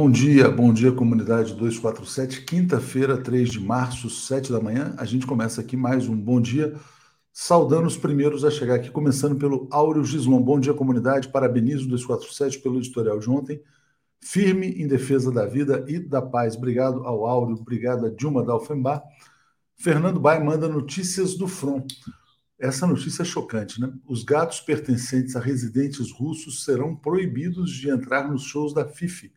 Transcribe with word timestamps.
Bom 0.00 0.10
dia, 0.10 0.50
bom 0.50 0.72
dia, 0.72 0.90
comunidade 0.90 1.52
247. 1.52 2.46
Quinta-feira, 2.46 3.18
3 3.18 3.50
de 3.50 3.60
março, 3.60 4.08
7 4.08 4.50
da 4.50 4.58
manhã. 4.58 4.94
A 4.96 5.04
gente 5.04 5.26
começa 5.26 5.60
aqui 5.60 5.76
mais 5.76 6.08
um 6.08 6.16
bom 6.16 6.40
dia, 6.40 6.74
saudando 7.30 7.86
os 7.86 7.98
primeiros 7.98 8.42
a 8.42 8.50
chegar 8.50 8.76
aqui, 8.76 8.90
começando 8.90 9.36
pelo 9.36 9.68
Áureo 9.70 10.02
Gislon. 10.02 10.40
Bom 10.40 10.58
dia, 10.58 10.72
comunidade. 10.72 11.28
Parabenizo 11.28 11.84
o 11.84 11.88
247 11.88 12.60
pelo 12.60 12.78
editorial 12.78 13.18
de 13.18 13.28
ontem. 13.28 13.62
Firme 14.22 14.68
em 14.68 14.88
defesa 14.88 15.30
da 15.30 15.44
vida 15.44 15.84
e 15.86 15.98
da 15.98 16.22
paz. 16.22 16.56
Obrigado 16.56 17.04
ao 17.04 17.26
Áureo, 17.26 17.56
obrigado 17.56 18.06
a 18.06 18.08
Dilma 18.08 18.42
Dalfenbar. 18.42 19.02
Fernando 19.76 20.18
Bai 20.18 20.42
manda 20.42 20.66
notícias 20.66 21.34
do 21.34 21.46
front. 21.46 21.92
Essa 22.58 22.86
notícia 22.86 23.20
é 23.20 23.26
chocante, 23.26 23.78
né? 23.78 23.92
Os 24.08 24.24
gatos 24.24 24.60
pertencentes 24.62 25.36
a 25.36 25.40
residentes 25.40 26.10
russos 26.10 26.64
serão 26.64 26.96
proibidos 26.96 27.70
de 27.70 27.90
entrar 27.90 28.30
nos 28.30 28.44
shows 28.44 28.72
da 28.72 28.88
FIFI 28.88 29.30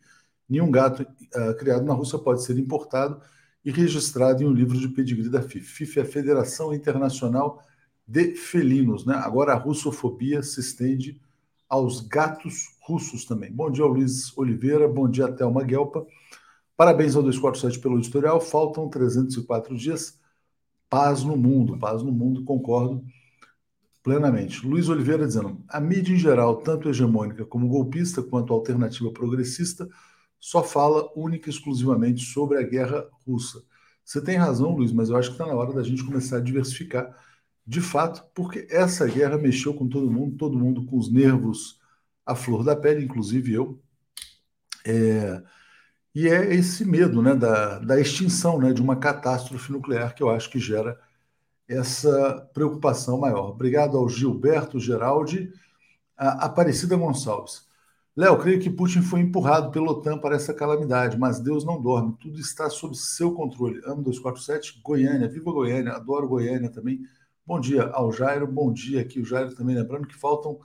Nenhum 0.53 0.69
gato 0.69 1.01
uh, 1.01 1.57
criado 1.57 1.83
na 1.83 1.95
Rússia 1.95 2.19
pode 2.19 2.43
ser 2.43 2.59
importado 2.59 3.19
e 3.65 3.71
registrado 3.71 4.43
em 4.43 4.45
um 4.45 4.53
livro 4.53 4.77
de 4.77 4.87
pedigree 4.87 5.27
da 5.27 5.41
FIFA. 5.41 5.65
FIFA 5.65 5.99
é 5.99 6.03
a 6.03 6.05
Federação 6.05 6.71
Internacional 6.71 7.59
de 8.07 8.35
Felinos. 8.35 9.03
Né? 9.03 9.15
Agora 9.15 9.53
a 9.53 9.57
russofobia 9.57 10.43
se 10.43 10.59
estende 10.59 11.19
aos 11.67 12.01
gatos 12.01 12.77
russos 12.81 13.25
também. 13.25 13.51
Bom 13.51 13.71
dia, 13.71 13.83
Luiz 13.83 14.37
Oliveira. 14.37 14.87
Bom 14.87 15.09
dia, 15.09 15.27
Thelma 15.27 15.63
Guelpa. 15.63 16.05
Parabéns 16.77 17.15
ao 17.15 17.23
247 17.23 17.79
pelo 17.79 17.97
editorial. 17.97 18.39
Faltam 18.39 18.87
304 18.87 19.75
dias. 19.75 20.19
Paz 20.87 21.23
no 21.23 21.35
mundo. 21.35 21.79
Paz 21.79 22.03
no 22.03 22.11
mundo, 22.11 22.43
concordo 22.43 23.03
plenamente. 24.03 24.67
Luiz 24.67 24.87
Oliveira 24.87 25.25
dizendo: 25.25 25.63
a 25.67 25.79
mídia 25.79 26.13
em 26.13 26.19
geral, 26.19 26.57
tanto 26.57 26.89
hegemônica 26.89 27.43
como 27.43 27.67
golpista, 27.67 28.21
quanto 28.21 28.53
alternativa 28.53 29.11
progressista, 29.11 29.89
só 30.43 30.61
fala 30.61 31.09
única 31.15 31.47
e 31.47 31.53
exclusivamente 31.53 32.25
sobre 32.25 32.57
a 32.57 32.63
guerra 32.63 33.07
russa. 33.25 33.63
Você 34.03 34.21
tem 34.21 34.35
razão, 34.35 34.75
Luiz, 34.75 34.91
mas 34.91 35.07
eu 35.07 35.15
acho 35.15 35.29
que 35.29 35.35
está 35.35 35.45
na 35.45 35.55
hora 35.55 35.71
da 35.71 35.81
gente 35.81 36.03
começar 36.03 36.35
a 36.35 36.41
diversificar 36.41 37.17
de 37.65 37.79
fato, 37.79 38.29
porque 38.35 38.67
essa 38.69 39.07
guerra 39.07 39.37
mexeu 39.37 39.73
com 39.73 39.87
todo 39.87 40.11
mundo, 40.11 40.35
todo 40.35 40.59
mundo 40.59 40.85
com 40.85 40.97
os 40.97 41.09
nervos 41.09 41.79
à 42.25 42.35
flor 42.35 42.61
da 42.61 42.75
pele, 42.75 43.05
inclusive 43.05 43.53
eu. 43.53 43.81
É, 44.85 45.41
e 46.13 46.27
é 46.27 46.53
esse 46.53 46.83
medo 46.83 47.21
né, 47.21 47.35
da, 47.35 47.79
da 47.79 47.97
extinção, 47.97 48.59
né, 48.59 48.73
de 48.73 48.81
uma 48.81 48.97
catástrofe 48.97 49.71
nuclear 49.71 50.13
que 50.13 50.21
eu 50.21 50.29
acho 50.29 50.49
que 50.49 50.59
gera 50.59 50.99
essa 51.69 52.49
preocupação 52.53 53.17
maior. 53.17 53.51
Obrigado 53.51 53.97
ao 53.97 54.09
Gilberto 54.09 54.77
Geraldi, 54.77 55.53
a 56.17 56.47
Aparecida 56.47 56.97
Gonçalves. 56.97 57.65
Léo, 58.15 58.37
creio 58.37 58.59
que 58.61 58.69
Putin 58.69 59.01
foi 59.01 59.21
empurrado 59.21 59.71
pela 59.71 59.89
OTAN 59.89 60.19
para 60.19 60.35
essa 60.35 60.53
calamidade, 60.53 61.17
mas 61.17 61.39
Deus 61.39 61.65
não 61.65 61.81
dorme, 61.81 62.15
tudo 62.19 62.39
está 62.39 62.69
sob 62.69 62.95
seu 62.95 63.33
controle. 63.33 63.81
Amo 63.85 64.03
247, 64.03 64.81
Goiânia, 64.83 65.27
viva 65.27 65.51
Goiânia, 65.51 65.93
adoro 65.93 66.27
Goiânia 66.27 66.69
também. 66.69 67.01
Bom 67.43 67.59
dia 67.59 67.83
ao 67.87 68.11
Jairo, 68.11 68.45
bom 68.45 68.71
dia 68.71 69.01
aqui, 69.01 69.19
o 69.19 69.25
Jairo 69.25 69.55
também. 69.55 69.75
Lembrando 69.75 70.07
que 70.07 70.13
faltam 70.15 70.59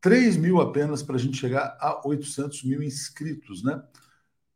3 0.00 0.36
mil 0.36 0.60
apenas 0.60 1.04
para 1.04 1.14
a 1.14 1.18
gente 1.18 1.36
chegar 1.36 1.76
a 1.80 2.02
800 2.04 2.64
mil 2.64 2.82
inscritos, 2.82 3.62
né? 3.62 3.80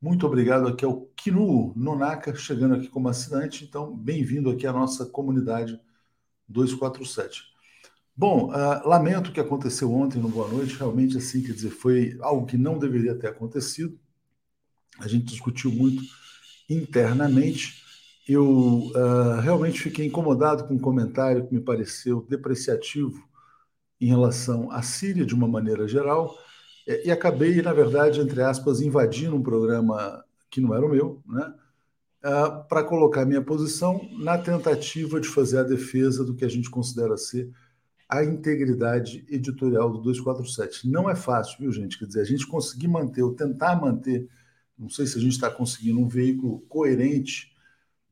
Muito 0.03 0.27
obrigado 0.27 0.67
aqui 0.67 0.85
ao 0.85 1.03
Kinu 1.17 1.73
Nonaka, 1.77 2.35
chegando 2.35 2.75
aqui 2.75 2.89
como 2.89 3.09
assinante. 3.09 3.65
Então, 3.65 3.97
bem-vindo 3.97 4.51
aqui 4.51 4.67
à 4.67 4.73
nossa 4.73 5.07
comunidade 5.07 5.81
247. 6.49 7.56
Bom, 8.19 8.51
uh, 8.51 8.89
lamento 8.89 9.29
o 9.29 9.33
que 9.33 9.41
aconteceu 9.41 9.93
ontem 9.93 10.19
no 10.19 10.31
Boa 10.31 10.49
Noite, 10.49 10.75
realmente 10.75 11.19
assim, 11.19 11.43
quer 11.43 11.53
dizer, 11.53 11.69
foi 11.69 12.17
algo 12.23 12.47
que 12.47 12.57
não 12.57 12.79
deveria 12.79 13.15
ter 13.15 13.27
acontecido. 13.27 13.99
A 14.99 15.07
gente 15.07 15.27
discutiu 15.27 15.71
muito 15.71 16.03
internamente. 16.67 17.83
Eu 18.27 18.91
uh, 18.95 19.41
realmente 19.43 19.83
fiquei 19.83 20.07
incomodado 20.07 20.67
com 20.67 20.75
um 20.75 20.79
comentário 20.79 21.47
que 21.47 21.53
me 21.53 21.61
pareceu 21.61 22.25
depreciativo 22.27 23.23
em 24.01 24.07
relação 24.07 24.71
à 24.71 24.81
Síria 24.81 25.27
de 25.27 25.35
uma 25.35 25.47
maneira 25.47 25.87
geral 25.87 26.35
e 26.87 27.11
acabei, 27.11 27.61
na 27.61 27.73
verdade, 27.75 28.21
entre 28.21 28.41
aspas, 28.41 28.81
invadindo 28.81 29.37
um 29.37 29.43
programa 29.43 30.25
que 30.51 30.61
não 30.61 30.75
era 30.75 30.87
o 30.87 30.89
meu, 30.89 31.23
né? 31.27 31.53
Uh, 32.25 32.67
para 32.67 32.83
colocar 32.83 33.27
minha 33.27 33.43
posição 33.43 34.01
na 34.19 34.39
tentativa 34.39 35.21
de 35.21 35.29
fazer 35.29 35.59
a 35.59 35.63
defesa 35.63 36.25
do 36.25 36.35
que 36.35 36.47
a 36.47 36.49
gente 36.49 36.71
considera 36.71 37.17
ser 37.19 37.53
a 38.09 38.25
integridade 38.25 39.25
editorial 39.29 39.91
do 39.91 39.99
247. 39.99 40.89
Não 40.89 41.11
é 41.11 41.17
fácil, 41.17 41.59
viu, 41.59 41.73
gente? 41.73 41.99
Quer 41.99 42.07
dizer, 42.07 42.21
a 42.21 42.25
gente 42.25 42.47
conseguir 42.47 42.89
manter, 42.89 43.23
ou 43.23 43.35
tentar 43.35 43.81
manter, 43.81 44.29
não 44.79 44.89
sei 44.89 45.07
se 45.07 45.19
a 45.19 45.21
gente 45.21 45.33
está 45.33 45.51
conseguindo 45.51 46.01
um 46.01 46.09
veículo 46.09 46.61
coerente, 46.69 47.53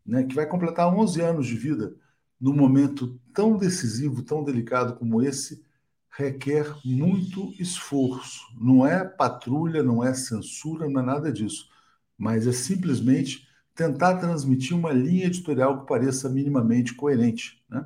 né, 0.05 0.25
que 0.25 0.35
vai 0.35 0.47
completar 0.47 0.93
11 0.93 1.21
anos 1.21 1.47
de 1.47 1.57
vida, 1.57 1.95
num 2.41 2.55
momento 2.55 3.19
tão 3.33 3.57
decisivo, 3.57 4.23
tão 4.23 4.43
delicado 4.43 4.97
como 4.97 5.23
esse, 5.23 5.65
requer 6.11 6.67
muito 6.85 7.53
esforço. 7.59 8.47
Não 8.61 8.87
é 8.87 9.05
patrulha, 9.05 9.83
não 9.83 10.03
é 10.05 10.13
censura, 10.15 10.89
não 10.89 11.01
é 11.01 11.05
nada 11.05 11.33
disso, 11.33 11.69
mas 12.17 12.47
é 12.47 12.53
simplesmente 12.53 13.49
tentar 13.75 14.19
transmitir 14.19 14.77
uma 14.77 14.93
linha 14.93 15.27
editorial 15.27 15.81
que 15.81 15.89
pareça 15.89 16.29
minimamente 16.29 16.95
coerente, 16.95 17.63
né? 17.69 17.85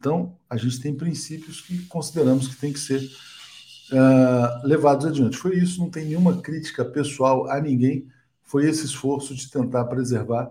Então, 0.00 0.34
a 0.48 0.56
gente 0.56 0.80
tem 0.80 0.94
princípios 0.94 1.60
que 1.60 1.84
consideramos 1.84 2.48
que 2.48 2.56
tem 2.56 2.72
que 2.72 2.80
ser 2.80 3.02
uh, 3.92 4.66
levados 4.66 5.04
adiante. 5.04 5.36
Foi 5.36 5.54
isso, 5.54 5.78
não 5.78 5.90
tem 5.90 6.06
nenhuma 6.06 6.40
crítica 6.40 6.82
pessoal 6.82 7.50
a 7.50 7.60
ninguém, 7.60 8.08
foi 8.42 8.66
esse 8.66 8.86
esforço 8.86 9.34
de 9.34 9.50
tentar 9.50 9.84
preservar 9.84 10.50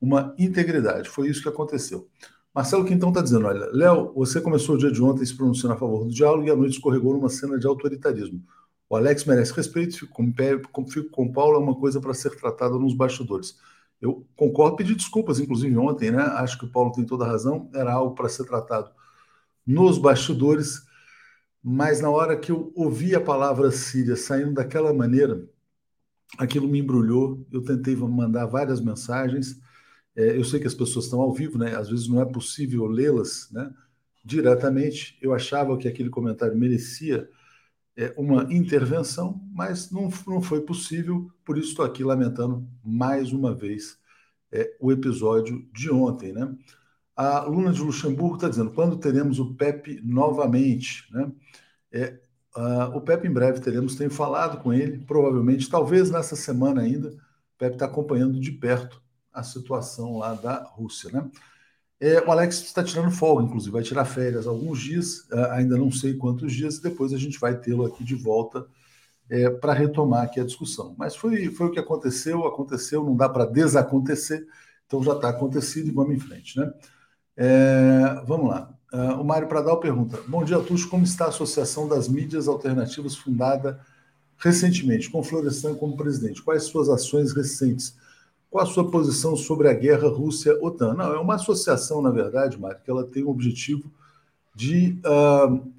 uma 0.00 0.34
integridade. 0.38 1.10
Foi 1.10 1.28
isso 1.28 1.42
que 1.42 1.48
aconteceu. 1.48 2.08
Marcelo 2.54 2.86
Quintão 2.86 3.10
está 3.10 3.20
dizendo: 3.20 3.46
olha, 3.46 3.68
Léo, 3.70 4.14
você 4.14 4.40
começou 4.40 4.76
o 4.76 4.78
dia 4.78 4.90
de 4.90 5.02
ontem 5.02 5.26
se 5.26 5.36
pronunciando 5.36 5.74
a 5.74 5.78
favor 5.78 6.04
do 6.04 6.10
diálogo 6.10 6.48
e 6.48 6.50
à 6.50 6.56
noite 6.56 6.72
escorregou 6.72 7.12
numa 7.12 7.28
cena 7.28 7.58
de 7.58 7.66
autoritarismo. 7.66 8.42
O 8.88 8.96
Alex 8.96 9.26
merece 9.26 9.52
respeito, 9.52 9.98
fico 9.98 10.14
com, 10.72 10.86
fico 10.86 11.10
com 11.10 11.30
Paulo, 11.30 11.56
é 11.56 11.58
uma 11.58 11.74
coisa 11.74 12.00
para 12.00 12.14
ser 12.14 12.30
tratada 12.36 12.78
nos 12.78 12.94
bastidores. 12.94 13.58
Eu 14.00 14.26
concordo, 14.36 14.76
pedi 14.76 14.94
desculpas, 14.94 15.40
inclusive 15.40 15.76
ontem, 15.76 16.10
né? 16.10 16.22
Acho 16.22 16.58
que 16.58 16.64
o 16.66 16.70
Paulo 16.70 16.92
tem 16.92 17.04
toda 17.04 17.24
a 17.24 17.28
razão, 17.28 17.70
era 17.74 17.92
algo 17.92 18.14
para 18.14 18.28
ser 18.28 18.44
tratado 18.44 18.90
nos 19.66 19.98
bastidores, 19.98 20.82
mas 21.62 22.00
na 22.00 22.08
hora 22.08 22.38
que 22.38 22.52
eu 22.52 22.72
ouvi 22.76 23.14
a 23.14 23.20
palavra 23.20 23.70
Síria 23.72 24.14
saindo 24.14 24.54
daquela 24.54 24.94
maneira, 24.94 25.48
aquilo 26.38 26.68
me 26.68 26.78
embrulhou. 26.78 27.44
Eu 27.50 27.62
tentei 27.62 27.96
mandar 27.96 28.46
várias 28.46 28.80
mensagens. 28.80 29.60
É, 30.14 30.36
eu 30.36 30.44
sei 30.44 30.60
que 30.60 30.66
as 30.66 30.74
pessoas 30.74 31.06
estão 31.06 31.20
ao 31.20 31.32
vivo, 31.32 31.58
né? 31.58 31.74
Às 31.74 31.88
vezes 31.88 32.06
não 32.08 32.20
é 32.20 32.24
possível 32.24 32.86
lê-las, 32.86 33.48
né? 33.50 33.72
Diretamente. 34.24 35.18
Eu 35.20 35.34
achava 35.34 35.76
que 35.76 35.88
aquele 35.88 36.10
comentário 36.10 36.56
merecia 36.56 37.28
é, 37.96 38.12
uma 38.16 38.52
intervenção, 38.52 39.40
mas 39.52 39.90
não, 39.90 40.10
não 40.26 40.42
foi 40.42 40.60
possível, 40.60 41.30
por 41.44 41.56
isso 41.56 41.70
estou 41.70 41.84
aqui 41.84 42.04
lamentando 42.04 42.68
mais 42.84 43.32
uma 43.32 43.54
vez 43.54 43.98
é, 44.52 44.76
o 44.78 44.92
episódio 44.92 45.66
de 45.72 45.90
ontem. 45.90 46.32
Né? 46.32 46.54
A 47.16 47.40
Luna 47.40 47.72
de 47.72 47.80
Luxemburgo 47.80 48.36
está 48.36 48.48
dizendo: 48.48 48.72
quando 48.72 48.98
teremos 48.98 49.38
o 49.38 49.54
PEP 49.54 50.00
novamente? 50.04 51.10
Né? 51.12 51.32
É, 51.90 52.20
o 52.94 53.00
PEP 53.00 53.26
em 53.26 53.32
breve 53.32 53.60
teremos, 53.60 53.96
tenho 53.96 54.10
falado 54.10 54.62
com 54.62 54.72
ele, 54.72 54.98
provavelmente, 54.98 55.68
talvez 55.68 56.10
nessa 56.10 56.36
semana 56.36 56.82
ainda. 56.82 57.08
O 57.08 57.58
PEP 57.58 57.74
está 57.74 57.86
acompanhando 57.86 58.38
de 58.38 58.52
perto 58.52 59.02
a 59.32 59.42
situação 59.42 60.18
lá 60.18 60.34
da 60.34 60.62
Rússia. 60.62 61.10
Né? 61.10 61.30
É, 61.98 62.20
o 62.20 62.30
Alex 62.30 62.62
está 62.62 62.84
tirando 62.84 63.10
folga, 63.10 63.44
inclusive, 63.44 63.72
vai 63.72 63.82
tirar 63.82 64.04
férias 64.04 64.46
alguns 64.46 64.80
dias, 64.80 65.26
é, 65.32 65.50
ainda 65.52 65.76
não 65.78 65.90
sei 65.90 66.14
quantos 66.14 66.52
dias, 66.52 66.76
e 66.76 66.82
depois 66.82 67.12
a 67.12 67.18
gente 67.18 67.38
vai 67.38 67.58
tê-lo 67.58 67.86
aqui 67.86 68.04
de 68.04 68.14
volta 68.14 68.66
é, 69.30 69.48
para 69.48 69.72
retomar 69.72 70.24
aqui 70.24 70.38
a 70.38 70.44
discussão. 70.44 70.94
Mas 70.98 71.16
foi, 71.16 71.48
foi 71.50 71.66
o 71.66 71.70
que 71.70 71.80
aconteceu, 71.80 72.46
aconteceu, 72.46 73.02
não 73.02 73.16
dá 73.16 73.28
para 73.28 73.46
desacontecer, 73.46 74.46
então 74.86 75.02
já 75.02 75.12
está 75.12 75.30
acontecido 75.30 75.88
e 75.88 75.90
vamos 75.90 76.14
em 76.14 76.20
frente. 76.20 76.58
Né? 76.58 76.72
É, 77.36 78.22
vamos 78.26 78.50
lá. 78.50 78.72
Uh, 78.92 79.20
o 79.20 79.24
Mário 79.24 79.48
Pradal 79.48 79.80
pergunta: 79.80 80.18
Bom 80.28 80.44
dia, 80.44 80.58
Tuxo, 80.60 80.88
como 80.88 81.04
está 81.04 81.26
a 81.26 81.28
Associação 81.28 81.88
das 81.88 82.08
Mídias 82.08 82.46
Alternativas 82.46 83.16
fundada 83.16 83.80
recentemente, 84.38 85.10
com 85.10 85.22
Florestan 85.22 85.74
como 85.74 85.96
presidente? 85.96 86.42
Quais 86.42 86.64
suas 86.64 86.88
ações 86.88 87.32
recentes? 87.32 87.96
Qual 88.56 88.64
a 88.64 88.72
sua 88.72 88.90
posição 88.90 89.36
sobre 89.36 89.68
a 89.68 89.74
guerra 89.74 90.08
Rússia-OTAN? 90.08 90.94
Não, 90.94 91.12
é 91.12 91.20
uma 91.20 91.34
associação, 91.34 92.00
na 92.00 92.08
verdade, 92.08 92.58
Mário, 92.58 92.80
que 92.82 92.90
ela 92.90 93.04
tem 93.04 93.22
o 93.22 93.28
objetivo 93.28 93.92
de 94.54 94.98
uh, 95.04 95.70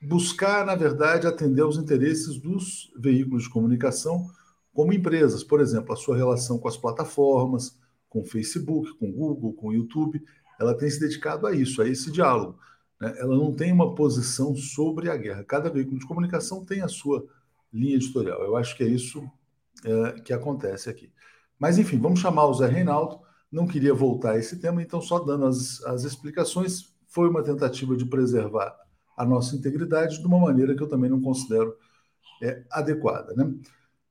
buscar, 0.00 0.64
na 0.64 0.74
verdade, 0.74 1.26
atender 1.26 1.60
aos 1.60 1.76
interesses 1.76 2.38
dos 2.38 2.90
veículos 2.96 3.42
de 3.42 3.50
comunicação 3.50 4.30
como 4.72 4.94
empresas. 4.94 5.44
Por 5.44 5.60
exemplo, 5.60 5.92
a 5.92 5.96
sua 5.96 6.16
relação 6.16 6.56
com 6.56 6.66
as 6.66 6.78
plataformas, 6.78 7.78
com 8.08 8.22
o 8.22 8.24
Facebook, 8.24 8.94
com 8.94 9.10
o 9.10 9.12
Google, 9.12 9.52
com 9.52 9.66
o 9.66 9.74
YouTube, 9.74 10.24
ela 10.58 10.72
tem 10.72 10.88
se 10.88 11.00
dedicado 11.00 11.46
a 11.46 11.54
isso, 11.54 11.82
a 11.82 11.86
esse 11.86 12.10
diálogo. 12.10 12.58
Né? 12.98 13.14
Ela 13.18 13.36
não 13.36 13.52
tem 13.52 13.70
uma 13.70 13.94
posição 13.94 14.56
sobre 14.56 15.10
a 15.10 15.16
guerra. 15.18 15.44
Cada 15.44 15.68
veículo 15.68 15.98
de 15.98 16.06
comunicação 16.06 16.64
tem 16.64 16.80
a 16.80 16.88
sua 16.88 17.26
linha 17.70 17.96
editorial. 17.96 18.42
Eu 18.42 18.56
acho 18.56 18.74
que 18.78 18.82
é 18.82 18.88
isso 18.88 19.22
é, 19.84 20.20
que 20.20 20.32
acontece 20.32 20.88
aqui. 20.88 21.12
Mas, 21.58 21.78
enfim, 21.78 21.98
vamos 21.98 22.20
chamar 22.20 22.46
o 22.46 22.54
Zé 22.54 22.66
Reinaldo. 22.66 23.20
Não 23.50 23.66
queria 23.66 23.94
voltar 23.94 24.32
a 24.32 24.38
esse 24.38 24.58
tema, 24.58 24.82
então, 24.82 25.00
só 25.00 25.18
dando 25.18 25.46
as, 25.46 25.82
as 25.84 26.04
explicações, 26.04 26.92
foi 27.06 27.28
uma 27.28 27.42
tentativa 27.42 27.96
de 27.96 28.04
preservar 28.04 28.74
a 29.16 29.24
nossa 29.24 29.54
integridade 29.54 30.18
de 30.18 30.26
uma 30.26 30.38
maneira 30.38 30.74
que 30.74 30.82
eu 30.82 30.88
também 30.88 31.08
não 31.08 31.20
considero 31.20 31.76
é, 32.42 32.62
adequada. 32.70 33.32
Né? 33.34 33.54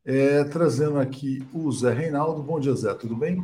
É, 0.06 0.44
trazendo 0.46 1.00
aqui 1.00 1.46
o 1.54 1.72
Zé 1.72 1.94
Reinaldo. 1.94 2.42
Bom 2.42 2.60
dia, 2.60 2.74
Zé, 2.74 2.94
tudo 2.94 3.16
bem? 3.16 3.44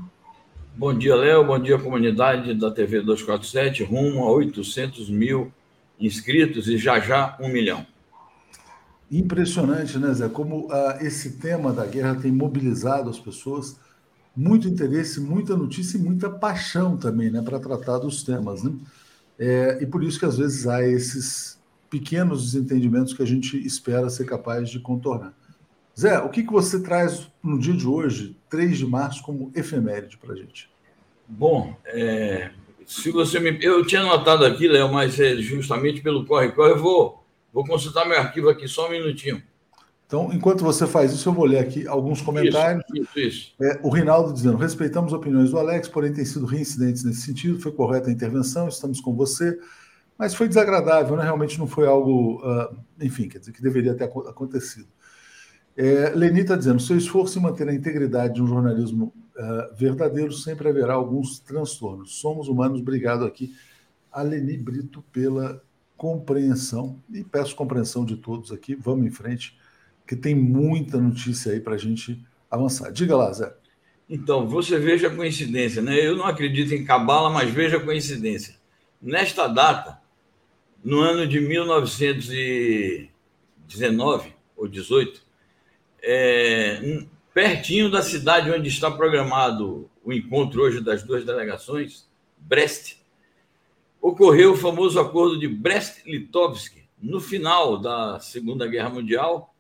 Bom 0.76 0.98
dia, 0.98 1.16
Léo. 1.16 1.46
Bom 1.46 1.60
dia, 1.60 1.78
comunidade 1.78 2.54
da 2.54 2.72
TV 2.72 3.02
247, 3.02 3.84
rumo 3.84 4.24
a 4.24 4.32
800 4.32 5.10
mil 5.10 5.52
inscritos 6.00 6.68
e 6.68 6.78
já 6.78 7.00
já 7.00 7.38
um 7.42 7.50
milhão. 7.50 7.86
Impressionante, 9.12 9.98
né, 9.98 10.14
Zé? 10.14 10.30
Como 10.30 10.68
uh, 10.68 11.02
esse 11.02 11.38
tema 11.38 11.74
da 11.74 11.86
guerra 11.86 12.16
tem 12.16 12.32
mobilizado 12.32 13.10
as 13.10 13.20
pessoas, 13.20 13.78
muito 14.36 14.68
interesse, 14.68 15.20
muita 15.20 15.56
notícia 15.56 15.98
e 15.98 16.02
muita 16.02 16.30
paixão 16.30 16.98
também, 16.98 17.30
né, 17.30 17.42
para 17.42 17.60
tratar 17.60 17.98
dos 17.98 18.24
temas, 18.24 18.64
né? 18.64 18.74
É, 19.38 19.80
e 19.82 19.86
por 19.86 20.04
isso 20.04 20.20
que 20.20 20.26
às 20.26 20.38
vezes 20.38 20.68
há 20.68 20.84
esses 20.84 21.58
pequenos 21.90 22.52
desentendimentos 22.52 23.14
que 23.14 23.24
a 23.24 23.26
gente 23.26 23.58
espera 23.66 24.10
ser 24.10 24.26
capaz 24.26 24.70
de 24.70 24.80
contornar. 24.80 25.34
Zé, 25.98 26.20
o 26.20 26.30
que, 26.30 26.44
que 26.44 26.52
você 26.52 26.80
traz 26.82 27.28
no 27.44 27.60
dia 27.60 27.74
de 27.74 27.88
hoje, 27.88 28.36
3 28.50 28.78
de 28.78 28.86
março, 28.86 29.24
como 29.24 29.52
efeméride 29.56 30.18
para 30.18 30.34
a 30.34 30.38
gente? 30.38 30.70
Bom, 31.28 31.76
é, 31.86 32.52
se 32.86 33.12
você 33.12 33.40
me. 33.40 33.64
Eu 33.64 33.86
tinha 33.86 34.02
anotado 34.02 34.46
aqui, 34.46 34.68
Léo, 34.68 34.92
mas 34.92 35.20
é 35.20 35.36
justamente 35.38 36.02
pelo 36.02 36.26
corre-corre, 36.26 36.72
eu 36.72 36.82
vou, 36.82 37.24
vou 37.54 37.66
consultar 37.66 38.08
meu 38.08 38.18
arquivo 38.18 38.50
aqui 38.50 38.68
só 38.68 38.88
um 38.88 38.92
minutinho. 38.92 39.44
Então, 40.10 40.34
enquanto 40.34 40.64
você 40.64 40.88
faz 40.88 41.14
isso, 41.14 41.30
eu 41.30 41.34
vou 41.34 41.46
ler 41.46 41.60
aqui 41.60 41.88
alguns 41.88 42.20
comentários. 42.20 42.84
Isso, 42.96 43.20
isso. 43.20 43.54
É, 43.62 43.80
o 43.84 43.90
Rinaldo 43.92 44.34
dizendo: 44.34 44.58
respeitamos 44.58 45.14
opiniões 45.14 45.52
do 45.52 45.60
Alex, 45.60 45.88
porém 45.88 46.12
tem 46.12 46.26
sido 46.26 46.48
reincidentes 46.48 47.04
nesse 47.04 47.22
sentido, 47.22 47.60
foi 47.60 47.72
correta 47.72 48.10
a 48.10 48.12
intervenção, 48.12 48.68
estamos 48.68 49.00
com 49.00 49.16
você, 49.16 49.60
mas 50.18 50.34
foi 50.34 50.48
desagradável, 50.48 51.16
né? 51.16 51.22
realmente 51.22 51.60
não 51.60 51.68
foi 51.68 51.86
algo, 51.86 52.42
uh, 52.44 52.76
enfim, 53.00 53.30
quer 53.30 53.38
dizer, 53.38 53.52
que 53.52 53.62
deveria 53.62 53.94
ter 53.94 54.06
acontecido. 54.06 54.88
É, 55.78 56.12
Leni 56.16 56.40
está 56.40 56.56
dizendo: 56.56 56.82
seu 56.82 56.98
esforço 56.98 57.38
em 57.38 57.44
manter 57.44 57.70
a 57.70 57.74
integridade 57.74 58.34
de 58.34 58.42
um 58.42 58.48
jornalismo 58.48 59.14
uh, 59.38 59.76
verdadeiro 59.78 60.34
sempre 60.34 60.70
haverá 60.70 60.96
alguns 60.96 61.38
transtornos. 61.38 62.20
Somos 62.20 62.48
humanos, 62.48 62.82
obrigado 62.82 63.26
aqui 63.26 63.54
a 64.12 64.24
Leni 64.24 64.58
Brito 64.58 65.04
pela 65.12 65.62
compreensão 65.96 66.98
e 67.14 67.24
peço 67.24 67.56
compreensão 67.56 68.04
de 68.04 68.16
todos 68.16 68.52
aqui. 68.52 68.74
Vamos 68.74 69.06
em 69.06 69.12
frente, 69.12 69.56
que 70.10 70.16
tem 70.16 70.34
muita 70.34 70.98
notícia 70.98 71.52
aí 71.52 71.60
para 71.60 71.76
a 71.76 71.78
gente 71.78 72.20
avançar. 72.50 72.92
Diga 72.92 73.16
lá, 73.16 73.32
Zé. 73.32 73.54
Então, 74.10 74.48
você 74.48 74.80
veja 74.80 75.08
a 75.08 75.16
coincidência, 75.16 75.84
né? 75.84 76.04
Eu 76.04 76.18
não 76.18 76.26
acredito 76.26 76.74
em 76.74 76.84
cabala, 76.84 77.30
mas 77.30 77.52
veja 77.52 77.78
a 77.78 77.80
coincidência. 77.80 78.56
Nesta 79.00 79.46
data, 79.46 80.02
no 80.84 81.00
ano 81.00 81.28
de 81.28 81.40
1919 81.40 84.34
ou 84.58 84.68
18, 84.68 85.22
é, 86.02 87.04
pertinho 87.32 87.92
da 87.92 88.02
cidade 88.02 88.50
onde 88.50 88.68
está 88.68 88.90
programado 88.90 89.88
o 90.04 90.12
encontro 90.12 90.64
hoje 90.64 90.82
das 90.82 91.04
duas 91.04 91.24
delegações, 91.24 92.10
Brest, 92.36 92.96
ocorreu 94.02 94.54
o 94.54 94.58
famoso 94.58 95.00
acordo 95.00 95.38
de 95.38 95.48
Brest-Litovsk, 95.48 96.80
no 97.00 97.20
final 97.20 97.78
da 97.78 98.20
Segunda 98.20 98.66
Guerra 98.66 98.90
Mundial 98.90 99.54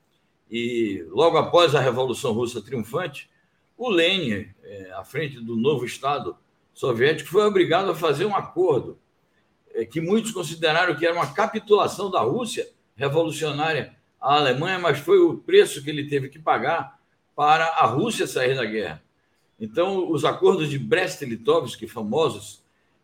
e 0.49 1.05
logo 1.09 1.37
após 1.37 1.75
a 1.75 1.79
Revolução 1.79 2.31
Russa 2.33 2.61
triunfante, 2.61 3.29
o 3.77 3.89
Lenin, 3.89 4.47
é, 4.63 4.91
à 4.93 5.03
frente 5.03 5.39
do 5.39 5.55
novo 5.55 5.85
Estado 5.85 6.35
soviético, 6.73 7.29
foi 7.29 7.43
obrigado 7.43 7.91
a 7.91 7.95
fazer 7.95 8.25
um 8.25 8.35
acordo 8.35 8.97
é, 9.73 9.85
que 9.85 10.01
muitos 10.01 10.31
consideraram 10.31 10.95
que 10.95 11.05
era 11.05 11.15
uma 11.15 11.33
capitulação 11.33 12.09
da 12.09 12.21
Rússia 12.21 12.67
revolucionária 12.95 13.95
à 14.19 14.35
Alemanha, 14.35 14.79
mas 14.79 14.99
foi 14.99 15.19
o 15.19 15.37
preço 15.37 15.83
que 15.83 15.89
ele 15.89 16.09
teve 16.09 16.29
que 16.29 16.39
pagar 16.39 16.99
para 17.35 17.65
a 17.65 17.85
Rússia 17.85 18.27
sair 18.27 18.55
da 18.55 18.65
guerra. 18.65 19.01
Então, 19.59 20.09
os 20.11 20.25
acordos 20.25 20.69
de 20.69 20.79
Brest-Litovsk, 20.79 21.87
famosos, 21.87 22.63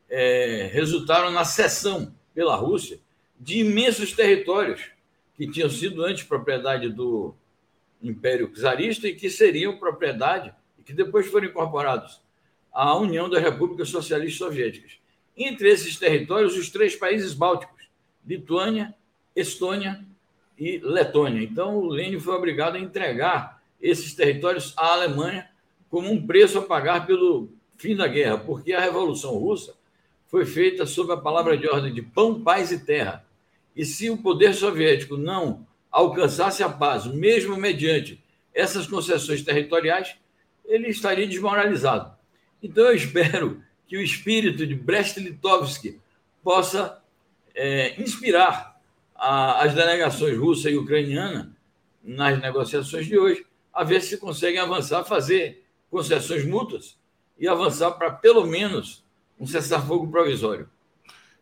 é, 0.09 0.69
resultaram 0.73 1.31
na 1.31 1.45
cessão 1.45 2.13
pela 2.33 2.55
Rússia 2.55 2.99
de 3.39 3.59
imensos 3.59 4.11
territórios 4.13 4.94
que 5.35 5.47
tinham 5.47 5.69
sido 5.69 6.03
antes 6.03 6.23
propriedade 6.23 6.89
do 6.89 7.33
Império 8.01 8.51
Czarista 8.53 9.07
e 9.07 9.15
que 9.15 9.29
seriam 9.29 9.77
propriedade 9.77 10.53
e 10.79 10.83
que 10.83 10.93
depois 10.93 11.27
foram 11.27 11.47
incorporados 11.47 12.21
à 12.71 12.95
União 12.97 13.29
das 13.29 13.41
Repúblicas 13.41 13.89
Socialistas 13.89 14.37
Soviéticas. 14.37 14.97
Entre 15.35 15.69
esses 15.69 15.97
territórios, 15.97 16.55
os 16.55 16.69
três 16.69 16.95
países 16.95 17.33
bálticos, 17.33 17.89
Lituânia, 18.25 18.93
Estônia 19.35 20.03
e 20.57 20.77
Letônia. 20.79 21.43
Então, 21.43 21.77
o 21.77 21.87
Lênin 21.87 22.19
foi 22.19 22.33
obrigado 22.33 22.75
a 22.75 22.79
entregar 22.79 23.61
esses 23.81 24.13
territórios 24.13 24.73
à 24.77 24.93
Alemanha 24.93 25.49
como 25.89 26.11
um 26.11 26.25
preço 26.25 26.59
a 26.59 26.61
pagar 26.61 27.05
pelo 27.05 27.49
fim 27.77 27.95
da 27.95 28.07
guerra, 28.07 28.37
porque 28.37 28.73
a 28.73 28.79
Revolução 28.79 29.37
Russa 29.37 29.75
foi 30.27 30.45
feita 30.45 30.85
sob 30.85 31.11
a 31.13 31.17
palavra 31.17 31.57
de 31.57 31.67
ordem 31.67 31.93
de 31.93 32.01
pão, 32.01 32.41
paz 32.41 32.71
e 32.71 32.79
terra. 32.83 33.24
E 33.75 33.83
se 33.83 34.09
o 34.09 34.17
poder 34.17 34.53
soviético 34.53 35.17
não 35.17 35.67
alcançasse 35.91 36.63
a 36.63 36.69
paz, 36.69 37.05
mesmo 37.05 37.57
mediante 37.57 38.23
essas 38.53 38.87
concessões 38.87 39.41
territoriais, 39.41 40.15
ele 40.65 40.87
estaria 40.87 41.27
desmoralizado. 41.27 42.15
Então, 42.61 42.85
eu 42.85 42.95
espero 42.95 43.61
que 43.87 43.97
o 43.97 44.01
espírito 44.01 44.65
de 44.65 44.73
Brest-Litovsk 44.73 45.99
possa 46.43 47.01
é, 47.53 47.99
inspirar 48.01 48.79
a, 49.13 49.63
as 49.63 49.73
delegações 49.73 50.37
russa 50.37 50.69
e 50.69 50.77
ucraniana 50.77 51.55
nas 52.03 52.39
negociações 52.39 53.07
de 53.07 53.17
hoje, 53.17 53.45
a 53.73 53.83
ver 53.83 54.01
se 54.01 54.17
conseguem 54.17 54.59
avançar, 54.59 55.03
fazer 55.03 55.65
concessões 55.89 56.45
mútuas 56.45 56.97
e 57.37 57.47
avançar 57.47 57.91
para 57.91 58.11
pelo 58.11 58.45
menos 58.45 59.03
um 59.39 59.45
cessar-fogo 59.45 60.09
provisório. 60.09 60.69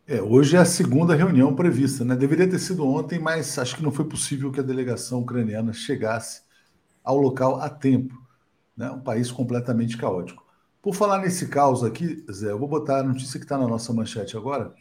É, 0.06 0.22
hoje 0.22 0.58
é 0.58 0.60
a 0.60 0.66
segunda 0.66 1.16
reunião 1.16 1.56
prevista, 1.56 2.04
né? 2.04 2.14
Deveria 2.14 2.50
ter 2.50 2.60
sido 2.60 2.86
ontem, 2.86 3.20
mas 3.20 3.58
acho 3.58 3.78
que 3.78 3.84
não 3.84 3.92
foi 3.92 4.04
possível 4.04 4.52
que 4.52 4.60
a 4.60 4.64
delegação 4.64 5.22
ucraniana 5.22 5.72
chegasse 5.72 6.42
ao 7.02 7.18
local 7.18 7.62
a 7.62 7.70
tempo. 7.70 8.22
Né? 8.76 8.90
Um 8.92 9.00
país 9.00 9.32
completamente 9.32 9.98
caótico. 9.98 10.44
Por 10.82 10.94
falar 10.94 11.20
nesse 11.20 11.48
caos 11.48 11.84
aqui, 11.84 12.26
Zé, 12.30 12.52
eu 12.52 12.60
vou 12.60 12.68
botar 12.68 13.00
a 13.00 13.04
notícia 13.04 13.40
que 13.40 13.46
está 13.46 13.58
na 13.58 13.68
nossa 13.68 13.94
manchete 13.94 14.36
agora. 14.36 14.74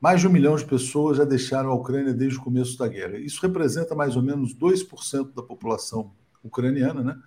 Mais 0.00 0.20
de 0.20 0.26
um 0.26 0.30
milhão 0.30 0.56
de 0.56 0.64
pessoas 0.64 1.18
já 1.18 1.24
deixaram 1.24 1.70
a 1.70 1.74
Ucrânia 1.74 2.14
desde 2.14 2.38
o 2.38 2.42
começo 2.42 2.78
da 2.78 2.88
guerra. 2.88 3.18
Isso 3.18 3.42
representa 3.42 3.94
mais 3.94 4.16
ou 4.16 4.22
menos 4.22 4.54
2% 4.54 5.34
da 5.34 5.42
população 5.42 6.12
ucraniana, 6.42 7.02
né? 7.02 7.18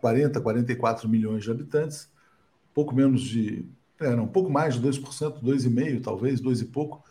40, 0.00 0.40
44 0.40 1.08
milhões 1.08 1.42
de 1.42 1.50
habitantes, 1.50 2.08
pouco 2.72 2.94
menos 2.94 3.22
de. 3.22 3.64
É, 4.02 4.16
não, 4.16 4.24
um 4.24 4.28
pouco 4.28 4.50
mais 4.50 4.74
de 4.74 4.80
2%, 4.80 5.42
2,5%, 5.42 6.02
talvez, 6.02 6.40
2 6.40 6.60
e 6.60 6.64
pouco. 6.66 7.04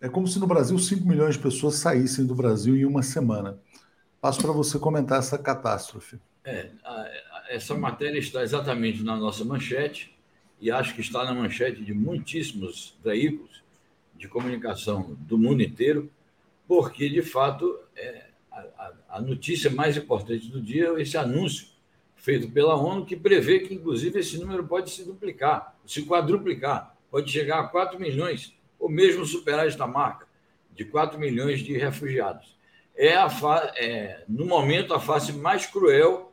É 0.00 0.08
como 0.08 0.28
se 0.28 0.38
no 0.38 0.46
Brasil 0.46 0.78
5 0.78 1.06
milhões 1.06 1.36
de 1.36 1.42
pessoas 1.42 1.76
saíssem 1.76 2.26
do 2.26 2.34
Brasil 2.34 2.76
em 2.76 2.84
uma 2.84 3.02
semana. 3.02 3.58
Passo 4.20 4.40
para 4.42 4.52
você 4.52 4.78
comentar 4.78 5.18
essa 5.18 5.38
catástrofe. 5.38 6.18
É, 6.44 6.70
essa 7.48 7.74
matéria 7.74 8.18
está 8.18 8.42
exatamente 8.42 9.02
na 9.02 9.16
nossa 9.16 9.44
manchete, 9.44 10.16
e 10.60 10.70
acho 10.70 10.94
que 10.94 11.00
está 11.00 11.24
na 11.24 11.34
manchete 11.34 11.82
de 11.82 11.92
muitíssimos 11.92 12.96
veículos 13.04 13.62
de 14.16 14.28
comunicação 14.28 15.16
do 15.20 15.36
mundo 15.36 15.62
inteiro, 15.62 16.10
porque, 16.66 17.08
de 17.08 17.22
fato, 17.22 17.78
é, 17.94 18.26
a, 18.50 18.92
a, 19.10 19.20
notícia 19.20 19.70
mais 19.70 19.96
importante 19.96 20.48
do 20.48 20.60
dia 20.60 20.88
é 20.88 21.02
esse 21.02 21.16
anúncio 21.16 21.68
feito 22.26 22.50
pela 22.50 22.74
ONU, 22.74 23.06
que 23.06 23.14
prevê 23.14 23.60
que, 23.60 23.72
inclusive, 23.72 24.18
esse 24.18 24.36
número 24.36 24.66
pode 24.66 24.90
se 24.90 25.04
duplicar, 25.04 25.76
se 25.86 26.04
quadruplicar, 26.04 26.96
pode 27.08 27.30
chegar 27.30 27.60
a 27.60 27.68
4 27.68 28.00
milhões, 28.00 28.52
ou 28.80 28.88
mesmo 28.88 29.24
superar 29.24 29.64
esta 29.64 29.86
marca 29.86 30.26
de 30.74 30.84
4 30.84 31.20
milhões 31.20 31.60
de 31.60 31.78
refugiados. 31.78 32.58
É, 32.96 33.14
a 33.14 33.28
é 33.76 34.24
no 34.28 34.44
momento, 34.44 34.92
a 34.92 34.98
face 34.98 35.32
mais 35.34 35.66
cruel 35.66 36.32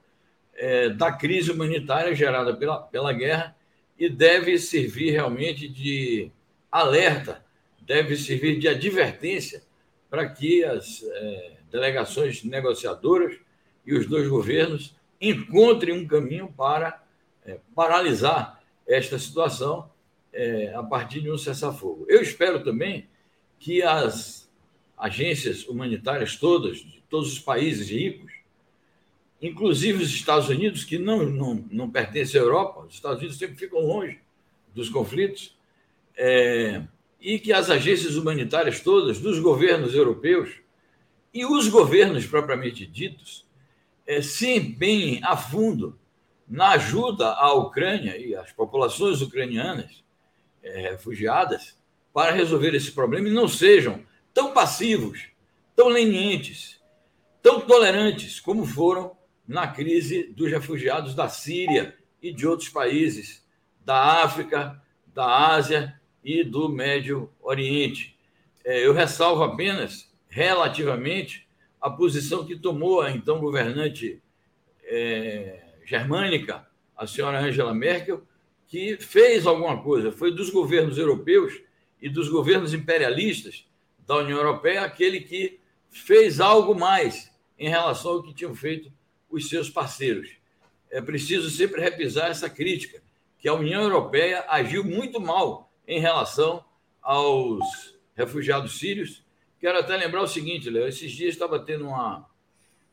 é, 0.55 0.89
da 0.89 1.11
crise 1.11 1.51
humanitária 1.51 2.15
gerada 2.15 2.55
pela, 2.55 2.79
pela 2.81 3.13
guerra 3.13 3.55
e 3.95 4.09
deve 4.09 4.57
servir 4.57 5.11
realmente 5.11 5.67
de 5.67 6.31
alerta 6.71 7.45
deve 7.79 8.15
servir 8.15 8.57
de 8.57 8.67
advertência 8.67 9.61
para 10.09 10.27
que 10.27 10.63
as 10.63 11.03
é, 11.03 11.51
delegações 11.69 12.43
negociadoras 12.43 13.37
e 13.85 13.93
os 13.93 14.07
dois 14.07 14.27
governos 14.27 14.95
encontrem 15.29 15.97
um 15.97 16.05
caminho 16.05 16.53
para 16.55 17.01
é, 17.45 17.59
paralisar 17.75 18.61
esta 18.87 19.17
situação 19.17 19.89
é, 20.31 20.73
a 20.75 20.83
partir 20.83 21.21
de 21.21 21.31
um 21.31 21.37
cessar-fogo. 21.37 22.05
Eu 22.09 22.21
espero 22.21 22.63
também 22.63 23.07
que 23.59 23.81
as 23.81 24.49
agências 24.97 25.65
humanitárias 25.65 26.35
todas, 26.35 26.77
de 26.77 27.01
todos 27.09 27.31
os 27.31 27.39
países 27.39 27.89
ricos, 27.89 28.31
inclusive 29.41 30.03
os 30.03 30.09
Estados 30.09 30.49
Unidos, 30.49 30.83
que 30.83 30.97
não, 30.97 31.25
não, 31.25 31.65
não 31.69 31.89
pertencem 31.89 32.39
à 32.39 32.43
Europa, 32.43 32.81
os 32.81 32.93
Estados 32.93 33.19
Unidos 33.19 33.37
sempre 33.37 33.55
ficam 33.55 33.79
longe 33.79 34.19
dos 34.73 34.89
conflitos, 34.89 35.55
é, 36.17 36.81
e 37.19 37.39
que 37.39 37.53
as 37.53 37.69
agências 37.69 38.15
humanitárias 38.15 38.81
todas, 38.81 39.19
dos 39.19 39.39
governos 39.39 39.93
europeus 39.95 40.49
e 41.33 41.45
os 41.45 41.67
governos 41.67 42.25
propriamente 42.25 42.85
ditos, 42.85 43.45
se 44.21 44.55
empenhem 44.55 45.19
a 45.23 45.37
fundo 45.37 45.97
na 46.47 46.71
ajuda 46.71 47.33
à 47.33 47.53
Ucrânia 47.53 48.17
e 48.17 48.35
às 48.35 48.51
populações 48.51 49.21
ucranianas 49.21 50.03
é, 50.61 50.91
refugiadas 50.91 51.77
para 52.13 52.31
resolver 52.31 52.75
esse 52.75 52.91
problema 52.91 53.27
e 53.27 53.33
não 53.33 53.47
sejam 53.47 54.03
tão 54.33 54.53
passivos, 54.53 55.27
tão 55.75 55.87
lenientes, 55.87 56.81
tão 57.41 57.61
tolerantes 57.61 58.39
como 58.39 58.65
foram 58.65 59.15
na 59.47 59.67
crise 59.67 60.31
dos 60.33 60.49
refugiados 60.49 61.15
da 61.15 61.27
Síria 61.27 61.97
e 62.21 62.31
de 62.31 62.47
outros 62.47 62.69
países 62.69 63.43
da 63.83 64.23
África, 64.23 64.81
da 65.07 65.47
Ásia 65.53 65.99
e 66.23 66.43
do 66.43 66.69
Médio 66.69 67.29
Oriente. 67.41 68.17
É, 68.63 68.85
eu 68.85 68.93
ressalvo 68.93 69.43
apenas, 69.43 70.09
relativamente, 70.29 71.47
a 71.83 71.89
posição 71.89 72.45
que 72.45 72.55
tomou 72.55 73.01
a 73.01 73.11
então 73.11 73.41
governante 73.41 74.23
é, 74.85 75.65
germânica, 75.83 76.65
a 76.95 77.05
senhora 77.05 77.41
Angela 77.41 77.73
Merkel, 77.73 78.23
que 78.69 78.95
fez 78.95 79.45
alguma 79.45 79.83
coisa. 79.83 80.09
Foi 80.09 80.33
dos 80.33 80.49
governos 80.49 80.97
europeus 80.97 81.61
e 82.01 82.07
dos 82.07 82.29
governos 82.29 82.73
imperialistas 82.73 83.67
da 84.07 84.15
União 84.15 84.37
Europeia 84.37 84.83
aquele 84.83 85.19
que 85.19 85.59
fez 85.89 86.39
algo 86.39 86.73
mais 86.73 87.29
em 87.59 87.67
relação 87.67 88.11
ao 88.11 88.23
que 88.23 88.33
tinham 88.33 88.55
feito 88.55 88.89
os 89.29 89.49
seus 89.49 89.69
parceiros. 89.69 90.29
É 90.89 91.01
preciso 91.01 91.49
sempre 91.49 91.81
repisar 91.81 92.29
essa 92.29 92.49
crítica, 92.49 93.03
que 93.37 93.49
a 93.49 93.53
União 93.53 93.81
Europeia 93.81 94.45
agiu 94.47 94.85
muito 94.85 95.19
mal 95.19 95.69
em 95.85 95.99
relação 95.99 96.63
aos 97.01 97.93
refugiados 98.15 98.79
sírios. 98.79 99.21
Quero 99.63 99.79
até 99.79 99.95
lembrar 99.95 100.21
o 100.21 100.27
seguinte, 100.27 100.69
Léo, 100.69 100.89
esses 100.89 101.09
dias 101.09 101.29
estava 101.29 101.57
tendo 101.57 101.87
uma, 101.87 102.29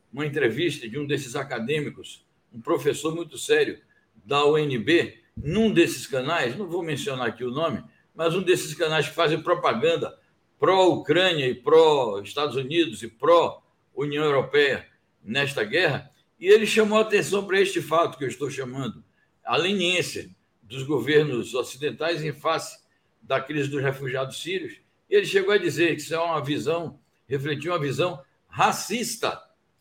uma 0.09 0.25
entrevista 0.25 0.87
de 0.87 0.97
um 0.97 1.05
desses 1.05 1.35
acadêmicos, 1.35 2.25
um 2.49 2.61
professor 2.61 3.13
muito 3.13 3.37
sério 3.37 3.81
da 4.23 4.45
UNB, 4.45 5.19
num 5.35 5.73
desses 5.73 6.07
canais, 6.07 6.57
não 6.57 6.69
vou 6.69 6.81
mencionar 6.81 7.27
aqui 7.27 7.43
o 7.43 7.51
nome, 7.51 7.83
mas 8.15 8.37
um 8.37 8.41
desses 8.41 8.73
canais 8.73 9.09
que 9.09 9.13
fazem 9.13 9.41
propaganda 9.41 10.17
pró-Ucrânia 10.57 11.45
e 11.45 11.55
pró-Estados 11.55 12.55
Unidos 12.55 13.03
e 13.03 13.09
pró-União 13.09 14.23
Europeia 14.23 14.87
nesta 15.21 15.65
guerra, 15.65 16.09
e 16.39 16.47
ele 16.47 16.65
chamou 16.65 16.99
a 16.99 17.01
atenção 17.01 17.45
para 17.45 17.59
este 17.59 17.81
fato 17.81 18.17
que 18.17 18.23
eu 18.23 18.29
estou 18.29 18.49
chamando, 18.49 19.03
a 19.43 19.57
leniência 19.57 20.33
dos 20.63 20.83
governos 20.83 21.53
ocidentais 21.53 22.23
em 22.23 22.31
face 22.31 22.79
da 23.21 23.41
crise 23.41 23.67
dos 23.67 23.83
refugiados 23.83 24.41
sírios. 24.41 24.80
Ele 25.11 25.25
chegou 25.25 25.53
a 25.53 25.57
dizer 25.57 25.93
que 25.95 26.01
isso 26.01 26.15
é 26.15 26.19
uma 26.19 26.41
visão, 26.41 26.97
refletiu 27.27 27.73
uma 27.73 27.79
visão 27.79 28.23
racista 28.47 29.39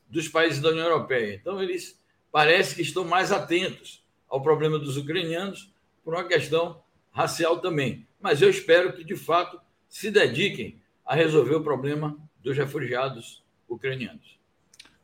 dos 0.09 0.27
países 0.27 0.61
da 0.61 0.71
União 0.71 0.85
Europeia. 0.85 1.37
Então, 1.41 1.63
eles 1.63 1.99
parece 2.33 2.75
que 2.75 2.83
estão 2.83 3.05
mais 3.05 3.31
atentos 3.31 4.05
ao 4.29 4.43
problema 4.43 4.77
dos 4.77 4.97
ucranianos 4.97 5.73
por 6.05 6.15
uma 6.15 6.25
questão 6.25 6.83
racial 7.13 7.61
também. 7.61 8.07
Mas 8.21 8.43
eu 8.43 8.51
espero 8.51 8.93
que, 8.93 9.05
de 9.05 9.17
fato, 9.17 9.61
se 9.89 10.11
dediquem 10.11 10.81
a 11.07 11.15
resolver 11.15 11.55
o 11.55 11.63
problema 11.63 12.17
dos 12.43 12.57
refugiados 12.57 13.45
ucranianos. 13.69 14.39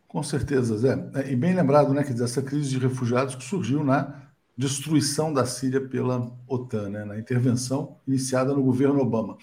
Com 0.08 0.22
certeza, 0.22 0.76
Zé. 0.76 1.10
É, 1.14 1.30
e 1.30 1.36
bem 1.36 1.54
lembrado, 1.54 1.92
né, 1.92 2.02
que 2.02 2.12
essa 2.20 2.42
crise 2.42 2.70
de 2.70 2.78
refugiados 2.78 3.36
que 3.36 3.44
surgiu 3.44 3.84
na 3.84 4.22
destruição 4.56 5.32
da 5.32 5.44
Síria 5.44 5.80
pela 5.80 6.32
OTAN, 6.48 6.88
né, 6.88 7.04
na 7.04 7.18
intervenção 7.18 7.96
iniciada 8.08 8.54
no 8.54 8.62
governo 8.62 9.00
Obama. 9.00 9.36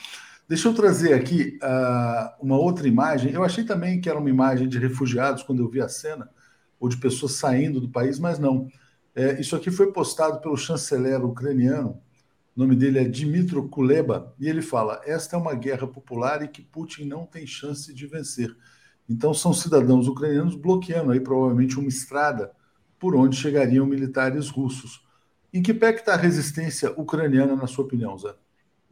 Deixa 0.48 0.68
eu 0.68 0.74
trazer 0.74 1.14
aqui 1.14 1.58
uh, 1.64 2.44
uma 2.44 2.58
outra 2.58 2.88
imagem. 2.88 3.32
Eu 3.32 3.44
achei 3.44 3.64
também 3.64 4.02
que 4.02 4.10
era 4.10 4.20
uma 4.20 4.30
imagem 4.30 4.68
de 4.68 4.78
refugiados 4.78 5.44
quando 5.44 5.60
eu 5.64 5.70
vi 5.70 5.82
a 5.82 5.88
cena, 5.88 6.30
ou 6.80 6.90
de 6.90 6.98
pessoas 6.98 7.34
saindo 7.34 7.80
do 7.80 7.90
país, 7.90 8.20
mas 8.20 8.38
não. 8.38 8.68
É, 9.16 9.40
isso 9.40 9.56
aqui 9.56 9.72
foi 9.72 9.92
postado 9.92 10.42
pelo 10.42 10.58
chanceler 10.58 11.24
ucraniano, 11.24 12.02
o 12.56 12.60
nome 12.60 12.76
dele 12.76 13.00
é 13.00 13.04
Dmitro 13.06 13.68
Kuleba, 13.68 14.34
e 14.40 14.48
ele 14.48 14.62
fala: 14.62 15.02
Esta 15.06 15.36
é 15.36 15.40
uma 15.40 15.56
guerra 15.56 15.88
popular 15.88 16.44
e 16.44 16.48
que 16.48 16.62
Putin 16.62 17.06
não 17.06 17.26
tem 17.26 17.48
chance 17.48 17.94
de 17.94 18.06
vencer. 18.06 18.56
Então 19.10 19.34
são 19.34 19.54
cidadãos 19.54 20.08
ucranianos 20.08 20.56
bloqueando 20.56 21.12
aí 21.12 21.20
provavelmente 21.20 21.80
uma 21.80 21.90
estrada 21.90 22.52
por 23.00 23.16
onde 23.16 23.36
chegariam 23.36 23.86
militares 23.86 24.50
russos. 24.50 25.04
Em 25.54 25.62
que 25.62 25.74
pé 25.74 25.92
está 25.92 26.14
a 26.14 26.18
resistência 26.18 26.92
ucraniana, 27.00 27.56
na 27.56 27.68
sua 27.68 27.86
opinião, 27.86 28.18
Zé? 28.18 28.34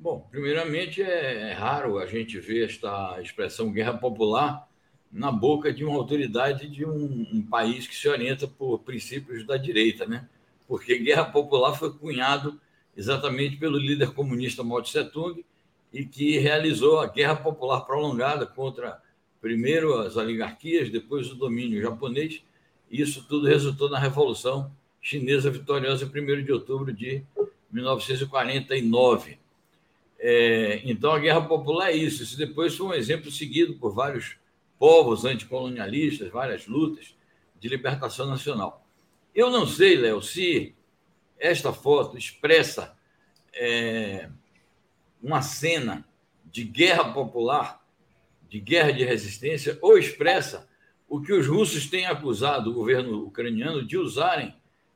Bom, 0.01 0.27
primeiramente 0.31 0.99
é, 0.99 1.51
é 1.51 1.53
raro 1.53 1.99
a 1.99 2.07
gente 2.07 2.39
ver 2.39 2.65
esta 2.65 3.21
expressão 3.21 3.71
guerra 3.71 3.93
popular 3.93 4.67
na 5.11 5.31
boca 5.31 5.71
de 5.71 5.85
uma 5.85 5.95
autoridade 5.95 6.67
de 6.67 6.83
um, 6.83 7.27
um, 7.31 7.43
país 7.43 7.85
que 7.85 7.95
se 7.95 8.09
orienta 8.09 8.47
por 8.47 8.79
princípios 8.79 9.45
da 9.45 9.57
direita, 9.57 10.07
né? 10.07 10.27
Porque 10.67 10.97
guerra 10.97 11.25
popular 11.25 11.77
foi 11.77 11.93
cunhado 11.93 12.59
exatamente 12.97 13.57
pelo 13.57 13.77
líder 13.77 14.11
comunista 14.15 14.63
Mao 14.63 14.81
Tse 14.81 15.03
Tung 15.03 15.45
e 15.93 16.03
que 16.03 16.39
realizou 16.39 16.99
a 16.99 17.05
guerra 17.05 17.35
popular 17.35 17.81
prolongada 17.81 18.47
contra 18.47 18.99
primeiro 19.39 19.99
as 19.99 20.15
oligarquias, 20.15 20.89
depois 20.89 21.31
o 21.31 21.35
domínio 21.35 21.79
japonês. 21.79 22.41
Isso 22.89 23.23
tudo 23.29 23.45
resultou 23.45 23.87
na 23.87 23.99
Revolução 23.99 24.71
Chinesa 24.99 25.51
vitoriosa 25.51 26.05
em 26.05 26.07
1 26.07 26.43
de 26.43 26.51
outubro 26.51 26.91
de 26.91 27.23
1949. 27.71 29.40
É, 30.23 30.81
então, 30.85 31.11
a 31.11 31.19
Guerra 31.19 31.41
Popular 31.41 31.89
é 31.89 31.95
isso. 31.95 32.21
Isso 32.21 32.37
depois 32.37 32.75
foi 32.75 32.87
um 32.87 32.93
exemplo 32.93 33.31
seguido 33.31 33.73
por 33.79 33.93
vários 33.93 34.37
povos 34.77 35.25
anticolonialistas, 35.25 36.29
várias 36.29 36.67
lutas 36.67 37.15
de 37.59 37.67
libertação 37.67 38.27
nacional. 38.27 38.85
Eu 39.33 39.49
não 39.49 39.65
sei, 39.65 39.97
Léo, 39.97 40.21
se 40.21 40.75
esta 41.39 41.73
foto 41.73 42.17
expressa 42.17 42.95
é, 43.53 44.29
uma 45.21 45.41
cena 45.41 46.05
de 46.45 46.63
guerra 46.63 47.11
popular 47.11 47.81
de 48.51 48.59
guerra 48.59 48.91
de 48.91 49.05
resistência 49.05 49.79
ou 49.81 49.97
expressa 49.97 50.67
o 51.07 51.21
que 51.21 51.31
os 51.31 51.47
russos 51.47 51.89
têm 51.89 52.05
acusado 52.05 52.69
o 52.69 52.73
governo 52.73 53.23
ucraniano 53.23 53.81
de 53.81 53.97
usarem, 53.97 54.53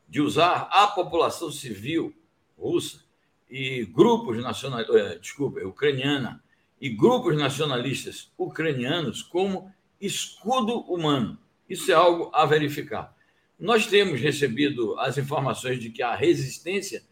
de 0.10 0.20
usar 0.20 0.68
a 0.70 0.88
população 0.88 1.50
civil 1.50 2.14
russa 2.58 3.05
e 3.50 3.86
grupos 3.86 4.42
nacionalistas, 4.42 4.96
eh, 4.96 5.18
desculpa, 5.20 5.60
ucraniana 5.62 6.44
e 6.80 6.90
grupos 6.90 7.38
nacionalistas 7.38 8.32
ucranianos 8.38 9.22
como 9.22 9.74
escudo 10.00 10.80
humano. 10.82 11.38
Isso 11.70 11.92
é 11.92 11.96
algo 11.96 12.30
a 12.34 12.46
verificar. 12.46 13.16
Nós 13.60 13.88
temos 13.88 14.20
recebido 14.20 15.00
as 15.00 15.18
informações 15.18 15.80
de 15.80 15.90
que 15.90 16.04
há 16.04 16.14
resistência 16.14 17.04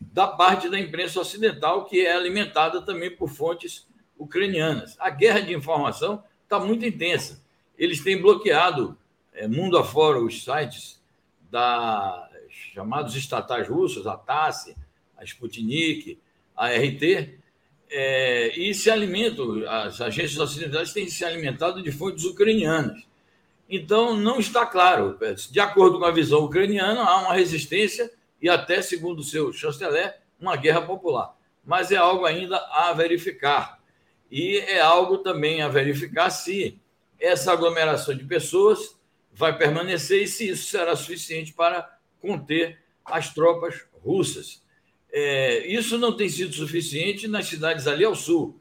da 0.00 0.26
parte 0.26 0.68
da 0.68 0.80
imprensa 0.80 1.20
ocidental, 1.20 1.84
que 1.84 2.06
é 2.06 2.14
alimentada 2.14 2.80
também 2.80 3.14
por 3.14 3.28
fontes 3.28 3.86
ucranianas. 4.18 4.96
A 4.98 5.10
guerra 5.10 5.40
de 5.40 5.54
informação 5.54 6.24
está 6.42 6.58
muito 6.58 6.84
intensa. 6.84 7.42
Eles 7.76 8.02
têm 8.02 8.20
bloqueado 8.20 8.96
é, 9.32 9.46
mundo 9.46 9.76
afora 9.78 10.18
os 10.18 10.42
sites 10.42 11.00
da 11.50 12.28
chamados 12.74 13.14
estatais 13.14 13.68
russos, 13.68 14.06
a 14.06 14.16
TASS, 14.16 14.74
a 15.20 15.24
Sputnik, 15.24 16.18
a 16.56 16.68
RT, 16.68 17.38
é, 17.90 18.58
e 18.58 18.72
se 18.72 18.90
alimentam, 18.90 19.68
as 19.68 20.00
agências 20.00 20.38
ocidentais 20.38 20.92
têm 20.92 21.08
se 21.08 21.24
alimentado 21.24 21.82
de 21.82 21.92
fontes 21.92 22.24
ucranianas. 22.24 23.04
Então, 23.68 24.16
não 24.16 24.40
está 24.40 24.66
claro. 24.66 25.18
De 25.50 25.60
acordo 25.60 25.98
com 25.98 26.04
a 26.04 26.10
visão 26.10 26.44
ucraniana, 26.44 27.02
há 27.02 27.18
uma 27.22 27.34
resistência 27.34 28.10
e 28.40 28.48
até, 28.48 28.82
segundo 28.82 29.20
o 29.20 29.24
seu 29.24 29.52
chanceler, 29.52 30.16
uma 30.40 30.56
guerra 30.56 30.82
popular. 30.82 31.36
Mas 31.64 31.92
é 31.92 31.96
algo 31.96 32.24
ainda 32.24 32.56
a 32.56 32.92
verificar. 32.92 33.78
E 34.30 34.58
é 34.58 34.80
algo 34.80 35.18
também 35.18 35.62
a 35.62 35.68
verificar 35.68 36.30
se 36.30 36.80
essa 37.20 37.52
aglomeração 37.52 38.16
de 38.16 38.24
pessoas 38.24 38.96
vai 39.32 39.56
permanecer 39.56 40.22
e 40.22 40.26
se 40.26 40.48
isso 40.48 40.68
será 40.68 40.96
suficiente 40.96 41.52
para 41.52 41.98
conter 42.20 42.78
as 43.04 43.32
tropas 43.32 43.84
russas. 44.02 44.62
É, 45.12 45.66
isso 45.66 45.98
não 45.98 46.16
tem 46.16 46.28
sido 46.28 46.54
suficiente 46.54 47.26
nas 47.26 47.46
cidades 47.46 47.86
ali 47.86 48.04
ao 48.04 48.14
sul. 48.14 48.60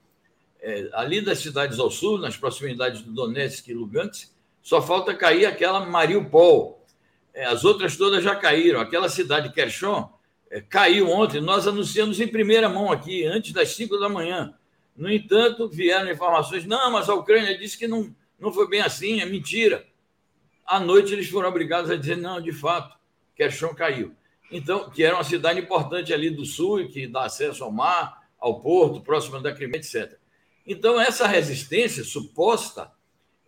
É, 0.61 0.89
ali 0.93 1.21
das 1.21 1.39
cidades 1.39 1.79
ao 1.79 1.89
sul, 1.89 2.17
nas 2.17 2.35
proximidades 2.35 3.01
do 3.01 3.11
Donetsk 3.11 3.67
e 3.67 3.73
Lugansk, 3.73 4.29
só 4.61 4.81
falta 4.81 5.13
cair 5.13 5.45
aquela 5.45 5.85
Mariupol. 5.85 6.85
É, 7.33 7.45
as 7.45 7.63
outras 7.63 7.95
todas 7.95 8.23
já 8.23 8.35
caíram. 8.35 8.79
Aquela 8.79 9.09
cidade 9.09 9.53
Kershon 9.53 10.11
é, 10.49 10.59
caiu 10.59 11.09
ontem. 11.09 11.39
Nós 11.39 11.67
anunciamos 11.67 12.19
em 12.19 12.27
primeira 12.27 12.67
mão 12.67 12.91
aqui, 12.91 13.25
antes 13.25 13.53
das 13.53 13.69
5 13.69 13.97
da 13.99 14.09
manhã. 14.09 14.53
No 14.95 15.09
entanto, 15.09 15.69
vieram 15.69 16.11
informações: 16.11 16.65
não, 16.65 16.91
mas 16.91 17.07
a 17.09 17.13
Ucrânia 17.13 17.57
disse 17.57 17.77
que 17.77 17.87
não, 17.87 18.13
não 18.39 18.51
foi 18.51 18.67
bem 18.67 18.81
assim, 18.81 19.21
é 19.21 19.25
mentira. 19.25 19.85
À 20.65 20.79
noite, 20.79 21.13
eles 21.13 21.29
foram 21.29 21.47
obrigados 21.47 21.89
a 21.89 21.95
dizer: 21.95 22.17
não, 22.17 22.41
de 22.41 22.51
fato, 22.51 22.97
Kershon 23.35 23.73
caiu. 23.73 24.13
Então, 24.51 24.89
que 24.89 25.03
era 25.03 25.15
uma 25.15 25.23
cidade 25.23 25.59
importante 25.59 26.13
ali 26.13 26.29
do 26.29 26.45
sul, 26.45 26.87
que 26.87 27.07
dá 27.07 27.25
acesso 27.25 27.63
ao 27.63 27.71
mar, 27.71 28.29
ao 28.39 28.61
porto, 28.61 29.01
próximo 29.01 29.39
da 29.39 29.53
Crimeia, 29.53 29.79
etc. 29.79 30.17
Então, 30.65 30.99
essa 30.99 31.27
resistência 31.27 32.03
suposta, 32.03 32.91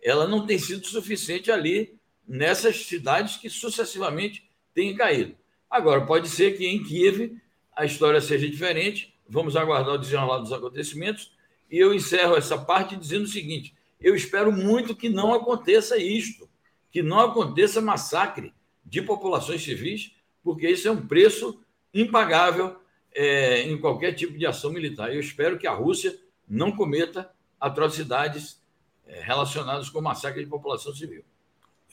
ela 0.02 0.26
não 0.26 0.46
tem 0.46 0.58
sido 0.58 0.86
suficiente 0.86 1.50
ali 1.50 1.96
nessas 2.26 2.86
cidades 2.86 3.36
que 3.36 3.50
sucessivamente 3.50 4.48
têm 4.74 4.94
caído. 4.94 5.34
Agora, 5.70 6.04
pode 6.04 6.28
ser 6.28 6.56
que 6.56 6.66
em 6.66 6.82
Kiev 6.82 7.36
a 7.74 7.84
história 7.84 8.20
seja 8.20 8.48
diferente, 8.48 9.14
vamos 9.28 9.56
aguardar 9.56 9.94
o 9.94 9.98
desenrolar 9.98 10.38
dos 10.38 10.52
acontecimentos, 10.52 11.32
e 11.70 11.78
eu 11.78 11.94
encerro 11.94 12.36
essa 12.36 12.58
parte 12.58 12.96
dizendo 12.96 13.24
o 13.24 13.28
seguinte: 13.28 13.74
eu 14.00 14.14
espero 14.14 14.52
muito 14.52 14.94
que 14.94 15.08
não 15.08 15.32
aconteça 15.32 15.96
isto, 15.96 16.48
que 16.90 17.02
não 17.02 17.20
aconteça 17.20 17.80
massacre 17.80 18.52
de 18.84 19.00
populações 19.00 19.62
civis, 19.62 20.12
porque 20.42 20.68
isso 20.68 20.88
é 20.88 20.90
um 20.90 21.06
preço 21.06 21.60
impagável 21.92 22.76
é, 23.14 23.62
em 23.62 23.78
qualquer 23.78 24.12
tipo 24.12 24.36
de 24.38 24.46
ação 24.46 24.72
militar. 24.72 25.12
Eu 25.12 25.20
espero 25.20 25.58
que 25.58 25.66
a 25.66 25.72
Rússia 25.72 26.18
não 26.48 26.72
cometa 26.72 27.30
atrocidades 27.60 28.60
é, 29.06 29.20
relacionadas 29.20 29.88
com 29.88 29.98
o 29.98 30.02
massacre 30.02 30.42
de 30.42 30.50
população 30.50 30.94
civil. 30.94 31.22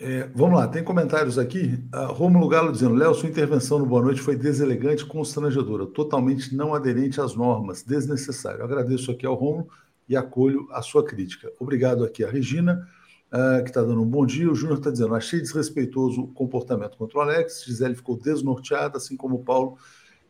É, 0.02 0.30
vamos 0.34 0.58
lá, 0.58 0.68
tem 0.68 0.82
comentários 0.82 1.38
aqui. 1.38 1.78
Uh, 1.94 2.14
Romulo 2.14 2.48
Galo 2.48 2.72
dizendo: 2.72 2.96
Léo, 2.96 3.14
sua 3.14 3.28
intervenção 3.28 3.78
no 3.78 3.86
Boa 3.86 4.02
Noite 4.02 4.22
foi 4.22 4.38
deselegante, 4.38 5.06
constrangedora, 5.06 5.86
totalmente 5.86 6.56
não 6.56 6.74
aderente 6.74 7.20
às 7.20 7.36
normas, 7.36 7.84
desnecessário. 7.84 8.64
Agradeço 8.64 9.12
aqui 9.12 9.26
ao 9.26 9.36
Romulo 9.36 9.68
e 10.08 10.16
acolho 10.16 10.70
a 10.72 10.82
sua 10.82 11.04
crítica. 11.04 11.52
Obrigado 11.60 12.06
aqui 12.06 12.24
a 12.24 12.30
Regina, 12.30 12.88
uh, 13.32 13.64
que 13.64 13.70
está 13.70 13.82
dando 13.82 14.02
um 14.02 14.06
bom 14.06 14.26
dia. 14.26 14.50
O 14.50 14.56
Júnior 14.56 14.80
está 14.80 14.92
dizendo: 14.92 15.16
achei 15.16 15.40
desrespeitoso 15.40 16.22
o 16.22 16.28
comportamento 16.28 16.98
contra 16.98 17.18
o 17.18 17.22
Alex. 17.22 17.64
Gisele 17.66 17.96
ficou 17.96 18.18
desnorteada, 18.18 18.98
assim 18.98 19.16
como 19.16 19.36
o 19.36 19.44
Paulo 19.44 19.78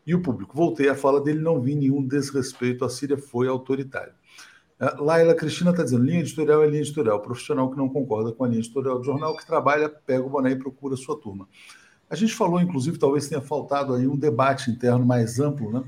e 0.05 0.13
o 0.13 0.21
público. 0.21 0.55
Voltei 0.55 0.89
à 0.89 0.95
fala 0.95 1.21
dele, 1.21 1.39
não 1.39 1.61
vi 1.61 1.75
nenhum 1.75 2.05
desrespeito. 2.05 2.85
A 2.85 2.89
Síria 2.89 3.17
foi 3.17 3.47
autoritária. 3.47 4.13
Uh, 4.79 5.03
Laila 5.03 5.35
Cristina 5.35 5.71
está 5.71 5.83
dizendo: 5.83 6.03
linha 6.03 6.21
editorial 6.21 6.63
é 6.63 6.67
linha 6.67 6.81
editorial. 6.81 7.21
Profissional 7.21 7.69
que 7.69 7.77
não 7.77 7.89
concorda 7.89 8.31
com 8.31 8.43
a 8.43 8.47
linha 8.47 8.59
editorial 8.59 8.99
do 8.99 9.03
jornal, 9.03 9.35
que 9.35 9.45
trabalha, 9.45 9.89
pega 9.89 10.23
o 10.23 10.29
boné 10.29 10.51
e 10.51 10.55
procura 10.55 10.95
sua 10.95 11.19
turma. 11.19 11.47
A 12.09 12.15
gente 12.15 12.33
falou, 12.33 12.59
inclusive, 12.59 12.97
talvez 12.97 13.27
tenha 13.29 13.39
faltado 13.41 13.93
aí 13.93 14.07
um 14.07 14.17
debate 14.17 14.71
interno 14.71 15.05
mais 15.05 15.39
amplo, 15.39 15.71
né? 15.71 15.83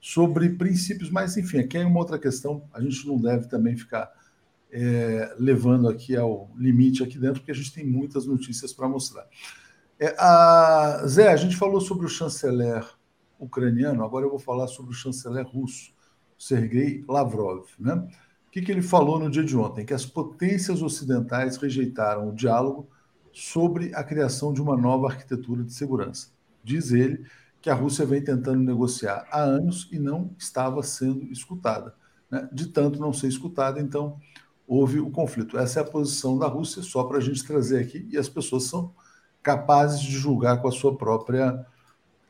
Sobre 0.00 0.48
princípios, 0.48 1.10
mas 1.10 1.36
enfim, 1.36 1.58
aqui 1.58 1.78
é 1.78 1.86
uma 1.86 2.00
outra 2.00 2.18
questão. 2.18 2.64
A 2.72 2.80
gente 2.80 3.06
não 3.06 3.18
deve 3.18 3.46
também 3.46 3.76
ficar 3.76 4.10
é, 4.72 5.34
levando 5.38 5.88
aqui 5.88 6.16
ao 6.16 6.50
limite 6.56 7.02
aqui 7.02 7.18
dentro, 7.18 7.40
porque 7.40 7.50
a 7.50 7.54
gente 7.54 7.72
tem 7.72 7.86
muitas 7.86 8.26
notícias 8.26 8.72
para 8.72 8.88
mostrar. 8.88 9.26
É, 9.98 10.14
a, 10.18 11.02
Zé, 11.06 11.30
a 11.32 11.36
gente 11.36 11.56
falou 11.56 11.80
sobre 11.80 12.06
o 12.06 12.08
chanceler 12.08 12.86
ucraniano, 13.38 14.04
agora 14.04 14.24
eu 14.24 14.30
vou 14.30 14.38
falar 14.38 14.66
sobre 14.66 14.92
o 14.92 14.94
chanceler 14.94 15.46
russo, 15.46 15.92
Sergei 16.38 17.04
Lavrov, 17.08 17.66
né? 17.78 17.94
O 18.46 18.50
que, 18.50 18.62
que 18.62 18.72
ele 18.72 18.82
falou 18.82 19.18
no 19.18 19.30
dia 19.30 19.44
de 19.44 19.56
ontem? 19.56 19.84
Que 19.84 19.94
as 19.94 20.04
potências 20.04 20.82
ocidentais 20.82 21.56
rejeitaram 21.56 22.30
o 22.30 22.34
diálogo 22.34 22.88
sobre 23.32 23.94
a 23.94 24.02
criação 24.02 24.52
de 24.52 24.60
uma 24.60 24.76
nova 24.76 25.06
arquitetura 25.06 25.62
de 25.62 25.72
segurança. 25.72 26.30
Diz 26.64 26.90
ele 26.90 27.24
que 27.60 27.70
a 27.70 27.74
Rússia 27.74 28.04
vem 28.04 28.22
tentando 28.22 28.60
negociar 28.60 29.26
há 29.30 29.40
anos 29.40 29.88
e 29.92 29.98
não 29.98 30.34
estava 30.36 30.82
sendo 30.82 31.30
escutada. 31.30 31.94
Né? 32.30 32.48
De 32.52 32.68
tanto 32.68 32.98
não 32.98 33.12
ser 33.12 33.28
escutada, 33.28 33.80
então 33.80 34.18
houve 34.70 35.00
o 35.00 35.10
conflito. 35.10 35.58
Essa 35.58 35.80
é 35.80 35.82
a 35.82 35.84
posição 35.84 36.38
da 36.38 36.46
Rússia, 36.46 36.80
só 36.80 37.02
para 37.02 37.18
a 37.18 37.20
gente 37.20 37.44
trazer 37.44 37.80
aqui, 37.80 38.06
e 38.08 38.16
as 38.16 38.28
pessoas 38.28 38.64
são 38.64 38.94
capazes 39.42 40.00
de 40.00 40.12
julgar 40.12 40.62
com 40.62 40.68
a 40.68 40.70
sua 40.70 40.96
própria, 40.96 41.66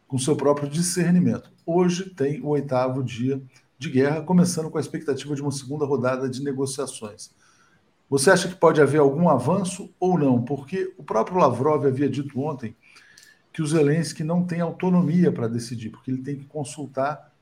com 0.09 0.17
seu 0.17 0.35
próprio 0.35 0.67
discernimento. 0.67 1.53
Hoje 1.67 2.09
tem 2.09 2.41
o 2.41 2.49
oitavo 2.49 3.05
dia 3.05 3.43
de 3.79 3.91
guerra, 3.91 4.23
começando 4.23 4.71
com 4.71 4.79
a 4.79 4.81
expectativa 4.81 5.35
de 5.35 5.43
uma 5.43 5.53
segunda 5.53 5.85
rodada 5.85 6.31
de 6.31 6.43
negociações. 6.43 7.31
Você 8.09 8.31
acha 8.31 8.49
que 8.49 8.55
pode 8.55 8.81
haver 8.81 9.01
algum 9.01 9.29
avanço 9.29 9.93
ou 10.01 10.19
não? 10.19 10.43
Porque 10.43 10.95
o 10.97 11.05
próprio 11.05 11.37
Lavrov 11.37 11.87
havia 11.87 12.09
dito 12.09 12.41
ontem 12.41 12.75
que 13.53 13.61
o 13.61 13.67
Zelensky 13.67 14.25
não 14.25 14.47
tem 14.47 14.63
autonomia 14.63 15.31
para 15.31 15.47
decidir, 15.47 15.91
porque 15.91 16.11
ele 16.11 16.23
tem 16.23 16.37
que 16.37 16.47
consultar 16.47 17.35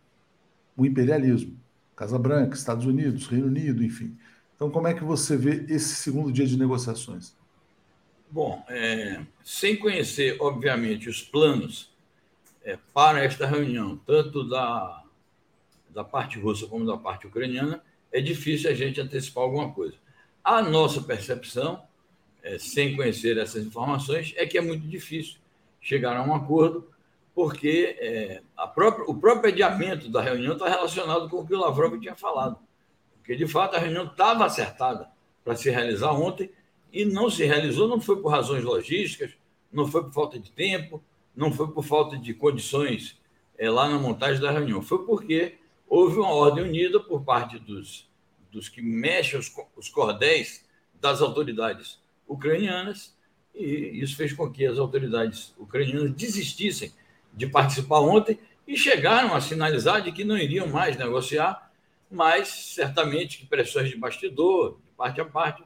o 0.77 0.85
imperialismo, 0.85 1.57
Casa 1.95 2.19
Branca, 2.19 2.57
Estados 2.57 2.85
Unidos, 2.85 3.29
Reino 3.29 3.47
Unido, 3.47 3.85
enfim. 3.85 4.17
Então, 4.59 4.71
como 4.71 4.89
é 4.89 4.93
que 4.95 5.05
você 5.05 5.37
vê 5.37 5.65
esse 5.73 5.95
segundo 5.95 6.33
dia 6.33 6.45
de 6.45 6.59
negociações? 6.59 7.33
Bom, 8.29 8.63
é, 8.69 9.25
sem 9.45 9.77
conhecer, 9.77 10.37
obviamente, 10.41 11.09
os 11.09 11.23
planos 11.23 11.91
é, 12.65 12.77
para 12.93 13.23
esta 13.23 13.47
reunião, 13.47 13.97
tanto 14.05 14.47
da 14.47 15.05
da 15.99 16.05
parte 16.05 16.39
russa 16.39 16.67
como 16.67 16.87
da 16.87 16.97
parte 16.97 17.27
ucraniana, 17.27 17.83
é 18.13 18.21
difícil 18.21 18.71
a 18.71 18.75
gente 18.75 19.01
antecipar 19.01 19.43
alguma 19.43 19.73
coisa. 19.73 19.97
A 20.45 20.63
nossa 20.63 21.01
percepção, 21.01 21.83
é, 22.43 22.59
sem 22.59 22.95
conhecer 22.95 23.37
essas 23.37 23.65
informações, 23.67 24.33
é 24.37 24.47
que 24.47 24.57
é 24.57 24.61
muito 24.61 24.87
difícil 24.87 25.39
chegar 25.81 26.17
a 26.17 26.23
um 26.23 26.35
acordo, 26.35 26.89
porque 27.35 27.97
é, 27.99 28.43
própria, 28.75 29.05
o 29.07 29.15
próprio 29.15 29.53
adiamento 29.53 30.09
da 30.09 30.23
reunião 30.23 30.53
está 30.53 30.69
relacionado 30.69 31.29
com 31.29 31.39
o 31.39 31.47
que 31.47 31.55
o 31.55 31.59
Lavrov 31.59 31.99
tinha 31.99 32.15
falado. 32.15 32.59
Porque, 33.29 33.45
de 33.45 33.47
fato, 33.47 33.77
a 33.77 33.79
reunião 33.79 34.07
estava 34.07 34.47
acertada 34.47 35.07
para 35.45 35.55
se 35.55 35.69
realizar 35.69 36.13
ontem 36.13 36.51
e 36.91 37.05
não 37.05 37.29
se 37.29 37.45
realizou, 37.45 37.87
não 37.87 38.01
foi 38.01 38.23
por 38.23 38.31
razões 38.31 38.65
logísticas, 38.65 39.33
não 39.71 39.87
foi 39.87 40.03
por 40.05 40.15
falta 40.15 40.39
de 40.39 40.51
tempo, 40.51 41.05
não 41.37 41.53
foi 41.53 41.71
por 41.71 41.85
falta 41.85 42.17
de 42.17 42.33
condições 42.33 43.21
é, 43.59 43.69
lá 43.69 43.87
na 43.87 43.99
montagem 43.99 44.41
da 44.41 44.51
reunião, 44.51 44.81
foi 44.81 45.05
porque 45.05 45.59
houve 45.87 46.19
uma 46.19 46.31
ordem 46.31 46.65
unida 46.65 46.99
por 47.01 47.23
parte 47.23 47.59
dos, 47.59 48.09
dos 48.51 48.71
que 48.71 48.81
mexem 48.81 49.39
os, 49.39 49.55
os 49.77 49.91
cordéis 49.91 50.65
das 50.99 51.21
autoridades 51.21 52.01
ucranianas, 52.27 53.15
e 53.55 54.01
isso 54.01 54.17
fez 54.17 54.33
com 54.33 54.51
que 54.51 54.65
as 54.65 54.79
autoridades 54.79 55.55
ucranianas 55.59 56.15
desistissem 56.15 56.95
de 57.35 57.47
participar 57.47 58.01
ontem 58.01 58.39
e 58.67 58.75
chegaram 58.75 59.35
a 59.35 59.41
sinalizar 59.43 60.01
de 60.01 60.13
que 60.13 60.25
não 60.25 60.39
iriam 60.39 60.67
mais 60.67 60.97
negociar, 60.97 61.68
mas 62.11 62.49
certamente 62.49 63.39
que 63.39 63.47
pressões 63.47 63.91
de 63.91 63.97
bastidor, 63.97 64.79
de 64.85 64.91
parte 64.97 65.21
a 65.21 65.25
parte, 65.25 65.63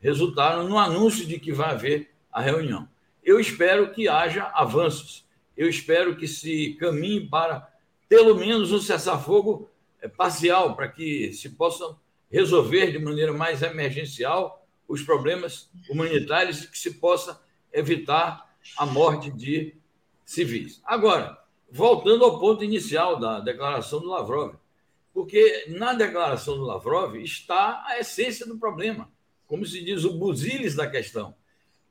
resultaram 0.00 0.68
no 0.68 0.78
anúncio 0.78 1.26
de 1.26 1.38
que 1.38 1.52
vai 1.52 1.70
haver 1.70 2.10
a 2.30 2.40
reunião. 2.40 2.88
Eu 3.24 3.40
espero 3.40 3.92
que 3.92 4.08
haja 4.08 4.44
avanços, 4.54 5.26
eu 5.56 5.68
espero 5.68 6.16
que 6.16 6.28
se 6.28 6.74
caminhe 6.78 7.28
para 7.28 7.68
pelo 8.08 8.34
menos 8.36 8.72
um 8.72 8.78
cessar-fogo 8.78 9.68
é, 10.00 10.06
parcial, 10.06 10.76
para 10.76 10.88
que 10.88 11.32
se 11.32 11.50
possam 11.50 11.98
resolver 12.30 12.92
de 12.92 12.98
maneira 12.98 13.32
mais 13.32 13.62
emergencial 13.62 14.64
os 14.86 15.02
problemas 15.02 15.70
humanitários 15.88 16.62
e 16.62 16.70
que 16.70 16.78
se 16.78 16.94
possa 16.94 17.40
evitar 17.72 18.54
a 18.76 18.86
morte 18.86 19.30
de 19.30 19.74
civis. 20.24 20.80
Agora, 20.84 21.38
voltando 21.70 22.24
ao 22.24 22.38
ponto 22.38 22.62
inicial 22.62 23.18
da 23.18 23.40
declaração 23.40 24.00
do 24.00 24.08
Lavrov, 24.08 24.54
porque 25.16 25.64
na 25.68 25.94
declaração 25.94 26.58
do 26.58 26.64
Lavrov 26.64 27.16
está 27.16 27.82
a 27.86 27.98
essência 27.98 28.44
do 28.44 28.58
problema, 28.58 29.10
como 29.46 29.64
se 29.64 29.82
diz, 29.82 30.04
o 30.04 30.12
buziles 30.12 30.74
da 30.74 30.86
questão. 30.86 31.34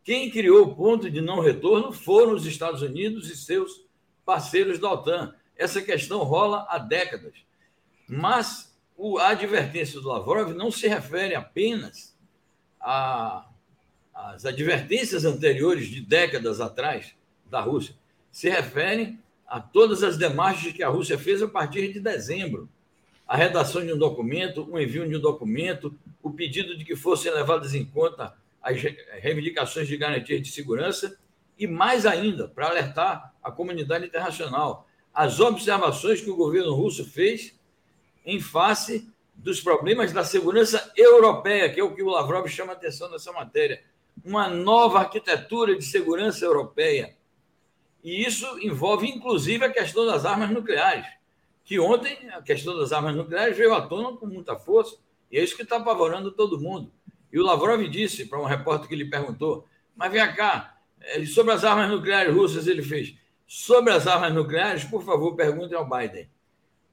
Quem 0.03 0.29
criou 0.29 0.61
o 0.63 0.75
ponto 0.75 1.09
de 1.09 1.21
não 1.21 1.39
retorno 1.39 1.91
foram 1.91 2.33
os 2.33 2.45
Estados 2.45 2.83
Unidos 2.83 3.27
e 3.31 3.35
seus 3.35 3.83
parceiros 4.23 4.77
da 4.77 4.91
OTAN. 4.91 5.33
Essa 5.57 5.81
questão 5.81 6.19
rola 6.19 6.67
há 6.69 6.77
décadas. 6.77 7.33
Mas 8.07 8.77
a 9.19 9.29
advertência 9.29 9.99
do 9.99 10.07
Lavrov 10.07 10.53
não 10.53 10.69
se 10.69 10.88
refere 10.88 11.33
apenas 11.33 12.15
às 12.79 14.45
advertências 14.45 15.25
anteriores 15.25 15.88
de 15.88 15.99
décadas 15.99 16.61
atrás 16.61 17.15
da 17.49 17.59
Rússia. 17.59 17.95
Se 18.31 18.47
referem 18.51 19.19
a 19.47 19.59
todas 19.59 20.03
as 20.03 20.15
demarches 20.15 20.73
que 20.73 20.83
a 20.83 20.89
Rússia 20.89 21.17
fez 21.17 21.41
a 21.41 21.47
partir 21.47 21.91
de 21.91 21.99
dezembro. 21.99 22.69
A 23.27 23.35
redação 23.35 23.85
de 23.85 23.91
um 23.91 23.97
documento, 23.97 24.67
o 24.69 24.79
envio 24.79 25.07
de 25.07 25.15
um 25.15 25.19
documento, 25.19 25.97
o 26.21 26.31
pedido 26.31 26.77
de 26.77 26.85
que 26.85 26.95
fossem 26.95 27.31
levadas 27.31 27.73
em 27.73 27.85
conta 27.85 28.35
as 28.61 28.81
reivindicações 29.21 29.88
de 29.88 29.97
garantia 29.97 30.39
de 30.39 30.51
segurança 30.51 31.17
e, 31.57 31.67
mais 31.67 32.05
ainda, 32.05 32.47
para 32.47 32.67
alertar 32.67 33.33
a 33.41 33.51
comunidade 33.51 34.05
internacional 34.05 34.88
as 35.15 35.39
observações 35.39 36.19
que 36.19 36.29
o 36.29 36.35
governo 36.35 36.73
russo 36.73 37.05
fez 37.05 37.57
em 38.25 38.41
face 38.41 39.09
dos 39.33 39.61
problemas 39.61 40.11
da 40.11 40.25
segurança 40.25 40.91
europeia, 40.95 41.69
que 41.71 41.79
é 41.79 41.83
o 41.83 41.95
que 41.95 42.03
o 42.03 42.09
Lavrov 42.09 42.47
chama 42.49 42.73
atenção 42.73 43.09
nessa 43.09 43.31
matéria. 43.31 43.81
Uma 44.25 44.49
nova 44.49 44.99
arquitetura 44.99 45.75
de 45.77 45.85
segurança 45.85 46.43
europeia. 46.43 47.15
E 48.03 48.25
isso 48.25 48.45
envolve, 48.59 49.07
inclusive, 49.07 49.63
a 49.63 49.71
questão 49.71 50.05
das 50.05 50.25
armas 50.25 50.51
nucleares, 50.51 51.05
que 51.65 51.80
ontem 51.80 52.30
a 52.30 52.41
questão 52.41 52.78
das 52.78 52.93
armas 52.93 53.15
nucleares 53.15 53.58
veio 53.58 53.73
à 53.73 53.82
tona 53.82 54.15
com 54.15 54.28
muita 54.28 54.56
força, 54.56 54.97
e 55.32 55.38
é 55.38 55.43
isso 55.43 55.56
que 55.56 55.63
está 55.63 55.78
apavorando 55.78 56.32
todo 56.32 56.62
mundo. 56.62 56.91
E 57.34 57.39
o 57.39 57.43
Lavrov 57.43 57.82
disse 57.89 58.25
para 58.25 58.39
um 58.39 58.45
repórter 58.45 58.88
que 58.88 58.95
lhe 58.95 59.10
perguntou: 59.10 59.67
Mas 59.95 60.12
vem 60.12 60.36
cá, 60.36 60.78
É, 61.01 61.23
sobre 61.25 61.54
as 61.54 61.63
armas 61.63 61.89
nucleares 61.89 62.34
russas, 62.34 62.67
ele 62.67 62.82
fez. 62.82 63.15
Sobre 63.45 63.91
as 63.93 64.08
armas 64.08 64.34
nucleares, 64.34 64.84
por 64.86 65.04
favor, 65.04 65.36
perguntem 65.36 65.78
ao 65.78 65.88
Biden. 65.88 66.30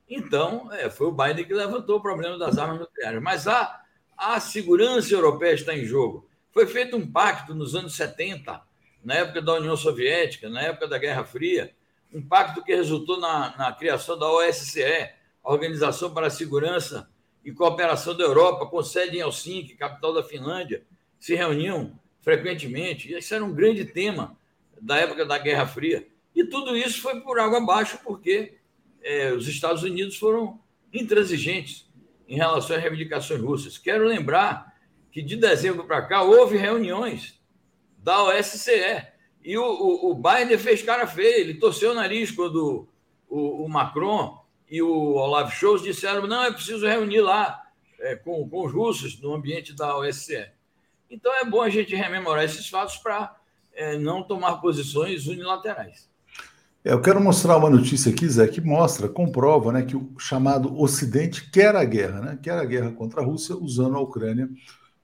Então, 0.08 0.70
é, 0.72 0.90
foi 0.90 1.06
o 1.06 1.12
Biden 1.12 1.46
que 1.46 1.54
levantou 1.54 1.96
o 1.98 2.02
problema 2.02 2.36
das 2.36 2.58
armas 2.58 2.80
nucleares. 2.80 3.22
Mas 3.22 3.46
a, 3.48 3.80
a 4.16 4.38
segurança 4.40 5.14
europeia 5.14 5.54
está 5.54 5.74
em 5.74 5.84
jogo. 5.84 6.28
Foi 6.50 6.66
feito 6.66 6.96
um 6.96 7.10
pacto 7.10 7.54
nos 7.54 7.74
anos 7.74 7.94
70, 7.94 8.60
na 9.02 9.14
época 9.14 9.40
da 9.40 9.54
União 9.54 9.76
Soviética, 9.76 10.50
na 10.50 10.60
época 10.60 10.86
da 10.86 10.98
Guerra 10.98 11.24
Fria, 11.24 11.74
um 12.12 12.22
pacto 12.22 12.62
que 12.62 12.74
resultou 12.74 13.18
na, 13.18 13.56
na 13.56 13.72
criação 13.72 14.18
da 14.18 14.30
OSCE, 14.30 15.10
Organização 15.42 16.12
para 16.12 16.28
a 16.28 16.30
Segurança 16.30 17.10
e 17.44 17.50
Cooperação 17.50 18.16
da 18.16 18.22
Europa, 18.22 18.66
com 18.66 18.82
sede 18.82 19.16
em 19.16 19.20
Helsinki, 19.20 19.74
capital 19.74 20.14
da 20.14 20.22
Finlândia, 20.22 20.84
se 21.18 21.34
reuniam 21.34 21.98
frequentemente. 22.20 23.12
E 23.12 23.18
isso 23.18 23.34
era 23.34 23.44
um 23.44 23.52
grande 23.52 23.84
tema 23.84 24.36
da 24.80 24.98
época 24.98 25.26
da 25.26 25.38
Guerra 25.38 25.66
Fria. 25.66 26.06
E 26.34 26.44
tudo 26.44 26.76
isso 26.76 27.00
foi 27.00 27.20
por 27.20 27.40
água 27.40 27.58
abaixo, 27.58 27.98
porque 28.04 28.54
é, 29.02 29.32
os 29.32 29.48
Estados 29.48 29.82
Unidos 29.82 30.16
foram 30.16 30.60
intransigentes 30.92 31.90
em 32.28 32.36
relação 32.36 32.76
às 32.76 32.82
reivindicações 32.82 33.40
russas. 33.40 33.78
Quero 33.78 34.06
lembrar 34.06 34.72
que 35.10 35.20
de 35.20 35.36
dezembro 35.36 35.84
para 35.84 36.02
cá 36.02 36.22
houve 36.22 36.56
reuniões 36.56 37.40
da 37.98 38.22
OSCE 38.24 39.11
e 39.44 39.56
o, 39.58 39.64
o, 39.64 40.10
o, 40.10 40.14
Biden 40.14 40.58
fez 40.58 40.82
cara 40.82 41.06
feia, 41.06 41.40
ele 41.40 41.54
torceu 41.54 41.90
o 41.90 41.94
nariz 41.94 42.30
quando 42.30 42.88
o, 43.28 43.64
o 43.64 43.68
Macron 43.68 44.40
e 44.70 44.80
o 44.80 45.14
Olaf 45.14 45.52
Scholz 45.54 45.82
disseram 45.82 46.26
não, 46.26 46.44
é 46.44 46.52
preciso 46.52 46.86
reunir 46.86 47.20
lá 47.20 47.62
é, 48.00 48.16
com, 48.16 48.48
com 48.48 48.66
os 48.66 48.72
russos 48.72 49.20
no 49.20 49.34
ambiente 49.34 49.74
da 49.74 49.96
OSCE. 49.96 50.50
Então 51.10 51.32
é 51.34 51.44
bom 51.44 51.60
a 51.60 51.68
gente 51.68 51.94
rememorar 51.94 52.44
esses 52.44 52.68
fatos 52.68 52.96
para 52.96 53.36
é, 53.74 53.98
não 53.98 54.22
tomar 54.22 54.56
posições 54.56 55.26
unilaterais. 55.26 56.08
É, 56.84 56.92
eu 56.92 57.00
quero 57.00 57.20
mostrar 57.20 57.56
uma 57.56 57.70
notícia 57.70 58.10
aqui, 58.10 58.28
Zé, 58.28 58.48
que 58.48 58.60
mostra, 58.60 59.08
comprova 59.08 59.72
né, 59.72 59.82
que 59.82 59.96
o 59.96 60.18
chamado 60.18 60.76
Ocidente 60.80 61.50
quer 61.50 61.76
a 61.76 61.84
guerra, 61.84 62.20
né? 62.20 62.38
quer 62.42 62.58
a 62.58 62.64
guerra 62.64 62.90
contra 62.90 63.20
a 63.20 63.24
Rússia, 63.24 63.56
usando 63.56 63.96
a 63.96 64.00
Ucrânia 64.00 64.48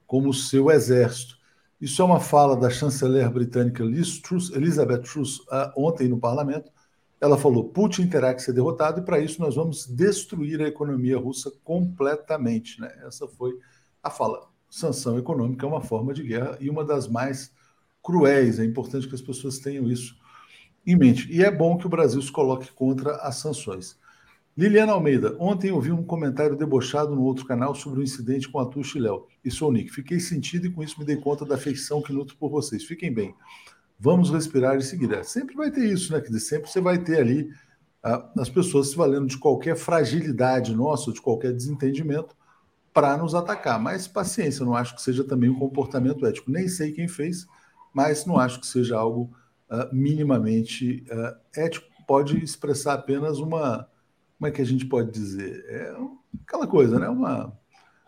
como 0.06 0.34
seu 0.34 0.70
exército. 0.70 1.37
Isso 1.80 2.02
é 2.02 2.04
uma 2.04 2.18
fala 2.18 2.56
da 2.56 2.68
chanceler 2.68 3.30
britânica 3.30 3.84
Liz 3.84 4.18
Truss, 4.18 4.50
Elizabeth 4.50 5.02
Truss 5.02 5.38
uh, 5.40 5.72
ontem 5.76 6.08
no 6.08 6.18
parlamento. 6.18 6.72
Ela 7.20 7.38
falou: 7.38 7.68
Putin 7.68 8.08
terá 8.08 8.34
que 8.34 8.42
ser 8.42 8.52
derrotado 8.52 9.00
e 9.00 9.04
para 9.04 9.20
isso 9.20 9.40
nós 9.40 9.54
vamos 9.54 9.86
destruir 9.86 10.60
a 10.60 10.66
economia 10.68 11.16
russa 11.16 11.52
completamente. 11.62 12.80
Né? 12.80 12.92
Essa 13.06 13.28
foi 13.28 13.52
a 14.02 14.10
fala. 14.10 14.48
Sanção 14.70 15.18
econômica 15.18 15.64
é 15.64 15.68
uma 15.68 15.80
forma 15.80 16.12
de 16.12 16.22
guerra 16.22 16.58
e 16.60 16.68
uma 16.68 16.84
das 16.84 17.08
mais 17.08 17.50
cruéis. 18.02 18.58
É 18.58 18.64
importante 18.64 19.08
que 19.08 19.14
as 19.14 19.22
pessoas 19.22 19.58
tenham 19.58 19.88
isso 19.88 20.14
em 20.86 20.96
mente. 20.96 21.30
E 21.32 21.42
é 21.42 21.50
bom 21.50 21.78
que 21.78 21.86
o 21.86 21.90
Brasil 21.90 22.20
se 22.20 22.30
coloque 22.30 22.70
contra 22.72 23.16
as 23.16 23.36
sanções. 23.36 23.96
Liliana 24.58 24.90
Almeida, 24.90 25.36
ontem 25.38 25.70
eu 25.70 25.80
vi 25.80 25.92
um 25.92 26.02
comentário 26.02 26.56
debochado 26.56 27.14
no 27.14 27.22
outro 27.22 27.46
canal 27.46 27.76
sobre 27.76 28.00
o 28.00 28.02
incidente 28.02 28.48
com 28.48 28.58
a 28.58 28.66
Tuxa 28.66 28.98
e 28.98 29.00
Léo. 29.00 29.28
E 29.44 29.52
sou 29.52 29.68
o 29.68 29.72
Nick. 29.72 29.88
Fiquei 29.88 30.18
sentido 30.18 30.66
e 30.66 30.70
com 30.72 30.82
isso 30.82 30.98
me 30.98 31.06
dei 31.06 31.14
conta 31.14 31.44
da 31.44 31.54
afeição 31.54 32.02
que 32.02 32.12
nutro 32.12 32.36
por 32.36 32.50
vocês. 32.50 32.82
Fiquem 32.82 33.14
bem. 33.14 33.32
Vamos 34.00 34.30
respirar 34.30 34.76
e 34.76 34.82
seguir. 34.82 35.12
É, 35.12 35.22
sempre 35.22 35.54
vai 35.54 35.70
ter 35.70 35.84
isso, 35.84 36.12
né? 36.12 36.20
Quer 36.20 36.26
dizer, 36.26 36.40
sempre 36.40 36.68
você 36.68 36.80
vai 36.80 36.98
ter 36.98 37.20
ali 37.20 37.48
ah, 38.02 38.32
as 38.36 38.48
pessoas 38.48 38.88
se 38.90 38.96
valendo 38.96 39.28
de 39.28 39.38
qualquer 39.38 39.76
fragilidade 39.76 40.74
nossa, 40.74 41.12
de 41.12 41.22
qualquer 41.22 41.52
desentendimento, 41.52 42.34
para 42.92 43.16
nos 43.16 43.36
atacar. 43.36 43.80
Mas 43.80 44.08
paciência, 44.08 44.66
não 44.66 44.74
acho 44.74 44.96
que 44.96 45.02
seja 45.02 45.22
também 45.22 45.48
um 45.48 45.56
comportamento 45.56 46.26
ético. 46.26 46.50
Nem 46.50 46.66
sei 46.66 46.90
quem 46.90 47.06
fez, 47.06 47.46
mas 47.94 48.26
não 48.26 48.36
acho 48.36 48.58
que 48.58 48.66
seja 48.66 48.98
algo 48.98 49.32
uh, 49.70 49.94
minimamente 49.94 51.06
uh, 51.12 51.38
ético, 51.54 51.86
pode 52.08 52.42
expressar 52.42 52.94
apenas 52.94 53.38
uma. 53.38 53.86
Como 54.38 54.48
é 54.48 54.50
que 54.52 54.62
a 54.62 54.64
gente 54.64 54.86
pode 54.86 55.10
dizer? 55.10 55.64
É 55.68 55.96
aquela 56.46 56.66
coisa, 56.66 56.98
né? 56.98 57.08
Uma, 57.08 57.52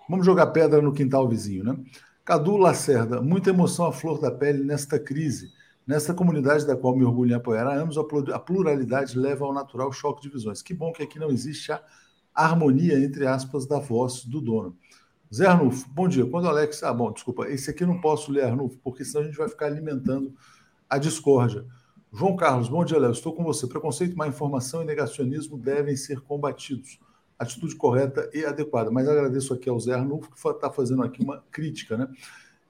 vamos 0.09 0.25
jogar 0.25 0.47
pedra 0.49 0.81
no 0.81 0.93
quintal 0.93 1.29
vizinho, 1.29 1.65
né? 1.65 1.77
Cadu 2.25 2.57
Lacerda, 2.57 3.21
muita 3.21 3.51
emoção 3.51 3.87
à 3.87 3.93
flor 3.93 4.21
da 4.21 4.31
pele 4.31 4.63
nesta 4.63 4.99
crise. 4.99 5.51
Nesta 5.85 6.15
comunidade 6.15 6.65
da 6.65 6.77
qual 6.77 6.95
me 6.95 7.05
orgulho 7.05 7.33
em 7.33 7.35
apoiar 7.35 7.67
há 7.67 7.73
anos, 7.73 7.99
a 7.99 8.39
pluralidade 8.39 9.19
leva 9.19 9.45
ao 9.45 9.53
natural 9.53 9.91
choque 9.91 10.23
de 10.23 10.29
visões. 10.29 10.63
Que 10.63 10.73
bom 10.73 10.93
que 10.93 11.03
aqui 11.03 11.19
não 11.19 11.31
existe 11.31 11.73
a 11.73 11.83
harmonia, 12.33 12.97
entre 13.03 13.27
aspas, 13.27 13.67
da 13.67 13.81
voz 13.81 14.25
do 14.25 14.41
dono. 14.41 14.77
Zé 15.35 15.47
Arnulfo, 15.47 15.89
bom 15.91 16.07
dia. 16.07 16.25
Quando 16.27 16.45
o 16.45 16.49
Alex. 16.49 16.85
Ah, 16.85 16.95
bom, 16.95 17.11
desculpa. 17.11 17.49
Esse 17.49 17.71
aqui 17.71 17.83
eu 17.83 17.89
não 17.89 18.01
posso 18.01 18.31
ler, 18.31 18.45
Arnulfo, 18.45 18.79
porque 18.85 19.05
senão 19.05 19.23
a 19.23 19.25
gente 19.27 19.37
vai 19.37 19.49
ficar 19.49 19.67
alimentando 19.67 20.33
a 20.89 20.99
discórdia. 20.99 21.67
João 22.13 22.35
Carlos, 22.35 22.69
bom 22.69 22.85
dia, 22.85 22.99
Léo. 22.99 23.13
Estou 23.13 23.33
com 23.33 23.45
você. 23.45 23.69
Preconceito, 23.69 24.17
má 24.17 24.27
informação 24.27 24.83
e 24.83 24.85
negacionismo 24.85 25.57
devem 25.57 25.97
ser 25.97 26.21
combatidos. 26.21 26.99
Atitude 27.39 27.77
correta 27.77 28.29
e 28.35 28.45
adequada. 28.45 28.91
Mas 28.91 29.09
agradeço 29.09 29.55
aqui 29.55 29.69
ao 29.71 29.79
Zé 29.79 29.95
Arnulfo, 29.95 30.29
que 30.29 30.49
está 30.49 30.71
fazendo 30.71 31.05
aqui 31.05 31.23
uma 31.23 31.45
crítica, 31.53 31.97
né? 31.97 32.09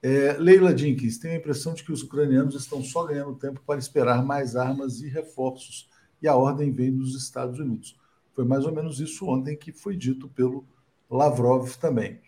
É, 0.03 0.33
Leila 0.33 0.75
Jenkins, 0.77 1.17
tenho 1.17 1.33
a 1.33 1.37
impressão 1.37 1.73
de 1.73 1.83
que 1.83 1.91
os 1.91 2.03
ucranianos 2.03 2.55
estão 2.55 2.83
só 2.83 3.03
ganhando 3.05 3.35
tempo 3.35 3.61
para 3.65 3.79
esperar 3.79 4.23
mais 4.23 4.55
armas 4.55 5.01
e 5.01 5.07
reforços, 5.07 5.89
e 6.21 6.27
a 6.27 6.35
ordem 6.35 6.71
vem 6.71 6.95
dos 6.95 7.15
Estados 7.15 7.59
Unidos. 7.59 7.99
Foi 8.33 8.45
mais 8.45 8.65
ou 8.65 8.71
menos 8.71 8.99
isso 8.99 9.27
ontem 9.27 9.55
que 9.55 9.71
foi 9.71 9.95
dito 9.95 10.27
pelo 10.29 10.65
Lavrov 11.09 11.77
também. 11.77 12.19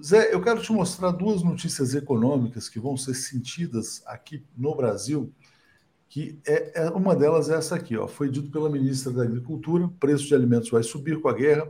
Zé, 0.00 0.32
eu 0.32 0.40
quero 0.40 0.62
te 0.62 0.72
mostrar 0.72 1.10
duas 1.10 1.42
notícias 1.42 1.94
econômicas 1.94 2.68
que 2.68 2.80
vão 2.80 2.96
ser 2.96 3.14
sentidas 3.14 4.02
aqui 4.06 4.44
no 4.56 4.74
Brasil, 4.74 5.32
que 6.12 6.38
é, 6.46 6.82
é, 6.82 6.90
uma 6.90 7.16
delas 7.16 7.48
é 7.48 7.54
essa 7.54 7.74
aqui, 7.74 7.96
ó, 7.96 8.06
foi 8.06 8.28
dito 8.28 8.50
pela 8.50 8.68
ministra 8.68 9.10
da 9.10 9.22
Agricultura, 9.22 9.90
preço 9.98 10.26
de 10.26 10.34
alimentos 10.34 10.68
vai 10.68 10.82
subir 10.82 11.18
com 11.18 11.26
a 11.26 11.32
guerra, 11.32 11.66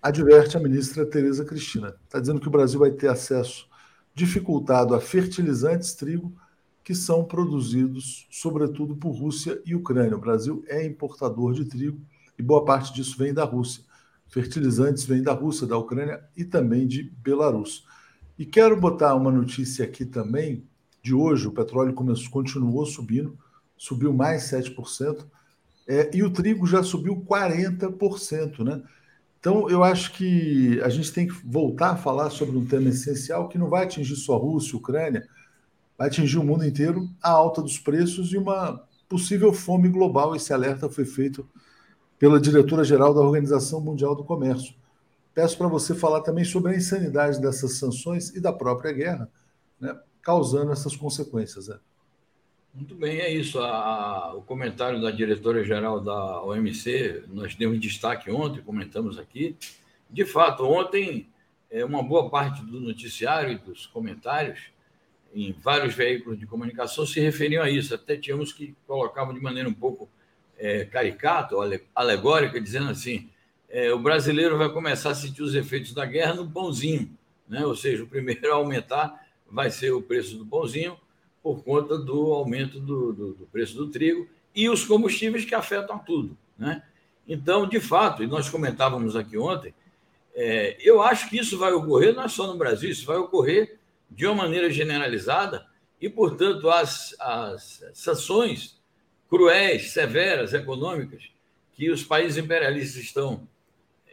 adverte 0.00 0.56
a 0.56 0.60
ministra 0.60 1.04
Tereza 1.04 1.44
Cristina. 1.44 1.94
Está 2.04 2.18
dizendo 2.18 2.40
que 2.40 2.48
o 2.48 2.50
Brasil 2.50 2.80
vai 2.80 2.90
ter 2.90 3.08
acesso 3.08 3.68
dificultado 4.14 4.94
a 4.94 5.00
fertilizantes, 5.00 5.92
trigo, 5.92 6.34
que 6.82 6.94
são 6.94 7.22
produzidos 7.22 8.26
sobretudo 8.30 8.96
por 8.96 9.10
Rússia 9.10 9.60
e 9.66 9.74
Ucrânia. 9.74 10.16
O 10.16 10.20
Brasil 10.22 10.64
é 10.68 10.82
importador 10.82 11.52
de 11.52 11.66
trigo 11.66 12.00
e 12.38 12.42
boa 12.42 12.64
parte 12.64 12.94
disso 12.94 13.18
vem 13.18 13.34
da 13.34 13.44
Rússia. 13.44 13.84
Fertilizantes 14.26 15.04
vêm 15.04 15.22
da 15.22 15.34
Rússia, 15.34 15.66
da 15.66 15.76
Ucrânia 15.76 16.24
e 16.34 16.46
também 16.46 16.86
de 16.86 17.02
Belarus. 17.18 17.84
E 18.38 18.46
quero 18.46 18.80
botar 18.80 19.14
uma 19.14 19.30
notícia 19.30 19.84
aqui 19.84 20.06
também 20.06 20.66
de 21.02 21.12
hoje: 21.12 21.46
o 21.46 21.52
petróleo 21.52 21.92
começou, 21.92 22.30
continuou 22.30 22.86
subindo, 22.86 23.38
subiu 23.76 24.12
mais 24.12 24.44
7%, 24.44 25.24
é, 25.88 26.10
e 26.14 26.22
o 26.22 26.30
trigo 26.30 26.66
já 26.66 26.82
subiu 26.82 27.16
40%, 27.16 28.64
né? 28.64 28.82
Então, 29.38 29.70
eu 29.70 29.84
acho 29.84 30.12
que 30.12 30.80
a 30.80 30.88
gente 30.88 31.12
tem 31.12 31.28
que 31.28 31.34
voltar 31.46 31.90
a 31.90 31.96
falar 31.96 32.30
sobre 32.30 32.56
um 32.56 32.66
tema 32.66 32.88
essencial 32.88 33.48
que 33.48 33.56
não 33.56 33.68
vai 33.68 33.84
atingir 33.84 34.16
só 34.16 34.34
a 34.34 34.38
Rússia, 34.38 34.74
a 34.74 34.78
Ucrânia, 34.78 35.28
vai 35.96 36.08
atingir 36.08 36.38
o 36.38 36.44
mundo 36.44 36.64
inteiro, 36.64 37.08
a 37.22 37.30
alta 37.30 37.62
dos 37.62 37.78
preços 37.78 38.32
e 38.32 38.36
uma 38.36 38.84
possível 39.08 39.52
fome 39.52 39.88
global. 39.88 40.34
Esse 40.34 40.52
alerta 40.52 40.88
foi 40.88 41.04
feito 41.04 41.48
pela 42.18 42.40
diretora-geral 42.40 43.14
da 43.14 43.20
Organização 43.20 43.80
Mundial 43.80 44.16
do 44.16 44.24
Comércio. 44.24 44.74
Peço 45.32 45.56
para 45.56 45.68
você 45.68 45.94
falar 45.94 46.22
também 46.22 46.44
sobre 46.44 46.72
a 46.72 46.76
insanidade 46.76 47.40
dessas 47.40 47.74
sanções 47.74 48.30
e 48.30 48.40
da 48.40 48.52
própria 48.52 48.90
guerra, 48.90 49.30
né, 49.78 49.96
causando 50.22 50.72
essas 50.72 50.96
consequências. 50.96 51.68
Né? 51.68 51.78
Muito 52.76 52.94
bem, 52.94 53.20
é 53.20 53.32
isso. 53.32 53.58
A, 53.58 54.34
o 54.34 54.42
comentário 54.42 55.00
da 55.00 55.10
diretora-geral 55.10 55.98
da 55.98 56.42
OMC, 56.42 57.24
nós 57.28 57.54
demos 57.54 57.80
destaque 57.80 58.30
ontem, 58.30 58.60
comentamos 58.60 59.18
aqui. 59.18 59.56
De 60.10 60.26
fato, 60.26 60.62
ontem, 60.62 61.26
é, 61.70 61.82
uma 61.86 62.02
boa 62.02 62.28
parte 62.28 62.62
do 62.62 62.78
noticiário 62.78 63.52
e 63.52 63.56
dos 63.56 63.86
comentários 63.86 64.60
em 65.34 65.52
vários 65.52 65.94
veículos 65.94 66.38
de 66.38 66.44
comunicação 66.44 67.06
se 67.06 67.18
referiam 67.18 67.62
a 67.62 67.70
isso. 67.70 67.94
Até 67.94 68.14
tínhamos 68.14 68.52
que 68.52 68.74
colocavam 68.86 69.32
de 69.32 69.40
maneira 69.40 69.66
um 69.66 69.74
pouco 69.74 70.06
é, 70.58 70.84
caricato, 70.84 71.56
alegórica, 71.94 72.60
dizendo 72.60 72.90
assim: 72.90 73.30
é, 73.70 73.90
o 73.90 73.98
brasileiro 73.98 74.58
vai 74.58 74.68
começar 74.68 75.12
a 75.12 75.14
sentir 75.14 75.42
os 75.42 75.54
efeitos 75.54 75.94
da 75.94 76.04
guerra 76.04 76.34
no 76.34 76.50
pãozinho, 76.50 77.10
né? 77.48 77.64
ou 77.64 77.74
seja, 77.74 78.04
o 78.04 78.06
primeiro 78.06 78.52
a 78.52 78.56
aumentar 78.56 79.26
vai 79.50 79.70
ser 79.70 79.92
o 79.92 80.02
preço 80.02 80.36
do 80.36 80.44
pãozinho 80.44 80.94
por 81.46 81.62
conta 81.62 81.96
do 81.96 82.32
aumento 82.32 82.80
do, 82.80 83.12
do, 83.12 83.32
do 83.34 83.46
preço 83.46 83.76
do 83.76 83.86
trigo 83.86 84.28
e 84.52 84.68
os 84.68 84.84
combustíveis 84.84 85.44
que 85.44 85.54
afetam 85.54 85.96
tudo. 85.96 86.36
Né? 86.58 86.82
Então, 87.28 87.68
de 87.68 87.78
fato, 87.78 88.24
e 88.24 88.26
nós 88.26 88.48
comentávamos 88.48 89.14
aqui 89.14 89.38
ontem, 89.38 89.72
é, 90.34 90.76
eu 90.80 91.00
acho 91.00 91.30
que 91.30 91.38
isso 91.38 91.56
vai 91.56 91.72
ocorrer 91.72 92.12
não 92.16 92.24
é 92.24 92.28
só 92.28 92.48
no 92.48 92.58
Brasil, 92.58 92.90
isso 92.90 93.06
vai 93.06 93.16
ocorrer 93.16 93.78
de 94.10 94.26
uma 94.26 94.34
maneira 94.34 94.68
generalizada 94.68 95.64
e, 96.00 96.10
portanto, 96.10 96.68
as, 96.68 97.14
as 97.20 97.84
sanções 97.94 98.82
cruéis, 99.30 99.92
severas, 99.92 100.52
econômicas, 100.52 101.30
que 101.74 101.88
os 101.92 102.02
países 102.02 102.42
imperialistas 102.42 103.00
estão 103.00 103.46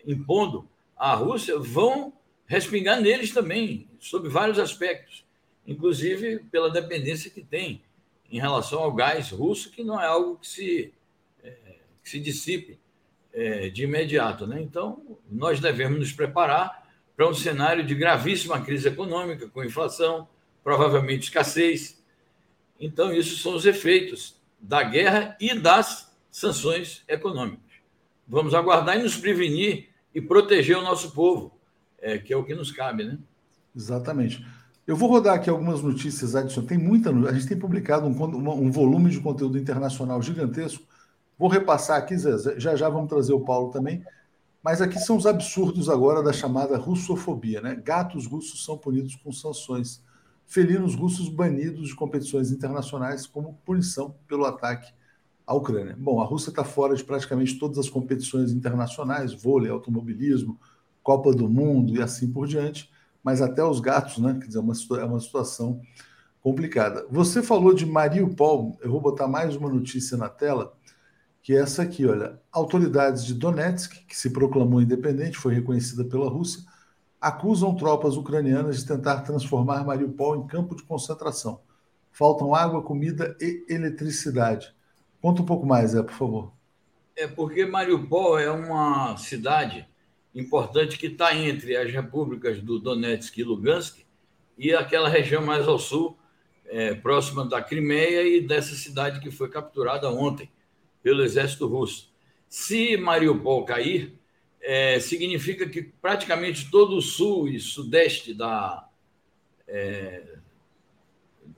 impondo 0.05 0.69
à 0.95 1.15
Rússia 1.15 1.57
vão 1.57 2.13
respingar 2.45 3.01
neles 3.01 3.33
também, 3.33 3.87
sob 3.99 4.29
vários 4.29 4.59
aspectos, 4.59 5.22
inclusive 5.65 6.39
pela 6.51 6.69
dependência 6.69 7.29
que 7.29 7.41
tem 7.41 7.81
em 8.29 8.39
relação 8.39 8.79
ao 8.79 8.93
gás 8.93 9.29
russo, 9.29 9.71
que 9.71 9.83
não 9.83 10.01
é 10.01 10.07
algo 10.07 10.37
que 10.37 10.47
se, 10.47 10.93
é, 11.43 11.53
que 12.03 12.09
se 12.09 12.19
dissipe 12.19 12.79
é, 13.31 13.69
de 13.69 13.83
imediato. 13.83 14.47
Né? 14.47 14.61
Então, 14.61 15.19
nós 15.29 15.59
devemos 15.59 15.99
nos 15.99 16.11
preparar 16.11 16.83
para 17.15 17.27
um 17.27 17.33
cenário 17.33 17.85
de 17.85 17.93
gravíssima 17.93 18.59
crise 18.61 18.87
econômica, 18.87 19.47
com 19.47 19.63
inflação, 19.63 20.27
provavelmente 20.63 21.23
escassez. 21.23 22.01
Então, 22.79 23.13
isso 23.13 23.37
são 23.37 23.55
os 23.55 23.65
efeitos 23.65 24.35
da 24.59 24.81
guerra 24.81 25.37
e 25.39 25.53
das 25.53 26.11
sanções 26.31 27.03
econômicas. 27.07 27.61
Vamos 28.27 28.53
aguardar 28.53 28.97
e 28.97 29.03
nos 29.03 29.15
prevenir 29.15 29.89
e 30.15 30.21
proteger 30.21 30.77
o 30.77 30.81
nosso 30.81 31.11
povo, 31.11 31.55
é, 31.99 32.17
que 32.17 32.33
é 32.33 32.37
o 32.37 32.43
que 32.43 32.55
nos 32.55 32.71
cabe, 32.71 33.03
né? 33.03 33.19
Exatamente. 33.75 34.43
Eu 34.85 34.97
vou 34.97 35.09
rodar 35.09 35.35
aqui 35.35 35.49
algumas 35.49 35.81
notícias 35.81 36.35
adicionais. 36.35 36.67
Tem 36.67 36.77
muita, 36.77 37.09
a 37.09 37.33
gente 37.33 37.47
tem 37.47 37.57
publicado 37.57 38.05
um, 38.05 38.11
um 38.11 38.69
volume 38.69 39.09
de 39.09 39.19
conteúdo 39.21 39.57
internacional 39.57 40.21
gigantesco. 40.21 40.83
Vou 41.39 41.47
repassar 41.47 41.97
aqui, 41.97 42.17
Zé, 42.17 42.59
já 42.59 42.75
já 42.75 42.89
vamos 42.89 43.09
trazer 43.09 43.31
o 43.31 43.39
Paulo 43.39 43.71
também. 43.71 44.03
Mas 44.61 44.81
aqui 44.81 44.99
são 44.99 45.15
os 45.15 45.25
absurdos 45.25 45.89
agora 45.89 46.21
da 46.21 46.33
chamada 46.33 46.77
russofobia, 46.77 47.61
né? 47.61 47.75
Gatos 47.75 48.25
russos 48.25 48.63
são 48.65 48.77
punidos 48.77 49.15
com 49.15 49.31
sanções. 49.31 50.01
Felinos 50.45 50.95
russos 50.95 51.29
banidos 51.29 51.87
de 51.87 51.95
competições 51.95 52.51
internacionais 52.51 53.25
como 53.25 53.57
punição 53.65 54.15
pelo 54.27 54.45
ataque 54.45 54.93
à 55.47 55.53
Ucrânia. 55.53 55.95
Bom, 55.97 56.21
a 56.21 56.25
Rússia 56.25 56.49
está 56.49 56.63
fora 56.65 56.93
de 56.93 57.03
praticamente 57.03 57.57
todas 57.57 57.77
as 57.77 57.89
competições 57.89 58.51
internacionais, 58.51 59.33
vôlei, 59.33 59.71
automobilismo, 59.71 60.59
Copa 61.01 61.33
do 61.33 61.49
Mundo 61.49 61.95
e 61.95 62.01
assim 62.01 62.29
por 62.29 62.47
diante 62.47 62.92
mas 63.23 63.41
até 63.41 63.63
os 63.63 63.79
gatos, 63.79 64.17
né? 64.17 64.37
Quer 64.39 64.47
dizer, 64.47 64.59
é 64.59 64.61
uma, 64.61 64.73
é 64.99 65.05
uma 65.05 65.19
situação 65.19 65.81
complicada. 66.41 67.07
Você 67.09 67.41
falou 67.41 67.73
de 67.73 67.85
Mariupol, 67.85 68.77
eu 68.81 68.91
vou 68.91 68.99
botar 68.99 69.27
mais 69.27 69.55
uma 69.55 69.69
notícia 69.69 70.17
na 70.17 70.27
tela, 70.27 70.75
que 71.41 71.53
é 71.55 71.59
essa 71.59 71.81
aqui, 71.81 72.05
olha. 72.05 72.39
Autoridades 72.51 73.25
de 73.25 73.33
Donetsk, 73.33 74.05
que 74.05 74.15
se 74.15 74.29
proclamou 74.29 74.81
independente, 74.81 75.37
foi 75.37 75.53
reconhecida 75.53 76.03
pela 76.03 76.29
Rússia, 76.29 76.63
acusam 77.19 77.73
tropas 77.73 78.17
ucranianas 78.17 78.79
de 78.79 78.85
tentar 78.85 79.21
transformar 79.21 79.85
Mariupol 79.85 80.35
em 80.35 80.47
campo 80.47 80.75
de 80.75 80.83
concentração. 80.83 81.61
Faltam 82.11 82.53
água, 82.53 82.81
comida 82.81 83.35
e 83.39 83.65
eletricidade. 83.69 84.75
Conta 85.21 85.41
um 85.41 85.45
pouco 85.45 85.65
mais, 85.65 85.95
é, 85.95 86.03
por 86.03 86.13
favor. 86.13 86.51
É 87.15 87.27
porque 87.27 87.65
Mariupol 87.65 88.37
é 88.37 88.51
uma 88.51 89.15
cidade 89.15 89.87
importante 90.33 90.97
que 90.97 91.07
está 91.07 91.35
entre 91.35 91.75
as 91.75 91.91
repúblicas 91.91 92.59
do 92.61 92.79
Donetsk 92.79 93.37
e 93.37 93.43
Lugansk 93.43 93.99
e 94.57 94.73
aquela 94.73 95.09
região 95.09 95.43
mais 95.43 95.67
ao 95.67 95.77
sul, 95.77 96.17
é, 96.65 96.93
próxima 96.95 97.45
da 97.45 97.61
Crimeia 97.61 98.23
e 98.23 98.41
dessa 98.41 98.75
cidade 98.75 99.19
que 99.19 99.29
foi 99.29 99.49
capturada 99.49 100.09
ontem 100.09 100.49
pelo 101.03 101.23
exército 101.23 101.67
russo. 101.67 102.11
Se 102.49 102.97
Mariupol 102.97 103.65
cair, 103.65 104.13
é, 104.61 104.99
significa 104.99 105.67
que 105.67 105.83
praticamente 105.83 106.71
todo 106.71 106.95
o 106.95 107.01
sul 107.01 107.47
e 107.47 107.59
sudeste 107.59 108.33
da, 108.33 108.87
é, 109.67 110.37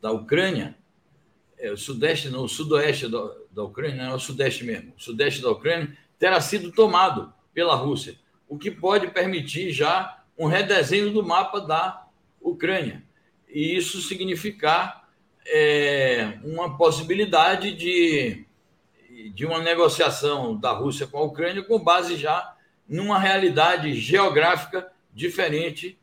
da 0.02 0.12
Ucrânia, 0.12 0.76
é, 1.58 1.72
o 1.72 1.78
sudeste, 1.78 2.30
não, 2.30 2.44
o 2.44 2.50
sudoeste 2.50 3.08
da, 3.08 3.36
da 3.52 3.64
Ucrânia, 3.64 4.04
não 4.04 4.12
é 4.14 4.16
o 4.16 4.20
sudeste 4.20 4.64
mesmo, 4.64 4.94
o 4.98 5.02
sudeste 5.02 5.42
da 5.42 5.52
Ucrânia 5.52 5.96
terá 6.18 6.42
sido 6.42 6.72
tomado 6.72 7.32
pela 7.54 7.76
Rússia 7.76 8.18
o 8.48 8.58
que 8.58 8.70
pode 8.70 9.08
permitir 9.08 9.72
já 9.72 10.24
um 10.38 10.48
redesenho 10.48 11.12
do 11.12 11.24
mapa 11.24 11.60
da 11.60 12.06
Ucrânia. 12.42 13.04
E 13.50 13.76
isso 13.76 14.02
significar 14.02 15.08
é, 15.46 16.38
uma 16.44 16.78
possibilidade 16.78 17.74
de, 17.74 18.46
de 19.34 19.46
uma 19.46 19.60
negociação 19.60 20.56
da 20.56 20.72
Rússia 20.72 21.08
com 21.08 21.18
a 21.18 21.24
Ucrânia 21.24 21.64
com 21.64 21.80
base 21.80 22.18
já 22.18 22.56
numa 22.88 23.18
realidade 23.18 23.94
geográfica 23.94 24.92
diferente 25.14 25.98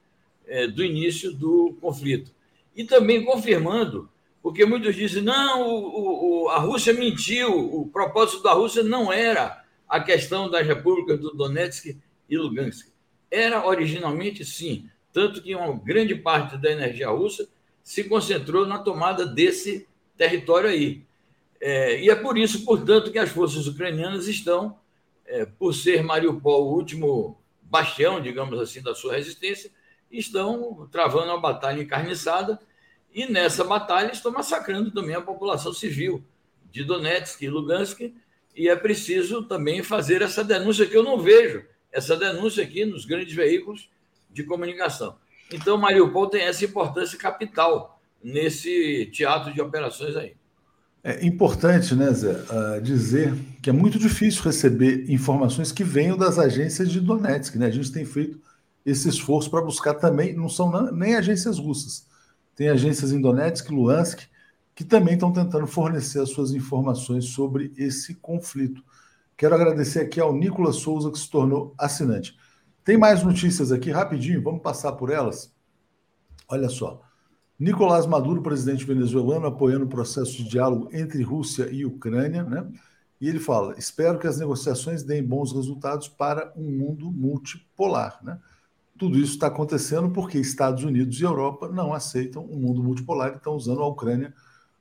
é, 0.47 0.67
do 0.67 0.85
início 0.85 1.33
do 1.33 1.77
conflito. 1.81 2.33
E 2.75 2.85
também 2.85 3.25
confirmando, 3.25 4.09
porque 4.43 4.65
muitos 4.65 4.97
dizem, 4.97 5.23
não, 5.23 5.63
o, 5.69 6.45
o, 6.45 6.49
a 6.49 6.59
Rússia 6.59 6.93
mentiu, 6.93 7.53
o 7.53 7.87
propósito 7.89 8.43
da 8.43 8.53
Rússia 8.53 8.83
não 8.83 9.13
era 9.13 9.63
a 9.89 10.01
questão 10.01 10.51
das 10.51 10.67
repúblicas 10.67 11.21
do 11.21 11.33
Donetsk 11.33 11.97
e 12.33 12.39
Lugansk. 12.39 12.89
Era 13.31 13.67
originalmente 13.67 14.45
sim, 14.45 14.89
tanto 15.13 15.43
que 15.43 15.55
uma 15.55 15.77
grande 15.77 16.15
parte 16.15 16.57
da 16.57 16.71
energia 16.71 17.11
russa 17.11 17.47
se 17.83 18.05
concentrou 18.05 18.67
na 18.67 18.79
tomada 18.79 19.27
desse 19.27 19.87
território 20.17 20.71
aí. 20.71 21.05
É, 21.61 22.01
e 22.01 22.11
é 22.11 22.15
por 22.15 22.39
isso, 22.39 22.65
portanto, 22.65 23.13
que 23.13 23.19
as 23.19 23.31
forças 23.31 23.67
ucranianas 23.67 24.27
estão, 24.29 24.79
é, 25.27 25.45
por 25.45 25.75
ser 25.75 26.03
Mariupol 26.03 26.69
o 26.69 26.75
último 26.75 27.39
bastião, 27.63 28.21
digamos 28.21 28.59
assim, 28.59 28.83
da 28.83 28.95
sua 28.95 29.15
resistência, 29.15 29.71
estão 30.11 30.89
travando 30.91 31.27
uma 31.27 31.41
batalha 31.41 31.83
encarniçada 31.83 32.59
e 33.15 33.27
nessa 33.27 33.63
batalha 33.63 34.13
estão 34.13 34.33
massacrando 34.33 34.91
também 34.91 35.15
a 35.15 35.21
população 35.21 35.73
civil 35.73 36.25
de 36.71 36.83
Donetsk 36.83 37.43
e 37.43 37.49
Lugansk 37.49 38.13
e 38.55 38.69
é 38.69 38.77
preciso 38.77 39.43
também 39.43 39.83
fazer 39.83 40.23
essa 40.23 40.43
denúncia 40.43 40.87
que 40.87 40.97
eu 40.97 41.03
não 41.03 41.19
vejo 41.19 41.65
essa 41.93 42.17
denúncia 42.17 42.65
aqui 42.65 42.85
nos 42.85 43.05
grandes 43.05 43.35
veículos 43.35 43.89
de 44.31 44.43
comunicação. 44.45 45.17
Então, 45.53 45.77
Mariupol 45.77 46.29
tem 46.29 46.43
essa 46.43 46.65
importância 46.65 47.19
capital 47.19 48.01
nesse 48.23 49.11
teatro 49.13 49.53
de 49.53 49.61
operações 49.61 50.17
aí. 50.17 50.35
É 51.05 51.27
importante, 51.27 51.97
né, 51.97 52.13
Zé, 52.13 52.31
uh, 52.31 52.81
dizer 52.81 53.35
que 53.61 53.69
é 53.69 53.73
muito 53.73 53.99
difícil 53.99 54.43
receber 54.43 55.11
informações 55.11 55.73
que 55.73 55.83
venham 55.83 56.17
das 56.17 56.39
agências 56.39 56.89
de 56.91 57.01
Donetsk. 57.01 57.57
Né? 57.57 57.67
A 57.67 57.71
gente 57.71 57.91
tem 57.91 58.05
feito 58.05 58.41
esse 58.87 59.09
esforço 59.09 59.51
para 59.51 59.61
buscar 59.61 59.95
também, 59.95 60.33
não 60.33 60.49
são 60.49 60.93
nem 60.93 61.17
agências 61.17 61.59
russas, 61.59 62.07
tem 62.55 62.69
agências 62.69 63.13
em 63.13 63.21
Donetsk, 63.21 63.71
Luhansk, 63.71 64.23
que 64.75 64.85
também 64.85 65.15
estão 65.15 65.33
tentando 65.33 65.67
fornecer 65.67 66.21
as 66.21 66.31
suas 66.31 66.53
informações 66.53 67.27
sobre 67.27 67.73
esse 67.77 68.15
conflito. 68.15 68.83
Quero 69.37 69.55
agradecer 69.55 70.01
aqui 70.01 70.21
ao 70.21 70.35
Nicolas 70.35 70.77
Souza, 70.77 71.11
que 71.11 71.19
se 71.19 71.31
tornou 71.31 71.75
assinante. 71.79 72.37
Tem 72.85 72.97
mais 72.97 73.23
notícias 73.23 73.73
aqui, 73.73 73.91
rapidinho, 73.91 74.43
vamos 74.43 74.63
passar 74.63 74.93
por 74.93 75.11
elas. 75.11 75.55
Olha 76.49 76.69
só. 76.69 77.01
Nicolás 77.59 78.07
Maduro, 78.07 78.43
presidente 78.43 78.85
venezuelano, 78.85 79.47
apoiando 79.47 79.85
o 79.85 79.89
processo 79.89 80.33
de 80.33 80.49
diálogo 80.49 80.89
entre 80.93 81.23
Rússia 81.23 81.69
e 81.71 81.85
Ucrânia, 81.87 82.43
né? 82.43 82.67
E 83.21 83.29
ele 83.29 83.39
fala: 83.39 83.79
espero 83.79 84.19
que 84.19 84.27
as 84.27 84.39
negociações 84.39 85.05
deem 85.05 85.23
bons 85.23 85.53
resultados 85.53 86.09
para 86.09 86.53
um 86.57 86.69
mundo 86.71 87.11
multipolar, 87.11 88.19
né? 88.23 88.39
Tudo 88.99 89.17
isso 89.17 89.35
está 89.35 89.47
acontecendo 89.47 90.11
porque 90.11 90.39
Estados 90.39 90.83
Unidos 90.83 91.21
e 91.21 91.23
Europa 91.23 91.69
não 91.69 91.95
aceitam 91.95 92.45
um 92.45 92.57
mundo 92.57 92.83
multipolar 92.83 93.33
e 93.33 93.37
estão 93.37 93.55
usando 93.55 93.81
a 93.81 93.87
Ucrânia 93.87 94.35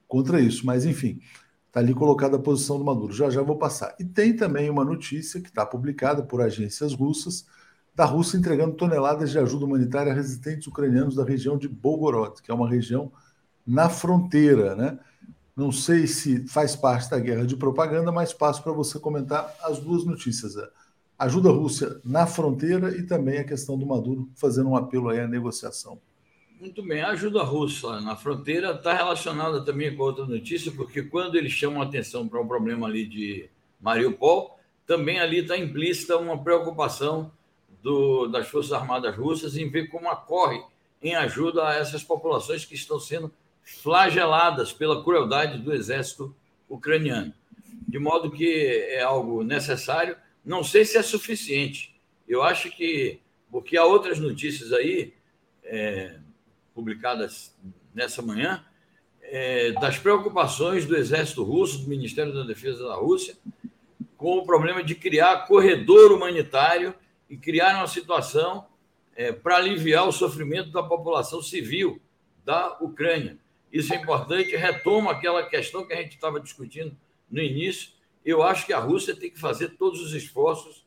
contra 0.07 0.41
isso. 0.41 0.65
Mas, 0.65 0.85
enfim, 0.85 1.19
Está 1.71 1.79
ali 1.79 1.93
colocada 1.93 2.35
a 2.35 2.39
posição 2.39 2.77
do 2.77 2.83
Maduro. 2.83 3.13
Já 3.13 3.29
já 3.29 3.41
vou 3.41 3.55
passar. 3.55 3.95
E 3.97 4.03
tem 4.03 4.35
também 4.35 4.69
uma 4.69 4.83
notícia 4.83 5.39
que 5.39 5.47
está 5.47 5.65
publicada 5.65 6.21
por 6.21 6.41
agências 6.41 6.93
russas 6.93 7.45
da 7.95 8.03
Rússia 8.03 8.35
entregando 8.35 8.75
toneladas 8.75 9.31
de 9.31 9.39
ajuda 9.39 9.63
humanitária 9.63 10.11
a 10.11 10.15
residentes 10.15 10.67
ucranianos 10.67 11.15
da 11.15 11.23
região 11.23 11.57
de 11.57 11.69
Belgorod, 11.69 12.41
que 12.41 12.51
é 12.51 12.53
uma 12.53 12.69
região 12.69 13.09
na 13.65 13.87
fronteira, 13.87 14.75
né? 14.75 14.99
Não 15.55 15.71
sei 15.71 16.07
se 16.07 16.45
faz 16.45 16.75
parte 16.75 17.09
da 17.09 17.17
guerra 17.19 17.45
de 17.45 17.55
propaganda, 17.55 18.11
mas 18.11 18.33
passo 18.33 18.61
para 18.61 18.73
você 18.73 18.99
comentar 18.99 19.55
as 19.63 19.79
duas 19.79 20.03
notícias. 20.03 20.55
Ajuda 21.17 21.47
a 21.47 21.53
Rússia 21.53 22.01
na 22.03 22.27
fronteira 22.27 22.93
e 22.97 23.03
também 23.03 23.39
a 23.39 23.45
questão 23.45 23.77
do 23.77 23.85
Maduro 23.85 24.29
fazendo 24.35 24.69
um 24.69 24.75
apelo 24.75 25.07
à 25.07 25.25
negociação. 25.25 26.01
Muito 26.61 26.83
bem. 26.83 27.01
A 27.01 27.09
ajuda 27.09 27.41
russa 27.41 27.99
na 28.01 28.15
fronteira 28.15 28.69
está 28.69 28.93
relacionada 28.93 29.65
também 29.65 29.95
com 29.95 30.03
outra 30.03 30.27
notícia, 30.27 30.71
porque 30.71 31.01
quando 31.01 31.35
eles 31.35 31.51
chamam 31.51 31.81
atenção 31.81 32.27
para 32.27 32.39
o 32.39 32.43
um 32.43 32.47
problema 32.47 32.85
ali 32.85 33.03
de 33.03 33.49
Mariupol, 33.79 34.59
também 34.85 35.19
ali 35.19 35.39
está 35.39 35.57
implícita 35.57 36.17
uma 36.17 36.37
preocupação 36.43 37.31
do, 37.81 38.27
das 38.27 38.47
Forças 38.47 38.73
Armadas 38.73 39.17
Russas 39.17 39.57
em 39.57 39.71
ver 39.71 39.87
como 39.87 40.07
acorre 40.07 40.63
em 41.01 41.15
ajuda 41.15 41.67
a 41.67 41.73
essas 41.73 42.03
populações 42.03 42.63
que 42.63 42.75
estão 42.75 42.99
sendo 42.99 43.33
flageladas 43.63 44.71
pela 44.71 45.03
crueldade 45.03 45.57
do 45.57 45.73
exército 45.73 46.31
ucraniano. 46.69 47.33
De 47.87 47.97
modo 47.97 48.29
que 48.29 48.85
é 48.87 49.01
algo 49.01 49.43
necessário. 49.43 50.15
Não 50.45 50.63
sei 50.63 50.85
se 50.85 50.95
é 50.95 51.01
suficiente. 51.01 51.99
Eu 52.27 52.43
acho 52.43 52.69
que, 52.69 53.19
porque 53.49 53.77
há 53.77 53.83
outras 53.83 54.19
notícias 54.19 54.71
aí, 54.71 55.11
é, 55.63 56.20
publicadas 56.81 57.55
nessa 57.93 58.23
manhã, 58.23 58.65
é, 59.21 59.71
das 59.73 59.99
preocupações 59.99 60.83
do 60.83 60.97
exército 60.97 61.43
russo, 61.43 61.83
do 61.83 61.87
Ministério 61.87 62.33
da 62.33 62.41
Defesa 62.41 62.83
da 62.87 62.95
Rússia, 62.95 63.37
com 64.17 64.39
o 64.39 64.45
problema 64.45 64.83
de 64.83 64.95
criar 64.95 65.45
corredor 65.45 66.11
humanitário 66.11 66.95
e 67.29 67.37
criar 67.37 67.77
uma 67.77 67.87
situação 67.87 68.65
é, 69.15 69.31
para 69.31 69.57
aliviar 69.57 70.07
o 70.07 70.11
sofrimento 70.11 70.71
da 70.71 70.81
população 70.81 71.39
civil 71.43 72.01
da 72.43 72.79
Ucrânia. 72.81 73.37
Isso 73.71 73.93
é 73.93 73.97
importante, 73.97 74.55
retoma 74.55 75.11
aquela 75.11 75.47
questão 75.47 75.85
que 75.85 75.93
a 75.93 75.97
gente 75.97 76.15
estava 76.15 76.39
discutindo 76.39 76.97
no 77.29 77.41
início. 77.41 77.91
Eu 78.25 78.41
acho 78.41 78.65
que 78.65 78.73
a 78.73 78.79
Rússia 78.79 79.15
tem 79.15 79.29
que 79.29 79.39
fazer 79.39 79.77
todos 79.77 80.01
os 80.01 80.13
esforços 80.13 80.83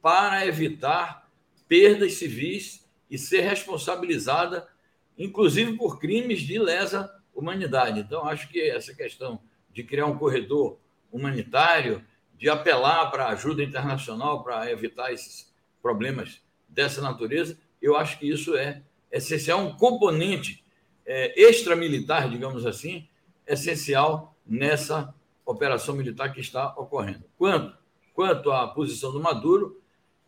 para 0.00 0.46
evitar 0.46 1.28
perdas 1.66 2.14
civis 2.14 2.88
e 3.10 3.18
ser 3.18 3.40
responsabilizada, 3.40 4.71
inclusive 5.18 5.76
por 5.76 5.98
crimes 5.98 6.40
de 6.40 6.58
lesa 6.58 7.12
humanidade. 7.34 8.00
Então, 8.00 8.26
acho 8.26 8.48
que 8.48 8.60
essa 8.60 8.94
questão 8.94 9.40
de 9.72 9.82
criar 9.82 10.06
um 10.06 10.18
corredor 10.18 10.78
humanitário, 11.10 12.04
de 12.36 12.48
apelar 12.48 13.10
para 13.10 13.28
ajuda 13.28 13.62
internacional 13.62 14.42
para 14.42 14.70
evitar 14.70 15.12
esses 15.12 15.52
problemas 15.80 16.40
dessa 16.68 17.00
natureza, 17.00 17.58
eu 17.80 17.96
acho 17.96 18.18
que 18.18 18.28
isso 18.28 18.56
é 18.56 18.82
essencial, 19.10 19.60
um 19.60 19.76
componente 19.76 20.64
é, 21.04 21.40
extramilitar, 21.40 22.28
digamos 22.28 22.64
assim, 22.64 23.06
essencial 23.46 24.34
nessa 24.46 25.14
operação 25.44 25.94
militar 25.94 26.32
que 26.32 26.40
está 26.40 26.68
ocorrendo. 26.76 27.24
Quanto, 27.36 27.76
quanto 28.14 28.50
à 28.50 28.68
posição 28.68 29.12
do 29.12 29.20
Maduro, 29.20 29.80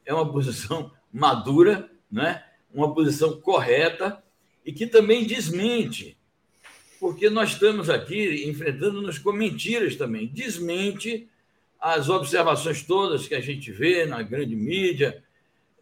é 0.05 0.13
uma 0.13 0.31
posição 0.31 0.93
madura, 1.13 1.91
né? 2.11 2.45
uma 2.73 2.93
posição 2.93 3.41
correta 3.41 4.23
e 4.65 4.73
que 4.73 4.87
também 4.87 5.27
desmente, 5.27 6.17
porque 6.99 7.29
nós 7.29 7.51
estamos 7.51 7.91
aqui 7.91 8.49
enfrentando-nos 8.49 9.19
com 9.19 9.33
mentiras 9.33 9.97
também. 9.97 10.27
Desmente 10.27 11.29
as 11.81 12.09
observações 12.09 12.83
todas 12.83 13.29
que 13.29 13.35
a 13.35 13.41
gente 13.41 13.71
vê 13.71 14.07
na 14.07 14.23
grande 14.23 14.57
mídia 14.57 15.23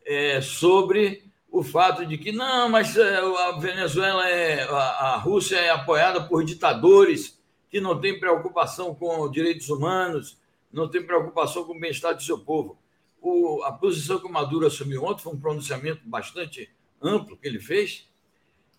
é, 0.05 0.41
sobre 0.41 1.23
o 1.49 1.63
fato 1.63 2.05
de 2.05 2.19
que 2.19 2.33
não, 2.33 2.69
mas 2.69 2.97
é, 2.97 3.19
a 3.19 3.53
Venezuela 3.53 4.29
é 4.29 4.65
a, 4.65 5.17
Rússia 5.19 5.57
é 5.57 5.71
apoiada 5.71 6.23
por 6.23 6.45
ditadores 6.45 7.39
que 7.71 7.81
não 7.81 8.01
têm 8.01 8.19
preocupação 8.19 8.95
com 8.95 9.31
direitos 9.31 9.69
humanos, 9.69 10.39
não 10.73 10.89
tem 10.89 11.05
preocupação 11.05 11.65
com 11.65 11.77
o 11.77 11.79
bem-estar 11.79 12.15
do 12.15 12.23
seu 12.23 12.39
povo. 12.39 12.79
O, 13.21 13.63
a 13.63 13.73
posição 13.73 14.19
que 14.19 14.27
o 14.27 14.33
Maduro 14.33 14.67
assumiu 14.67 15.05
ontem 15.05 15.23
foi 15.23 15.33
um 15.35 15.41
pronunciamento 15.41 16.01
bastante 16.05 16.69
amplo 17.01 17.37
que 17.37 17.47
ele 17.47 17.61
fez, 17.61 18.09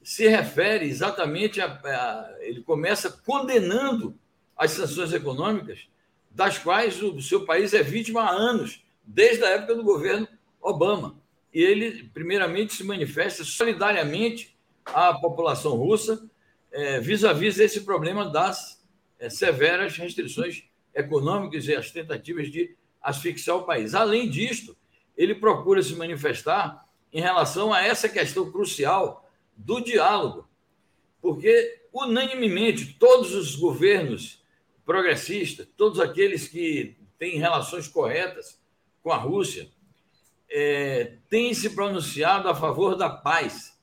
se 0.03 0.27
refere 0.27 0.85
exatamente 0.85 1.61
a, 1.61 1.67
a 1.67 2.35
ele 2.41 2.61
começa 2.61 3.09
condenando 3.09 4.17
as 4.55 4.71
sanções 4.71 5.13
econômicas, 5.13 5.87
das 6.29 6.57
quais 6.57 7.01
o 7.01 7.21
seu 7.21 7.45
país 7.45 7.73
é 7.73 7.81
vítima 7.81 8.23
há 8.23 8.31
anos, 8.31 8.83
desde 9.05 9.43
a 9.43 9.49
época 9.49 9.75
do 9.75 9.83
governo 9.83 10.27
Obama 10.61 11.23
e 11.53 11.61
ele, 11.61 12.09
primeiramente, 12.13 12.73
se 12.73 12.83
manifesta 12.83 13.43
solidariamente 13.43 14.57
à 14.85 15.13
população 15.13 15.75
russa 15.75 16.27
é, 16.71 16.99
vis-à-vis 16.99 17.59
esse 17.59 17.81
problema 17.81 18.27
das 18.27 18.83
é, 19.19 19.29
severas 19.29 19.95
restrições 19.95 20.63
econômicas 20.95 21.67
e 21.67 21.75
as 21.75 21.91
tentativas 21.91 22.51
de 22.51 22.75
asfixiar 23.01 23.57
o 23.57 23.65
país. 23.65 23.93
Além 23.93 24.27
disto, 24.27 24.75
ele 25.15 25.35
procura 25.35 25.83
se 25.83 25.95
manifestar 25.95 26.83
em 27.11 27.21
relação 27.21 27.71
a 27.71 27.81
essa 27.83 28.09
questão 28.09 28.51
crucial 28.51 29.22
do 29.55 29.79
diálogo, 29.79 30.47
porque 31.21 31.81
unanimemente 31.91 32.93
todos 32.99 33.33
os 33.33 33.55
governos 33.55 34.43
progressistas, 34.85 35.67
todos 35.77 35.99
aqueles 35.99 36.47
que 36.47 36.97
têm 37.17 37.37
relações 37.37 37.87
corretas 37.87 38.59
com 39.01 39.11
a 39.11 39.17
Rússia, 39.17 39.69
é, 40.49 41.17
tem 41.29 41.53
se 41.53 41.71
pronunciado 41.71 42.47
a 42.47 42.55
favor 42.55 42.95
da 42.95 43.09
paz, 43.09 43.79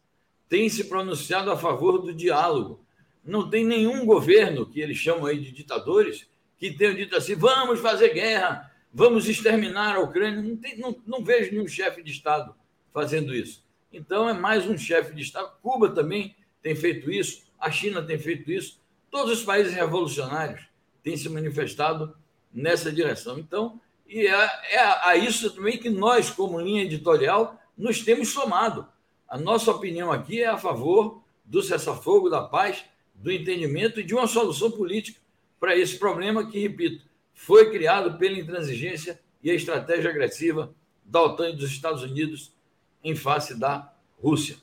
tem 0.49 0.69
se 0.69 0.85
pronunciado 0.85 1.51
a 1.51 1.57
favor 1.57 1.99
do 1.99 2.13
diálogo. 2.13 2.85
Não 3.25 3.49
tem 3.49 3.65
nenhum 3.65 4.05
governo, 4.05 4.67
que 4.67 4.81
eles 4.81 4.97
chamam 4.97 5.27
aí 5.27 5.39
de 5.39 5.53
ditadores, 5.53 6.29
que 6.57 6.73
tenha 6.73 6.95
dito 6.95 7.17
assim: 7.17 7.35
vamos 7.35 7.81
fazer 7.81 8.15
guerra, 8.15 8.71
vamos 8.93 9.29
exterminar 9.29 9.97
a 9.97 10.01
Ucrânia. 10.01 10.43
Não, 10.43 10.57
tem, 10.57 10.79
não, 10.79 10.97
não 11.07 11.25
vejo 11.25 11.53
nenhum 11.53 11.67
chefe 11.67 12.03
de 12.03 12.13
Estado 12.13 12.55
fazendo 12.93 13.35
isso. 13.35 13.65
Então, 13.93 14.29
é 14.29 14.33
mais 14.33 14.67
um 14.67 14.79
chefe 14.79 15.15
de 15.15 15.23
Estado. 15.23 15.53
Cuba 15.63 15.91
também 15.91 16.37
tem 16.63 16.77
feito 16.77 17.11
isso, 17.11 17.43
a 17.59 17.71
China 17.71 18.03
tem 18.03 18.19
feito 18.19 18.51
isso, 18.51 18.81
todos 19.11 19.39
os 19.39 19.45
países 19.45 19.75
revolucionários 19.75 20.63
têm 21.03 21.17
se 21.17 21.29
manifestado 21.29 22.17
nessa 22.53 22.93
direção. 22.93 23.39
Então, 23.39 23.81
e 24.07 24.27
é, 24.27 24.51
é 24.73 24.79
a 24.79 25.17
isso 25.17 25.51
também 25.51 25.79
que 25.79 25.91
nós, 25.91 26.31
como 26.31 26.61
linha 26.61 26.83
editorial, 26.83 27.61
nos 27.77 28.01
temos 28.03 28.29
somado. 28.29 28.87
A 29.29 29.39
nossa 29.39 29.71
opinião 29.71 30.13
aqui 30.13 30.43
é 30.43 30.47
a 30.47 30.59
favor 30.59 31.23
do 31.45 31.63
cessar-fogo, 31.63 32.29
da 32.29 32.43
paz, 32.43 32.85
do 33.15 33.31
entendimento 33.33 34.01
e 34.01 34.05
de 34.05 34.15
uma 34.15 34.27
solução 34.27 34.71
política 34.71 35.21
para 35.59 35.77
esse 35.77 35.99
problema 35.99 36.49
que, 36.49 36.59
repito, 36.59 37.05
foi 37.35 37.71
criado 37.71 38.19
pela 38.19 38.39
intransigência 38.39 39.21
e 39.43 39.51
a 39.51 39.55
estratégia 39.55 40.11
agressiva 40.11 40.73
da 41.05 41.23
OTAN 41.23 41.51
e 41.51 41.57
dos 41.57 41.71
Estados 41.71 42.03
Unidos 42.03 42.53
em 43.03 43.15
face 43.15 43.59
da 43.59 43.93
Rússia. 44.23 44.57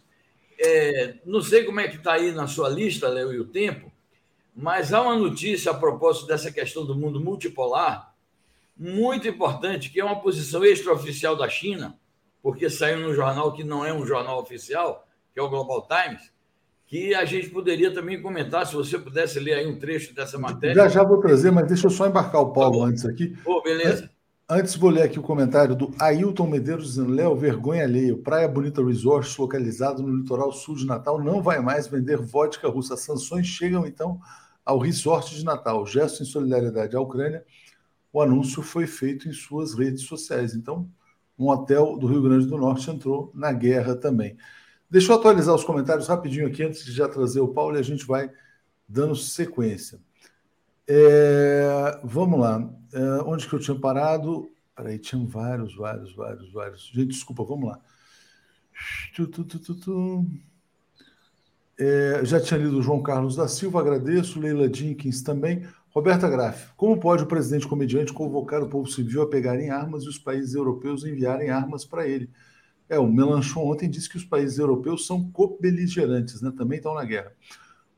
É, 0.59 1.15
não 1.25 1.41
sei 1.41 1.63
como 1.63 1.79
é 1.79 1.87
que 1.87 1.97
está 1.97 2.13
aí 2.13 2.31
na 2.31 2.47
sua 2.47 2.69
lista, 2.69 3.07
Léo, 3.07 3.33
e 3.33 3.39
o 3.39 3.45
tempo, 3.45 3.91
mas 4.55 4.91
há 4.91 5.01
uma 5.01 5.15
notícia 5.15 5.71
a 5.71 5.75
propósito 5.75 6.25
dessa 6.25 6.51
questão 6.51 6.85
do 6.85 6.95
mundo 6.95 7.19
multipolar 7.19 8.13
muito 8.75 9.27
importante, 9.27 9.89
que 9.89 9.99
é 9.99 10.03
uma 10.03 10.19
posição 10.19 10.63
extraoficial 10.63 11.35
da 11.35 11.49
China, 11.49 11.97
porque 12.41 12.69
saiu 12.69 12.99
num 12.99 13.13
jornal 13.13 13.53
que 13.53 13.63
não 13.63 13.85
é 13.85 13.93
um 13.93 14.05
jornal 14.05 14.39
oficial, 14.39 15.07
que 15.33 15.39
é 15.39 15.43
o 15.43 15.49
Global 15.49 15.87
Times, 15.87 16.31
que 16.85 17.13
a 17.13 17.25
gente 17.25 17.49
poderia 17.49 17.93
também 17.93 18.21
comentar, 18.21 18.65
se 18.65 18.73
você 18.73 18.97
pudesse 18.97 19.39
ler 19.39 19.53
aí 19.53 19.67
um 19.67 19.77
trecho 19.77 20.13
dessa 20.13 20.37
matéria. 20.37 20.75
Já 20.75 20.87
já 20.87 21.03
vou 21.03 21.19
trazer, 21.19 21.51
mas 21.51 21.67
deixa 21.67 21.87
eu 21.87 21.91
só 21.91 22.07
embarcar 22.07 22.41
o 22.41 22.53
Paulo 22.53 22.79
tá 22.79 22.85
antes 22.85 23.05
aqui. 23.05 23.35
Oh, 23.45 23.61
beleza. 23.61 24.09
Antes, 24.49 24.75
vou 24.75 24.89
ler 24.89 25.03
aqui 25.03 25.19
o 25.19 25.23
comentário 25.23 25.75
do 25.75 25.93
Ailton 25.99 26.47
Medeiros 26.47 26.87
dizendo: 26.87 27.11
Léo, 27.11 27.35
vergonha 27.35 27.83
alheio. 27.83 28.21
Praia 28.23 28.47
Bonita 28.47 28.83
Resort, 28.83 29.39
localizado 29.39 30.01
no 30.01 30.15
litoral 30.15 30.51
sul 30.53 30.75
de 30.75 30.85
Natal, 30.85 31.21
não 31.21 31.41
vai 31.41 31.59
mais 31.59 31.87
vender 31.87 32.17
vodka 32.17 32.67
russa. 32.69 32.93
As 32.93 33.01
sanções 33.01 33.45
chegam 33.45 33.85
então 33.85 34.19
ao 34.63 34.79
resort 34.79 35.35
de 35.35 35.43
Natal. 35.43 35.85
Gesto 35.85 36.23
em 36.23 36.25
solidariedade 36.25 36.95
à 36.95 37.01
Ucrânia 37.01 37.43
o 38.17 38.21
anúncio 38.21 38.63
foi 38.63 38.87
feito 38.87 39.29
em 39.29 39.33
suas 39.33 39.73
redes 39.73 40.03
sociais. 40.03 40.55
Então, 40.55 40.89
um 41.37 41.49
hotel 41.49 41.97
do 41.97 42.07
Rio 42.07 42.21
Grande 42.23 42.47
do 42.47 42.57
Norte 42.57 42.89
entrou 42.89 43.31
na 43.33 43.53
guerra 43.53 43.95
também. 43.95 44.37
Deixa 44.89 45.11
eu 45.11 45.17
atualizar 45.17 45.53
os 45.53 45.63
comentários 45.63 46.07
rapidinho 46.07 46.47
aqui, 46.47 46.63
antes 46.63 46.83
de 46.83 46.91
já 46.91 47.07
trazer 47.07 47.41
o 47.41 47.49
Paulo, 47.49 47.75
e 47.75 47.79
a 47.79 47.83
gente 47.83 48.05
vai 48.05 48.31
dando 48.87 49.15
sequência. 49.15 49.99
É, 50.87 51.99
vamos 52.03 52.39
lá. 52.39 52.69
É, 52.93 53.01
onde 53.25 53.47
que 53.47 53.53
eu 53.53 53.59
tinha 53.59 53.77
parado? 53.77 54.49
Peraí, 54.75 54.97
tinham 54.99 55.25
vários, 55.25 55.75
vários, 55.75 56.15
vários, 56.15 56.51
vários. 56.51 56.87
Gente, 56.93 57.07
desculpa, 57.07 57.43
vamos 57.43 57.69
lá. 57.69 57.79
Tu, 59.15 59.27
tu, 59.27 59.43
tu, 59.75 60.25
é, 61.79 62.21
já 62.23 62.39
tinha 62.39 62.59
lido 62.59 62.81
João 62.81 63.01
Carlos 63.01 63.35
da 63.35 63.47
Silva, 63.47 63.79
agradeço. 63.79 64.39
Leila 64.39 64.71
Jenkins 64.73 65.21
também. 65.21 65.67
Roberta 65.89 66.29
Graff, 66.29 66.73
como 66.77 66.99
pode 66.99 67.23
o 67.23 67.27
presidente 67.27 67.67
comediante 67.67 68.13
convocar 68.13 68.61
o 68.61 68.69
povo 68.69 68.87
civil 68.87 69.23
a 69.23 69.27
pegarem 69.27 69.71
armas 69.71 70.03
e 70.03 70.07
os 70.09 70.19
países 70.19 70.53
europeus 70.53 71.03
enviarem 71.03 71.49
armas 71.49 71.85
para 71.85 72.07
ele? 72.07 72.29
É, 72.87 72.99
o 72.99 73.07
Melanchon 73.07 73.61
ontem 73.71 73.89
disse 73.89 74.07
que 74.07 74.17
os 74.17 74.23
países 74.23 74.59
europeus 74.59 75.07
são 75.07 75.29
co-beligerantes, 75.31 76.41
né? 76.41 76.53
também 76.55 76.77
estão 76.77 76.93
na 76.93 77.03
guerra. 77.03 77.31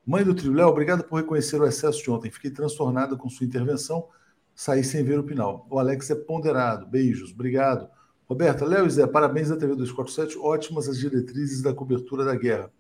Mãe 0.10 0.24
do 0.24 0.34
trio, 0.34 0.52
Léo, 0.52 0.70
obrigado 0.70 1.04
por 1.04 1.18
reconhecer 1.18 1.62
o 1.62 1.68
excesso 1.68 2.02
de 2.02 2.10
ontem. 2.10 2.32
Fiquei 2.32 2.50
transtornada 2.50 3.16
com 3.16 3.30
sua 3.30 3.46
intervenção, 3.46 4.08
saí 4.56 4.84
sem 4.84 5.04
ver 5.04 5.20
o 5.20 5.24
final. 5.24 5.68
O 5.70 5.78
Alex 5.78 6.10
é 6.10 6.16
ponderado, 6.16 6.88
beijos, 6.88 7.32
obrigado. 7.32 7.88
Roberta, 8.28 8.66
Léo 8.66 8.88
e 8.88 8.90
Zé, 8.90 9.06
parabéns 9.06 9.52
à 9.52 9.56
TV 9.56 9.76
247, 9.76 10.36
ótimas 10.40 10.90
as 10.90 10.98
diretrizes 10.98 11.62
da 11.62 11.76
cobertura 11.76 12.26
da 12.26 12.34
guerra. 12.34 12.72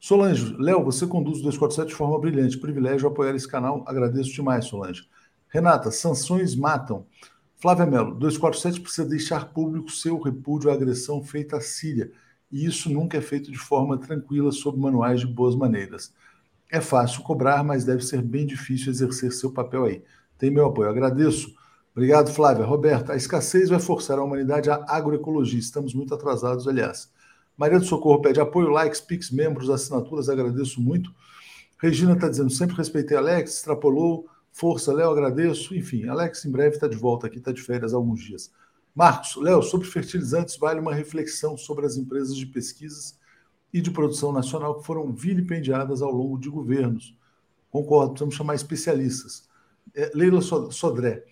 Solange, 0.00 0.56
Léo, 0.58 0.82
você 0.82 1.06
conduz 1.06 1.40
o 1.40 1.42
247 1.42 1.88
de 1.88 1.94
forma 1.94 2.18
brilhante. 2.18 2.56
Privilégio 2.56 3.06
apoiar 3.06 3.34
esse 3.34 3.46
canal. 3.46 3.84
Agradeço 3.86 4.32
demais, 4.32 4.64
Solange. 4.64 5.06
Renata, 5.50 5.90
sanções 5.90 6.56
matam. 6.56 7.04
Flávia 7.56 7.84
Mello, 7.84 8.14
247 8.14 8.80
precisa 8.80 9.06
deixar 9.06 9.52
público 9.52 9.90
seu 9.90 10.18
repúdio 10.18 10.70
à 10.70 10.72
agressão 10.72 11.22
feita 11.22 11.58
à 11.58 11.60
Síria. 11.60 12.10
E 12.50 12.64
isso 12.64 12.88
nunca 12.88 13.18
é 13.18 13.20
feito 13.20 13.52
de 13.52 13.58
forma 13.58 13.98
tranquila, 13.98 14.50
sob 14.50 14.80
manuais 14.80 15.20
de 15.20 15.26
boas 15.26 15.54
maneiras. 15.54 16.14
É 16.72 16.80
fácil 16.80 17.22
cobrar, 17.22 17.62
mas 17.62 17.84
deve 17.84 18.02
ser 18.02 18.22
bem 18.22 18.46
difícil 18.46 18.90
exercer 18.90 19.30
seu 19.30 19.52
papel 19.52 19.84
aí. 19.84 20.02
Tem 20.38 20.50
meu 20.50 20.64
apoio. 20.64 20.88
Agradeço. 20.88 21.54
Obrigado, 21.94 22.32
Flávia. 22.32 22.64
Roberta, 22.64 23.12
a 23.12 23.16
escassez 23.16 23.68
vai 23.68 23.78
forçar 23.78 24.18
a 24.18 24.24
humanidade 24.24 24.70
à 24.70 24.82
agroecologia. 24.88 25.60
Estamos 25.60 25.92
muito 25.92 26.14
atrasados, 26.14 26.66
aliás. 26.66 27.12
Maria 27.58 27.78
do 27.78 27.84
Socorro 27.84 28.22
pede 28.22 28.40
apoio, 28.40 28.70
likes, 28.70 29.02
pix, 29.02 29.30
membros, 29.30 29.68
assinaturas, 29.68 30.30
agradeço 30.30 30.80
muito. 30.80 31.14
Regina 31.76 32.14
está 32.14 32.26
dizendo, 32.26 32.48
sempre 32.48 32.74
respeitei 32.74 33.18
Alex, 33.18 33.56
extrapolou, 33.56 34.26
força, 34.50 34.94
Léo, 34.94 35.10
agradeço. 35.10 35.74
Enfim, 35.74 36.08
Alex 36.08 36.46
em 36.46 36.50
breve 36.50 36.76
está 36.76 36.88
de 36.88 36.96
volta 36.96 37.26
aqui, 37.26 37.36
está 37.36 37.52
de 37.52 37.60
férias 37.60 37.92
há 37.92 37.98
alguns 37.98 38.22
dias. 38.22 38.50
Marcos, 38.94 39.36
Léo, 39.36 39.62
sobre 39.62 39.86
fertilizantes, 39.86 40.56
vale 40.56 40.80
uma 40.80 40.94
reflexão 40.94 41.54
sobre 41.54 41.84
as 41.84 41.98
empresas 41.98 42.34
de 42.34 42.46
pesquisas 42.46 43.20
e 43.72 43.80
de 43.80 43.90
produção 43.90 44.32
nacional 44.32 44.76
que 44.76 44.86
foram 44.86 45.12
vilipendiadas 45.12 46.02
ao 46.02 46.10
longo 46.10 46.38
de 46.38 46.50
governos. 46.50 47.16
Concordo, 47.70 48.10
precisamos 48.10 48.34
chamar 48.34 48.54
especialistas. 48.54 49.48
É, 49.94 50.10
Leila 50.14 50.40
Sodré, 50.40 51.24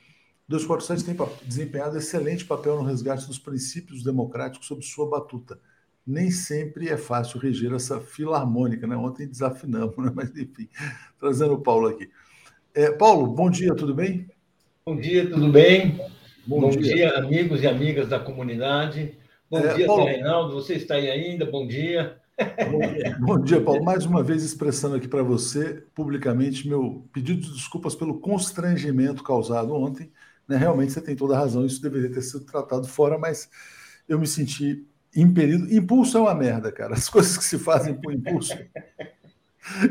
247 0.49 1.05
tem 1.05 1.28
desempenhado 1.45 1.97
excelente 1.97 2.45
papel 2.45 2.76
no 2.76 2.82
resgate 2.82 3.26
dos 3.26 3.38
princípios 3.38 4.03
democráticos 4.03 4.66
sob 4.66 4.82
sua 4.84 5.09
batuta. 5.09 5.61
Nem 6.07 6.30
sempre 6.30 6.88
é 6.88 6.97
fácil 6.97 7.38
reger 7.38 7.72
essa 7.72 8.01
filarmônica, 8.01 8.86
né? 8.86 8.97
Ontem 8.97 9.28
desafinamos, 9.28 9.97
né? 9.97 10.11
mas 10.14 10.30
enfim, 10.30 10.68
trazendo 11.18 11.55
o 11.55 11.61
Paulo 11.61 11.88
aqui. 11.88 12.11
É, 12.74 12.91
Paulo, 12.91 13.26
bom 13.28 13.51
dia, 13.51 13.74
tudo 13.74 13.95
bem? 13.95 14.26
Bom 14.84 14.97
dia, 14.97 15.28
tudo 15.28 15.53
bem? 15.53 16.01
Bom, 16.47 16.62
bom 16.62 16.70
dia. 16.70 16.95
dia. 16.95 17.18
amigos 17.18 17.62
e 17.62 17.68
amigas 17.68 18.09
da 18.09 18.18
comunidade. 18.18 19.14
Bom 19.49 19.59
é, 19.59 19.74
dia, 19.74 19.86
Paulo... 19.86 20.05
Reinaldo, 20.05 20.55
você 20.55 20.74
está 20.74 20.95
aí 20.95 21.11
ainda? 21.11 21.45
Bom 21.45 21.66
dia. 21.66 22.19
Bom, 22.70 22.80
bom 23.38 23.45
dia, 23.45 23.61
Paulo. 23.61 23.84
Mais 23.84 24.05
uma 24.05 24.22
vez 24.22 24.43
expressando 24.43 24.97
aqui 24.97 25.07
para 25.07 25.22
você, 25.22 25.84
publicamente, 25.95 26.68
meu 26.68 27.07
pedido 27.12 27.41
de 27.41 27.53
desculpas 27.53 27.95
pelo 27.95 28.20
constrangimento 28.20 29.22
causado 29.22 29.74
ontem. 29.74 30.11
Né? 30.49 30.57
Realmente 30.57 30.93
você 30.93 31.01
tem 31.01 31.14
toda 31.14 31.34
a 31.34 31.38
razão, 31.38 31.64
isso 31.64 31.82
deveria 31.82 32.11
ter 32.11 32.22
sido 32.22 32.45
tratado 32.45 32.86
fora, 32.86 33.18
mas 33.18 33.49
eu 34.09 34.18
me 34.18 34.26
senti 34.26 34.86
impedido. 35.14 35.72
Impulso 35.72 36.18
é 36.18 36.20
uma 36.20 36.34
merda, 36.34 36.72
cara. 36.72 36.95
As 36.95 37.09
coisas 37.11 37.36
que 37.36 37.45
se 37.45 37.59
fazem 37.59 37.95
por 37.95 38.12
impulso. 38.12 38.55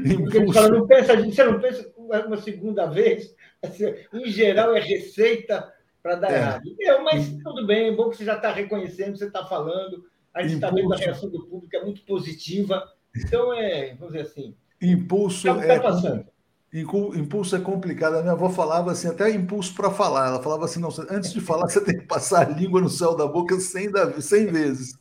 impulso. 0.05 0.53
Fala, 0.53 0.69
não 0.69 0.87
pensa, 0.87 1.15
você 1.15 1.43
não 1.43 1.59
pensa 1.59 1.91
uma 1.97 2.37
segunda 2.37 2.87
vez? 2.87 3.33
Assim, 3.61 3.85
em 4.13 4.29
geral, 4.29 4.75
é 4.75 4.79
receita 4.79 5.71
para 6.01 6.15
dar 6.15 6.31
é. 6.31 6.35
errado. 6.35 6.75
Eu, 6.79 7.03
mas 7.03 7.29
tudo 7.43 7.67
bem, 7.67 7.89
é 7.89 7.95
bom 7.95 8.09
que 8.09 8.17
você 8.17 8.25
já 8.25 8.35
está 8.35 8.51
reconhecendo, 8.51 9.17
você 9.17 9.25
está 9.25 9.45
falando, 9.45 10.05
a 10.33 10.43
gente 10.43 10.55
está 10.55 10.69
vendo 10.69 10.93
a 10.93 10.97
reação 10.97 11.29
do 11.29 11.45
público, 11.45 11.75
é 11.75 11.83
muito 11.83 12.01
positiva. 12.03 12.83
Então, 13.15 13.53
é, 13.53 13.95
vamos 13.95 14.13
dizer 14.13 14.27
assim. 14.27 14.55
Impulso 14.81 15.47
tá, 15.47 15.65
é. 15.65 15.79
passando. 15.79 16.25
Impulso 16.71 17.55
é 17.55 17.59
complicado. 17.59 18.15
A 18.15 18.21
minha 18.21 18.33
avó 18.33 18.49
falava 18.49 18.91
assim, 18.91 19.07
até 19.07 19.31
impulso 19.31 19.73
para 19.73 19.89
falar. 19.89 20.27
Ela 20.27 20.41
falava 20.41 20.65
assim: 20.65 20.79
não, 20.79 20.89
antes 21.09 21.33
de 21.33 21.41
falar, 21.41 21.67
você 21.67 21.81
tem 21.81 21.97
que 21.97 22.05
passar 22.05 22.47
a 22.47 22.49
língua 22.49 22.79
no 22.79 22.89
céu 22.89 23.15
da 23.15 23.25
boca 23.25 23.59
100, 23.59 23.91
100 24.21 24.45
vezes. 24.47 24.93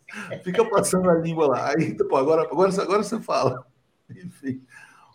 Fica 0.42 0.64
passando 0.64 1.10
a 1.10 1.14
língua 1.14 1.46
lá. 1.46 1.68
Aí, 1.68 1.94
pô, 1.94 2.16
agora, 2.16 2.42
agora, 2.42 2.70
agora 2.82 3.02
você 3.02 3.20
fala. 3.20 3.66
Enfim. 4.10 4.62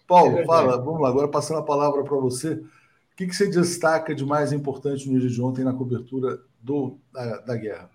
Paulo, 0.08 0.38
é 0.38 0.46
fala, 0.46 0.78
vamos 0.78 1.02
lá, 1.02 1.10
agora 1.10 1.28
passando 1.28 1.60
a 1.60 1.64
palavra 1.64 2.04
para 2.04 2.18
você. 2.18 2.54
O 2.54 3.16
que, 3.16 3.28
que 3.28 3.36
você 3.36 3.50
destaca 3.50 4.14
de 4.14 4.26
mais 4.26 4.52
importante 4.52 5.10
no 5.10 5.20
dia 5.20 5.30
de 5.30 5.42
ontem 5.42 5.64
na 5.64 5.74
cobertura 5.74 6.40
do, 6.62 6.98
da, 7.12 7.38
da 7.40 7.56
guerra? 7.56 7.90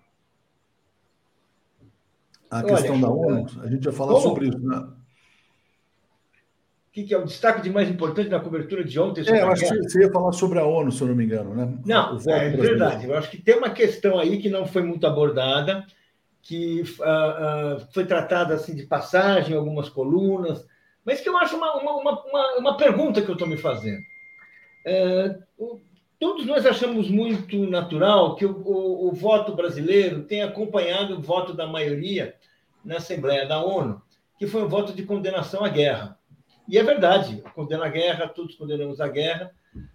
A 2.49 2.57
Olha, 2.57 2.65
questão 2.67 2.99
da 2.99 3.09
ONU, 3.09 3.45
a 3.61 3.67
gente 3.67 3.83
já 3.83 3.91
falou 3.91 4.19
sobre 4.19 4.47
isso, 4.47 4.59
né? 4.59 4.77
O 6.89 6.91
que, 6.91 7.03
que, 7.03 7.13
é 7.13 7.17
o 7.17 7.25
destaque 7.25 7.61
de 7.61 7.69
mais 7.69 7.87
importante 7.87 8.29
na 8.29 8.39
cobertura 8.39 8.83
de 8.83 8.99
ontem? 8.99 9.23
é, 9.29 9.43
eu 9.43 9.51
acho 9.51 9.67
que 9.67 9.83
você 9.83 10.01
ia 10.01 10.11
falar 10.11 10.31
sobre 10.31 10.57
a 10.57 10.65
ONU, 10.65 10.91
se 10.91 11.01
eu 11.01 11.07
não 11.07 11.15
me 11.15 11.23
engano, 11.23 11.53
né? 11.53 11.77
Não, 11.85 12.17
é 12.27 12.49
verdade. 12.49 13.07
Eu 13.07 13.15
acho 13.15 13.29
que 13.29 13.37
tem 13.37 13.55
uma 13.55 13.69
questão 13.69 14.17
aí 14.17 14.39
que 14.39 14.49
não 14.49 14.65
foi 14.65 14.81
muito 14.81 15.05
abordada, 15.05 15.85
que 16.41 16.81
uh, 16.81 17.75
uh, 17.77 17.87
foi 17.93 18.05
tratada 18.05 18.55
assim 18.55 18.73
de 18.73 18.83
passagem, 18.87 19.55
algumas 19.55 19.87
colunas, 19.87 20.65
mas 21.05 21.21
que 21.21 21.29
eu 21.29 21.37
acho 21.37 21.55
uma, 21.55 21.75
uma, 21.77 21.93
uma, 21.93 22.57
uma 22.57 22.77
pergunta 22.77 23.21
que 23.21 23.29
eu 23.29 23.33
estou 23.33 23.47
me 23.47 23.57
fazendo. 23.57 24.01
É, 24.85 25.37
todos 26.19 26.45
nós 26.45 26.65
achamos 26.65 27.09
muito 27.09 27.57
natural 27.65 28.35
que 28.35 28.45
o, 28.45 28.51
o, 28.51 29.07
o, 29.07 29.11
voto 29.13 29.55
brasileiro 29.55 30.23
tenha 30.23 30.45
acompanhado 30.45 31.15
o 31.15 31.21
voto 31.21 31.53
da 31.53 31.65
maioria 31.65 32.35
na 32.83 32.97
Assembleia 32.97 33.47
da 33.47 33.63
ONU, 33.63 34.01
que 34.37 34.45
foi 34.45 34.61
um 34.61 34.67
voto 34.67 34.93
de 34.93 35.03
condenação 35.03 35.63
à 35.63 35.69
guerra. 35.69 36.19
E 36.67 36.77
é 36.77 36.83
verdade, 36.83 37.41
condena 37.55 37.85
a 37.85 37.89
guerra, 37.89 38.27
todos 38.27 38.55
condenamos 38.55 38.99
a 38.99 39.07
guerra, 39.07 39.51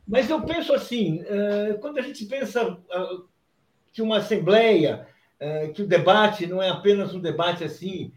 mas 0.09 0.31
eu 0.31 0.41
penso 0.43 0.72
assim, 0.72 1.22
é, 1.27 1.75
quando 1.75 1.99
a 1.99 2.03
gente 2.03 2.25
pensa 2.25 2.79
é, 2.91 3.07
que 3.93 4.03
uma 4.03 4.16
Assembleia, 4.16 5.07
que 5.75 5.83
o 5.83 5.87
debate 5.87 6.47
não 6.47 6.62
é 6.62 6.70
apenas 6.70 7.14
um 7.14 7.20
debate 7.20 7.64
assim, 7.64 8.12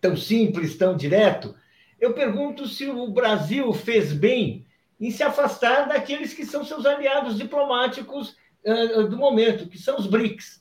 tão 0.00 0.16
simples, 0.16 0.78
tão 0.78 0.96
direto, 0.96 1.54
eu 2.00 2.14
pergunto 2.14 2.66
se 2.66 2.88
o 2.88 3.06
Brasil 3.08 3.70
fez 3.74 4.12
bem 4.12 4.66
em 5.00 5.10
se 5.10 5.22
afastar 5.22 5.88
daqueles 5.88 6.34
que 6.34 6.44
são 6.44 6.64
seus 6.64 6.84
aliados 6.84 7.38
diplomáticos 7.38 8.36
uh, 8.64 9.08
do 9.08 9.16
momento, 9.16 9.68
que 9.68 9.78
são 9.78 9.96
os 9.96 10.06
BRICS. 10.06 10.60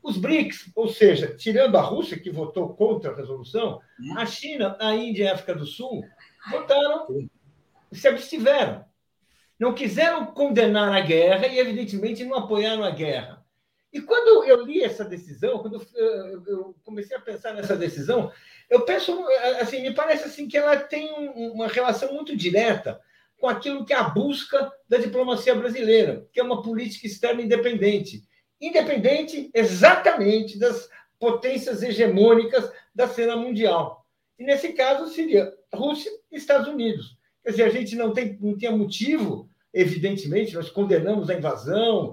Os 0.00 0.16
BRICS, 0.16 0.70
ou 0.76 0.88
seja, 0.88 1.34
tirando 1.34 1.76
a 1.76 1.80
Rússia, 1.80 2.18
que 2.18 2.30
votou 2.30 2.72
contra 2.74 3.10
a 3.10 3.16
resolução, 3.16 3.80
a 4.16 4.24
China, 4.24 4.76
a 4.80 4.94
Índia 4.94 5.24
e 5.24 5.28
a 5.28 5.34
África 5.34 5.54
do 5.54 5.66
Sul 5.66 6.04
votaram, 6.50 7.28
se 7.90 8.06
abstiveram. 8.06 8.84
Não 9.58 9.74
quiseram 9.74 10.26
condenar 10.26 10.94
a 10.94 11.00
guerra 11.00 11.48
e, 11.48 11.58
evidentemente, 11.58 12.24
não 12.24 12.36
apoiaram 12.38 12.84
a 12.84 12.90
guerra. 12.90 13.44
E 13.92 14.00
quando 14.00 14.44
eu 14.44 14.64
li 14.64 14.84
essa 14.84 15.04
decisão, 15.04 15.58
quando 15.58 15.84
eu 16.46 16.76
comecei 16.84 17.16
a 17.16 17.20
pensar 17.20 17.52
nessa 17.54 17.74
decisão, 17.74 18.30
eu 18.70 18.82
penso, 18.82 19.26
assim, 19.60 19.82
me 19.82 19.92
parece 19.92 20.24
assim 20.24 20.46
que 20.46 20.56
ela 20.56 20.76
tem 20.76 21.10
uma 21.34 21.66
relação 21.66 22.14
muito 22.14 22.36
direta 22.36 23.00
com 23.38 23.48
aquilo 23.48 23.84
que 23.84 23.92
é 23.92 23.96
a 23.96 24.08
busca 24.08 24.70
da 24.88 24.98
diplomacia 24.98 25.54
brasileira, 25.54 26.26
que 26.32 26.40
é 26.40 26.42
uma 26.42 26.62
política 26.62 27.06
externa 27.06 27.40
independente. 27.40 28.22
Independente 28.60 29.50
exatamente 29.54 30.58
das 30.58 30.88
potências 31.18 31.82
hegemônicas 31.82 32.70
da 32.94 33.08
cena 33.08 33.36
mundial. 33.36 34.04
E 34.38 34.44
nesse 34.44 34.72
caso 34.72 35.12
seria 35.12 35.52
Rússia 35.72 36.10
e 36.30 36.36
Estados 36.36 36.68
Unidos. 36.68 37.16
Quer 37.44 37.50
dizer, 37.50 37.62
a 37.64 37.70
gente 37.70 37.96
não, 37.96 38.12
tem, 38.12 38.36
não 38.40 38.56
tinha 38.56 38.70
motivo, 38.70 39.48
evidentemente, 39.72 40.54
nós 40.54 40.68
condenamos 40.68 41.30
a 41.30 41.34
invasão, 41.34 42.12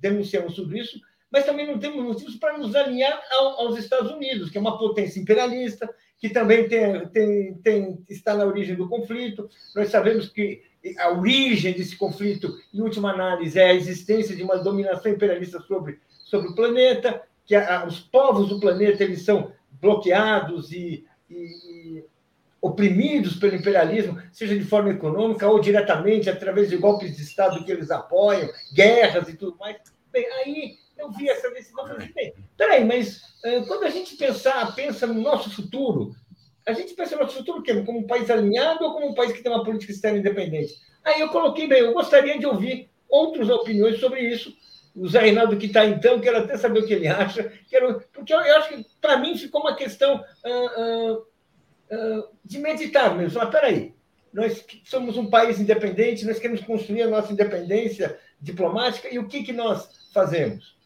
denunciamos 0.00 0.54
tudo 0.54 0.76
isso, 0.76 0.98
mas 1.30 1.46
também 1.46 1.66
não 1.66 1.78
temos 1.78 2.02
motivos 2.04 2.36
para 2.36 2.58
nos 2.58 2.74
alinhar 2.74 3.22
ao, 3.30 3.60
aos 3.60 3.78
Estados 3.78 4.10
Unidos, 4.10 4.50
que 4.50 4.58
é 4.58 4.60
uma 4.60 4.78
potência 4.78 5.20
imperialista, 5.20 5.88
que 6.22 6.30
também 6.30 6.68
tem, 6.68 7.08
tem, 7.08 7.54
tem, 7.54 8.04
está 8.08 8.32
na 8.32 8.44
origem 8.44 8.76
do 8.76 8.88
conflito. 8.88 9.50
Nós 9.74 9.88
sabemos 9.88 10.28
que 10.28 10.62
a 11.00 11.10
origem 11.10 11.72
desse 11.72 11.96
conflito, 11.96 12.56
em 12.72 12.80
última 12.80 13.10
análise, 13.10 13.58
é 13.58 13.70
a 13.70 13.74
existência 13.74 14.36
de 14.36 14.44
uma 14.44 14.56
dominação 14.56 15.10
imperialista 15.10 15.58
sobre, 15.62 15.98
sobre 16.08 16.50
o 16.50 16.54
planeta, 16.54 17.20
que 17.44 17.56
a, 17.56 17.84
os 17.84 17.98
povos 17.98 18.48
do 18.48 18.60
planeta 18.60 19.02
eles 19.02 19.24
são 19.24 19.50
bloqueados 19.80 20.70
e, 20.70 21.04
e, 21.28 22.04
oprimidos 22.60 23.34
pelo 23.34 23.56
imperialismo, 23.56 24.22
seja 24.30 24.56
de 24.56 24.64
forma 24.64 24.90
econômica 24.90 25.48
ou 25.48 25.58
diretamente 25.58 26.30
através 26.30 26.70
de 26.70 26.76
golpes 26.76 27.16
de 27.16 27.22
Estado 27.22 27.64
que 27.64 27.72
eles 27.72 27.90
apoiam, 27.90 28.48
guerras 28.72 29.28
e 29.28 29.36
tudo 29.36 29.56
mais. 29.58 29.76
Bem, 30.12 30.24
aí 30.34 30.76
eu 31.02 31.10
vi 31.10 31.28
essa 31.28 31.50
decisão 31.50 31.84
peraí, 32.56 32.84
mas 32.84 33.18
uh, 33.44 33.66
quando 33.66 33.84
a 33.84 33.90
gente 33.90 34.16
pensar, 34.16 34.74
pensa 34.74 35.06
no 35.06 35.20
nosso 35.20 35.50
futuro, 35.50 36.14
a 36.66 36.72
gente 36.72 36.94
pensa 36.94 37.16
no 37.16 37.22
nosso 37.22 37.38
futuro 37.38 37.62
quê? 37.62 37.82
como 37.82 37.98
um 37.98 38.06
país 38.06 38.30
alinhado 38.30 38.84
ou 38.84 38.92
como 38.92 39.08
um 39.08 39.14
país 39.14 39.32
que 39.32 39.42
tem 39.42 39.50
uma 39.50 39.64
política 39.64 39.92
externa 39.92 40.18
independente? 40.18 40.74
Aí 41.04 41.20
eu 41.20 41.28
coloquei, 41.28 41.66
bem, 41.66 41.80
eu 41.80 41.92
gostaria 41.92 42.38
de 42.38 42.46
ouvir 42.46 42.88
outras 43.08 43.50
opiniões 43.50 43.98
sobre 43.98 44.20
isso. 44.20 44.56
O 44.94 45.08
Zé 45.08 45.20
Reinaldo 45.20 45.56
que 45.56 45.66
está 45.66 45.84
então, 45.84 46.20
quero 46.20 46.38
até 46.38 46.56
saber 46.56 46.80
o 46.80 46.86
que 46.86 46.92
ele 46.92 47.08
acha, 47.08 47.52
quero, 47.68 48.00
porque 48.12 48.32
eu, 48.32 48.40
eu 48.40 48.56
acho 48.58 48.68
que 48.68 48.86
para 49.00 49.16
mim 49.16 49.36
ficou 49.36 49.62
uma 49.62 49.74
questão 49.74 50.22
uh, 50.44 51.14
uh, 51.16 52.28
de 52.44 52.58
meditar 52.58 53.16
mesmo. 53.16 53.40
Ah, 53.40 53.46
peraí, 53.46 53.94
nós 54.32 54.64
somos 54.84 55.16
um 55.16 55.28
país 55.28 55.58
independente, 55.58 56.26
nós 56.26 56.38
queremos 56.38 56.62
construir 56.62 57.02
a 57.02 57.08
nossa 57.08 57.32
independência 57.32 58.18
diplomática 58.40 59.08
e 59.12 59.18
o 59.18 59.26
que, 59.26 59.42
que 59.42 59.52
nós 59.52 59.88
fazemos? 60.12 60.76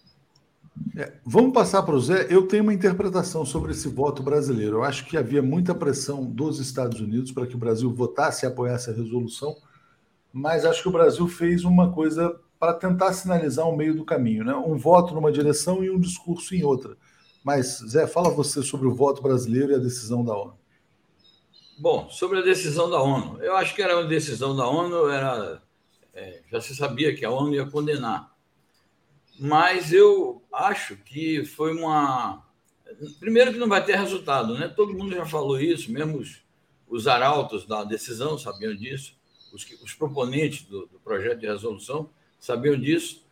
É, 0.97 1.13
vamos 1.27 1.53
passar 1.53 1.83
para 1.83 1.95
o 1.95 2.01
Zé. 2.01 2.27
Eu 2.31 2.49
tenho 2.49 2.63
uma 2.63 2.73
interpretação 2.73 3.45
sobre 3.45 3.73
esse 3.73 3.87
voto 3.87 4.23
brasileiro. 4.23 4.79
Eu 4.79 4.83
acho 4.83 5.05
que 5.05 5.19
havia 5.19 5.43
muita 5.43 5.75
pressão 5.75 6.25
dos 6.25 6.59
Estados 6.59 7.03
Unidos 7.03 7.31
para 7.31 7.47
que 7.47 7.55
o 7.55 7.59
Brasil 7.59 7.93
votasse 7.93 8.47
e 8.47 8.49
apoiasse 8.49 8.89
a 8.89 8.95
resolução, 8.95 9.55
mas 10.33 10.65
acho 10.65 10.81
que 10.81 10.89
o 10.89 10.93
Brasil 10.93 11.29
fez 11.29 11.65
uma 11.65 11.93
coisa 11.93 12.41
para 12.59 12.73
tentar 12.73 13.13
sinalizar 13.13 13.69
um 13.69 13.77
meio 13.77 13.95
do 13.95 14.07
caminho, 14.07 14.43
né? 14.43 14.55
Um 14.55 14.79
voto 14.79 15.15
numa 15.15 15.31
direção 15.31 15.85
e 15.85 15.91
um 15.91 16.01
discurso 16.01 16.55
em 16.55 16.65
outra. 16.65 16.97
Mas, 17.45 17.79
Zé, 17.87 18.07
fala 18.07 18.31
você 18.31 18.63
sobre 18.63 18.89
o 18.89 18.95
voto 18.95 19.21
brasileiro 19.21 19.73
e 19.73 19.75
a 19.75 19.79
decisão 19.79 20.25
da 20.25 20.35
ONU. 20.35 20.55
Bom, 21.79 22.09
sobre 22.09 22.39
a 22.39 22.43
decisão 22.43 22.89
da 22.89 23.03
ONU, 23.03 23.39
eu 23.43 23.55
acho 23.55 23.75
que 23.75 23.83
era 23.83 23.99
uma 23.99 24.09
decisão 24.09 24.57
da 24.57 24.67
ONU, 24.67 25.11
era, 25.11 25.61
é, 26.15 26.41
já 26.51 26.59
se 26.59 26.75
sabia 26.75 27.15
que 27.15 27.23
a 27.23 27.31
ONU 27.31 27.55
ia 27.55 27.67
condenar 27.67 28.35
mas 29.39 29.93
eu 29.93 30.43
acho 30.53 30.97
que 30.97 31.45
foi 31.45 31.73
uma. 31.77 32.45
Primeiro, 33.19 33.53
que 33.53 33.59
não 33.59 33.69
vai 33.69 33.85
ter 33.85 33.97
resultado, 33.97 34.55
né? 34.55 34.69
Todo 34.69 34.95
mundo 34.95 35.15
já 35.15 35.27
falou 35.27 35.61
isso, 35.61 35.91
mesmo 35.91 36.19
os, 36.19 36.43
os 36.89 37.07
arautos 37.07 37.67
da 37.67 37.85
decisão 37.85 38.39
sabiam 38.39 38.75
disso, 38.75 39.17
os, 39.53 39.67
os 39.83 39.93
proponentes 39.93 40.65
do, 40.65 40.87
do 40.87 40.99
projeto 41.01 41.41
de 41.41 41.47
resolução 41.47 42.11
sabiam 42.39 42.79
disso, 42.79 43.27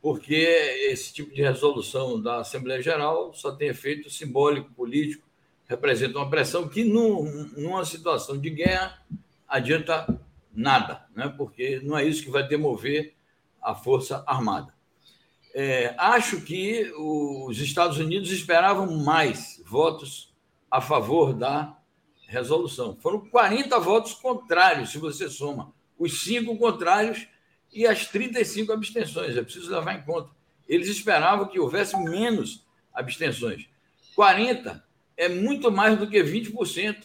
porque 0.00 0.34
esse 0.34 1.12
tipo 1.12 1.34
de 1.34 1.42
resolução 1.42 2.20
da 2.20 2.40
Assembleia 2.40 2.82
Geral 2.82 3.32
só 3.34 3.52
tem 3.52 3.68
efeito 3.68 4.10
simbólico, 4.10 4.72
político, 4.74 5.26
representa 5.66 6.18
uma 6.18 6.30
pressão 6.30 6.68
que, 6.68 6.84
numa 6.84 7.84
situação 7.84 8.38
de 8.38 8.50
guerra, 8.50 9.02
adianta 9.46 10.06
nada, 10.52 11.06
né? 11.14 11.32
porque 11.36 11.80
não 11.82 11.96
é 11.96 12.04
isso 12.04 12.22
que 12.22 12.30
vai 12.30 12.46
demover 12.46 13.14
a 13.60 13.74
Força 13.74 14.22
Armada. 14.26 14.77
É, 15.60 15.92
acho 15.98 16.40
que 16.42 16.92
os 16.96 17.58
Estados 17.58 17.98
Unidos 17.98 18.30
esperavam 18.30 18.96
mais 18.98 19.60
votos 19.66 20.32
a 20.70 20.80
favor 20.80 21.34
da 21.34 21.76
resolução. 22.28 22.96
Foram 23.00 23.28
40 23.28 23.76
votos 23.80 24.12
contrários, 24.14 24.90
se 24.90 24.98
você 24.98 25.28
soma 25.28 25.74
os 25.98 26.22
cinco 26.22 26.56
contrários 26.56 27.26
e 27.72 27.88
as 27.88 28.06
35 28.06 28.72
abstenções. 28.72 29.36
É 29.36 29.42
preciso 29.42 29.72
levar 29.72 29.98
em 29.98 30.02
conta. 30.02 30.30
Eles 30.68 30.86
esperavam 30.86 31.48
que 31.48 31.58
houvesse 31.58 31.96
menos 32.04 32.64
abstenções. 32.94 33.68
40 34.14 34.84
é 35.16 35.28
muito 35.28 35.72
mais 35.72 35.98
do 35.98 36.08
que 36.08 36.22
20% 36.22 37.02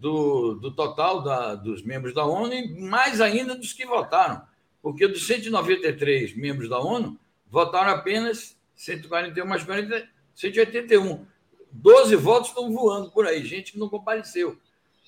do, 0.00 0.54
do 0.54 0.70
total 0.70 1.22
da, 1.22 1.54
dos 1.54 1.82
membros 1.82 2.14
da 2.14 2.24
ONU 2.24 2.54
e 2.54 2.80
mais 2.80 3.20
ainda 3.20 3.54
dos 3.54 3.74
que 3.74 3.84
votaram. 3.84 4.40
Porque 4.80 5.06
dos 5.06 5.26
193 5.26 6.34
membros 6.34 6.70
da 6.70 6.80
ONU, 6.80 7.20
votaram 7.52 7.90
apenas 7.90 8.58
141 8.74 9.46
mais 9.46 9.62
40, 9.62 10.08
181. 10.34 11.26
12 11.70 12.16
votos 12.16 12.48
estão 12.48 12.72
voando 12.72 13.10
por 13.10 13.26
aí, 13.26 13.44
gente 13.44 13.72
que 13.72 13.78
não 13.78 13.90
compareceu. 13.90 14.58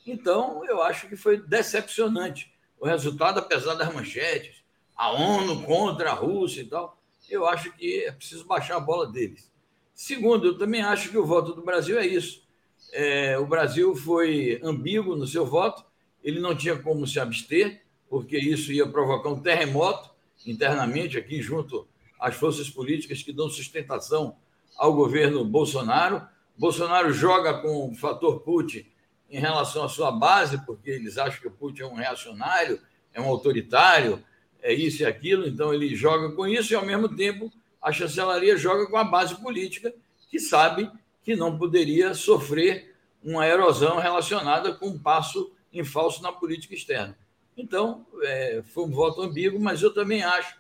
Então, 0.07 0.63
eu 0.67 0.83
acho 0.83 1.09
que 1.09 1.17
foi 1.17 1.39
decepcionante 1.39 2.53
o 2.79 2.87
resultado, 2.87 3.39
apesar 3.39 3.75
das 3.75 3.93
manchetes, 3.93 4.63
a 4.95 5.11
ONU 5.11 5.63
contra 5.63 6.11
a 6.11 6.15
Rússia 6.15 6.61
e 6.61 6.67
tal. 6.67 7.01
Eu 7.31 7.47
acho 7.49 7.73
que 7.73 8.05
é 8.05 8.13
preciso 8.13 8.45
baixar 8.45 8.77
a 8.77 8.81
bola 8.81 9.11
deles. 9.11 9.51
Segundo, 9.95 10.49
eu 10.49 10.59
também 10.59 10.83
acho 10.83 11.09
que 11.09 11.17
o 11.17 11.25
voto 11.25 11.55
do 11.55 11.65
Brasil 11.65 11.99
é 11.99 12.07
isso. 12.07 12.47
É, 12.93 13.39
o 13.39 13.47
Brasil 13.47 13.97
foi 13.97 14.61
ambíguo 14.63 15.17
no 15.17 15.27
seu 15.27 15.47
voto, 15.47 15.83
ele 16.23 16.41
não 16.41 16.55
tinha 16.55 16.77
como 16.77 17.07
se 17.07 17.19
abster, 17.19 17.83
porque 18.09 18.37
isso 18.37 18.71
ia 18.71 18.87
provocar 18.87 19.31
um 19.31 19.41
terremoto 19.41 20.11
internamente 20.47 21.17
aqui, 21.17 21.41
junto 21.41 21.89
às 22.19 22.35
forças 22.35 22.69
políticas 22.71 23.23
que 23.23 23.33
dão 23.33 23.49
sustentação 23.49 24.37
ao 24.77 24.93
governo 24.93 25.45
Bolsonaro. 25.45 26.23
Bolsonaro 26.57 27.13
joga 27.13 27.61
com 27.61 27.91
o 27.91 27.95
fator 27.95 28.41
Putin 28.41 28.87
em 29.31 29.39
relação 29.39 29.85
à 29.85 29.89
sua 29.89 30.13
base, 30.13 30.65
porque 30.65 30.91
eles 30.91 31.19
acham 31.19 31.41
que 31.41 31.49
o 31.49 31.51
Putin 31.51 31.83
é 31.83 31.87
um 31.87 31.95
reacionário, 31.95 32.81
é 33.13 33.21
um 33.21 33.29
autoritário, 33.29 34.23
é 34.63 34.73
isso 34.73 35.03
e 35.03 35.07
aquilo, 35.07 35.47
então 35.47 35.75
ele 35.75 35.95
joga 35.95 36.33
com 36.33 36.47
isso 36.47 36.73
e, 36.73 36.77
ao 36.77 36.87
mesmo 36.87 37.09
tempo, 37.15 37.53
a 37.83 37.93
chancelaria 37.93 38.57
joga 38.57 38.87
com 38.87 38.97
a 38.97 39.05
base 39.05 39.35
política, 39.37 39.95
que 40.31 40.39
sabe 40.39 40.91
que 41.23 41.37
não 41.37 41.59
poderia 41.59 42.15
sofrer 42.15 42.95
uma 43.23 43.47
erosão 43.47 43.99
relacionada 43.99 44.75
com 44.75 44.89
um 44.89 44.99
passo 44.99 45.53
em 45.73 45.85
falso 45.85 46.23
na 46.23 46.31
política 46.33 46.75
externa. 46.75 47.17
Então, 47.57 48.07
é, 48.23 48.63
foi 48.73 48.85
um 48.85 48.91
voto 48.91 49.23
ambíguo, 49.23 49.61
mas 49.61 49.83
eu 49.83 49.93
também 49.93 50.23
acho 50.23 50.57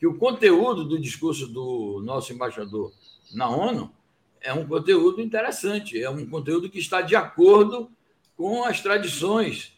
que 0.00 0.06
o 0.06 0.16
conteúdo 0.16 0.82
do 0.82 0.98
discurso 0.98 1.46
do 1.46 2.00
nosso 2.02 2.32
embaixador 2.32 2.90
na 3.34 3.50
ONU 3.50 3.94
é 4.40 4.50
um 4.50 4.66
conteúdo 4.66 5.20
interessante, 5.20 6.02
é 6.02 6.08
um 6.08 6.24
conteúdo 6.24 6.70
que 6.70 6.78
está 6.78 7.02
de 7.02 7.14
acordo 7.14 7.92
com 8.34 8.64
as 8.64 8.80
tradições 8.80 9.74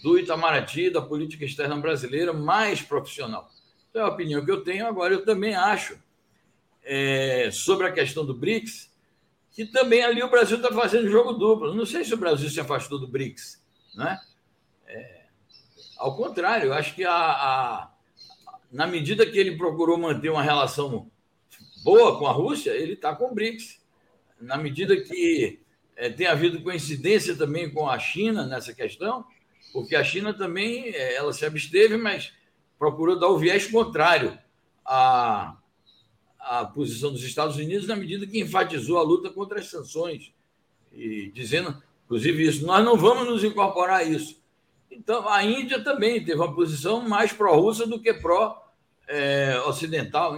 do 0.00 0.16
Itamaraty, 0.16 0.90
da 0.90 1.02
política 1.02 1.44
externa 1.44 1.76
brasileira, 1.76 2.32
mais 2.32 2.80
profissional. 2.80 3.50
Então, 3.90 4.02
é 4.02 4.04
a 4.04 4.12
opinião 4.12 4.44
que 4.44 4.50
eu 4.50 4.62
tenho. 4.62 4.86
Agora, 4.86 5.12
eu 5.12 5.24
também 5.24 5.56
acho, 5.56 5.98
é, 6.84 7.50
sobre 7.50 7.88
a 7.88 7.92
questão 7.92 8.24
do 8.24 8.32
BRICS, 8.32 8.92
que 9.50 9.64
também 9.66 10.04
ali 10.04 10.22
o 10.22 10.30
Brasil 10.30 10.58
está 10.58 10.72
fazendo 10.72 11.10
jogo 11.10 11.32
duplo. 11.32 11.74
Não 11.74 11.84
sei 11.84 12.04
se 12.04 12.14
o 12.14 12.18
Brasil 12.18 12.48
se 12.48 12.60
afastou 12.60 13.00
do 13.00 13.08
BRICS. 13.08 13.60
Né? 13.96 14.20
É, 14.86 15.22
ao 15.96 16.16
contrário, 16.16 16.66
eu 16.66 16.74
acho 16.74 16.94
que 16.94 17.04
a, 17.04 17.12
a, 17.12 17.93
na 18.74 18.88
medida 18.88 19.24
que 19.24 19.38
ele 19.38 19.56
procurou 19.56 19.96
manter 19.96 20.30
uma 20.30 20.42
relação 20.42 21.08
boa 21.84 22.18
com 22.18 22.26
a 22.26 22.32
Rússia, 22.32 22.72
ele 22.72 22.94
está 22.94 23.14
com 23.14 23.30
o 23.30 23.34
BRICS. 23.34 23.80
Na 24.40 24.58
medida 24.58 25.00
que 25.00 25.60
é, 25.94 26.10
tem 26.10 26.26
havido 26.26 26.60
coincidência 26.60 27.36
também 27.36 27.70
com 27.70 27.88
a 27.88 27.96
China 28.00 28.44
nessa 28.48 28.74
questão, 28.74 29.24
porque 29.72 29.94
a 29.94 30.02
China 30.02 30.34
também 30.34 30.88
é, 30.88 31.14
ela 31.14 31.32
se 31.32 31.46
absteve, 31.46 31.96
mas 31.96 32.32
procurou 32.76 33.16
dar 33.16 33.28
o 33.28 33.38
viés 33.38 33.64
contrário 33.68 34.36
à, 34.84 35.56
à 36.40 36.64
posição 36.64 37.12
dos 37.12 37.22
Estados 37.22 37.56
Unidos 37.56 37.86
na 37.86 37.94
medida 37.94 38.26
que 38.26 38.40
enfatizou 38.40 38.98
a 38.98 39.02
luta 39.02 39.30
contra 39.30 39.60
as 39.60 39.68
sanções 39.68 40.34
e 40.92 41.30
dizendo, 41.32 41.80
inclusive 42.06 42.44
isso, 42.44 42.66
nós 42.66 42.84
não 42.84 42.96
vamos 42.96 43.28
nos 43.28 43.44
incorporar 43.44 44.00
a 44.00 44.04
isso. 44.04 44.42
Então, 44.90 45.28
a 45.28 45.44
Índia 45.44 45.82
também 45.82 46.24
teve 46.24 46.40
uma 46.40 46.52
posição 46.52 47.08
mais 47.08 47.32
pró-russa 47.32 47.86
do 47.86 48.00
que 48.00 48.12
pró-ocidental. 48.14 48.63
É, 49.06 49.54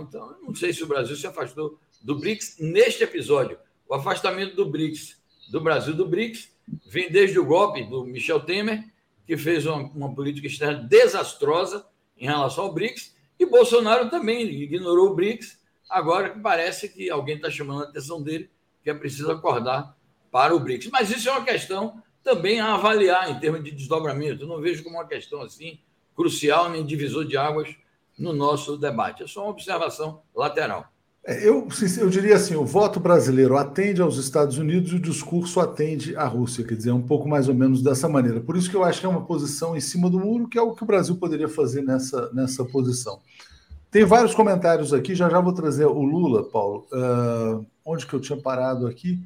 então, 0.00 0.30
eu 0.30 0.42
não 0.42 0.54
sei 0.54 0.72
se 0.72 0.82
o 0.82 0.86
Brasil 0.86 1.16
se 1.16 1.26
afastou 1.26 1.78
do 2.02 2.18
BRICS 2.18 2.56
neste 2.60 3.04
episódio. 3.04 3.58
O 3.88 3.94
afastamento 3.94 4.56
do 4.56 4.66
BRICS 4.66 5.20
do 5.50 5.60
Brasil 5.60 5.94
do 5.94 6.06
BRICS 6.06 6.50
vem 6.86 7.10
desde 7.10 7.38
o 7.38 7.44
golpe 7.44 7.84
do 7.84 8.04
Michel 8.04 8.40
Temer, 8.40 8.84
que 9.26 9.36
fez 9.36 9.66
uma, 9.66 9.76
uma 9.76 10.14
política 10.14 10.46
externa 10.46 10.82
desastrosa 10.82 11.86
em 12.16 12.26
relação 12.26 12.64
ao 12.64 12.72
BRICS, 12.72 13.14
e 13.38 13.46
Bolsonaro 13.46 14.08
também 14.08 14.42
ignorou 14.42 15.10
o 15.10 15.14
BRICS, 15.14 15.58
agora 15.88 16.30
que 16.30 16.40
parece 16.40 16.88
que 16.88 17.10
alguém 17.10 17.36
está 17.36 17.50
chamando 17.50 17.84
a 17.84 17.88
atenção 17.88 18.22
dele, 18.22 18.50
que 18.82 18.90
é 18.90 18.94
preciso 18.94 19.30
acordar 19.30 19.96
para 20.30 20.54
o 20.54 20.60
BRICS. 20.60 20.90
Mas 20.90 21.10
isso 21.10 21.28
é 21.28 21.32
uma 21.32 21.44
questão 21.44 22.02
também 22.22 22.60
a 22.60 22.74
avaliar 22.74 23.30
em 23.30 23.38
termos 23.38 23.62
de 23.62 23.70
desdobramento. 23.70 24.42
Eu 24.42 24.48
não 24.48 24.60
vejo 24.60 24.82
como 24.82 24.96
uma 24.96 25.06
questão 25.06 25.42
assim 25.42 25.78
crucial 26.14 26.70
nem 26.70 26.84
divisor 26.84 27.24
de 27.24 27.36
águas 27.36 27.76
no 28.18 28.32
nosso 28.32 28.76
debate. 28.76 29.22
É 29.22 29.26
só 29.26 29.42
uma 29.42 29.50
observação 29.50 30.22
lateral. 30.34 30.86
É, 31.26 31.46
eu, 31.46 31.66
eu 31.98 32.08
diria 32.08 32.36
assim: 32.36 32.54
o 32.54 32.64
voto 32.64 33.00
brasileiro 33.00 33.56
atende 33.56 34.00
aos 34.00 34.16
Estados 34.16 34.58
Unidos 34.58 34.92
e 34.92 34.96
o 34.96 35.00
discurso 35.00 35.58
atende 35.58 36.16
à 36.16 36.24
Rússia, 36.24 36.64
quer 36.64 36.76
dizer, 36.76 36.90
é 36.90 36.94
um 36.94 37.02
pouco 37.02 37.28
mais 37.28 37.48
ou 37.48 37.54
menos 37.54 37.82
dessa 37.82 38.08
maneira. 38.08 38.40
Por 38.40 38.56
isso 38.56 38.70
que 38.70 38.76
eu 38.76 38.84
acho 38.84 39.00
que 39.00 39.06
é 39.06 39.08
uma 39.08 39.24
posição 39.24 39.76
em 39.76 39.80
cima 39.80 40.08
do 40.08 40.20
muro, 40.20 40.48
que 40.48 40.56
é 40.56 40.62
o 40.62 40.72
que 40.72 40.84
o 40.84 40.86
Brasil 40.86 41.16
poderia 41.16 41.48
fazer 41.48 41.82
nessa, 41.82 42.32
nessa 42.32 42.64
posição. 42.64 43.20
Tem 43.90 44.04
vários 44.04 44.34
comentários 44.34 44.92
aqui, 44.92 45.14
já 45.14 45.28
já 45.28 45.40
vou 45.40 45.52
trazer 45.52 45.86
o 45.86 46.02
Lula, 46.02 46.44
Paulo. 46.44 46.86
Uh, 46.92 47.66
onde 47.84 48.06
que 48.06 48.14
eu 48.14 48.20
tinha 48.20 48.40
parado 48.40 48.86
aqui? 48.86 49.20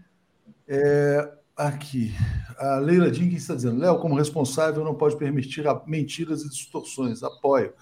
É, 0.67 1.29
aqui. 1.57 2.15
A 2.57 2.79
Leila 2.79 3.13
Jenkins 3.13 3.43
está 3.43 3.55
dizendo: 3.55 3.79
Léo, 3.79 3.99
como 3.99 4.15
responsável, 4.15 4.85
não 4.85 4.95
pode 4.95 5.17
permitir 5.17 5.65
mentiras 5.87 6.43
e 6.43 6.49
distorções. 6.49 7.23
Apoio. 7.23 7.73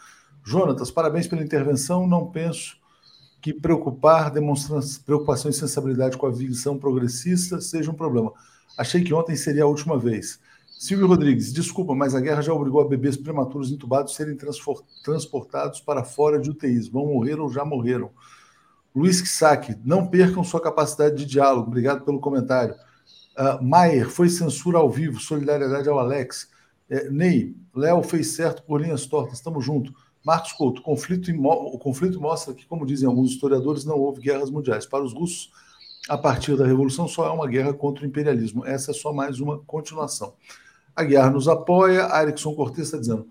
Jonatas, 0.48 0.90
parabéns 0.90 1.26
pela 1.26 1.42
intervenção. 1.42 2.06
Não 2.06 2.24
penso 2.24 2.78
que 3.38 3.52
preocupar, 3.52 4.30
demonstrando 4.30 4.82
preocupação 5.04 5.50
e 5.50 5.54
sensibilidade 5.54 6.16
com 6.16 6.26
a 6.26 6.30
visão 6.30 6.78
progressista 6.78 7.60
seja 7.60 7.90
um 7.90 7.94
problema. 7.94 8.32
Achei 8.78 9.04
que 9.04 9.12
ontem 9.12 9.36
seria 9.36 9.64
a 9.64 9.66
última 9.66 9.98
vez. 9.98 10.40
Silvio 10.78 11.06
Rodrigues, 11.06 11.52
desculpa, 11.52 11.94
mas 11.94 12.14
a 12.14 12.20
guerra 12.20 12.40
já 12.40 12.54
obrigou 12.54 12.80
a 12.80 12.88
bebês 12.88 13.14
prematuros 13.14 13.70
entubados 13.70 14.14
a 14.14 14.16
serem 14.16 14.38
transportados 15.04 15.80
para 15.80 16.02
fora 16.02 16.40
de 16.40 16.48
UTIs. 16.48 16.88
Vão 16.88 17.04
morrer 17.08 17.38
ou 17.38 17.52
já 17.52 17.62
morreram. 17.62 18.10
Luiz 18.96 19.20
Kisaki, 19.20 19.76
não 19.84 20.06
percam 20.06 20.42
sua 20.42 20.62
capacidade 20.62 21.14
de 21.14 21.26
diálogo. 21.26 21.66
Obrigado 21.66 22.06
pelo 22.06 22.20
comentário. 22.20 22.74
Uh, 23.36 23.62
Maier, 23.62 24.08
foi 24.08 24.30
censura 24.30 24.78
ao 24.78 24.88
vivo. 24.88 25.20
Solidariedade 25.20 25.90
ao 25.90 25.98
Alex. 25.98 26.48
É, 26.88 27.10
Ney, 27.10 27.54
Léo 27.76 28.02
fez 28.02 28.28
certo 28.28 28.62
por 28.62 28.80
linhas 28.80 29.04
tortas. 29.04 29.36
Estamos 29.36 29.62
juntos. 29.62 29.92
Marcos 30.24 30.52
Couto, 30.52 30.82
conflito, 30.82 31.30
o 31.30 31.78
conflito 31.78 32.20
mostra 32.20 32.52
que, 32.52 32.66
como 32.66 32.84
dizem 32.84 33.08
alguns 33.08 33.30
historiadores, 33.30 33.84
não 33.84 33.96
houve 33.96 34.20
guerras 34.20 34.50
mundiais. 34.50 34.84
Para 34.84 35.04
os 35.04 35.12
russos, 35.12 35.50
a 36.08 36.18
partir 36.18 36.56
da 36.56 36.66
Revolução, 36.66 37.06
só 37.06 37.26
é 37.26 37.30
uma 37.30 37.46
guerra 37.46 37.72
contra 37.72 38.04
o 38.04 38.06
imperialismo. 38.06 38.64
Essa 38.66 38.90
é 38.90 38.94
só 38.94 39.12
mais 39.12 39.40
uma 39.40 39.58
continuação. 39.60 40.34
A 40.94 41.04
guerra 41.04 41.30
nos 41.30 41.48
apoia. 41.48 42.08
Erickson 42.20 42.54
Cortes 42.54 42.84
está 42.84 42.98
dizendo: 42.98 43.28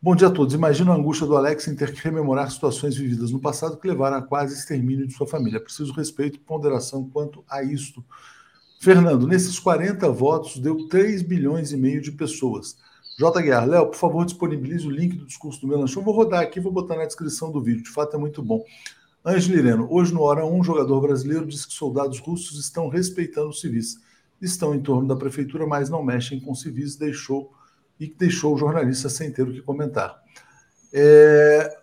Bom 0.00 0.14
dia 0.14 0.28
a 0.28 0.30
todos. 0.30 0.54
Imagina 0.54 0.92
a 0.92 0.94
angústia 0.94 1.26
do 1.26 1.36
Alex 1.36 1.66
em 1.68 1.74
ter 1.74 1.92
que 1.92 2.00
rememorar 2.00 2.50
situações 2.50 2.96
vividas 2.96 3.30
no 3.30 3.40
passado 3.40 3.76
que 3.76 3.88
levaram 3.88 4.18
a 4.18 4.22
quase 4.22 4.54
extermínio 4.54 5.06
de 5.06 5.12
sua 5.12 5.26
família. 5.26 5.60
Preciso 5.60 5.92
respeito 5.92 6.36
e 6.36 6.40
ponderação 6.40 7.08
quanto 7.08 7.44
a 7.48 7.62
isto. 7.62 8.04
Fernando, 8.78 9.26
nesses 9.26 9.58
40 9.58 10.08
votos, 10.10 10.58
deu 10.58 10.86
3 10.86 11.22
bilhões 11.22 11.72
e 11.72 11.76
meio 11.76 12.00
de 12.00 12.12
pessoas. 12.12 12.76
J. 13.18 13.40
Guiar, 13.40 13.66
Léo, 13.66 13.86
por 13.86 13.96
favor, 13.96 14.26
disponibilize 14.26 14.86
o 14.86 14.90
link 14.90 15.16
do 15.16 15.24
discurso 15.24 15.60
do 15.62 15.68
Melanchon. 15.68 16.02
Vou 16.02 16.14
rodar 16.14 16.42
aqui, 16.42 16.60
vou 16.60 16.70
botar 16.70 16.96
na 16.96 17.06
descrição 17.06 17.50
do 17.50 17.62
vídeo. 17.62 17.82
De 17.82 17.90
fato, 17.90 18.14
é 18.14 18.18
muito 18.18 18.42
bom. 18.42 18.62
Ângelo 19.24 19.58
Ireno, 19.58 19.88
hoje 19.90 20.12
no 20.12 20.20
Hora 20.20 20.44
1, 20.44 20.54
um 20.54 20.62
jogador 20.62 21.00
brasileiro 21.00 21.46
disse 21.46 21.66
que 21.66 21.72
soldados 21.72 22.18
russos 22.18 22.60
estão 22.60 22.88
respeitando 22.88 23.48
os 23.48 23.60
civis. 23.60 23.96
Estão 24.40 24.74
em 24.74 24.80
torno 24.80 25.08
da 25.08 25.16
prefeitura, 25.16 25.66
mas 25.66 25.88
não 25.88 26.02
mexem 26.02 26.38
com 26.38 26.54
civis, 26.54 26.94
deixou 26.94 27.50
e 27.98 28.06
deixou 28.06 28.54
o 28.54 28.58
jornalista 28.58 29.08
sem 29.08 29.32
ter 29.32 29.48
o 29.48 29.52
que 29.52 29.62
comentar. 29.62 30.20
É... 30.92 31.74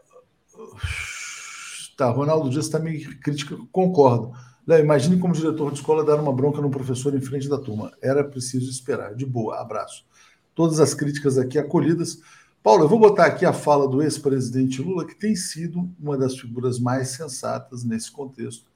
Tá, 1.98 2.10
Ronaldo 2.10 2.50
Dias 2.50 2.66
está 2.66 2.78
me 2.78 3.04
crítica, 3.16 3.58
concordo. 3.72 4.34
Léo, 4.68 4.84
imagine 4.84 5.20
como 5.20 5.34
diretor 5.34 5.72
de 5.72 5.80
escola 5.80 6.06
dar 6.06 6.20
uma 6.20 6.32
bronca 6.32 6.62
no 6.62 6.70
professor 6.70 7.14
em 7.16 7.22
frente 7.22 7.50
da 7.50 7.58
turma. 7.58 7.92
Era 8.02 8.24
preciso 8.24 8.70
esperar. 8.70 9.16
De 9.16 9.26
boa, 9.26 9.60
abraço. 9.60 10.06
Todas 10.56 10.80
as 10.80 10.94
críticas 10.94 11.38
aqui 11.38 11.58
acolhidas. 11.58 12.20
Paulo, 12.62 12.84
eu 12.84 12.90
vou 12.90 13.00
botar 13.00 13.26
aqui 13.26 13.46
a 13.46 13.52
fala 13.52 13.88
do 13.88 14.02
ex-presidente 14.02 14.82
Lula, 14.82 15.06
que 15.06 15.16
tem 15.16 15.36
sido 15.36 15.90
uma 16.00 16.18
das 16.18 16.38
figuras 16.38 16.80
mais 16.80 17.10
sensatas 17.10 17.84
nesse 17.84 18.12
contexto. 18.12 18.72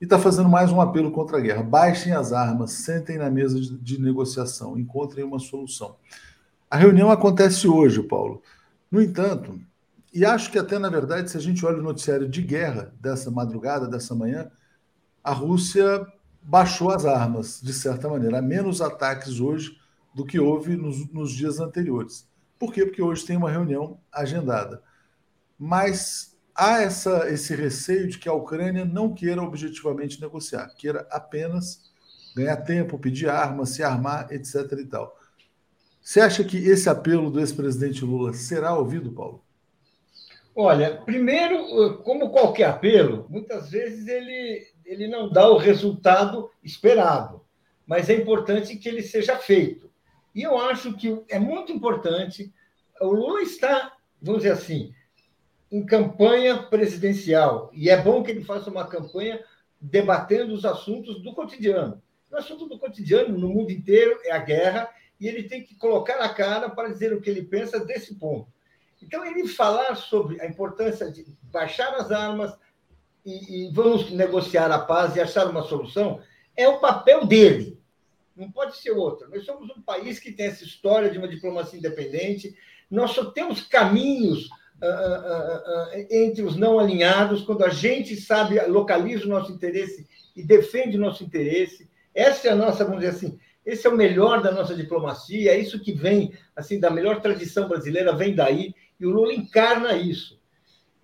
E 0.00 0.04
está 0.04 0.18
fazendo 0.18 0.48
mais 0.48 0.70
um 0.70 0.80
apelo 0.80 1.10
contra 1.10 1.38
a 1.38 1.40
guerra. 1.40 1.62
Baixem 1.62 2.12
as 2.12 2.32
armas, 2.32 2.72
sentem 2.72 3.18
na 3.18 3.30
mesa 3.30 3.60
de, 3.60 4.00
negociação, 4.00 4.78
encontrem 4.78 5.24
uma 5.24 5.38
solução. 5.38 5.96
A 6.70 6.76
reunião 6.76 7.10
acontece 7.10 7.66
hoje, 7.66 8.02
Paulo. 8.02 8.42
No 8.90 9.02
entanto, 9.02 9.58
e 10.12 10.24
acho 10.24 10.52
que 10.52 10.58
até 10.58 10.78
na 10.78 10.88
verdade, 10.88 11.30
se 11.30 11.36
a 11.36 11.40
gente 11.40 11.64
olha 11.64 11.78
o 11.78 11.82
noticiário 11.82 12.28
de 12.28 12.42
guerra 12.42 12.92
dessa 13.00 13.30
madrugada, 13.30 13.88
dessa 13.88 14.14
manhã, 14.14 14.50
a 15.22 15.32
Rússia 15.32 16.06
baixou 16.42 16.90
as 16.90 17.04
armas, 17.04 17.60
de 17.60 17.72
certa 17.72 18.08
maneira. 18.08 18.38
Há 18.38 18.42
menos 18.42 18.80
ataques 18.80 19.40
hoje 19.40 19.78
do 20.18 20.26
que 20.26 20.40
houve 20.40 20.74
nos, 20.74 21.08
nos 21.12 21.30
dias 21.30 21.60
anteriores. 21.60 22.28
Por 22.58 22.72
quê? 22.72 22.84
Porque 22.84 23.00
hoje 23.00 23.24
tem 23.24 23.36
uma 23.36 23.52
reunião 23.52 24.00
agendada. 24.10 24.82
Mas 25.56 26.36
há 26.52 26.82
essa, 26.82 27.30
esse 27.30 27.54
receio 27.54 28.08
de 28.08 28.18
que 28.18 28.28
a 28.28 28.32
Ucrânia 28.32 28.84
não 28.84 29.14
queira 29.14 29.40
objetivamente 29.40 30.20
negociar, 30.20 30.74
queira 30.76 31.06
apenas 31.08 31.88
ganhar 32.34 32.56
tempo, 32.56 32.98
pedir 32.98 33.28
armas, 33.28 33.70
se 33.70 33.84
armar, 33.84 34.26
etc. 34.32 34.56
e 34.80 34.86
tal. 34.86 35.16
Você 36.02 36.20
acha 36.20 36.42
que 36.42 36.56
esse 36.56 36.88
apelo 36.88 37.30
do 37.30 37.38
ex-presidente 37.38 38.04
Lula 38.04 38.32
será 38.32 38.74
ouvido, 38.74 39.12
Paulo? 39.12 39.44
Olha, 40.52 40.96
primeiro, 40.96 42.02
como 42.02 42.30
qualquer 42.30 42.70
apelo, 42.70 43.24
muitas 43.30 43.70
vezes 43.70 44.08
ele, 44.08 44.66
ele 44.84 45.06
não 45.06 45.30
dá 45.30 45.48
o 45.48 45.58
resultado 45.58 46.50
esperado, 46.60 47.44
mas 47.86 48.10
é 48.10 48.14
importante 48.14 48.74
que 48.74 48.88
ele 48.88 49.02
seja 49.02 49.36
feito. 49.36 49.87
E 50.38 50.42
eu 50.44 50.56
acho 50.56 50.96
que 50.96 51.20
é 51.28 51.36
muito 51.36 51.72
importante. 51.72 52.54
O 53.00 53.08
Lula 53.08 53.42
está, 53.42 53.96
vamos 54.22 54.42
dizer 54.42 54.54
assim, 54.54 54.94
em 55.68 55.84
campanha 55.84 56.62
presidencial, 56.62 57.68
e 57.74 57.90
é 57.90 58.00
bom 58.00 58.22
que 58.22 58.30
ele 58.30 58.44
faça 58.44 58.70
uma 58.70 58.86
campanha 58.86 59.42
debatendo 59.80 60.54
os 60.54 60.64
assuntos 60.64 61.20
do 61.24 61.34
cotidiano. 61.34 62.00
O 62.30 62.36
assunto 62.36 62.68
do 62.68 62.78
cotidiano 62.78 63.36
no 63.36 63.48
mundo 63.48 63.72
inteiro 63.72 64.16
é 64.22 64.30
a 64.30 64.38
guerra, 64.38 64.88
e 65.18 65.26
ele 65.26 65.42
tem 65.42 65.64
que 65.64 65.74
colocar 65.74 66.20
a 66.20 66.28
cara 66.28 66.70
para 66.70 66.88
dizer 66.88 67.12
o 67.12 67.20
que 67.20 67.28
ele 67.28 67.42
pensa 67.42 67.84
desse 67.84 68.14
ponto. 68.14 68.46
Então, 69.02 69.26
ele 69.26 69.48
falar 69.48 69.96
sobre 69.96 70.40
a 70.40 70.46
importância 70.46 71.10
de 71.10 71.26
baixar 71.50 71.92
as 71.96 72.12
armas 72.12 72.56
e, 73.26 73.66
e, 73.66 73.72
vamos 73.72 74.12
negociar 74.12 74.70
a 74.70 74.78
paz 74.78 75.16
e 75.16 75.20
achar 75.20 75.48
uma 75.48 75.64
solução, 75.64 76.20
é 76.56 76.68
o 76.68 76.78
papel 76.78 77.26
dele. 77.26 77.76
Não 78.38 78.50
pode 78.50 78.76
ser 78.76 78.92
outro. 78.92 79.28
Nós 79.28 79.44
somos 79.44 79.68
um 79.70 79.82
país 79.82 80.20
que 80.20 80.30
tem 80.30 80.46
essa 80.46 80.62
história 80.62 81.10
de 81.10 81.18
uma 81.18 81.26
diplomacia 81.26 81.78
independente. 81.78 82.54
Nós 82.88 83.10
só 83.10 83.24
temos 83.26 83.62
caminhos 83.62 84.46
uh, 84.80 84.86
uh, 84.86 85.98
uh, 85.98 86.06
entre 86.08 86.42
os 86.42 86.56
não 86.56 86.78
alinhados 86.78 87.42
quando 87.42 87.64
a 87.64 87.68
gente 87.68 88.14
sabe, 88.16 88.60
localiza 88.66 89.24
o 89.24 89.28
nosso 89.28 89.50
interesse 89.50 90.06
e 90.36 90.42
defende 90.42 90.96
o 90.96 91.00
nosso 91.00 91.24
interesse. 91.24 91.90
Essa 92.14 92.48
é 92.48 92.50
a 92.52 92.56
nossa, 92.56 92.84
vamos 92.84 93.00
dizer 93.00 93.16
assim, 93.16 93.38
esse 93.66 93.86
é 93.86 93.90
o 93.90 93.96
melhor 93.96 94.40
da 94.40 94.52
nossa 94.52 94.74
diplomacia, 94.74 95.52
é 95.52 95.58
isso 95.58 95.80
que 95.80 95.92
vem, 95.92 96.32
assim, 96.54 96.80
da 96.80 96.90
melhor 96.90 97.20
tradição 97.20 97.68
brasileira, 97.68 98.16
vem 98.16 98.34
daí 98.34 98.72
e 98.98 99.04
o 99.04 99.10
Lula 99.10 99.34
encarna 99.34 99.94
isso. 99.94 100.37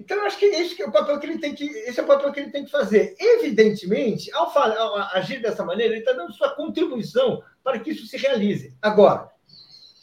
Então, 0.04 0.18
eu 0.18 0.26
acho 0.26 0.38
que 0.38 0.44
esse 0.44 0.82
é 0.82 0.86
o 0.86 0.92
papel 0.92 1.18
que 1.18 1.26
ele 1.26 1.38
tem 1.38 1.54
que, 1.54 1.64
esse 1.64 1.98
é 1.98 2.02
o 2.02 2.06
papel 2.06 2.30
que 2.30 2.38
ele 2.38 2.50
tem 2.50 2.62
que 2.66 2.70
fazer. 2.70 3.16
Evidentemente, 3.18 4.30
ao, 4.34 4.52
falar, 4.52 4.76
ao 4.76 4.96
agir 5.16 5.40
dessa 5.40 5.64
maneira, 5.64 5.94
ele 5.94 6.00
está 6.00 6.12
dando 6.12 6.34
sua 6.34 6.54
contribuição 6.54 7.42
para 7.62 7.78
que 7.78 7.90
isso 7.90 8.06
se 8.06 8.18
realize. 8.18 8.76
Agora, 8.82 9.30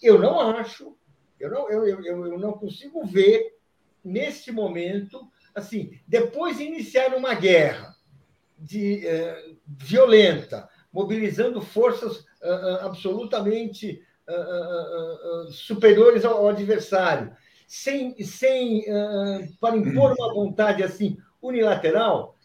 eu 0.02 0.18
não 0.18 0.39
acho, 0.39 0.97
eu 1.39 1.52
não, 1.52 1.70
eu, 1.70 1.88
eu, 1.88 2.26
eu 2.26 2.39
não 2.39 2.54
consigo 2.54 3.06
ver 3.06 3.56
neste 4.04 4.52
momento, 4.52 5.22
assim, 5.54 5.91
depois 6.08 6.58
de 6.58 6.64
iniciar 6.64 7.14
uma 7.14 7.36
guerra 7.36 7.95
de, 8.58 9.06
eh, 9.06 9.54
violenta, 9.68 10.68
mobilizando 10.91 11.62
forças 11.62 12.18
uh, 12.41 12.86
absolutamente 12.86 14.02
uh, 14.28 15.52
superiores 15.52 16.26
ao, 16.26 16.38
ao 16.38 16.49
adversário, 16.49 17.36
sem, 17.72 18.22
sem 18.22 18.82
uh, 18.82 19.47
para 19.61 19.78
impor 19.78 20.13
uma 20.19 20.34
vontade 20.34 20.84
assim 20.84 21.17
unilateral, 21.41 22.36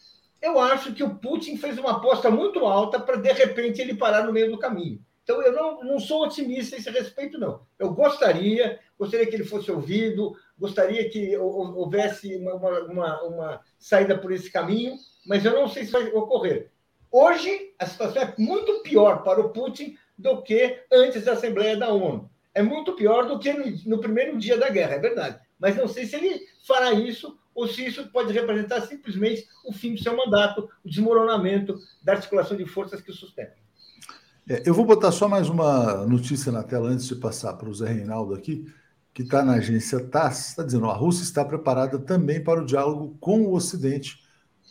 eu 0.41 0.57
acho 0.57 0.93
que 0.93 1.03
o 1.03 1.15
Putin 1.15 1.57
fez 1.57 1.77
uma 1.77 1.97
aposta 1.97 2.31
muito 2.31 2.65
alta 2.65 2.97
para 2.97 3.17
de 3.17 3.33
repente 3.33 3.81
ele 3.81 3.93
parar 3.93 4.23
no 4.23 4.31
meio 4.31 4.49
do 4.49 4.57
caminho. 4.57 5.03
Então 5.23 5.41
eu 5.41 5.51
não, 5.51 5.83
não 5.83 5.99
sou 5.99 6.23
otimista 6.23 6.77
a 6.77 6.79
esse 6.79 6.89
respeito 6.89 7.37
não. 7.37 7.59
Eu 7.77 7.93
gostaria, 7.93 8.79
gostaria 8.97 9.27
que 9.27 9.35
ele 9.35 9.43
fosse 9.43 9.69
ouvido, 9.69 10.33
gostaria 10.57 11.09
que 11.09 11.35
houvesse 11.37 12.37
uma, 12.37 12.53
uma, 12.53 13.21
uma 13.23 13.61
saída 13.77 14.17
por 14.17 14.31
esse 14.31 14.49
caminho, 14.49 14.95
mas 15.25 15.43
eu 15.43 15.51
não 15.51 15.67
sei 15.67 15.83
se 15.83 15.91
vai 15.91 16.07
ocorrer. 16.07 16.71
Hoje 17.11 17.73
a 17.77 17.85
situação 17.85 18.21
é 18.21 18.33
muito 18.37 18.81
pior 18.81 19.23
para 19.23 19.41
o 19.41 19.49
Putin 19.49 19.97
do 20.17 20.41
que 20.41 20.85
antes 20.89 21.25
da 21.25 21.33
Assembleia 21.33 21.75
da 21.75 21.89
ONU 21.89 22.29
é 22.57 22.63
muito 22.63 22.93
pior 22.93 23.27
do 23.27 23.37
que 23.37 23.53
no, 23.85 23.99
primeiro 23.99 24.35
dia 24.35 24.57
da 24.57 24.67
guerra, 24.67 24.95
é 24.95 24.99
verdade. 24.99 25.39
Mas 25.59 25.75
não 25.75 25.87
sei 25.87 26.07
se 26.07 26.15
ele 26.15 26.41
fará 26.65 26.91
isso 26.91 27.37
ou 27.53 27.67
se 27.67 27.85
isso 27.85 28.07
pode 28.11 28.33
representar 28.33 28.81
simplesmente 28.81 29.45
o 29.63 29.71
fim 29.71 29.93
do 29.93 30.01
seu 30.01 30.17
mandato, 30.17 30.67
o 30.83 30.89
desmoronamento 30.89 31.77
da 32.01 32.13
articulação 32.13 32.57
de 32.57 32.65
forças 32.65 32.99
que 32.99 33.11
o 33.11 33.13
sustentam. 33.13 33.57
É, 34.49 34.63
eu 34.65 34.73
vou 34.73 34.85
botar 34.85 35.11
só 35.11 35.27
mais 35.27 35.49
uma 35.49 36.03
notícia 36.07 36.51
na 36.51 36.63
tela 36.63 36.89
antes 36.89 37.07
de 37.07 37.15
passar 37.15 37.53
para 37.53 37.69
o 37.69 37.73
Zé 37.75 37.93
Reinaldo 37.93 38.33
aqui, 38.33 38.65
que 39.13 39.21
está 39.21 39.45
na 39.45 39.53
agência 39.53 39.99
TASS, 39.99 40.49
está 40.49 40.63
dizendo 40.63 40.89
a 40.89 40.93
Rússia 40.93 41.23
está 41.23 41.45
preparada 41.45 41.99
também 41.99 42.43
para 42.43 42.61
o 42.61 42.65
diálogo 42.65 43.15
com 43.19 43.43
o 43.43 43.53
Ocidente 43.53 44.17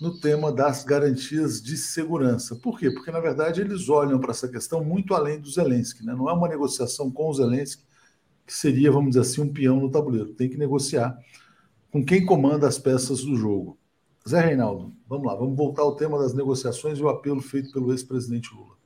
no 0.01 0.19
tema 0.21 0.53
das 0.53 0.85
garantias 0.85 1.63
de 1.63 1.77
segurança. 1.77 2.55
Por 2.57 2.79
quê? 2.79 2.91
Porque, 2.91 3.11
na 3.11 3.21
verdade, 3.21 3.61
eles 3.61 3.89
olham 3.89 4.19
para 4.19 4.31
essa 4.31 4.49
questão 4.49 4.85
muito 4.85 5.15
além 5.15 5.41
do 5.41 5.51
Zelensky. 5.51 6.05
Né? 6.05 6.15
Não 6.15 6.29
é 6.29 6.33
uma 6.33 6.49
negociação 6.49 7.11
com 7.11 7.29
o 7.29 7.35
Zelensky 7.35 7.85
que 8.47 8.55
seria, 8.55 8.93
vamos 8.93 9.11
dizer 9.11 9.23
assim, 9.23 9.41
um 9.41 9.53
peão 9.53 9.81
no 9.81 9.91
tabuleiro. 9.91 10.35
Tem 10.35 10.49
que 10.49 10.57
negociar 10.57 11.19
com 11.91 12.05
quem 12.05 12.25
comanda 12.25 12.69
as 12.69 12.79
peças 12.79 13.25
do 13.25 13.37
jogo. 13.37 13.79
Zé 14.29 14.41
Reinaldo, 14.41 14.93
vamos 15.07 15.27
lá, 15.27 15.35
vamos 15.35 15.57
voltar 15.57 15.83
ao 15.83 15.97
tema 15.97 16.19
das 16.19 16.35
negociações 16.35 16.99
e 16.99 17.03
o 17.03 17.09
apelo 17.09 17.41
feito 17.41 17.73
pelo 17.73 17.93
ex-presidente 17.93 18.53
Lula. 18.55 18.77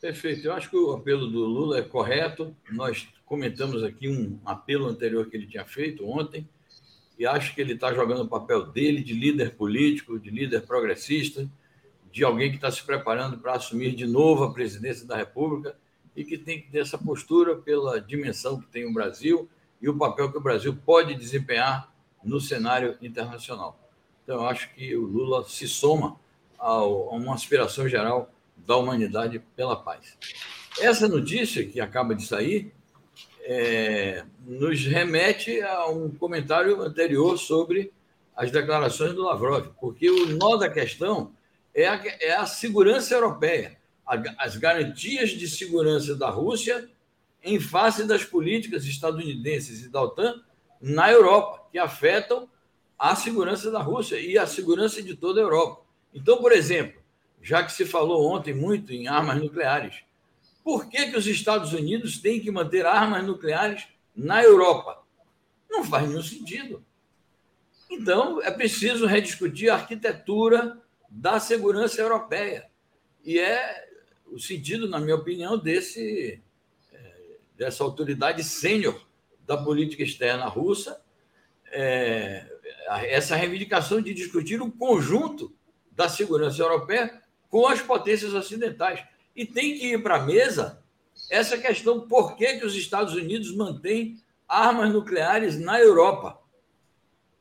Perfeito, 0.00 0.46
eu 0.46 0.52
acho 0.52 0.68
que 0.68 0.76
o 0.76 0.92
apelo 0.92 1.28
do 1.28 1.44
Lula 1.44 1.78
é 1.78 1.82
correto. 1.82 2.54
Nós 2.72 3.08
comentamos 3.24 3.82
aqui 3.82 4.08
um 4.08 4.38
apelo 4.44 4.86
anterior 4.86 5.30
que 5.30 5.36
ele 5.36 5.46
tinha 5.46 5.64
feito 5.64 6.04
ontem, 6.06 6.48
e 7.18 7.26
acho 7.26 7.54
que 7.54 7.60
ele 7.60 7.74
está 7.74 7.92
jogando 7.92 8.22
o 8.22 8.28
papel 8.28 8.66
dele 8.66 9.02
de 9.02 9.14
líder 9.14 9.54
político, 9.54 10.18
de 10.18 10.30
líder 10.30 10.62
progressista, 10.62 11.48
de 12.10 12.24
alguém 12.24 12.50
que 12.50 12.56
está 12.56 12.70
se 12.70 12.82
preparando 12.82 13.38
para 13.38 13.54
assumir 13.54 13.94
de 13.94 14.06
novo 14.06 14.44
a 14.44 14.52
presidência 14.52 15.06
da 15.06 15.16
República 15.16 15.76
e 16.14 16.24
que 16.24 16.38
tem 16.38 16.60
que 16.60 16.70
ter 16.70 16.78
essa 16.78 16.96
postura 16.96 17.56
pela 17.56 18.00
dimensão 18.00 18.60
que 18.60 18.66
tem 18.68 18.84
o 18.84 18.92
Brasil 18.92 19.48
e 19.80 19.88
o 19.88 19.96
papel 19.96 20.30
que 20.30 20.38
o 20.38 20.40
Brasil 20.40 20.76
pode 20.86 21.14
desempenhar 21.14 21.92
no 22.22 22.40
cenário 22.40 22.96
internacional. 23.02 23.78
Então, 24.22 24.36
eu 24.36 24.46
acho 24.46 24.72
que 24.74 24.96
o 24.96 25.02
Lula 25.02 25.44
se 25.44 25.68
soma 25.68 26.16
a 26.58 26.84
uma 26.84 27.34
aspiração 27.34 27.88
geral 27.88 28.32
da 28.56 28.76
humanidade 28.76 29.40
pela 29.54 29.76
paz. 29.76 30.16
Essa 30.80 31.06
notícia 31.08 31.66
que 31.66 31.80
acaba 31.80 32.14
de 32.14 32.24
sair 32.24 32.72
é, 33.44 34.24
nos 34.46 34.84
remete 34.86 35.60
a 35.60 35.86
um 35.86 36.10
comentário 36.10 36.80
anterior 36.82 37.38
sobre 37.38 37.92
as 38.34 38.50
declarações 38.50 39.12
do 39.12 39.22
Lavrov, 39.22 39.68
porque 39.78 40.10
o 40.10 40.26
nó 40.36 40.56
da 40.56 40.68
questão 40.68 41.32
é 41.74 41.86
a, 41.86 42.00
é 42.20 42.34
a 42.34 42.46
segurança 42.46 43.14
europeia, 43.14 43.78
a, 44.06 44.16
as 44.38 44.56
garantias 44.56 45.30
de 45.30 45.46
segurança 45.46 46.16
da 46.16 46.30
Rússia 46.30 46.88
em 47.42 47.60
face 47.60 48.04
das 48.04 48.24
políticas 48.24 48.84
estadunidenses 48.86 49.84
e 49.84 49.90
da 49.90 50.02
OTAN 50.02 50.42
na 50.80 51.12
Europa, 51.12 51.68
que 51.70 51.78
afetam 51.78 52.48
a 52.98 53.14
segurança 53.14 53.70
da 53.70 53.80
Rússia 53.80 54.18
e 54.18 54.38
a 54.38 54.46
segurança 54.46 55.02
de 55.02 55.14
toda 55.14 55.40
a 55.40 55.44
Europa. 55.44 55.82
Então, 56.14 56.38
por 56.38 56.52
exemplo, 56.52 57.00
já 57.42 57.62
que 57.62 57.72
se 57.72 57.84
falou 57.84 58.32
ontem 58.32 58.54
muito 58.54 58.92
em 58.92 59.06
armas 59.06 59.40
nucleares, 59.40 60.02
por 60.64 60.88
que, 60.88 61.10
que 61.10 61.16
os 61.18 61.26
Estados 61.26 61.74
Unidos 61.74 62.18
têm 62.18 62.40
que 62.40 62.50
manter 62.50 62.86
armas 62.86 63.22
nucleares 63.22 63.86
na 64.16 64.42
Europa? 64.42 65.04
Não 65.70 65.84
faz 65.84 66.08
nenhum 66.08 66.22
sentido. 66.22 66.82
Então, 67.90 68.40
é 68.42 68.50
preciso 68.50 69.04
rediscutir 69.04 69.68
a 69.68 69.74
arquitetura 69.74 70.80
da 71.10 71.38
segurança 71.38 72.00
europeia. 72.00 72.70
E 73.22 73.38
é 73.38 73.86
o 74.26 74.38
sentido, 74.38 74.88
na 74.88 74.98
minha 74.98 75.14
opinião, 75.14 75.58
desse, 75.58 76.42
é, 76.90 77.14
dessa 77.56 77.84
autoridade 77.84 78.42
sênior 78.42 79.06
da 79.46 79.58
política 79.58 80.02
externa 80.02 80.46
russa, 80.46 81.00
é, 81.66 82.46
essa 83.04 83.36
reivindicação 83.36 84.00
de 84.00 84.14
discutir 84.14 84.62
o 84.62 84.72
conjunto 84.72 85.54
da 85.92 86.08
segurança 86.08 86.62
europeia 86.62 87.22
com 87.50 87.66
as 87.66 87.82
potências 87.82 88.32
ocidentais. 88.32 89.04
E 89.34 89.44
tem 89.44 89.78
que 89.78 89.86
ir 89.92 90.02
para 90.02 90.16
a 90.16 90.22
mesa 90.22 90.82
essa 91.30 91.58
questão 91.58 92.06
por 92.06 92.36
que, 92.36 92.58
que 92.58 92.66
os 92.66 92.74
Estados 92.74 93.14
Unidos 93.14 93.54
mantêm 93.54 94.20
armas 94.48 94.92
nucleares 94.92 95.58
na 95.58 95.80
Europa. 95.80 96.40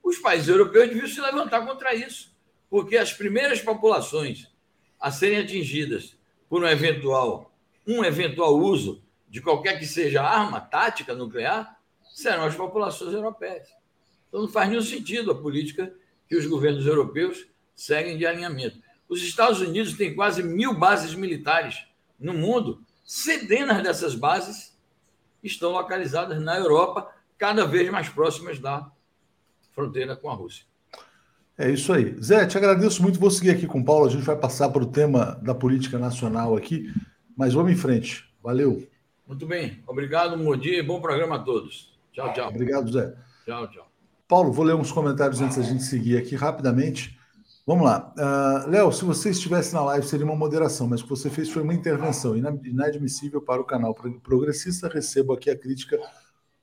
Os 0.01 0.17
países 0.17 0.47
europeus 0.47 0.89
deviam 0.89 1.07
se 1.07 1.21
levantar 1.21 1.65
contra 1.65 1.93
isso, 1.93 2.35
porque 2.69 2.97
as 2.97 3.13
primeiras 3.13 3.61
populações 3.61 4.51
a 4.99 5.11
serem 5.11 5.39
atingidas 5.39 6.15
por 6.49 6.63
um 6.63 6.67
eventual, 6.67 7.53
um 7.85 8.03
eventual 8.03 8.57
uso 8.57 9.03
de 9.27 9.41
qualquer 9.41 9.79
que 9.79 9.85
seja 9.85 10.21
arma 10.21 10.61
tática 10.61 11.15
nuclear 11.15 11.79
serão 12.13 12.45
as 12.45 12.55
populações 12.55 13.13
europeias. 13.13 13.67
Então 14.27 14.41
não 14.41 14.47
faz 14.47 14.69
nenhum 14.69 14.81
sentido 14.81 15.31
a 15.31 15.35
política 15.35 15.93
que 16.27 16.35
os 16.35 16.45
governos 16.45 16.85
europeus 16.85 17.45
seguem 17.75 18.17
de 18.17 18.25
alinhamento. 18.25 18.82
Os 19.13 19.21
Estados 19.21 19.61
Unidos 19.61 19.93
têm 19.93 20.15
quase 20.15 20.41
mil 20.41 20.73
bases 20.73 21.13
militares 21.13 21.85
no 22.19 22.33
mundo, 22.33 22.81
centenas 23.05 23.83
dessas 23.83 24.15
bases 24.15 24.75
estão 25.43 25.69
localizadas 25.69 26.41
na 26.41 26.57
Europa, 26.57 27.13
cada 27.37 27.63
vez 27.63 27.91
mais 27.91 28.09
próximas 28.09 28.57
da 28.57 28.89
fronteira 29.71 30.15
com 30.15 30.31
a 30.31 30.33
Rússia. 30.33 30.65
É 31.55 31.69
isso 31.69 31.93
aí. 31.93 32.15
Zé, 32.19 32.47
te 32.47 32.57
agradeço 32.57 33.03
muito. 33.03 33.19
Vou 33.19 33.29
seguir 33.29 33.51
aqui 33.51 33.67
com 33.67 33.81
o 33.81 33.85
Paulo. 33.85 34.07
A 34.07 34.09
gente 34.09 34.23
vai 34.23 34.35
passar 34.35 34.69
para 34.69 34.81
o 34.81 34.87
tema 34.87 35.39
da 35.43 35.53
política 35.53 35.99
nacional 35.99 36.55
aqui, 36.55 36.91
mas 37.37 37.53
vamos 37.53 37.71
em 37.71 37.75
frente. 37.75 38.27
Valeu. 38.41 38.87
Muito 39.27 39.45
bem. 39.45 39.83
Obrigado, 39.85 40.35
bom 40.35 40.57
dia 40.57 40.79
e 40.79 40.81
bom 40.81 40.99
programa 40.99 41.35
a 41.35 41.39
todos. 41.39 41.95
Tchau, 42.11 42.33
tchau. 42.33 42.49
Obrigado, 42.49 42.91
Zé. 42.91 43.13
Tchau, 43.45 43.69
tchau. 43.69 43.87
Paulo, 44.27 44.51
vou 44.51 44.65
ler 44.65 44.73
uns 44.73 44.91
comentários 44.91 45.39
antes 45.39 45.57
da 45.57 45.63
gente 45.63 45.83
seguir 45.83 46.17
aqui 46.17 46.35
rapidamente. 46.35 47.15
Vamos 47.65 47.85
lá. 47.85 48.13
Uh, 48.17 48.69
Léo, 48.69 48.91
se 48.91 49.05
você 49.05 49.29
estivesse 49.29 49.73
na 49.73 49.81
live, 49.85 50.05
seria 50.05 50.25
uma 50.25 50.35
moderação, 50.35 50.85
mas 50.85 50.99
o 50.99 51.03
que 51.03 51.09
você 51.09 51.29
fez 51.29 51.49
foi 51.49 51.63
uma 51.63 51.73
intervenção 51.73 52.35
inadmissível 52.35 53.41
para 53.41 53.61
o 53.61 53.65
canal 53.65 53.95
progressista. 54.21 54.89
Recebo 54.89 55.31
aqui 55.31 55.49
a 55.49 55.57
crítica 55.57 55.97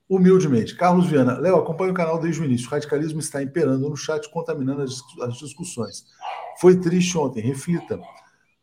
humildemente. 0.07 0.77
Carlos 0.77 1.07
Viana, 1.07 1.39
Léo, 1.39 1.57
acompanha 1.57 1.93
o 1.93 1.95
canal 1.95 2.19
desde 2.19 2.43
o 2.43 2.45
início. 2.45 2.67
O 2.67 2.71
radicalismo 2.71 3.21
está 3.21 3.43
imperando 3.43 3.89
no 3.89 3.97
chat, 3.97 4.29
contaminando 4.31 4.83
as, 4.83 5.01
as 5.23 5.39
discussões. 5.39 6.05
Foi 6.61 6.79
triste 6.79 7.17
ontem, 7.17 7.41
reflita. 7.41 7.99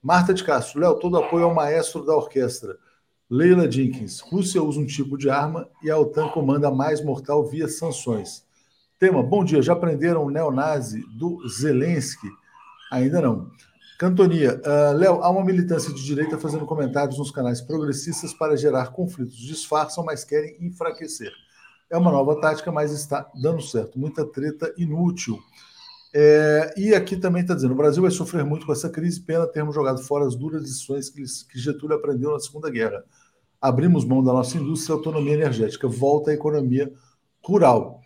Marta 0.03 0.31
de 0.31 0.43
Castro, 0.43 0.79
Léo, 0.79 0.99
todo 0.99 1.17
apoio 1.17 1.45
ao 1.45 1.55
maestro 1.55 2.05
da 2.05 2.15
orquestra. 2.15 2.77
Leila 3.29 3.69
Jenkins, 3.69 4.19
Rússia 4.19 4.61
usa 4.61 4.79
um 4.79 4.85
tipo 4.85 5.17
de 5.17 5.29
arma 5.29 5.67
e 5.83 5.89
a 5.89 5.97
OTAN 5.97 6.29
comanda 6.29 6.69
mais 6.69 7.03
mortal 7.03 7.45
via 7.45 7.67
sanções. 7.67 8.46
Tema, 8.99 9.21
bom 9.21 9.43
dia, 9.43 9.61
já 9.61 9.73
aprenderam 9.73 10.25
o 10.25 10.31
neonazi 10.31 11.03
do 11.15 11.47
Zelensky? 11.47 12.27
Ainda 12.91 13.21
não. 13.21 13.51
Cantonia, 13.99 14.59
uh, 14.65 14.97
Léo, 14.97 15.21
há 15.21 15.29
uma 15.29 15.45
militância 15.45 15.93
de 15.93 16.03
direita 16.03 16.35
fazendo 16.35 16.65
comentários 16.65 17.19
nos 17.19 17.29
canais 17.29 17.61
progressistas 17.61 18.33
para 18.33 18.57
gerar 18.57 18.91
conflitos. 18.93 19.37
Disfarçam, 19.37 20.03
mas 20.03 20.23
querem 20.23 20.57
enfraquecer. 20.65 21.31
É 21.91 21.97
uma 21.97 22.11
nova 22.11 22.41
tática, 22.41 22.71
mas 22.71 22.91
está 22.91 23.29
dando 23.39 23.61
certo. 23.61 23.99
Muita 23.99 24.25
treta 24.25 24.73
inútil. 24.79 25.37
É, 26.11 26.73
e 26.75 26.95
aqui 26.95 27.15
também 27.17 27.43
está 27.43 27.53
dizendo: 27.53 27.73
o 27.73 27.77
Brasil 27.77 28.01
vai 28.01 28.09
sofrer 28.09 28.43
muito 28.43 28.65
com 28.65 28.71
essa 28.71 28.89
crise, 28.89 29.21
pena 29.21 29.45
termos 29.45 29.75
jogado 29.75 30.01
fora 30.01 30.25
as 30.25 30.33
duras 30.33 30.63
lições 30.63 31.07
que, 31.07 31.21
que 31.21 31.59
Getúlio 31.59 31.97
aprendeu 31.97 32.31
na 32.31 32.39
Segunda 32.39 32.71
Guerra. 32.71 33.03
Abrimos 33.61 34.05
mão 34.05 34.23
da 34.23 34.33
nossa 34.33 34.57
indústria 34.57 34.93
e 34.93 34.97
autonomia 34.97 35.33
energética, 35.35 35.87
volta 35.87 36.31
à 36.31 36.33
economia 36.33 36.91
rural. 37.43 38.01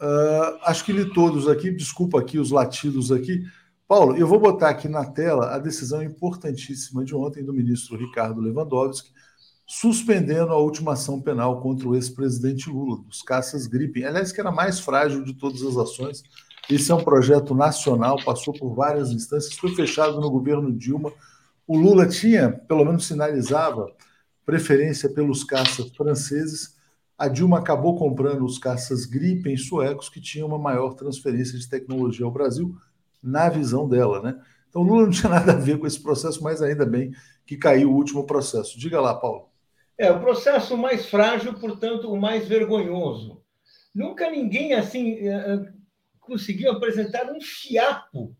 Uh, 0.00 0.56
acho 0.62 0.82
que 0.82 0.92
li 0.92 1.12
todos 1.12 1.46
aqui, 1.46 1.70
desculpa 1.70 2.18
aqui 2.18 2.38
os 2.38 2.50
latidos 2.50 3.12
aqui. 3.12 3.44
Paulo, 3.86 4.16
eu 4.16 4.26
vou 4.26 4.40
botar 4.40 4.70
aqui 4.70 4.88
na 4.88 5.04
tela 5.04 5.54
a 5.54 5.58
decisão 5.58 6.02
importantíssima 6.02 7.04
de 7.04 7.14
ontem 7.14 7.44
do 7.44 7.52
ministro 7.52 7.98
Ricardo 7.98 8.40
Lewandowski, 8.40 9.12
suspendendo 9.66 10.52
a 10.52 10.56
última 10.58 10.94
ação 10.94 11.20
penal 11.20 11.60
contra 11.60 11.86
o 11.86 11.94
ex-presidente 11.94 12.70
Lula, 12.70 13.02
dos 13.02 13.20
caças 13.20 13.66
Gripen. 13.66 14.04
Aliás, 14.04 14.32
que 14.32 14.40
era 14.40 14.48
a 14.48 14.52
mais 14.52 14.80
frágil 14.80 15.22
de 15.22 15.34
todas 15.34 15.62
as 15.62 15.76
ações. 15.76 16.22
Esse 16.70 16.90
é 16.90 16.94
um 16.94 17.04
projeto 17.04 17.54
nacional, 17.54 18.16
passou 18.24 18.54
por 18.54 18.74
várias 18.74 19.10
instâncias, 19.10 19.58
foi 19.58 19.74
fechado 19.74 20.18
no 20.20 20.30
governo 20.30 20.72
Dilma. 20.72 21.12
O 21.66 21.76
Lula 21.76 22.06
tinha, 22.06 22.50
pelo 22.50 22.84
menos 22.84 23.06
sinalizava, 23.06 23.92
preferência 24.46 25.08
pelos 25.10 25.44
caças 25.44 25.90
franceses 25.90 26.79
a 27.20 27.28
Dilma 27.28 27.58
acabou 27.58 27.98
comprando 27.98 28.46
os 28.46 28.58
caças 28.58 29.04
Gripen 29.04 29.54
suecos 29.54 30.08
que 30.08 30.22
tinham 30.22 30.48
uma 30.48 30.58
maior 30.58 30.94
transferência 30.94 31.58
de 31.58 31.68
tecnologia 31.68 32.24
ao 32.24 32.32
Brasil, 32.32 32.74
na 33.22 33.50
visão 33.50 33.86
dela, 33.86 34.22
né? 34.22 34.40
Então 34.70 34.80
Lula 34.80 35.02
não 35.02 35.10
tinha 35.10 35.28
nada 35.30 35.52
a 35.52 35.56
ver 35.56 35.78
com 35.78 35.86
esse 35.86 36.02
processo, 36.02 36.42
mas 36.42 36.62
ainda 36.62 36.86
bem 36.86 37.12
que 37.44 37.58
caiu 37.58 37.90
o 37.90 37.94
último 37.94 38.24
processo. 38.24 38.78
Diga 38.78 39.02
lá, 39.02 39.14
Paulo. 39.14 39.50
É, 39.98 40.10
o 40.10 40.18
processo 40.18 40.78
mais 40.78 41.10
frágil, 41.10 41.52
portanto, 41.60 42.10
o 42.10 42.18
mais 42.18 42.48
vergonhoso. 42.48 43.42
Nunca 43.94 44.30
ninguém 44.30 44.72
assim 44.72 45.18
eh, 45.18 45.28
eh, 45.28 45.72
conseguiu 46.20 46.72
apresentar 46.72 47.30
um 47.30 47.38
fiapo, 47.38 48.34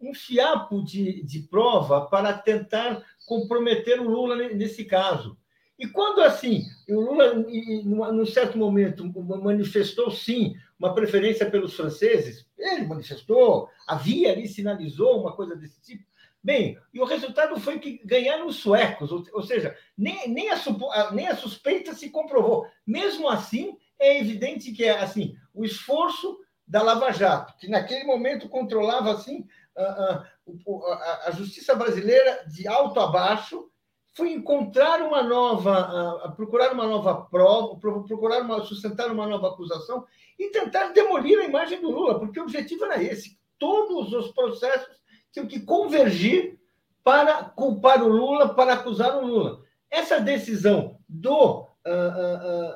um 0.00 0.12
fiapo 0.12 0.82
de, 0.82 1.22
de 1.22 1.42
prova 1.42 2.06
para 2.06 2.32
tentar 2.32 3.00
comprometer 3.26 4.00
o 4.00 4.08
Lula 4.08 4.34
nesse 4.48 4.84
caso. 4.84 5.38
E 5.78 5.88
quando 5.88 6.22
assim, 6.22 6.64
o 6.88 7.00
Lula, 7.00 7.34
num 7.34 8.26
certo 8.26 8.56
momento, 8.56 9.04
manifestou 9.42 10.10
sim 10.10 10.54
uma 10.78 10.94
preferência 10.94 11.50
pelos 11.50 11.74
franceses, 11.74 12.46
ele 12.56 12.86
manifestou, 12.86 13.68
havia 13.86 14.32
ali, 14.32 14.46
sinalizou 14.46 15.20
uma 15.20 15.34
coisa 15.34 15.56
desse 15.56 15.80
tipo. 15.80 16.04
Bem, 16.42 16.78
e 16.92 17.00
o 17.00 17.04
resultado 17.04 17.58
foi 17.58 17.78
que 17.78 18.00
ganharam 18.04 18.46
os 18.46 18.56
suecos, 18.56 19.10
ou, 19.10 19.42
seja, 19.42 19.76
nem, 19.96 20.28
nem, 20.28 20.50
a, 20.50 21.10
nem 21.12 21.26
a 21.26 21.36
suspeita 21.36 21.94
se 21.94 22.10
comprovou. 22.10 22.66
Mesmo 22.86 23.28
assim, 23.28 23.78
é 23.98 24.20
evidente 24.20 24.70
que 24.72 24.84
é 24.84 24.98
assim, 24.98 25.36
o 25.54 25.64
esforço 25.64 26.38
da 26.66 26.82
Lava 26.82 27.10
Jato, 27.12 27.56
que 27.58 27.66
naquele 27.66 28.04
momento 28.04 28.48
controlava 28.48 29.12
assim 29.12 29.46
a, 29.76 29.82
a, 29.82 31.28
a 31.28 31.30
justiça 31.30 31.74
brasileira 31.74 32.44
de 32.46 32.68
alto 32.68 33.00
a 33.00 33.06
baixo, 33.06 33.70
foi 34.14 34.32
encontrar 34.32 35.02
uma 35.02 35.22
nova, 35.22 36.32
procurar 36.36 36.72
uma 36.72 36.86
nova 36.86 37.22
prova, 37.22 37.76
procurar 37.76 38.42
uma, 38.42 38.64
sustentar 38.64 39.10
uma 39.10 39.26
nova 39.26 39.48
acusação 39.48 40.06
e 40.38 40.50
tentar 40.50 40.92
demolir 40.92 41.40
a 41.40 41.44
imagem 41.44 41.80
do 41.80 41.90
Lula, 41.90 42.18
porque 42.18 42.38
o 42.38 42.44
objetivo 42.44 42.84
era 42.84 43.02
esse. 43.02 43.36
Todos 43.58 44.12
os 44.12 44.30
processos 44.32 45.02
tinham 45.32 45.46
que 45.46 45.60
convergir 45.60 46.58
para 47.02 47.44
culpar 47.44 48.02
o 48.02 48.08
Lula, 48.08 48.54
para 48.54 48.74
acusar 48.74 49.18
o 49.18 49.26
Lula. 49.26 49.62
Essa 49.90 50.20
decisão 50.20 50.98
do, 51.08 51.62
uh, 51.62 51.68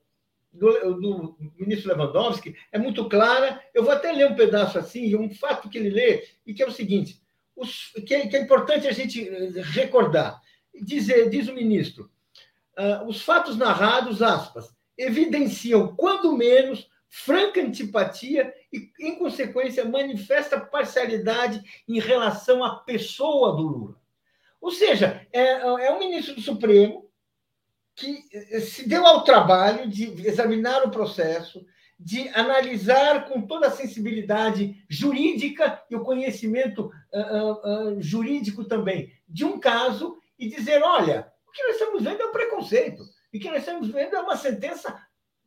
do, 0.54 1.02
do, 1.02 1.38
ministro 1.58 1.90
Lewandowski 1.90 2.56
é 2.72 2.78
muito 2.78 3.10
clara. 3.10 3.62
Eu 3.74 3.84
vou 3.84 3.94
até 3.94 4.12
ler 4.12 4.30
um 4.30 4.36
pedaço 4.36 4.78
assim, 4.78 5.16
um 5.16 5.34
fato 5.34 5.70
que 5.70 5.78
ele 5.78 5.90
lê, 5.90 6.24
e 6.46 6.54
que 6.54 6.62
é 6.62 6.68
o 6.68 6.72
seguinte: 6.72 7.22
os, 7.58 7.92
que, 8.06 8.14
é, 8.14 8.28
que, 8.28 8.38
é, 8.38 8.42
importante 8.42 8.88
a 8.88 8.92
gente 8.92 9.30
recordar. 9.74 10.40
Dizer, 10.80 11.30
diz 11.30 11.48
o 11.48 11.54
ministro, 11.54 12.10
uh, 12.78 13.08
os 13.08 13.22
fatos 13.22 13.58
narrados, 13.58 14.22
aspas, 14.22 14.70
evidenciam, 14.96 15.96
quando 15.96 16.38
menos, 16.38 16.88
franca 17.10 17.60
antipatia 17.60 18.54
e, 18.72 18.92
em 19.00 19.18
consequência, 19.18 19.84
manifesta 19.84 20.60
parcialidade 20.60 21.62
em 21.88 22.00
relação 22.00 22.64
à 22.64 22.76
pessoa 22.82 23.56
do 23.56 23.64
Lula. 23.64 24.02
Ou 24.62 24.72
seja, 24.72 25.26
é, 25.34 25.54
é 25.54 25.92
um 25.92 26.00
ministro 26.00 26.36
do 26.36 26.42
Supremo 26.42 27.10
que 27.96 28.24
se 28.62 28.88
deu 28.88 29.06
ao 29.06 29.24
trabalho 29.24 29.90
de 29.90 30.06
examinar 30.28 30.84
o 30.84 30.92
processo, 30.92 31.66
de 32.00 32.30
analisar 32.30 33.28
com 33.28 33.42
toda 33.42 33.68
a 33.68 33.72
sensibilidade 33.72 34.84
jurídica 34.88 35.82
e 35.90 35.96
o 35.96 36.04
conhecimento 36.04 36.92
uh, 37.14 37.96
uh, 37.96 38.02
jurídico 38.02 38.64
também 38.64 39.12
de 39.28 39.44
um 39.44 39.60
caso 39.60 40.18
e 40.38 40.48
dizer: 40.48 40.84
olha, 40.84 41.32
o 41.48 41.52
que 41.52 41.64
nós 41.64 41.74
estamos 41.74 42.04
vendo 42.04 42.22
é 42.22 42.26
um 42.26 42.32
preconceito, 42.32 43.04
e 43.34 43.38
o 43.38 43.42
que 43.42 43.50
nós 43.50 43.60
estamos 43.60 43.90
vendo 43.90 44.16
é 44.16 44.20
uma 44.20 44.38
sentença 44.38 44.94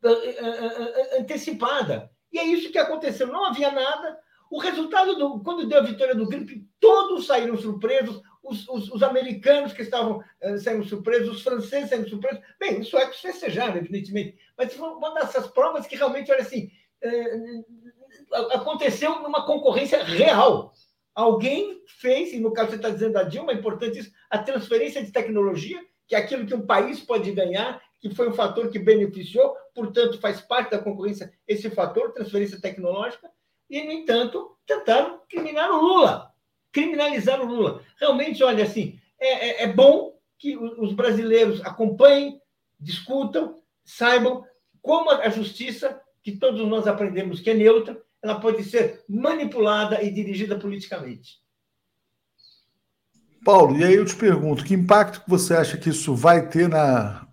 uh, 0.05 1.21
antecipada. 1.21 2.11
E 2.33 2.39
é 2.39 2.45
isso 2.45 2.71
que 2.71 2.79
aconteceu. 2.79 3.27
Não 3.27 3.47
havia 3.47 3.71
nada. 3.71 4.19
O 4.51 4.59
resultado, 4.59 5.15
do, 5.17 5.41
quando 5.41 5.69
deu 5.69 5.79
a 5.79 5.85
vitória 5.85 6.15
do 6.15 6.29
gripe, 6.29 6.67
todos 6.81 7.27
saíram 7.27 7.57
surpresos, 7.57 8.21
os, 8.43 8.69
os, 8.69 8.91
os, 8.91 9.03
americanos 9.03 9.73
que 9.73 9.83
estavam 9.83 10.19
uh, 10.19 10.59
saindo 10.59 10.85
surpresos, 10.85 11.37
os 11.37 11.43
franceses 11.43 11.91
saindo 11.91 12.09
surpresos. 12.09 12.43
Bem, 12.59 12.81
os 12.81 12.89
suecos 12.89 13.21
festejaram, 13.21 13.77
evidentemente, 13.77 14.37
mas 14.57 14.73
foi 14.75 14.89
uma 14.89 15.15
dessas 15.15 15.47
provas 15.49 15.87
que 15.87 15.97
realmente, 15.97 16.31
olha 16.33 16.43
assim, 16.43 16.71
uh, 17.05 17.65
aconteceu 18.53 19.21
numa 19.21 19.45
concorrência 19.45 20.03
real. 20.03 20.73
Alguém 21.15 21.83
fez, 21.87 22.33
e 22.33 22.41
no 22.41 22.53
caso 22.53 22.71
você 22.71 22.77
está 22.77 22.91
dizendo 22.91 23.19
a 23.19 23.25
Dilma, 23.25 23.53
é 23.53 23.57
importante 23.57 23.99
isso, 23.99 24.13
a 24.31 24.39
transferência 24.39 25.05
de 25.05 25.13
tecnologia, 25.13 25.81
que 26.07 26.15
é 26.15 26.19
aquilo 26.19 26.47
que 26.47 26.55
um 26.55 26.67
país 26.67 27.01
pode 27.01 27.31
ganhar, 27.33 27.81
que 28.01 28.15
foi 28.15 28.29
um 28.29 28.35
fator 28.35 28.71
que 28.71 28.79
beneficiou, 28.79 29.55
portanto, 29.75 30.19
faz 30.19 30.41
parte 30.41 30.71
da 30.71 30.79
concorrência 30.79 31.33
esse 31.47 31.69
fator, 31.71 32.13
transferência 32.13 32.61
tecnológica, 32.61 33.31
e, 33.69 33.85
no 33.85 33.93
entanto, 33.93 34.57
tentaram 34.67 35.21
criminar 35.29 35.71
o 35.71 35.81
Lula. 35.81 36.30
Criminalizar 36.73 37.41
o 37.41 37.47
Lula. 37.47 37.83
Realmente, 37.99 38.43
olha, 38.43 38.65
assim, 38.65 38.99
é, 39.19 39.63
é, 39.63 39.63
é 39.65 39.73
bom 39.73 40.19
que 40.39 40.57
os 40.57 40.93
brasileiros 40.93 41.61
acompanhem, 41.65 42.41
discutam, 42.79 43.57
saibam 43.85 44.45
como 44.81 45.11
a 45.11 45.29
justiça, 45.29 46.01
que 46.23 46.33
todos 46.33 46.67
nós 46.67 46.87
aprendemos 46.87 47.41
que 47.41 47.51
é 47.51 47.55
neutra, 47.55 48.01
ela 48.23 48.41
pode 48.41 48.65
ser 48.65 49.05
manipulada 49.09 50.03
e 50.03 50.11
dirigida 50.11 50.59
politicamente. 50.59 51.39
Paulo, 53.45 53.77
e 53.77 53.85
aí 53.85 53.95
eu 53.95 54.05
te 54.05 54.15
pergunto, 54.15 54.65
que 54.65 54.75
impacto 54.75 55.23
você 55.27 55.55
acha 55.55 55.79
que 55.79 55.89
isso 55.89 56.15
vai 56.15 56.49
ter 56.49 56.69
na 56.69 57.27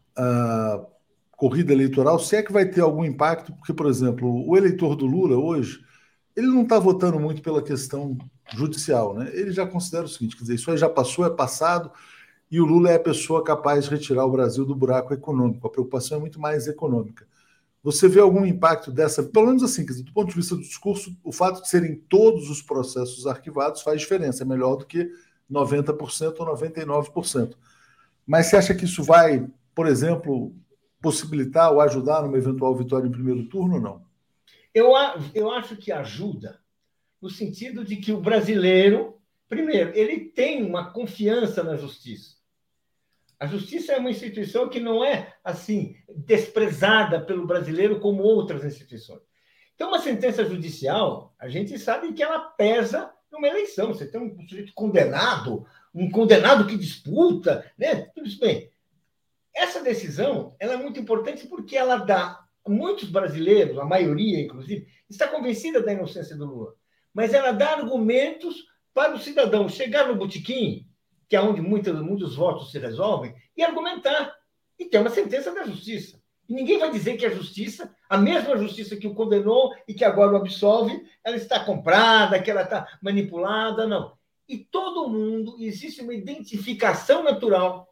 corrida 1.32 1.74
eleitoral? 1.74 2.18
Se 2.20 2.36
é 2.36 2.44
que 2.44 2.52
vai 2.52 2.66
ter 2.66 2.82
algum 2.82 3.04
impacto, 3.04 3.54
porque, 3.54 3.74
por 3.74 3.86
exemplo, 3.88 4.48
o 4.48 4.58
eleitor 4.58 4.96
do 4.96 5.06
Lula 5.06 5.38
hoje, 5.38 5.80
ele 6.36 6.48
não 6.48 6.64
está 6.64 6.80
votando 6.80 7.20
muito 7.20 7.42
pela 7.42 7.62
questão 7.62 8.18
judicial, 8.54 9.14
né? 9.14 9.30
Ele 9.34 9.52
já 9.52 9.66
considera 9.66 10.06
o 10.06 10.08
seguinte, 10.08 10.36
quer 10.36 10.44
dizer, 10.44 10.56
isso 10.56 10.72
aí 10.72 10.78
já 10.78 10.90
passou, 10.90 11.26
é 11.26 11.30
passado, 11.30 11.92
e 12.50 12.62
o 12.62 12.66
Lula 12.66 12.92
é 12.92 12.96
a 12.96 13.00
pessoa 13.00 13.44
capaz 13.44 13.86
de 13.86 13.92
retirar 13.92 14.26
o 14.26 14.32
Brasil 14.32 14.66
do 14.66 14.76
buraco 14.76 15.14
econômico. 15.14 15.68
A 15.68 15.70
preocupação 15.70 16.18
é 16.18 16.22
muito 16.22 16.40
mais 16.40 16.68
econômica. 16.68 17.28
Você 17.84 18.08
vê 18.08 18.20
algum 18.20 18.46
impacto 18.46 18.92
dessa, 18.92 19.24
pelo 19.24 19.48
menos 19.48 19.64
assim, 19.64 19.86
dizer, 19.86 20.04
do 20.04 20.14
ponto 20.14 20.30
de 20.30 20.36
vista 20.36 20.56
do 20.56 20.62
discurso, 20.62 21.16
o 21.24 21.32
fato 21.32 21.62
de 21.62 21.70
serem 21.70 21.96
todos 21.96 22.50
os 22.50 22.62
processos 22.62 23.28
arquivados 23.28 23.82
faz 23.82 24.02
diferença, 24.02 24.44
é 24.44 24.46
melhor 24.46 24.78
do 24.78 24.86
que 24.86 25.10
90% 25.50 26.36
ou 26.40 26.46
99%. 26.56 27.56
Mas 28.26 28.48
você 28.48 28.58
acha 28.58 28.76
que 28.76 28.86
isso 28.86 29.04
vai, 29.04 29.48
por 29.74 29.88
exemplo, 29.88 30.54
possibilitar 31.02 31.72
ou 31.72 31.80
ajudar 31.80 32.24
numa 32.24 32.38
eventual 32.38 32.76
vitória 32.76 33.08
em 33.08 33.12
primeiro 33.12 33.48
turno 33.48 33.76
ou 33.76 33.82
não? 33.82 34.02
Eu, 34.74 34.92
eu 35.34 35.50
acho 35.52 35.76
que 35.78 35.92
ajuda, 35.92 36.60
no 37.22 37.30
sentido 37.30 37.84
de 37.84 37.98
que 37.98 38.12
o 38.12 38.22
brasileiro, 38.22 39.20
primeiro, 39.48 39.92
ele 39.96 40.20
tem 40.20 40.64
uma 40.64 40.92
confiança 40.92 41.64
na 41.64 41.76
justiça. 41.76 42.38
A 43.40 43.46
justiça 43.46 43.94
é 43.94 43.98
uma 43.98 44.10
instituição 44.10 44.68
que 44.68 44.80
não 44.80 45.04
é 45.04 45.36
assim 45.44 45.96
desprezada 46.26 47.22
pelo 47.22 47.46
brasileiro 47.46 48.00
como 48.00 48.24
outras 48.24 48.66
instituições. 48.66 49.22
Então, 49.76 49.90
uma 49.90 50.00
sentença 50.00 50.44
judicial, 50.44 51.36
a 51.38 51.48
gente 51.48 51.78
sabe 51.78 52.12
que 52.14 52.24
ela 52.24 52.40
pesa 52.40 53.12
numa 53.32 53.48
eleição. 53.48 53.94
Você 53.94 54.08
tem 54.08 54.20
um 54.20 54.48
sujeito 54.48 54.74
condenado, 54.74 55.68
um 55.94 56.10
condenado 56.10 56.66
que 56.66 56.76
disputa, 56.76 57.72
né? 57.78 58.08
Tudo 58.16 58.28
isso 58.28 58.40
bem. 58.40 58.72
Essa 59.54 59.82
decisão 59.82 60.56
ela 60.60 60.74
é 60.74 60.78
muito 60.78 61.00
importante 61.00 61.48
porque 61.48 61.76
ela 61.76 61.98
dá 61.98 62.44
muitos 62.68 63.10
brasileiros, 63.10 63.78
a 63.78 63.86
maioria 63.86 64.42
inclusive, 64.42 64.88
está 65.10 65.28
convencida 65.28 65.82
da 65.82 65.94
inocência 65.94 66.36
do 66.36 66.46
Lula, 66.46 66.76
mas 67.18 67.34
ela 67.34 67.52
dá 67.52 67.72
argumentos 67.72 68.68
para 68.94 69.16
o 69.16 69.20
cidadão 69.20 69.68
chegar 69.68 70.08
no 70.08 70.16
botequim, 70.16 70.86
que 71.28 71.36
é 71.36 71.42
onde 71.42 71.60
muitos, 71.60 72.00
muitos 72.00 72.36
votos 72.36 72.70
se 72.70 72.78
resolvem, 72.78 73.34
e 73.58 73.64
argumentar 73.64 74.36
e 74.78 74.86
ter 74.86 75.00
uma 75.00 75.10
sentença 75.10 75.52
da 75.52 75.64
justiça. 75.64 76.22
E 76.48 76.54
ninguém 76.54 76.78
vai 76.78 76.92
dizer 76.92 77.18
que 77.18 77.26
a 77.26 77.32
justiça, 77.32 77.92
a 78.08 78.20
mesma 78.20 78.56
justiça 78.56 78.96
que 78.96 79.08
o 79.08 79.16
condenou 79.16 79.74
e 79.88 79.96
que 79.96 80.06
agora 80.06 80.34
o 80.34 80.36
absolve, 80.36 81.10
ela 81.24 81.36
está 81.36 81.60
comprada, 81.60 82.40
que 82.40 82.52
ela 82.52 82.62
está 82.62 82.88
manipulada, 83.02 83.88
não. 83.88 84.14
E 84.48 84.60
todo 84.60 85.10
mundo, 85.10 85.56
existe 85.60 86.04
uma 86.04 86.14
identificação 86.14 87.24
natural 87.24 87.92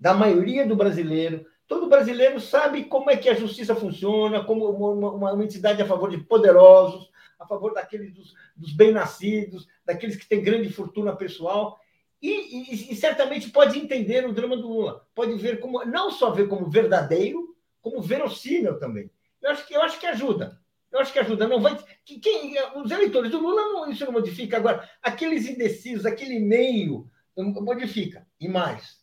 da 0.00 0.14
maioria 0.14 0.66
do 0.66 0.74
brasileiro. 0.74 1.44
Todo 1.68 1.90
brasileiro 1.90 2.40
sabe 2.40 2.84
como 2.84 3.10
é 3.10 3.18
que 3.18 3.28
a 3.28 3.34
justiça 3.34 3.76
funciona, 3.76 4.42
como 4.42 4.64
uma, 4.70 5.10
uma, 5.10 5.32
uma 5.34 5.44
entidade 5.44 5.82
a 5.82 5.86
favor 5.86 6.10
de 6.10 6.16
poderosos, 6.24 7.11
a 7.42 7.46
favor 7.46 7.74
daqueles 7.74 8.12
dos, 8.12 8.34
dos 8.56 8.72
bem-nascidos, 8.72 9.68
daqueles 9.84 10.16
que 10.16 10.28
têm 10.28 10.42
grande 10.42 10.72
fortuna 10.72 11.14
pessoal. 11.14 11.78
E, 12.20 12.30
e, 12.30 12.92
e, 12.92 12.96
certamente 12.96 13.50
pode 13.50 13.78
entender 13.78 14.24
o 14.24 14.32
drama 14.32 14.56
do 14.56 14.68
Lula, 14.68 15.04
pode 15.12 15.34
ver 15.34 15.58
como 15.58 15.84
não 15.84 16.10
só 16.10 16.30
ver 16.30 16.46
como 16.46 16.70
verdadeiro, 16.70 17.56
como 17.80 18.00
verossímil 18.00 18.78
também. 18.78 19.10
Eu 19.42 19.50
acho 19.50 19.66
que, 19.66 19.74
eu 19.74 19.82
acho 19.82 19.98
que 19.98 20.06
ajuda. 20.06 20.60
Eu 20.92 21.00
acho 21.00 21.12
que 21.12 21.18
ajuda. 21.18 21.48
Não 21.48 21.60
vai. 21.60 21.76
Que, 22.04 22.20
quem, 22.20 22.54
os 22.76 22.90
eleitores 22.90 23.30
do 23.30 23.40
Lula 23.40 23.62
não, 23.62 23.90
isso 23.90 24.04
não 24.04 24.12
modifica. 24.12 24.56
Agora, 24.56 24.88
aqueles 25.02 25.48
indecisos, 25.48 26.06
aquele 26.06 26.38
meio, 26.38 27.10
modifica. 27.36 28.24
E 28.38 28.46
mais. 28.46 29.02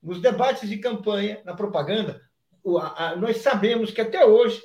Nos 0.00 0.20
debates 0.20 0.68
de 0.68 0.78
campanha, 0.78 1.40
na 1.44 1.54
propaganda, 1.54 2.20
nós 3.18 3.38
sabemos 3.38 3.90
que 3.90 4.00
até 4.00 4.24
hoje 4.24 4.62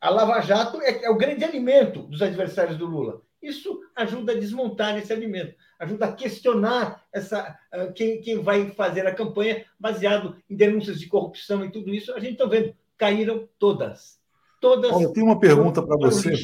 a 0.00 0.10
Lava 0.10 0.40
Jato 0.40 0.80
é, 0.80 1.04
é 1.04 1.10
o 1.10 1.16
grande 1.16 1.44
alimento 1.44 2.02
dos 2.02 2.22
adversários 2.22 2.76
do 2.76 2.86
Lula. 2.86 3.22
Isso 3.42 3.80
ajuda 3.94 4.32
a 4.32 4.38
desmontar 4.38 4.98
esse 4.98 5.12
alimento, 5.12 5.54
ajuda 5.78 6.06
a 6.06 6.12
questionar 6.12 7.04
essa, 7.12 7.56
uh, 7.72 7.92
quem, 7.92 8.20
quem 8.20 8.42
vai 8.42 8.70
fazer 8.70 9.06
a 9.06 9.14
campanha 9.14 9.64
baseado 9.78 10.36
em 10.50 10.56
denúncias 10.56 10.98
de 10.98 11.06
corrupção 11.06 11.64
e 11.64 11.70
tudo 11.70 11.94
isso. 11.94 12.12
A 12.12 12.20
gente 12.20 12.32
está 12.32 12.46
vendo, 12.46 12.74
caíram 12.96 13.48
todas. 13.58 14.18
Todas. 14.60 14.90
Olha, 14.92 15.04
eu 15.04 15.12
tenho 15.12 15.26
uma 15.26 15.38
pergunta 15.38 15.80
para 15.80 15.96
você. 15.96 16.34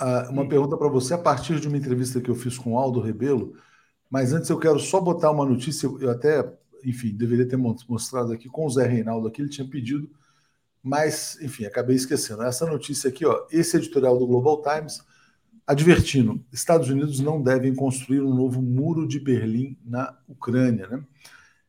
Uh, 0.00 0.30
uma 0.30 0.46
pergunta 0.46 0.76
para 0.76 0.88
você 0.88 1.14
a 1.14 1.18
partir 1.18 1.58
de 1.60 1.68
uma 1.68 1.78
entrevista 1.78 2.20
que 2.20 2.30
eu 2.30 2.34
fiz 2.34 2.58
com 2.58 2.74
o 2.74 2.78
Aldo 2.78 3.00
Rebelo. 3.00 3.56
Mas 4.10 4.32
antes 4.32 4.50
eu 4.50 4.58
quero 4.58 4.78
só 4.78 5.00
botar 5.00 5.30
uma 5.30 5.46
notícia. 5.46 5.86
Eu 5.86 6.10
até, 6.10 6.46
enfim, 6.84 7.16
deveria 7.16 7.48
ter 7.48 7.56
mostrado 7.56 8.32
aqui 8.32 8.48
com 8.48 8.66
o 8.66 8.70
Zé 8.70 8.86
Reinaldo 8.86 9.28
aqui. 9.28 9.40
Ele 9.40 9.48
tinha 9.48 9.66
pedido, 9.66 10.10
mas, 10.84 11.38
enfim, 11.40 11.64
acabei 11.64 11.96
esquecendo. 11.96 12.42
Essa 12.42 12.66
notícia 12.66 13.08
aqui, 13.08 13.24
ó, 13.24 13.46
esse 13.50 13.74
editorial 13.78 14.18
do 14.18 14.26
Global 14.26 14.60
Times 14.60 15.00
advertindo: 15.66 16.44
Estados 16.52 16.90
Unidos 16.90 17.20
não 17.20 17.42
devem 17.42 17.74
construir 17.74 18.20
um 18.20 18.34
novo 18.34 18.60
muro 18.60 19.08
de 19.08 19.18
Berlim 19.18 19.78
na 19.82 20.14
Ucrânia, 20.28 20.86
né? 20.86 21.02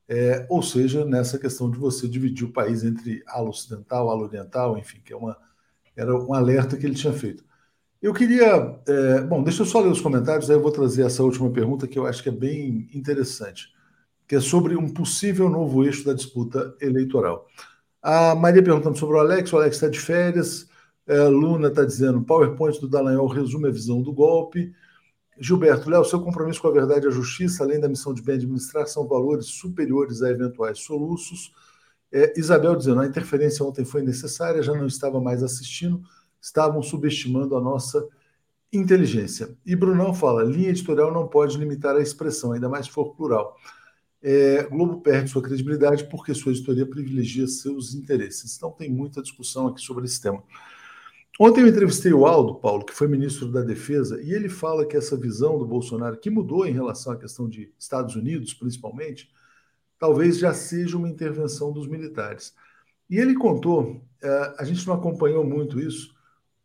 É, 0.07 0.45
ou 0.49 0.61
seja, 0.61 1.05
nessa 1.05 1.39
questão 1.39 1.72
de 1.72 1.80
você 1.80 2.09
dividir 2.09 2.45
o 2.45 2.51
país 2.51 2.84
entre 2.84 3.24
ala 3.26 3.49
ocidental, 3.49 4.09
ala 4.09 4.24
oriental, 4.24 4.78
enfim, 4.78 4.99
que 5.03 5.13
é 5.13 5.16
uma, 5.16 5.36
era 5.95 6.13
um 6.13 6.34
alerta 6.34 6.76
que 6.76 6.86
ele 6.86 6.93
tinha 6.93 7.13
feito. 7.13 7.43
Eu 8.01 8.13
queria. 8.13 8.78
É, 8.86 9.22
bom, 9.22 9.41
deixa 9.41 9.61
eu 9.61 9.66
só 9.66 9.80
ler 9.80 9.91
os 9.91 10.01
comentários, 10.01 10.49
aí 10.49 10.57
eu 10.57 10.61
vou 10.61 10.72
trazer 10.72 11.05
essa 11.05 11.24
última 11.24 11.49
pergunta 11.51 11.88
que 11.88 11.97
eu 11.97 12.05
acho 12.05 12.22
que 12.22 12.30
é 12.30 12.34
bem 12.34 12.89
interessante, 12.93 13.70
que 14.28 14.36
é 14.36 14.41
sobre 14.41 14.76
um 14.76 14.93
possível 14.93 15.49
novo 15.49 15.86
eixo 15.86 16.03
da 16.05 16.13
disputa 16.13 16.76
eleitoral. 16.82 17.47
A 18.08 18.36
Maria 18.36 18.62
perguntando 18.62 18.95
sobre 18.99 19.16
o 19.16 19.20
Alex, 19.20 19.51
o 19.51 19.58
Alex 19.58 19.78
está 19.78 19.89
de 19.89 19.99
férias. 19.99 20.70
É, 21.08 21.24
Luna 21.24 21.70
está 21.70 21.84
dizendo: 21.84 22.22
PowerPoint 22.22 22.80
do 22.80 22.88
Dallagnol 22.88 23.26
resume 23.26 23.68
a 23.68 23.72
visão 23.72 23.99
do 23.99 24.14
golpe. 24.14 24.72
Gilberto, 25.39 25.89
Léo, 25.89 26.06
seu 26.06 26.22
compromisso 26.22 26.62
com 26.62 26.68
a 26.68 26.72
verdade 26.72 27.08
e 27.08 27.10
a 27.10 27.12
justiça, 27.12 27.64
além 27.64 27.80
da 27.80 27.89
missão 27.89 28.14
de 28.14 28.22
bem 28.22 28.36
administrar, 28.36 28.86
são 28.86 29.08
valores 29.08 29.47
superiores 29.47 30.22
a 30.22 30.30
eventuais 30.30 30.78
soluços. 30.82 31.51
É, 32.12 32.32
Isabel 32.39 32.76
dizendo: 32.76 33.01
a 33.01 33.08
interferência 33.08 33.66
ontem 33.66 33.84
foi 33.84 34.03
necessária, 34.03 34.62
já 34.62 34.76
não 34.76 34.86
estava 34.86 35.20
mais 35.20 35.41
assistindo, 35.41 36.03
estavam 36.39 36.84
subestimando 36.84 37.58
a 37.58 37.62
nossa 37.62 38.08
inteligência. 38.72 39.58
E 39.66 39.76
Brunão 39.76 40.14
fala: 40.14 40.43
linha 40.43 40.70
editorial 40.70 41.12
não 41.12 41.28
pode 41.28 41.58
limitar 41.58 41.95
a 41.95 42.01
expressão, 42.03 42.51
ainda 42.51 42.70
mais 42.70 42.86
se 42.86 42.91
for 42.91 43.16
plural. 43.16 43.58
É, 44.28 44.64
Globo 44.64 45.02
perde 45.02 45.30
sua 45.30 45.42
credibilidade 45.44 46.06
porque 46.06 46.34
sua 46.34 46.52
editoria 46.52 46.84
privilegia 46.84 47.48
seus 47.48 47.94
interesses. 47.94 48.58
Então 48.58 48.72
tem 48.72 48.90
muita 48.90 49.22
discussão 49.22 49.68
aqui 49.68 49.80
sobre 49.80 50.06
esse 50.06 50.20
tema. 50.20 50.44
Ontem 51.40 51.62
eu 51.62 51.68
entrevistei 51.68 52.12
o 52.12 52.26
Aldo, 52.26 52.56
Paulo, 52.56 52.84
que 52.84 52.94
foi 52.94 53.08
ministro 53.08 53.52
da 53.52 53.62
Defesa, 53.62 54.20
e 54.24 54.32
ele 54.32 54.50
fala 54.50 54.84
que 54.84 54.98
essa 54.98 55.16
visão 55.16 55.60
do 55.60 55.68
Bolsonaro, 55.68 56.18
que 56.18 56.32
mudou 56.32 56.66
em 56.66 56.72
relação 56.72 57.14
à 57.14 57.18
questão 57.18 57.48
de 57.48 57.72
Estados 57.78 58.16
Unidos, 58.16 58.52
principalmente, 58.52 59.30
talvez 60.00 60.40
já 60.40 60.56
seja 60.56 60.98
uma 60.98 61.10
intervenção 61.10 61.72
dos 61.72 61.88
militares. 61.88 62.56
E 63.08 63.18
ele 63.18 63.36
contou, 63.36 64.02
é, 64.24 64.56
a 64.58 64.64
gente 64.64 64.88
não 64.88 64.96
acompanhou 64.96 65.44
muito 65.44 65.80
isso, 65.80 66.16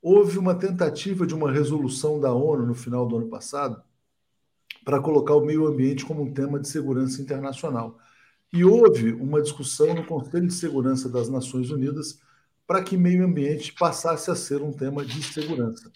houve 0.00 0.38
uma 0.38 0.54
tentativa 0.54 1.26
de 1.26 1.34
uma 1.34 1.52
resolução 1.52 2.18
da 2.18 2.32
ONU 2.32 2.64
no 2.64 2.74
final 2.74 3.06
do 3.06 3.18
ano 3.18 3.28
passado 3.28 3.82
para 4.84 5.00
colocar 5.00 5.34
o 5.34 5.44
meio 5.44 5.66
ambiente 5.66 6.04
como 6.04 6.22
um 6.22 6.32
tema 6.32 6.58
de 6.58 6.68
segurança 6.68 7.20
internacional. 7.20 7.98
E 8.52 8.64
houve 8.64 9.12
uma 9.12 9.40
discussão 9.40 9.94
no 9.94 10.04
Conselho 10.04 10.46
de 10.46 10.54
Segurança 10.54 11.08
das 11.08 11.28
Nações 11.28 11.70
Unidas 11.70 12.18
para 12.66 12.82
que 12.82 12.96
meio 12.96 13.24
ambiente 13.24 13.72
passasse 13.72 14.30
a 14.30 14.34
ser 14.34 14.62
um 14.62 14.72
tema 14.72 15.04
de 15.04 15.22
segurança. 15.22 15.90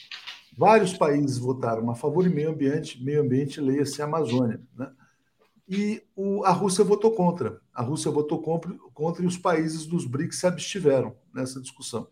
Vários 0.56 0.92
países 0.92 1.38
votaram 1.38 1.90
a 1.90 1.94
favor 1.94 2.22
de 2.22 2.30
meio 2.30 2.50
ambiente, 2.50 3.02
meio 3.02 3.22
ambiente 3.22 3.60
leia-se 3.60 4.02
Amazônia. 4.02 4.60
Né? 4.76 4.90
E 5.68 6.02
o, 6.14 6.44
a 6.44 6.50
Rússia 6.50 6.84
votou 6.84 7.12
contra. 7.12 7.60
A 7.72 7.82
Rússia 7.82 8.10
votou 8.10 8.40
contra, 8.40 8.72
contra 8.92 9.22
e 9.24 9.26
os 9.26 9.38
países 9.38 9.86
dos 9.86 10.04
BRICS 10.04 10.38
se 10.38 10.46
abstiveram 10.46 11.16
nessa 11.32 11.60
discussão. 11.60 12.08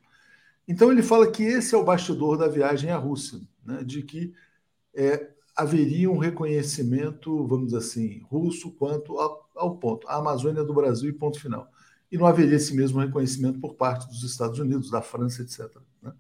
Então 0.67 0.91
ele 0.91 1.03
fala 1.03 1.31
que 1.31 1.43
esse 1.43 1.75
é 1.75 1.79
o 1.79 1.85
bastidor 1.85 2.37
da 2.37 2.49
viagem 2.49 2.91
à 2.91 2.97
Rússia, 2.97 3.41
né? 3.65 3.83
de 3.85 4.03
que 4.03 4.33
é, 4.95 5.32
haveria 5.57 6.11
um 6.11 6.19
reconhecimento, 6.19 7.47
vamos 7.47 7.67
dizer 7.67 7.79
assim, 7.79 8.23
russo 8.31 8.71
quanto 8.73 9.19
ao, 9.19 9.49
ao 9.55 9.77
ponto. 9.77 10.09
A 10.09 10.17
Amazônia 10.17 10.65
do 10.65 10.75
Brasil 10.75 11.11
e 11.11 11.13
ponto 11.13 11.41
final 11.41 11.69
e 12.13 12.19
não 12.19 12.27
haveria 12.27 12.57
esse 12.57 12.77
mesmo 12.77 13.01
reconhecimento 13.01 13.59
por 13.59 13.75
parte 13.75 14.07
dos 14.07 14.23
Estados 14.23 14.59
Unidos, 14.59 14.91
da 14.91 15.01
França, 15.01 15.41
etc. 15.41 15.75
Né? 16.03 16.13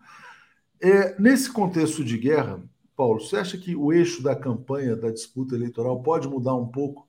É, 0.81 1.21
nesse 1.21 1.53
contexto 1.53 2.03
de 2.03 2.17
guerra, 2.17 2.63
Paulo, 2.97 3.21
você 3.21 3.37
acha 3.37 3.59
que 3.59 3.77
o 3.77 3.93
eixo 3.93 4.23
da 4.23 4.35
campanha, 4.35 4.97
da 4.97 5.11
disputa 5.11 5.55
eleitoral, 5.55 6.03
pode 6.03 6.27
mudar 6.27 6.55
um 6.55 6.67
pouco 6.67 7.07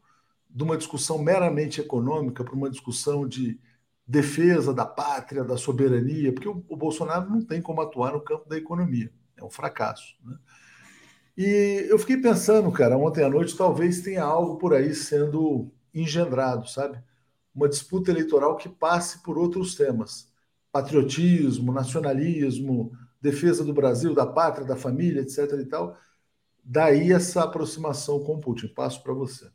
de 0.50 0.62
uma 0.64 0.78
discussão 0.78 1.18
meramente 1.18 1.80
econômica 1.80 2.44
para 2.44 2.54
uma 2.54 2.70
discussão 2.70 3.26
de 3.26 3.58
defesa 4.06 4.74
da 4.74 4.86
pátria, 4.86 5.46
da 5.46 5.56
soberania? 5.56 6.34
Porque 6.34 6.50
o, 6.50 6.64
o 6.68 6.76
Bolsonaro 6.76 7.30
não 7.30 7.42
tem 7.42 7.62
como 7.62 7.82
atuar 7.82 8.12
no 8.12 8.22
campo 8.22 8.50
da 8.50 8.58
economia, 8.58 9.10
é 9.38 9.44
um 9.46 9.50
fracasso. 9.50 10.18
Né? 10.26 10.38
E 11.36 11.88
eu 11.90 11.98
fiquei 11.98 12.18
pensando, 12.18 12.72
cara, 12.72 12.98
ontem 12.98 13.24
à 13.24 13.30
noite 13.30 13.58
talvez 13.58 14.02
tenha 14.02 14.24
algo 14.24 14.58
por 14.58 14.74
aí 14.74 14.94
sendo 14.94 15.72
engendrado, 15.94 16.68
sabe? 16.68 17.02
Uma 17.54 17.70
disputa 17.70 18.12
eleitoral 18.12 18.56
que 18.56 18.70
passe 18.70 19.24
por 19.24 19.38
outros 19.38 19.76
temas: 19.76 20.32
patriotismo, 20.72 21.72
nacionalismo, 21.72 22.92
defesa 23.22 23.64
do 23.64 23.74
Brasil, 23.74 24.14
da 24.14 24.26
pátria, 24.26 24.68
da 24.68 24.76
família, 24.76 25.22
etc. 25.22 25.54
e 25.60 25.66
tal. 25.66 25.98
Daí 26.64 27.12
essa 27.12 27.44
aproximação 27.44 28.24
com 28.24 28.36
o 28.36 28.40
Putin. 28.40 28.68
Passo 28.68 29.02
para 29.04 29.14
você. 29.14 29.50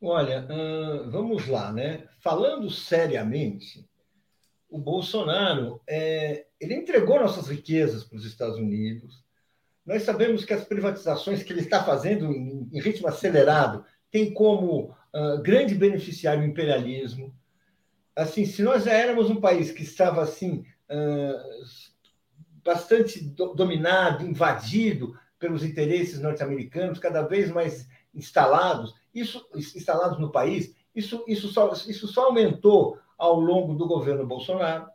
Olha, 0.00 0.46
hum, 0.50 1.10
vamos 1.10 1.48
lá, 1.48 1.72
né? 1.72 2.06
Falando 2.20 2.70
seriamente, 2.70 3.88
o 4.68 4.78
Bolsonaro 4.78 5.80
é, 5.88 6.46
ele 6.60 6.74
entregou 6.74 7.18
nossas 7.18 7.48
riquezas 7.48 8.04
para 8.04 8.18
os 8.18 8.26
Estados 8.26 8.58
Unidos, 8.58 9.23
nós 9.86 10.02
sabemos 10.02 10.44
que 10.44 10.54
as 10.54 10.64
privatizações 10.64 11.42
que 11.42 11.52
ele 11.52 11.60
está 11.60 11.84
fazendo 11.84 12.32
em, 12.32 12.68
em 12.72 12.80
ritmo 12.80 13.06
acelerado 13.06 13.84
têm 14.10 14.32
como 14.32 14.96
uh, 15.14 15.42
grande 15.42 15.74
beneficiário 15.74 16.42
o 16.42 16.46
imperialismo. 16.46 17.34
Assim, 18.16 18.46
se 18.46 18.62
nós 18.62 18.84
já 18.84 18.92
éramos 18.92 19.28
um 19.28 19.40
país 19.40 19.70
que 19.70 19.82
estava 19.82 20.22
assim 20.22 20.64
uh, 20.90 21.64
bastante 22.64 23.22
do, 23.22 23.54
dominado, 23.54 24.24
invadido 24.24 25.18
pelos 25.38 25.62
interesses 25.62 26.20
norte-americanos, 26.20 26.98
cada 26.98 27.22
vez 27.22 27.50
mais 27.50 27.86
instalados, 28.14 28.94
isso 29.14 29.46
instalados 29.54 30.18
no 30.18 30.32
país, 30.32 30.74
isso, 30.94 31.24
isso, 31.26 31.48
só, 31.48 31.72
isso 31.72 32.08
só 32.08 32.26
aumentou 32.26 32.98
ao 33.18 33.38
longo 33.38 33.74
do 33.74 33.86
governo 33.86 34.26
Bolsonaro. 34.26 34.86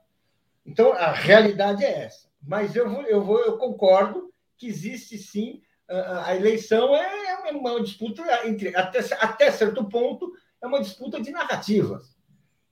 Então, 0.65 0.93
a 0.93 1.11
realidade 1.11 1.83
é 1.83 2.05
essa. 2.05 2.27
Mas 2.41 2.75
eu, 2.75 2.89
vou, 2.89 3.03
eu, 3.03 3.21
vou, 3.21 3.39
eu 3.39 3.57
concordo 3.57 4.28
que 4.59 4.67
existe 4.67 5.17
sim. 5.17 5.61
A 5.87 6.35
eleição 6.35 6.95
é, 6.95 7.49
é 7.49 7.51
uma 7.51 7.81
disputa 7.81 8.21
entre 8.47 8.75
até, 8.75 8.99
até 9.19 9.51
certo 9.51 9.83
ponto 9.85 10.31
é 10.61 10.67
uma 10.67 10.81
disputa 10.81 11.19
de 11.19 11.31
narrativas. 11.31 12.15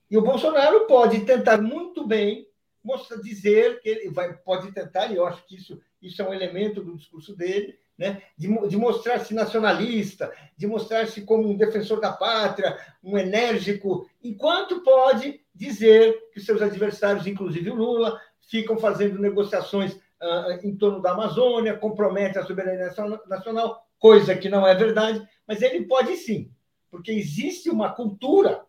E 0.08 0.16
o 0.16 0.22
Bolsonaro 0.22 0.86
pode 0.86 1.24
tentar 1.24 1.60
muito 1.60 2.06
bem 2.06 2.46
mostrar 2.84 3.18
dizer 3.18 3.80
que 3.80 3.88
ele 3.88 4.10
vai 4.10 4.32
pode 4.34 4.72
tentar 4.72 5.08
e 5.08 5.16
eu 5.16 5.26
acho 5.26 5.44
que 5.46 5.56
isso 5.56 5.80
isso 6.00 6.22
é 6.22 6.28
um 6.28 6.32
elemento 6.32 6.82
do 6.82 6.96
discurso 6.96 7.34
dele 7.36 7.76
né 7.98 8.22
de, 8.36 8.46
de 8.68 8.76
mostrar-se 8.76 9.34
nacionalista 9.34 10.32
de 10.56 10.66
mostrar-se 10.66 11.22
como 11.22 11.48
um 11.48 11.56
defensor 11.56 12.00
da 12.00 12.12
pátria 12.12 12.78
um 13.02 13.18
enérgico 13.18 14.08
enquanto 14.22 14.80
pode 14.82 15.40
dizer 15.52 16.30
que 16.32 16.40
seus 16.40 16.62
adversários 16.62 17.26
inclusive 17.26 17.68
o 17.68 17.74
Lula 17.74 18.18
ficam 18.48 18.78
fazendo 18.78 19.18
negociações 19.18 19.98
uh, 20.22 20.66
em 20.66 20.76
torno 20.76 21.00
da 21.00 21.12
Amazônia, 21.12 21.76
compromete 21.76 22.38
a 22.38 22.44
soberania 22.44 22.92
nacional, 23.26 23.86
coisa 23.98 24.34
que 24.36 24.48
não 24.48 24.66
é 24.66 24.74
verdade, 24.74 25.26
mas 25.46 25.62
ele 25.62 25.86
pode 25.86 26.16
sim, 26.16 26.50
porque 26.90 27.10
existe 27.12 27.70
uma 27.70 27.92
cultura 27.92 28.64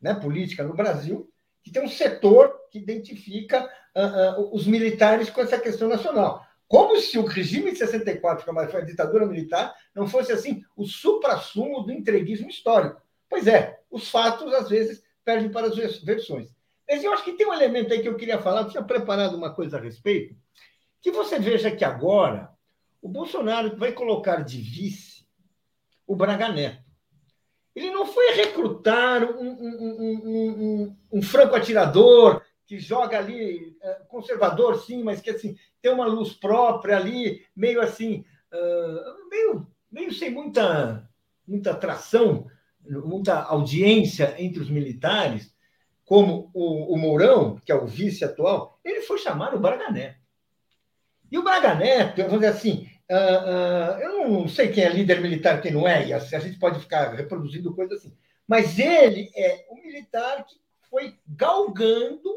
né, 0.00 0.14
política 0.14 0.62
no 0.62 0.74
Brasil 0.74 1.28
que 1.62 1.72
tem 1.72 1.82
um 1.82 1.88
setor 1.88 2.54
que 2.70 2.78
identifica 2.78 3.64
uh, 3.94 4.40
uh, 4.40 4.54
os 4.54 4.66
militares 4.66 5.28
com 5.30 5.40
essa 5.40 5.58
questão 5.58 5.88
nacional. 5.88 6.46
Como 6.66 7.00
se 7.00 7.18
o 7.18 7.24
regime 7.24 7.72
de 7.72 7.78
64, 7.78 8.44
que 8.44 8.70
foi 8.70 8.80
a 8.82 8.84
ditadura 8.84 9.26
militar, 9.26 9.74
não 9.94 10.06
fosse 10.06 10.32
assim 10.32 10.62
o 10.76 10.84
supra-sumo 10.84 11.82
do 11.82 11.92
entreguismo 11.92 12.48
histórico. 12.48 13.00
Pois 13.28 13.46
é, 13.46 13.80
os 13.90 14.10
fatos 14.10 14.52
às 14.52 14.68
vezes 14.68 15.02
perdem 15.24 15.50
para 15.50 15.66
as 15.66 15.98
versões. 16.02 16.48
Mas 16.88 17.02
eu 17.04 17.12
acho 17.12 17.24
que 17.24 17.34
tem 17.34 17.46
um 17.46 17.52
elemento 17.52 17.92
aí 17.92 18.00
que 18.00 18.08
eu 18.08 18.16
queria 18.16 18.38
falar, 18.38 18.62
eu 18.62 18.68
tinha 18.68 18.82
preparado 18.82 19.34
uma 19.34 19.54
coisa 19.54 19.76
a 19.76 19.80
respeito, 19.80 20.34
que 21.00 21.10
você 21.10 21.38
veja 21.38 21.70
que 21.70 21.84
agora 21.84 22.50
o 23.00 23.08
Bolsonaro 23.08 23.76
vai 23.76 23.92
colocar 23.92 24.42
de 24.42 24.60
vice 24.60 25.26
o 26.06 26.16
Braga 26.16 26.48
Neto. 26.48 26.82
Ele 27.74 27.90
não 27.90 28.06
foi 28.06 28.32
recrutar 28.32 29.22
um, 29.22 29.48
um, 29.48 30.20
um, 30.24 30.96
um 31.12 31.22
franco 31.22 31.54
atirador 31.54 32.42
que 32.66 32.78
joga 32.78 33.18
ali, 33.18 33.76
é, 33.80 33.94
conservador, 34.08 34.78
sim, 34.80 35.02
mas 35.02 35.20
que 35.20 35.30
assim 35.30 35.56
tem 35.80 35.92
uma 35.92 36.06
luz 36.06 36.32
própria 36.34 36.96
ali, 36.96 37.42
meio 37.54 37.80
assim, 37.80 38.24
meio, 39.30 39.66
meio 39.90 40.12
sem 40.12 40.30
muita, 40.30 41.08
muita 41.46 41.70
atração, 41.70 42.46
muita 42.84 43.42
audiência 43.42 44.34
entre 44.38 44.60
os 44.60 44.70
militares, 44.70 45.54
como 46.04 46.50
o, 46.54 46.94
o 46.94 46.98
Mourão, 46.98 47.60
que 47.64 47.70
é 47.70 47.74
o 47.74 47.86
vice 47.86 48.24
atual, 48.24 48.78
ele 48.84 49.02
foi 49.02 49.18
chamar 49.18 49.54
o 49.54 49.60
Braga 49.60 49.90
Neto. 49.90 50.17
E 51.30 51.38
o 51.38 51.42
Braga 51.42 51.74
Neto, 51.74 52.20
eu 52.20 52.28
vou 52.28 52.38
dizer 52.38 52.52
assim, 52.52 52.88
uh, 53.10 53.14
uh, 53.14 54.00
eu 54.00 54.28
não 54.28 54.48
sei 54.48 54.68
quem 54.68 54.84
é 54.84 54.88
líder 54.88 55.20
militar, 55.20 55.60
quem 55.60 55.72
não 55.72 55.86
é, 55.86 56.06
e 56.06 56.12
a, 56.12 56.16
a 56.16 56.38
gente 56.38 56.58
pode 56.58 56.80
ficar 56.80 57.14
reproduzindo 57.14 57.74
coisas 57.74 57.98
assim, 57.98 58.16
mas 58.46 58.78
ele 58.78 59.30
é 59.36 59.66
o 59.68 59.76
militar 59.76 60.46
que 60.46 60.56
foi 60.88 61.16
galgando 61.26 62.30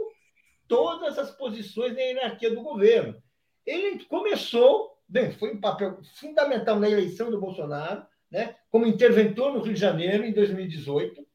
todas 0.68 1.18
as 1.18 1.32
posições 1.32 1.94
na 1.94 2.02
hierarquia 2.02 2.54
do 2.54 2.62
governo. 2.62 3.22
Ele 3.66 4.04
começou, 4.06 4.98
bem, 5.08 5.32
foi 5.32 5.54
um 5.54 5.62
papel 5.62 6.00
fundamental 6.16 6.80
na 6.80 6.90
eleição 6.90 7.32
do 7.32 7.40
Bolsonaro, 7.40 8.06
né, 8.30 8.56
como 8.70 8.86
interventor 8.86 9.54
no 9.54 9.62
Rio 9.62 9.74
de 9.74 9.80
Janeiro 9.80 10.24
em 10.24 10.32
2018, 10.32 11.26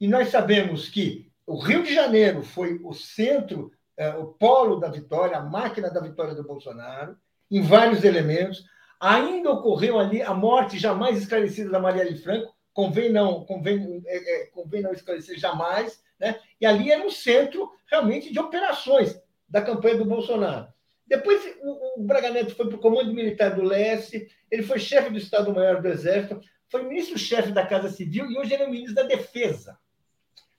e 0.00 0.06
nós 0.06 0.28
sabemos 0.28 0.88
que 0.88 1.30
o 1.46 1.58
Rio 1.58 1.82
de 1.82 1.94
Janeiro 1.94 2.42
foi 2.42 2.78
o 2.82 2.92
centro 2.92 3.72
o 4.18 4.26
polo 4.26 4.76
da 4.76 4.88
vitória, 4.88 5.36
a 5.36 5.42
máquina 5.42 5.90
da 5.90 6.00
vitória 6.00 6.34
do 6.34 6.44
Bolsonaro, 6.44 7.16
em 7.50 7.62
vários 7.62 8.04
elementos. 8.04 8.64
Ainda 9.00 9.50
ocorreu 9.50 9.98
ali 9.98 10.22
a 10.22 10.34
morte 10.34 10.78
jamais 10.78 11.18
esclarecida 11.18 11.70
da 11.70 11.78
Marielle 11.78 12.18
Franco, 12.18 12.54
convém 12.72 13.10
não, 13.10 13.44
convém, 13.44 14.02
é, 14.06 14.16
é, 14.16 14.46
convém 14.46 14.82
não 14.82 14.92
esclarecer 14.92 15.38
jamais, 15.38 16.02
né? 16.18 16.38
e 16.60 16.66
ali 16.66 16.90
era 16.90 17.04
um 17.04 17.10
centro 17.10 17.70
realmente 17.90 18.32
de 18.32 18.38
operações 18.38 19.18
da 19.48 19.62
campanha 19.62 19.96
do 19.96 20.04
Bolsonaro. 20.04 20.68
Depois 21.06 21.42
o, 21.62 22.00
o 22.00 22.04
Braga 22.04 22.30
Neto 22.30 22.54
foi 22.54 22.66
para 22.66 22.76
o 22.76 22.80
Comando 22.80 23.12
Militar 23.12 23.54
do 23.54 23.62
Leste, 23.62 24.28
ele 24.50 24.62
foi 24.62 24.78
chefe 24.78 25.10
do 25.10 25.18
Estado-Maior 25.18 25.80
do 25.80 25.88
Exército, 25.88 26.40
foi 26.68 26.82
ministro-chefe 26.82 27.52
da 27.52 27.66
Casa 27.66 27.88
Civil 27.88 28.30
e 28.30 28.38
hoje 28.38 28.54
ele 28.54 28.64
é 28.64 28.68
ministro 28.68 28.94
da 28.94 29.04
Defesa. 29.04 29.78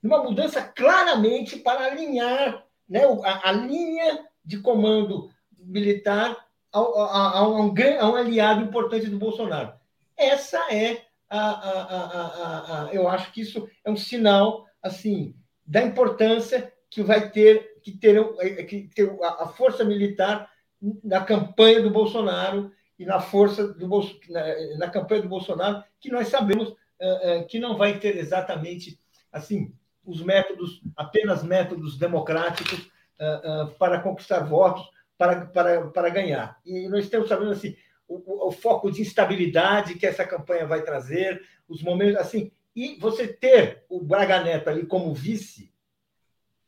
Uma 0.01 0.23
mudança 0.23 0.61
claramente 0.61 1.57
para 1.57 1.85
alinhar 1.85 2.65
né, 2.87 3.01
a, 3.23 3.49
a 3.49 3.51
linha 3.51 4.25
de 4.43 4.59
comando 4.59 5.29
militar 5.59 6.37
a, 6.71 6.79
a, 6.79 7.37
a, 7.39 7.47
um, 7.47 7.73
a, 7.99 8.09
um, 8.09 8.15
aliado 8.15 8.61
importante 8.61 9.07
do 9.07 9.17
Bolsonaro. 9.17 9.73
Essa 10.15 10.57
é 10.73 11.05
a, 11.29 12.89
eu 12.93 13.07
acho 13.07 13.31
que 13.31 13.41
isso 13.41 13.67
é 13.83 13.91
um 13.91 13.97
sinal 13.97 14.65
assim 14.81 15.35
da 15.65 15.83
importância 15.83 16.71
que 16.89 17.03
vai 17.03 17.29
ter 17.29 17.77
que 17.81 17.91
ter, 17.91 18.17
é, 18.39 18.63
que 18.63 18.89
ter 18.93 19.17
a, 19.21 19.47
força 19.47 19.83
militar 19.83 20.49
na 21.03 21.23
campanha 21.23 21.81
do 21.81 21.89
Bolsonaro 21.89 22.71
e 22.97 23.05
na 23.05 23.19
força 23.19 23.67
do 23.67 23.87
na, 24.29 24.77
na 24.77 24.89
campanha 24.89 25.21
do 25.21 25.29
Bolsonaro 25.29 25.83
que 25.99 26.09
nós 26.09 26.29
sabemos 26.29 26.69
uh, 26.69 27.41
uh, 27.41 27.47
que 27.47 27.59
não 27.59 27.77
vai 27.77 27.99
ter 27.99 28.17
exatamente 28.17 28.99
assim 29.31 29.73
os 30.07 30.21
métodos, 30.23 30.81
apenas 30.95 31.43
métodos 31.43 31.97
democráticos 31.97 32.89
uh, 33.19 33.65
uh, 33.65 33.71
para 33.77 33.99
conquistar 33.99 34.39
votos, 34.39 34.89
para, 35.17 35.45
para, 35.47 35.87
para 35.87 36.09
ganhar. 36.09 36.57
E 36.65 36.87
nós 36.87 37.03
estamos 37.03 37.27
sabendo 37.27 37.51
assim, 37.51 37.75
o, 38.07 38.47
o, 38.47 38.51
foco 38.51 38.89
de 38.89 39.01
instabilidade 39.01 39.95
que 39.95 40.07
essa 40.07 40.25
campanha 40.25 40.65
vai 40.65 40.81
trazer, 40.81 41.41
os 41.67 41.83
momentos 41.83 42.15
assim, 42.21 42.51
e 42.73 42.95
você 42.95 43.27
ter 43.27 43.83
o 43.89 44.01
Braga 44.01 44.41
Neto 44.41 44.69
ali 44.69 44.85
como 44.85 45.13
vice 45.13 45.73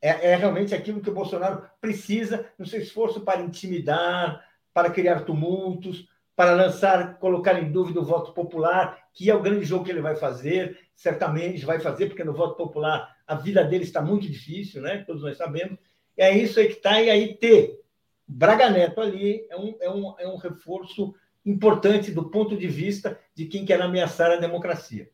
é, 0.02 0.32
é 0.32 0.36
realmente 0.36 0.74
aquilo 0.74 1.00
que 1.00 1.10
o 1.10 1.14
Bolsonaro 1.14 1.62
precisa 1.80 2.46
no 2.58 2.66
seu 2.66 2.80
esforço 2.80 3.20
para 3.22 3.40
intimidar, 3.40 4.44
para 4.72 4.90
criar 4.90 5.20
tumultos, 5.20 6.08
para 6.34 6.52
lançar, 6.52 7.18
colocar 7.18 7.60
em 7.62 7.70
dúvida 7.70 8.00
o 8.00 8.04
voto 8.04 8.32
popular, 8.32 9.08
que 9.12 9.30
é 9.30 9.34
o 9.34 9.42
grande 9.42 9.64
jogo 9.64 9.84
que 9.84 9.90
ele 9.90 10.00
vai 10.00 10.16
fazer, 10.16 10.78
certamente 10.94 11.64
vai 11.64 11.78
fazer, 11.80 12.06
porque 12.06 12.24
no 12.24 12.32
voto 12.32 12.56
popular 12.56 13.14
a 13.30 13.36
vida 13.36 13.62
dele 13.62 13.84
está 13.84 14.02
muito 14.02 14.28
difícil, 14.28 14.82
né? 14.82 15.04
Todos 15.06 15.22
nós 15.22 15.36
sabemos. 15.36 15.78
É 16.16 16.36
isso 16.36 16.58
aí 16.58 16.66
que 16.66 16.74
está, 16.74 17.00
e 17.00 17.08
aí 17.08 17.36
ter 17.36 17.78
Braga 18.26 18.68
Neto 18.68 19.00
ali 19.00 19.46
é 19.48 19.56
um, 19.56 19.76
é, 19.80 19.88
um, 19.88 20.14
é 20.18 20.28
um 20.28 20.36
reforço 20.36 21.14
importante 21.46 22.10
do 22.10 22.28
ponto 22.28 22.56
de 22.56 22.66
vista 22.66 23.18
de 23.32 23.46
quem 23.46 23.64
quer 23.64 23.80
ameaçar 23.80 24.32
a 24.32 24.36
democracia. 24.36 25.08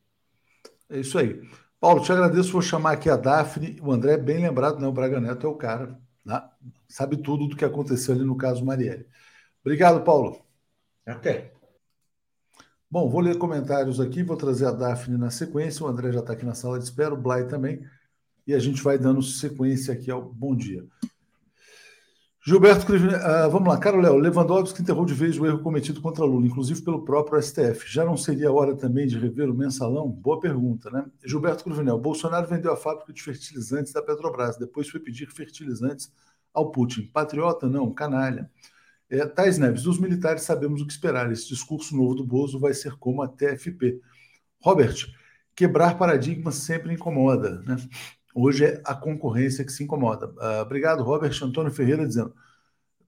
É 0.88 0.98
isso 0.98 1.18
aí. 1.18 1.42
Paulo, 1.78 2.02
te 2.02 2.10
agradeço, 2.10 2.52
vou 2.52 2.62
chamar 2.62 2.92
aqui 2.92 3.10
a 3.10 3.18
Daphne. 3.18 3.78
O 3.82 3.92
André 3.92 4.14
é 4.14 4.18
bem 4.18 4.38
lembrado, 4.38 4.80
né? 4.80 4.86
O 4.86 4.92
Braga 4.92 5.20
Neto 5.20 5.46
é 5.46 5.50
o 5.50 5.54
cara, 5.54 6.00
né? 6.24 6.42
sabe 6.88 7.18
tudo 7.18 7.46
do 7.46 7.54
que 7.54 7.66
aconteceu 7.66 8.14
ali 8.14 8.24
no 8.24 8.36
caso 8.36 8.64
Marielle. 8.64 9.06
Obrigado, 9.60 10.02
Paulo. 10.02 10.40
Até. 11.04 11.52
Bom, 12.90 13.10
vou 13.10 13.20
ler 13.20 13.36
comentários 13.36 14.00
aqui, 14.00 14.22
vou 14.22 14.38
trazer 14.38 14.64
a 14.64 14.72
Daphne 14.72 15.18
na 15.18 15.28
sequência. 15.28 15.84
O 15.84 15.88
André 15.88 16.12
já 16.12 16.20
está 16.20 16.32
aqui 16.32 16.46
na 16.46 16.54
sala 16.54 16.78
de 16.78 16.84
espera, 16.84 17.12
o 17.12 17.16
Blay 17.20 17.46
também. 17.46 17.84
E 18.46 18.54
a 18.54 18.58
gente 18.58 18.82
vai 18.82 18.98
dando 18.98 19.22
sequência 19.22 19.92
aqui 19.92 20.10
ao 20.10 20.22
bom 20.22 20.54
dia. 20.54 20.84
Gilberto 22.46 22.86
uh, 22.92 23.50
vamos 23.50 23.68
lá, 23.68 23.76
Caro 23.76 24.00
Léo, 24.00 24.18
Lewandowski 24.18 24.80
enterrou 24.80 25.04
de 25.04 25.14
vez 25.14 25.36
o 25.36 25.44
erro 25.44 25.58
cometido 25.58 26.00
contra 26.00 26.24
Lula, 26.24 26.46
inclusive 26.46 26.80
pelo 26.80 27.04
próprio 27.04 27.42
STF. 27.42 27.92
Já 27.92 28.04
não 28.04 28.16
seria 28.16 28.52
hora 28.52 28.76
também 28.76 29.04
de 29.04 29.18
rever 29.18 29.50
o 29.50 29.54
mensalão? 29.54 30.08
Boa 30.08 30.38
pergunta, 30.38 30.88
né? 30.88 31.04
Gilberto 31.24 31.64
Cruvinel, 31.64 31.98
Bolsonaro 31.98 32.46
vendeu 32.46 32.72
a 32.72 32.76
fábrica 32.76 33.12
de 33.12 33.20
fertilizantes 33.20 33.92
da 33.92 34.00
Petrobras, 34.00 34.56
depois 34.56 34.88
foi 34.88 35.00
pedir 35.00 35.26
fertilizantes 35.26 36.12
ao 36.54 36.70
Putin. 36.70 37.10
Patriota? 37.12 37.68
Não, 37.68 37.92
canalha. 37.92 38.48
É, 39.10 39.26
Tais 39.26 39.58
Neves, 39.58 39.82
dos 39.82 39.98
militares 39.98 40.42
sabemos 40.42 40.80
o 40.80 40.86
que 40.86 40.92
esperar. 40.92 41.32
Esse 41.32 41.48
discurso 41.48 41.96
novo 41.96 42.14
do 42.14 42.24
Bozo 42.24 42.60
vai 42.60 42.74
ser 42.74 42.94
como 42.96 43.22
a 43.22 43.28
TFP. 43.28 44.00
Robert, 44.60 44.94
quebrar 45.52 45.98
paradigmas 45.98 46.54
sempre 46.54 46.94
incomoda, 46.94 47.60
né? 47.62 47.76
Hoje 48.38 48.66
é 48.66 48.82
a 48.84 48.94
concorrência 48.94 49.64
que 49.64 49.72
se 49.72 49.82
incomoda. 49.82 50.26
Uh, 50.26 50.60
obrigado, 50.60 51.02
Robert 51.02 51.32
Antônio 51.42 51.72
Ferreira, 51.72 52.06
dizendo: 52.06 52.34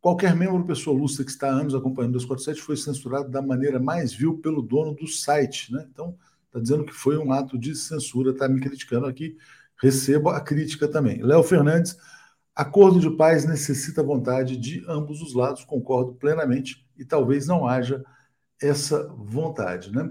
qualquer 0.00 0.34
membro 0.34 0.64
pessoa 0.64 0.98
lúcida 0.98 1.22
que 1.22 1.30
está 1.30 1.48
há 1.48 1.52
anos 1.52 1.74
acompanhando 1.74 2.12
o 2.14 2.18
247 2.18 2.62
foi 2.62 2.78
censurado 2.78 3.28
da 3.28 3.42
maneira 3.42 3.78
mais 3.78 4.10
vil 4.10 4.38
pelo 4.38 4.62
dono 4.62 4.94
do 4.94 5.06
site. 5.06 5.70
Né? 5.70 5.86
Então, 5.92 6.16
está 6.46 6.58
dizendo 6.58 6.82
que 6.86 6.94
foi 6.94 7.18
um 7.18 7.30
ato 7.30 7.58
de 7.58 7.74
censura, 7.76 8.30
está 8.30 8.48
me 8.48 8.58
criticando 8.58 9.04
aqui. 9.04 9.36
Recebo 9.76 10.30
a 10.30 10.40
crítica 10.40 10.88
também. 10.88 11.22
Léo 11.22 11.42
Fernandes, 11.42 11.98
acordo 12.54 12.98
de 12.98 13.14
paz 13.14 13.44
necessita 13.44 14.02
vontade 14.02 14.56
de 14.56 14.82
ambos 14.88 15.20
os 15.20 15.34
lados, 15.34 15.62
concordo 15.62 16.14
plenamente, 16.14 16.88
e 16.96 17.04
talvez 17.04 17.46
não 17.46 17.68
haja 17.68 18.02
essa 18.62 19.06
vontade. 19.08 19.92
Né? 19.92 20.10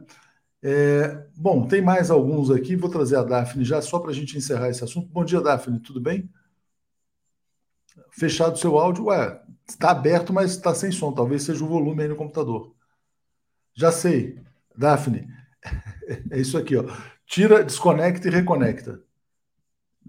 É, 0.63 1.27
bom, 1.35 1.67
tem 1.67 1.81
mais 1.81 2.09
alguns 2.09 2.49
aqui, 2.49 2.75
vou 2.75 2.89
trazer 2.89 3.15
a 3.15 3.23
Daphne 3.23 3.63
já 3.63 3.81
só 3.81 3.99
para 3.99 4.11
a 4.11 4.13
gente 4.13 4.37
encerrar 4.37 4.69
esse 4.69 4.83
assunto. 4.83 5.07
Bom 5.09 5.23
dia, 5.23 5.41
Daphne, 5.41 5.79
tudo 5.79 6.01
bem? 6.01 6.29
Fechado 8.11 8.55
o 8.55 8.57
seu 8.57 8.77
áudio, 8.77 9.05
ué, 9.05 9.41
está 9.67 9.91
aberto, 9.91 10.33
mas 10.33 10.51
está 10.51 10.73
sem 10.73 10.91
som, 10.91 11.11
talvez 11.13 11.43
seja 11.43 11.63
o 11.63 11.67
volume 11.67 12.03
aí 12.03 12.09
no 12.09 12.15
computador. 12.15 12.73
Já 13.73 13.91
sei, 13.91 14.41
Daphne, 14.75 15.27
é 16.31 16.39
isso 16.39 16.57
aqui, 16.57 16.75
ó. 16.75 16.83
Tira, 17.25 17.63
desconecta 17.63 18.27
e 18.27 18.31
reconecta. 18.31 19.01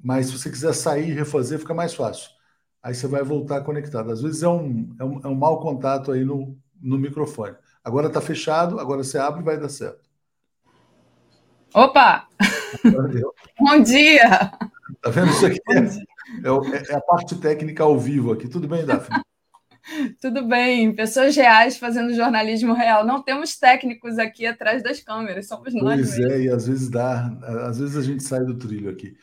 Mas 0.02 0.26
se 0.26 0.38
você 0.38 0.50
quiser 0.50 0.72
sair 0.72 1.10
e 1.10 1.12
refazer, 1.12 1.58
fica 1.58 1.74
mais 1.74 1.92
fácil. 1.94 2.30
Aí 2.82 2.94
você 2.94 3.06
vai 3.06 3.22
voltar 3.22 3.62
conectado. 3.62 4.10
Às 4.12 4.22
vezes 4.22 4.42
é 4.42 4.48
um, 4.48 4.94
é 4.98 5.04
um, 5.04 5.20
é 5.24 5.28
um 5.28 5.34
mau 5.34 5.60
contato 5.60 6.12
aí 6.12 6.24
no, 6.24 6.56
no 6.80 6.96
microfone. 6.96 7.56
Agora 7.82 8.06
está 8.06 8.20
fechado, 8.20 8.78
agora 8.78 9.02
você 9.02 9.18
abre 9.18 9.40
e 9.40 9.44
vai 9.44 9.58
dar 9.58 9.68
certo. 9.68 10.07
Opa! 11.74 12.26
Bom 13.60 13.82
dia! 13.82 14.50
Tá 15.02 15.10
vendo 15.10 15.30
isso 15.30 15.46
aqui? 15.46 15.60
É, 15.70 15.78
é, 15.78 16.92
é, 16.92 16.94
a 16.94 17.00
parte 17.00 17.34
técnica 17.36 17.82
ao 17.82 17.98
vivo 17.98 18.32
aqui. 18.32 18.48
Tudo 18.48 18.66
bem, 18.66 18.84
Daphne? 18.84 19.20
Tudo 20.20 20.46
bem, 20.46 20.94
pessoas 20.94 21.34
reais 21.34 21.78
fazendo 21.78 22.14
jornalismo 22.14 22.74
real. 22.74 23.06
Não 23.06 23.22
temos 23.22 23.56
técnicos 23.56 24.18
aqui 24.18 24.46
atrás 24.46 24.82
das 24.82 25.00
câmeras, 25.00 25.46
somos 25.46 25.74
nós. 25.74 25.94
Pois 25.94 26.18
mesmo. 26.18 26.32
é, 26.32 26.40
e 26.42 26.48
às 26.48 26.66
vezes 26.66 26.90
dá, 26.90 27.26
às 27.66 27.78
vezes 27.78 27.96
a 27.96 28.02
gente 28.02 28.22
sai 28.22 28.44
do 28.44 28.58
trilho 28.58 28.90
aqui. 28.90 29.14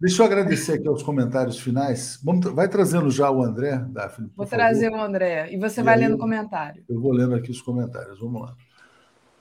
Deixa 0.00 0.22
eu 0.22 0.26
agradecer 0.26 0.74
aqui 0.74 0.88
aos 0.88 1.02
comentários 1.02 1.58
finais. 1.58 2.18
Vamos, 2.24 2.46
vai 2.52 2.68
trazendo 2.68 3.10
já 3.10 3.30
o 3.30 3.42
André, 3.42 3.76
Daphne. 3.90 4.30
Vou 4.34 4.46
trazer 4.46 4.90
favor. 4.90 5.04
o 5.04 5.06
André. 5.06 5.52
E 5.52 5.58
você 5.58 5.82
e 5.82 5.84
vai 5.84 5.96
lendo 5.96 6.14
o 6.14 6.18
comentário. 6.18 6.82
Eu 6.88 7.00
vou 7.00 7.12
lendo 7.12 7.34
aqui 7.34 7.50
os 7.50 7.60
comentários. 7.60 8.18
Vamos 8.18 8.40
lá. 8.40 8.56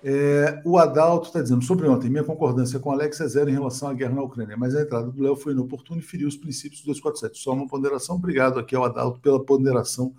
É, 0.03 0.61
o 0.63 0.77
Adalto 0.77 1.27
está 1.27 1.41
dizendo, 1.41 1.61
sobre 1.63 1.87
ontem, 1.87 2.09
minha 2.09 2.23
concordância 2.23 2.79
com 2.79 2.91
Alex 2.91 3.19
é 3.19 3.27
zero 3.27 3.49
em 3.49 3.53
relação 3.53 3.89
à 3.89 3.93
guerra 3.93 4.15
na 4.15 4.23
Ucrânia, 4.23 4.55
mas 4.55 4.75
a 4.75 4.81
entrada 4.81 5.11
do 5.11 5.21
Léo 5.21 5.35
foi 5.35 5.51
inoportuna 5.51 5.99
e 5.99 6.03
feriu 6.03 6.27
os 6.27 6.37
princípios 6.37 6.81
do 6.81 6.87
247. 6.87 7.37
Só 7.37 7.53
uma 7.53 7.67
ponderação. 7.67 8.15
Obrigado 8.15 8.59
aqui 8.59 8.75
ao 8.75 8.85
Adalto 8.85 9.19
pela 9.19 9.43
ponderação 9.43 10.13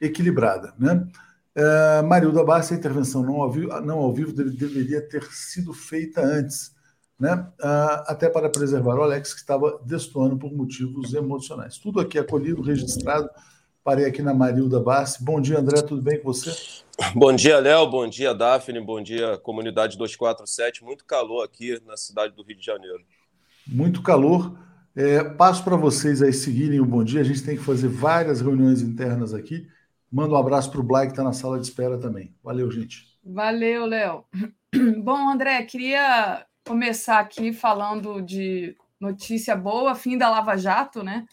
equilibrada. 0.00 0.74
Né? 0.78 1.06
É, 1.54 2.02
Marilda 2.02 2.44
Bassi, 2.44 2.74
a 2.74 2.76
intervenção 2.76 3.22
não 3.22 3.40
ao 3.40 3.50
vivo, 3.50 3.80
não 3.80 3.98
ao 3.98 4.12
vivo 4.12 4.32
deveria 4.32 5.00
ter 5.00 5.22
sido 5.30 5.72
feita 5.72 6.20
antes, 6.20 6.74
né? 7.18 7.46
Ah, 7.60 8.04
até 8.08 8.30
para 8.30 8.48
preservar 8.48 8.96
o 8.96 9.02
Alex, 9.02 9.34
que 9.34 9.40
estava 9.40 9.78
destoando 9.84 10.38
por 10.38 10.52
motivos 10.52 11.12
emocionais. 11.12 11.76
Tudo 11.76 12.00
aqui 12.00 12.18
acolhido, 12.18 12.62
registrado. 12.62 13.28
Parei 13.82 14.04
aqui 14.04 14.20
na 14.20 14.34
Marilda 14.34 14.78
Bassi. 14.78 15.24
Bom 15.24 15.40
dia, 15.40 15.58
André, 15.58 15.80
tudo 15.80 16.02
bem 16.02 16.18
com 16.20 16.30
você? 16.30 16.50
Bom 17.14 17.32
dia, 17.32 17.58
Léo. 17.58 17.88
Bom 17.88 18.06
dia, 18.06 18.34
Daphne. 18.34 18.78
Bom 18.78 19.02
dia, 19.02 19.38
comunidade 19.38 19.96
247. 19.96 20.84
Muito 20.84 21.02
calor 21.06 21.42
aqui 21.42 21.80
na 21.86 21.96
cidade 21.96 22.34
do 22.34 22.42
Rio 22.42 22.58
de 22.58 22.64
Janeiro. 22.64 23.02
Muito 23.66 24.02
calor. 24.02 24.54
É, 24.94 25.24
passo 25.24 25.64
para 25.64 25.76
vocês 25.76 26.20
aí 26.20 26.30
seguirem 26.30 26.78
o 26.78 26.84
bom 26.84 27.02
dia. 27.02 27.22
A 27.22 27.24
gente 27.24 27.42
tem 27.42 27.56
que 27.56 27.64
fazer 27.64 27.88
várias 27.88 28.42
reuniões 28.42 28.82
internas 28.82 29.32
aqui. 29.32 29.66
Manda 30.12 30.34
um 30.34 30.38
abraço 30.38 30.70
para 30.70 30.80
o 30.80 30.84
Blay, 30.84 31.06
que 31.06 31.12
está 31.12 31.24
na 31.24 31.32
sala 31.32 31.58
de 31.58 31.66
espera 31.66 31.96
também. 31.96 32.34
Valeu, 32.44 32.70
gente. 32.70 33.18
Valeu, 33.24 33.86
Léo. 33.86 34.26
Bom, 35.02 35.30
André, 35.30 35.62
queria 35.62 36.44
começar 36.66 37.18
aqui 37.18 37.50
falando 37.50 38.20
de 38.20 38.76
notícia 39.00 39.56
boa, 39.56 39.94
fim 39.94 40.18
da 40.18 40.28
Lava 40.28 40.54
Jato, 40.58 41.02
né? 41.02 41.24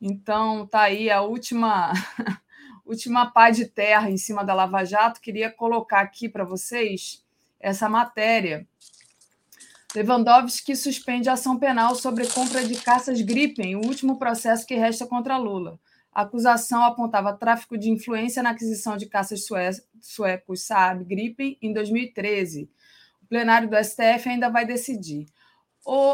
Então, 0.00 0.66
tá 0.66 0.82
aí 0.82 1.10
a 1.10 1.20
última 1.22 1.92
última 2.86 3.30
pá 3.30 3.50
de 3.50 3.66
terra 3.66 4.10
em 4.10 4.16
cima 4.16 4.44
da 4.44 4.54
Lava 4.54 4.84
Jato, 4.84 5.20
queria 5.20 5.50
colocar 5.50 6.00
aqui 6.00 6.28
para 6.28 6.44
vocês 6.44 7.24
essa 7.60 7.88
matéria. 7.88 8.66
Lewandowski 9.94 10.76
suspende 10.76 11.28
ação 11.28 11.58
penal 11.58 11.94
sobre 11.94 12.26
compra 12.28 12.64
de 12.64 12.76
caças 12.76 13.20
Gripen, 13.20 13.76
o 13.76 13.84
último 13.84 14.18
processo 14.18 14.66
que 14.66 14.74
resta 14.74 15.06
contra 15.06 15.36
Lula. 15.36 15.78
A 16.12 16.22
acusação 16.22 16.82
apontava 16.82 17.32
tráfico 17.32 17.76
de 17.76 17.90
influência 17.90 18.42
na 18.42 18.50
aquisição 18.50 18.96
de 18.96 19.06
caças 19.06 19.44
suecos 20.00 20.62
Saab 20.62 21.04
Gripen 21.04 21.56
em 21.60 21.72
2013. 21.72 22.68
O 23.22 23.26
plenário 23.26 23.68
do 23.68 23.76
STF 23.76 24.28
ainda 24.28 24.48
vai 24.48 24.64
decidir. 24.64 25.26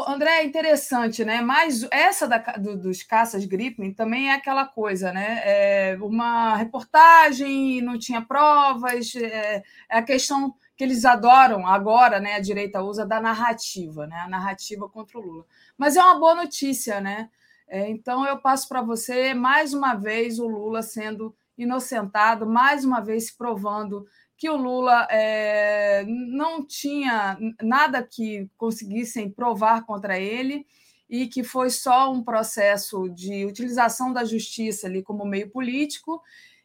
André, 0.07 0.39
é 0.39 0.43
interessante, 0.43 1.23
né? 1.23 1.39
Mas 1.39 1.85
essa 1.91 2.27
da, 2.27 2.39
do, 2.39 2.75
dos 2.75 3.03
caças 3.03 3.45
Gripen 3.45 3.93
também 3.93 4.29
é 4.29 4.33
aquela 4.33 4.65
coisa, 4.65 5.11
né? 5.13 5.41
É 5.43 5.97
uma 6.01 6.55
reportagem, 6.55 7.79
não 7.81 7.99
tinha 7.99 8.19
provas, 8.19 9.15
é, 9.15 9.63
é, 9.87 9.97
a 9.97 10.01
questão 10.01 10.55
que 10.75 10.83
eles 10.83 11.05
adoram 11.05 11.67
agora, 11.67 12.19
né? 12.19 12.33
A 12.33 12.39
direita 12.39 12.81
usa 12.81 13.05
da 13.05 13.21
narrativa, 13.21 14.07
né? 14.07 14.19
A 14.21 14.27
narrativa 14.27 14.89
contra 14.89 15.19
o 15.19 15.21
Lula. 15.21 15.45
Mas 15.77 15.95
é 15.95 16.01
uma 16.01 16.19
boa 16.19 16.33
notícia, 16.33 16.99
né? 16.99 17.29
É, 17.67 17.87
então 17.87 18.25
eu 18.25 18.39
passo 18.39 18.67
para 18.67 18.81
você 18.81 19.35
mais 19.35 19.75
uma 19.75 19.93
vez 19.93 20.39
o 20.39 20.47
Lula 20.47 20.81
sendo 20.81 21.35
inocentado, 21.55 22.47
mais 22.47 22.83
uma 22.83 22.99
vez 22.99 23.27
se 23.27 23.37
provando 23.37 24.07
que 24.37 24.49
o 24.49 24.55
Lula 24.55 25.07
é, 25.09 26.05
não 26.07 26.63
tinha 26.63 27.37
nada 27.61 28.03
que 28.03 28.47
conseguissem 28.55 29.29
provar 29.29 29.85
contra 29.85 30.19
ele 30.19 30.65
e 31.09 31.25
que 31.25 31.43
foi 31.43 31.69
só 31.69 32.11
um 32.11 32.23
processo 32.23 33.09
de 33.09 33.45
utilização 33.45 34.13
da 34.13 34.23
justiça 34.23 34.85
ali 34.85 35.01
como 35.01 35.25
meio 35.25 35.49
político. 35.49 36.21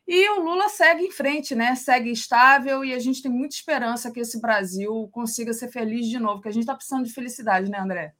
E 0.06 0.28
o 0.30 0.42
Lula 0.42 0.68
segue 0.68 1.04
em 1.04 1.10
frente, 1.10 1.54
né? 1.54 1.74
Segue 1.74 2.10
estável 2.10 2.84
e 2.84 2.92
a 2.92 2.98
gente 2.98 3.22
tem 3.22 3.30
muita 3.30 3.54
esperança 3.54 4.10
que 4.10 4.20
esse 4.20 4.40
Brasil 4.40 5.08
consiga 5.12 5.54
ser 5.54 5.68
feliz 5.68 6.06
de 6.08 6.18
novo, 6.18 6.34
porque 6.34 6.48
a 6.48 6.52
gente 6.52 6.64
está 6.64 6.74
precisando 6.74 7.04
de 7.04 7.12
felicidade, 7.12 7.70
né, 7.70 7.78
André? 7.78 8.12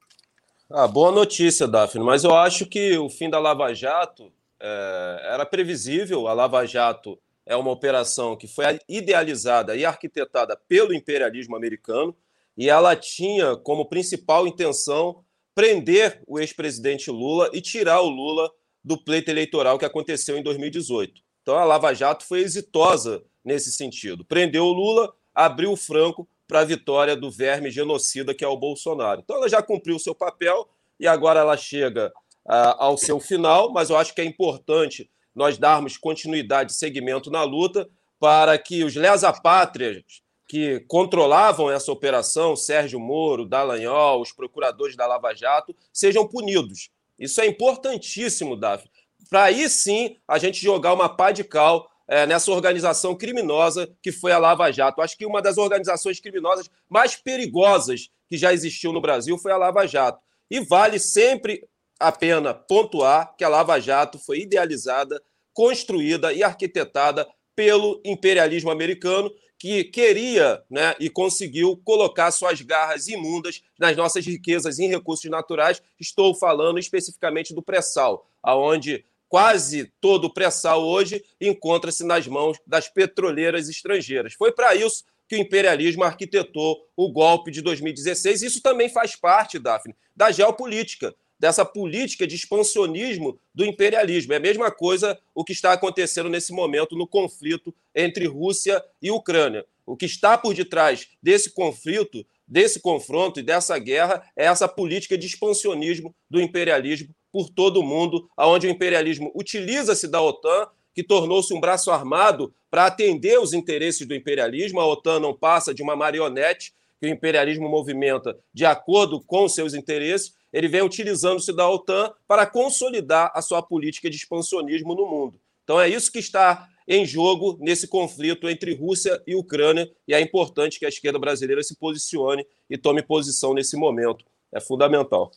Ah, 0.71 0.87
boa 0.87 1.11
notícia, 1.11 1.67
Daphne. 1.67 2.03
Mas 2.03 2.23
eu 2.23 2.35
acho 2.35 2.65
que 2.65 2.97
o 2.97 3.09
fim 3.09 3.29
da 3.29 3.37
Lava 3.37 3.71
Jato 3.75 4.31
é, 4.59 5.29
era 5.33 5.45
previsível. 5.45 6.27
A 6.27 6.33
Lava 6.33 6.65
Jato 6.65 7.19
é 7.45 7.55
uma 7.55 7.71
operação 7.71 8.35
que 8.35 8.47
foi 8.47 8.79
idealizada 8.87 9.75
e 9.75 9.85
arquitetada 9.85 10.55
pelo 10.67 10.93
imperialismo 10.93 11.55
americano 11.55 12.15
e 12.57 12.69
ela 12.69 12.95
tinha 12.95 13.55
como 13.57 13.87
principal 13.89 14.47
intenção 14.47 15.23
prender 15.55 16.21
o 16.27 16.39
ex-presidente 16.39 17.11
Lula 17.11 17.49
e 17.53 17.61
tirar 17.61 18.01
o 18.01 18.09
Lula 18.09 18.51
do 18.83 18.97
pleito 18.97 19.29
eleitoral 19.29 19.77
que 19.77 19.85
aconteceu 19.85 20.37
em 20.37 20.43
2018. 20.43 21.21
Então 21.41 21.57
a 21.57 21.63
Lava 21.63 21.93
Jato 21.93 22.25
foi 22.25 22.39
exitosa 22.39 23.23
nesse 23.43 23.71
sentido. 23.71 24.23
Prendeu 24.25 24.65
o 24.65 24.73
Lula, 24.73 25.13
abriu 25.33 25.71
o 25.71 25.77
franco 25.77 26.27
para 26.47 26.61
a 26.61 26.65
vitória 26.65 27.15
do 27.15 27.29
verme 27.29 27.69
genocida 27.69 28.33
que 28.33 28.43
é 28.43 28.47
o 28.47 28.57
Bolsonaro. 28.57 29.21
Então 29.21 29.37
ela 29.37 29.49
já 29.49 29.61
cumpriu 29.61 29.95
o 29.95 29.99
seu 29.99 30.15
papel 30.15 30.67
e 30.99 31.07
agora 31.07 31.39
ela 31.39 31.57
chega 31.57 32.11
uh, 32.45 32.75
ao 32.77 32.97
seu 32.97 33.19
final, 33.19 33.71
mas 33.71 33.89
eu 33.89 33.97
acho 33.97 34.13
que 34.13 34.21
é 34.21 34.25
importante 34.25 35.09
nós 35.35 35.57
darmos 35.57 35.97
continuidade 35.97 36.71
e 36.71 36.75
segmento 36.75 37.31
na 37.31 37.43
luta 37.43 37.89
para 38.19 38.57
que 38.57 38.83
os 38.83 38.95
lesa-pátrias 38.95 40.03
que 40.47 40.81
controlavam 40.87 41.71
essa 41.71 41.91
operação, 41.91 42.55
Sérgio 42.55 42.99
Moro, 42.99 43.45
Dallagnol, 43.45 44.21
os 44.21 44.31
procuradores 44.31 44.95
da 44.95 45.07
Lava 45.07 45.33
Jato, 45.33 45.75
sejam 45.91 46.27
punidos. 46.27 46.89
Isso 47.17 47.41
é 47.41 47.47
importantíssimo, 47.47 48.55
Davi. 48.55 48.89
Para 49.29 49.45
aí 49.45 49.69
sim 49.69 50.17
a 50.27 50.37
gente 50.37 50.61
jogar 50.61 50.93
uma 50.93 51.09
pá 51.09 51.31
de 51.31 51.43
cal 51.43 51.89
é, 52.07 52.25
nessa 52.25 52.51
organização 52.51 53.15
criminosa 53.15 53.91
que 54.01 54.11
foi 54.11 54.31
a 54.31 54.37
Lava 54.37 54.71
Jato. 54.71 55.01
Acho 55.01 55.17
que 55.17 55.25
uma 55.25 55.41
das 55.41 55.57
organizações 55.57 56.19
criminosas 56.19 56.69
mais 56.89 57.15
perigosas 57.15 58.09
que 58.29 58.37
já 58.37 58.53
existiu 58.53 58.93
no 58.93 59.01
Brasil 59.01 59.37
foi 59.37 59.51
a 59.51 59.57
Lava 59.57 59.87
Jato. 59.87 60.19
E 60.51 60.59
vale 60.59 60.99
sempre 60.99 61.67
a 62.03 62.11
pena 62.11 62.53
pontuar 62.53 63.33
que 63.37 63.45
a 63.45 63.49
Lava 63.49 63.79
Jato 63.79 64.19
foi 64.19 64.41
idealizada, 64.41 65.23
construída 65.53 66.33
e 66.33 66.43
arquitetada 66.43 67.25
pelo 67.55 68.01
imperialismo 68.03 68.69
americano, 68.69 69.31
que 69.57 69.85
queria 69.85 70.61
né, 70.69 70.93
e 70.99 71.09
conseguiu 71.09 71.77
colocar 71.85 72.29
suas 72.31 72.59
garras 72.59 73.07
imundas 73.07 73.63
nas 73.79 73.95
nossas 73.95 74.25
riquezas 74.25 74.79
em 74.79 74.89
recursos 74.89 75.31
naturais. 75.31 75.81
Estou 75.97 76.35
falando 76.35 76.77
especificamente 76.77 77.55
do 77.55 77.63
pré-sal, 77.63 78.29
aonde 78.41 79.05
quase 79.29 79.89
todo 80.01 80.25
o 80.25 80.33
pré-sal 80.33 80.83
hoje 80.83 81.23
encontra-se 81.39 82.03
nas 82.03 82.27
mãos 82.27 82.57
das 82.67 82.89
petroleiras 82.89 83.69
estrangeiras. 83.69 84.33
Foi 84.33 84.51
para 84.51 84.75
isso 84.75 85.05
que 85.29 85.37
o 85.37 85.39
imperialismo 85.39 86.03
arquitetou 86.03 86.85
o 86.97 87.09
golpe 87.09 87.49
de 87.49 87.61
2016. 87.61 88.41
Isso 88.41 88.61
também 88.61 88.89
faz 88.89 89.15
parte, 89.15 89.57
Daphne, 89.57 89.95
da 90.13 90.31
geopolítica 90.31 91.15
dessa 91.43 91.65
política 91.65 92.25
de 92.25 92.35
expansionismo 92.35 93.37
do 93.53 93.65
imperialismo. 93.65 94.31
É 94.31 94.37
a 94.37 94.39
mesma 94.39 94.71
coisa 94.71 95.19
o 95.35 95.43
que 95.43 95.51
está 95.51 95.73
acontecendo 95.73 96.29
nesse 96.29 96.53
momento 96.53 96.95
no 96.95 97.05
conflito 97.05 97.75
entre 97.93 98.25
Rússia 98.25 98.81
e 99.01 99.11
Ucrânia. 99.11 99.65
O 99.85 99.97
que 99.97 100.05
está 100.05 100.37
por 100.37 100.53
detrás 100.53 101.09
desse 101.21 101.51
conflito, 101.51 102.25
desse 102.47 102.79
confronto 102.79 103.41
e 103.41 103.43
dessa 103.43 103.77
guerra 103.77 104.23
é 104.37 104.45
essa 104.45 104.69
política 104.69 105.17
de 105.17 105.27
expansionismo 105.27 106.15
do 106.29 106.39
imperialismo 106.39 107.13
por 107.29 107.49
todo 107.49 107.81
o 107.81 107.83
mundo, 107.83 108.29
onde 108.37 108.65
o 108.65 108.69
imperialismo 108.69 109.29
utiliza-se 109.35 110.07
da 110.07 110.21
OTAN, 110.21 110.69
que 110.95 111.03
tornou-se 111.03 111.53
um 111.53 111.59
braço 111.59 111.91
armado 111.91 112.53
para 112.71 112.85
atender 112.85 113.37
os 113.37 113.51
interesses 113.51 114.07
do 114.07 114.15
imperialismo. 114.15 114.79
A 114.79 114.87
OTAN 114.87 115.19
não 115.19 115.33
passa 115.37 115.73
de 115.73 115.83
uma 115.83 115.93
marionete 115.93 116.73
que 117.01 117.05
o 117.05 117.09
imperialismo 117.09 117.67
movimenta 117.67 118.39
de 118.53 118.65
acordo 118.65 119.19
com 119.19 119.49
seus 119.49 119.73
interesses 119.73 120.41
ele 120.53 120.67
vem 120.67 120.83
utilizando-se 120.83 121.51
da 121.51 121.67
OTAN 121.67 122.13
para 122.27 122.45
consolidar 122.45 123.31
a 123.33 123.41
sua 123.41 123.61
política 123.63 124.09
de 124.09 124.15
expansionismo 124.15 124.93
no 124.93 125.09
mundo. 125.09 125.41
Então 125.63 125.81
é 125.81 125.89
isso 125.89 126.11
que 126.11 126.19
está 126.19 126.69
em 126.87 127.05
jogo 127.05 127.57
nesse 127.59 127.87
conflito 127.87 128.47
entre 128.47 128.75
Rússia 128.75 129.21
e 129.25 129.35
Ucrânia, 129.35 129.89
e 130.07 130.13
é 130.13 130.21
importante 130.21 130.77
que 130.77 130.85
a 130.85 130.89
esquerda 130.89 131.17
brasileira 131.17 131.63
se 131.63 131.75
posicione 131.77 132.45
e 132.69 132.77
tome 132.77 133.01
posição 133.01 133.53
nesse 133.53 133.75
momento. 133.75 134.25
É 134.53 134.59
fundamental. 134.59 135.31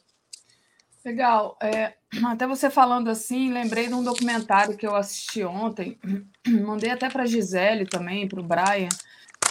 Legal. 1.05 1.57
É, 1.63 1.95
até 2.25 2.47
você 2.49 2.69
falando 2.69 3.09
assim, 3.09 3.53
lembrei 3.53 3.87
de 3.87 3.95
um 3.95 4.03
documentário 4.03 4.77
que 4.77 4.87
eu 4.87 4.95
assisti 4.95 5.45
ontem, 5.45 5.99
mandei 6.47 6.91
até 6.91 7.09
para 7.09 7.23
a 7.23 7.27
Gisele 7.27 7.87
também, 7.87 8.29
para 8.29 8.41
o 8.41 8.43
Brian, 8.43 8.89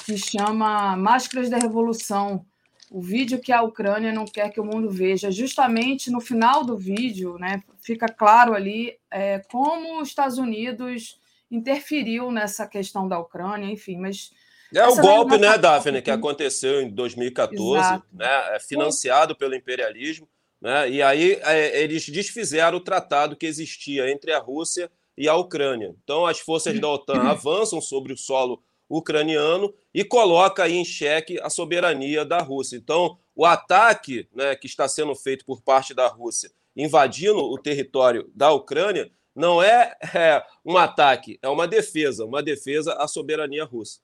que 0.05 0.17
chama 0.17 0.97
Máscaras 0.97 1.49
da 1.49 1.57
Revolução 1.57 2.45
o 2.91 3.01
vídeo 3.01 3.39
que 3.39 3.51
a 3.51 3.61
Ucrânia 3.61 4.13
não 4.13 4.25
quer 4.25 4.49
que 4.49 4.59
o 4.59 4.65
mundo 4.65 4.89
veja. 4.89 5.31
Justamente 5.31 6.11
no 6.11 6.21
final 6.21 6.63
do 6.63 6.77
vídeo, 6.77 7.37
né, 7.37 7.63
fica 7.81 8.07
claro 8.07 8.53
ali 8.53 8.97
é, 9.11 9.39
como 9.49 10.01
os 10.01 10.09
Estados 10.09 10.37
Unidos 10.37 11.19
interferiu 11.49 12.31
nessa 12.31 12.67
questão 12.67 13.07
da 13.07 13.19
Ucrânia, 13.19 13.71
enfim, 13.71 13.97
mas. 13.97 14.31
É 14.73 14.85
o 14.87 14.95
golpe, 14.95 15.37
né, 15.37 15.57
Daphne, 15.57 16.01
que 16.01 16.11
aconteceu 16.11 16.81
em 16.81 16.89
2014, 16.89 17.79
Exato. 17.79 18.05
né, 18.11 18.55
é 18.55 18.59
financiado 18.59 19.35
pelo 19.35 19.55
imperialismo, 19.55 20.27
né, 20.59 20.89
e 20.89 21.01
aí 21.01 21.39
é, 21.43 21.81
eles 21.81 22.09
desfizeram 22.09 22.77
o 22.77 22.81
tratado 22.81 23.35
que 23.35 23.45
existia 23.45 24.09
entre 24.09 24.33
a 24.33 24.39
Rússia 24.39 24.91
e 25.17 25.29
a 25.29 25.35
Ucrânia. 25.35 25.95
Então, 26.03 26.25
as 26.25 26.39
forças 26.39 26.77
da 26.79 26.87
OTAN 26.89 27.21
avançam 27.29 27.79
sobre 27.79 28.11
o 28.11 28.17
solo 28.17 28.61
ucraniano 28.89 29.73
e 29.93 30.03
coloca 30.03 30.63
aí 30.63 30.75
em 30.75 30.85
xeque 30.85 31.39
a 31.41 31.49
soberania 31.49 32.23
da 32.23 32.39
Rússia. 32.39 32.77
Então, 32.77 33.17
o 33.35 33.45
ataque 33.45 34.27
né, 34.33 34.55
que 34.55 34.67
está 34.67 34.87
sendo 34.87 35.15
feito 35.15 35.45
por 35.45 35.61
parte 35.61 35.93
da 35.93 36.07
Rússia, 36.07 36.51
invadindo 36.75 37.39
o 37.39 37.57
território 37.57 38.29
da 38.33 38.51
Ucrânia, 38.51 39.11
não 39.35 39.61
é, 39.61 39.93
é 40.13 40.43
um 40.63 40.77
ataque, 40.77 41.37
é 41.41 41.49
uma 41.49 41.67
defesa, 41.67 42.25
uma 42.25 42.41
defesa 42.41 42.93
à 42.93 43.07
soberania 43.07 43.65
russa. 43.65 43.99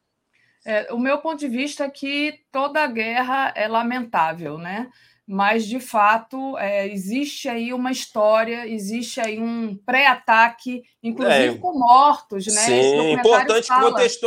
É, 0.63 0.93
o 0.93 0.99
meu 0.99 1.17
ponto 1.17 1.39
de 1.39 1.47
vista 1.47 1.85
é 1.85 1.89
que 1.89 2.39
toda 2.51 2.85
guerra 2.85 3.51
é 3.55 3.67
lamentável, 3.67 4.57
né? 4.59 4.91
Mas 5.27 5.65
de 5.65 5.79
fato 5.79 6.57
é, 6.57 6.87
existe 6.87 7.47
aí 7.47 7.73
uma 7.73 7.91
história, 7.91 8.67
existe 8.67 9.19
aí 9.19 9.39
um 9.39 9.75
pré-ataque, 9.85 10.83
inclusive 11.01 11.55
é, 11.55 11.57
com 11.57 11.77
mortos, 11.77 12.47
né? 12.47 12.61
Sim, 12.61 13.11
importante 13.13 13.69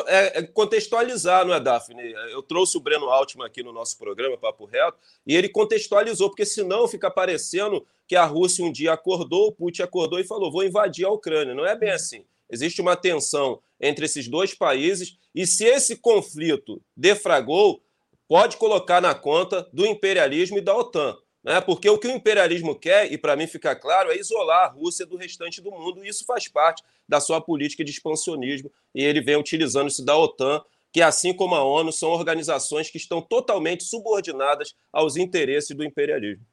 é, 0.07 0.39
é, 0.39 0.43
contextualizar, 0.43 1.45
não 1.45 1.55
é, 1.55 1.61
Daphne? 1.61 2.13
Eu 2.31 2.43
trouxe 2.43 2.77
o 2.77 2.81
Breno 2.81 3.11
Altman 3.11 3.47
aqui 3.47 3.63
no 3.63 3.73
nosso 3.73 3.99
programa, 3.99 4.39
Papo 4.39 4.65
Reto, 4.65 4.97
e 5.27 5.35
ele 5.35 5.49
contextualizou, 5.49 6.29
porque 6.31 6.47
senão 6.47 6.89
fica 6.89 7.11
parecendo 7.11 7.85
que 8.07 8.17
a 8.17 8.25
Rússia 8.25 8.65
um 8.65 8.73
dia 8.73 8.93
acordou, 8.93 9.49
o 9.49 9.53
Putin 9.53 9.83
acordou 9.83 10.19
e 10.19 10.25
falou: 10.25 10.51
vou 10.51 10.65
invadir 10.65 11.05
a 11.05 11.11
Ucrânia. 11.11 11.55
Não 11.55 11.67
é 11.67 11.77
bem 11.77 11.91
assim. 11.91 12.25
Existe 12.51 12.81
uma 12.81 12.97
tensão 12.97 13.61
entre 13.81 14.05
esses 14.05 14.29
dois 14.29 14.55
países, 14.55 15.17
e 15.35 15.47
se 15.47 15.65
esse 15.65 15.97
conflito 15.97 16.81
defragou, 16.97 17.83
pode 18.29 18.57
colocar 18.57 19.01
na 19.01 19.15
conta 19.15 19.69
do 19.73 19.87
imperialismo 19.87 20.59
e 20.59 20.61
da 20.61 20.77
OTAN. 20.77 21.17
Né? 21.45 21.61
Porque 21.61 21.89
o 21.91 21.99
que 21.99 22.09
o 22.09 22.11
imperialismo 22.11 22.75
quer, 22.75 23.13
e 23.13 23.19
para 23.19 23.37
mim 23.37 23.47
fica 23.47 23.77
claro, 23.77 24.11
é 24.11 24.17
isolar 24.17 24.65
a 24.65 24.69
Rússia 24.69 25.05
do 25.05 25.17
restante 25.17 25.61
do 25.61 25.71
mundo, 25.71 26.05
e 26.05 26.09
isso 26.09 26.25
faz 26.25 26.49
parte 26.49 26.83
da 27.07 27.21
sua 27.21 27.41
política 27.41 27.85
de 27.85 27.91
expansionismo, 27.91 28.73
e 28.95 29.05
ele 29.05 29.21
vem 29.21 29.37
utilizando-se 29.37 30.05
da 30.05 30.17
OTAN, 30.17 30.63
que, 30.91 31.03
assim 31.03 31.35
como 31.35 31.55
a 31.55 31.63
ONU, 31.63 31.93
são 31.93 32.11
organizações 32.11 32.89
que 32.89 32.97
estão 32.97 33.21
totalmente 33.21 33.83
subordinadas 33.83 34.75
aos 34.93 35.17
interesses 35.17 35.77
do 35.77 35.85
imperialismo. 35.85 36.47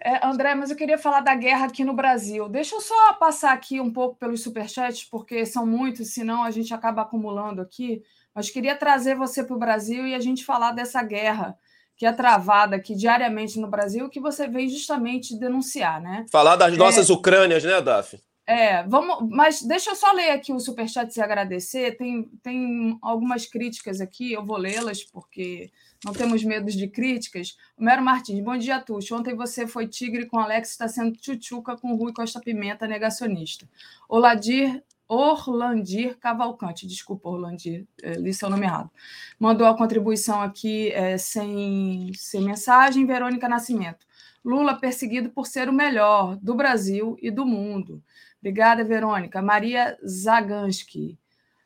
É, 0.00 0.24
André, 0.24 0.54
mas 0.54 0.70
eu 0.70 0.76
queria 0.76 0.96
falar 0.96 1.20
da 1.20 1.34
guerra 1.34 1.66
aqui 1.66 1.84
no 1.84 1.92
Brasil. 1.92 2.48
Deixa 2.48 2.76
eu 2.76 2.80
só 2.80 3.14
passar 3.14 3.52
aqui 3.52 3.80
um 3.80 3.92
pouco 3.92 4.16
pelos 4.16 4.42
superchats, 4.42 5.02
porque 5.02 5.44
são 5.44 5.66
muitos, 5.66 6.14
senão 6.14 6.44
a 6.44 6.52
gente 6.52 6.72
acaba 6.72 7.02
acumulando 7.02 7.60
aqui. 7.60 8.00
Mas 8.38 8.50
queria 8.50 8.76
trazer 8.76 9.16
você 9.16 9.42
para 9.42 9.56
o 9.56 9.58
Brasil 9.58 10.06
e 10.06 10.14
a 10.14 10.20
gente 10.20 10.44
falar 10.44 10.70
dessa 10.70 11.02
guerra 11.02 11.58
que 11.96 12.06
é 12.06 12.12
travada 12.12 12.76
aqui 12.76 12.94
diariamente 12.94 13.58
no 13.58 13.66
Brasil, 13.66 14.08
que 14.08 14.20
você 14.20 14.46
veio 14.46 14.70
justamente 14.70 15.36
denunciar, 15.36 16.00
né? 16.00 16.24
Falar 16.30 16.54
das 16.54 16.76
nossas 16.76 17.10
é, 17.10 17.12
Ucrânias, 17.12 17.64
né, 17.64 17.82
Daf? 17.82 18.16
É, 18.46 18.84
vamos, 18.84 19.28
mas 19.28 19.60
deixa 19.60 19.90
eu 19.90 19.96
só 19.96 20.12
ler 20.12 20.30
aqui 20.30 20.52
o 20.52 20.60
superchat 20.60 21.12
e 21.16 21.20
agradecer. 21.20 21.96
Tem, 21.96 22.30
tem 22.40 22.96
algumas 23.02 23.44
críticas 23.44 24.00
aqui, 24.00 24.32
eu 24.32 24.46
vou 24.46 24.56
lê-las, 24.56 25.02
porque 25.02 25.72
não 26.04 26.12
temos 26.12 26.44
medo 26.44 26.70
de 26.70 26.86
críticas. 26.86 27.56
Mero 27.76 28.02
Martins, 28.02 28.38
bom 28.38 28.56
dia, 28.56 28.78
Tuxo. 28.78 29.16
Ontem 29.16 29.34
você 29.34 29.66
foi 29.66 29.88
tigre 29.88 30.26
com 30.26 30.38
Alex, 30.38 30.70
está 30.70 30.86
sendo 30.86 31.18
tchutchuca 31.18 31.76
com 31.76 31.96
Rui 31.96 32.12
Costa 32.12 32.38
Pimenta, 32.38 32.86
negacionista. 32.86 33.68
Oladir 34.08 34.80
Orlandir 35.08 36.18
Cavalcante, 36.18 36.86
desculpa, 36.86 37.30
Orlandir, 37.30 37.86
é, 38.02 38.12
li 38.12 38.34
seu 38.34 38.50
nome 38.50 38.66
errado. 38.66 38.90
Mandou 39.38 39.66
a 39.66 39.76
contribuição 39.76 40.42
aqui 40.42 40.92
é, 40.92 41.16
sem, 41.16 42.12
sem 42.14 42.42
mensagem, 42.42 43.06
Verônica 43.06 43.48
Nascimento. 43.48 44.06
Lula 44.44 44.78
perseguido 44.78 45.30
por 45.30 45.46
ser 45.46 45.68
o 45.68 45.72
melhor 45.72 46.36
do 46.36 46.54
Brasil 46.54 47.16
e 47.22 47.30
do 47.30 47.46
mundo. 47.46 48.02
Obrigada, 48.38 48.84
Verônica. 48.84 49.40
Maria 49.42 49.98
Zagansky. 50.06 51.18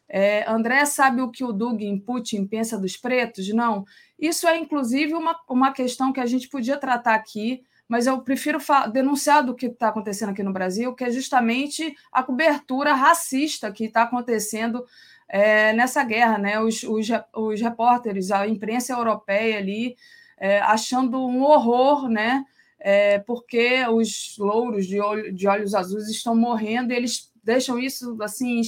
É, 0.09 0.49
André 0.49 0.85
sabe 0.85 1.23
o 1.23 1.31
que 1.31 1.43
o 1.43 1.53
Dugin 1.53 1.99
Putin 1.99 2.47
pensa 2.47 2.79
dos 2.79 2.97
pretos? 2.97 3.49
Não. 3.49 3.85
Isso 4.19 4.47
é, 4.47 4.59
inclusive, 4.59 5.15
uma, 5.15 5.39
uma 5.49 5.73
questão 5.73 6.13
que 6.13 6.21
a 6.21 6.27
gente 6.27 6.49
podia 6.49 6.77
tratar 6.77 7.15
aqui 7.15 7.63
mas 7.93 8.07
eu 8.07 8.23
prefiro 8.23 8.59
denunciar 8.91 9.45
do 9.45 9.55
que 9.55 9.67
está 9.67 9.89
acontecendo 9.89 10.31
aqui 10.31 10.43
no 10.43 10.51
Brasil, 10.51 10.95
que 10.95 11.05
é 11.05 11.11
justamente 11.11 11.95
a 12.11 12.23
cobertura 12.23 12.95
racista 12.95 13.71
que 13.71 13.85
está 13.85 14.05
acontecendo 14.05 14.83
é, 15.29 15.75
nessa 15.75 16.03
guerra, 16.03 16.39
né? 16.39 16.59
Os, 16.59 16.83
os, 16.85 17.07
os, 17.37 17.61
repórteres, 17.61 18.31
a 18.31 18.49
imprensa 18.49 18.95
europeia 18.95 19.59
ali, 19.59 19.95
é, 20.39 20.59
achando 20.61 21.21
um 21.21 21.43
horror, 21.43 22.09
né? 22.09 22.43
É, 22.81 23.19
porque 23.19 23.87
os 23.87 24.37
louros 24.39 24.87
de, 24.87 24.99
olho, 24.99 25.31
de 25.31 25.47
olhos 25.47 25.75
azuis 25.75 26.09
estão 26.09 26.35
morrendo 26.35 26.95
e 26.95 26.97
eles 26.97 27.31
deixam 27.45 27.79
isso 27.79 28.17
assim 28.23 28.63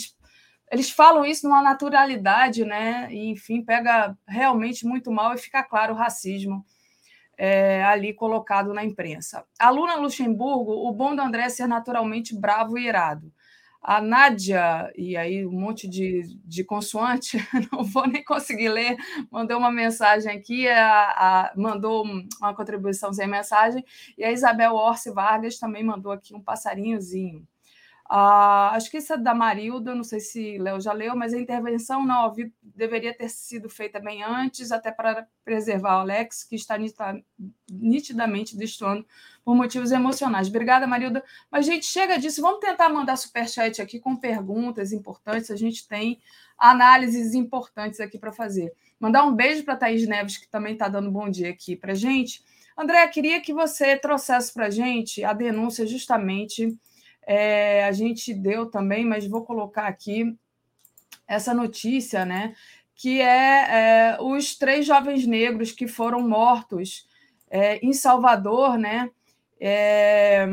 eles 0.71 0.91
falam 0.91 1.25
isso 1.25 1.49
numa 1.49 1.63
naturalidade, 1.63 2.63
né? 2.63 3.09
E, 3.11 3.31
enfim, 3.31 3.63
pega 3.63 4.15
realmente 4.29 4.87
muito 4.87 5.11
mal 5.11 5.33
e 5.33 5.39
fica 5.39 5.63
claro 5.63 5.95
o 5.95 5.97
racismo 5.97 6.63
é, 7.37 7.85
ali 7.85 8.13
colocado 8.13 8.73
na 8.73 8.85
imprensa. 8.85 9.45
A 9.59 9.71
Luna 9.71 9.97
Luxemburgo, 9.97 10.73
o 10.89 10.93
bom 10.93 11.15
do 11.15 11.23
André 11.23 11.45
é 11.45 11.49
ser 11.49 11.67
naturalmente 11.67 12.35
bravo 12.35 12.79
e 12.79 12.87
irado. 12.87 13.33
A 13.83 14.01
Nádia, 14.01 14.91
e 14.97 15.15
aí 15.15 15.45
um 15.47 15.53
monte 15.53 15.87
de, 15.87 16.23
de 16.43 16.65
consoante, 16.65 17.37
não 17.71 17.85
vou 17.85 18.07
nem 18.07 18.25
conseguir 18.25 18.71
ler, 18.71 18.97
mandou 19.31 19.59
uma 19.59 19.71
mensagem 19.71 20.33
aqui, 20.33 20.67
a, 20.67 21.03
a, 21.51 21.53
mandou 21.55 22.03
uma 22.41 22.55
contribuição 22.55 23.13
sem 23.13 23.27
mensagem, 23.27 23.85
e 24.17 24.25
a 24.25 24.33
Isabel 24.33 24.75
Orsi 24.75 25.11
Vargas 25.11 25.59
também 25.59 25.85
mandou 25.85 26.13
aqui 26.13 26.35
um 26.35 26.41
passarinhozinho. 26.41 27.47
Ah, 28.07 28.73
acho 28.75 28.91
que 28.91 28.99
isso 28.99 29.15
é 29.15 29.17
da 29.17 29.35
Marilda, 29.35 29.95
não 29.95 30.05
sei 30.05 30.21
se 30.21 30.59
Léo 30.59 30.79
já 30.79 30.93
leu, 30.93 31.17
mas 31.17 31.33
a 31.33 31.39
intervenção 31.39 32.05
não 32.05 32.27
ouvi, 32.27 32.53
deveria 32.63 33.17
ter 33.17 33.31
sido 33.31 33.71
feita 33.71 33.99
bem 33.99 34.23
antes, 34.23 34.71
até 34.71 34.93
para 34.93 35.27
preservar 35.43 35.97
o 35.97 36.01
Alex, 36.01 36.45
que 36.45 36.55
está 36.55 36.77
nitidamente 37.71 38.57
destoando 38.59 39.07
por 39.43 39.55
motivos 39.55 39.91
emocionais. 39.91 40.49
Obrigada, 40.49 40.87
Marilda. 40.87 41.25
Mas, 41.51 41.65
gente, 41.65 41.87
chega 41.87 42.19
disso. 42.19 42.43
Vamos 42.43 42.61
tentar 42.61 42.91
mandar 42.91 43.17
superchat 43.17 43.81
aqui 43.81 43.99
com 43.99 44.15
perguntas 44.17 44.93
importantes. 44.93 45.51
A 45.51 45.57
gente 45.57 45.89
tem 45.89 46.21
análises 46.59 47.35
importantes 47.35 48.01
aqui 48.01 48.19
para 48.19 48.33
fazer. 48.33 48.73
Mandar 49.01 49.25
um 49.25 49.35
beijo 49.35 49.65
para 49.65 49.75
a 49.75 49.77
Thaís 49.77 50.07
Neves, 50.07 50.37
que 50.37 50.49
também 50.49 50.75
está 50.75 50.89
dando 50.89 51.11
bom 51.11 51.29
dia 51.29 51.51
aqui 51.51 51.75
para 51.75 51.95
gente. 51.95 52.43
André, 52.77 53.07
queria 53.09 53.41
que 53.41 53.53
você 53.53 53.97
trouxesse 53.97 54.53
para 54.53 54.67
a 54.67 54.71
gente 54.71 55.25
a 55.25 55.33
denúncia 55.33 55.87
justamente 55.87 56.77
é, 57.27 57.85
a 57.85 57.93
gente 57.93 58.33
deu 58.35 58.67
também, 58.67 59.05
mas 59.05 59.27
vou 59.27 59.45
colocar 59.45 59.87
aqui 59.87 60.37
essa 61.27 61.55
notícia, 61.55 62.25
né? 62.25 62.55
Que 62.95 63.21
é, 63.21 64.15
é 64.15 64.19
os 64.21 64.57
três 64.57 64.87
jovens 64.87 65.27
negros 65.27 65.73
que 65.73 65.89
foram 65.89 66.27
mortos 66.29 67.07
é, 67.51 67.79
em 67.85 67.93
Salvador, 67.93 68.79
né? 68.79 69.11
É, 69.61 70.47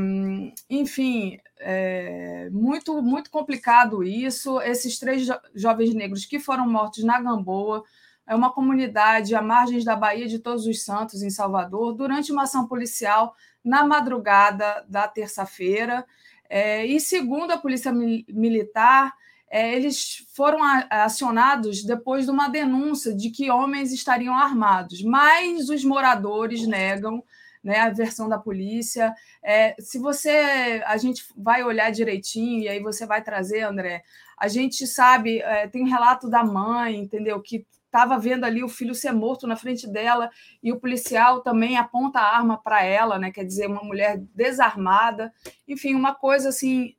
enfim, 0.70 1.38
é, 1.60 2.50
muito 2.52 3.02
muito 3.02 3.30
complicado 3.30 4.04
isso. 4.04 4.60
Esses 4.62 4.98
três 5.00 5.26
jo 5.26 5.34
jovens 5.54 5.94
negros 5.94 6.26
que 6.26 6.40
foram 6.40 6.70
mortos 6.70 7.04
na 7.04 7.20
Gamboa, 7.22 7.84
é 8.28 8.36
uma 8.36 8.54
comunidade 8.54 9.36
à 9.36 9.42
margens 9.42 9.84
da 9.84 9.96
Baía 9.96 10.28
de 10.28 10.40
Todos 10.40 10.66
os 10.66 10.84
Santos, 10.84 11.22
em 11.22 11.30
Salvador, 11.30 11.94
durante 11.94 12.32
uma 12.32 12.44
ação 12.44 12.68
policial 12.68 13.36
na 13.64 13.86
madrugada 13.86 14.86
da 14.88 15.08
terça-feira. 15.08 16.06
É, 16.54 16.86
e 16.86 17.00
segundo 17.00 17.52
a 17.52 17.58
Polícia 17.58 17.94
Militar, 17.94 19.14
é, 19.50 19.74
eles 19.74 20.28
foram 20.36 20.60
acionados 20.90 21.82
depois 21.82 22.26
de 22.26 22.32
uma 22.32 22.50
denúncia 22.50 23.16
de 23.16 23.30
que 23.30 23.50
homens 23.50 23.94
estariam 23.94 24.36
armados, 24.36 25.02
mas 25.02 25.70
os 25.70 25.86
moradores 25.86 26.68
negam 26.68 27.24
né, 27.64 27.80
a 27.80 27.90
versão 27.90 28.28
da 28.28 28.38
polícia. 28.38 29.16
É, 29.42 29.76
se 29.80 29.98
você. 29.98 30.84
A 30.86 30.98
gente 30.98 31.24
vai 31.38 31.64
olhar 31.64 31.90
direitinho, 31.90 32.64
e 32.64 32.68
aí 32.68 32.82
você 32.82 33.06
vai 33.06 33.24
trazer, 33.24 33.62
André. 33.62 34.04
A 34.38 34.50
gente 34.50 34.86
sabe, 34.86 35.40
é, 35.40 35.70
tem 35.70 35.88
relato 35.88 36.30
da 36.30 36.44
mãe, 36.44 36.98
entendeu? 36.98 37.42
Que 37.42 37.66
estava 37.92 38.18
vendo 38.18 38.46
ali 38.46 38.64
o 38.64 38.70
filho 38.70 38.96
ser 38.96 39.12
morto 39.12 39.46
na 39.46 39.58
frente 39.58 39.86
dela 39.86 40.30
e 40.64 40.72
o 40.72 40.80
policial 40.80 41.42
também 41.42 41.78
aponta 41.78 42.20
a 42.20 42.38
arma 42.38 42.58
para 42.58 42.84
ela, 42.84 43.20
né? 43.20 43.32
Quer 43.32 43.44
dizer, 43.44 43.68
uma 43.68 43.84
mulher 43.84 44.18
desarmada, 44.34 45.34
enfim, 45.68 45.94
uma 45.94 46.16
coisa 46.16 46.50
assim 46.50 46.96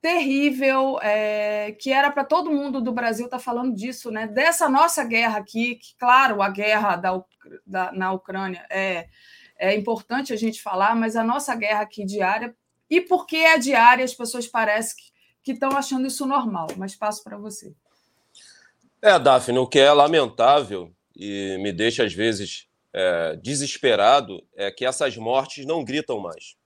terrível 0.00 1.00
é, 1.02 1.72
que 1.80 1.90
era 1.90 2.10
para 2.12 2.22
todo 2.22 2.52
mundo 2.52 2.80
do 2.80 2.92
Brasil 2.92 3.24
estar 3.24 3.38
tá 3.38 3.42
falando 3.42 3.74
disso, 3.74 4.10
né? 4.10 4.26
Dessa 4.26 4.68
nossa 4.68 5.02
guerra 5.02 5.38
aqui, 5.38 5.76
que 5.76 5.96
claro, 5.98 6.42
a 6.42 6.50
guerra 6.50 6.96
da, 6.96 7.24
da, 7.66 7.92
na 7.92 8.12
Ucrânia 8.12 8.64
é 8.70 9.08
é 9.58 9.74
importante 9.74 10.34
a 10.34 10.36
gente 10.36 10.62
falar, 10.62 10.94
mas 10.94 11.16
a 11.16 11.24
nossa 11.24 11.54
guerra 11.54 11.80
aqui 11.80 12.04
diária 12.04 12.54
e 12.88 13.00
porque 13.00 13.36
é 13.36 13.58
diária 13.58 14.04
as 14.04 14.14
pessoas 14.14 14.46
parecem 14.46 14.96
que 15.42 15.52
estão 15.52 15.70
achando 15.70 16.06
isso 16.06 16.26
normal. 16.26 16.66
Mas 16.76 16.94
passo 16.94 17.22
para 17.22 17.38
você. 17.38 17.74
É, 19.06 19.20
Daphne, 19.20 19.56
o 19.60 19.68
que 19.68 19.78
é 19.78 19.92
lamentável 19.92 20.92
e 21.14 21.56
me 21.60 21.70
deixa, 21.70 22.02
às 22.02 22.12
vezes, 22.12 22.66
é, 22.92 23.36
desesperado 23.36 24.44
é 24.52 24.68
que 24.68 24.84
essas 24.84 25.16
mortes 25.16 25.64
não 25.64 25.84
gritam 25.84 26.18
mais. 26.18 26.56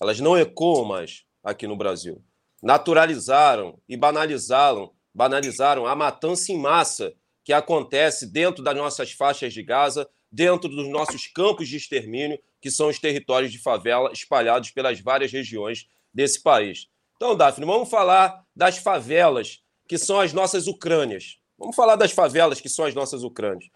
Elas 0.00 0.18
não 0.18 0.34
ecoam 0.34 0.86
mais 0.86 1.26
aqui 1.44 1.66
no 1.66 1.76
Brasil. 1.76 2.24
Naturalizaram 2.62 3.78
e 3.86 3.98
banalizaram, 3.98 4.94
banalizaram 5.14 5.86
a 5.86 5.94
matança 5.94 6.50
em 6.52 6.58
massa 6.58 7.12
que 7.44 7.52
acontece 7.52 8.32
dentro 8.32 8.64
das 8.64 8.74
nossas 8.74 9.12
faixas 9.12 9.52
de 9.52 9.62
Gaza, 9.62 10.08
dentro 10.32 10.70
dos 10.70 10.88
nossos 10.88 11.26
campos 11.26 11.68
de 11.68 11.76
extermínio, 11.76 12.38
que 12.62 12.70
são 12.70 12.88
os 12.88 12.98
territórios 12.98 13.52
de 13.52 13.58
favela 13.58 14.10
espalhados 14.10 14.70
pelas 14.70 15.00
várias 15.00 15.30
regiões 15.30 15.86
desse 16.14 16.42
país. 16.42 16.88
Então, 17.16 17.36
Daphne, 17.36 17.66
vamos 17.66 17.90
falar 17.90 18.42
das 18.56 18.78
favelas, 18.78 19.60
que 19.86 19.98
são 19.98 20.18
as 20.18 20.32
nossas 20.32 20.66
Ucrânias. 20.66 21.37
Vamos 21.58 21.74
falar 21.74 21.96
das 21.96 22.12
favelas 22.12 22.60
que 22.60 22.68
são 22.68 22.84
as 22.84 22.94
nossas 22.94 23.24
Ucrânias. 23.24 23.68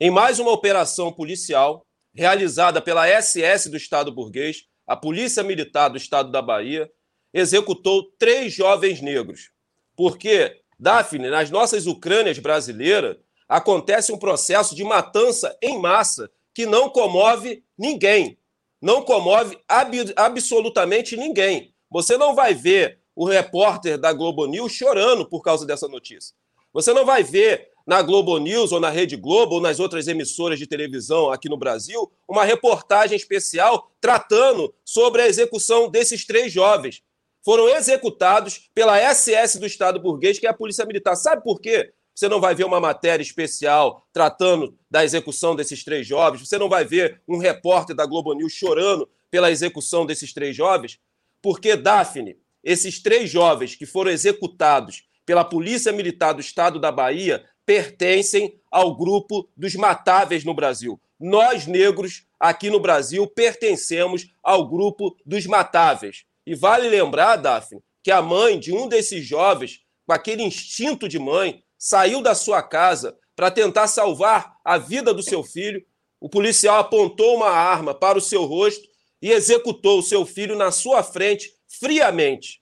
Em 0.00 0.10
mais 0.10 0.40
uma 0.40 0.50
operação 0.50 1.12
policial 1.12 1.86
realizada 2.12 2.82
pela 2.82 3.06
SS 3.06 3.70
do 3.70 3.76
Estado 3.76 4.10
burguês, 4.10 4.64
a 4.84 4.96
Polícia 4.96 5.44
Militar 5.44 5.88
do 5.88 5.96
Estado 5.96 6.32
da 6.32 6.42
Bahia 6.42 6.90
executou 7.32 8.10
três 8.18 8.52
jovens 8.52 9.00
negros. 9.00 9.52
Porque, 9.96 10.60
Daphne, 10.76 11.30
nas 11.30 11.50
nossas 11.50 11.86
Ucrânias 11.86 12.40
brasileiras, 12.40 13.16
acontece 13.48 14.10
um 14.10 14.18
processo 14.18 14.74
de 14.74 14.82
matança 14.82 15.56
em 15.62 15.78
massa 15.78 16.28
que 16.52 16.66
não 16.66 16.90
comove 16.90 17.62
ninguém. 17.78 18.36
Não 18.82 19.02
comove 19.02 19.56
ab 19.68 19.96
absolutamente 20.16 21.16
ninguém. 21.16 21.72
Você 21.88 22.16
não 22.16 22.34
vai 22.34 22.54
ver 22.54 22.98
o 23.14 23.24
repórter 23.24 23.98
da 23.98 24.12
Globo 24.12 24.46
News 24.46 24.72
chorando 24.72 25.28
por 25.28 25.42
causa 25.42 25.64
dessa 25.64 25.86
notícia. 25.86 26.34
Você 26.72 26.92
não 26.92 27.04
vai 27.04 27.22
ver 27.22 27.70
na 27.86 28.02
Globo 28.02 28.38
News 28.38 28.70
ou 28.70 28.78
na 28.78 28.90
Rede 28.90 29.16
Globo 29.16 29.56
ou 29.56 29.60
nas 29.60 29.80
outras 29.80 30.06
emissoras 30.06 30.58
de 30.58 30.66
televisão 30.66 31.32
aqui 31.32 31.48
no 31.48 31.56
Brasil 31.56 32.10
uma 32.28 32.44
reportagem 32.44 33.16
especial 33.16 33.90
tratando 34.00 34.72
sobre 34.84 35.22
a 35.22 35.26
execução 35.26 35.88
desses 35.90 36.24
três 36.24 36.52
jovens. 36.52 37.02
Foram 37.42 37.68
executados 37.68 38.70
pela 38.74 38.98
SS 39.12 39.58
do 39.58 39.66
Estado 39.66 39.98
burguês, 39.98 40.38
que 40.38 40.46
é 40.46 40.50
a 40.50 40.54
Polícia 40.54 40.84
Militar. 40.84 41.16
Sabe 41.16 41.42
por 41.42 41.60
quê? 41.60 41.92
Você 42.14 42.28
não 42.28 42.40
vai 42.40 42.54
ver 42.54 42.64
uma 42.64 42.78
matéria 42.78 43.22
especial 43.22 44.06
tratando 44.12 44.76
da 44.90 45.02
execução 45.02 45.56
desses 45.56 45.82
três 45.82 46.06
jovens. 46.06 46.46
Você 46.46 46.58
não 46.58 46.68
vai 46.68 46.84
ver 46.84 47.22
um 47.26 47.38
repórter 47.38 47.96
da 47.96 48.04
Globo 48.04 48.34
News 48.34 48.52
chorando 48.52 49.08
pela 49.30 49.50
execução 49.50 50.04
desses 50.04 50.32
três 50.32 50.54
jovens. 50.54 51.00
Porque, 51.40 51.74
Daphne, 51.76 52.36
esses 52.62 53.02
três 53.02 53.30
jovens 53.30 53.74
que 53.74 53.86
foram 53.86 54.10
executados 54.10 55.04
pela 55.30 55.44
Polícia 55.44 55.92
Militar 55.92 56.32
do 56.32 56.40
Estado 56.40 56.80
da 56.80 56.90
Bahia 56.90 57.44
pertencem 57.64 58.60
ao 58.68 58.96
grupo 58.96 59.48
dos 59.56 59.76
matáveis 59.76 60.44
no 60.44 60.52
Brasil. 60.52 61.00
Nós, 61.20 61.68
negros, 61.68 62.26
aqui 62.40 62.68
no 62.68 62.80
Brasil, 62.80 63.24
pertencemos 63.28 64.26
ao 64.42 64.68
grupo 64.68 65.16
dos 65.24 65.46
matáveis. 65.46 66.24
E 66.44 66.56
vale 66.56 66.88
lembrar, 66.88 67.36
Daphne, 67.36 67.80
que 68.02 68.10
a 68.10 68.20
mãe 68.20 68.58
de 68.58 68.72
um 68.72 68.88
desses 68.88 69.24
jovens, 69.24 69.82
com 70.04 70.12
aquele 70.12 70.42
instinto 70.42 71.08
de 71.08 71.20
mãe, 71.20 71.62
saiu 71.78 72.20
da 72.20 72.34
sua 72.34 72.60
casa 72.60 73.16
para 73.36 73.52
tentar 73.52 73.86
salvar 73.86 74.56
a 74.64 74.78
vida 74.78 75.14
do 75.14 75.22
seu 75.22 75.44
filho. 75.44 75.80
O 76.18 76.28
policial 76.28 76.80
apontou 76.80 77.36
uma 77.36 77.50
arma 77.50 77.94
para 77.94 78.18
o 78.18 78.20
seu 78.20 78.46
rosto 78.46 78.84
e 79.22 79.30
executou 79.30 80.00
o 80.00 80.02
seu 80.02 80.26
filho 80.26 80.56
na 80.56 80.72
sua 80.72 81.04
frente, 81.04 81.54
friamente. 81.68 82.60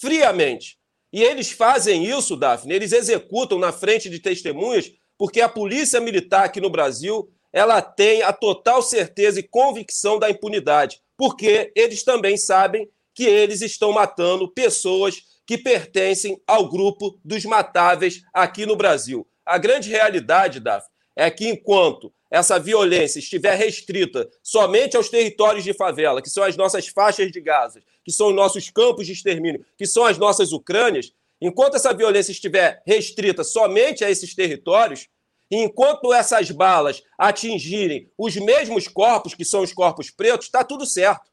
Friamente. 0.00 0.78
E 1.14 1.22
eles 1.22 1.52
fazem 1.52 2.04
isso, 2.04 2.34
Daphne, 2.34 2.74
eles 2.74 2.90
executam 2.90 3.56
na 3.56 3.70
frente 3.70 4.10
de 4.10 4.18
testemunhas, 4.18 4.90
porque 5.16 5.40
a 5.40 5.48
polícia 5.48 6.00
militar 6.00 6.44
aqui 6.44 6.60
no 6.60 6.68
Brasil 6.68 7.30
ela 7.52 7.80
tem 7.80 8.22
a 8.22 8.32
total 8.32 8.82
certeza 8.82 9.38
e 9.38 9.44
convicção 9.44 10.18
da 10.18 10.28
impunidade, 10.28 11.00
porque 11.16 11.70
eles 11.76 12.02
também 12.02 12.36
sabem 12.36 12.90
que 13.14 13.22
eles 13.22 13.60
estão 13.60 13.92
matando 13.92 14.52
pessoas 14.52 15.22
que 15.46 15.56
pertencem 15.56 16.42
ao 16.48 16.68
grupo 16.68 17.16
dos 17.24 17.44
matáveis 17.44 18.20
aqui 18.32 18.66
no 18.66 18.74
Brasil. 18.74 19.24
A 19.46 19.56
grande 19.56 19.90
realidade, 19.90 20.58
Daphne, 20.58 20.90
é 21.14 21.30
que 21.30 21.48
enquanto 21.48 22.12
essa 22.28 22.58
violência 22.58 23.20
estiver 23.20 23.54
restrita 23.54 24.28
somente 24.42 24.96
aos 24.96 25.08
territórios 25.08 25.62
de 25.62 25.72
favela, 25.72 26.20
que 26.20 26.28
são 26.28 26.42
as 26.42 26.56
nossas 26.56 26.88
faixas 26.88 27.30
de 27.30 27.40
Gaza, 27.40 27.80
que 28.04 28.12
são 28.12 28.28
os 28.28 28.34
nossos 28.34 28.70
campos 28.70 29.06
de 29.06 29.12
extermínio, 29.12 29.64
que 29.76 29.86
são 29.86 30.04
as 30.04 30.18
nossas 30.18 30.52
Ucrânias, 30.52 31.12
enquanto 31.40 31.76
essa 31.76 31.92
violência 31.92 32.32
estiver 32.32 32.82
restrita 32.86 33.42
somente 33.42 34.04
a 34.04 34.10
esses 34.10 34.34
territórios, 34.34 35.08
enquanto 35.50 36.12
essas 36.12 36.50
balas 36.50 37.02
atingirem 37.18 38.10
os 38.16 38.36
mesmos 38.36 38.88
corpos, 38.88 39.34
que 39.34 39.44
são 39.44 39.62
os 39.62 39.72
corpos 39.72 40.10
pretos, 40.10 40.46
está 40.46 40.62
tudo 40.62 40.84
certo. 40.84 41.30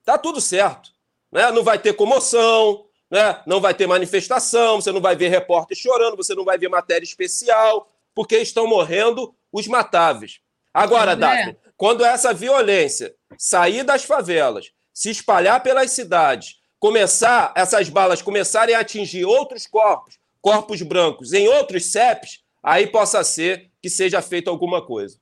Está 0.00 0.18
tudo 0.18 0.40
certo. 0.40 0.90
Né? 1.30 1.50
Não 1.52 1.62
vai 1.62 1.78
ter 1.78 1.94
comoção, 1.94 2.86
né? 3.10 3.40
não 3.46 3.60
vai 3.60 3.74
ter 3.74 3.86
manifestação, 3.86 4.80
você 4.80 4.90
não 4.90 5.00
vai 5.00 5.16
ver 5.16 5.28
repórter 5.28 5.76
chorando, 5.76 6.16
você 6.16 6.34
não 6.34 6.44
vai 6.44 6.58
ver 6.58 6.68
matéria 6.68 7.04
especial, 7.04 7.90
porque 8.14 8.38
estão 8.38 8.66
morrendo 8.66 9.34
os 9.52 9.66
matáveis. 9.66 10.40
Agora, 10.72 11.16
Daphne, 11.16 11.56
quando 11.76 12.04
essa 12.04 12.32
violência 12.32 13.14
sair 13.36 13.82
das 13.82 14.04
favelas, 14.04 14.70
se 14.98 15.10
espalhar 15.10 15.62
pelas 15.62 15.92
cidades, 15.92 16.56
começar 16.80 17.52
essas 17.54 17.88
balas 17.88 18.20
começarem 18.20 18.74
a 18.74 18.80
atingir 18.80 19.24
outros 19.24 19.64
corpos, 19.64 20.18
corpos 20.40 20.82
brancos, 20.82 21.32
em 21.32 21.46
outros 21.46 21.92
CEPs, 21.92 22.40
aí 22.60 22.84
possa 22.88 23.22
ser 23.22 23.70
que 23.80 23.88
seja 23.88 24.20
feita 24.20 24.50
alguma 24.50 24.84
coisa. 24.84 25.16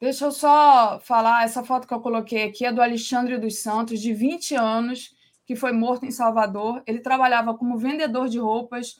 Deixa 0.00 0.24
eu 0.24 0.32
só 0.32 0.98
falar, 1.04 1.44
essa 1.44 1.62
foto 1.62 1.86
que 1.86 1.92
eu 1.92 2.00
coloquei 2.00 2.44
aqui 2.44 2.64
é 2.64 2.72
do 2.72 2.80
Alexandre 2.80 3.36
dos 3.36 3.58
Santos, 3.58 4.00
de 4.00 4.14
20 4.14 4.54
anos, 4.54 5.10
que 5.44 5.54
foi 5.54 5.72
morto 5.72 6.06
em 6.06 6.10
Salvador. 6.10 6.82
Ele 6.86 7.00
trabalhava 7.00 7.52
como 7.52 7.76
vendedor 7.76 8.26
de 8.26 8.38
roupas 8.38 8.96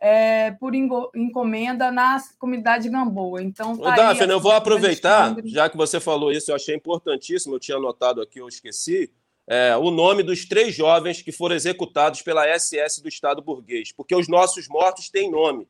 é, 0.00 0.52
por 0.52 0.74
encomenda 0.74 1.92
na 1.92 2.16
comunidade 2.38 2.84
de 2.84 2.88
Gamboa. 2.88 3.42
Então, 3.42 3.76
tá 3.76 3.94
Daphne, 3.94 4.32
eu 4.32 4.40
vou 4.40 4.52
aproveitar, 4.52 5.36
já 5.44 5.68
que 5.68 5.76
você 5.76 6.00
falou 6.00 6.32
isso, 6.32 6.50
eu 6.50 6.56
achei 6.56 6.74
importantíssimo, 6.74 7.54
eu 7.54 7.60
tinha 7.60 7.76
anotado 7.76 8.22
aqui, 8.22 8.38
eu 8.38 8.48
esqueci, 8.48 9.12
é, 9.48 9.74
o 9.76 9.90
nome 9.90 10.22
dos 10.22 10.44
três 10.44 10.74
jovens 10.74 11.22
que 11.22 11.32
foram 11.32 11.56
executados 11.56 12.20
pela 12.20 12.46
SS 12.46 13.00
do 13.00 13.08
Estado 13.08 13.40
burguês, 13.40 13.90
porque 13.90 14.14
os 14.14 14.28
nossos 14.28 14.68
mortos 14.68 15.08
têm 15.08 15.30
nome. 15.30 15.66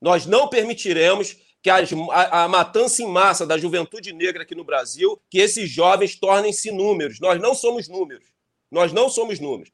Nós 0.00 0.26
não 0.26 0.48
permitiremos 0.48 1.36
que 1.62 1.70
as, 1.70 1.90
a, 2.10 2.44
a, 2.44 2.48
matança 2.48 3.02
em 3.02 3.06
massa 3.06 3.46
da 3.46 3.56
juventude 3.56 4.12
negra 4.12 4.42
aqui 4.42 4.54
no 4.54 4.64
Brasil, 4.64 5.20
que 5.30 5.38
esses 5.38 5.70
jovens 5.70 6.14
tornem-se 6.14 6.70
números. 6.70 7.20
Nós 7.20 7.40
não 7.40 7.54
somos 7.54 7.88
números. 7.88 8.26
Nós 8.70 8.92
não 8.92 9.08
somos 9.08 9.40
números. 9.40 9.72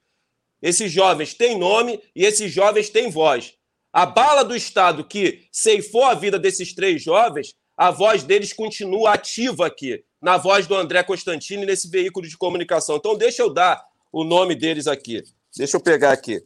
Esses 0.62 0.90
jovens 0.90 1.34
têm 1.34 1.58
nome 1.58 2.00
e 2.14 2.24
esses 2.24 2.50
jovens 2.52 2.90
têm 2.90 3.10
voz. 3.10 3.54
A 3.92 4.06
bala 4.06 4.44
do 4.44 4.56
Estado 4.56 5.04
que 5.04 5.48
ceifou 5.50 6.04
a 6.04 6.14
vida 6.14 6.38
desses 6.38 6.74
três 6.74 7.02
jovens, 7.02 7.54
a 7.76 7.90
voz 7.90 8.22
deles 8.22 8.52
continua 8.52 9.12
ativa 9.12 9.66
aqui, 9.66 10.02
na 10.20 10.38
voz 10.38 10.66
do 10.66 10.74
André 10.74 11.02
Constantini, 11.02 11.66
nesse 11.66 11.88
veículo 11.88 12.26
de 12.26 12.36
comunicação. 12.36 12.96
Então, 12.96 13.16
deixa 13.16 13.42
eu 13.42 13.52
dar 13.52 13.84
o 14.10 14.24
nome 14.24 14.54
deles 14.54 14.86
aqui. 14.86 15.22
Deixa 15.56 15.76
eu 15.76 15.80
pegar 15.80 16.12
aqui. 16.12 16.42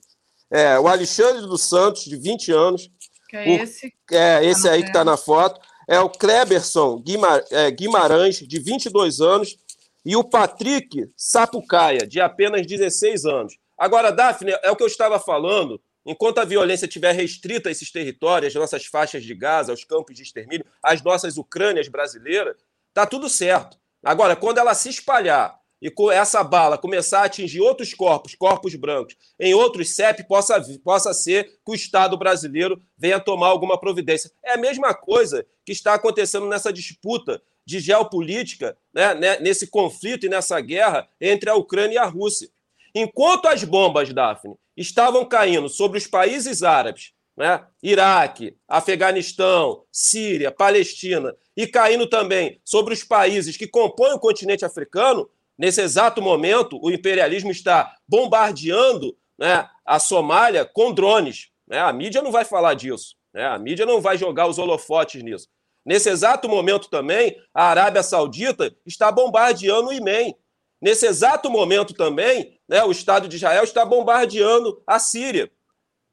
É, 0.51 0.79
o 0.79 0.89
Alexandre 0.89 1.43
dos 1.43 1.63
Santos, 1.63 2.05
de 2.05 2.17
20 2.17 2.53
anos. 2.53 2.91
Que 3.29 3.37
é 3.37 3.45
o, 3.45 3.63
esse? 3.63 3.95
É, 4.11 4.45
esse 4.45 4.65
tá 4.65 4.73
aí 4.73 4.83
que 4.83 4.89
está 4.89 5.05
na 5.05 5.17
foto. 5.17 5.61
É 5.89 6.01
o 6.01 6.09
Kleberson 6.09 7.03
é, 7.51 7.71
Guimarães, 7.71 8.37
de 8.39 8.59
22 8.59 9.21
anos. 9.21 9.57
E 10.05 10.17
o 10.17 10.25
Patrick 10.25 11.09
Sapucaia, 11.17 12.07
de 12.07 12.21
apenas 12.21 12.67
16 12.67 13.25
anos. 13.27 13.57
Agora, 13.79 14.11
Daphne, 14.11 14.53
é 14.63 14.71
o 14.71 14.77
que 14.77 14.83
eu 14.83 14.87
estava 14.87 15.21
falando 15.21 15.81
Enquanto 16.05 16.39
a 16.39 16.45
violência 16.45 16.87
estiver 16.87 17.13
restrita 17.13 17.69
a 17.69 17.73
esses 17.73 17.91
territórios, 17.91 18.55
as 18.55 18.61
nossas 18.61 18.87
faixas 18.87 19.23
de 19.23 19.35
Gaza, 19.35 19.73
os 19.73 19.85
campos 19.85 20.17
de 20.17 20.23
extermínio, 20.23 20.65
as 20.83 21.03
nossas 21.03 21.37
Ucrânias 21.37 21.89
brasileiras, 21.89 22.57
tá 22.95 23.07
tudo 23.07 23.29
certo. 23.29 23.79
Agora, 24.03 24.35
quando 24.35 24.59
ela 24.59 24.75
se 24.75 24.89
espalhar 24.89 25.61
e 25.83 25.93
essa 26.13 26.45
bala 26.45 26.77
começar 26.77 27.21
a 27.21 27.25
atingir 27.25 27.61
outros 27.61 27.95
corpos, 27.95 28.35
corpos 28.35 28.75
brancos, 28.75 29.17
em 29.39 29.55
outros 29.55 29.95
CEP, 29.95 30.25
possa, 30.27 30.63
possa 30.83 31.15
ser 31.15 31.45
que 31.65 31.73
o 31.73 31.75
Estado 31.75 32.17
brasileiro 32.17 32.81
venha 32.97 33.21
tomar 33.21 33.49
alguma 33.49 33.79
providência. 33.79 34.31
É 34.45 34.53
a 34.53 34.59
mesma 34.59 34.95
coisa 34.95 35.47
que 35.65 35.73
está 35.73 35.95
acontecendo 35.95 36.47
nessa 36.47 36.73
disputa 36.73 37.43
de 37.65 37.79
geopolítica, 37.79 38.77
né, 38.93 39.15
né 39.15 39.39
nesse 39.41 39.67
conflito 39.67 40.27
e 40.27 40.29
nessa 40.29 40.61
guerra 40.61 41.09
entre 41.21 41.49
a 41.49 41.55
Ucrânia 41.55 41.95
e 41.95 41.99
a 41.99 42.07
Rússia. 42.07 42.49
Enquanto 42.95 43.47
as 43.47 43.65
bombas, 43.65 44.13
Daphne, 44.13 44.55
estavam 44.77 45.25
caindo 45.25 45.69
sobre 45.69 45.99
os 45.99 46.07
países 46.07 46.63
árabes, 46.63 47.13
né? 47.37 47.65
Iraque, 47.83 48.57
Afeganistão, 48.69 49.85
Síria, 49.91 50.51
Palestina, 50.51 51.35
e 51.57 51.67
caindo 51.67 52.07
também 52.07 52.61
sobre 52.65 52.95
os 52.95 53.05
países 53.05 53.57
que 53.57 53.67
compõem 53.67 54.13
o 54.13 54.19
continente 54.19 54.65
africano, 54.65 55.29
nesse 55.59 55.81
exato 55.81 56.21
momento, 56.21 56.79
o 56.83 56.91
imperialismo 56.91 57.51
está 57.51 57.95
bombardeando 58.07 59.17
né, 59.39 59.69
a 59.85 59.99
Somália 59.99 60.65
com 60.65 60.93
drones. 60.93 61.49
Né? 61.67 61.79
A 61.79 61.93
mídia 61.93 62.21
não 62.21 62.31
vai 62.31 62.45
falar 62.45 62.75
disso. 62.75 63.17
Né? 63.33 63.47
A 63.47 63.59
mídia 63.59 63.87
não 63.87 64.01
vai 64.01 64.19
jogar 64.19 64.47
os 64.47 64.59
holofotes 64.59 65.23
nisso. 65.23 65.49
Nesse 65.85 66.11
exato 66.11 66.49
momento 66.49 66.91
também, 66.91 67.37
a 67.55 67.65
Arábia 67.65 68.03
Saudita 68.03 68.75
está 68.85 69.11
bombardeando 69.11 69.89
o 69.89 69.93
Iêmen. 69.93 70.37
Nesse 70.81 71.07
exato 71.07 71.51
momento 71.51 71.95
também, 71.95 72.59
né, 72.71 72.85
o 72.85 72.93
Estado 72.93 73.27
de 73.27 73.35
Israel 73.35 73.65
está 73.65 73.85
bombardeando 73.85 74.81
a 74.87 75.01
Síria. 75.01 75.51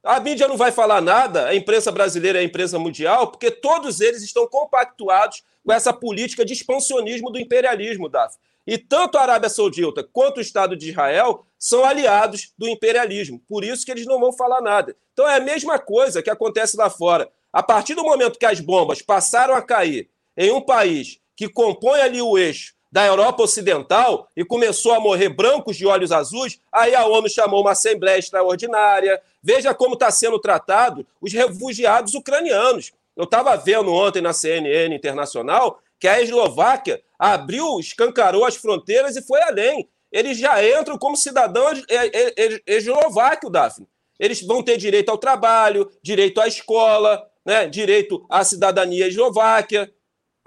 A 0.03 0.19
mídia 0.19 0.47
não 0.47 0.57
vai 0.57 0.71
falar 0.71 1.01
nada, 1.01 1.45
a 1.45 1.55
imprensa 1.55 1.91
brasileira 1.91 2.39
e 2.39 2.41
a 2.41 2.43
imprensa 2.43 2.79
mundial, 2.79 3.27
porque 3.27 3.51
todos 3.51 4.01
eles 4.01 4.23
estão 4.23 4.47
compactuados 4.47 5.43
com 5.63 5.71
essa 5.71 5.93
política 5.93 6.43
de 6.43 6.53
expansionismo 6.53 7.29
do 7.29 7.39
imperialismo, 7.39 8.09
Daf. 8.09 8.35
E 8.65 8.75
tanto 8.75 9.19
a 9.19 9.21
Arábia 9.21 9.49
Saudita 9.49 10.03
quanto 10.11 10.37
o 10.37 10.41
Estado 10.41 10.75
de 10.75 10.89
Israel 10.89 11.45
são 11.59 11.85
aliados 11.85 12.51
do 12.57 12.67
imperialismo. 12.67 13.39
Por 13.47 13.63
isso 13.63 13.85
que 13.85 13.91
eles 13.91 14.07
não 14.07 14.19
vão 14.19 14.33
falar 14.33 14.59
nada. 14.59 14.95
Então 15.13 15.29
é 15.29 15.35
a 15.35 15.39
mesma 15.39 15.77
coisa 15.77 16.23
que 16.23 16.29
acontece 16.29 16.75
lá 16.75 16.89
fora. 16.89 17.29
A 17.53 17.61
partir 17.61 17.93
do 17.93 18.03
momento 18.03 18.39
que 18.39 18.45
as 18.47 18.59
bombas 18.59 19.01
passaram 19.01 19.53
a 19.53 19.61
cair 19.61 20.09
em 20.35 20.51
um 20.51 20.61
país 20.61 21.19
que 21.35 21.47
compõe 21.47 22.01
ali 22.01 22.21
o 22.21 22.35
eixo 22.35 22.76
da 22.91 23.05
Europa 23.05 23.43
Ocidental 23.43 24.29
e 24.35 24.45
começou 24.45 24.93
a 24.93 24.99
morrer 24.99 25.29
brancos 25.29 25.75
de 25.75 25.85
olhos 25.85 26.11
azuis, 26.11 26.59
aí 26.71 26.95
a 26.95 27.05
ONU 27.05 27.29
chamou 27.29 27.61
uma 27.61 27.71
Assembleia 27.71 28.17
Extraordinária. 28.17 29.21
Veja 29.43 29.73
como 29.73 29.93
está 29.93 30.09
sendo 30.09 30.39
tratado 30.39 31.05
os 31.21 31.33
refugiados 31.33 32.13
ucranianos. 32.13 32.91
Eu 33.15 33.25
estava 33.25 33.55
vendo 33.57 33.91
ontem 33.91 34.21
na 34.21 34.33
CNN 34.33 34.95
Internacional 34.95 35.79
que 35.99 36.07
a 36.07 36.21
Eslováquia 36.21 37.01
abriu, 37.17 37.79
escancarou 37.79 38.45
as 38.45 38.55
fronteiras 38.55 39.15
e 39.15 39.21
foi 39.21 39.41
além. 39.41 39.89
Eles 40.11 40.37
já 40.37 40.63
entram 40.63 40.97
como 40.97 41.17
cidadão 41.17 41.65
eslováquio, 42.65 43.49
Daphne. 43.49 43.87
Eles 44.19 44.41
vão 44.41 44.63
ter 44.63 44.77
direito 44.77 45.09
ao 45.09 45.17
trabalho, 45.17 45.91
direito 46.01 46.39
à 46.39 46.47
escola, 46.47 47.27
né, 47.45 47.67
direito 47.67 48.25
à 48.29 48.43
cidadania 48.43 49.07
eslováquia. 49.07 49.91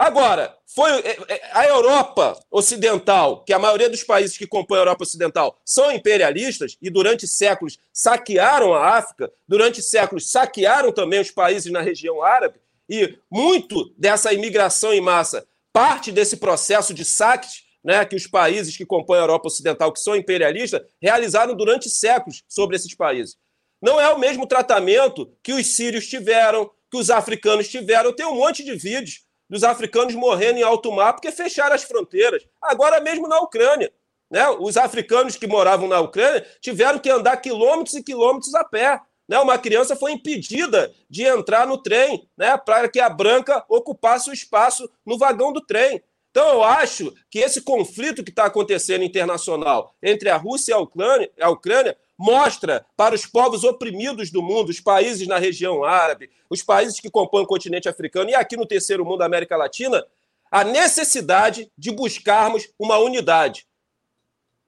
Agora, 0.01 0.57
foi 0.65 0.91
é, 1.01 1.19
é, 1.29 1.51
a 1.53 1.67
Europa 1.67 2.43
Ocidental, 2.51 3.45
que 3.45 3.53
a 3.53 3.59
maioria 3.59 3.91
dos 3.91 4.03
países 4.03 4.39
que 4.39 4.47
compõem 4.47 4.79
a 4.79 4.81
Europa 4.81 5.03
Ocidental 5.03 5.59
são 5.63 5.93
imperialistas 5.93 6.79
e 6.81 6.89
durante 6.89 7.29
séculos 7.29 7.79
saquearam 7.93 8.73
a 8.73 8.97
África, 8.97 9.31
durante 9.47 9.83
séculos 9.83 10.31
saquearam 10.31 10.91
também 10.91 11.21
os 11.21 11.31
países 11.31 11.71
na 11.71 11.83
região 11.83 12.23
árabe, 12.23 12.59
e 12.89 13.19
muito 13.31 13.93
dessa 13.99 14.33
imigração 14.33 14.95
em 14.95 15.03
massa 15.03 15.47
parte 15.71 16.11
desse 16.11 16.39
processo 16.39 16.95
de 16.95 17.05
saques 17.05 17.65
né, 17.85 18.03
que 18.07 18.17
os 18.17 18.27
países 18.27 18.75
que 18.79 18.87
compõem 18.87 19.19
a 19.19 19.25
Europa 19.25 19.49
Ocidental, 19.49 19.93
que 19.93 20.01
são 20.01 20.17
imperialistas, 20.17 20.81
realizaram 20.99 21.55
durante 21.55 21.91
séculos 21.91 22.43
sobre 22.49 22.75
esses 22.75 22.95
países. 22.95 23.37
Não 23.83 24.01
é 24.01 24.09
o 24.09 24.19
mesmo 24.19 24.47
tratamento 24.47 25.31
que 25.43 25.53
os 25.53 25.67
sírios 25.77 26.07
tiveram, 26.07 26.71
que 26.91 26.97
os 26.97 27.11
africanos 27.11 27.69
tiveram. 27.69 28.15
Tem 28.15 28.25
um 28.25 28.37
monte 28.37 28.65
de 28.65 28.75
vídeos 28.75 29.29
dos 29.51 29.65
africanos 29.65 30.15
morrendo 30.15 30.61
em 30.61 30.63
alto 30.63 30.93
mar 30.93 31.13
porque 31.13 31.33
fecharam 31.33 31.75
as 31.75 31.83
fronteiras. 31.83 32.47
Agora 32.63 33.01
mesmo 33.01 33.27
na 33.27 33.41
Ucrânia. 33.41 33.93
Né? 34.31 34.49
Os 34.61 34.77
africanos 34.77 35.37
que 35.37 35.49
moravam 35.49 35.89
na 35.89 36.01
Ucrânia 36.01 36.47
tiveram 36.61 37.01
que 37.01 37.11
andar 37.11 37.37
quilômetros 37.39 37.97
e 37.97 38.03
quilômetros 38.03 38.55
a 38.55 38.63
pé. 38.63 39.01
Né? 39.29 39.39
Uma 39.41 39.59
criança 39.59 39.97
foi 39.97 40.13
impedida 40.13 40.93
de 41.11 41.25
entrar 41.25 41.67
no 41.67 41.77
trem 41.77 42.29
né? 42.37 42.57
para 42.57 42.89
que 42.89 43.01
a 43.01 43.11
branca 43.11 43.65
ocupasse 43.69 44.31
o 44.31 44.33
espaço 44.33 44.89
no 45.05 45.19
vagão 45.19 45.53
do 45.53 45.61
trem. 45.61 46.01
Então, 46.31 46.49
eu 46.49 46.63
acho 46.63 47.13
que 47.29 47.41
esse 47.41 47.61
conflito 47.61 48.23
que 48.23 48.31
está 48.31 48.45
acontecendo 48.45 49.03
internacional 49.03 49.97
entre 50.01 50.31
a 50.31 50.37
Rússia 50.37 50.71
e 50.71 50.75
a 50.75 50.79
Ucrânia, 50.79 51.29
a 51.41 51.51
Ucrânia 51.51 51.97
mostra 52.21 52.85
para 52.95 53.15
os 53.15 53.25
povos 53.25 53.65
oprimidos 53.65 54.31
do 54.31 54.43
mundo, 54.43 54.69
os 54.69 54.79
países 54.79 55.27
na 55.27 55.39
região 55.39 55.83
árabe, 55.83 56.31
os 56.51 56.63
países 56.63 57.01
que 57.01 57.11
compõem 57.11 57.45
o 57.45 57.47
continente 57.47 57.89
africano 57.89 58.29
e 58.29 58.35
aqui 58.35 58.59
no 58.59 58.67
terceiro 58.67 59.07
mundo, 59.07 59.23
América 59.23 59.57
Latina, 59.57 60.07
a 60.51 60.63
necessidade 60.63 61.73
de 61.79 61.91
buscarmos 61.91 62.69
uma 62.79 62.99
unidade. 62.99 63.67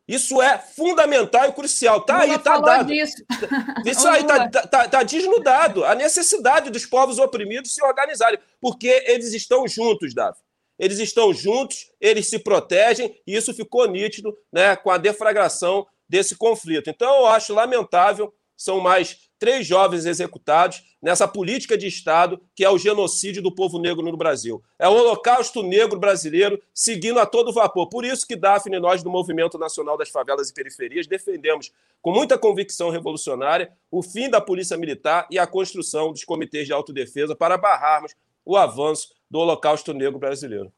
Isso 0.09 0.41
é 0.41 0.59
fundamental 0.59 1.51
e 1.51 1.53
crucial. 1.53 1.99
Está 1.99 2.21
aí, 2.21 2.35
está 2.35 2.59
dado. 2.59 2.87
Disso. 2.87 3.23
Isso 3.85 4.09
aí 4.09 4.23
está 4.23 4.49
tá, 4.49 4.89
tá 4.89 5.03
desnudado. 5.03 5.85
A 5.85 5.95
necessidade 5.95 6.71
dos 6.71 6.87
povos 6.87 7.19
oprimidos 7.19 7.75
se 7.75 7.85
organizarem, 7.85 8.39
porque 8.63 9.05
eles 9.07 9.35
estão 9.35 9.69
juntos, 9.69 10.15
Davi. 10.15 10.39
Eles 10.79 10.99
estão 10.99 11.35
juntos, 11.35 11.91
eles 12.01 12.29
se 12.29 12.39
protegem, 12.39 13.15
e 13.27 13.37
isso 13.37 13.55
ficou 13.55 13.87
nítido 13.87 14.37
né, 14.51 14.75
com 14.75 14.91
a 14.91 14.99
deflagração 14.99 15.87
desse 16.13 16.37
conflito. 16.37 16.91
Então, 16.91 17.21
eu 17.21 17.27
acho 17.27 17.55
lamentável, 17.55 18.35
são 18.55 18.81
mais 18.81 19.31
três 19.39 19.67
jovens 19.67 20.05
executados 20.05 20.83
nessa 21.01 21.27
política 21.27 21.77
de 21.77 21.87
Estado 21.87 22.39
que 22.55 22.63
é 22.63 22.69
o 22.69 22.77
genocídio 22.77 23.43
do 23.43 23.53
povo 23.53 23.79
negro 23.79 24.05
no 24.05 24.17
Brasil. 24.17 24.63
É 24.79 24.87
o 24.87 24.93
holocausto 24.93 25.63
negro 25.63 25.99
brasileiro 25.99 26.63
seguindo 26.75 27.19
a 27.19 27.25
todo 27.25 27.51
vapor. 27.51 27.89
Por 27.89 28.05
isso 28.05 28.27
que 28.27 28.37
Daphne, 28.37 28.79
nós 28.79 29.03
do 29.03 29.09
Movimento 29.09 29.57
Nacional 29.57 29.97
das 29.97 30.11
Favelas 30.11 30.51
e 30.51 30.55
Periferias, 30.55 31.07
defendemos 31.07 31.73
com 32.03 32.13
muita 32.13 32.37
convicção 32.37 32.91
revolucionária 32.91 33.73
o 33.91 34.03
fim 34.03 34.29
da 34.29 34.41
polícia 34.41 34.77
militar 34.77 35.27
e 35.31 35.39
a 35.39 35.47
construção 35.47 36.13
dos 36.13 36.25
comitês 36.25 36.67
de 36.67 36.75
autodefesa 36.75 37.35
para 37.35 37.57
barrarmos 37.57 38.15
o 38.45 38.55
avanço 38.55 39.15
do 39.31 39.39
holocausto 39.39 39.95
negro 39.95 40.19
brasileiro. 40.19 40.71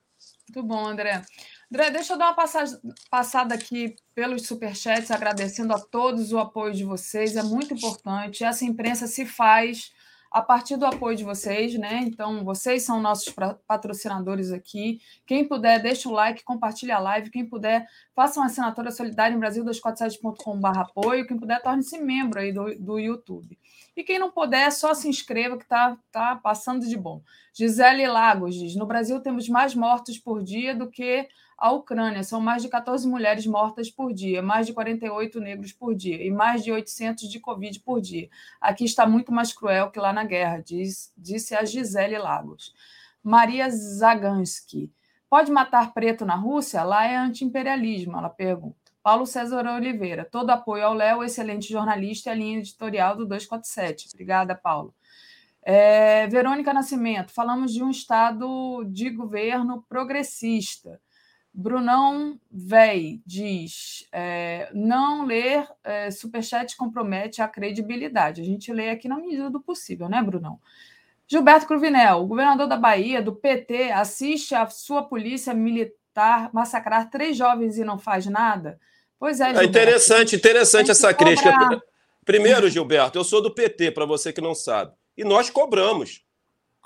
Muito 0.48 0.62
bom, 0.62 0.86
André. 0.86 1.22
André, 1.74 1.90
deixa 1.90 2.12
eu 2.12 2.16
dar 2.16 2.26
uma 2.26 2.34
passagem, 2.34 2.78
passada 3.10 3.52
aqui 3.52 3.96
pelos 4.14 4.46
superchats, 4.46 5.10
agradecendo 5.10 5.74
a 5.74 5.80
todos 5.80 6.32
o 6.32 6.38
apoio 6.38 6.72
de 6.72 6.84
vocês, 6.84 7.34
é 7.34 7.42
muito 7.42 7.74
importante. 7.74 8.44
Essa 8.44 8.64
imprensa 8.64 9.08
se 9.08 9.26
faz 9.26 9.92
a 10.30 10.40
partir 10.40 10.76
do 10.76 10.86
apoio 10.86 11.16
de 11.16 11.24
vocês, 11.24 11.74
né? 11.76 11.98
Então, 12.04 12.44
vocês 12.44 12.84
são 12.84 13.00
nossos 13.00 13.34
patrocinadores 13.66 14.52
aqui. 14.52 15.00
Quem 15.26 15.48
puder, 15.48 15.82
deixa 15.82 16.08
o 16.08 16.12
like, 16.12 16.44
compartilha 16.44 16.94
a 16.94 17.00
live. 17.00 17.30
Quem 17.30 17.44
puder, 17.44 17.84
faça 18.14 18.38
uma 18.38 18.46
assinatura 18.46 18.92
solidária 18.92 19.34
em 19.34 19.40
Brasil247.com.br 19.40 20.78
apoio. 20.78 21.26
Quem 21.26 21.36
puder, 21.36 21.60
torne-se 21.60 21.98
membro 21.98 22.38
aí 22.38 22.52
do, 22.52 22.72
do 22.78 23.00
YouTube. 23.00 23.58
E 23.96 24.04
quem 24.04 24.20
não 24.20 24.30
puder, 24.30 24.70
só 24.70 24.94
se 24.94 25.08
inscreva, 25.08 25.56
que 25.56 25.64
está 25.64 25.96
tá 26.12 26.36
passando 26.36 26.86
de 26.86 26.96
bom. 26.96 27.20
Gisele 27.52 28.06
Lagos 28.06 28.54
diz: 28.54 28.76
no 28.76 28.86
Brasil 28.86 29.20
temos 29.20 29.48
mais 29.48 29.74
mortos 29.74 30.18
por 30.18 30.40
dia 30.40 30.72
do 30.72 30.88
que 30.88 31.28
a 31.64 31.72
Ucrânia. 31.72 32.22
São 32.22 32.42
mais 32.42 32.62
de 32.62 32.68
14 32.68 33.08
mulheres 33.08 33.46
mortas 33.46 33.90
por 33.90 34.12
dia, 34.12 34.42
mais 34.42 34.66
de 34.66 34.74
48 34.74 35.40
negros 35.40 35.72
por 35.72 35.94
dia 35.94 36.22
e 36.22 36.30
mais 36.30 36.62
de 36.62 36.70
800 36.70 37.26
de 37.26 37.40
Covid 37.40 37.80
por 37.80 38.02
dia. 38.02 38.28
Aqui 38.60 38.84
está 38.84 39.06
muito 39.06 39.32
mais 39.32 39.50
cruel 39.54 39.90
que 39.90 39.98
lá 39.98 40.12
na 40.12 40.24
guerra, 40.24 40.58
diz, 40.58 41.10
disse 41.16 41.54
a 41.54 41.64
Gisele 41.64 42.18
Lagos. 42.18 42.74
Maria 43.22 43.70
Zagansky. 43.70 44.92
Pode 45.30 45.50
matar 45.50 45.94
preto 45.94 46.26
na 46.26 46.34
Rússia? 46.34 46.82
Lá 46.82 47.06
é 47.06 47.16
anti-imperialismo, 47.16 48.18
ela 48.18 48.28
pergunta. 48.28 48.76
Paulo 49.02 49.24
César 49.24 49.66
Oliveira. 49.66 50.28
Todo 50.30 50.50
apoio 50.50 50.84
ao 50.84 50.92
Léo, 50.92 51.24
excelente 51.24 51.72
jornalista 51.72 52.28
e 52.28 52.32
a 52.32 52.34
linha 52.34 52.58
editorial 52.58 53.16
do 53.16 53.24
247. 53.24 54.10
Obrigada, 54.12 54.54
Paulo. 54.54 54.94
É, 55.62 56.26
Verônica 56.26 56.74
Nascimento, 56.74 57.32
falamos 57.32 57.72
de 57.72 57.82
um 57.82 57.88
Estado 57.88 58.84
de 58.84 59.08
governo 59.08 59.82
progressista. 59.88 61.00
Brunão 61.54 62.38
Vei 62.50 63.22
diz: 63.24 64.06
é, 64.10 64.68
não 64.74 65.24
ler 65.24 65.68
é, 65.84 66.10
superchat 66.10 66.76
compromete 66.76 67.40
a 67.40 67.46
credibilidade. 67.46 68.40
A 68.40 68.44
gente 68.44 68.72
lê 68.72 68.90
aqui 68.90 69.06
na 69.06 69.16
medida 69.16 69.48
do 69.48 69.60
possível, 69.60 70.08
né, 70.08 70.20
Brunão? 70.20 70.58
Gilberto 71.28 71.66
Cruvinel, 71.66 72.18
o 72.18 72.26
governador 72.26 72.66
da 72.66 72.76
Bahia, 72.76 73.22
do 73.22 73.34
PT, 73.34 73.92
assiste 73.92 74.54
a 74.54 74.66
sua 74.66 75.04
polícia 75.04 75.54
militar 75.54 76.50
massacrar 76.52 77.08
três 77.08 77.36
jovens 77.36 77.78
e 77.78 77.84
não 77.84 77.98
faz 77.98 78.26
nada? 78.26 78.78
Pois 79.18 79.40
é, 79.40 79.44
é 79.44 79.46
Gilberto. 79.46 79.66
É 79.66 79.70
interessante, 79.70 80.36
interessante 80.36 80.90
essa 80.90 81.14
crítica. 81.14 81.80
Primeiro, 82.24 82.68
Gilberto, 82.68 83.16
eu 83.16 83.24
sou 83.24 83.40
do 83.40 83.54
PT, 83.54 83.92
para 83.92 84.04
você 84.04 84.32
que 84.32 84.40
não 84.40 84.54
sabe. 84.54 84.92
E 85.16 85.22
nós 85.22 85.50
cobramos. 85.50 86.24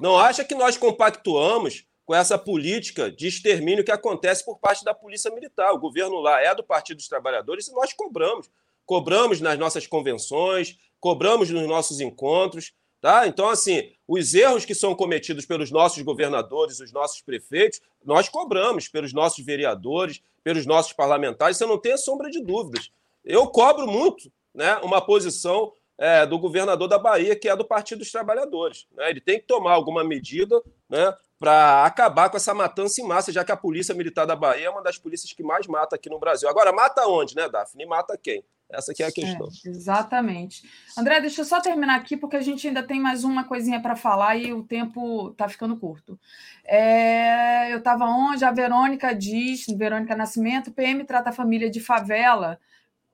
Não 0.00 0.18
acha 0.18 0.44
que 0.44 0.54
nós 0.54 0.76
compactuamos 0.76 1.87
com 2.08 2.14
essa 2.14 2.38
política 2.38 3.12
de 3.12 3.26
extermínio 3.26 3.84
que 3.84 3.92
acontece 3.92 4.42
por 4.42 4.58
parte 4.58 4.82
da 4.82 4.94
Polícia 4.94 5.30
Militar. 5.30 5.74
O 5.74 5.78
governo 5.78 6.18
lá 6.20 6.40
é 6.40 6.54
do 6.54 6.64
Partido 6.64 6.96
dos 6.96 7.06
Trabalhadores 7.06 7.68
e 7.68 7.72
nós 7.74 7.92
cobramos. 7.92 8.50
Cobramos 8.86 9.42
nas 9.42 9.58
nossas 9.58 9.86
convenções, 9.86 10.78
cobramos 10.98 11.50
nos 11.50 11.68
nossos 11.68 12.00
encontros. 12.00 12.72
Tá? 12.98 13.26
Então, 13.26 13.50
assim, 13.50 13.92
os 14.08 14.32
erros 14.32 14.64
que 14.64 14.74
são 14.74 14.94
cometidos 14.94 15.44
pelos 15.44 15.70
nossos 15.70 16.02
governadores, 16.02 16.80
os 16.80 16.90
nossos 16.92 17.20
prefeitos, 17.20 17.78
nós 18.02 18.26
cobramos 18.26 18.88
pelos 18.88 19.12
nossos 19.12 19.44
vereadores, 19.44 20.22
pelos 20.42 20.64
nossos 20.64 20.94
parlamentares, 20.94 21.58
você 21.58 21.66
não 21.66 21.76
tem 21.76 21.94
sombra 21.98 22.30
de 22.30 22.42
dúvidas. 22.42 22.90
Eu 23.22 23.48
cobro 23.48 23.86
muito 23.86 24.32
né, 24.54 24.76
uma 24.78 25.02
posição 25.02 25.74
é, 25.98 26.24
do 26.24 26.38
governador 26.38 26.88
da 26.88 26.98
Bahia, 26.98 27.36
que 27.36 27.50
é 27.50 27.54
do 27.54 27.66
Partido 27.66 27.98
dos 27.98 28.10
Trabalhadores. 28.10 28.86
Né? 28.92 29.10
Ele 29.10 29.20
tem 29.20 29.38
que 29.38 29.46
tomar 29.46 29.72
alguma 29.72 30.02
medida 30.02 30.58
né, 30.88 31.14
para 31.38 31.84
acabar 31.84 32.28
com 32.28 32.36
essa 32.36 32.52
matança 32.52 33.00
em 33.00 33.06
massa, 33.06 33.32
já 33.32 33.44
que 33.44 33.52
a 33.52 33.56
Polícia 33.56 33.94
Militar 33.94 34.26
da 34.26 34.34
Bahia 34.34 34.66
é 34.66 34.70
uma 34.70 34.82
das 34.82 34.98
polícias 34.98 35.32
que 35.32 35.42
mais 35.42 35.66
mata 35.66 35.94
aqui 35.94 36.10
no 36.10 36.18
Brasil. 36.18 36.48
Agora, 36.48 36.72
mata 36.72 37.06
onde, 37.06 37.36
né, 37.36 37.48
Daphne? 37.48 37.86
Mata 37.86 38.18
quem? 38.20 38.44
Essa 38.70 38.92
aqui 38.92 39.02
é 39.02 39.06
a 39.06 39.12
questão. 39.12 39.46
É, 39.46 39.68
exatamente. 39.68 40.62
André, 40.96 41.20
deixa 41.20 41.40
eu 41.40 41.44
só 41.44 41.60
terminar 41.60 41.96
aqui, 41.96 42.16
porque 42.16 42.36
a 42.36 42.40
gente 42.42 42.68
ainda 42.68 42.82
tem 42.82 43.00
mais 43.00 43.24
uma 43.24 43.44
coisinha 43.44 43.80
para 43.80 43.96
falar 43.96 44.36
e 44.36 44.52
o 44.52 44.62
tempo 44.62 45.30
está 45.30 45.48
ficando 45.48 45.76
curto. 45.78 46.18
É, 46.66 47.72
eu 47.72 47.78
estava 47.78 48.04
onde? 48.04 48.44
A 48.44 48.50
Verônica 48.50 49.14
diz, 49.14 49.64
Verônica 49.68 50.14
Nascimento, 50.14 50.70
PM 50.70 51.02
trata 51.04 51.30
a 51.30 51.32
família 51.32 51.70
de 51.70 51.80
favela 51.80 52.58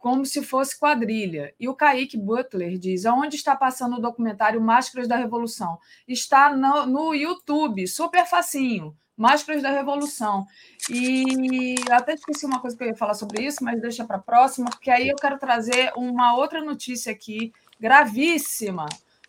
como 0.05 0.27
se 0.27 0.43
fosse 0.43 0.79
quadrilha. 0.79 1.55
E 1.59 1.67
o 1.67 1.75
Kaique 1.75 2.19
Butler 2.19 2.77
diz: 2.77 3.07
aonde 3.07 3.37
está 3.37 3.57
passando 3.57 3.97
o 3.97 4.01
documentário 4.03 4.61
Máscaras 4.61 5.09
da 5.09 5.17
Revolução? 5.17 5.79
Está 6.07 6.55
no, 6.55 6.85
no 6.85 7.15
YouTube, 7.15 7.89
super 7.89 8.27
facinho. 8.27 8.95
Máscaras 9.17 9.63
da 9.63 9.71
Revolução. 9.71 10.47
E 10.91 11.77
até 11.91 12.13
esqueci 12.13 12.45
uma 12.45 12.61
coisa 12.61 12.77
que 12.77 12.85
eu 12.85 12.89
ia 12.89 12.95
falar 12.95 13.15
sobre 13.15 13.47
isso, 13.47 13.65
mas 13.65 13.81
deixa 13.81 14.05
para 14.05 14.17
a 14.17 14.21
próxima, 14.21 14.69
porque 14.69 14.91
aí 14.91 15.09
eu 15.09 15.17
quero 15.17 15.39
trazer 15.39 15.91
uma 15.97 16.37
outra 16.37 16.63
notícia 16.63 17.11
aqui, 17.11 17.51
gravíssima, 17.81 18.85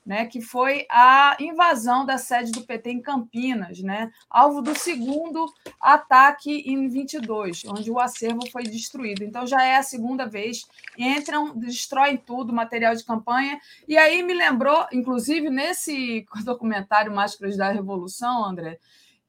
né, 0.06 0.28
que 0.28 0.40
foi 0.40 0.86
a 0.90 1.36
invasão 1.40 2.06
da 2.06 2.18
sede 2.18 2.52
do 2.52 2.62
PT 2.62 2.92
em 2.92 3.02
Campinas, 3.02 3.80
né, 3.80 4.12
alvo 4.30 4.62
do 4.62 4.78
segundo 4.78 5.52
ataque 5.82 6.64
em 6.66 6.88
22, 6.88 7.66
onde 7.66 7.90
o 7.90 8.00
acervo 8.00 8.48
foi 8.52 8.64
destruído. 8.64 9.24
Então 9.24 9.48
já 9.48 9.64
é 9.64 9.78
a 9.78 9.84
segunda 9.84 10.28
vez, 10.28 10.68
entram, 10.96 11.58
destroem 11.58 12.18
tudo, 12.18 12.54
material 12.54 12.96
de 12.96 13.04
campanha. 13.04 13.60
E 13.88 13.98
aí 13.98 14.22
me 14.22 14.34
lembrou, 14.34 14.86
inclusive 14.94 15.50
nesse 15.50 16.26
documentário 16.46 17.12
Máscaras 17.12 17.58
da 17.58 17.72
Revolução, 17.72 18.46
André, 18.46 18.78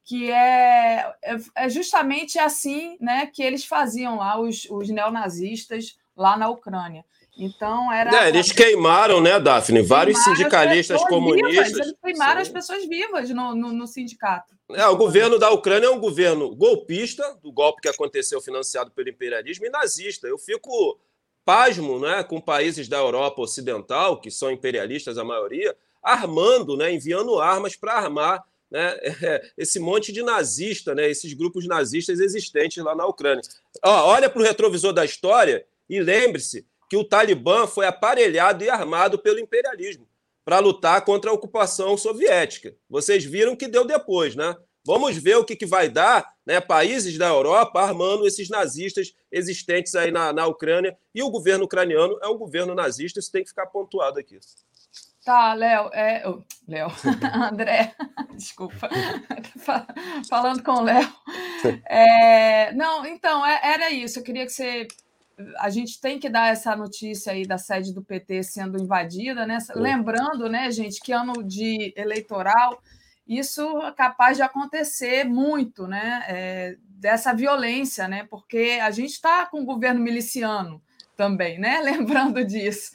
que 0.03 0.31
é, 0.31 1.11
é, 1.23 1.37
é 1.55 1.69
justamente 1.69 2.37
assim, 2.37 2.97
né, 3.01 3.25
que 3.25 3.41
eles 3.41 3.65
faziam 3.65 4.17
lá 4.17 4.39
os, 4.39 4.65
os 4.69 4.89
neonazistas 4.89 5.97
lá 6.15 6.37
na 6.37 6.47
Ucrânia. 6.49 7.03
Então 7.37 7.91
era. 7.93 8.25
É, 8.25 8.29
eles 8.29 8.51
queimaram, 8.51 9.21
né, 9.21 9.39
Daphne? 9.39 9.81
Vários 9.81 10.23
sindicalistas 10.23 11.01
comunistas. 11.03 11.67
Vivas, 11.67 11.87
eles 11.87 11.95
queimaram 12.03 12.35
Sim. 12.35 12.41
as 12.41 12.49
pessoas 12.49 12.85
vivas 12.85 13.29
no, 13.29 13.55
no, 13.55 13.71
no, 13.71 13.87
sindicato. 13.87 14.55
É, 14.71 14.85
o 14.87 14.97
governo 14.97 15.37
da 15.37 15.51
Ucrânia 15.51 15.87
é 15.87 15.89
um 15.89 15.99
governo 15.99 16.53
golpista, 16.55 17.37
do 17.41 17.51
golpe 17.51 17.81
que 17.81 17.87
aconteceu 17.87 18.41
financiado 18.41 18.91
pelo 18.91 19.09
imperialismo, 19.09 19.65
e 19.65 19.69
nazista. 19.69 20.27
Eu 20.27 20.37
fico 20.37 20.99
pasmo 21.45 21.99
né, 21.99 22.23
com 22.23 22.41
países 22.41 22.89
da 22.89 22.97
Europa 22.97 23.41
Ocidental, 23.41 24.19
que 24.19 24.31
são 24.31 24.51
imperialistas 24.51 25.17
a 25.17 25.23
maioria, 25.23 25.75
armando, 26.03 26.75
né, 26.75 26.91
enviando 26.91 27.39
armas 27.39 27.75
para 27.75 27.93
armar 27.93 28.43
né, 28.69 28.97
esse 29.57 29.79
monte 29.79 30.11
de 30.11 30.23
nazista, 30.23 30.93
né, 30.93 31.09
esses 31.09 31.33
grupos 31.33 31.65
nazistas 31.67 32.19
existentes 32.19 32.83
lá 32.83 32.95
na 32.95 33.05
Ucrânia. 33.05 33.41
Ó, 33.83 34.07
olha 34.07 34.29
para 34.29 34.41
o 34.41 34.43
retrovisor 34.43 34.91
da 34.91 35.05
história 35.05 35.65
e 35.89 36.01
lembre-se 36.01 36.65
que 36.89 36.97
o 36.97 37.03
Talibã 37.03 37.67
foi 37.67 37.85
aparelhado 37.85 38.63
e 38.63 38.69
armado 38.69 39.19
pelo 39.19 39.39
imperialismo 39.39 40.07
para 40.45 40.59
lutar 40.59 41.03
contra 41.03 41.29
a 41.29 41.33
ocupação 41.33 41.97
soviética. 41.97 42.73
Vocês 42.89 43.25
viram 43.25 43.55
que 43.55 43.67
deu 43.67 43.85
depois, 43.85 44.35
né? 44.35 44.55
Vamos 44.85 45.17
ver 45.17 45.35
o 45.35 45.43
que, 45.43 45.57
que 45.57 45.65
vai 45.65 45.89
dar, 45.89 46.33
né? 46.45 46.61
Países 46.61 47.17
da 47.17 47.27
Europa 47.27 47.81
armando 47.81 48.25
esses 48.25 48.47
nazistas 48.47 49.13
existentes 49.29 49.93
aí 49.95 50.09
na, 50.09 50.31
na 50.31 50.47
Ucrânia. 50.47 50.97
E 51.13 51.21
o 51.21 51.29
governo 51.29 51.65
ucraniano 51.65 52.17
é 52.23 52.27
um 52.29 52.37
governo 52.37 52.73
nazista, 52.73 53.19
isso 53.19 53.29
tem 53.29 53.43
que 53.43 53.49
ficar 53.49 53.65
pontuado 53.65 54.17
aqui. 54.17 54.39
Tá, 55.25 55.53
Léo, 55.53 55.89
é, 55.91 56.23
oh, 56.25 56.41
Léo, 56.65 56.87
André, 57.51 57.93
desculpa, 58.33 58.89
falando 60.29 60.63
com 60.63 60.71
o 60.71 60.83
Léo. 60.83 61.13
É, 61.85 62.71
não, 62.71 63.05
então, 63.05 63.45
é, 63.45 63.59
era 63.61 63.89
isso. 63.89 64.19
Eu 64.19 64.23
queria 64.23 64.45
que 64.45 64.53
você 64.53 64.87
a 65.57 65.69
gente 65.69 65.99
tem 66.01 66.19
que 66.19 66.29
dar 66.29 66.51
essa 66.51 66.75
notícia 66.75 67.31
aí 67.31 67.45
da 67.45 67.57
sede 67.57 67.93
do 67.93 68.03
PT 68.03 68.43
sendo 68.43 68.81
invadida, 68.81 69.45
né? 69.45 69.59
Lembrando, 69.75 70.49
né, 70.49 70.71
gente, 70.71 70.99
que 70.99 71.11
ano 71.11 71.43
de 71.43 71.93
eleitoral 71.95 72.81
isso 73.27 73.61
é 73.81 73.91
capaz 73.91 74.37
de 74.37 74.43
acontecer 74.43 75.25
muito, 75.25 75.85
né? 75.85 76.23
É, 76.29 76.77
dessa 76.87 77.33
violência, 77.33 78.07
né? 78.07 78.25
Porque 78.29 78.79
a 78.81 78.89
gente 78.89 79.11
está 79.11 79.45
com 79.45 79.61
o 79.61 79.65
governo 79.65 79.99
miliciano 79.99 80.81
também, 81.17 81.59
né? 81.59 81.81
Lembrando 81.83 82.43
disso. 82.45 82.91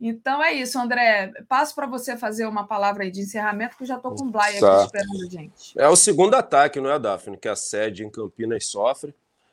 Então 0.00 0.42
é 0.42 0.52
isso, 0.52 0.78
André. 0.78 1.32
Passo 1.48 1.74
para 1.74 1.86
você 1.86 2.16
fazer 2.16 2.46
uma 2.46 2.66
palavra 2.66 3.02
aí 3.02 3.10
de 3.10 3.22
encerramento, 3.22 3.76
que 3.76 3.82
eu 3.82 3.88
já 3.88 3.96
estou 3.96 4.14
com 4.14 4.26
o 4.26 4.30
Blay 4.30 4.58
aqui 4.58 4.84
esperando 4.84 5.26
a 5.26 5.28
gente. 5.28 5.72
É 5.76 5.88
o 5.88 5.96
segundo 5.96 6.34
ataque, 6.34 6.80
não 6.80 6.90
é, 6.90 6.98
Daphne? 6.98 7.36
Que 7.36 7.48
a 7.48 7.56
sede 7.56 8.04
em 8.04 8.10
Campinas 8.10 8.66
sofre. 8.66 9.12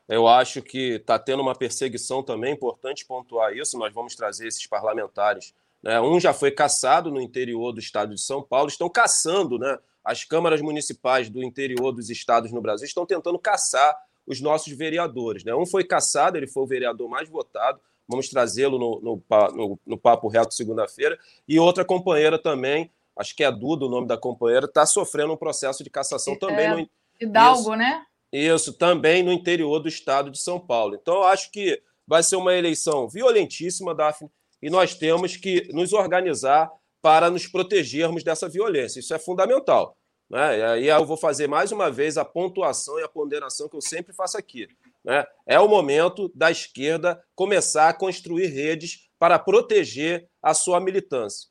Eu 0.09 0.27
acho 0.27 0.63
que 0.63 0.95
está 0.95 1.19
tendo 1.19 1.41
uma 1.43 1.53
perseguição 1.53 2.23
também, 2.23 2.53
importante 2.53 3.05
pontuar 3.05 3.55
isso. 3.55 3.77
Nós 3.77 3.93
vamos 3.93 4.15
trazer 4.15 4.47
esses 4.47 4.65
parlamentares. 4.65 5.53
Né? 5.83 6.01
Um 6.01 6.19
já 6.19 6.33
foi 6.33 6.49
caçado 6.49 7.11
no 7.11 7.21
interior 7.21 7.71
do 7.71 7.79
estado 7.79 8.15
de 8.15 8.19
São 8.19 8.41
Paulo, 8.41 8.69
estão 8.69 8.89
caçando, 8.89 9.59
né? 9.59 9.77
As 10.03 10.23
câmaras 10.23 10.61
municipais 10.61 11.29
do 11.29 11.43
interior 11.43 11.91
dos 11.91 12.09
estados 12.09 12.51
no 12.51 12.59
Brasil 12.59 12.87
estão 12.87 13.05
tentando 13.05 13.37
caçar 13.37 13.95
os 14.25 14.41
nossos 14.41 14.73
vereadores. 14.73 15.43
Né? 15.43 15.53
Um 15.53 15.65
foi 15.65 15.83
caçado, 15.83 16.37
ele 16.37 16.47
foi 16.47 16.63
o 16.63 16.67
vereador 16.67 17.07
mais 17.07 17.29
votado. 17.29 17.79
Vamos 18.07 18.29
trazê-lo 18.29 18.79
no, 18.79 18.99
no, 19.01 19.23
no, 19.53 19.79
no 19.85 19.97
Papo 19.97 20.27
Reto 20.27 20.55
segunda-feira. 20.55 21.19
E 21.47 21.59
outra 21.59 21.85
companheira 21.85 22.39
também, 22.39 22.89
acho 23.15 23.35
que 23.35 23.43
é 23.43 23.47
a 23.47 23.51
Duda 23.51 23.85
o 23.85 23.89
nome 23.89 24.07
da 24.07 24.17
companheira, 24.17 24.65
está 24.65 24.85
sofrendo 24.85 25.33
um 25.33 25.37
processo 25.37 25.83
de 25.83 25.89
cassação 25.91 26.33
é, 26.33 26.37
também. 26.37 26.69
No... 26.69 26.89
Hidalgo, 27.21 27.59
Isso. 27.59 27.75
né? 27.75 28.05
Isso, 28.31 28.73
também 28.73 29.23
no 29.23 29.31
interior 29.31 29.79
do 29.79 29.87
estado 29.87 30.29
de 30.29 30.39
São 30.39 30.59
Paulo. 30.59 30.95
Então, 30.95 31.15
eu 31.15 31.23
acho 31.23 31.51
que 31.51 31.81
vai 32.07 32.23
ser 32.23 32.35
uma 32.35 32.53
eleição 32.53 33.07
violentíssima, 33.07 33.93
Daphne, 33.95 34.29
e 34.61 34.69
nós 34.69 34.95
temos 34.95 35.35
que 35.35 35.67
nos 35.73 35.93
organizar 35.93 36.71
para 37.01 37.29
nos 37.29 37.47
protegermos 37.47 38.23
dessa 38.23 38.49
violência. 38.49 38.99
Isso 38.99 39.13
é 39.13 39.19
fundamental. 39.19 39.95
Né? 40.29 40.59
E 40.59 40.63
aí 40.63 40.87
eu 40.87 41.05
vou 41.05 41.17
fazer 41.17 41.47
mais 41.47 41.71
uma 41.71 41.89
vez 41.89 42.17
a 42.17 42.25
pontuação 42.25 42.99
e 42.99 43.03
a 43.03 43.09
ponderação 43.09 43.67
que 43.67 43.75
eu 43.75 43.81
sempre 43.81 44.13
faço 44.13 44.37
aqui. 44.37 44.67
Né? 45.03 45.25
É 45.45 45.59
o 45.59 45.67
momento 45.67 46.31
da 46.35 46.51
esquerda 46.51 47.23
começar 47.35 47.89
a 47.89 47.93
construir 47.93 48.47
redes 48.47 49.09
para 49.17 49.39
proteger 49.39 50.29
a 50.41 50.53
sua 50.53 50.79
militância. 50.79 51.49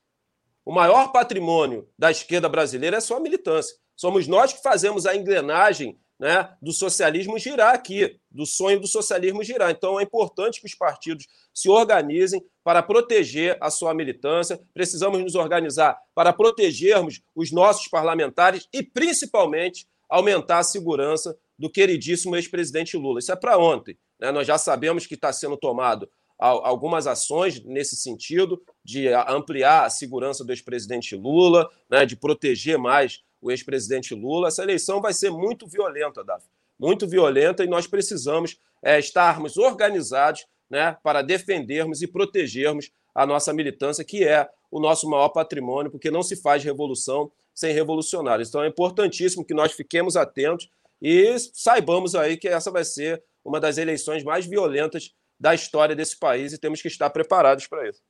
O 0.65 0.73
maior 0.73 1.13
patrimônio 1.13 1.89
da 1.99 2.11
esquerda 2.11 2.49
brasileira 2.49 2.99
é 2.99 3.01
sua 3.01 3.19
militância. 3.19 3.75
Somos 3.97 4.29
nós 4.29 4.53
que 4.53 4.63
fazemos 4.63 5.07
a 5.07 5.17
engrenagem 5.17 5.99
né, 6.19 6.53
do 6.61 6.73
socialismo 6.73 7.39
girar 7.39 7.75
aqui, 7.75 8.19
do 8.31 8.45
sonho 8.45 8.81
do 8.81 8.89
socialismo 8.89 9.45
girar. 9.45 9.71
Então 9.71 10.01
é 10.01 10.03
importante 10.03 10.61
que 10.61 10.67
os 10.67 10.75
partidos 10.75 11.27
se 11.55 11.71
organizem 11.71 12.45
para 12.65 12.83
proteger 12.83 13.57
a 13.61 13.71
sua 13.71 13.95
militância. 13.95 14.61
Precisamos 14.75 15.21
nos 15.21 15.35
organizar 15.35 15.97
para 16.15 16.33
protegermos 16.33 17.21
os 17.35 17.53
nossos 17.53 17.87
parlamentares 17.89 18.67
e, 18.73 18.83
principalmente, 18.83 19.87
aumentar 20.09 20.59
a 20.59 20.65
segurança 20.65 21.37
do 21.59 21.71
queridíssimo 21.71 22.37
ex-presidente 22.37 22.97
Lula. 22.97 23.21
Isso 23.21 23.33
é 23.33 23.37
para 23.37 23.59
ontem. 23.59 23.97
Né? 24.19 24.33
Nós 24.33 24.47
já 24.47 24.59
sabemos 24.59 25.07
que 25.07 25.15
está 25.15 25.33
sendo 25.33 25.57
tomado 25.57 26.09
algumas 26.39 27.09
ações 27.09 27.65
nesse 27.65 27.97
sentido 27.97 28.63
de 28.85 29.09
ampliar 29.09 29.85
a 29.85 29.91
segurança 29.91 30.45
do 30.45 30.53
ex-presidente 30.53 31.17
Lula, 31.17 31.69
né, 31.91 32.07
de 32.07 32.15
proteger 32.15 32.79
mais 32.79 33.25
o 33.41 33.51
ex-presidente 33.51 34.15
Lula. 34.15 34.49
Essa 34.49 34.63
eleição 34.63 35.01
vai 35.01 35.13
ser 35.13 35.31
muito 35.31 35.67
violenta, 35.67 36.25
Davi. 36.25 36.45
Muito 36.79 37.07
violenta, 37.07 37.65
e 37.65 37.67
nós 37.67 37.87
precisamos 37.87 38.59
é, 38.83 38.99
estarmos 38.99 39.57
organizados 39.57 40.47
né, 40.71 40.97
para 41.03 41.23
defendermos 41.23 42.03
e 42.03 42.07
protegermos 42.07 42.91
a 43.15 43.27
nossa 43.27 43.53
militância, 43.53 44.05
que 44.05 44.25
é 44.25 44.49
o 44.71 44.79
nosso 44.79 45.09
maior 45.09 45.31
patrimônio, 45.31 45.91
porque 45.91 46.11
não 46.11 46.23
se 46.23 46.37
faz 46.37 46.63
revolução 46.63 47.33
sem 47.55 47.73
revolucionários. 47.73 48.49
Então 48.49 48.63
é 48.63 48.69
importantíssimo 48.69 49.45
que 49.45 49.55
nós 49.55 49.73
fiquemos 49.73 50.17
atentos 50.17 50.69
e 51.03 51.37
saibamos 51.53 52.15
aí 52.15 52.37
que 52.37 52.47
essa 52.47 52.71
vai 52.71 52.85
ser 52.85 53.23
uma 53.45 53.59
das 53.59 53.79
eleições 53.79 54.23
mais 54.23 54.47
violentas 54.47 55.15
da 55.41 55.55
história 55.55 55.97
desse 55.97 56.19
país 56.19 56.53
e 56.53 56.59
temos 56.59 56.83
que 56.83 56.89
estar 56.89 57.11
preparados 57.11 57.67
para 57.67 57.89
isso. 57.89 58.01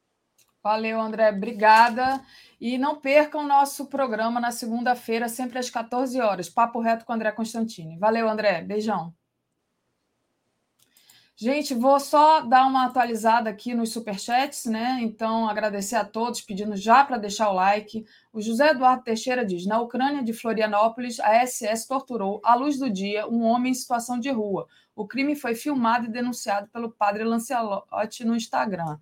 Valeu, 0.68 1.00
André. 1.00 1.30
Obrigada. 1.30 2.22
E 2.60 2.76
não 2.76 3.00
percam 3.00 3.42
o 3.42 3.46
nosso 3.46 3.86
programa 3.86 4.38
na 4.38 4.50
segunda-feira, 4.50 5.26
sempre 5.26 5.58
às 5.58 5.70
14 5.70 6.20
horas. 6.20 6.50
Papo 6.50 6.78
reto 6.78 7.06
com 7.06 7.12
André 7.14 7.32
Constantini. 7.32 7.96
Valeu, 7.96 8.28
André. 8.28 8.60
Beijão. 8.60 9.14
Gente, 11.34 11.72
vou 11.72 11.98
só 11.98 12.42
dar 12.42 12.66
uma 12.66 12.84
atualizada 12.84 13.48
aqui 13.48 13.72
nos 13.72 13.94
superchats, 13.94 14.66
né? 14.66 14.98
Então, 15.00 15.48
agradecer 15.48 15.96
a 15.96 16.04
todos, 16.04 16.42
pedindo 16.42 16.76
já 16.76 17.02
para 17.02 17.16
deixar 17.16 17.48
o 17.48 17.54
like. 17.54 18.04
O 18.30 18.42
José 18.42 18.68
Eduardo 18.68 19.04
Teixeira 19.04 19.46
diz: 19.46 19.64
na 19.64 19.80
Ucrânia 19.80 20.22
de 20.22 20.34
Florianópolis, 20.34 21.18
a 21.18 21.46
SS 21.46 21.88
torturou, 21.88 22.42
à 22.44 22.54
luz 22.54 22.78
do 22.78 22.90
dia, 22.90 23.26
um 23.26 23.42
homem 23.42 23.70
em 23.70 23.74
situação 23.74 24.20
de 24.20 24.30
rua. 24.30 24.68
O 24.94 25.06
crime 25.06 25.34
foi 25.34 25.54
filmado 25.54 26.04
e 26.04 26.10
denunciado 26.10 26.68
pelo 26.68 26.90
padre 26.90 27.24
Lancelotti 27.24 28.22
no 28.22 28.36
Instagram. 28.36 28.98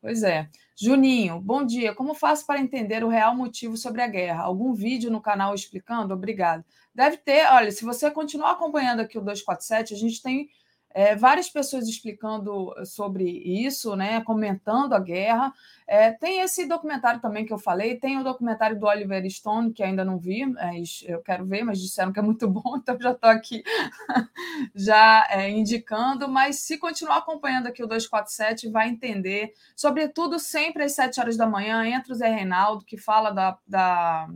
Pois 0.00 0.24
é. 0.24 0.50
Juninho, 0.76 1.40
bom 1.40 1.64
dia. 1.64 1.94
Como 1.94 2.14
faço 2.14 2.44
para 2.44 2.60
entender 2.60 3.04
o 3.04 3.08
real 3.08 3.34
motivo 3.36 3.76
sobre 3.76 4.02
a 4.02 4.08
guerra? 4.08 4.42
Algum 4.42 4.74
vídeo 4.74 5.08
no 5.10 5.20
canal 5.20 5.54
explicando? 5.54 6.12
Obrigado. 6.12 6.64
Deve 6.92 7.16
ter, 7.16 7.46
olha, 7.52 7.70
se 7.70 7.84
você 7.84 8.10
continuar 8.10 8.52
acompanhando 8.52 9.00
aqui 9.00 9.16
o 9.16 9.20
247, 9.20 9.94
a 9.94 9.96
gente 9.96 10.20
tem 10.20 10.48
é, 10.94 11.16
várias 11.16 11.50
pessoas 11.50 11.88
explicando 11.88 12.72
sobre 12.86 13.24
isso, 13.28 13.96
né, 13.96 14.20
comentando 14.20 14.92
a 14.92 15.00
guerra. 15.00 15.52
É, 15.88 16.12
tem 16.12 16.40
esse 16.40 16.66
documentário 16.66 17.20
também 17.20 17.44
que 17.44 17.52
eu 17.52 17.58
falei, 17.58 17.96
tem 17.98 18.16
o 18.16 18.22
documentário 18.22 18.78
do 18.78 18.86
Oliver 18.86 19.28
Stone, 19.28 19.72
que 19.72 19.82
ainda 19.82 20.04
não 20.04 20.18
vi, 20.18 20.46
mas 20.46 21.02
eu 21.06 21.20
quero 21.20 21.44
ver, 21.44 21.64
mas 21.64 21.80
disseram 21.80 22.12
que 22.12 22.20
é 22.20 22.22
muito 22.22 22.48
bom, 22.48 22.76
então 22.78 22.96
já 22.98 23.10
estou 23.10 23.28
aqui 23.28 23.64
já 24.72 25.26
é, 25.30 25.50
indicando. 25.50 26.28
Mas 26.28 26.60
se 26.60 26.78
continuar 26.78 27.18
acompanhando 27.18 27.66
aqui 27.66 27.82
o 27.82 27.88
247, 27.88 28.68
vai 28.68 28.88
entender, 28.88 29.52
sobretudo 29.74 30.38
sempre 30.38 30.84
às 30.84 30.92
7 30.92 31.18
horas 31.18 31.36
da 31.36 31.46
manhã, 31.46 31.84
entra 31.84 32.12
o 32.12 32.16
Zé 32.16 32.28
Reinaldo, 32.28 32.84
que 32.84 32.96
fala 32.96 33.32
da, 33.32 33.58
da 33.66 34.28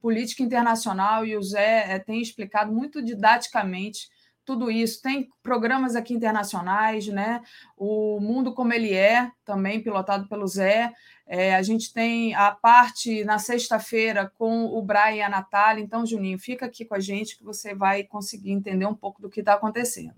política 0.00 0.42
internacional, 0.42 1.26
e 1.26 1.36
o 1.36 1.42
Zé 1.42 1.92
é, 1.92 1.98
tem 1.98 2.22
explicado 2.22 2.72
muito 2.72 3.02
didaticamente 3.02 4.08
tudo 4.48 4.70
isso. 4.70 5.02
Tem 5.02 5.28
programas 5.42 5.94
aqui 5.94 6.14
internacionais, 6.14 7.06
né? 7.06 7.42
O 7.76 8.18
Mundo 8.18 8.54
Como 8.54 8.72
Ele 8.72 8.94
É, 8.94 9.30
também 9.44 9.82
pilotado 9.82 10.26
pelo 10.26 10.46
Zé. 10.46 10.90
É, 11.26 11.54
a 11.54 11.60
gente 11.60 11.92
tem 11.92 12.34
a 12.34 12.50
parte 12.52 13.22
na 13.24 13.38
sexta-feira 13.38 14.32
com 14.38 14.64
o 14.64 14.80
Brian 14.80 15.16
e 15.16 15.20
a 15.20 15.28
Natália. 15.28 15.82
Então, 15.82 16.06
Juninho, 16.06 16.38
fica 16.38 16.64
aqui 16.64 16.86
com 16.86 16.94
a 16.94 16.98
gente 16.98 17.36
que 17.36 17.44
você 17.44 17.74
vai 17.74 18.04
conseguir 18.04 18.50
entender 18.52 18.86
um 18.86 18.94
pouco 18.94 19.20
do 19.20 19.28
que 19.28 19.40
está 19.40 19.52
acontecendo. 19.52 20.16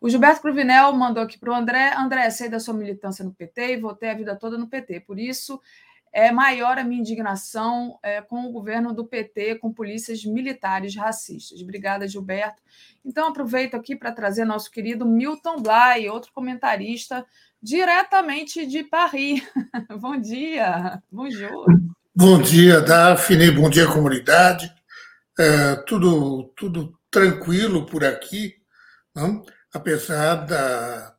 O 0.00 0.08
Gilberto 0.08 0.40
Cruvinel 0.40 0.92
mandou 0.92 1.24
aqui 1.24 1.36
para 1.36 1.50
o 1.50 1.54
André. 1.54 1.92
André, 1.96 2.30
sei 2.30 2.48
da 2.48 2.60
sua 2.60 2.74
militância 2.74 3.24
no 3.24 3.34
PT 3.34 3.72
e 3.72 3.80
voltei 3.80 4.08
a 4.08 4.14
vida 4.14 4.36
toda 4.36 4.56
no 4.56 4.68
PT. 4.68 5.00
Por 5.00 5.18
isso, 5.18 5.60
é 6.14 6.30
maior 6.30 6.78
a 6.78 6.84
minha 6.84 7.00
indignação 7.00 7.98
é, 8.00 8.22
com 8.22 8.46
o 8.46 8.52
governo 8.52 8.94
do 8.94 9.04
PT, 9.04 9.56
com 9.56 9.72
polícias 9.72 10.24
militares 10.24 10.94
racistas. 10.94 11.60
Obrigada, 11.60 12.06
Gilberto. 12.06 12.62
Então, 13.04 13.28
aproveito 13.28 13.74
aqui 13.74 13.96
para 13.96 14.12
trazer 14.12 14.44
nosso 14.44 14.70
querido 14.70 15.04
Milton 15.04 15.60
Blay, 15.60 16.08
outro 16.08 16.32
comentarista, 16.32 17.26
diretamente 17.60 18.64
de 18.64 18.84
Paris. 18.84 19.42
bom 20.00 20.16
dia, 20.16 21.02
bonjour. 21.10 21.66
Bom 22.14 22.40
dia, 22.40 22.80
Daphne, 22.80 23.50
bom 23.50 23.68
dia, 23.68 23.86
comunidade. 23.86 24.72
É, 25.36 25.74
tudo, 25.86 26.44
tudo 26.56 26.96
tranquilo 27.10 27.86
por 27.86 28.04
aqui, 28.04 28.54
não? 29.12 29.44
apesar 29.74 30.36
da. 30.46 31.12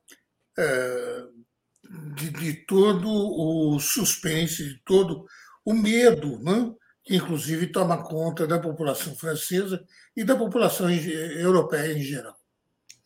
É, 0.58 1.24
de, 2.16 2.30
de 2.30 2.54
todo 2.66 3.08
o 3.10 3.80
suspense, 3.80 4.64
de 4.64 4.80
todo 4.84 5.26
o 5.64 5.74
medo, 5.74 6.40
né? 6.40 6.74
que 7.04 7.16
inclusive 7.16 7.68
toma 7.68 8.04
conta 8.04 8.48
da 8.48 8.60
população 8.60 9.16
francesa 9.16 9.86
e 10.16 10.24
da 10.24 10.36
população 10.36 10.90
europeia 10.90 11.94
em 11.94 12.02
geral. 12.02 12.36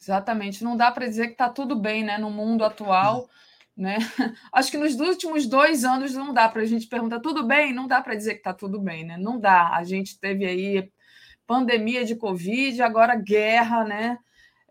Exatamente, 0.01 0.63
não 0.63 0.77
dá 0.77 0.89
para 0.89 1.07
dizer 1.07 1.27
que 1.27 1.33
está 1.33 1.49
tudo 1.49 1.75
bem 1.75 2.03
né, 2.03 2.17
no 2.17 2.29
mundo 2.29 2.63
atual. 2.63 3.29
Né? 3.75 3.97
Acho 4.53 4.71
que 4.71 4.77
nos 4.77 4.95
últimos 4.95 5.45
dois 5.45 5.83
anos 5.83 6.13
não 6.13 6.33
dá 6.33 6.47
para 6.47 6.61
a 6.61 6.65
gente 6.65 6.87
perguntar 6.87 7.19
tudo 7.19 7.45
bem, 7.45 7.73
não 7.73 7.87
dá 7.87 8.01
para 8.01 8.15
dizer 8.15 8.35
que 8.35 8.39
está 8.39 8.53
tudo 8.53 8.79
bem, 8.79 9.05
né? 9.05 9.17
Não 9.17 9.39
dá. 9.39 9.75
A 9.75 9.83
gente 9.83 10.19
teve 10.19 10.45
aí 10.45 10.91
pandemia 11.45 12.05
de 12.05 12.15
Covid, 12.15 12.81
agora 12.81 13.15
guerra, 13.15 13.83
né? 13.83 14.17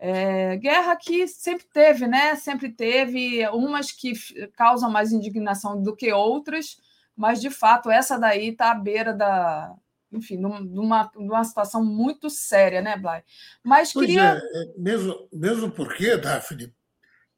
É, 0.01 0.57
guerra 0.57 0.95
que 0.97 1.27
sempre 1.27 1.67
teve, 1.73 2.07
né? 2.07 2.37
Sempre 2.37 2.71
teve 2.71 3.47
umas 3.49 3.91
que 3.91 4.13
causam 4.57 4.91
mais 4.91 5.13
indignação 5.13 5.83
do 5.83 5.95
que 5.95 6.13
outras, 6.13 6.77
mas 7.17 7.41
de 7.41 7.51
fato 7.51 7.91
essa 7.91 8.17
daí 8.17 8.51
está 8.51 8.71
à 8.71 8.75
beira 8.75 9.13
da, 9.13 9.75
enfim, 10.13 10.37
de 10.37 10.79
uma, 10.79 11.45
situação 11.45 11.85
muito 11.85 12.31
séria, 12.31 12.81
né, 12.81 12.97
Blay? 12.97 13.23
Mas 13.63 13.93
pois 13.93 14.07
queria. 14.07 14.35
É, 14.35 14.37
é, 14.37 14.73
mesmo, 14.77 15.29
mesmo 15.33 15.71
porque, 15.71 16.17
Daphne, 16.17 16.73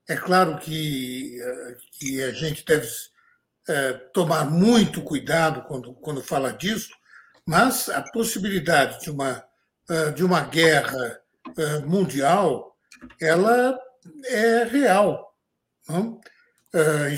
é 0.08 0.16
claro 0.16 0.58
que, 0.58 1.38
que 1.92 2.22
a 2.22 2.32
gente 2.32 2.64
deve 2.64 2.88
é, 3.68 3.92
tomar 4.12 4.44
muito 4.50 5.02
cuidado 5.02 5.62
quando, 5.62 5.94
quando 5.94 6.22
fala 6.22 6.52
disso, 6.52 6.90
mas 7.46 7.88
a 7.88 8.02
possibilidade 8.02 9.00
de 9.00 9.10
uma, 9.10 9.44
é, 9.88 10.10
de 10.10 10.24
uma 10.24 10.40
guerra 10.40 11.20
mundial, 11.86 12.76
ela 13.20 13.78
é 14.26 14.64
real. 14.64 15.34
É, 16.72 17.16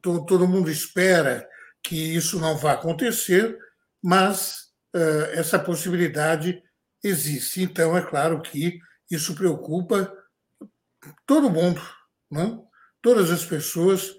todo 0.00 0.48
mundo 0.48 0.70
espera 0.70 1.48
que 1.82 1.96
isso 1.96 2.40
não 2.40 2.56
vá 2.56 2.72
acontecer, 2.72 3.58
mas 4.02 4.70
é, 4.94 5.38
essa 5.38 5.58
possibilidade 5.58 6.62
existe. 7.02 7.62
Então, 7.62 7.96
é 7.96 8.02
claro 8.02 8.40
que 8.42 8.78
isso 9.10 9.34
preocupa 9.34 10.12
todo 11.24 11.50
mundo, 11.50 11.80
não? 12.30 12.66
todas 13.00 13.30
as 13.30 13.44
pessoas, 13.44 14.16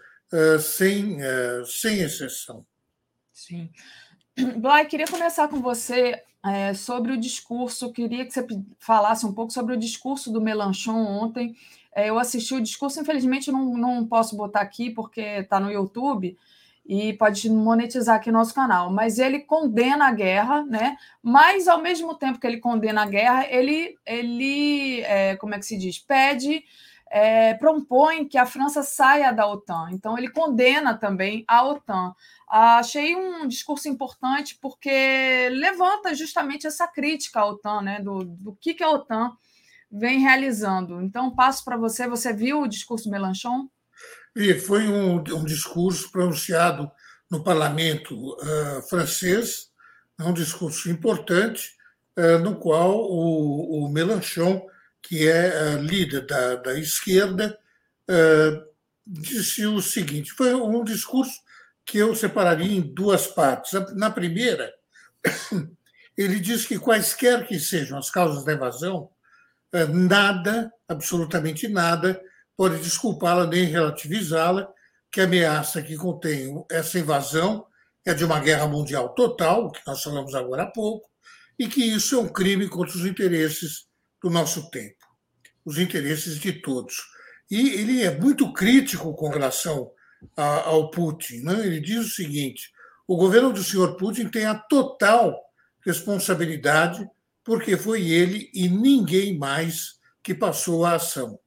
sem, 0.61 1.17
sem 1.65 1.99
exceção. 1.99 2.65
Sim. 3.33 3.69
Blay, 4.61 4.85
queria 4.85 5.07
começar 5.07 5.49
com 5.49 5.61
você 5.61 6.23
é, 6.45 6.73
sobre 6.73 7.11
o 7.11 7.17
discurso. 7.17 7.91
Queria 7.91 8.25
que 8.25 8.31
você 8.31 8.45
falasse 8.79 9.25
um 9.25 9.33
pouco 9.33 9.51
sobre 9.51 9.73
o 9.73 9.77
discurso 9.77 10.31
do 10.31 10.41
Melanchon 10.41 11.05
ontem. 11.05 11.55
É, 11.93 12.09
eu 12.09 12.19
assisti 12.19 12.53
o 12.53 12.61
discurso, 12.61 12.99
infelizmente 12.99 13.51
não, 13.51 13.75
não 13.77 14.05
posso 14.05 14.35
botar 14.35 14.61
aqui 14.61 14.89
porque 14.89 15.21
está 15.21 15.59
no 15.59 15.71
YouTube 15.71 16.37
e 16.85 17.13
pode 17.13 17.49
monetizar 17.49 18.15
aqui 18.15 18.31
nosso 18.31 18.53
canal. 18.53 18.91
Mas 18.91 19.19
ele 19.19 19.39
condena 19.39 20.07
a 20.07 20.11
guerra, 20.11 20.63
né? 20.63 20.95
Mas 21.21 21.67
ao 21.67 21.81
mesmo 21.81 22.15
tempo 22.15 22.39
que 22.39 22.47
ele 22.47 22.59
condena 22.59 23.03
a 23.03 23.07
guerra, 23.07 23.45
ele, 23.49 23.95
ele 24.05 25.01
é, 25.01 25.35
como 25.35 25.53
é 25.53 25.59
que 25.59 25.65
se 25.65 25.77
diz, 25.77 25.99
pede 25.99 26.63
é, 27.11 27.53
propõe 27.55 28.27
que 28.27 28.37
a 28.37 28.45
França 28.45 28.83
saia 28.83 29.31
da 29.31 29.47
OTAN. 29.47 29.89
Então, 29.91 30.17
ele 30.17 30.29
condena 30.29 30.97
também 30.97 31.43
a 31.47 31.65
OTAN. 31.65 32.13
Achei 32.49 33.15
um 33.15 33.47
discurso 33.47 33.87
importante 33.87 34.57
porque 34.61 35.49
levanta 35.51 36.15
justamente 36.15 36.67
essa 36.67 36.87
crítica 36.87 37.41
à 37.41 37.45
OTAN, 37.45 37.81
né, 37.81 37.99
do, 37.99 38.23
do 38.23 38.55
que, 38.55 38.73
que 38.73 38.83
a 38.83 38.89
OTAN 38.89 39.31
vem 39.91 40.19
realizando. 40.19 41.01
Então, 41.01 41.33
passo 41.33 41.63
para 41.63 41.77
você. 41.77 42.07
Você 42.07 42.33
viu 42.33 42.61
o 42.61 42.67
discurso 42.67 43.09
Melanchon? 43.09 43.69
E 44.35 44.53
foi 44.53 44.87
um, 44.87 45.15
um 45.17 45.43
discurso 45.43 46.11
pronunciado 46.11 46.91
no 47.29 47.43
parlamento 47.43 48.15
uh, 48.35 48.81
francês, 48.87 49.71
um 50.19 50.33
discurso 50.33 50.89
importante, 50.89 51.71
uh, 52.17 52.37
no 52.39 52.55
qual 52.55 52.95
o, 52.95 53.85
o 53.85 53.89
Mélenchon, 53.89 54.61
que 55.07 55.27
é 55.27 55.75
líder 55.75 56.25
da, 56.25 56.55
da 56.55 56.77
esquerda, 56.77 57.57
disse 59.05 59.65
o 59.65 59.81
seguinte: 59.81 60.33
foi 60.33 60.53
um 60.53 60.83
discurso 60.83 61.31
que 61.85 61.97
eu 61.97 62.13
separaria 62.13 62.77
em 62.77 62.81
duas 62.81 63.25
partes. 63.25 63.71
Na 63.95 64.11
primeira, 64.11 64.73
ele 66.17 66.39
diz 66.39 66.65
que 66.65 66.77
quaisquer 66.77 67.47
que 67.47 67.57
sejam 67.57 67.97
as 67.97 68.09
causas 68.09 68.43
da 68.43 68.51
evasão, 68.51 69.09
nada, 69.93 70.71
absolutamente 70.89 71.67
nada, 71.69 72.21
pode 72.57 72.77
desculpá-la 72.79 73.47
nem 73.47 73.63
relativizá-la, 73.65 74.67
que 75.09 75.21
a 75.21 75.23
ameaça 75.23 75.81
que 75.81 75.95
contém 75.95 76.53
essa 76.69 76.99
invasão 76.99 77.65
é 78.05 78.13
de 78.13 78.25
uma 78.25 78.39
guerra 78.39 78.67
mundial 78.67 79.09
total, 79.09 79.71
que 79.71 79.81
nós 79.87 80.03
falamos 80.03 80.35
agora 80.35 80.63
há 80.63 80.67
pouco, 80.71 81.07
e 81.57 81.67
que 81.67 81.83
isso 81.83 82.15
é 82.15 82.19
um 82.19 82.27
crime 82.27 82.67
contra 82.67 82.95
os 82.95 83.05
interesses 83.05 83.87
do 84.21 84.29
nosso 84.29 84.69
tempo, 84.69 84.96
os 85.67 85.77
interesses 85.77 86.39
de 86.39 86.53
todos. 86.53 86.95
E 87.51 87.71
ele 87.71 88.01
é 88.01 88.17
muito 88.17 88.53
crítico 88.53 89.13
com 89.13 89.27
relação 89.27 89.91
a, 90.33 90.69
ao 90.69 90.89
Putin. 90.89 91.41
Né? 91.41 91.65
Ele 91.65 91.81
diz 91.81 92.05
o 92.05 92.09
seguinte: 92.09 92.71
o 93.05 93.17
governo 93.17 93.51
do 93.51 93.61
senhor 93.61 93.97
Putin 93.97 94.29
tem 94.29 94.45
a 94.45 94.55
total 94.55 95.37
responsabilidade, 95.85 97.05
porque 97.43 97.75
foi 97.75 98.09
ele 98.09 98.49
e 98.53 98.69
ninguém 98.69 99.37
mais 99.37 99.99
que 100.23 100.33
passou 100.33 100.85
a 100.85 100.95
ação. 100.95 101.37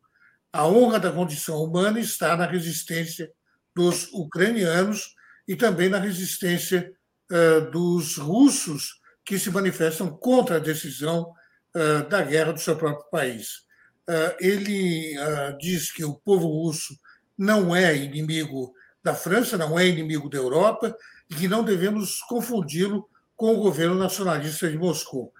A 0.52 0.68
honra 0.68 1.00
da 1.00 1.10
condição 1.10 1.64
humana 1.64 1.98
está 1.98 2.36
na 2.36 2.44
resistência 2.44 3.30
dos 3.74 4.12
ucranianos 4.12 5.14
e 5.48 5.56
também 5.56 5.88
na 5.88 5.98
resistência 5.98 6.92
uh, 7.32 7.70
dos 7.70 8.18
russos 8.18 9.00
que 9.24 9.38
se 9.38 9.50
manifestam 9.50 10.10
contra 10.10 10.56
a 10.56 10.60
decisão 10.60 11.32
uh, 11.74 12.06
da 12.08 12.20
guerra 12.20 12.52
do 12.52 12.60
seu 12.60 12.76
próprio 12.76 13.08
país. 13.10 13.69
Uh, 14.10 14.34
ele 14.40 15.14
diz 15.60 15.92
que 15.92 16.04
o 16.04 16.14
povo 16.14 16.48
russo 16.48 16.98
não 17.38 17.76
é 17.76 17.96
inimigo 17.96 18.74
da 19.04 19.14
França, 19.14 19.56
não 19.56 19.78
é 19.78 19.86
inimigo 19.86 20.28
da 20.28 20.36
Europa 20.36 20.96
e 21.30 21.34
que 21.36 21.46
não 21.46 21.62
devemos 21.62 22.20
confundi-lo 22.22 23.08
com 23.36 23.54
o 23.54 23.60
governo 23.62 23.94
nacionalista 23.94 24.68
de 24.68 24.76
Moscou, 24.76 25.32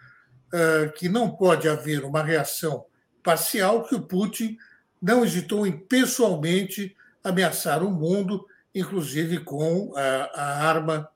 que 0.97 1.09
não 1.09 1.31
pode 1.31 1.69
haver 1.69 2.05
uma 2.05 2.23
reação 2.23 2.87
parcial 3.23 3.85
que 3.85 3.95
o 3.95 4.01
Putin 4.01 4.57
não 5.03 5.25
hesitou 5.25 5.67
em 5.67 5.77
pessoalmente 5.77 6.97
ameaçar 7.23 7.83
o 7.83 7.91
mundo, 7.91 8.47
inclusive 8.75 9.41
com 9.41 9.93
a, 9.95 10.67
arma 10.67 11.11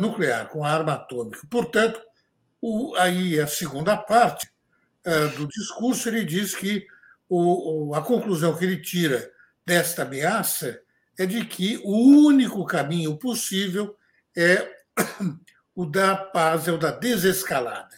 nuclear, 0.00 0.48
com 0.48 0.64
a 0.64 0.70
arma 0.70 0.94
atômica. 0.94 1.46
Portanto, 1.48 2.00
aí 2.96 3.38
a 3.38 3.46
segunda 3.46 3.96
parte 3.96 4.50
do 5.36 5.46
discurso 5.48 6.08
ele 6.08 6.24
diz 6.24 6.54
que 6.54 6.86
o, 7.28 7.94
a 7.94 8.02
conclusão 8.02 8.56
que 8.56 8.64
ele 8.64 8.80
tira 8.80 9.30
desta 9.64 10.02
ameaça 10.02 10.80
é 11.18 11.26
de 11.26 11.44
que 11.44 11.80
o 11.84 12.26
único 12.26 12.64
caminho 12.64 13.16
possível 13.16 13.96
é 14.36 14.68
o 15.74 15.84
da 15.84 16.16
paz, 16.16 16.68
é 16.68 16.72
o 16.72 16.78
da 16.78 16.90
desescalada. 16.90 17.96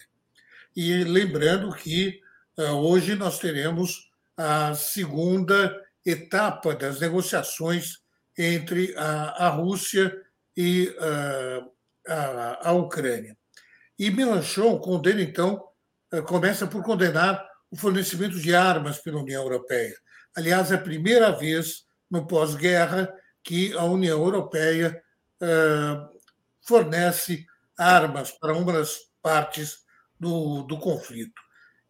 E 0.75 1.03
lembrando 1.03 1.73
que 1.75 2.21
hoje 2.57 3.15
nós 3.15 3.39
teremos 3.39 4.09
a 4.37 4.73
segunda 4.73 5.75
etapa 6.05 6.73
das 6.75 6.99
negociações 6.99 7.99
entre 8.37 8.95
a, 8.97 9.47
a 9.47 9.49
Rússia 9.49 10.15
e 10.55 10.93
a, 12.07 12.13
a, 12.13 12.69
a, 12.69 12.71
Ucrânia. 12.73 13.37
E 13.97 14.09
Melanchon 14.09 14.79
condena, 14.79 15.21
então, 15.21 15.63
começa 16.19 16.67
por 16.67 16.83
condenar 16.83 17.45
o 17.69 17.77
fornecimento 17.77 18.39
de 18.39 18.53
armas 18.53 18.97
pela 18.97 19.21
União 19.21 19.43
Europeia. 19.43 19.95
Aliás, 20.35 20.71
é 20.71 20.75
a 20.75 20.81
primeira 20.81 21.31
vez 21.31 21.85
no 22.09 22.27
pós-guerra 22.27 23.13
que 23.43 23.73
a 23.73 23.83
União 23.85 24.19
Europeia 24.21 25.01
uh, 25.41 26.19
fornece 26.61 27.45
armas 27.77 28.31
para 28.31 28.55
uma 28.55 28.73
das 28.73 28.97
partes 29.21 29.79
do, 30.19 30.63
do 30.63 30.77
conflito. 30.77 31.41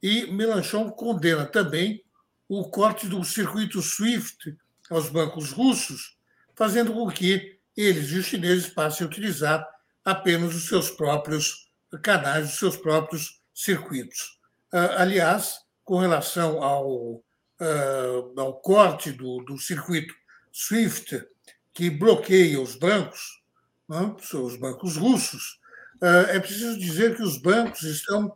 E 0.02 0.28
Melanchon 0.28 0.92
condena 0.92 1.46
também 1.46 2.04
o 2.48 2.70
corte 2.70 3.08
do 3.08 3.24
circuito 3.24 3.82
SWIFT 3.82 4.56
aos 4.90 5.10
bancos 5.10 5.52
russos, 5.52 6.18
fazendo 6.56 6.94
com 6.94 7.10
que 7.10 7.60
eles 7.76 8.10
e 8.12 8.18
os 8.18 8.26
chineses 8.26 8.68
passem 8.68 9.06
a 9.06 9.10
utilizar 9.10 9.68
apenas 10.04 10.56
os 10.56 10.68
seus 10.68 10.90
próprios 10.90 11.72
canais, 12.02 12.50
os 12.50 12.60
seus 12.60 12.76
próprios 12.76 13.41
circuitos. 13.54 14.40
Ah, 14.74 15.02
aliás, 15.02 15.60
com 15.84 15.98
relação 15.98 16.64
ao, 16.64 17.24
ah, 17.60 18.24
ao 18.38 18.54
corte 18.62 19.12
do, 19.12 19.44
do 19.44 19.58
circuito 19.58 20.14
SWIFT, 20.52 21.28
que 21.74 21.90
bloqueia 21.90 22.60
os 22.60 22.76
bancos, 22.76 23.42
é? 23.92 24.36
os 24.38 24.56
bancos 24.56 24.96
russos, 24.96 25.60
ah, 26.02 26.26
é 26.30 26.40
preciso 26.40 26.80
dizer 26.80 27.16
que 27.16 27.24
os 27.24 27.38
bancos 27.38 27.84
estão 27.84 28.36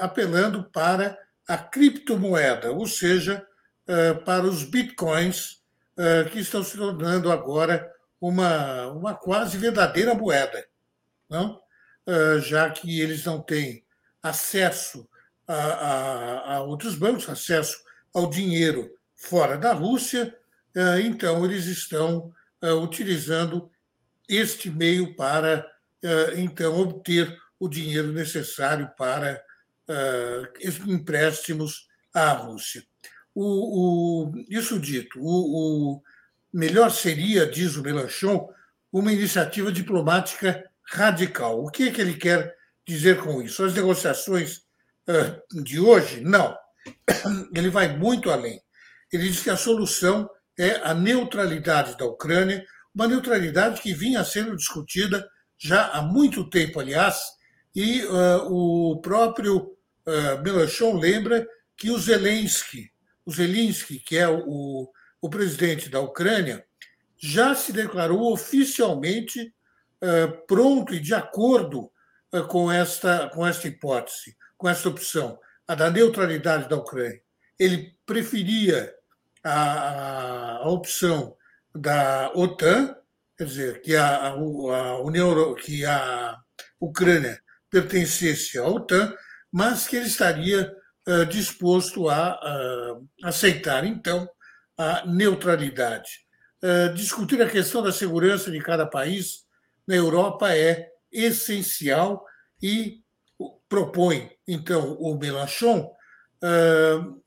apelando 0.00 0.62
para 0.70 1.18
a 1.48 1.58
criptomoeda, 1.58 2.70
ou 2.70 2.86
seja, 2.86 3.44
para 4.24 4.44
os 4.44 4.62
bitcoins, 4.62 5.60
que 6.30 6.38
estão 6.38 6.62
se 6.62 6.76
tornando 6.76 7.32
agora 7.32 7.92
uma, 8.20 8.86
uma 8.92 9.14
quase 9.16 9.58
verdadeira 9.58 10.14
moeda, 10.14 10.64
não? 11.28 11.60
Já 12.40 12.70
que 12.70 13.00
eles 13.00 13.24
não 13.24 13.42
têm 13.42 13.84
acesso 14.22 15.08
a, 15.46 15.54
a, 15.54 16.54
a 16.56 16.62
outros 16.62 16.94
bancos, 16.94 17.28
acesso 17.28 17.82
ao 18.14 18.28
dinheiro 18.28 18.90
fora 19.16 19.56
da 19.56 19.72
Rússia, 19.72 20.36
então 21.04 21.44
eles 21.44 21.66
estão 21.66 22.32
utilizando 22.82 23.70
este 24.28 24.70
meio 24.70 25.14
para 25.14 25.66
então 26.36 26.78
obter 26.80 27.36
o 27.58 27.68
dinheiro 27.68 28.12
necessário 28.12 28.90
para 28.96 29.42
empréstimos 30.86 31.88
à 32.12 32.32
Rússia. 32.32 32.84
O, 33.34 34.26
o, 34.26 34.44
isso 34.48 34.78
dito, 34.78 35.18
o, 35.20 35.94
o, 35.96 36.02
melhor 36.52 36.90
seria, 36.90 37.46
diz 37.46 37.76
o 37.76 37.82
Melanchon, 37.82 38.52
uma 38.92 39.12
iniciativa 39.12 39.72
diplomática 39.72 40.70
radical. 40.82 41.64
O 41.64 41.70
que, 41.70 41.88
é 41.88 41.90
que 41.90 42.00
ele 42.00 42.14
quer 42.14 42.54
dizer 42.92 43.20
com 43.20 43.42
isso? 43.42 43.64
As 43.64 43.74
negociações 43.74 44.58
uh, 45.08 45.62
de 45.62 45.80
hoje? 45.80 46.20
Não. 46.20 46.56
Ele 47.54 47.70
vai 47.70 47.96
muito 47.96 48.30
além. 48.30 48.60
Ele 49.12 49.28
diz 49.28 49.42
que 49.42 49.50
a 49.50 49.56
solução 49.56 50.28
é 50.58 50.80
a 50.82 50.94
neutralidade 50.94 51.96
da 51.96 52.04
Ucrânia, 52.04 52.64
uma 52.94 53.06
neutralidade 53.06 53.80
que 53.80 53.94
vinha 53.94 54.24
sendo 54.24 54.56
discutida 54.56 55.26
já 55.58 55.88
há 55.88 56.02
muito 56.02 56.48
tempo, 56.50 56.80
aliás, 56.80 57.20
e 57.74 58.04
uh, 58.04 58.48
o 58.50 59.00
próprio 59.00 59.58
uh, 60.06 60.42
Melanchon 60.42 60.98
lembra 60.98 61.46
que 61.76 61.90
o 61.90 61.98
Zelensky, 61.98 62.90
o 63.24 63.30
Zelensky, 63.30 64.00
que 64.00 64.18
é 64.18 64.28
o, 64.28 64.90
o 65.20 65.30
presidente 65.30 65.88
da 65.88 66.00
Ucrânia, 66.00 66.64
já 67.16 67.54
se 67.54 67.72
declarou 67.72 68.32
oficialmente 68.32 69.40
uh, 70.02 70.46
pronto 70.46 70.92
e 70.92 71.00
de 71.00 71.14
acordo 71.14 71.91
com, 72.48 72.72
esta, 72.72 73.28
com 73.28 73.46
esta 73.46 73.68
hipótese, 73.68 74.36
com 74.56 74.68
esta 74.68 74.88
opção, 74.88 75.38
a 75.66 75.74
da 75.74 75.90
neutralidade 75.90 76.68
da 76.68 76.76
Ucrânia. 76.76 77.20
Ele 77.58 77.94
preferia 78.06 78.94
a, 79.44 80.58
a, 80.62 80.68
opção 80.68 81.36
da 81.74 82.30
OTAN, 82.34 82.96
quer 83.36 83.44
dizer, 83.44 83.80
que 83.82 83.94
a, 83.94 84.28
a, 84.28 84.34
União, 85.00 85.54
que 85.54 85.84
a 85.84 86.38
Ucrânia 86.80 87.40
pertencesse 87.70 88.58
à 88.58 88.66
OTAN, 88.66 89.14
mas 89.50 89.86
que 89.86 89.96
ele 89.96 90.06
estaria 90.06 90.74
uh, 91.08 91.26
disposto 91.26 92.08
a 92.08 92.40
uh, 92.40 93.08
aceitar, 93.22 93.84
então, 93.84 94.28
a 94.76 95.06
neutralidade. 95.06 96.10
Uh, 96.62 96.94
discutir 96.94 97.42
a 97.42 97.48
questão 97.48 97.82
da 97.82 97.92
segurança 97.92 98.50
de 98.50 98.60
cada 98.60 98.86
país 98.86 99.44
na 99.86 99.96
Europa 99.96 100.54
é 100.54 100.91
essencial 101.12 102.24
e 102.60 103.02
propõe, 103.68 104.30
então, 104.46 104.94
o 104.94 105.16
Mélenchon 105.16 105.90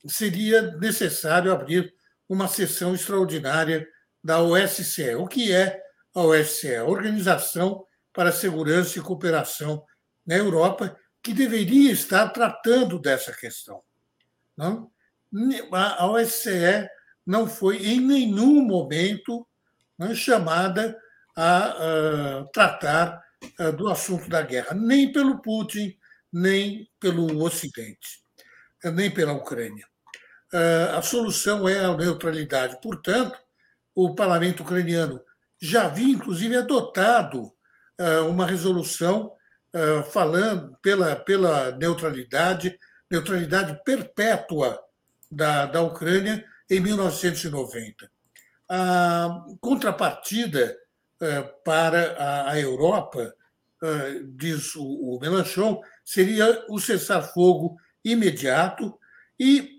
seria 0.06 0.76
necessário 0.76 1.52
abrir 1.52 1.92
uma 2.28 2.48
sessão 2.48 2.94
extraordinária 2.94 3.86
da 4.22 4.40
OSCE. 4.40 5.14
O 5.14 5.26
que 5.26 5.52
é 5.52 5.80
a 6.14 6.20
OSCE? 6.20 6.80
Organização 6.80 7.84
para 8.12 8.30
a 8.30 8.32
Segurança 8.32 8.98
e 8.98 9.02
Cooperação 9.02 9.84
na 10.26 10.36
Europa, 10.36 10.96
que 11.22 11.32
deveria 11.32 11.92
estar 11.92 12.28
tratando 12.30 12.98
dessa 12.98 13.32
questão. 13.32 13.82
Não? 14.56 14.90
A 15.72 16.06
OSCE 16.06 16.88
não 17.24 17.48
foi 17.48 17.86
em 17.86 18.00
nenhum 18.00 18.64
momento 18.64 19.46
chamada 20.14 20.96
a, 21.36 22.40
a 22.40 22.44
tratar 22.52 23.25
do 23.76 23.88
assunto 23.88 24.28
da 24.28 24.42
guerra, 24.42 24.74
nem 24.74 25.12
pelo 25.12 25.40
Putin, 25.40 25.96
nem 26.32 26.88
pelo 27.00 27.42
Ocidente, 27.42 28.20
nem 28.84 29.10
pela 29.10 29.32
Ucrânia. 29.32 29.86
A 30.96 31.02
solução 31.02 31.68
é 31.68 31.84
a 31.84 31.96
neutralidade. 31.96 32.78
Portanto, 32.80 33.38
o 33.94 34.14
parlamento 34.14 34.62
ucraniano 34.62 35.20
já 35.60 35.86
havia, 35.86 36.14
inclusive, 36.14 36.56
adotado 36.56 37.52
uma 38.28 38.46
resolução 38.46 39.32
falando 40.12 40.76
pela, 40.82 41.16
pela 41.16 41.72
neutralidade, 41.72 42.78
neutralidade 43.10 43.80
perpétua 43.84 44.78
da, 45.30 45.66
da 45.66 45.82
Ucrânia 45.82 46.44
em 46.70 46.80
1990. 46.80 48.10
A 48.68 49.44
contrapartida 49.60 50.76
para 51.64 52.48
a 52.48 52.58
Europa, 52.58 53.34
diz 54.34 54.74
o 54.76 55.18
Melanchon, 55.20 55.80
seria 56.04 56.64
o 56.68 56.78
cessar-fogo 56.78 57.76
imediato 58.04 58.98
e 59.38 59.78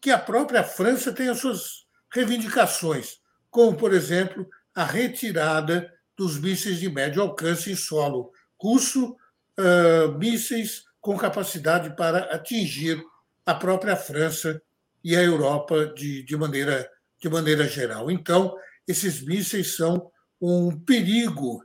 que 0.00 0.10
a 0.10 0.18
própria 0.18 0.64
França 0.64 1.12
tenha 1.12 1.34
suas 1.34 1.86
reivindicações, 2.12 3.20
como, 3.50 3.76
por 3.76 3.92
exemplo, 3.92 4.48
a 4.74 4.84
retirada 4.84 5.92
dos 6.16 6.38
mísseis 6.38 6.78
de 6.78 6.88
médio 6.88 7.22
alcance 7.22 7.70
em 7.70 7.76
solo 7.76 8.32
russo, 8.60 9.16
uh, 9.58 10.18
mísseis 10.18 10.84
com 11.00 11.16
capacidade 11.16 11.94
para 11.96 12.34
atingir 12.34 13.02
a 13.44 13.54
própria 13.54 13.96
França 13.96 14.60
e 15.02 15.16
a 15.16 15.22
Europa 15.22 15.86
de, 15.86 16.22
de, 16.22 16.36
maneira, 16.36 16.88
de 17.18 17.28
maneira 17.28 17.66
geral. 17.66 18.10
Então, 18.10 18.54
esses 18.86 19.22
mísseis 19.22 19.76
são 19.76 20.10
um 20.40 20.78
perigo 20.78 21.64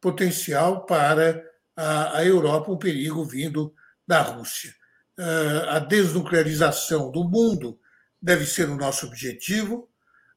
potencial 0.00 0.84
para 0.84 1.42
a, 1.76 2.18
a 2.18 2.24
Europa, 2.24 2.72
um 2.72 2.78
perigo 2.78 3.24
vindo 3.24 3.72
da 4.06 4.20
Rússia. 4.20 4.74
Uh, 5.18 5.68
a 5.70 5.78
desnuclearização 5.78 7.10
do 7.10 7.24
mundo 7.24 7.78
deve 8.20 8.46
ser 8.46 8.68
o 8.68 8.76
nosso 8.76 9.06
objetivo, 9.06 9.88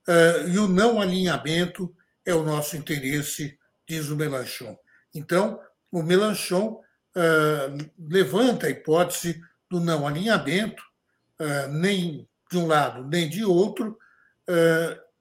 uh, 0.07 0.47
e 0.47 0.57
o 0.57 0.67
não 0.67 1.01
alinhamento 1.01 1.95
é 2.25 2.33
o 2.33 2.43
nosso 2.43 2.75
interesse, 2.77 3.57
diz 3.87 4.09
o 4.09 4.15
Melanchon. 4.15 4.77
Então, 5.13 5.59
o 5.91 6.03
Melanchon 6.03 6.81
uh, 7.15 7.91
levanta 8.09 8.67
a 8.67 8.69
hipótese 8.69 9.41
do 9.69 9.79
não 9.79 10.07
alinhamento, 10.07 10.83
nem 11.71 12.29
de 12.51 12.57
um 12.57 12.67
lado 12.67 13.07
nem 13.07 13.27
de 13.27 13.43
outro, 13.43 13.97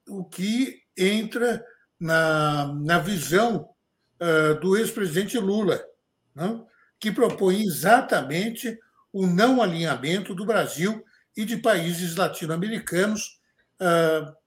o 0.06 0.24
que 0.24 0.82
entra 0.94 1.64
na, 2.00 2.72
na 2.74 2.98
visão 2.98 3.68
do 4.60 4.76
ex-presidente 4.76 5.38
Lula, 5.38 5.82
não? 6.34 6.66
que 6.98 7.10
propõe 7.10 7.62
exatamente 7.62 8.78
o 9.12 9.26
não 9.26 9.62
alinhamento 9.62 10.34
do 10.34 10.44
Brasil 10.44 11.02
e 11.36 11.44
de 11.44 11.56
países 11.56 12.16
latino-americanos, 12.16 13.40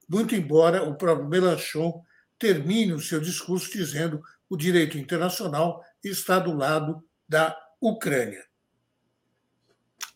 muito 0.07 0.35
embora 0.35 0.83
o 0.83 0.95
próprio 0.95 1.27
Melanchon 1.27 2.03
termine 2.37 2.93
o 2.93 2.99
seu 2.99 3.19
discurso 3.19 3.71
dizendo 3.71 4.21
o 4.49 4.55
direito 4.55 4.97
internacional 4.97 5.81
está 6.03 6.37
do 6.37 6.53
lado 6.53 7.03
da 7.27 7.57
Ucrânia. 7.81 8.43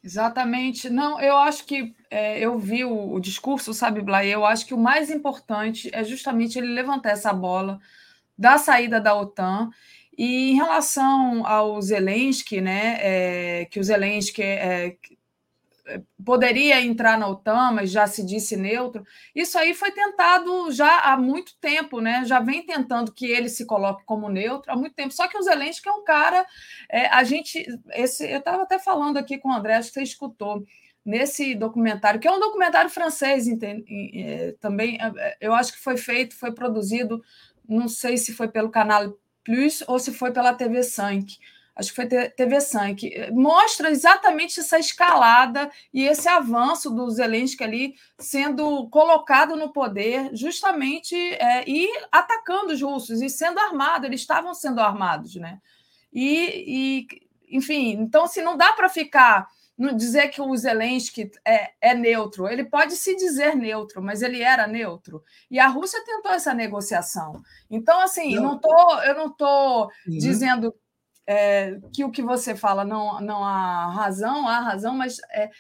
Exatamente. 0.04 0.90
Não, 0.90 1.20
eu 1.20 1.36
acho 1.38 1.66
que 1.66 1.96
é, 2.10 2.40
eu 2.40 2.58
vi 2.58 2.86
o, 2.86 3.14
o, 3.14 3.20
discurso, 3.20 3.74
sabe, 3.74 4.02
Blay? 4.02 4.34
Eu 4.34 4.46
acho 4.46 4.66
que 4.66 4.74
o 4.74 4.78
mais 4.78 5.10
importante 5.10 5.90
é 5.94 6.04
justamente 6.04 6.58
ele 6.58 6.68
levantar 6.68 7.12
essa 7.12 7.34
bola 7.34 7.80
da 8.38 8.58
saída 8.58 9.02
da 9.02 9.16
OTAN. 9.16 9.70
E 10.18 10.52
em 10.52 10.56
relação 10.56 11.46
ao 11.46 11.82
Zelensky, 11.82 12.62
né, 12.62 12.98
é, 13.00 13.66
que 13.66 13.80
o 13.80 13.84
Zelensky 13.84 14.42
é, 14.42 14.98
poderia 16.24 16.82
entrar 16.82 17.18
na 17.18 17.28
OTAN, 17.28 17.72
mas 17.72 17.92
já 17.92 18.08
se 18.08 18.26
disse 18.26 18.58
neutro. 18.58 19.06
Isso 19.34 19.58
aí 19.58 19.74
foi 19.74 19.92
tentado 19.92 20.72
já 20.72 21.00
há 21.00 21.18
muito 21.18 21.58
tempo, 21.60 22.02
né? 22.02 22.24
Já 22.26 22.40
vem 22.40 22.66
tentando 22.66 23.12
que 23.12 23.26
ele 23.26 23.50
se 23.50 23.66
coloque 23.66 24.04
como 24.06 24.30
neutro 24.30 24.72
há 24.72 24.76
muito 24.76 24.96
tempo. 24.96 25.14
Só 25.14 25.28
que 25.28 25.38
o 25.38 25.42
Zelensky 25.42 25.88
é 25.88 25.92
um 25.92 26.04
cara, 26.04 26.46
é, 26.90 27.08
a 27.08 27.24
gente, 27.24 27.66
esse, 27.94 28.30
eu 28.30 28.40
estava 28.40 28.64
até 28.64 28.80
falando 28.80 29.18
aqui 29.18 29.38
com 29.38 29.50
o 29.50 29.54
André, 29.54 29.76
acho 29.76 29.90
que 29.90 29.96
você 29.96 30.04
escutou 30.04 30.66
nesse 31.06 31.56
documentário, 31.56 32.20
que 32.20 32.28
é 32.28 32.32
um 32.32 32.40
documentário 32.40 32.90
francês 32.90 33.48
é, 33.48 34.56
também. 34.60 34.98
É, 35.02 35.38
eu 35.40 35.54
acho 35.54 35.72
que 35.72 35.80
foi 35.80 35.96
feito, 35.98 36.36
foi 36.36 36.52
produzido, 36.52 37.24
não 37.68 37.88
sei 37.88 38.18
se 38.18 38.34
foi 38.34 38.50
pelo 38.50 38.70
canal 38.70 39.18
Plus 39.44 39.82
ou 39.88 39.98
se 39.98 40.14
foi 40.14 40.34
pela 40.34 40.54
TV 40.54 40.84
5 40.84 41.26
acho 41.78 41.90
que 41.90 41.96
foi 41.96 42.08
TV 42.08 42.60
Sun, 42.60 42.96
que 42.96 43.14
eh, 43.14 43.32
mostra 43.32 43.92
exatamente 43.92 44.60
essa 44.60 44.80
escalada 44.80 45.70
e 45.94 46.04
esse 46.06 46.28
avanço 46.28 46.90
do 46.90 47.10
Zelensky 47.10 47.64
ali 47.64 47.96
sendo 48.18 48.90
colocado 48.90 49.56
no 49.56 49.72
poder 49.72 50.32
justamente 50.36 51.16
é, 51.16 51.64
e 51.70 51.88
atacando 52.12 52.74
os 52.74 52.82
russos 52.82 53.22
e 53.22 53.30
sendo 53.30 53.60
armado, 53.60 54.08
eles 54.08 54.22
estavam 54.22 54.54
sendo 54.56 54.82
armados, 54.82 55.36
né? 55.36 55.60
E, 56.12 57.06
e 57.48 57.56
enfim, 57.56 57.92
então 57.92 58.26
se 58.26 58.42
não 58.42 58.58
dá 58.58 58.74
para 58.74 58.90
ficar 58.90 59.48
dizer 59.96 60.30
que 60.30 60.42
o 60.42 60.58
Zelensky 60.58 61.30
é, 61.46 61.72
é, 61.80 61.94
neutro. 61.94 62.48
Ele 62.48 62.64
pode 62.64 62.96
se 62.96 63.16
dizer 63.16 63.56
neutro, 63.56 64.02
mas 64.02 64.24
ele 64.24 64.42
era 64.42 64.66
neutro. 64.66 65.24
E 65.52 65.60
a 65.60 65.68
Rússia 65.68 66.04
tentou 66.04 66.32
essa 66.32 66.52
negociação. 66.52 67.40
Então, 67.70 68.00
assim, 68.02 68.36
não. 68.36 68.44
Não 68.44 68.60
tô, 68.60 69.02
eu 69.02 69.14
não 69.14 69.28
estou 69.28 69.84
uhum. 69.84 70.18
dizendo 70.18 70.74
é, 71.28 71.78
que 71.94 72.06
o 72.06 72.12
que 72.12 72.22
você 72.22 72.56
fala 72.56 72.86
não, 72.86 73.20
não 73.20 73.44
há 73.44 73.92
razão, 73.92 74.48
há 74.48 74.60
razão, 74.62 74.96
mas 74.96 75.18
é, 75.32 75.52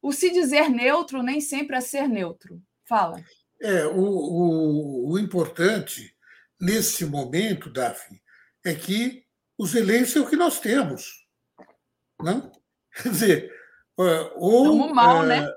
o 0.00 0.12
se 0.12 0.30
dizer 0.30 0.68
neutro 0.68 1.22
nem 1.22 1.40
sempre 1.40 1.76
é 1.76 1.80
ser 1.80 2.08
neutro. 2.08 2.62
Fala. 2.88 3.22
É, 3.60 3.84
o, 3.86 4.00
o, 4.00 5.12
o 5.12 5.18
importante 5.18 6.14
nesse 6.60 7.04
momento, 7.04 7.70
Daphne, 7.70 8.22
é 8.64 8.74
que 8.74 9.24
o 9.58 9.66
Zelensky 9.66 10.18
é 10.18 10.22
o 10.22 10.28
que 10.28 10.36
nós 10.36 10.60
temos. 10.60 11.26
Não? 12.20 12.52
Quer 13.02 13.08
dizer, 13.08 13.52
ou. 13.96 14.72
Estamos 14.72 14.92
mal, 14.92 15.22
né? 15.26 15.48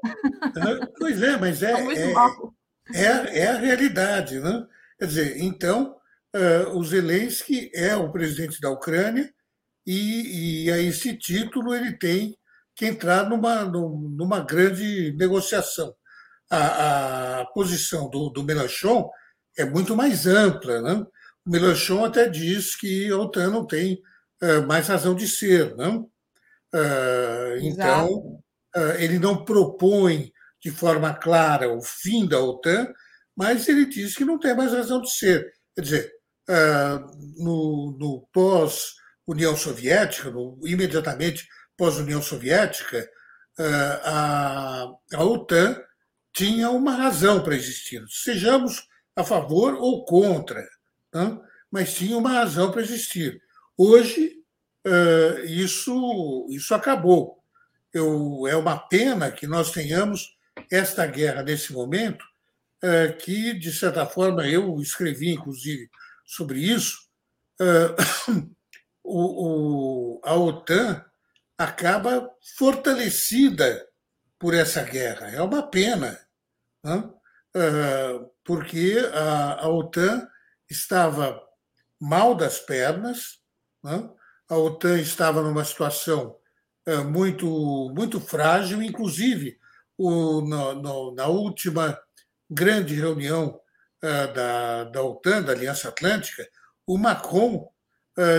Pois 0.97 1.21
é, 1.21 1.37
mas 1.37 1.61
é, 1.61 1.71
é, 1.71 2.13
é, 2.93 3.39
é, 3.39 3.47
a 3.47 3.57
realidade. 3.57 4.39
Né? 4.39 4.67
Quer 4.97 5.05
dizer, 5.05 5.37
então, 5.37 5.97
o 6.73 6.83
Zelensky 6.83 7.71
é 7.73 7.95
o 7.95 8.11
presidente 8.11 8.59
da 8.59 8.69
Ucrânia, 8.69 9.33
e, 9.85 10.65
e 10.65 10.71
a 10.71 10.79
esse 10.79 11.15
título 11.17 11.73
ele 11.73 11.97
tem 11.97 12.37
que 12.75 12.85
entrar 12.85 13.29
numa, 13.29 13.63
numa 13.63 14.41
grande 14.41 15.13
negociação. 15.17 15.95
A, 16.49 17.41
a 17.41 17.45
posição 17.47 18.09
do, 18.09 18.29
do 18.29 18.43
Melanchon 18.43 19.09
é 19.57 19.65
muito 19.65 19.95
mais 19.95 20.27
ampla. 20.27 20.81
Né? 20.81 21.05
O 21.45 21.49
Melanchon 21.49 22.03
até 22.03 22.27
diz 22.27 22.75
que 22.75 23.09
a 23.09 23.17
OTAN 23.17 23.49
não 23.49 23.65
tem 23.65 24.01
uh, 24.43 24.67
mais 24.67 24.87
razão 24.87 25.15
de 25.15 25.27
ser. 25.27 25.75
Não? 25.75 26.09
Uh, 26.73 27.57
então, 27.61 28.41
uh, 28.75 28.91
ele 28.99 29.17
não 29.17 29.45
propõe 29.45 30.31
de 30.61 30.71
forma 30.71 31.13
clara 31.13 31.71
o 31.71 31.81
fim 31.81 32.27
da 32.27 32.39
OTAN, 32.39 32.91
mas 33.35 33.67
ele 33.69 33.85
diz 33.85 34.15
que 34.15 34.25
não 34.25 34.39
tem 34.39 34.55
mais 34.55 34.73
razão 34.73 35.01
de 35.01 35.11
ser. 35.11 35.53
Quer 35.75 35.81
dizer, 35.81 36.11
no, 37.37 37.97
no 37.99 38.27
pós 38.31 38.93
União 39.27 39.55
Soviética, 39.55 40.29
no, 40.29 40.59
imediatamente 40.63 41.47
pós-União 41.77 42.21
Soviética, 42.21 43.09
eh, 43.57 44.01
a, 44.03 44.87
a 45.13 45.23
OTAN 45.23 45.81
tinha 46.33 46.69
uma 46.69 46.95
razão 46.95 47.41
para 47.41 47.55
existir. 47.55 48.03
Sejamos 48.09 48.87
a 49.15 49.23
favor 49.23 49.75
ou 49.75 50.05
contra, 50.05 50.61
né? 51.13 51.39
mas 51.71 51.93
tinha 51.93 52.17
uma 52.17 52.31
razão 52.31 52.71
para 52.71 52.81
existir. 52.81 53.41
Hoje, 53.77 54.33
eh, 54.85 55.45
isso, 55.45 56.47
isso 56.49 56.75
acabou. 56.75 57.41
Eu, 57.93 58.45
é 58.47 58.55
uma 58.55 58.77
pena 58.77 59.31
que 59.31 59.47
nós 59.47 59.71
tenhamos 59.71 60.35
esta 60.69 61.05
guerra 61.07 61.41
nesse 61.43 61.73
momento, 61.73 62.23
eh, 62.83 63.13
que, 63.13 63.53
de 63.53 63.71
certa 63.71 64.05
forma, 64.05 64.47
eu 64.47 64.79
escrevi, 64.81 65.31
inclusive, 65.31 65.89
sobre 66.25 66.59
isso, 66.59 67.05
o, 69.05 70.17
o, 70.17 70.21
a 70.23 70.33
OTAN 70.35 71.05
acaba 71.57 72.29
fortalecida 72.57 73.87
por 74.39 74.53
essa 74.53 74.83
guerra. 74.83 75.27
É 75.27 75.41
uma 75.41 75.63
pena, 75.63 76.19
né? 76.83 77.09
porque 78.43 78.97
a, 79.13 79.65
a 79.65 79.69
OTAN 79.69 80.27
estava 80.69 81.41
mal 82.01 82.35
das 82.35 82.59
pernas, 82.59 83.39
né? 83.83 84.09
a 84.49 84.57
OTAN 84.57 84.99
estava 84.99 85.41
numa 85.41 85.63
situação 85.63 86.37
muito, 87.09 87.91
muito 87.95 88.19
frágil, 88.19 88.81
inclusive 88.81 89.57
o, 89.97 90.41
no, 90.41 90.73
no, 90.75 91.15
na 91.15 91.27
última 91.27 91.97
grande 92.49 92.93
reunião 92.95 93.59
da, 94.01 94.83
da 94.83 95.01
OTAN, 95.01 95.41
da 95.41 95.53
Aliança 95.53 95.89
Atlântica, 95.89 96.47
o 96.85 96.97
Macron 96.97 97.71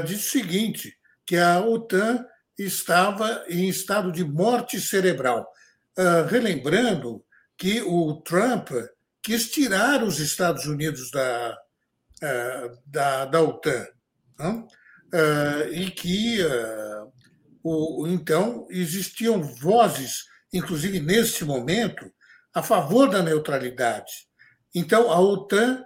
disse 0.05 0.39
o 0.39 0.43
seguinte, 0.43 0.97
que 1.27 1.37
a 1.37 1.61
OTAN 1.61 2.25
estava 2.57 3.45
em 3.49 3.69
estado 3.69 4.11
de 4.13 4.25
morte 4.25 4.81
cerebral. 4.81 5.47
Uh, 5.99 6.27
relembrando 6.29 7.25
que 7.57 7.83
o 7.83 8.21
Trump 8.23 8.71
quis 9.23 9.51
tirar 9.51 10.03
os 10.03 10.21
Estados 10.21 10.67
Unidos 10.67 11.11
da, 11.11 11.59
uh, 12.23 12.79
da, 12.87 13.25
da, 13.25 13.43
OTAN. 13.43 13.87
Uh, 14.39 15.73
e 15.73 15.91
que, 15.91 16.39
o, 17.63 18.07
então, 18.09 18.67
existiam 18.71 19.43
vozes, 19.43 20.25
inclusive 20.53 21.01
nesse 21.01 21.45
momento, 21.45 22.11
a 22.55 22.63
favor 22.63 23.09
da 23.09 23.23
neutralidade. 23.23 24.13
Então, 24.75 25.11
a 25.11 25.19
OTAN 25.21 25.85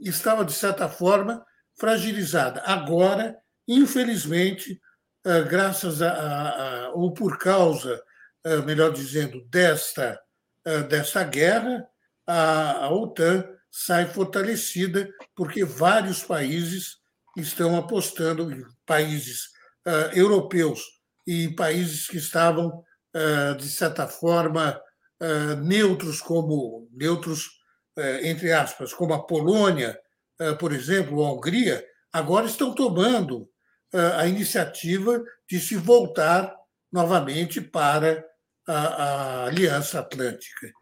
estava, 0.00 0.44
de 0.44 0.52
certa 0.52 0.88
forma, 0.88 1.44
fragilizada. 1.78 2.62
Agora, 2.64 3.36
infelizmente, 3.66 4.80
graças 5.48 6.02
a, 6.02 6.10
a, 6.10 6.86
a 6.86 6.90
ou 6.90 7.12
por 7.12 7.38
causa 7.38 8.02
eh, 8.44 8.56
melhor 8.62 8.92
dizendo, 8.92 9.44
desta, 9.48 10.20
eh, 10.64 10.82
desta 10.82 11.22
guerra, 11.22 11.86
a, 12.26 12.86
a 12.86 12.90
OTAN 12.90 13.44
sai 13.70 14.06
fortalecida, 14.06 15.08
porque 15.34 15.64
vários 15.64 16.24
países 16.24 16.98
estão 17.36 17.76
apostando, 17.76 18.50
países 18.84 19.46
uh, 19.86 20.14
europeus 20.14 20.82
e 21.26 21.48
países 21.54 22.06
que 22.06 22.18
estavam, 22.18 22.84
uh, 23.16 23.56
de 23.56 23.68
certa 23.68 24.06
forma, 24.06 24.78
uh, 25.22 25.56
neutros, 25.56 26.20
como 26.20 26.88
neutros, 26.92 27.48
entre 28.22 28.52
aspas, 28.52 28.92
como 28.94 29.12
a 29.12 29.26
Polônia, 29.26 29.98
por 30.58 30.72
exemplo, 30.72 31.24
a 31.24 31.32
Hungria, 31.32 31.84
agora 32.12 32.46
estão 32.46 32.74
tomando 32.74 33.48
a 34.18 34.26
iniciativa 34.26 35.22
de 35.48 35.60
se 35.60 35.76
voltar 35.76 36.54
novamente 36.90 37.60
para 37.60 38.24
a, 38.66 38.74
a 38.74 39.44
Aliança 39.46 40.00
Atlântica. 40.00 40.72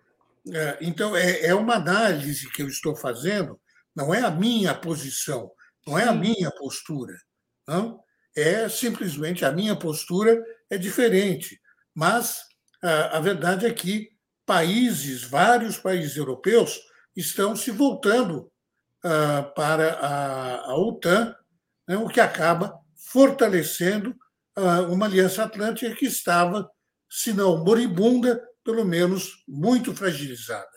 É, 0.53 0.78
então, 0.81 1.16
é, 1.16 1.47
é 1.47 1.55
uma 1.55 1.74
análise 1.74 2.51
que 2.51 2.62
eu 2.62 2.69
estou 2.69 2.97
fazendo, 2.97 3.61
não 3.95 4.15
é 4.15 4.20
a 4.20 4.31
minha 4.31 4.74
posição, 4.74 5.51
não 5.87 5.99
é 5.99 6.05
a 6.05 6.12
minha 6.12 6.51
postura. 6.51 7.15
Não? 7.66 8.03
É 8.35 8.69
simplesmente 8.69 9.45
a 9.45 9.53
minha 9.53 9.77
postura 9.77 10.43
é 10.69 10.78
diferente. 10.78 11.61
Mas 11.95 12.43
a, 12.82 13.19
a 13.19 13.20
verdade 13.20 13.66
é 13.66 13.73
que 13.73 14.11
países, 14.47 15.23
vários 15.23 15.78
países 15.78 16.16
europeus, 16.16 16.81
estão 17.15 17.55
se 17.55 17.70
voltando 17.70 18.49
uh, 19.05 19.55
para 19.55 19.98
a, 20.01 20.77
OTAN, 20.77 21.35
né, 21.89 21.97
o 21.97 22.09
que 22.09 22.20
acaba 22.20 22.78
fortalecendo 23.12 24.14
uh, 24.59 24.93
uma 24.93 25.06
aliança 25.06 25.44
atlântica 25.44 25.94
que 25.94 26.06
estava 26.06 26.70
se 27.09 27.32
não 27.32 27.64
moribunda, 27.64 28.40
pelo 28.64 28.85
menos 28.85 29.43
muito 29.48 29.94
fragilizada. 29.94 30.68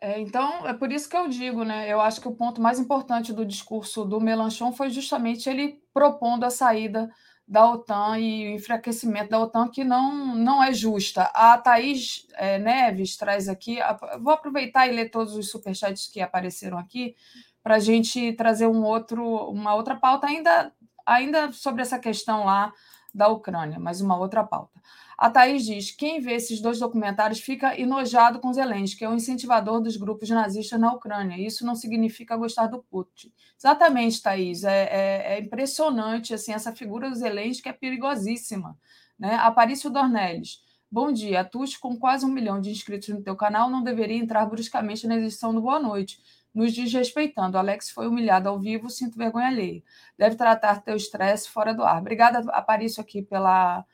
É, 0.00 0.20
então, 0.20 0.66
é 0.66 0.72
por 0.72 0.92
isso 0.92 1.08
que 1.08 1.16
eu 1.16 1.26
digo, 1.28 1.64
né? 1.64 1.92
Eu 1.92 2.00
acho 2.00 2.20
que 2.20 2.28
o 2.28 2.36
ponto 2.36 2.60
mais 2.60 2.78
importante 2.78 3.32
do 3.32 3.44
discurso 3.44 4.04
do 4.04 4.20
Melanchon 4.20 4.72
foi 4.72 4.90
justamente 4.90 5.48
ele 5.48 5.82
propondo 5.92 6.44
a 6.44 6.50
saída 6.50 7.10
da 7.48 7.64
OTAN 7.70 8.18
e 8.18 8.46
o 8.46 8.54
enfraquecimento 8.56 9.30
da 9.30 9.40
OTAN, 9.40 9.68
que 9.68 9.82
não, 9.82 10.34
não 10.36 10.62
é 10.62 10.70
justa. 10.72 11.22
A 11.34 11.56
Thaís 11.56 12.26
é, 12.34 12.58
Neves 12.58 13.16
traz 13.16 13.48
aqui, 13.48 13.78
vou 14.20 14.34
aproveitar 14.34 14.86
e 14.86 14.92
ler 14.92 15.10
todos 15.10 15.34
os 15.34 15.50
superchats 15.50 16.08
que 16.08 16.20
apareceram 16.20 16.76
aqui, 16.76 17.16
para 17.62 17.76
a 17.76 17.78
gente 17.78 18.34
trazer 18.34 18.66
um 18.66 18.84
outro, 18.84 19.24
uma 19.50 19.74
outra 19.74 19.96
pauta, 19.96 20.26
ainda, 20.26 20.70
ainda 21.06 21.50
sobre 21.50 21.80
essa 21.80 21.98
questão 21.98 22.44
lá 22.44 22.70
da 23.14 23.28
Ucrânia, 23.28 23.78
mas 23.78 24.02
uma 24.02 24.18
outra 24.18 24.44
pauta. 24.44 24.78
A 25.18 25.28
Thaís 25.28 25.66
diz: 25.66 25.90
quem 25.90 26.20
vê 26.20 26.34
esses 26.34 26.60
dois 26.60 26.78
documentários 26.78 27.40
fica 27.40 27.78
enojado 27.78 28.38
com 28.38 28.52
Zelensky, 28.52 28.98
que 28.98 29.04
é 29.04 29.08
o 29.08 29.14
incentivador 29.14 29.80
dos 29.80 29.96
grupos 29.96 30.30
nazistas 30.30 30.78
na 30.78 30.92
Ucrânia. 30.92 31.36
Isso 31.36 31.66
não 31.66 31.74
significa 31.74 32.36
gostar 32.36 32.68
do 32.68 32.80
Putin. 32.84 33.32
Exatamente, 33.58 34.22
Thaís. 34.22 34.62
É, 34.62 34.84
é, 34.84 35.34
é 35.34 35.40
impressionante 35.40 36.32
assim, 36.32 36.52
essa 36.52 36.72
figura 36.72 37.10
do 37.10 37.16
Zelensky 37.16 37.68
é 37.68 37.72
perigosíssima. 37.72 38.78
Né? 39.18 39.34
Aparício 39.34 39.90
Dornelles. 39.90 40.60
Bom 40.88 41.12
dia. 41.12 41.40
A 41.40 41.50
com 41.80 41.98
quase 41.98 42.24
um 42.24 42.30
milhão 42.30 42.60
de 42.60 42.70
inscritos 42.70 43.08
no 43.08 43.20
teu 43.20 43.34
canal, 43.34 43.68
não 43.68 43.82
deveria 43.82 44.16
entrar 44.16 44.46
bruscamente 44.46 45.06
na 45.08 45.16
edição 45.16 45.52
do 45.52 45.60
Boa 45.60 45.80
Noite 45.80 46.18
nos 46.54 46.72
desrespeitando. 46.72 47.58
Alex 47.58 47.90
foi 47.90 48.06
humilhado 48.06 48.48
ao 48.48 48.58
vivo, 48.58 48.88
sinto 48.88 49.18
vergonha 49.18 49.48
alheia. 49.48 49.82
Deve 50.16 50.36
tratar 50.36 50.82
teu 50.82 50.96
estresse 50.96 51.48
fora 51.48 51.74
do 51.74 51.82
ar. 51.82 52.00
Obrigada, 52.00 52.38
Aparício, 52.52 53.00
aqui 53.00 53.20
pela, 53.22 53.84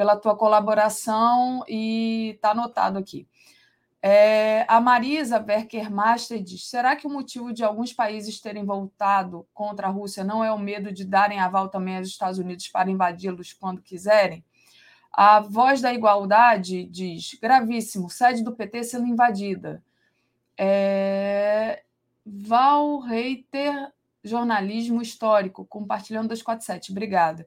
pela 0.00 0.16
tua 0.16 0.34
colaboração 0.34 1.62
e 1.68 2.30
está 2.30 2.52
anotado 2.52 2.96
aqui. 2.96 3.28
É, 4.00 4.64
a 4.66 4.80
Marisa 4.80 5.44
Werker-Master 5.46 6.42
diz: 6.42 6.66
será 6.70 6.96
que 6.96 7.06
o 7.06 7.10
motivo 7.10 7.52
de 7.52 7.62
alguns 7.62 7.92
países 7.92 8.40
terem 8.40 8.64
voltado 8.64 9.46
contra 9.52 9.88
a 9.88 9.90
Rússia 9.90 10.24
não 10.24 10.42
é 10.42 10.50
o 10.50 10.58
medo 10.58 10.90
de 10.90 11.04
darem 11.04 11.38
aval 11.38 11.68
também 11.68 11.98
aos 11.98 12.08
Estados 12.08 12.38
Unidos 12.38 12.66
para 12.68 12.90
invadi-los 12.90 13.52
quando 13.52 13.82
quiserem? 13.82 14.42
A 15.12 15.40
Voz 15.40 15.82
da 15.82 15.92
Igualdade 15.92 16.86
diz: 16.86 17.34
gravíssimo, 17.34 18.08
sede 18.08 18.42
do 18.42 18.56
PT 18.56 18.84
sendo 18.84 19.06
invadida. 19.06 19.84
É, 20.56 21.82
Val 22.24 23.00
Reiter, 23.00 23.92
jornalismo 24.24 25.02
histórico, 25.02 25.66
compartilhando 25.66 26.28
247. 26.28 26.90
Obrigada. 26.90 27.46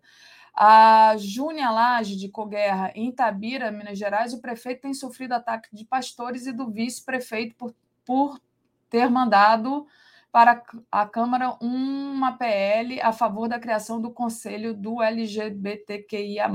A 0.55 1.15
Júnia 1.17 1.71
Lage, 1.71 2.15
de 2.15 2.29
Coguerra, 2.29 2.91
em 2.93 3.09
Itabira, 3.09 3.71
Minas 3.71 3.97
Gerais, 3.97 4.33
o 4.33 4.41
prefeito 4.41 4.81
tem 4.81 4.93
sofrido 4.93 5.33
ataque 5.33 5.69
de 5.75 5.83
pastores 5.83 6.45
e 6.45 6.51
do 6.51 6.69
vice-prefeito 6.69 7.55
por, 7.55 7.73
por 8.05 8.39
ter 8.89 9.09
mandado 9.09 9.87
para 10.31 10.63
a 10.91 11.07
Câmara 11.07 11.57
uma 11.61 12.37
PL 12.37 13.01
a 13.01 13.11
favor 13.11 13.47
da 13.47 13.59
criação 13.59 13.99
do 13.99 14.11
Conselho 14.11 14.73
do 14.73 15.01
LGBTQIA. 15.01 16.51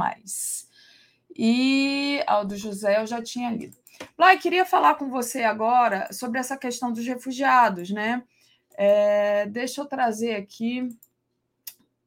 E 1.36 2.22
Aldo 2.26 2.56
José 2.56 3.00
eu 3.00 3.06
já 3.06 3.22
tinha 3.22 3.50
lido. 3.50 3.76
Lai, 4.16 4.38
queria 4.38 4.64
falar 4.64 4.94
com 4.94 5.08
você 5.08 5.42
agora 5.42 6.12
sobre 6.12 6.38
essa 6.38 6.56
questão 6.56 6.92
dos 6.92 7.06
refugiados, 7.06 7.90
né? 7.90 8.22
É, 8.76 9.46
deixa 9.46 9.80
eu 9.80 9.86
trazer 9.86 10.36
aqui 10.36 10.88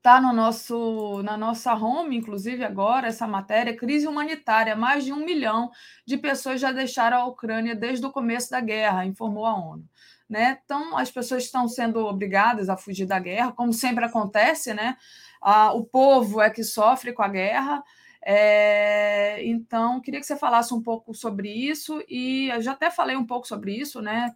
Está 0.02 0.20
no 0.20 0.34
nosso, 0.34 1.22
na 1.22 1.38
nossa 1.38 1.76
home, 1.76 2.18
inclusive 2.18 2.64
agora, 2.64 3.08
essa 3.08 3.28
matéria, 3.28 3.78
crise 3.78 4.08
humanitária. 4.08 4.76
Mais 4.76 5.06
de 5.06 5.14
um 5.14 5.24
milhão 5.24 5.70
de 6.04 6.18
pessoas 6.18 6.60
já 6.60 6.72
deixaram 6.72 7.18
a 7.18 7.26
Ucrânia 7.28 7.76
desde 7.76 8.04
o 8.04 8.12
começo 8.12 8.50
da 8.50 8.60
guerra, 8.60 9.06
informou 9.06 9.46
a 9.46 9.54
ONU. 9.54 9.88
Né? 10.28 10.60
Então, 10.66 10.98
as 10.98 11.12
pessoas 11.12 11.44
estão 11.44 11.68
sendo 11.68 12.00
obrigadas 12.00 12.68
a 12.68 12.76
fugir 12.76 13.06
da 13.06 13.20
guerra, 13.20 13.52
como 13.52 13.72
sempre 13.72 14.04
acontece, 14.04 14.74
né? 14.74 14.98
Ah, 15.40 15.72
o 15.72 15.86
povo 15.86 16.42
é 16.42 16.50
que 16.50 16.64
sofre 16.64 17.14
com 17.14 17.22
a 17.22 17.28
guerra. 17.28 17.84
É, 18.26 19.46
então, 19.46 20.02
queria 20.02 20.20
que 20.20 20.26
você 20.26 20.36
falasse 20.36 20.74
um 20.74 20.82
pouco 20.82 21.14
sobre 21.14 21.48
isso, 21.48 22.04
e 22.10 22.50
eu 22.50 22.60
já 22.60 22.72
até 22.72 22.90
falei 22.90 23.16
um 23.16 23.26
pouco 23.26 23.48
sobre 23.48 23.76
isso, 23.76 24.02
né? 24.02 24.36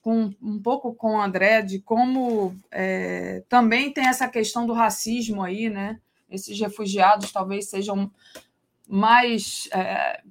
Com, 0.00 0.32
um 0.40 0.60
pouco 0.60 0.94
com 0.94 1.16
o 1.16 1.20
André 1.20 1.62
de 1.62 1.80
como 1.80 2.56
é, 2.70 3.42
também 3.48 3.92
tem 3.92 4.06
essa 4.06 4.28
questão 4.28 4.66
do 4.66 4.72
racismo 4.72 5.42
aí, 5.42 5.68
né? 5.68 6.00
Esses 6.30 6.58
refugiados 6.58 7.32
talvez 7.32 7.68
sejam 7.68 8.10
mais. 8.86 9.68
É, 9.72 10.22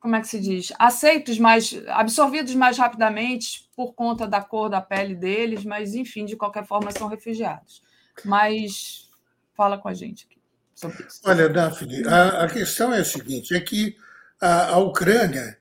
como 0.00 0.16
é 0.16 0.20
que 0.20 0.28
se 0.28 0.40
diz? 0.40 0.72
Aceitos 0.78 1.38
mais. 1.38 1.72
absorvidos 1.88 2.54
mais 2.54 2.76
rapidamente 2.76 3.68
por 3.76 3.94
conta 3.94 4.26
da 4.26 4.42
cor 4.42 4.68
da 4.68 4.80
pele 4.80 5.14
deles, 5.14 5.64
mas, 5.64 5.94
enfim, 5.94 6.24
de 6.24 6.36
qualquer 6.36 6.66
forma, 6.66 6.90
são 6.90 7.08
refugiados. 7.08 7.82
Mas 8.24 9.08
fala 9.54 9.78
com 9.78 9.88
a 9.88 9.94
gente 9.94 10.26
aqui 10.26 10.40
sobre 10.74 11.06
isso. 11.06 11.20
Olha, 11.24 11.48
Daphne, 11.48 12.06
a, 12.06 12.44
a 12.44 12.48
questão 12.48 12.92
é 12.92 13.00
a 13.00 13.04
seguinte: 13.04 13.54
é 13.54 13.60
que 13.60 13.96
a, 14.40 14.70
a 14.70 14.78
Ucrânia 14.78 15.58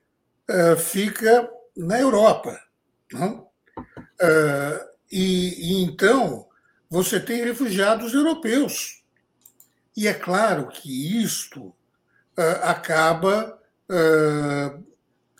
uh, 0.49 0.77
fica 0.77 1.49
na 1.85 1.99
Europa. 1.99 2.59
Não? 3.11 3.47
Uh, 4.21 4.91
e, 5.11 5.73
e, 5.73 5.83
então 5.83 6.47
você 6.89 7.19
tem 7.19 7.43
refugiados 7.43 8.13
europeus. 8.13 9.03
E 9.95 10.07
é 10.07 10.13
claro 10.13 10.67
que 10.67 11.21
isto 11.21 11.73
acaba 12.61 13.59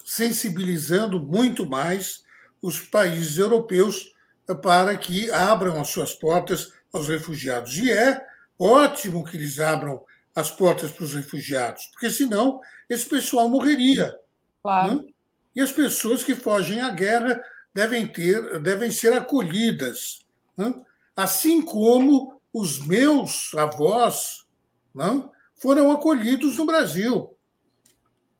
sensibilizando 0.03 1.19
muito 1.21 1.65
mais 1.65 2.21
os 2.61 2.79
países 2.79 3.37
europeus 3.37 4.13
para 4.61 4.95
que 4.97 5.31
abram 5.31 5.79
as 5.79 5.87
suas 5.87 6.13
portas 6.13 6.73
aos 6.93 7.07
refugiados. 7.07 7.77
E 7.77 7.91
é 7.91 8.21
ótimo 8.59 9.23
que 9.23 9.37
eles 9.37 9.59
abram 9.59 10.03
as 10.35 10.51
portas 10.51 10.91
para 10.91 11.03
os 11.03 11.13
refugiados, 11.13 11.85
porque 11.87 12.09
senão 12.09 12.61
esse 12.89 13.05
pessoal 13.05 13.49
morreria. 13.49 14.15
Claro. 14.61 14.95
Né? 14.95 15.13
E 15.55 15.61
as 15.61 15.71
pessoas 15.71 16.23
que 16.23 16.35
fogem 16.35 16.81
à 16.81 16.89
guerra 16.89 17.43
devem 17.73 18.07
ter, 18.07 18.59
devem 18.59 18.91
ser 18.91 19.13
acolhidas, 19.13 20.25
né? 20.57 20.73
assim 21.15 21.61
como 21.61 22.39
os 22.53 22.85
meus 22.85 23.53
avós 23.55 24.45
não, 24.93 25.17
né, 25.17 25.29
foram 25.55 25.91
acolhidos 25.91 26.57
no 26.57 26.65
Brasil, 26.65 27.35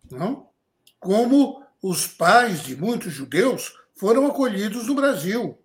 não? 0.09 0.49
como 0.99 1.63
os 1.81 2.05
pais 2.07 2.63
de 2.63 2.75
muitos 2.75 3.13
judeus 3.13 3.73
foram 3.95 4.27
acolhidos 4.27 4.87
no 4.87 4.95
Brasil, 4.95 5.57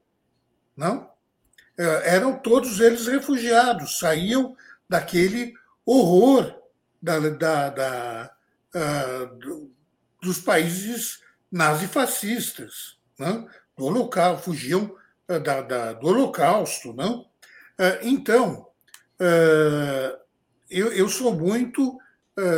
não? 0.77 1.11
É, 1.79 2.15
eram 2.15 2.39
todos 2.39 2.81
eles 2.81 3.07
refugiados, 3.07 3.99
saíam 3.99 4.57
daquele 4.89 5.55
horror 5.85 6.55
da, 7.03 7.19
da, 7.19 7.71
da 7.71 8.37
uh, 8.75 9.71
dos 10.23 10.41
países 10.41 11.21
nazifascistas, 11.57 12.99
né? 13.19 13.47
do 13.77 13.87
holocausto, 13.87 14.45
fugiam 14.45 14.95
uh, 15.29 15.41
da, 15.41 15.63
da, 15.63 15.93
do 15.95 16.07
holocausto. 16.07 16.93
Não? 16.93 17.21
Uh, 17.21 17.99
então, 18.03 18.67
eu, 20.69 20.93
eu 20.93 21.09
sou 21.09 21.35
muito 21.35 21.99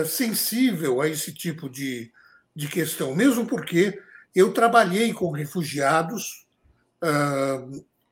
sensível 0.04 1.00
a 1.00 1.08
esse 1.08 1.32
tipo 1.32 1.70
de, 1.70 2.12
de 2.52 2.66
questão, 2.66 3.14
mesmo 3.14 3.46
porque 3.46 3.96
eu 4.34 4.52
trabalhei 4.52 5.12
com 5.12 5.30
refugiados 5.30 6.48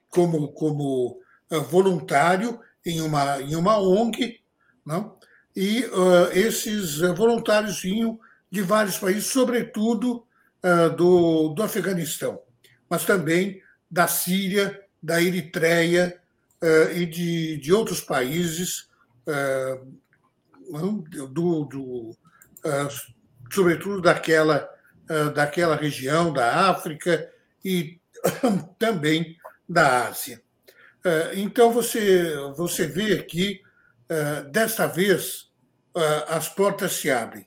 como, 0.09 0.53
como 0.53 1.21
voluntário 1.69 2.61
em 2.85 3.01
uma, 3.01 3.43
em 3.43 3.57
uma 3.57 3.81
ONG, 3.81 4.41
não? 4.85 5.19
e 5.57 5.85
uh, 5.87 6.31
esses 6.35 6.99
voluntários 7.17 7.81
vinham 7.81 8.21
de 8.51 8.61
vários 8.61 8.99
países, 8.99 9.27
sobretudo 9.27 10.27
do, 10.97 11.51
do 11.51 11.63
Afeganistão, 11.63 12.41
mas 12.89 13.05
também 13.05 13.63
da 13.91 14.09
Síria, 14.09 14.83
da 15.03 15.23
Eritreia 15.23 16.21
e 16.95 17.07
de, 17.07 17.57
de 17.59 17.73
outros 17.73 18.01
países, 18.01 18.89
do, 21.31 21.65
do 21.65 22.17
sobretudo 23.53 24.01
daquela, 24.01 24.69
daquela 25.35 25.77
região 25.77 26.33
da 26.33 26.69
África 26.69 27.31
e 27.65 28.01
também 28.79 29.37
da 29.69 30.09
Ásia. 30.09 30.43
Então, 31.35 31.73
você, 31.73 32.35
você 32.57 32.87
vê 32.87 33.13
aqui 33.15 33.63
eh, 34.09 34.43
desta 34.51 34.87
vez 34.87 35.51
as 36.29 36.49
portas 36.49 36.93
se 36.93 37.11
abrem. 37.11 37.47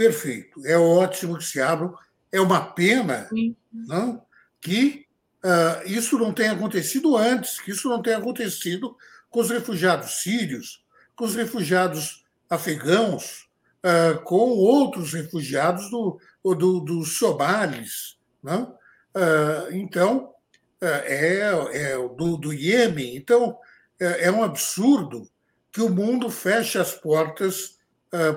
Perfeito, 0.00 0.66
é 0.66 0.78
ótimo 0.78 1.36
que 1.36 1.44
se 1.44 1.60
abram. 1.60 1.94
É 2.32 2.40
uma 2.40 2.72
pena 2.72 3.28
não, 3.70 4.24
que 4.58 5.04
uh, 5.44 5.86
isso 5.86 6.18
não 6.18 6.32
tenha 6.32 6.52
acontecido 6.52 7.18
antes, 7.18 7.60
que 7.60 7.72
isso 7.72 7.86
não 7.86 8.00
tenha 8.00 8.16
acontecido 8.16 8.96
com 9.28 9.40
os 9.40 9.50
refugiados 9.50 10.22
sírios, 10.22 10.82
com 11.14 11.26
os 11.26 11.34
refugiados 11.34 12.24
afegãos, 12.48 13.46
uh, 13.84 14.18
com 14.22 14.48
outros 14.48 15.12
refugiados 15.12 15.90
do, 15.90 16.18
do, 16.42 16.80
dos 16.80 17.18
somalis. 17.18 18.16
Não? 18.42 18.74
Uh, 19.14 19.70
então, 19.72 20.32
é, 20.80 21.52
é 21.74 21.98
do, 22.16 22.38
do 22.38 22.54
Iêmen. 22.54 23.16
Então, 23.16 23.58
é, 24.00 24.28
é 24.28 24.32
um 24.32 24.42
absurdo 24.42 25.28
que 25.70 25.82
o 25.82 25.90
mundo 25.90 26.30
feche 26.30 26.78
as 26.78 26.94
portas 26.94 27.78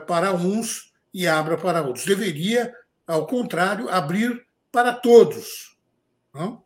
para 0.05 0.35
uns 0.35 0.92
e 1.13 1.27
abra 1.27 1.57
para 1.57 1.81
outros. 1.81 2.05
Deveria, 2.05 2.73
ao 3.05 3.27
contrário, 3.27 3.89
abrir 3.89 4.45
para 4.71 4.93
todos. 4.93 5.77
Não? 6.33 6.63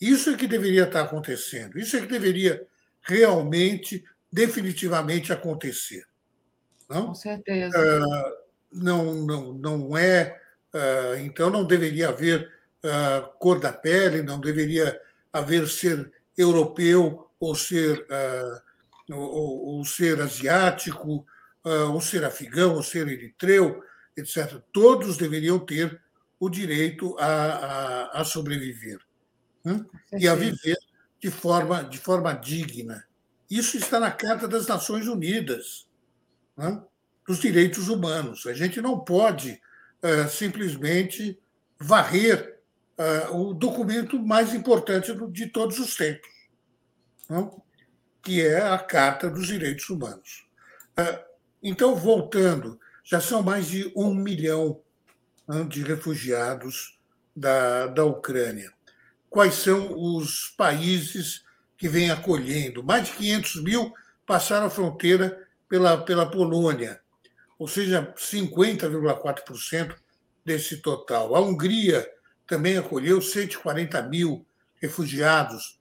Isso 0.00 0.30
é 0.30 0.36
que 0.36 0.46
deveria 0.46 0.84
estar 0.84 1.02
acontecendo. 1.02 1.78
Isso 1.78 1.96
é 1.96 2.00
que 2.00 2.06
deveria 2.06 2.66
realmente, 3.02 4.04
definitivamente 4.30 5.32
acontecer. 5.32 6.04
Não? 6.88 7.08
Com 7.08 7.14
certeza. 7.14 7.78
Uh, 7.78 8.32
não, 8.72 9.14
não, 9.14 9.52
não 9.52 9.96
é. 9.96 10.40
Uh, 10.74 11.20
então, 11.20 11.48
não 11.48 11.64
deveria 11.64 12.08
haver 12.08 12.50
uh, 12.84 13.28
cor 13.38 13.60
da 13.60 13.72
pele, 13.72 14.22
não 14.22 14.40
deveria 14.40 15.00
haver 15.32 15.68
ser 15.68 16.12
europeu 16.36 17.30
ou 17.38 17.54
ser 17.54 18.06
ou, 19.10 19.66
ou 19.76 19.84
ser 19.84 20.20
asiático, 20.20 21.26
ou 21.64 22.00
ser 22.00 22.24
afegão, 22.24 22.74
ou 22.74 22.82
ser 22.82 23.08
eritreu, 23.08 23.82
etc. 24.16 24.60
Todos 24.72 25.16
deveriam 25.16 25.58
ter 25.58 26.00
o 26.38 26.48
direito 26.48 27.16
a, 27.18 27.26
a, 27.26 28.20
a 28.20 28.24
sobreviver 28.24 28.98
né? 29.64 29.84
e 30.12 30.28
a 30.28 30.34
viver 30.34 30.76
de 31.20 31.30
forma, 31.30 31.82
de 31.82 31.98
forma 31.98 32.32
digna. 32.34 33.04
Isso 33.50 33.76
está 33.76 33.98
na 33.98 34.10
Carta 34.10 34.46
das 34.46 34.66
Nações 34.66 35.08
Unidas, 35.08 35.88
né? 36.56 36.82
dos 37.26 37.38
direitos 37.38 37.88
humanos. 37.88 38.46
A 38.46 38.52
gente 38.52 38.82
não 38.82 39.00
pode 39.00 39.60
uh, 40.02 40.28
simplesmente 40.28 41.38
varrer 41.78 42.60
uh, 43.30 43.36
o 43.36 43.54
documento 43.54 44.18
mais 44.18 44.52
importante 44.52 45.14
de 45.30 45.46
todos 45.46 45.78
os 45.78 45.96
tempos. 45.96 46.28
Não? 47.28 47.64
que 48.24 48.40
é 48.40 48.62
a 48.62 48.78
Carta 48.78 49.28
dos 49.28 49.46
Direitos 49.46 49.88
Humanos. 49.90 50.46
Ah, 50.96 51.22
então, 51.64 51.96
voltando, 51.96 52.78
já 53.02 53.22
são 53.22 53.42
mais 53.42 53.68
de 53.68 53.90
um 53.96 54.14
milhão 54.14 54.82
de 55.68 55.82
refugiados 55.82 56.98
da, 57.34 57.86
da 57.86 58.04
Ucrânia. 58.04 58.70
Quais 59.30 59.54
são 59.54 59.98
os 59.98 60.54
países 60.58 61.42
que 61.78 61.88
vêm 61.88 62.10
acolhendo? 62.10 62.84
Mais 62.84 63.08
de 63.08 63.14
500 63.14 63.62
mil 63.62 63.92
passaram 64.26 64.66
a 64.66 64.70
fronteira 64.70 65.42
pela, 65.66 65.96
pela 65.96 66.30
Polônia, 66.30 67.00
ou 67.58 67.66
seja, 67.66 68.12
50,4% 68.14 69.96
desse 70.44 70.76
total. 70.76 71.34
A 71.34 71.40
Hungria 71.40 72.06
também 72.46 72.76
acolheu 72.76 73.22
140 73.22 74.02
mil 74.02 74.46
refugiados, 74.80 75.78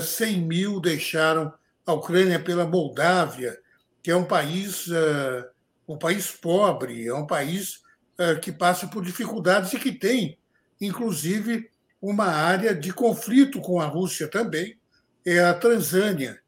100 0.00 0.34
ah, 0.34 0.38
mil 0.38 0.80
deixaram 0.80 1.52
a 1.84 1.92
Ucrânia 1.92 2.38
pela 2.38 2.64
Moldávia, 2.64 3.58
que 4.04 4.10
é 4.10 4.16
um 4.16 4.26
país, 4.26 4.86
uh, 4.88 5.46
um 5.88 5.96
país 5.96 6.30
pobre, 6.30 7.08
é 7.08 7.14
um 7.14 7.26
país 7.26 7.80
uh, 8.18 8.38
que 8.38 8.52
passa 8.52 8.86
por 8.86 9.02
dificuldades 9.02 9.72
e 9.72 9.78
que 9.78 9.92
tem, 9.92 10.38
inclusive, 10.78 11.70
uma 12.02 12.26
área 12.26 12.74
de 12.74 12.92
conflito 12.92 13.62
com 13.62 13.80
a 13.80 13.86
Rússia 13.86 14.28
também, 14.28 14.78
é 15.24 15.40
a 15.40 15.54
Transânia, 15.54 16.38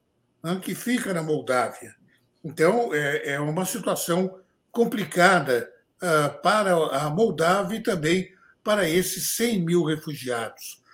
né, 0.45 0.61
que 0.63 0.75
fica 0.75 1.15
na 1.15 1.23
Moldávia. 1.23 1.95
Então, 2.45 2.93
é, 2.93 3.31
é 3.31 3.41
uma 3.41 3.65
situação 3.65 4.39
complicada 4.71 5.67
uh, 5.97 6.43
para 6.43 6.75
a 6.75 7.09
Moldávia 7.09 7.79
e 7.79 7.83
também 7.83 8.31
para 8.63 8.87
esses 8.87 9.35
100 9.35 9.65
mil 9.65 9.83
refugiados. 9.83 10.85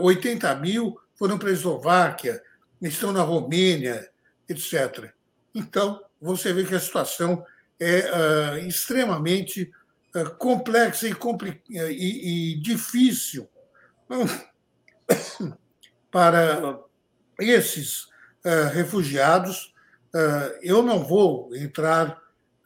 80 0.00 0.56
mil 0.56 0.98
foram 1.14 1.38
para 1.38 1.50
a 1.50 1.52
Eslováquia, 1.52 2.42
estão 2.80 3.12
na 3.12 3.22
Romênia, 3.22 4.08
etc. 4.48 5.12
Então, 5.58 6.00
você 6.20 6.52
vê 6.52 6.64
que 6.64 6.74
a 6.74 6.80
situação 6.80 7.44
é 7.80 8.10
uh, 8.10 8.58
extremamente 8.66 9.70
uh, 10.14 10.30
complexa 10.36 11.08
e, 11.08 11.16
e, 11.68 12.52
e 12.52 12.60
difícil 12.60 13.48
para 16.10 16.78
esses 17.40 18.04
uh, 18.44 18.70
refugiados. 18.72 19.74
eu 20.62 20.82
não 20.82 21.04
vou 21.04 21.54
entrar 21.54 22.18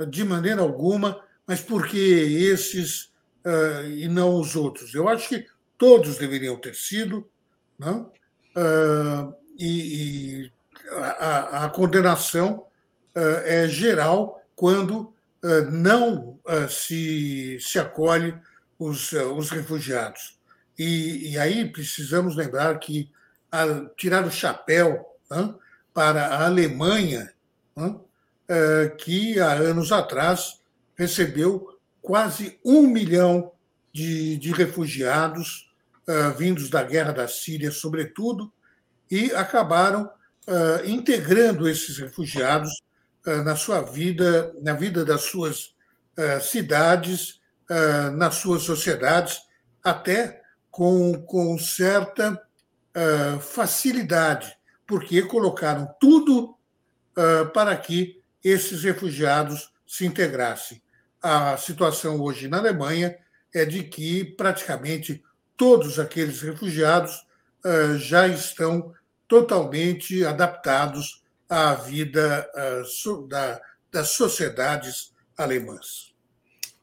de 0.09 0.23
maneira 0.25 0.61
alguma, 0.63 1.21
mas 1.47 1.61
por 1.61 1.89
que 1.89 1.99
esses 1.99 3.11
e 3.97 4.07
não 4.09 4.39
os 4.41 4.55
outros? 4.55 4.95
Eu 4.95 5.09
acho 5.09 5.29
que 5.29 5.47
todos 5.77 6.17
deveriam 6.17 6.57
ter 6.57 6.75
sido, 6.75 7.29
não? 7.77 8.13
e, 9.59 10.45
e 10.45 10.53
a, 10.91 11.65
a, 11.65 11.71
condenação 11.71 12.59
uh, 12.59 12.72
é 13.15 13.69
geral 13.69 14.43
quando 14.55 15.13
uh, 15.43 15.71
não 15.71 16.39
uh, 16.47 16.69
se, 16.69 17.59
se 17.61 17.79
acolhe 17.79 18.35
os, 18.79 19.13
os 19.13 19.51
refugiados. 19.51 20.39
E, 20.79 21.33
e, 21.33 21.39
aí 21.39 21.71
precisamos 21.71 22.35
lembrar 22.35 22.79
que 22.79 23.11
a, 23.51 23.87
tirar 23.97 24.25
o 24.25 24.31
chapéu 24.31 25.07
para 25.95 26.27
a 26.27 26.47
Alemanha, 26.47 27.33
que 28.99 29.39
há 29.39 29.53
anos 29.53 29.93
atrás 29.93 30.61
recebeu 30.97 31.79
quase 32.01 32.59
um 32.65 32.83
milhão 32.83 33.53
de, 33.93 34.37
de 34.37 34.53
refugiados 34.53 35.71
uh, 36.09 36.37
vindos 36.37 36.69
da 36.69 36.83
guerra 36.83 37.13
da 37.13 37.29
Síria, 37.29 37.71
sobretudo, 37.71 38.53
e 39.11 39.31
acabaram 39.33 40.11
uh, 40.49 40.87
integrando 40.87 41.69
esses 41.69 41.99
refugiados 41.99 42.83
na 43.25 43.57
sua 43.57 43.81
vida, 43.81 44.53
na 44.61 44.73
vida 44.75 45.05
das 45.05 45.23
suas 45.23 45.75
cidades, 46.43 47.41
nas 48.15 48.37
suas 48.37 48.63
sociedades, 48.63 49.41
até 49.83 50.43
com, 50.71 51.23
com 51.23 51.59
certa 51.59 52.41
facilidade, 53.41 54.55
porque 54.87 55.23
colocaram 55.23 55.89
tudo 56.01 56.57
para 57.55 57.77
que 57.77 58.21
esses 58.43 58.83
refugiados 58.83 59.73
se 59.87 60.05
integrassem. 60.05 60.83
A 61.23 61.57
situação 61.57 62.21
hoje 62.21 62.49
na 62.49 62.59
Alemanha 62.59 63.17
é 63.55 63.65
de 63.65 63.85
que 63.85 64.25
praticamente 64.25 65.23
todos 65.57 65.99
aqueles 66.01 66.43
refugiados 66.43 67.25
já 67.99 68.27
estão 68.27 68.93
totalmente 69.29 70.25
adaptados 70.25 71.22
à 71.53 71.75
vida 71.75 72.51
da, 73.29 73.61
das 73.93 74.09
sociedades 74.13 75.13
alemãs. 75.37 76.15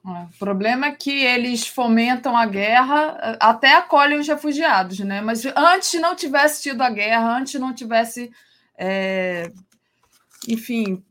É, 0.06 0.12
o 0.12 0.38
problema 0.38 0.86
é 0.86 0.92
que 0.92 1.10
eles 1.10 1.68
fomentam 1.68 2.38
a 2.38 2.46
guerra, 2.46 3.38
até 3.40 3.74
acolhem 3.74 4.20
os 4.20 4.28
refugiados, 4.28 5.00
né? 5.00 5.22
Mas 5.22 5.44
antes 5.56 6.00
não 6.00 6.16
tivesse 6.16 6.62
tido 6.62 6.84
a 6.84 6.90
guerra, 6.92 7.36
antes 7.36 7.60
não 7.60 7.74
tivesse, 7.74 8.32
é, 8.78 9.52
enfim, 10.48 11.04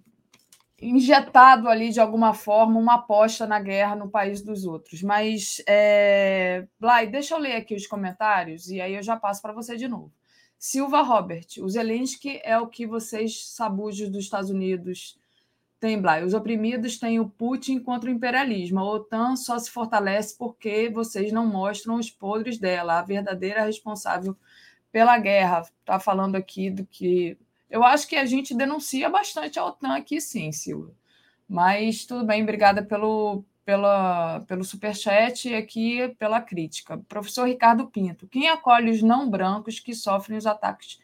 injetado 0.80 1.68
ali 1.68 1.90
de 1.90 1.98
alguma 1.98 2.32
forma 2.32 2.78
uma 2.78 2.94
aposta 2.94 3.44
na 3.44 3.58
guerra 3.58 3.96
no 3.96 4.08
país 4.08 4.40
dos 4.40 4.64
outros. 4.64 5.02
Mas, 5.02 5.60
é... 5.66 6.64
Blay, 6.78 7.08
deixa 7.08 7.34
eu 7.34 7.40
ler 7.40 7.56
aqui 7.56 7.74
os 7.74 7.88
comentários 7.88 8.68
e 8.68 8.80
aí 8.80 8.94
eu 8.94 9.02
já 9.02 9.16
passo 9.16 9.42
para 9.42 9.52
você 9.52 9.76
de 9.76 9.88
novo. 9.88 10.12
Silva 10.58 11.02
Robert, 11.02 11.46
o 11.60 11.68
Zelensky 11.68 12.40
é 12.42 12.58
o 12.58 12.66
que 12.66 12.86
vocês, 12.86 13.46
sabujos 13.48 14.08
dos 14.08 14.24
Estados 14.24 14.50
Unidos, 14.50 15.16
têm, 15.78 16.00
Blay. 16.00 16.24
Os 16.24 16.34
oprimidos 16.34 16.98
têm 16.98 17.20
o 17.20 17.28
Putin 17.28 17.78
contra 17.78 18.10
o 18.10 18.12
imperialismo. 18.12 18.80
A 18.80 18.84
OTAN 18.84 19.36
só 19.36 19.58
se 19.58 19.70
fortalece 19.70 20.36
porque 20.36 20.90
vocês 20.90 21.32
não 21.32 21.46
mostram 21.46 21.96
os 21.96 22.10
podres 22.10 22.58
dela, 22.58 22.98
a 22.98 23.02
verdadeira 23.02 23.64
responsável 23.64 24.36
pela 24.90 25.16
guerra. 25.18 25.60
Está 25.60 26.00
falando 26.00 26.36
aqui 26.36 26.70
do 26.70 26.84
que 26.84 27.38
eu 27.70 27.84
acho 27.84 28.08
que 28.08 28.16
a 28.16 28.24
gente 28.24 28.54
denuncia 28.54 29.08
bastante 29.08 29.58
a 29.58 29.64
OTAN 29.64 29.94
aqui, 29.94 30.20
sim, 30.20 30.50
Silvia. 30.52 30.94
Mas 31.48 32.04
tudo 32.04 32.24
bem, 32.24 32.42
obrigada 32.42 32.82
pelo, 32.82 33.44
pela, 33.68 34.40
pelo 34.48 34.64
superchat 34.64 35.46
e 35.46 35.54
aqui 35.54 36.08
pela 36.18 36.40
crítica. 36.40 36.96
Professor 37.06 37.46
Ricardo 37.46 37.86
Pinto, 37.86 38.26
quem 38.26 38.48
acolhe 38.48 38.90
os 38.90 39.02
não 39.02 39.28
brancos 39.28 39.78
que 39.78 39.94
sofrem 39.94 40.38
os 40.38 40.46
ataques 40.46 40.98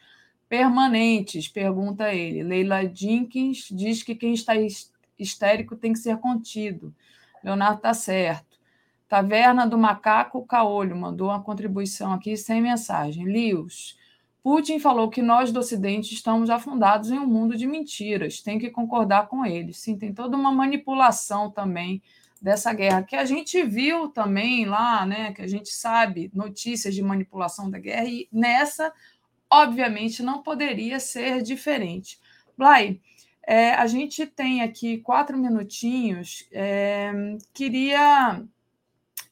permanentes? 0.48 1.46
Pergunta 1.46 2.14
ele. 2.14 2.42
Leila 2.42 2.80
Jenkins 2.86 3.68
diz 3.70 4.02
que 4.02 4.14
quem 4.14 4.32
está 4.32 4.54
histérico 5.18 5.76
tem 5.76 5.92
que 5.92 5.98
ser 5.98 6.16
contido. 6.16 6.94
Leonardo 7.44 7.76
está 7.76 7.92
certo. 7.92 8.58
Taverna 9.10 9.66
do 9.66 9.76
Macaco 9.76 10.46
Caolho 10.46 10.96
mandou 10.96 11.28
uma 11.28 11.42
contribuição 11.42 12.14
aqui 12.14 12.34
sem 12.34 12.62
mensagem. 12.62 13.26
Lios, 13.26 13.98
Putin 14.42 14.78
falou 14.78 15.10
que 15.10 15.20
nós 15.20 15.52
do 15.52 15.60
Ocidente 15.60 16.14
estamos 16.14 16.48
afundados 16.48 17.10
em 17.10 17.18
um 17.18 17.26
mundo 17.26 17.58
de 17.58 17.66
mentiras, 17.66 18.40
tem 18.40 18.58
que 18.58 18.70
concordar 18.70 19.28
com 19.28 19.44
ele. 19.44 19.74
Sim, 19.74 19.98
tem 19.98 20.14
toda 20.14 20.34
uma 20.34 20.50
manipulação 20.50 21.50
também 21.50 22.00
dessa 22.44 22.74
guerra, 22.74 23.02
que 23.02 23.16
a 23.16 23.24
gente 23.24 23.62
viu 23.62 24.08
também 24.08 24.66
lá, 24.66 25.06
né, 25.06 25.32
que 25.32 25.40
a 25.40 25.46
gente 25.46 25.70
sabe 25.70 26.30
notícias 26.34 26.94
de 26.94 27.02
manipulação 27.02 27.70
da 27.70 27.78
guerra, 27.78 28.04
e 28.04 28.28
nessa, 28.30 28.92
obviamente, 29.50 30.22
não 30.22 30.42
poderia 30.42 31.00
ser 31.00 31.40
diferente. 31.40 32.20
Blay, 32.54 33.00
é, 33.46 33.72
a 33.72 33.86
gente 33.86 34.26
tem 34.26 34.60
aqui 34.60 34.98
quatro 34.98 35.38
minutinhos, 35.38 36.46
é, 36.52 37.10
queria 37.54 38.44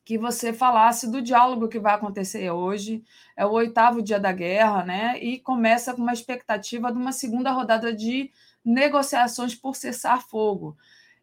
que 0.07 0.17
você 0.17 0.51
falasse 0.51 1.11
do 1.11 1.21
diálogo 1.21 1.69
que 1.69 1.79
vai 1.79 1.95
acontecer 1.95 2.51
hoje. 2.51 3.05
É 3.37 3.47
o 3.47 3.53
oitavo 3.53 4.03
dia 4.03 4.19
da 4.19 4.33
guerra, 4.33 4.85
né? 4.85 5.19
E 5.23 5.39
começa 5.39 5.95
com 5.95 6.03
uma 6.03 6.13
expectativa 6.13 6.91
de 6.91 6.99
uma 6.99 7.13
segunda 7.13 7.53
rodada 7.53 7.95
de 7.95 8.31
negociações 8.65 9.55
por 9.55 9.77
cessar 9.77 10.21
fogo, 10.23 10.77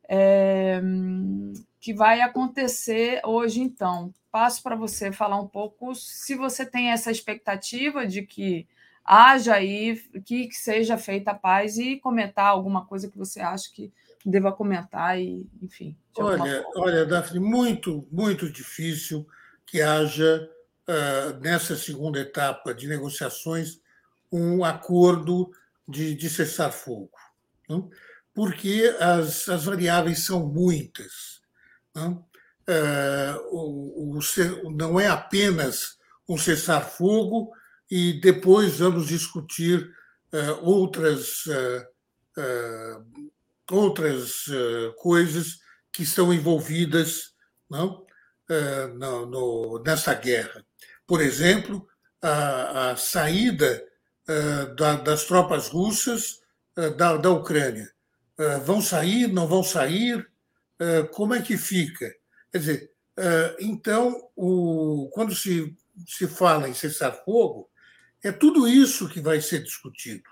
é, 0.08 0.82
que 1.80 1.94
vai 1.94 2.22
acontecer 2.22 3.22
hoje, 3.26 3.62
então. 3.62 4.14
Passo 4.32 4.62
para 4.62 4.76
você 4.76 5.12
falar 5.12 5.40
um 5.40 5.48
pouco 5.48 5.96
se 5.96 6.36
você 6.36 6.66
tem 6.66 6.92
essa 6.92 7.10
expectativa 7.10 8.06
de 8.06 8.22
que 8.22 8.68
haja 9.04 9.56
aí, 9.56 9.96
que 10.24 10.52
seja 10.52 10.98
feita 10.98 11.32
a 11.32 11.36
paz 11.36 11.80
e 11.80 11.98
comentar 11.98 12.46
alguma 12.46 12.86
coisa 12.86 13.10
que 13.10 13.18
você 13.18 13.40
acha 13.40 13.72
que 13.74 13.92
deva 14.24 14.52
comentar 14.52 15.20
e, 15.20 15.48
enfim. 15.62 15.98
Olha, 16.18 16.64
olha, 16.76 17.06
Daphne, 17.06 17.40
muito, 17.40 18.08
muito 18.12 18.52
difícil 18.52 19.26
que 19.66 19.82
haja 19.82 20.48
uh, 20.88 21.40
nessa 21.40 21.76
segunda 21.76 22.20
etapa 22.20 22.74
de 22.74 22.88
negociações 22.88 23.82
um 24.32 24.64
acordo 24.64 25.52
de, 25.88 26.14
de 26.14 26.30
cessar 26.30 26.72
fogo, 26.72 27.10
não? 27.68 27.90
porque 28.34 28.96
as, 29.00 29.50
as 29.50 29.66
variáveis 29.66 30.24
são 30.24 30.46
muitas. 30.46 31.39
Não? 31.96 32.26
Uh, 32.70 33.40
o, 33.52 34.20
não 34.72 35.00
é 35.00 35.08
apenas 35.08 35.98
um 36.28 36.38
cessar 36.38 36.88
fogo 36.88 37.52
e 37.90 38.14
depois 38.22 38.78
vamos 38.78 39.08
discutir 39.08 39.92
uh, 40.32 40.64
outras 40.64 41.46
outras 43.72 44.48
uh, 44.48 44.94
coisas 44.98 45.60
que 45.92 46.04
estão 46.04 46.32
envolvidas 46.34 47.34
não, 47.70 48.06
no, 49.26 49.82
nessa 49.84 50.14
guerra. 50.14 50.64
Por 51.06 51.22
exemplo, 51.22 51.88
a, 52.22 52.92
a 52.92 52.96
saída 52.96 53.84
da, 54.78 54.96
das 54.96 55.26
tropas 55.26 55.68
russas 55.68 56.40
da, 56.98 57.18
da 57.18 57.30
Ucrânia. 57.32 57.92
vão 58.64 58.82
sair, 58.82 59.28
não 59.28 59.48
vão 59.48 59.64
sair? 59.64 60.28
Como 61.12 61.34
é 61.34 61.42
que 61.42 61.58
fica? 61.58 62.14
Quer 62.52 62.58
dizer, 62.58 62.92
então, 63.60 64.30
o, 64.36 65.10
quando 65.14 65.36
se, 65.36 65.76
se 66.08 66.28
fala 66.28 66.70
em 66.70 66.74
cessar-fogo, 66.74 67.70
é 68.24 68.32
tudo 68.32 68.68
isso 68.68 69.10
que 69.10 69.22
vai 69.22 69.42
ser 69.42 69.64
discutido. 69.64 70.30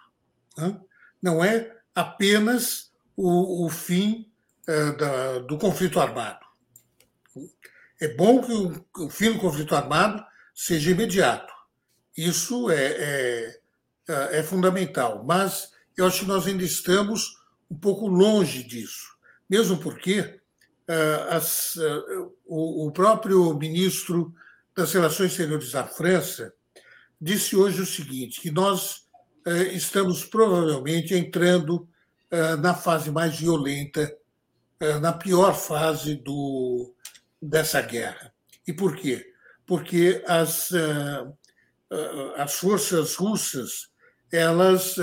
Não, 0.58 0.86
não 1.22 1.44
é 1.44 1.76
apenas 1.94 2.92
o, 3.16 3.66
o 3.66 3.70
fim 3.70 4.32
é, 4.68 4.92
da, 4.92 5.40
do 5.40 5.58
conflito 5.58 6.00
armado. 6.00 6.46
É 8.00 8.10
bom 8.10 8.42
que 8.42 8.52
o, 8.52 9.06
o, 9.06 9.10
fim 9.10 9.34
do 9.34 9.40
conflito 9.40 9.76
armado 9.76 10.24
seja 10.54 10.92
imediato. 10.92 11.54
Isso 12.16 12.70
é, 12.70 13.56
é, 14.08 14.40
é, 14.40 14.44
fundamental. 14.44 15.24
Mas 15.24 15.72
eu 15.96 16.06
acho 16.06 16.22
que 16.22 16.28
nós 16.28 16.46
ainda 16.46 16.64
estamos 16.64 17.38
um 17.70 17.78
pouco 17.78 18.08
longe 18.08 18.64
disso, 18.64 19.18
mesmo 19.50 19.78
porque 19.78 20.37
as, 21.30 21.76
é, 21.78 22.04
o, 22.46 22.88
o 22.88 22.92
próprio 22.92 23.54
ministro 23.54 24.34
das 24.76 24.94
Relações 24.94 25.32
Exteriores 25.32 25.72
da 25.72 25.86
França 25.86 26.54
disse 27.20 27.56
hoje 27.56 27.82
o 27.82 27.86
seguinte: 27.86 28.40
que 28.42 28.52
nós 28.52 29.06
estamos 29.74 30.26
provavelmente 30.26 31.16
entrando 31.16 31.88
eh, 32.30 32.56
na 32.58 32.74
fase 32.76 33.10
mais 33.10 33.40
violenta, 33.40 34.14
eh, 34.80 35.00
na 35.00 35.14
pior 35.14 35.54
fase 35.54 36.16
do, 36.16 36.94
dessa 37.42 37.82
guerra. 37.82 38.34
E 38.68 38.74
por 38.74 38.98
quê? 38.98 39.34
Porque 39.66 40.22
as, 40.28 40.72
eh, 40.74 41.28
as 42.36 42.56
forças 42.56 43.16
russas 43.16 43.90
elas 44.30 44.96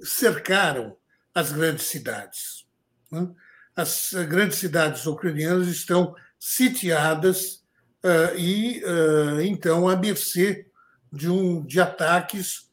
cercaram 0.00 0.96
as 1.34 1.50
grandes 1.50 1.86
cidades. 1.86 2.64
Né? 3.10 3.28
As 3.78 4.10
grandes 4.28 4.58
cidades 4.58 5.06
ucranianas 5.06 5.68
estão 5.68 6.12
sitiadas 6.36 7.62
e, 8.36 8.82
então, 9.44 9.88
à 9.88 9.94
mercê 9.94 10.66
de, 11.12 11.30
um, 11.30 11.64
de 11.64 11.80
ataques 11.80 12.68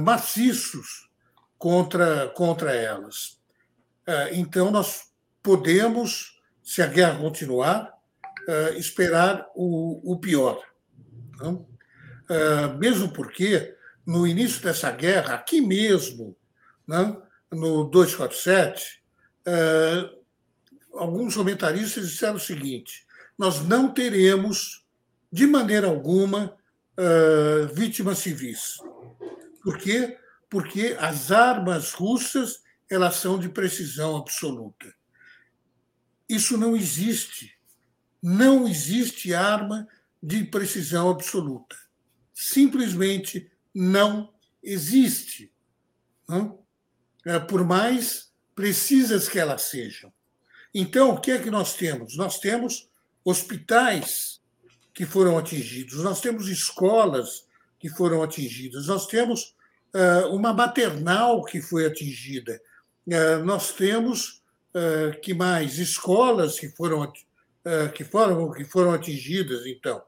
maciços 0.00 1.10
contra, 1.58 2.28
contra 2.36 2.72
elas. 2.72 3.40
Então, 4.30 4.70
nós 4.70 5.10
podemos, 5.42 6.40
se 6.62 6.80
a 6.80 6.86
guerra 6.86 7.18
continuar, 7.18 7.92
esperar 8.76 9.48
o, 9.56 10.12
o 10.12 10.20
pior. 10.20 10.62
Não? 11.36 11.66
Mesmo 12.78 13.12
porque, 13.12 13.74
no 14.06 14.24
início 14.24 14.62
dessa 14.62 14.92
guerra, 14.92 15.34
aqui 15.34 15.60
mesmo, 15.60 16.36
não? 16.86 17.24
no 17.50 17.82
247, 17.90 19.02
alguns 20.96 21.36
comentaristas 21.36 22.08
disseram 22.08 22.36
o 22.36 22.40
seguinte: 22.40 23.06
nós 23.38 23.62
não 23.62 23.92
teremos, 23.92 24.84
de 25.30 25.46
maneira 25.46 25.86
alguma, 25.86 26.56
uh, 26.98 27.74
vítimas 27.74 28.18
civis. 28.18 28.78
Por 29.62 29.78
quê? 29.78 30.18
Porque 30.48 30.96
as 30.98 31.32
armas 31.32 31.92
russas 31.92 32.62
elas 32.88 33.16
são 33.16 33.38
de 33.38 33.48
precisão 33.48 34.16
absoluta. 34.16 34.94
Isso 36.28 36.56
não 36.56 36.76
existe. 36.76 37.58
Não 38.22 38.68
existe 38.68 39.34
arma 39.34 39.86
de 40.22 40.44
precisão 40.44 41.10
absoluta. 41.10 41.76
Simplesmente 42.32 43.50
não 43.74 44.32
existe. 44.62 45.52
Não? 46.28 46.64
É, 47.26 47.38
por 47.38 47.64
mais 47.64 48.32
precisas 48.54 49.28
que 49.28 49.38
elas 49.38 49.62
sejam. 49.62 50.12
Então, 50.74 51.10
o 51.10 51.20
que 51.20 51.30
é 51.30 51.38
que 51.38 51.50
nós 51.50 51.74
temos? 51.74 52.16
Nós 52.16 52.40
temos 52.40 52.88
hospitais 53.24 54.40
que 54.92 55.06
foram 55.06 55.38
atingidos, 55.38 56.02
nós 56.02 56.20
temos 56.20 56.48
escolas 56.48 57.46
que 57.78 57.88
foram 57.88 58.22
atingidas, 58.22 58.88
nós 58.88 59.06
temos 59.06 59.54
uh, 59.94 60.34
uma 60.34 60.52
maternal 60.52 61.44
que 61.44 61.60
foi 61.62 61.86
atingida, 61.86 62.60
uh, 63.06 63.44
nós 63.44 63.72
temos 63.72 64.42
uh, 64.74 65.20
que 65.20 65.32
mais 65.32 65.78
escolas 65.78 66.58
que 66.58 66.68
foram 66.68 67.12
que 67.94 68.04
foram 68.04 68.52
que 68.52 68.62
foram 68.62 68.92
atingidas, 68.92 69.64
então, 69.64 70.02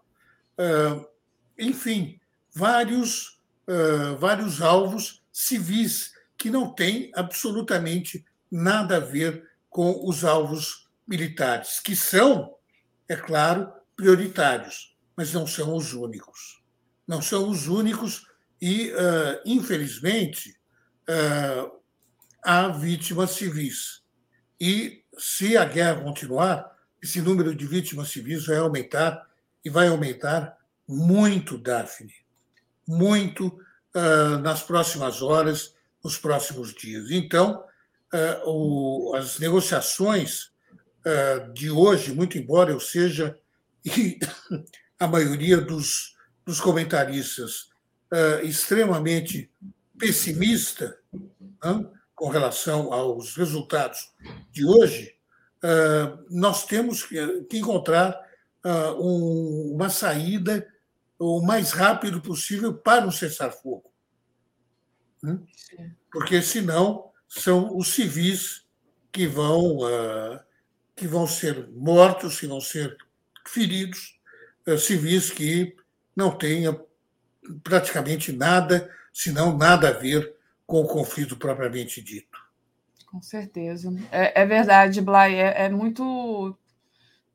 enfim, 1.58 2.20
vários 2.54 3.40
vários 4.18 4.60
alvos 4.60 5.22
civis 5.32 6.12
que 6.36 6.50
não 6.50 6.74
têm 6.74 7.10
absolutamente 7.14 8.26
nada 8.50 8.98
a 8.98 9.00
ver 9.00 9.42
com 9.76 10.08
os 10.08 10.24
alvos 10.24 10.88
militares, 11.06 11.80
que 11.80 11.94
são, 11.94 12.56
é 13.06 13.14
claro, 13.14 13.70
prioritários, 13.94 14.96
mas 15.14 15.34
não 15.34 15.46
são 15.46 15.76
os 15.76 15.92
únicos. 15.92 16.64
Não 17.06 17.20
são 17.20 17.50
os 17.50 17.68
únicos 17.68 18.26
e, 18.58 18.90
uh, 18.92 19.38
infelizmente, 19.44 20.56
uh, 21.10 21.70
há 22.42 22.68
vítimas 22.68 23.32
civis. 23.32 24.02
E, 24.58 25.04
se 25.18 25.58
a 25.58 25.66
guerra 25.66 26.00
continuar, 26.00 26.74
esse 27.02 27.20
número 27.20 27.54
de 27.54 27.66
vítimas 27.66 28.08
civis 28.08 28.46
vai 28.46 28.56
aumentar 28.56 29.28
e 29.62 29.68
vai 29.68 29.88
aumentar 29.88 30.56
muito, 30.88 31.58
Daphne. 31.58 32.14
Muito 32.88 33.48
uh, 33.94 34.38
nas 34.38 34.62
próximas 34.62 35.20
horas, 35.20 35.74
nos 36.02 36.16
próximos 36.16 36.72
dias. 36.72 37.10
Então, 37.10 37.62
as 39.14 39.38
negociações 39.38 40.50
de 41.52 41.70
hoje, 41.70 42.14
muito 42.14 42.38
embora 42.38 42.70
eu 42.70 42.80
seja 42.80 43.38
e 43.86 44.18
a 44.98 45.06
maioria 45.06 45.60
dos, 45.60 46.16
dos 46.44 46.60
comentaristas 46.60 47.70
uh, 48.12 48.44
extremamente 48.44 49.50
pessimista 49.98 50.98
uh, 51.14 51.88
com 52.14 52.28
relação 52.28 52.92
aos 52.92 53.36
resultados 53.36 54.12
de 54.50 54.66
hoje, 54.66 55.14
uh, 55.62 56.24
nós 56.30 56.66
temos 56.66 57.04
que, 57.04 57.46
encontrar 57.52 58.26
um, 58.98 59.74
uma 59.74 59.88
saída 59.88 60.66
o 61.20 61.40
mais 61.40 61.70
rápido 61.70 62.20
possível 62.20 62.74
para 62.74 63.06
um 63.06 63.12
cessar-fogo. 63.12 63.92
Né? 65.22 65.38
Porque, 66.10 66.42
senão, 66.42 67.12
são 67.28 67.76
os 67.76 67.88
civis 67.88 68.64
que 69.12 69.26
vão, 69.26 69.78
que 70.94 71.06
vão 71.06 71.26
ser 71.26 71.68
mortos, 71.70 72.38
que 72.38 72.46
vão 72.46 72.60
ser 72.60 72.96
feridos 73.46 74.16
eh, 74.66 74.76
civis 74.76 75.30
que 75.30 75.76
não 76.14 76.36
tenha 76.36 76.78
praticamente 77.62 78.32
nada, 78.32 78.90
se 79.12 79.30
não 79.30 79.56
nada 79.56 79.88
a 79.90 79.92
ver 79.92 80.34
com 80.66 80.80
o 80.80 80.88
conflito 80.88 81.36
propriamente 81.36 82.02
dito. 82.02 82.44
Com 83.06 83.22
certeza. 83.22 83.94
É, 84.10 84.42
é 84.42 84.44
verdade, 84.44 85.00
Blay. 85.00 85.36
É, 85.36 85.66
é, 85.66 85.68
muito 85.70 86.58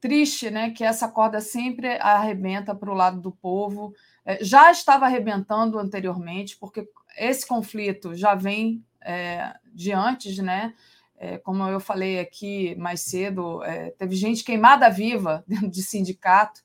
triste 0.01 0.51
né, 0.51 0.71
que 0.71 0.83
essa 0.83 1.07
corda 1.07 1.39
sempre 1.39 1.97
arrebenta 1.99 2.75
para 2.75 2.91
o 2.91 2.95
lado 2.95 3.21
do 3.21 3.31
povo. 3.31 3.93
É, 4.25 4.43
já 4.43 4.69
estava 4.69 5.05
arrebentando 5.05 5.79
anteriormente, 5.79 6.57
porque 6.57 6.85
esse 7.17 7.47
conflito 7.47 8.13
já 8.13 8.35
vem 8.35 8.83
é, 9.03 9.53
de 9.73 9.91
antes, 9.91 10.37
né? 10.37 10.73
É, 11.17 11.37
como 11.37 11.63
eu 11.63 11.79
falei 11.79 12.19
aqui 12.19 12.75
mais 12.75 13.01
cedo, 13.01 13.63
é, 13.63 13.91
teve 13.91 14.15
gente 14.15 14.43
queimada 14.43 14.89
viva 14.89 15.43
dentro 15.47 15.69
de 15.69 15.83
sindicato, 15.83 16.61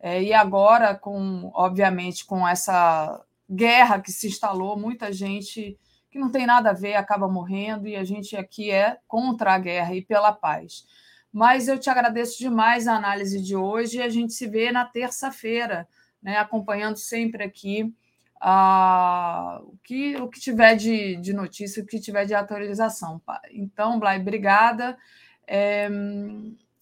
é, 0.00 0.22
e 0.22 0.32
agora, 0.32 0.94
com 0.94 1.50
obviamente, 1.54 2.24
com 2.24 2.46
essa 2.46 3.22
guerra 3.50 4.00
que 4.00 4.12
se 4.12 4.28
instalou, 4.28 4.78
muita 4.78 5.12
gente 5.12 5.78
que 6.10 6.18
não 6.18 6.30
tem 6.30 6.46
nada 6.46 6.70
a 6.70 6.74
ver 6.74 6.94
acaba 6.94 7.28
morrendo, 7.28 7.86
e 7.86 7.96
a 7.96 8.04
gente 8.04 8.36
aqui 8.36 8.70
é 8.70 8.98
contra 9.06 9.54
a 9.54 9.58
guerra 9.58 9.94
e 9.94 10.02
pela 10.02 10.32
paz. 10.32 10.86
Mas 11.32 11.68
eu 11.68 11.78
te 11.78 11.90
agradeço 11.90 12.38
demais 12.38 12.88
a 12.88 12.96
análise 12.96 13.42
de 13.42 13.56
hoje, 13.56 13.98
e 13.98 14.02
a 14.02 14.08
gente 14.08 14.32
se 14.32 14.46
vê 14.46 14.72
na 14.72 14.84
terça-feira, 14.84 15.86
né, 16.22 16.38
acompanhando 16.38 16.96
sempre 16.96 17.44
aqui 17.44 17.92
o, 18.40 19.76
que, 19.82 20.16
o 20.16 20.28
que 20.28 20.40
tiver 20.40 20.76
de, 20.76 21.16
de 21.16 21.32
notícia, 21.32 21.82
o 21.82 21.86
que 21.86 22.00
tiver 22.00 22.24
de 22.24 22.34
atualização. 22.34 23.20
Então, 23.50 23.98
Blay, 23.98 24.20
obrigada. 24.20 24.96
É, 25.46 25.88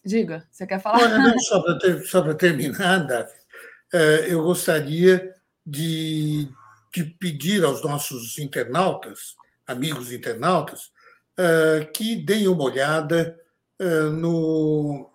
diga, 0.05 0.47
você 0.51 0.67
quer 0.67 0.81
falar? 0.81 0.99
Olha, 0.99 1.19
não, 1.19 1.39
só 1.39 1.61
para 1.61 2.35
ter, 2.35 2.37
terminar, 2.37 3.07
Davi, 3.07 3.33
é, 3.93 4.33
eu 4.33 4.43
gostaria 4.43 5.35
de, 5.65 6.49
de 6.93 7.05
pedir 7.05 7.65
aos 7.65 7.83
nossos 7.83 8.39
internautas, 8.39 9.35
amigos 9.67 10.13
internautas, 10.13 10.93
é, 11.39 11.85
que 11.87 12.17
deem 12.17 12.49
uma 12.49 12.65
olhada 12.65 13.39
é, 13.79 13.85
no, 14.11 15.11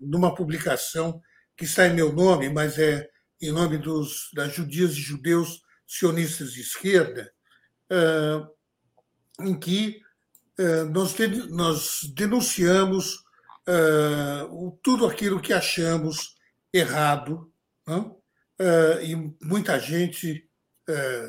numa 0.00 0.34
publicação 0.34 1.22
que 1.56 1.64
está 1.64 1.86
em 1.86 1.94
meu 1.94 2.12
nome, 2.12 2.48
mas 2.48 2.78
é 2.78 3.08
em 3.40 3.52
nome 3.52 3.78
dos, 3.78 4.30
das 4.34 4.54
judias 4.54 4.92
e 4.92 5.00
judeus 5.00 5.62
sionistas 5.86 6.52
de 6.52 6.60
esquerda, 6.60 7.32
uh, 7.90 9.44
em 9.44 9.58
que 9.58 10.00
uh, 10.58 10.84
nós, 10.90 11.14
de, 11.14 11.26
nós 11.48 12.00
denunciamos 12.14 13.24
uh, 13.66 14.78
tudo 14.82 15.06
aquilo 15.06 15.40
que 15.40 15.52
achamos 15.52 16.36
errado, 16.72 17.50
e 19.02 19.16
muita 19.42 19.80
gente, 19.80 20.46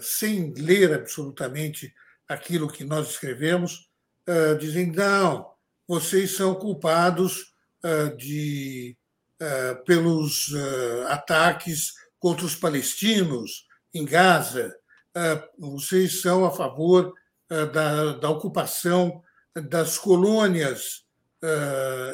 sem 0.02 0.54
ler 0.56 0.94
absolutamente 0.94 1.94
aquilo 2.28 2.68
que 2.68 2.84
nós 2.84 3.12
escrevemos, 3.12 3.90
dizem: 4.60 4.92
não, 4.92 5.50
vocês 5.88 6.36
são 6.36 6.54
culpados 6.56 7.54
de 8.18 8.98
pelos 9.86 10.54
ataques 11.08 11.94
contra 12.20 12.46
os 12.46 12.56
palestinos 12.56 13.68
em 13.94 14.04
Gaza, 14.04 14.76
ah, 15.16 15.44
vocês 15.58 16.22
são 16.22 16.46
a 16.46 16.52
favor 16.52 17.14
da, 17.50 18.14
da 18.14 18.30
ocupação 18.30 19.24
das 19.56 19.98
colônias 19.98 21.06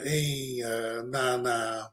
em, 0.06 0.62
na, 1.10 1.38
na, 1.38 1.92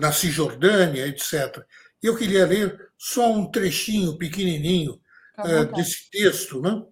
na 0.00 0.12
Cisjordânia, 0.12 1.06
etc. 1.06 1.62
Eu 2.02 2.16
queria 2.16 2.46
ler 2.46 2.90
só 2.96 3.32
um 3.32 3.50
trechinho 3.50 4.16
pequenininho 4.16 5.00
tá 5.36 5.64
desse 5.64 6.08
texto, 6.10 6.60
né? 6.62 6.82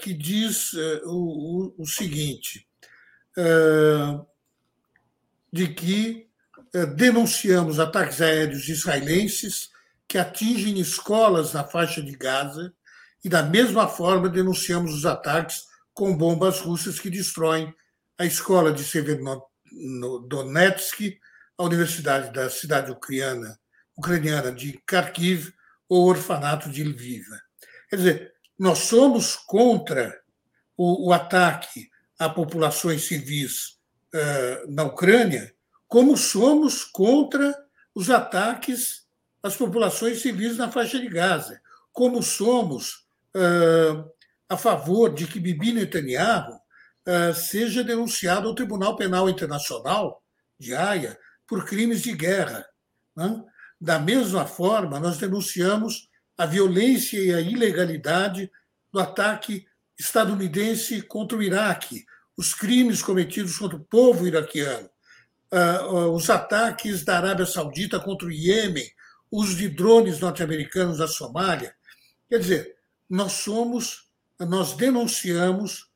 que 0.00 0.14
diz 0.14 0.72
o, 1.04 1.74
o, 1.76 1.82
o 1.82 1.86
seguinte: 1.86 2.66
de 5.52 5.68
que 5.68 6.22
eh, 6.22 6.31
denunciamos 6.94 7.78
ataques 7.78 8.20
aéreos 8.20 8.68
israelenses 8.68 9.70
que 10.08 10.18
atingem 10.18 10.78
escolas 10.78 11.52
na 11.52 11.64
faixa 11.64 12.02
de 12.02 12.16
Gaza 12.16 12.72
e, 13.24 13.28
da 13.28 13.42
mesma 13.42 13.86
forma, 13.86 14.28
denunciamos 14.28 14.94
os 14.94 15.06
ataques 15.06 15.66
com 15.94 16.16
bombas 16.16 16.60
russas 16.60 16.98
que 16.98 17.10
destroem 17.10 17.72
a 18.18 18.24
escola 18.24 18.72
de 18.72 18.82
Severodonetsk, 18.84 21.18
a 21.58 21.64
Universidade 21.64 22.32
da 22.32 22.48
cidade 22.48 22.90
ucraniana, 22.90 23.58
ucraniana 23.96 24.50
de 24.50 24.80
Kharkiv 24.86 25.52
ou 25.88 26.06
o 26.06 26.08
orfanato 26.08 26.70
de 26.70 26.82
Lviv. 26.82 27.26
Quer 27.88 27.96
dizer, 27.96 28.32
nós 28.58 28.78
somos 28.78 29.36
contra 29.36 30.18
o, 30.76 31.08
o 31.08 31.12
ataque 31.12 31.90
a 32.18 32.28
populações 32.28 33.04
civis 33.04 33.78
uh, 34.14 34.72
na 34.72 34.84
Ucrânia, 34.84 35.54
como 35.92 36.16
somos 36.16 36.84
contra 36.84 37.54
os 37.94 38.08
ataques 38.08 39.02
às 39.42 39.56
populações 39.56 40.22
civis 40.22 40.56
na 40.56 40.72
faixa 40.72 40.98
de 40.98 41.06
Gaza, 41.06 41.60
como 41.92 42.22
somos 42.22 43.04
uh, 43.36 44.10
a 44.48 44.56
favor 44.56 45.12
de 45.12 45.26
que 45.26 45.38
Bibi 45.38 45.70
Netanyahu 45.74 46.58
seja 47.34 47.84
denunciado 47.84 48.48
ao 48.48 48.54
Tribunal 48.54 48.96
Penal 48.96 49.28
Internacional 49.28 50.22
de 50.58 50.74
Haia 50.74 51.18
por 51.46 51.66
crimes 51.66 52.00
de 52.00 52.14
guerra. 52.14 52.64
Né? 53.14 53.44
Da 53.78 53.98
mesma 53.98 54.46
forma, 54.46 54.98
nós 54.98 55.18
denunciamos 55.18 56.08
a 56.38 56.46
violência 56.46 57.18
e 57.18 57.34
a 57.34 57.40
ilegalidade 57.42 58.50
do 58.90 58.98
ataque 58.98 59.66
estadunidense 59.98 61.02
contra 61.02 61.36
o 61.36 61.42
Iraque, 61.42 62.06
os 62.34 62.54
crimes 62.54 63.02
cometidos 63.02 63.58
contra 63.58 63.76
o 63.76 63.84
povo 63.84 64.26
iraquiano, 64.26 64.88
os 66.12 66.30
ataques 66.30 67.04
da 67.04 67.18
Arábia 67.18 67.44
Saudita 67.44 68.00
contra 68.00 68.26
o 68.26 68.32
Iêmen, 68.32 68.90
uso 69.30 69.56
de 69.56 69.68
drones 69.68 70.20
norte-americanos 70.20 70.98
na 70.98 71.06
Somália. 71.06 71.74
Quer 72.28 72.38
dizer, 72.38 72.76
nós 73.08 73.32
somos, 73.32 74.08
nós 74.38 74.72
denunciamos 74.74 75.90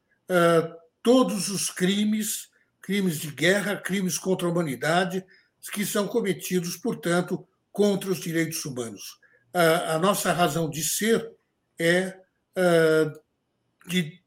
todos 1.02 1.48
os 1.48 1.70
crimes, 1.70 2.50
crimes 2.82 3.18
de 3.18 3.30
guerra, 3.30 3.76
crimes 3.76 4.18
contra 4.18 4.46
a 4.46 4.50
humanidade, 4.50 5.24
que 5.72 5.84
são 5.84 6.06
cometidos, 6.06 6.76
portanto, 6.76 7.46
contra 7.72 8.10
os 8.10 8.20
direitos 8.20 8.64
humanos. 8.64 9.18
A, 9.52 9.98
nossa 9.98 10.32
razão 10.32 10.68
de 10.68 10.82
ser 10.84 11.32
é 11.78 12.18
de, 13.86 14.22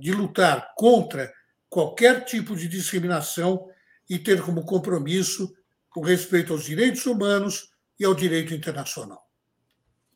de 0.00 0.12
lutar 0.12 0.72
contra 0.76 1.32
qualquer 1.74 2.24
tipo 2.24 2.54
de 2.54 2.68
discriminação 2.68 3.68
e 4.08 4.16
ter 4.16 4.40
como 4.40 4.64
compromisso 4.64 5.52
o 5.96 6.00
respeito 6.00 6.52
aos 6.52 6.64
direitos 6.64 7.04
humanos 7.04 7.74
e 7.98 8.04
ao 8.04 8.14
direito 8.14 8.54
internacional. 8.54 9.28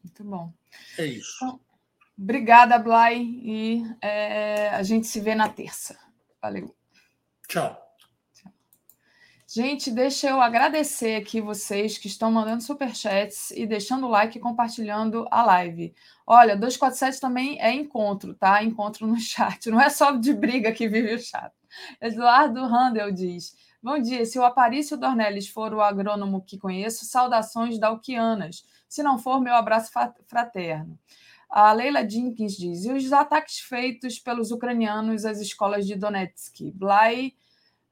Muito 0.04 0.22
bom. 0.22 0.54
É 0.96 1.04
isso. 1.04 1.34
Então, 1.36 1.60
obrigada, 2.16 2.78
Blay, 2.78 3.20
e 3.42 3.82
é, 4.00 4.68
a 4.68 4.84
gente 4.84 5.08
se 5.08 5.20
vê 5.20 5.34
na 5.34 5.48
terça. 5.48 5.98
Valeu. 6.40 6.76
Tchau. 7.48 7.87
Gente, 9.50 9.90
deixa 9.90 10.28
eu 10.28 10.42
agradecer 10.42 11.16
aqui 11.16 11.40
vocês 11.40 11.96
que 11.96 12.06
estão 12.06 12.30
mandando 12.30 12.62
superchats 12.62 13.50
e 13.52 13.66
deixando 13.66 14.06
o 14.06 14.10
like 14.10 14.36
e 14.36 14.40
compartilhando 14.40 15.26
a 15.30 15.42
live. 15.42 15.94
Olha, 16.26 16.54
247 16.54 17.18
também 17.18 17.58
é 17.58 17.72
encontro, 17.72 18.34
tá? 18.34 18.62
Encontro 18.62 19.06
no 19.06 19.16
chat. 19.18 19.70
Não 19.70 19.80
é 19.80 19.88
só 19.88 20.10
de 20.10 20.34
briga 20.34 20.70
que 20.70 20.86
vive 20.86 21.14
o 21.14 21.18
chat. 21.18 21.50
Eduardo 21.98 22.60
Handel 22.60 23.10
diz: 23.10 23.56
Bom 23.82 23.98
dia. 23.98 24.26
Se 24.26 24.38
o 24.38 24.44
Aparício 24.44 24.98
Dornelles 24.98 25.48
for 25.48 25.72
o 25.72 25.80
agrônomo 25.80 26.44
que 26.44 26.58
conheço, 26.58 27.06
saudações 27.06 27.78
dalquianas. 27.78 28.66
Se 28.86 29.02
não 29.02 29.18
for, 29.18 29.40
meu 29.40 29.54
abraço 29.54 29.90
fraterno. 30.26 30.98
A 31.48 31.72
Leila 31.72 32.06
Jenkins 32.06 32.52
diz: 32.52 32.84
e 32.84 32.92
os 32.92 33.10
ataques 33.14 33.60
feitos 33.60 34.18
pelos 34.18 34.50
ucranianos 34.50 35.24
às 35.24 35.40
escolas 35.40 35.86
de 35.86 35.96
Donetsk? 35.96 36.70
Blay 36.74 37.34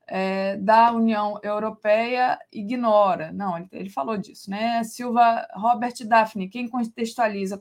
é, 0.07 0.57
da 0.57 0.93
União 0.93 1.39
Europeia 1.43 2.39
ignora. 2.53 3.33
Não, 3.33 3.57
ele, 3.57 3.69
ele, 3.73 3.91
falou 3.91 4.17
disso, 4.17 4.51
né? 4.51 4.83
Silva, 4.85 5.47
Robert 5.55 5.95
Daphne, 6.07 6.49
quem 6.49 6.69
contextualiza 6.69 7.59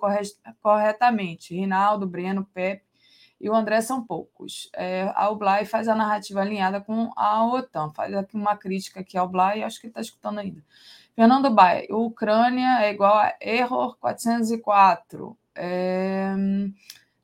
corretamente? 0.62 1.56
Rinaldo, 1.56 2.08
Breno, 2.08 2.46
Pepe 2.54 2.86
e 3.40 3.50
o 3.50 3.56
André 3.56 3.82
são 3.82 4.04
poucos. 4.06 4.70
É, 4.74 5.12
a 5.16 5.30
Oblai 5.30 5.66
faz 5.66 5.88
a 5.88 5.96
narrativa 5.96 6.42
alinhada 6.42 6.80
com 6.80 7.12
a 7.16 7.46
OTAN, 7.46 7.92
faz 7.94 8.14
aqui 8.14 8.36
uma 8.36 8.56
crítica 8.56 9.00
aqui 9.00 9.18
ao 9.18 9.26
Oblai, 9.26 9.64
acho 9.64 9.80
que 9.80 9.88
ele 9.88 9.92
está 9.92 10.02
escutando 10.02 10.40
ainda. 10.40 10.64
Fernando 11.16 11.50
Bai, 11.50 11.88
Ucrânia 11.90 12.84
é 12.84 12.92
igual 12.92 13.16
a 13.16 13.34
error 13.40 13.98
404. 14.00 15.38
É, 15.56 16.34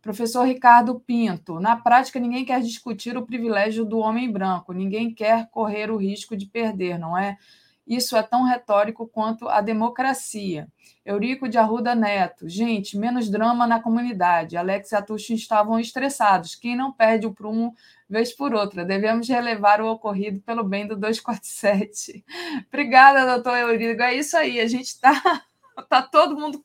professor 0.02 0.44
Ricardo 0.44 1.00
Pinto, 1.00 1.60
na 1.60 1.76
prática 1.76 2.20
ninguém 2.20 2.44
quer 2.44 2.62
discutir 2.62 3.16
o 3.18 3.26
privilégio 3.26 3.86
do 3.86 4.00
homem 4.00 4.32
branco, 4.32 4.74
ninguém 4.74 5.14
quer 5.14 5.48
correr 5.52 5.92
o 5.92 5.98
risco 5.98 6.36
de 6.36 6.48
perder, 6.48 6.98
não 6.98 7.18
é? 7.18 7.38
Isso 7.86 8.16
é 8.16 8.24
tão 8.24 8.44
retórico 8.44 9.08
quanto 9.08 9.50
a 9.50 9.60
democracia. 9.60 10.68
Eurico 11.06 11.50
de 11.50 11.58
Arruda 11.58 11.96
Neto. 11.96 12.48
Gente, 12.48 12.98
menos 12.98 13.30
drama 13.30 13.66
na 13.66 13.82
comunidade. 13.82 14.56
Alex 14.56 14.92
e 14.92 14.96
Atucho 14.96 15.34
estavam 15.34 15.80
estressados. 15.80 16.56
Quem 16.56 16.76
não 16.76 16.92
perde 16.92 17.26
o 17.26 17.34
prumo 17.34 17.76
vez 18.08 18.32
por 18.32 18.54
outra. 18.54 18.86
Devemos 18.86 19.28
relevar 19.28 19.82
o 19.82 19.92
ocorrido 19.92 20.40
pelo 20.42 20.64
bem 20.64 20.88
do 20.88 20.96
247. 20.96 22.24
Obrigada, 22.70 23.26
doutor 23.26 23.58
Eurico. 23.58 24.02
É 24.04 24.16
isso 24.16 24.38
aí. 24.38 24.60
A 24.60 24.68
gente 24.68 24.88
está 24.88 25.44
tá 25.90 26.02
todo 26.02 26.40
mundo 26.40 26.64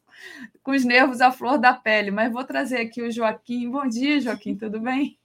com 0.62 0.72
os 0.72 0.84
nervos 0.84 1.20
à 1.20 1.30
flor 1.30 1.58
da 1.58 1.72
pele. 1.72 2.10
Mas 2.10 2.32
vou 2.32 2.44
trazer 2.44 2.78
aqui 2.78 3.02
o 3.02 3.10
Joaquim. 3.10 3.70
Bom 3.70 3.88
dia, 3.88 4.20
Joaquim. 4.20 4.54
Tudo 4.54 4.80
bem? 4.80 5.18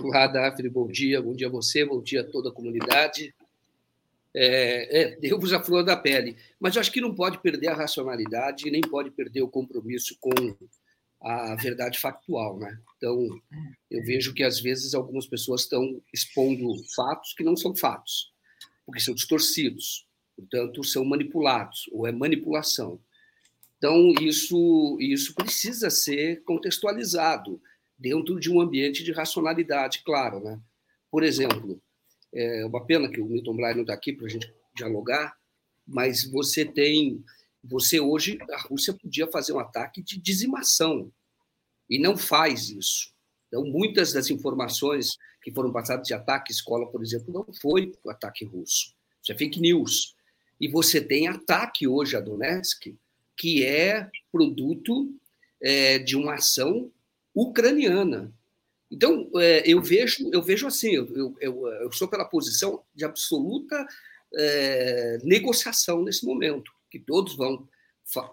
Olá, 0.00 0.26
Daphne. 0.26 0.68
Bom 0.68 0.86
dia. 0.86 1.20
Bom 1.20 1.34
dia 1.34 1.46
a 1.46 1.50
você. 1.50 1.84
Bom 1.84 2.02
dia 2.02 2.22
a 2.22 2.24
toda 2.24 2.50
a 2.50 2.52
comunidade 2.52 3.34
é, 4.34 5.00
é, 5.00 5.20
nervos 5.20 5.52
à 5.52 5.60
flor 5.60 5.84
da 5.84 5.96
pele. 5.96 6.36
Mas 6.58 6.76
acho 6.76 6.92
que 6.92 7.00
não 7.00 7.14
pode 7.14 7.38
perder 7.38 7.68
a 7.68 7.74
racionalidade 7.74 8.70
nem 8.70 8.80
pode 8.80 9.10
perder 9.10 9.42
o 9.42 9.48
compromisso 9.48 10.16
com 10.20 10.30
a 11.20 11.54
verdade 11.56 11.98
factual. 11.98 12.58
Né? 12.58 12.78
Então, 12.96 13.28
eu 13.90 14.02
vejo 14.04 14.32
que, 14.32 14.42
às 14.42 14.60
vezes, 14.60 14.94
algumas 14.94 15.26
pessoas 15.26 15.62
estão 15.62 16.00
expondo 16.12 16.74
fatos 16.94 17.34
que 17.34 17.44
não 17.44 17.56
são 17.56 17.74
fatos, 17.76 18.32
porque 18.86 19.00
são 19.00 19.14
distorcidos, 19.14 20.06
portanto, 20.36 20.82
são 20.84 21.04
manipulados, 21.04 21.88
ou 21.92 22.06
é 22.06 22.12
manipulação. 22.12 22.98
Então, 23.80 24.12
isso, 24.20 24.98
isso 25.00 25.34
precisa 25.34 25.88
ser 25.88 26.44
contextualizado 26.44 27.58
dentro 27.98 28.38
de 28.38 28.50
um 28.50 28.60
ambiente 28.60 29.02
de 29.02 29.10
racionalidade, 29.10 30.02
claro. 30.04 30.38
Né? 30.38 30.60
Por 31.10 31.22
exemplo, 31.22 31.80
é 32.30 32.62
uma 32.66 32.84
pena 32.84 33.10
que 33.10 33.22
o 33.22 33.24
Milton 33.24 33.56
Blair 33.56 33.74
não 33.74 33.82
está 33.82 33.94
aqui 33.94 34.12
para 34.12 34.26
a 34.26 34.28
gente 34.28 34.52
dialogar, 34.76 35.34
mas 35.86 36.30
você 36.30 36.62
tem. 36.62 37.24
Você 37.64 37.98
hoje, 37.98 38.38
a 38.52 38.60
Rússia 38.60 38.92
podia 38.92 39.26
fazer 39.28 39.54
um 39.54 39.58
ataque 39.58 40.02
de 40.02 40.18
dizimação 40.18 41.10
e 41.88 41.98
não 41.98 42.18
faz 42.18 42.68
isso. 42.68 43.14
Então, 43.48 43.64
muitas 43.64 44.12
das 44.12 44.28
informações 44.28 45.16
que 45.42 45.50
foram 45.50 45.72
passadas 45.72 46.06
de 46.06 46.12
ataque 46.12 46.52
escola, 46.52 46.86
por 46.90 47.02
exemplo, 47.02 47.32
não 47.32 47.46
foi 47.54 47.92
o 48.04 48.10
ataque 48.10 48.44
russo. 48.44 48.94
Isso 49.22 49.32
é 49.32 49.38
fake 49.38 49.58
news. 49.58 50.14
E 50.60 50.68
você 50.68 51.00
tem 51.00 51.28
ataque 51.28 51.88
hoje 51.88 52.14
a 52.14 52.20
Donetsk, 52.20 52.94
que 53.40 53.64
é 53.64 54.10
produto 54.30 55.10
é, 55.62 55.98
de 55.98 56.14
uma 56.14 56.34
ação 56.34 56.92
ucraniana. 57.34 58.30
Então, 58.90 59.30
é, 59.36 59.62
eu 59.64 59.80
vejo 59.80 60.28
eu 60.30 60.42
vejo 60.42 60.66
assim, 60.66 60.94
eu, 60.94 61.34
eu, 61.40 61.66
eu 61.66 61.90
sou 61.90 62.06
pela 62.06 62.26
posição 62.26 62.82
de 62.94 63.02
absoluta 63.02 63.86
é, 64.36 65.18
negociação 65.24 66.02
nesse 66.02 66.26
momento, 66.26 66.70
que 66.90 66.98
todos 66.98 67.34
vão 67.34 67.66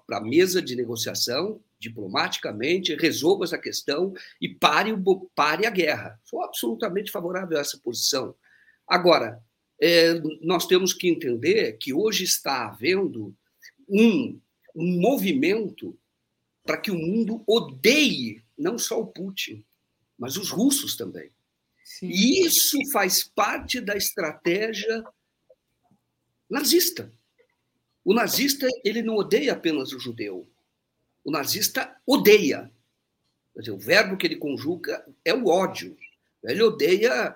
para 0.05 0.17
a 0.17 0.21
mesa 0.21 0.61
de 0.61 0.75
negociação, 0.75 1.61
diplomaticamente, 1.79 2.93
resolva 2.95 3.45
essa 3.45 3.57
questão 3.57 4.13
e 4.41 4.49
pare, 4.49 4.91
pare 5.34 5.65
a 5.65 5.69
guerra. 5.69 6.19
Sou 6.25 6.43
absolutamente 6.43 7.11
favorável 7.11 7.57
a 7.57 7.61
essa 7.61 7.77
posição. 7.77 8.35
Agora, 8.85 9.41
é, 9.79 10.15
nós 10.41 10.65
temos 10.65 10.91
que 10.91 11.07
entender 11.07 11.77
que 11.77 11.93
hoje 11.93 12.25
está 12.25 12.67
havendo 12.67 13.34
um, 13.88 14.38
um 14.78 14.99
movimento 14.99 15.98
para 16.64 16.78
que 16.78 16.91
o 16.91 16.98
mundo 16.98 17.44
odeie 17.48 18.44
não 18.56 18.78
só 18.78 19.02
o 19.02 19.08
Putin, 19.08 19.66
mas 20.18 20.38
os 20.38 20.49
russos 20.49 20.95
também. 20.95 21.32
Sim. 21.84 22.08
E 22.08 22.45
isso 22.45 22.78
faz 22.91 23.24
parte 23.24 23.82
da 23.82 23.95
estratégia 23.95 25.04
nazista. 26.49 27.12
O 28.06 28.14
nazista 28.14 28.68
ele 28.84 29.02
não 29.02 29.16
odeia 29.16 29.54
apenas 29.54 29.91
o 29.91 29.99
judeu. 29.99 30.48
O 31.24 31.32
nazista 31.32 31.99
odeia. 32.06 32.72
Dizer, 33.56 33.72
o 33.72 33.80
verbo 33.80 34.16
que 34.16 34.28
ele 34.28 34.36
conjuga 34.36 35.04
é 35.26 35.34
o 35.34 35.48
ódio. 35.48 35.98
Ele 36.44 36.62
odeia 36.62 37.36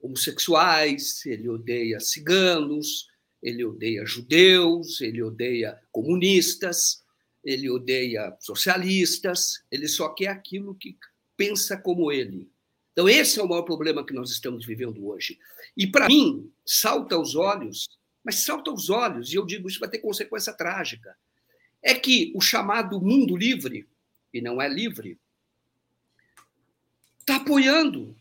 homossexuais, 0.00 1.24
ele 1.24 1.48
odeia 1.48 1.98
ciganos, 2.00 3.08
ele 3.42 3.64
odeia 3.64 4.06
judeus, 4.06 5.00
ele 5.00 5.22
odeia 5.22 5.80
comunistas, 5.90 7.02
ele 7.44 7.68
odeia 7.68 8.36
socialistas, 8.40 9.64
ele 9.70 9.88
só 9.88 10.08
quer 10.10 10.28
aquilo 10.28 10.74
que 10.74 10.96
pensa 11.36 11.76
como 11.76 12.12
ele. 12.12 12.48
Então, 12.92 13.08
esse 13.08 13.40
é 13.40 13.42
o 13.42 13.48
maior 13.48 13.62
problema 13.62 14.04
que 14.04 14.12
nós 14.12 14.30
estamos 14.30 14.64
vivendo 14.64 15.06
hoje. 15.06 15.38
E, 15.76 15.86
para 15.86 16.06
mim, 16.06 16.52
salta 16.64 17.14
aos 17.14 17.34
olhos, 17.34 17.88
mas 18.22 18.44
salta 18.44 18.70
aos 18.70 18.90
olhos, 18.90 19.32
e 19.32 19.36
eu 19.36 19.44
digo 19.44 19.68
isso 19.68 19.80
vai 19.80 19.88
ter 19.88 19.98
consequência 19.98 20.52
trágica, 20.52 21.16
é 21.82 21.94
que 21.94 22.32
o 22.34 22.40
chamado 22.40 23.00
mundo 23.00 23.36
livre, 23.36 23.88
e 24.32 24.40
não 24.40 24.62
é 24.62 24.68
livre, 24.68 25.18
está 27.18 27.36
apoiando 27.36 28.14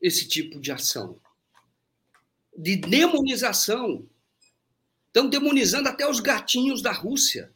esse 0.00 0.28
tipo 0.28 0.60
de 0.60 0.70
ação, 0.70 1.18
de 2.56 2.76
demonização. 2.76 4.08
Estão 5.08 5.28
demonizando 5.28 5.88
até 5.88 6.08
os 6.08 6.20
gatinhos 6.20 6.80
da 6.80 6.92
Rússia. 6.92 7.52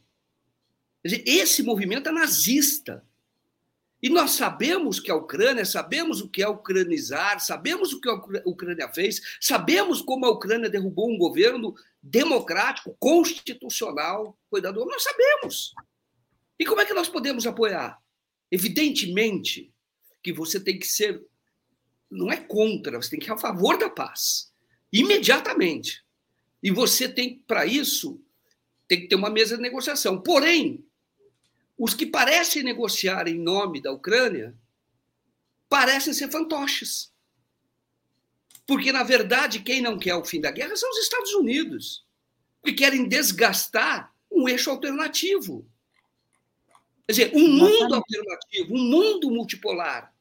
Esse 1.03 1.63
movimento 1.63 2.09
é 2.09 2.11
nazista. 2.11 3.03
E 4.01 4.09
nós 4.09 4.31
sabemos 4.31 4.99
que 4.99 5.09
a 5.09 5.15
Ucrânia, 5.15 5.63
sabemos 5.63 6.19
o 6.19 6.27
que 6.27 6.43
é 6.43 6.47
ucranizar, 6.47 7.39
sabemos 7.39 7.93
o 7.93 8.01
que 8.01 8.09
a 8.09 8.13
Ucrânia 8.45 8.89
fez, 8.89 9.37
sabemos 9.39 10.01
como 10.01 10.25
a 10.25 10.29
Ucrânia 10.29 10.69
derrubou 10.69 11.09
um 11.09 11.17
governo 11.17 11.73
democrático, 12.01 12.97
constitucional, 12.99 14.37
cuidador. 14.49 14.85
Nós 14.87 15.03
sabemos. 15.03 15.73
E 16.59 16.65
como 16.65 16.81
é 16.81 16.85
que 16.85 16.93
nós 16.93 17.07
podemos 17.07 17.47
apoiar? 17.47 17.97
Evidentemente 18.51 19.73
que 20.21 20.33
você 20.33 20.59
tem 20.59 20.77
que 20.77 20.87
ser, 20.87 21.25
não 22.09 22.29
é 22.29 22.37
contra, 22.37 23.01
você 23.01 23.11
tem 23.11 23.19
que 23.19 23.29
ir 23.29 23.33
a 23.33 23.37
favor 23.37 23.77
da 23.77 23.89
paz, 23.89 24.51
imediatamente. 24.91 26.03
E 26.63 26.71
você 26.71 27.09
tem, 27.09 27.39
para 27.45 27.65
isso, 27.65 28.21
tem 28.87 29.01
que 29.01 29.07
ter 29.09 29.15
uma 29.15 29.29
mesa 29.29 29.57
de 29.57 29.61
negociação. 29.61 30.21
Porém, 30.21 30.83
os 31.77 31.93
que 31.93 32.05
parecem 32.05 32.63
negociar 32.63 33.27
em 33.27 33.37
nome 33.37 33.81
da 33.81 33.91
Ucrânia 33.91 34.55
parecem 35.67 36.13
ser 36.13 36.31
fantoches. 36.31 37.11
Porque, 38.65 38.93
na 38.93 39.03
verdade, 39.03 39.59
quem 39.59 39.81
não 39.81 39.99
quer 39.99 40.15
o 40.15 40.23
fim 40.23 40.39
da 40.39 40.51
guerra 40.51 40.77
são 40.77 40.89
os 40.89 40.99
Estados 40.99 41.33
Unidos, 41.33 42.05
que 42.63 42.71
querem 42.71 43.09
desgastar 43.09 44.15
um 44.31 44.47
eixo 44.47 44.69
alternativo. 44.69 45.67
Quer 47.05 47.11
dizer, 47.11 47.31
um 47.35 47.49
mundo 47.49 47.95
alternativo, 47.95 48.73
um 48.73 48.83
mundo 48.83 49.29
multipolar. 49.29 50.13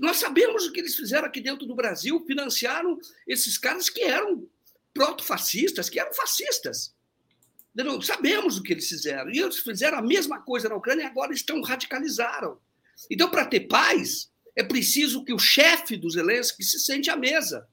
Nós 0.00 0.18
sabemos 0.18 0.66
o 0.66 0.72
que 0.72 0.80
eles 0.80 0.94
fizeram 0.94 1.26
aqui 1.26 1.40
dentro 1.40 1.66
do 1.66 1.74
Brasil, 1.74 2.22
financiaram 2.26 2.98
esses 3.26 3.56
caras 3.56 3.88
que 3.88 4.02
eram 4.02 4.46
proto-fascistas, 4.96 5.90
que 5.90 6.00
eram 6.00 6.14
fascistas. 6.14 6.96
Sabemos 8.02 8.56
o 8.56 8.62
que 8.62 8.72
eles 8.72 8.88
fizeram. 8.88 9.30
E 9.30 9.38
eles 9.38 9.58
fizeram 9.58 9.98
a 9.98 10.02
mesma 10.02 10.40
coisa 10.40 10.70
na 10.70 10.76
Ucrânia 10.76 11.02
e 11.02 11.06
agora 11.06 11.34
estão 11.34 11.60
radicalizaram. 11.60 12.58
Então, 13.10 13.30
para 13.30 13.44
ter 13.44 13.68
paz, 13.68 14.32
é 14.56 14.62
preciso 14.62 15.22
que 15.22 15.34
o 15.34 15.38
chefe 15.38 15.98
do 15.98 16.08
Zelensky 16.08 16.64
se 16.64 16.78
sente 16.78 17.10
à 17.10 17.16
mesa. 17.16 17.68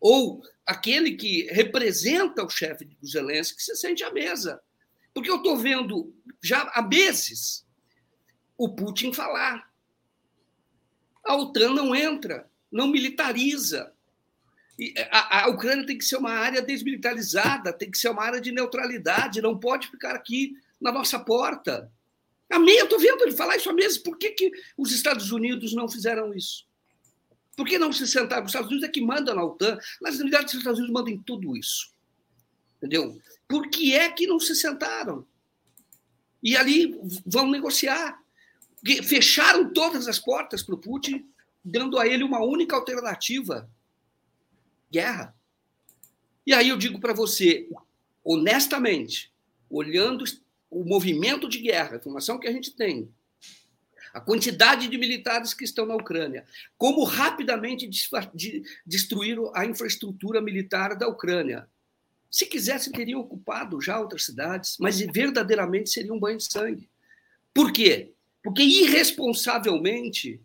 Ou 0.00 0.42
aquele 0.66 1.12
que 1.12 1.44
representa 1.52 2.44
o 2.44 2.50
chefe 2.50 2.84
do 2.84 3.06
Zelensky 3.06 3.62
se 3.62 3.76
sente 3.76 4.02
à 4.02 4.12
mesa. 4.12 4.60
Porque 5.14 5.30
eu 5.30 5.36
estou 5.36 5.56
vendo 5.56 6.12
já 6.42 6.62
há 6.74 6.82
meses 6.82 7.64
o 8.58 8.74
Putin 8.74 9.12
falar. 9.12 9.72
A 11.24 11.36
OTAN 11.36 11.72
não 11.72 11.94
entra, 11.94 12.50
não 12.70 12.88
militariza, 12.88 13.93
a, 15.10 15.44
a, 15.44 15.48
Ucrânia 15.48 15.86
tem 15.86 15.96
que 15.96 16.04
ser 16.04 16.16
uma 16.16 16.32
área 16.32 16.60
desmilitarizada, 16.60 17.72
tem 17.72 17.90
que 17.90 17.98
ser 17.98 18.08
uma 18.08 18.22
área 18.22 18.40
de 18.40 18.50
neutralidade, 18.50 19.40
não 19.40 19.58
pode 19.58 19.88
ficar 19.88 20.14
aqui 20.14 20.56
na 20.80 20.90
nossa 20.90 21.18
porta. 21.18 21.90
Amém, 22.50 22.78
eu 22.78 22.84
estou 22.84 22.98
vendo 22.98 23.22
ele 23.22 23.32
falar 23.32 23.56
isso 23.56 23.70
há 23.70 23.72
meses. 23.72 23.98
Por 23.98 24.18
que, 24.18 24.30
que 24.30 24.50
os 24.76 24.92
Estados 24.92 25.30
Unidos 25.30 25.72
não 25.72 25.88
fizeram 25.88 26.34
isso? 26.34 26.66
Por 27.56 27.66
que 27.66 27.78
não 27.78 27.92
se 27.92 28.06
sentaram? 28.06 28.44
Os 28.44 28.50
Estados 28.50 28.68
Unidos 28.68 28.88
é 28.88 28.92
que 28.92 29.00
manda 29.00 29.32
na 29.32 29.44
OTAN, 29.44 29.78
nas 30.02 30.18
unidades 30.18 30.52
dos 30.52 30.60
Estados 30.60 30.78
Unidos 30.78 30.94
mandam 30.94 31.14
em 31.14 31.22
tudo 31.22 31.56
isso. 31.56 31.92
Entendeu? 32.76 33.20
Por 33.46 33.68
que 33.68 33.94
é 33.94 34.10
que 34.10 34.26
não 34.26 34.40
se 34.40 34.56
sentaram? 34.56 35.24
E 36.42 36.56
ali 36.56 36.98
vão 37.24 37.48
negociar. 37.48 38.20
Fecharam 39.04 39.72
todas 39.72 40.08
as 40.08 40.18
portas 40.18 40.62
para 40.62 40.74
o 40.74 40.78
Putin, 40.78 41.24
dando 41.64 41.98
a 41.98 42.06
ele 42.06 42.24
uma 42.24 42.44
única 42.44 42.76
alternativa 42.76 43.70
guerra. 44.94 45.34
E 46.46 46.52
aí 46.52 46.68
eu 46.68 46.76
digo 46.76 47.00
para 47.00 47.12
você, 47.12 47.68
honestamente, 48.22 49.32
olhando 49.68 50.24
o 50.70 50.84
movimento 50.84 51.48
de 51.48 51.58
guerra, 51.58 51.94
a 51.94 51.96
informação 51.96 52.38
que 52.38 52.46
a 52.46 52.52
gente 52.52 52.70
tem, 52.76 53.08
a 54.12 54.20
quantidade 54.20 54.86
de 54.86 54.96
militares 54.96 55.52
que 55.52 55.64
estão 55.64 55.84
na 55.84 55.96
Ucrânia, 55.96 56.44
como 56.78 57.02
rapidamente 57.02 57.90
destruíram 58.86 59.50
a 59.54 59.66
infraestrutura 59.66 60.40
militar 60.40 60.96
da 60.96 61.08
Ucrânia. 61.08 61.68
Se 62.30 62.46
quisessem, 62.46 62.92
teriam 62.92 63.20
ocupado 63.20 63.80
já 63.80 63.98
outras 63.98 64.24
cidades, 64.24 64.76
mas 64.78 65.00
verdadeiramente 65.00 65.90
seria 65.90 66.14
um 66.14 66.20
banho 66.20 66.38
de 66.38 66.44
sangue. 66.44 66.88
Por 67.52 67.72
quê? 67.72 68.12
Porque 68.42 68.62
irresponsavelmente 68.62 70.40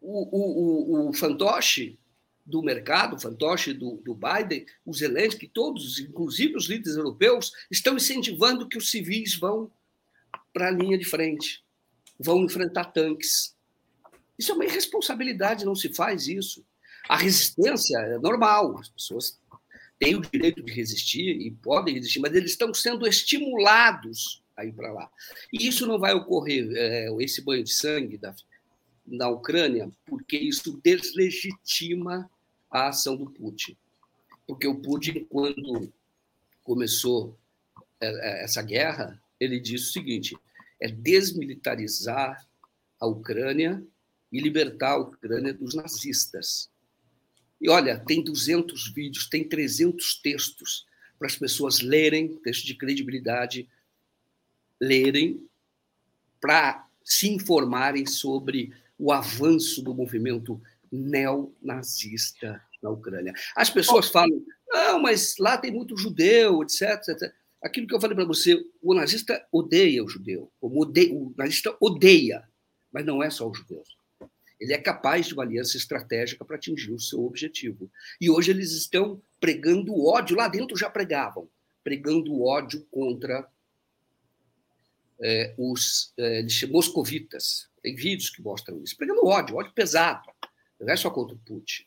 o, 0.00 0.22
o, 0.36 1.06
o, 1.06 1.08
o 1.08 1.12
fantoche 1.12 1.98
do 2.48 2.62
mercado, 2.62 3.20
fantoche 3.20 3.74
do, 3.74 3.96
do 3.98 4.14
Biden, 4.14 4.64
o 4.84 4.94
Zelensky, 4.94 5.46
todos, 5.46 6.00
inclusive 6.00 6.56
os 6.56 6.66
líderes 6.66 6.96
europeus, 6.96 7.52
estão 7.70 7.96
incentivando 7.96 8.66
que 8.66 8.78
os 8.78 8.90
civis 8.90 9.34
vão 9.34 9.70
para 10.52 10.68
a 10.68 10.70
linha 10.70 10.96
de 10.96 11.04
frente, 11.04 11.62
vão 12.18 12.42
enfrentar 12.42 12.86
tanques. 12.86 13.54
Isso 14.38 14.50
é 14.50 14.54
uma 14.54 14.64
irresponsabilidade, 14.64 15.66
não 15.66 15.74
se 15.74 15.92
faz 15.92 16.26
isso. 16.26 16.64
A 17.06 17.16
resistência 17.16 17.98
é 17.98 18.18
normal, 18.18 18.78
as 18.78 18.88
pessoas 18.88 19.38
têm 19.98 20.16
o 20.16 20.22
direito 20.22 20.62
de 20.62 20.72
resistir 20.72 21.36
e 21.40 21.50
podem 21.50 21.94
resistir, 21.94 22.20
mas 22.20 22.34
eles 22.34 22.52
estão 22.52 22.72
sendo 22.72 23.06
estimulados 23.06 24.42
a 24.56 24.64
ir 24.64 24.72
para 24.72 24.90
lá. 24.90 25.10
E 25.52 25.68
isso 25.68 25.86
não 25.86 25.98
vai 25.98 26.14
ocorrer, 26.14 26.66
é, 26.74 27.08
esse 27.20 27.42
banho 27.42 27.62
de 27.62 27.72
sangue 27.74 28.16
da, 28.16 28.34
na 29.06 29.28
Ucrânia, 29.28 29.90
porque 30.06 30.38
isso 30.38 30.80
deslegitima 30.82 32.30
a 32.70 32.88
ação 32.88 33.16
do 33.16 33.30
Putin. 33.30 33.76
Porque 34.46 34.66
o 34.66 34.80
Putin, 34.80 35.24
quando 35.28 35.92
começou 36.62 37.38
é, 38.00 38.06
é, 38.06 38.44
essa 38.44 38.62
guerra, 38.62 39.20
ele 39.38 39.60
disse 39.60 39.90
o 39.90 39.92
seguinte: 39.92 40.36
é 40.80 40.88
desmilitarizar 40.88 42.46
a 43.00 43.06
Ucrânia 43.06 43.84
e 44.32 44.40
libertar 44.40 44.92
a 44.92 44.98
Ucrânia 44.98 45.52
dos 45.52 45.74
nazistas. 45.74 46.70
E 47.60 47.68
olha, 47.68 47.98
tem 47.98 48.22
200 48.22 48.92
vídeos, 48.92 49.28
tem 49.28 49.46
300 49.46 50.20
textos 50.20 50.86
para 51.18 51.26
as 51.26 51.36
pessoas 51.36 51.80
lerem, 51.80 52.36
textos 52.36 52.66
de 52.66 52.74
credibilidade, 52.74 53.68
lerem 54.80 55.44
para 56.40 56.86
se 57.02 57.28
informarem 57.28 58.06
sobre 58.06 58.72
o 58.98 59.12
avanço 59.12 59.82
do 59.82 59.94
movimento 59.94 60.60
neonazista 60.90 62.62
na 62.82 62.90
Ucrânia. 62.90 63.32
As 63.56 63.70
pessoas 63.70 64.08
falam, 64.08 64.42
não, 64.68 65.00
mas 65.00 65.36
lá 65.38 65.56
tem 65.56 65.70
muito 65.70 65.96
judeu, 65.96 66.62
etc, 66.62 67.08
etc. 67.08 67.32
Aquilo 67.62 67.86
que 67.86 67.94
eu 67.94 68.00
falei 68.00 68.14
para 68.14 68.24
você, 68.24 68.56
o 68.80 68.94
nazista 68.94 69.44
odeia 69.50 70.04
o 70.04 70.08
judeu, 70.08 70.50
odeia, 70.60 71.12
o 71.12 71.34
nazista 71.36 71.76
odeia, 71.80 72.48
mas 72.92 73.04
não 73.04 73.22
é 73.22 73.30
só 73.30 73.48
os 73.48 73.58
judeus. 73.58 73.96
Ele 74.60 74.72
é 74.72 74.78
capaz 74.78 75.26
de 75.26 75.34
uma 75.34 75.42
aliança 75.42 75.76
estratégica 75.76 76.44
para 76.44 76.56
atingir 76.56 76.92
o 76.92 76.98
seu 76.98 77.24
objetivo. 77.24 77.90
E 78.20 78.28
hoje 78.28 78.50
eles 78.50 78.72
estão 78.72 79.20
pregando 79.40 80.04
ódio, 80.04 80.36
lá 80.36 80.48
dentro 80.48 80.76
já 80.76 80.90
pregavam, 80.90 81.48
pregando 81.82 82.42
ódio 82.42 82.86
contra 82.90 83.48
é, 85.20 85.54
os 85.56 86.12
é, 86.16 86.44
moscovitas. 86.68 87.68
Tem 87.82 87.94
vídeos 87.94 88.30
que 88.30 88.42
mostram 88.42 88.82
isso, 88.82 88.96
pregando 88.96 89.26
ódio, 89.26 89.56
ódio 89.56 89.72
pesado. 89.72 90.28
Não 90.80 90.92
é 90.92 90.96
só 90.96 91.10
contra 91.10 91.34
o 91.34 91.38
Putin. 91.38 91.84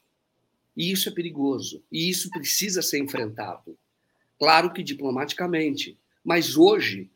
E 0.76 0.91
isso 0.91 1.09
é 1.09 1.11
perigoso. 1.11 1.84
E 1.91 2.09
isso 2.09 2.30
precisa 2.30 2.81
ser 2.81 2.99
enfrentado. 2.99 3.77
Claro 4.39 4.73
que 4.73 4.84
diplomaticamente. 4.84 5.97
Mas 6.23 6.55
hoje, 6.57 7.09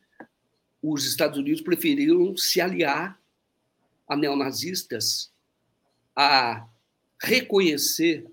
os 0.82 1.04
Estados 1.04 1.38
Unidos 1.38 1.60
preferiram 1.60 2.36
se 2.36 2.60
aliar 2.60 3.18
a 4.08 4.16
neonazistas, 4.16 5.32
a 6.14 6.66
reconhecer 7.20 8.26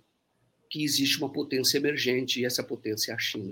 que 0.69 0.83
existe 0.83 1.17
uma 1.17 1.31
potência 1.31 1.77
emergente, 1.77 2.39
e 2.39 2.45
essa 2.45 2.63
potência 2.63 3.11
é 3.11 3.15
a 3.15 3.19
China. 3.19 3.51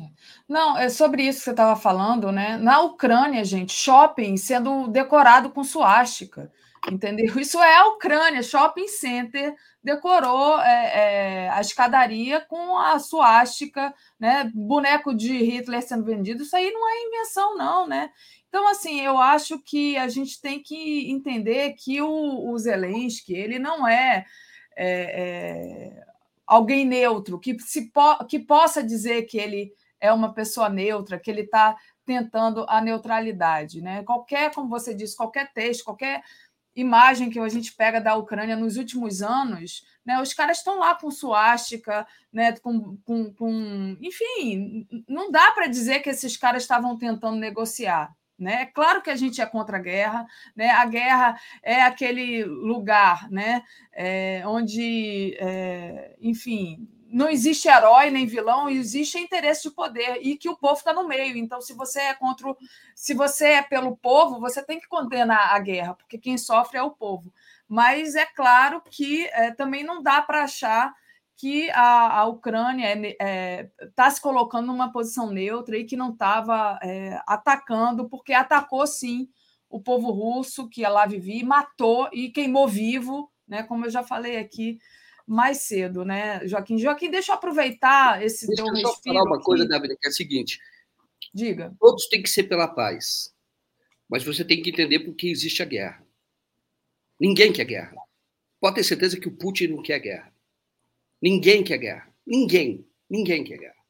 É. 0.00 0.08
Não, 0.48 0.78
é 0.78 0.88
sobre 0.88 1.22
isso 1.22 1.38
que 1.38 1.44
você 1.44 1.50
estava 1.50 1.78
falando, 1.78 2.30
né? 2.30 2.56
Na 2.56 2.80
Ucrânia, 2.80 3.44
gente, 3.44 3.72
shopping 3.72 4.36
sendo 4.36 4.86
decorado 4.88 5.50
com 5.50 5.64
suástica. 5.64 6.52
Entendeu? 6.90 7.38
Isso 7.38 7.58
é 7.58 7.76
a 7.76 7.86
Ucrânia, 7.88 8.42
shopping 8.42 8.88
center 8.88 9.54
decorou 9.82 10.60
é, 10.60 10.92
é, 10.94 11.48
a 11.50 11.60
escadaria 11.60 12.40
com 12.40 12.76
a 12.76 12.98
suástica, 12.98 13.94
né? 14.18 14.50
Boneco 14.54 15.14
de 15.14 15.32
Hitler 15.38 15.82
sendo 15.82 16.04
vendido, 16.04 16.42
isso 16.42 16.56
aí 16.56 16.70
não 16.70 16.88
é 16.88 17.06
invenção, 17.06 17.56
não, 17.56 17.86
né? 17.86 18.10
Então, 18.48 18.68
assim, 18.68 19.00
eu 19.00 19.18
acho 19.18 19.58
que 19.58 19.96
a 19.96 20.08
gente 20.08 20.40
tem 20.40 20.62
que 20.62 21.10
entender 21.10 21.74
que 21.74 22.00
o, 22.00 22.50
o 22.50 22.58
Zelensky 22.58 23.34
ele 23.34 23.58
não 23.58 23.86
é, 23.86 24.24
é, 24.76 24.86
é 24.86 26.04
alguém 26.46 26.84
neutro, 26.84 27.38
que, 27.38 27.58
se 27.60 27.90
po 27.90 28.24
que 28.26 28.38
possa 28.38 28.82
dizer 28.82 29.22
que 29.22 29.38
ele 29.38 29.72
é 30.00 30.12
uma 30.12 30.32
pessoa 30.32 30.68
neutra, 30.68 31.18
que 31.18 31.30
ele 31.30 31.42
está 31.42 31.76
tentando 32.06 32.64
a 32.68 32.80
neutralidade. 32.80 33.82
Né? 33.82 34.02
Qualquer, 34.02 34.50
como 34.54 34.68
você 34.68 34.94
disse, 34.94 35.16
qualquer 35.16 35.52
texto, 35.52 35.84
qualquer 35.84 36.22
imagem 36.80 37.28
que 37.28 37.38
a 37.38 37.48
gente 37.48 37.74
pega 37.74 38.00
da 38.00 38.14
Ucrânia 38.14 38.56
nos 38.56 38.76
últimos 38.76 39.20
anos, 39.20 39.84
né, 40.06 40.20
os 40.22 40.32
caras 40.32 40.58
estão 40.58 40.78
lá 40.78 40.94
com 40.94 41.10
suástica, 41.10 42.06
né, 42.32 42.52
com, 42.58 42.96
com, 43.04 43.32
com... 43.34 43.96
enfim, 44.00 44.86
não 45.08 45.30
dá 45.30 45.50
para 45.50 45.66
dizer 45.66 46.00
que 46.00 46.10
esses 46.10 46.36
caras 46.36 46.62
estavam 46.62 46.96
tentando 46.96 47.36
negociar. 47.36 48.14
Né? 48.38 48.62
É 48.62 48.66
claro 48.66 49.02
que 49.02 49.10
a 49.10 49.16
gente 49.16 49.40
é 49.40 49.46
contra 49.46 49.78
a 49.78 49.80
guerra, 49.80 50.24
né? 50.54 50.70
a 50.70 50.84
guerra 50.84 51.40
é 51.60 51.82
aquele 51.82 52.44
lugar 52.44 53.28
né? 53.28 53.64
É, 53.92 54.44
onde, 54.46 55.36
é, 55.40 56.14
enfim, 56.20 56.88
não 57.10 57.28
existe 57.28 57.68
herói 57.68 58.10
nem 58.10 58.26
vilão, 58.26 58.68
existe 58.68 59.18
interesse 59.18 59.62
de 59.62 59.74
poder 59.74 60.18
e 60.20 60.36
que 60.36 60.48
o 60.48 60.56
povo 60.56 60.74
está 60.74 60.92
no 60.92 61.08
meio. 61.08 61.36
Então, 61.36 61.60
se 61.60 61.72
você 61.72 62.00
é 62.00 62.14
contra, 62.14 62.54
se 62.94 63.14
você 63.14 63.46
é 63.46 63.62
pelo 63.62 63.96
povo, 63.96 64.38
você 64.38 64.62
tem 64.62 64.78
que 64.78 64.88
condenar 64.88 65.54
a 65.54 65.58
guerra, 65.58 65.94
porque 65.94 66.18
quem 66.18 66.36
sofre 66.36 66.78
é 66.78 66.82
o 66.82 66.90
povo. 66.90 67.32
Mas 67.66 68.14
é 68.14 68.26
claro 68.26 68.82
que 68.90 69.26
é, 69.26 69.50
também 69.52 69.82
não 69.84 70.02
dá 70.02 70.20
para 70.22 70.44
achar 70.44 70.94
que 71.36 71.70
a, 71.70 72.20
a 72.20 72.26
Ucrânia 72.26 72.92
está 72.92 73.24
é, 73.24 73.60
é, 73.60 73.70
tá 73.94 74.10
se 74.10 74.20
colocando 74.20 74.66
numa 74.66 74.92
posição 74.92 75.30
neutra 75.30 75.78
e 75.78 75.84
que 75.84 75.96
não 75.96 76.10
estava 76.10 76.78
é, 76.82 77.20
atacando, 77.26 78.08
porque 78.08 78.32
atacou 78.32 78.86
sim 78.86 79.28
o 79.70 79.80
povo 79.80 80.10
russo 80.10 80.68
que 80.68 80.82
lá 80.86 81.06
vivia, 81.06 81.44
matou 81.44 82.08
e 82.12 82.30
queimou 82.30 82.66
vivo, 82.66 83.30
né? 83.46 83.62
Como 83.62 83.84
eu 83.84 83.90
já 83.90 84.02
falei 84.02 84.38
aqui 84.38 84.78
mais 85.28 85.58
cedo, 85.58 86.04
né, 86.04 86.46
Joaquim? 86.46 86.78
Joaquim, 86.78 87.10
deixa 87.10 87.32
eu 87.32 87.36
aproveitar 87.36 88.24
esse 88.24 88.46
deixa 88.46 88.62
teu 88.62 88.74
eu 88.74 88.94
falar 89.04 89.22
uma 89.24 89.36
aqui. 89.36 89.44
coisa, 89.44 89.66
David, 89.66 89.96
que 89.96 90.06
é 90.06 90.10
a 90.10 90.12
seguinte: 90.12 90.58
diga. 91.34 91.74
Todos 91.78 92.08
têm 92.08 92.22
que 92.22 92.30
ser 92.30 92.44
pela 92.44 92.66
paz, 92.66 93.34
mas 94.08 94.24
você 94.24 94.44
tem 94.44 94.62
que 94.62 94.70
entender 94.70 95.00
por 95.00 95.14
que 95.14 95.30
existe 95.30 95.62
a 95.62 95.66
guerra. 95.66 96.02
Ninguém 97.20 97.52
quer 97.52 97.64
guerra. 97.64 97.94
Pode 98.60 98.76
ter 98.76 98.84
certeza 98.84 99.20
que 99.20 99.28
o 99.28 99.36
Putin 99.36 99.68
não 99.68 99.82
quer 99.82 99.98
guerra. 99.98 100.32
Ninguém 101.20 101.62
quer 101.62 101.78
guerra. 101.78 102.14
Ninguém. 102.26 102.86
Ninguém 103.08 103.44
quer 103.44 103.58
guerra. 103.58 103.84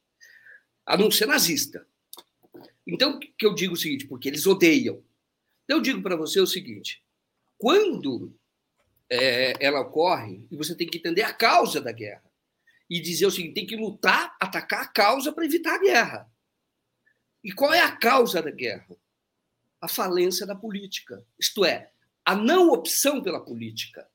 A 0.85 0.97
não 0.97 1.11
ser 1.11 1.27
nazista. 1.27 1.85
Então, 2.85 3.19
que 3.19 3.45
eu 3.45 3.53
digo 3.53 3.73
o 3.73 3.77
seguinte, 3.77 4.07
porque 4.07 4.27
eles 4.27 4.47
odeiam. 4.47 5.03
Então, 5.63 5.77
eu 5.77 5.81
digo 5.81 6.01
para 6.01 6.15
você 6.15 6.39
o 6.39 6.47
seguinte: 6.47 7.03
quando 7.57 8.35
é, 9.09 9.53
ela 9.59 9.81
ocorre, 9.81 10.45
e 10.51 10.55
você 10.55 10.75
tem 10.75 10.87
que 10.87 10.97
entender 10.97 11.23
a 11.23 11.33
causa 11.33 11.81
da 11.81 11.91
guerra. 11.91 12.23
E 12.89 12.99
dizer 12.99 13.25
o 13.25 13.31
seguinte: 13.31 13.53
tem 13.53 13.67
que 13.67 13.75
lutar, 13.75 14.35
atacar 14.39 14.81
a 14.83 14.87
causa 14.87 15.31
para 15.31 15.45
evitar 15.45 15.75
a 15.75 15.79
guerra. 15.79 16.31
E 17.43 17.51
qual 17.51 17.73
é 17.73 17.81
a 17.81 17.95
causa 17.95 18.41
da 18.41 18.51
guerra? 18.51 18.95
A 19.81 19.87
falência 19.87 20.45
da 20.45 20.55
política. 20.55 21.25
Isto 21.39 21.63
é, 21.63 21.91
a 22.25 22.35
não 22.35 22.69
opção 22.71 23.21
pela 23.21 23.43
política. 23.43 24.09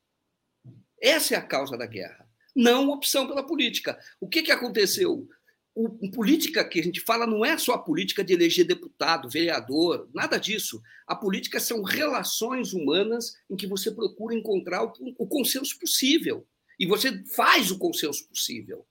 Essa 1.00 1.34
é 1.34 1.38
a 1.38 1.42
causa 1.42 1.76
da 1.76 1.86
guerra 1.86 2.24
não 2.54 2.90
opção 2.90 3.26
pela 3.26 3.44
política. 3.44 3.98
O 4.20 4.28
que, 4.28 4.42
que 4.42 4.52
aconteceu? 4.52 5.28
O, 5.76 6.08
política 6.12 6.64
que 6.64 6.78
a 6.78 6.82
gente 6.82 7.00
fala 7.00 7.26
não 7.26 7.44
é 7.44 7.58
só 7.58 7.72
a 7.72 7.78
política 7.78 8.22
de 8.22 8.32
eleger 8.32 8.64
deputado, 8.64 9.28
vereador, 9.28 10.08
nada 10.14 10.38
disso. 10.38 10.80
A 11.04 11.16
política 11.16 11.58
são 11.58 11.82
relações 11.82 12.72
humanas 12.72 13.36
em 13.50 13.56
que 13.56 13.66
você 13.66 13.90
procura 13.90 14.36
encontrar 14.36 14.84
o, 14.84 14.92
o 15.18 15.26
consenso 15.26 15.76
possível. 15.78 16.46
E 16.78 16.86
você 16.86 17.24
faz 17.34 17.72
o 17.72 17.78
consenso 17.78 18.28
possível. 18.28 18.86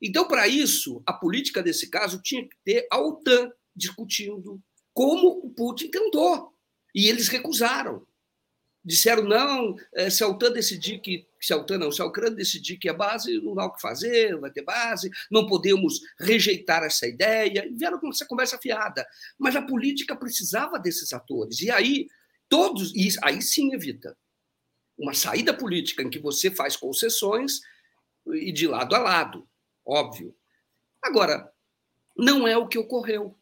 Então, 0.00 0.28
para 0.28 0.46
isso, 0.46 1.02
a 1.04 1.12
política 1.12 1.60
desse 1.60 1.90
caso 1.90 2.22
tinha 2.22 2.48
que 2.48 2.56
ter 2.64 2.86
a 2.90 3.00
OTAN 3.00 3.50
discutindo 3.74 4.60
como 4.92 5.40
o 5.44 5.50
Putin 5.50 5.90
tentou. 5.90 6.52
E 6.94 7.08
eles 7.08 7.28
recusaram 7.28 8.06
disseram 8.88 9.22
não, 9.22 9.76
é, 9.92 10.08
se 10.08 10.24
a 10.24 10.28
OTAN 10.28 10.50
decidir 10.50 10.98
que 11.00 11.28
se 11.38 11.54
não, 11.78 11.92
se 11.92 12.00
a 12.00 12.06
Ucrânia 12.06 12.34
decidir 12.34 12.78
que 12.78 12.88
é 12.88 12.92
base, 12.92 13.38
não 13.40 13.60
há 13.60 13.66
o 13.66 13.72
que 13.72 13.80
fazer, 13.80 14.36
vai 14.38 14.50
ter 14.50 14.62
base, 14.62 15.10
não 15.30 15.46
podemos 15.46 16.00
rejeitar 16.18 16.82
essa 16.82 17.06
ideia, 17.06 17.66
e 17.66 17.70
vieram 17.70 18.00
com 18.00 18.08
essa 18.08 18.26
conversa 18.26 18.58
fiada. 18.58 19.06
Mas 19.38 19.54
a 19.54 19.62
política 19.62 20.16
precisava 20.16 20.78
desses 20.78 21.12
atores. 21.12 21.60
E 21.60 21.70
aí, 21.70 22.08
todos, 22.48 22.94
e 22.94 23.10
aí 23.22 23.42
sim 23.42 23.74
evita 23.74 24.16
uma 24.96 25.14
saída 25.14 25.54
política 25.54 26.02
em 26.02 26.10
que 26.10 26.18
você 26.18 26.50
faz 26.50 26.74
concessões 26.76 27.60
e 28.26 28.50
de 28.50 28.66
lado 28.66 28.96
a 28.96 28.98
lado, 28.98 29.46
óbvio. 29.86 30.34
Agora, 31.00 31.52
não 32.16 32.48
é 32.48 32.56
o 32.56 32.66
que 32.66 32.78
ocorreu. 32.78 33.38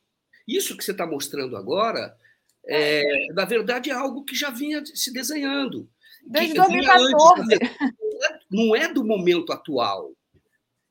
Isso 0.47 0.77
que 0.77 0.85
você 0.85 0.91
está 0.91 1.07
mostrando 1.07 1.57
agora 1.57 2.17
é, 2.69 3.33
na 3.33 3.45
verdade, 3.45 3.91
é 3.91 3.93
algo 3.93 4.25
que 4.25 4.35
já 4.35 4.51
vinha 4.51 4.85
se 4.85 5.13
desenhando. 5.13 5.89
Desde 6.27 6.55
2014. 6.55 7.55
Antes, 7.55 7.77
não 8.51 8.75
é 8.75 8.93
do 8.93 9.05
momento 9.05 9.53
atual. 9.53 10.13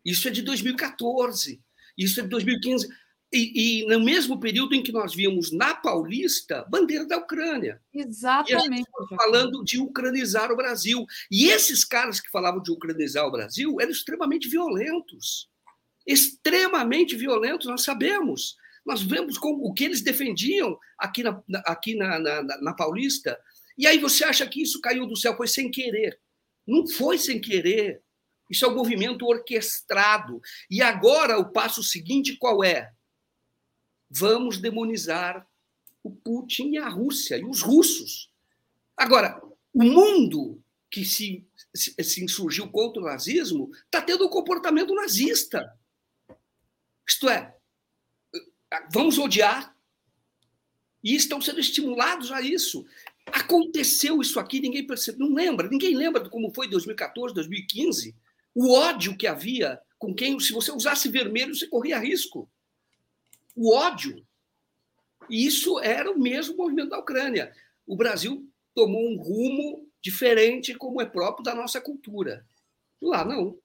Isso 0.03 0.27
é 0.27 0.31
de 0.31 0.41
2014. 0.41 1.61
Isso 1.97 2.19
é 2.19 2.23
de 2.23 2.29
2015. 2.29 2.87
E, 3.33 3.81
e, 3.81 3.87
no 3.87 3.99
mesmo 3.99 4.39
período 4.39 4.75
em 4.75 4.83
que 4.83 4.91
nós 4.91 5.13
víamos 5.13 5.51
na 5.51 5.73
Paulista 5.75 6.65
bandeira 6.69 7.05
da 7.05 7.17
Ucrânia. 7.17 7.81
Exatamente. 7.93 8.83
E 8.83 9.15
falando 9.15 9.63
de 9.63 9.79
ucranizar 9.79 10.51
o 10.51 10.55
Brasil. 10.55 11.05
E 11.29 11.49
esses 11.49 11.83
caras 11.83 12.21
que 12.21 12.29
falavam 12.29 12.61
de 12.61 12.71
ucranizar 12.71 13.25
o 13.25 13.31
Brasil 13.31 13.75
eram 13.81 13.91
extremamente 13.91 14.47
violentos. 14.47 15.49
Extremamente 16.07 17.15
violentos, 17.15 17.67
nós 17.67 17.83
sabemos. 17.83 18.55
Nós 18.85 19.01
vemos 19.01 19.37
como, 19.37 19.65
o 19.65 19.73
que 19.73 19.83
eles 19.83 20.01
defendiam 20.01 20.77
aqui, 20.97 21.23
na, 21.23 21.41
aqui 21.65 21.95
na, 21.95 22.19
na, 22.19 22.43
na 22.43 22.73
Paulista. 22.73 23.37
E 23.77 23.87
aí 23.87 23.97
você 23.97 24.23
acha 24.23 24.45
que 24.47 24.61
isso 24.61 24.79
caiu 24.79 25.07
do 25.07 25.17
céu? 25.17 25.35
Foi 25.35 25.47
sem 25.47 25.71
querer. 25.71 26.19
Não 26.67 26.87
foi 26.87 27.17
sem 27.17 27.41
querer. 27.41 28.01
Isso 28.49 28.63
é 28.63 28.67
um 28.67 28.75
movimento 28.75 29.25
orquestrado. 29.25 30.39
E 30.69 30.81
agora 30.81 31.39
o 31.39 31.51
passo 31.51 31.81
seguinte 31.81 32.37
qual 32.37 32.63
é? 32.63 32.91
Vamos 34.09 34.59
demonizar 34.59 35.47
o 36.03 36.11
Putin 36.11 36.71
e 36.71 36.77
a 36.77 36.87
Rússia 36.87 37.37
e 37.37 37.43
os 37.43 37.61
russos. 37.61 38.29
Agora, 38.95 39.41
o 39.73 39.83
mundo 39.83 40.61
que 40.91 41.03
se, 41.03 41.45
se, 41.73 41.95
se 42.03 42.23
insurgiu 42.23 42.69
contra 42.69 43.01
o 43.01 43.05
nazismo 43.05 43.71
está 43.85 44.01
tendo 44.01 44.25
um 44.25 44.29
comportamento 44.29 44.93
nazista. 44.93 45.73
Isto 47.07 47.27
é, 47.27 47.54
vamos 48.91 49.17
odiar. 49.17 49.75
E 51.03 51.15
estão 51.15 51.39
sendo 51.39 51.59
estimulados 51.59 52.31
a 52.31 52.41
isso. 52.41 52.85
Aconteceu 53.27 54.21
isso 54.21 54.39
aqui, 54.39 54.59
ninguém 54.59 54.85
percebe, 54.85 55.19
não 55.19 55.33
lembra, 55.33 55.67
ninguém 55.67 55.95
lembra 55.95 56.27
como 56.29 56.53
foi 56.53 56.67
2014, 56.67 57.33
2015. 57.33 58.15
O 58.53 58.71
ódio 58.73 59.17
que 59.17 59.27
havia 59.27 59.79
com 59.97 60.13
quem, 60.13 60.39
se 60.39 60.53
você 60.53 60.71
usasse 60.71 61.09
vermelho, 61.09 61.55
você 61.55 61.67
corria 61.67 61.99
risco. 61.99 62.49
O 63.55 63.73
ódio. 63.73 64.25
E 65.29 65.45
isso 65.45 65.79
era 65.79 66.11
o 66.11 66.19
mesmo 66.19 66.55
movimento 66.57 66.89
da 66.89 66.99
Ucrânia. 66.99 67.51
O 67.87 67.95
Brasil 67.95 68.47
tomou 68.73 69.09
um 69.09 69.17
rumo 69.17 69.89
diferente, 70.01 70.75
como 70.75 71.01
é 71.01 71.05
próprio 71.05 71.43
da 71.43 71.55
nossa 71.55 71.81
cultura. 71.81 72.45
Lá 73.01 73.25
não. 73.25 73.57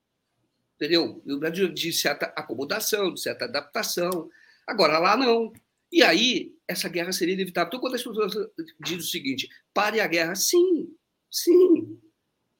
Entendeu? 0.77 1.23
O 1.27 1.39
Brasil 1.39 1.69
de 1.69 1.93
certa 1.93 2.27
acomodação, 2.37 3.13
de 3.13 3.21
certa 3.21 3.45
adaptação. 3.45 4.31
Agora, 4.67 4.99
lá 4.99 5.17
não. 5.17 5.53
E 5.93 6.03
aí, 6.03 6.55
essa 6.69 6.89
guerra 6.89 7.13
seria 7.13 7.35
inevitável. 7.35 7.69
Então, 7.69 7.81
quando 7.81 7.95
as 7.95 8.03
pessoas 8.03 8.33
dizem 8.81 8.99
o 8.99 9.03
seguinte, 9.03 9.49
pare 9.75 10.01
a 10.01 10.07
guerra, 10.07 10.35
sim, 10.35 10.95
sim. 11.31 12.01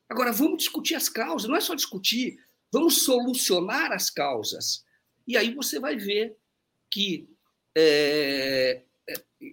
Agora, 0.09 0.33
vamos 0.33 0.59
discutir 0.59 0.97
as 0.97 1.09
causas, 1.09 1.49
não 1.49 1.57
é 1.57 1.61
só 1.61 1.75
discutir, 1.75 2.37
vamos 2.73 3.03
solucionar 3.03 3.93
as 3.93 4.11
causas. 4.11 4.85
E 5.27 5.37
aí 5.37 5.55
você 5.55 5.79
vai 5.79 5.97
ver 5.97 6.37
que 6.91 7.29
é, 7.77 8.83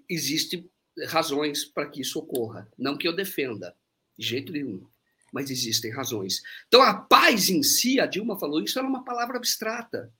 existem 0.09 0.67
razões 1.05 1.63
para 1.63 1.87
que 1.87 2.01
isso 2.01 2.17
ocorra. 2.17 2.67
Não 2.77 2.97
que 2.97 3.07
eu 3.07 3.15
defenda, 3.15 3.75
de 4.17 4.25
jeito 4.25 4.51
nenhum, 4.51 4.83
mas 5.31 5.51
existem 5.51 5.91
razões. 5.91 6.41
Então, 6.67 6.81
a 6.81 6.95
paz 6.95 7.49
em 7.49 7.61
si, 7.61 7.99
a 7.99 8.07
Dilma 8.07 8.39
falou, 8.39 8.61
isso 8.61 8.79
era 8.79 8.87
uma 8.87 9.03
palavra 9.03 9.37
abstrata 9.37 10.11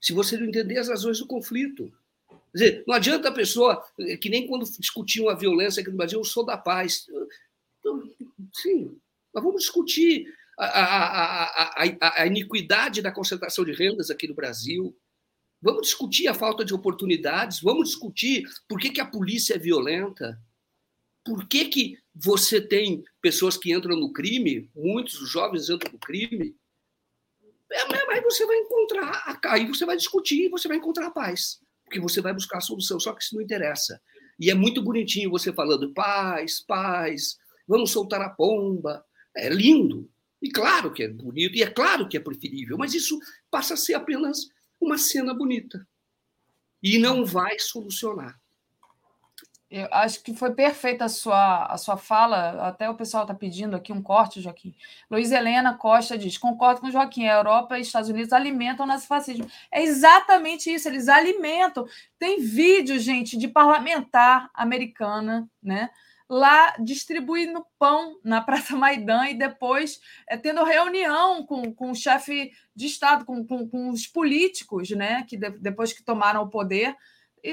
se 0.00 0.12
você 0.12 0.36
não 0.36 0.46
entender 0.46 0.78
as 0.78 0.88
razões 0.88 1.18
do 1.18 1.26
conflito. 1.26 1.92
Quer 2.28 2.58
dizer, 2.58 2.84
não 2.86 2.94
adianta 2.94 3.28
a 3.28 3.32
pessoa, 3.32 3.84
é 3.98 4.16
que 4.16 4.28
nem 4.28 4.46
quando 4.46 4.64
discutiam 4.78 5.28
a 5.28 5.34
violência 5.34 5.80
aqui 5.80 5.90
no 5.90 5.96
Brasil, 5.96 6.18
eu 6.18 6.24
sou 6.24 6.44
da 6.44 6.56
paz. 6.56 7.06
Então, 7.78 8.02
sim, 8.54 8.98
mas 9.32 9.44
vamos 9.44 9.62
discutir 9.62 10.26
a, 10.58 10.64
a, 10.66 11.84
a, 11.84 12.22
a, 12.22 12.26
iniquidade 12.26 13.00
da 13.00 13.12
concentração 13.12 13.64
de 13.64 13.72
rendas 13.72 14.10
aqui 14.10 14.26
no 14.26 14.34
Brasil. 14.34 14.96
Vamos 15.62 15.82
discutir 15.82 16.26
a 16.26 16.34
falta 16.34 16.64
de 16.64 16.74
oportunidades, 16.74 17.60
vamos 17.60 17.90
discutir 17.90 18.44
por 18.68 18.80
que, 18.80 18.90
que 18.90 19.00
a 19.00 19.06
polícia 19.06 19.54
é 19.54 19.58
violenta, 19.58 20.40
por 21.24 21.46
que, 21.46 21.66
que 21.66 21.98
você 22.14 22.60
tem 22.60 23.04
pessoas 23.20 23.56
que 23.56 23.72
entram 23.72 23.96
no 23.96 24.12
crime, 24.12 24.70
muitos 24.74 25.28
jovens 25.30 25.68
entram 25.68 25.92
no 25.92 25.98
crime, 25.98 26.56
aí 28.10 28.20
você 28.22 28.46
vai 28.46 28.56
encontrar, 28.56 29.40
aí 29.44 29.66
você 29.66 29.86
vai 29.86 29.96
discutir 29.96 30.46
e 30.46 30.48
você 30.48 30.66
vai 30.66 30.76
encontrar 30.76 31.06
a 31.06 31.10
paz, 31.10 31.60
porque 31.84 32.00
você 32.00 32.20
vai 32.20 32.32
buscar 32.32 32.58
a 32.58 32.62
solução, 32.62 32.98
só 32.98 33.12
que 33.12 33.22
isso 33.22 33.34
não 33.34 33.42
interessa. 33.42 34.00
E 34.38 34.50
é 34.50 34.54
muito 34.54 34.82
bonitinho 34.82 35.30
você 35.30 35.52
falando 35.52 35.92
paz, 35.92 36.60
paz, 36.60 37.36
vamos 37.68 37.90
soltar 37.90 38.20
a 38.22 38.30
pomba. 38.30 39.04
É 39.36 39.48
lindo. 39.48 40.10
E 40.42 40.50
claro 40.50 40.92
que 40.92 41.02
é 41.02 41.08
bonito, 41.08 41.56
e 41.56 41.62
é 41.62 41.70
claro 41.70 42.08
que 42.08 42.16
é 42.16 42.20
preferível, 42.20 42.78
mas 42.78 42.94
isso 42.94 43.18
passa 43.50 43.74
a 43.74 43.76
ser 43.76 43.94
apenas 43.94 44.48
uma 44.80 44.96
cena 44.96 45.34
bonita. 45.34 45.86
E 46.82 46.98
não 46.98 47.24
vai 47.24 47.58
solucionar. 47.58 48.40
Eu 49.70 49.86
acho 49.92 50.24
que 50.24 50.34
foi 50.34 50.52
perfeita 50.52 51.04
a 51.04 51.08
sua, 51.08 51.66
a 51.66 51.78
sua 51.78 51.96
fala. 51.96 52.66
Até 52.66 52.90
o 52.90 52.94
pessoal 52.96 53.22
está 53.22 53.32
pedindo 53.32 53.76
aqui 53.76 53.92
um 53.92 54.02
corte, 54.02 54.40
Joaquim. 54.40 54.74
Luiz 55.08 55.30
Helena 55.30 55.74
Costa 55.74 56.18
diz: 56.18 56.36
concordo 56.36 56.80
com 56.80 56.90
Joaquim, 56.90 57.28
a 57.28 57.34
Europa 57.34 57.78
e 57.78 57.82
Estados 57.82 58.08
Unidos 58.08 58.32
alimentam 58.32 58.84
o 58.84 58.88
nazifascismo. 58.88 59.48
É 59.70 59.80
exatamente 59.80 60.74
isso, 60.74 60.88
eles 60.88 61.08
alimentam. 61.08 61.86
Tem 62.18 62.40
vídeo, 62.40 62.98
gente, 62.98 63.36
de 63.36 63.46
parlamentar 63.46 64.50
americana, 64.54 65.48
né? 65.62 65.88
Lá 66.28 66.74
distribuindo 66.80 67.64
pão 67.78 68.18
na 68.24 68.40
Praça 68.42 68.74
Maidan 68.74 69.26
e 69.28 69.34
depois 69.34 70.00
é, 70.28 70.36
tendo 70.36 70.64
reunião 70.64 71.46
com, 71.46 71.72
com 71.72 71.92
o 71.92 71.94
chefe 71.94 72.50
de 72.74 72.86
Estado, 72.86 73.24
com, 73.24 73.46
com, 73.46 73.68
com 73.68 73.90
os 73.90 74.04
políticos, 74.08 74.90
né? 74.90 75.24
Que 75.28 75.36
de, 75.36 75.48
depois 75.60 75.92
que 75.92 76.02
tomaram 76.02 76.42
o 76.42 76.50
poder 76.50 76.96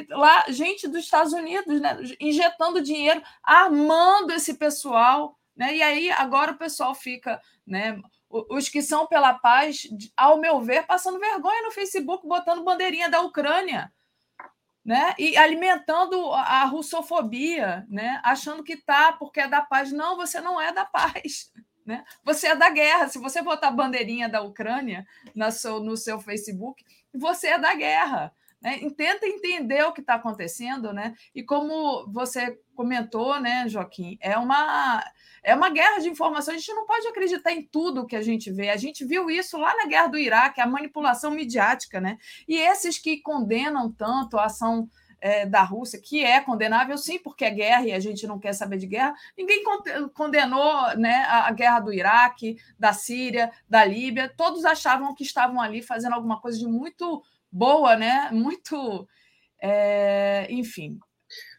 lá 0.10 0.46
gente 0.50 0.88
dos 0.88 1.04
Estados 1.04 1.34
Unidos, 1.34 1.80
né, 1.82 1.98
injetando 2.20 2.82
dinheiro, 2.82 3.22
armando 3.44 4.32
esse 4.32 4.54
pessoal, 4.56 5.38
né? 5.56 5.76
E 5.76 5.82
aí 5.82 6.12
agora 6.12 6.52
o 6.52 6.58
pessoal 6.58 6.94
fica, 6.94 7.42
né? 7.66 8.00
Os 8.30 8.70
que 8.70 8.82
são 8.82 9.08
pela 9.08 9.34
paz, 9.34 9.88
ao 10.16 10.38
meu 10.38 10.60
ver, 10.60 10.86
passando 10.86 11.20
vergonha 11.20 11.64
no 11.64 11.72
Facebook, 11.72 12.28
botando 12.28 12.64
bandeirinha 12.64 13.10
da 13.10 13.22
Ucrânia, 13.22 13.92
né? 14.84 15.16
E 15.18 15.36
alimentando 15.38 16.32
a 16.34 16.66
russofobia, 16.66 17.86
né? 17.90 18.22
Achando 18.24 18.64
que 18.64 18.78
tá 18.78 19.14
porque 19.14 19.40
é 19.40 19.48
da 19.48 19.62
paz. 19.62 19.92
Não, 19.92 20.16
você 20.16 20.40
não 20.40 20.60
é 20.62 20.72
da 20.72 20.86
paz. 20.86 21.52
Né? 21.86 22.04
Você 22.22 22.48
é 22.48 22.56
da 22.56 22.70
guerra. 22.70 23.08
Se 23.08 23.18
você 23.18 23.42
botar 23.42 23.72
bandeirinha 23.72 24.28
da 24.28 24.42
Ucrânia 24.42 25.08
no 25.34 25.50
seu, 25.52 25.80
no 25.80 25.96
seu 25.96 26.20
Facebook, 26.20 26.84
você 27.14 27.48
é 27.48 27.58
da 27.58 27.74
guerra. 27.74 28.34
Né? 28.68 28.82
Tenta 28.98 29.26
entender 29.26 29.82
o 29.84 29.94
que 29.94 30.02
está 30.02 30.16
acontecendo, 30.16 30.92
né? 30.92 31.16
E 31.34 31.42
como 31.42 32.06
você 32.12 32.60
comentou, 32.76 33.40
né, 33.40 33.66
Joaquim, 33.70 34.18
é 34.20 34.38
uma, 34.38 35.02
é 35.42 35.56
uma 35.56 35.70
guerra 35.70 36.00
de 36.00 36.10
informação. 36.10 36.54
A 36.54 36.58
gente 36.58 36.74
não 36.74 36.86
pode 36.86 37.08
acreditar 37.08 37.54
em 37.54 37.66
tudo 37.66 38.06
que 38.06 38.16
a 38.16 38.22
gente 38.22 38.52
vê. 38.52 38.70
A 38.70 38.76
gente 38.76 39.06
viu 39.06 39.30
isso 39.30 39.58
lá 39.58 39.74
na 39.78 39.86
guerra 39.86 40.08
do 40.08 40.18
Iraque, 40.18 40.60
a 40.60 40.68
manipulação 40.68 41.32
midiática, 41.32 42.02
né? 42.02 42.18
E 42.46 42.58
esses 42.58 43.00
que 43.00 43.22
condenam 43.22 43.90
tanto 43.90 44.38
a 44.38 44.48
ação 44.48 44.90
é, 45.22 45.46
da 45.46 45.64
Rússia, 45.64 46.02
que 46.04 46.24
é 46.24 46.42
condenável, 46.42 46.98
sim, 46.98 47.18
porque 47.20 47.46
é 47.46 47.50
guerra 47.50 47.86
e 47.86 47.94
a 47.94 48.00
gente 48.02 48.28
não 48.28 48.38
quer 48.38 48.52
saber 48.52 48.78
de 48.78 48.86
guerra. 48.86 49.16
Ninguém 49.38 49.64
condenou 50.14 50.98
né, 50.98 51.26
a 51.30 51.52
guerra 51.52 51.80
do 51.80 51.94
Iraque, 51.94 52.58
da 52.78 52.92
Síria, 52.92 53.50
da 53.70 53.86
Líbia. 53.86 54.32
Todos 54.36 54.66
achavam 54.66 55.16
que 55.16 55.24
estavam 55.24 55.62
ali 55.62 55.82
fazendo 55.82 56.14
alguma 56.14 56.42
coisa 56.42 56.60
de 56.60 56.68
muito 56.68 57.24
boa, 57.52 57.96
né? 57.96 58.30
Muito. 58.32 59.08
É, 59.62 60.48
enfim. 60.50 60.98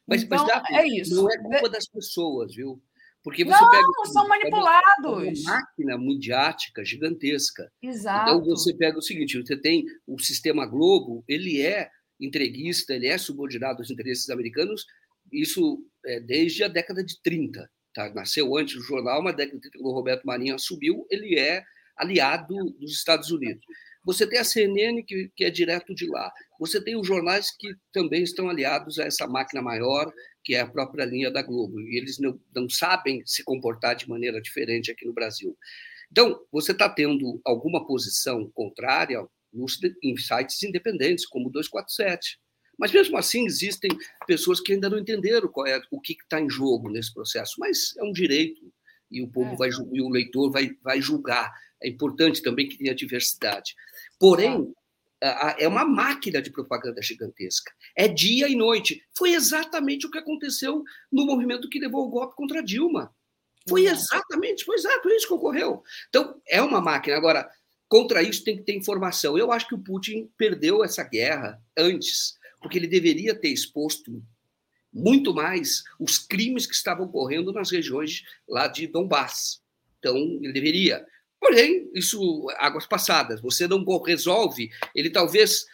Mas, 0.07 0.23
então, 0.23 0.39
mas 0.39 0.49
Daphne, 0.49 0.76
é 0.78 1.00
isso. 1.00 1.15
Não 1.15 1.31
é 1.31 1.39
culpa 1.39 1.68
das 1.68 1.86
pessoas, 1.86 2.55
viu? 2.55 2.83
Porque 3.23 3.44
você 3.44 3.60
não, 3.60 3.70
pega. 3.70 3.84
são 4.07 4.28
manipulados. 4.28 5.41
Uma 5.42 5.52
máquina 5.52 5.99
midiática 5.99 6.84
gigantesca. 6.84 7.70
Exato. 7.83 8.31
Então 8.31 8.44
você 8.44 8.75
pega 8.75 8.99
o 8.99 9.02
seguinte: 9.02 9.36
você 9.39 9.57
tem 9.57 9.84
o 10.07 10.18
sistema 10.18 10.65
Globo, 10.65 11.25
ele 11.28 11.60
é 11.60 11.91
entreguista, 12.20 12.94
ele 12.94 13.07
é 13.07 13.18
subordinado 13.18 13.81
aos 13.81 13.91
interesses 13.91 14.31
americanos, 14.31 14.86
isso 15.33 15.84
é 16.05 16.20
desde 16.20 16.65
a 16.65 16.68
década 16.68 17.05
de 17.05 17.20
30. 17.20 17.68
Tá? 17.94 18.12
Nasceu 18.15 18.57
antes 18.57 18.76
do 18.76 18.83
jornal, 18.83 19.23
mas 19.23 19.36
década 19.36 19.57
de 19.57 19.62
30, 19.62 19.78
quando 19.78 19.92
o 19.92 19.94
Roberto 19.94 20.25
Marinho 20.25 20.55
assumiu, 20.55 21.07
ele 21.10 21.39
é 21.39 21.62
aliado 21.97 22.55
dos 22.78 22.92
Estados 22.92 23.31
Unidos. 23.31 23.65
Você 24.04 24.26
tem 24.26 24.38
a 24.38 24.44
CNN, 24.44 25.02
que, 25.02 25.30
que 25.36 25.44
é 25.44 25.50
direto 25.50 25.94
de 25.94 26.06
lá. 26.06 26.32
Você 26.58 26.82
tem 26.82 26.96
os 26.96 27.06
jornais 27.06 27.50
que 27.56 27.74
também 27.92 28.22
estão 28.22 28.48
aliados 28.48 28.98
a 28.98 29.04
essa 29.04 29.26
máquina 29.26 29.60
maior, 29.60 30.10
que 30.42 30.54
é 30.54 30.60
a 30.60 30.66
própria 30.66 31.04
linha 31.04 31.30
da 31.30 31.42
Globo. 31.42 31.80
E 31.80 31.98
eles 31.98 32.18
não, 32.18 32.40
não 32.54 32.68
sabem 32.68 33.22
se 33.26 33.44
comportar 33.44 33.96
de 33.96 34.08
maneira 34.08 34.40
diferente 34.40 34.90
aqui 34.90 35.04
no 35.04 35.12
Brasil. 35.12 35.56
Então, 36.10 36.40
você 36.50 36.72
está 36.72 36.88
tendo 36.88 37.40
alguma 37.44 37.86
posição 37.86 38.50
contrária 38.54 39.26
nos, 39.52 39.78
em 40.02 40.16
sites 40.16 40.62
independentes, 40.62 41.26
como 41.26 41.48
o 41.48 41.52
247. 41.52 42.38
Mas 42.78 42.92
mesmo 42.92 43.18
assim 43.18 43.44
existem 43.44 43.90
pessoas 44.26 44.60
que 44.60 44.72
ainda 44.72 44.88
não 44.88 44.98
entenderam 44.98 45.48
qual 45.48 45.66
é 45.66 45.80
o 45.90 46.00
que 46.00 46.12
está 46.12 46.40
em 46.40 46.48
jogo 46.48 46.88
nesse 46.88 47.12
processo. 47.12 47.54
Mas 47.58 47.96
é 47.98 48.04
um 48.04 48.12
direito 48.12 48.72
e 49.10 49.20
o 49.22 49.28
povo 49.28 49.52
é. 49.54 49.56
vai 49.56 49.70
e 49.92 50.00
o 50.00 50.08
leitor 50.08 50.50
vai, 50.50 50.70
vai 50.82 51.00
julgar. 51.00 51.52
É 51.82 51.89
importante 51.89 52.42
também 52.42 52.68
que 52.68 52.78
tenha 52.78 52.94
diversidade. 52.94 53.74
Porém, 54.18 54.73
é 55.20 55.66
uma 55.66 55.84
máquina 55.84 56.40
de 56.40 56.50
propaganda 56.50 57.02
gigantesca. 57.02 57.73
É 57.97 58.07
dia 58.07 58.48
e 58.48 58.55
noite. 58.55 59.02
Foi 59.16 59.34
exatamente 59.34 60.07
o 60.07 60.10
que 60.10 60.18
aconteceu 60.18 60.82
no 61.10 61.26
movimento 61.26 61.68
que 61.68 61.81
levou 61.81 62.07
o 62.07 62.10
golpe 62.10 62.36
contra 62.36 62.62
Dilma. 62.62 63.15
Foi 63.68 63.86
exatamente, 63.86 64.65
foi 64.65 64.76
exato 64.76 65.10
isso 65.10 65.26
que 65.26 65.34
ocorreu. 65.34 65.82
Então, 66.08 66.40
é 66.48 66.62
uma 66.62 66.81
máquina. 66.81 67.16
Agora, 67.16 67.50
contra 67.89 68.23
isso 68.23 68.44
tem 68.44 68.57
que 68.57 68.62
ter 68.62 68.74
informação. 68.74 69.36
Eu 69.36 69.52
acho 69.52 69.68
que 69.68 69.74
o 69.74 69.82
Putin 69.82 70.31
perdeu 70.39 70.82
essa 70.82 71.02
guerra 71.02 71.60
antes, 71.76 72.39
porque 72.62 72.78
ele 72.78 72.86
deveria 72.86 73.34
ter 73.34 73.48
exposto 73.48 74.23
muito 74.90 75.34
mais 75.34 75.82
os 76.00 76.18
crimes 76.18 76.66
que 76.66 76.74
estavam 76.74 77.07
ocorrendo 77.07 77.52
nas 77.52 77.70
regiões 77.70 78.23
lá 78.48 78.68
de 78.68 78.86
Donbass. 78.86 79.60
Então, 79.98 80.16
ele 80.16 80.52
deveria. 80.52 81.05
Porém, 81.41 81.91
isso, 81.94 82.47
águas 82.58 82.86
passadas, 82.86 83.41
você 83.41 83.67
não 83.68 83.84
resolve. 84.02 84.70
Ele 84.94 85.10
talvez, 85.10 85.65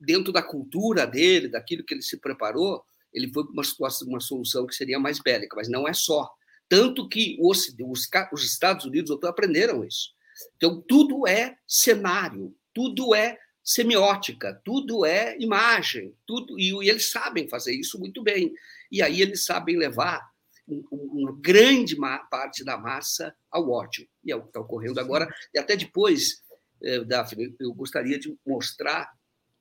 dentro 0.00 0.32
da 0.32 0.42
cultura 0.42 1.06
dele, 1.06 1.48
daquilo 1.48 1.84
que 1.84 1.94
ele 1.94 2.02
se 2.02 2.18
preparou, 2.18 2.84
ele 3.12 3.32
foi 3.32 3.44
uma 3.44 3.64
situação, 3.64 4.08
uma 4.08 4.20
solução 4.20 4.66
que 4.66 4.74
seria 4.74 4.98
mais 4.98 5.18
bélica, 5.20 5.56
mas 5.56 5.68
não 5.68 5.88
é 5.88 5.92
só. 5.92 6.30
Tanto 6.68 7.08
que 7.08 7.38
os, 7.40 7.74
os, 7.80 8.08
os 8.32 8.44
Estados 8.44 8.84
Unidos 8.84 9.10
aprenderam 9.22 9.84
isso. 9.84 10.12
Então, 10.56 10.82
tudo 10.86 11.26
é 11.26 11.56
cenário, 11.66 12.54
tudo 12.72 13.14
é 13.14 13.38
semiótica, 13.62 14.60
tudo 14.62 15.06
é 15.06 15.36
imagem, 15.38 16.14
tudo 16.26 16.58
e, 16.58 16.70
e 16.84 16.90
eles 16.90 17.10
sabem 17.10 17.48
fazer 17.48 17.74
isso 17.74 17.98
muito 17.98 18.22
bem. 18.22 18.52
E 18.92 19.00
aí 19.00 19.22
eles 19.22 19.44
sabem 19.44 19.78
levar 19.78 20.20
uma 20.66 21.36
grande 21.40 21.96
parte 22.30 22.64
da 22.64 22.78
massa 22.78 23.34
ao 23.50 23.70
ódio. 23.70 24.06
E 24.24 24.32
é 24.32 24.36
o 24.36 24.42
que 24.42 24.48
está 24.48 24.60
ocorrendo 24.60 24.98
agora. 25.00 25.28
E 25.52 25.58
até 25.58 25.76
depois, 25.76 26.42
eh, 26.82 27.04
Daphne, 27.04 27.54
eu 27.60 27.72
gostaria 27.74 28.18
de 28.18 28.34
mostrar 28.46 29.10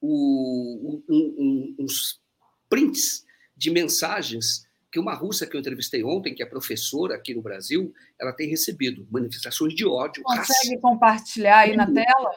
o, 0.02 1.02
um, 1.10 1.36
um, 1.38 1.76
uns 1.80 2.22
prints 2.70 3.24
de 3.56 3.70
mensagens 3.70 4.66
que 4.92 5.00
uma 5.00 5.16
russa 5.16 5.48
que 5.48 5.56
eu 5.56 5.60
entrevistei 5.60 6.04
ontem, 6.04 6.36
que 6.36 6.44
é 6.44 6.46
professora 6.46 7.16
aqui 7.16 7.34
no 7.34 7.42
Brasil, 7.42 7.92
ela 8.20 8.32
tem 8.32 8.48
recebido 8.48 9.08
manifestações 9.10 9.74
de 9.74 9.86
ódio. 9.86 10.22
Consegue 10.22 10.80
compartilhar 10.80 11.60
aí 11.60 11.76
na 11.76 11.92
tela? 11.92 12.32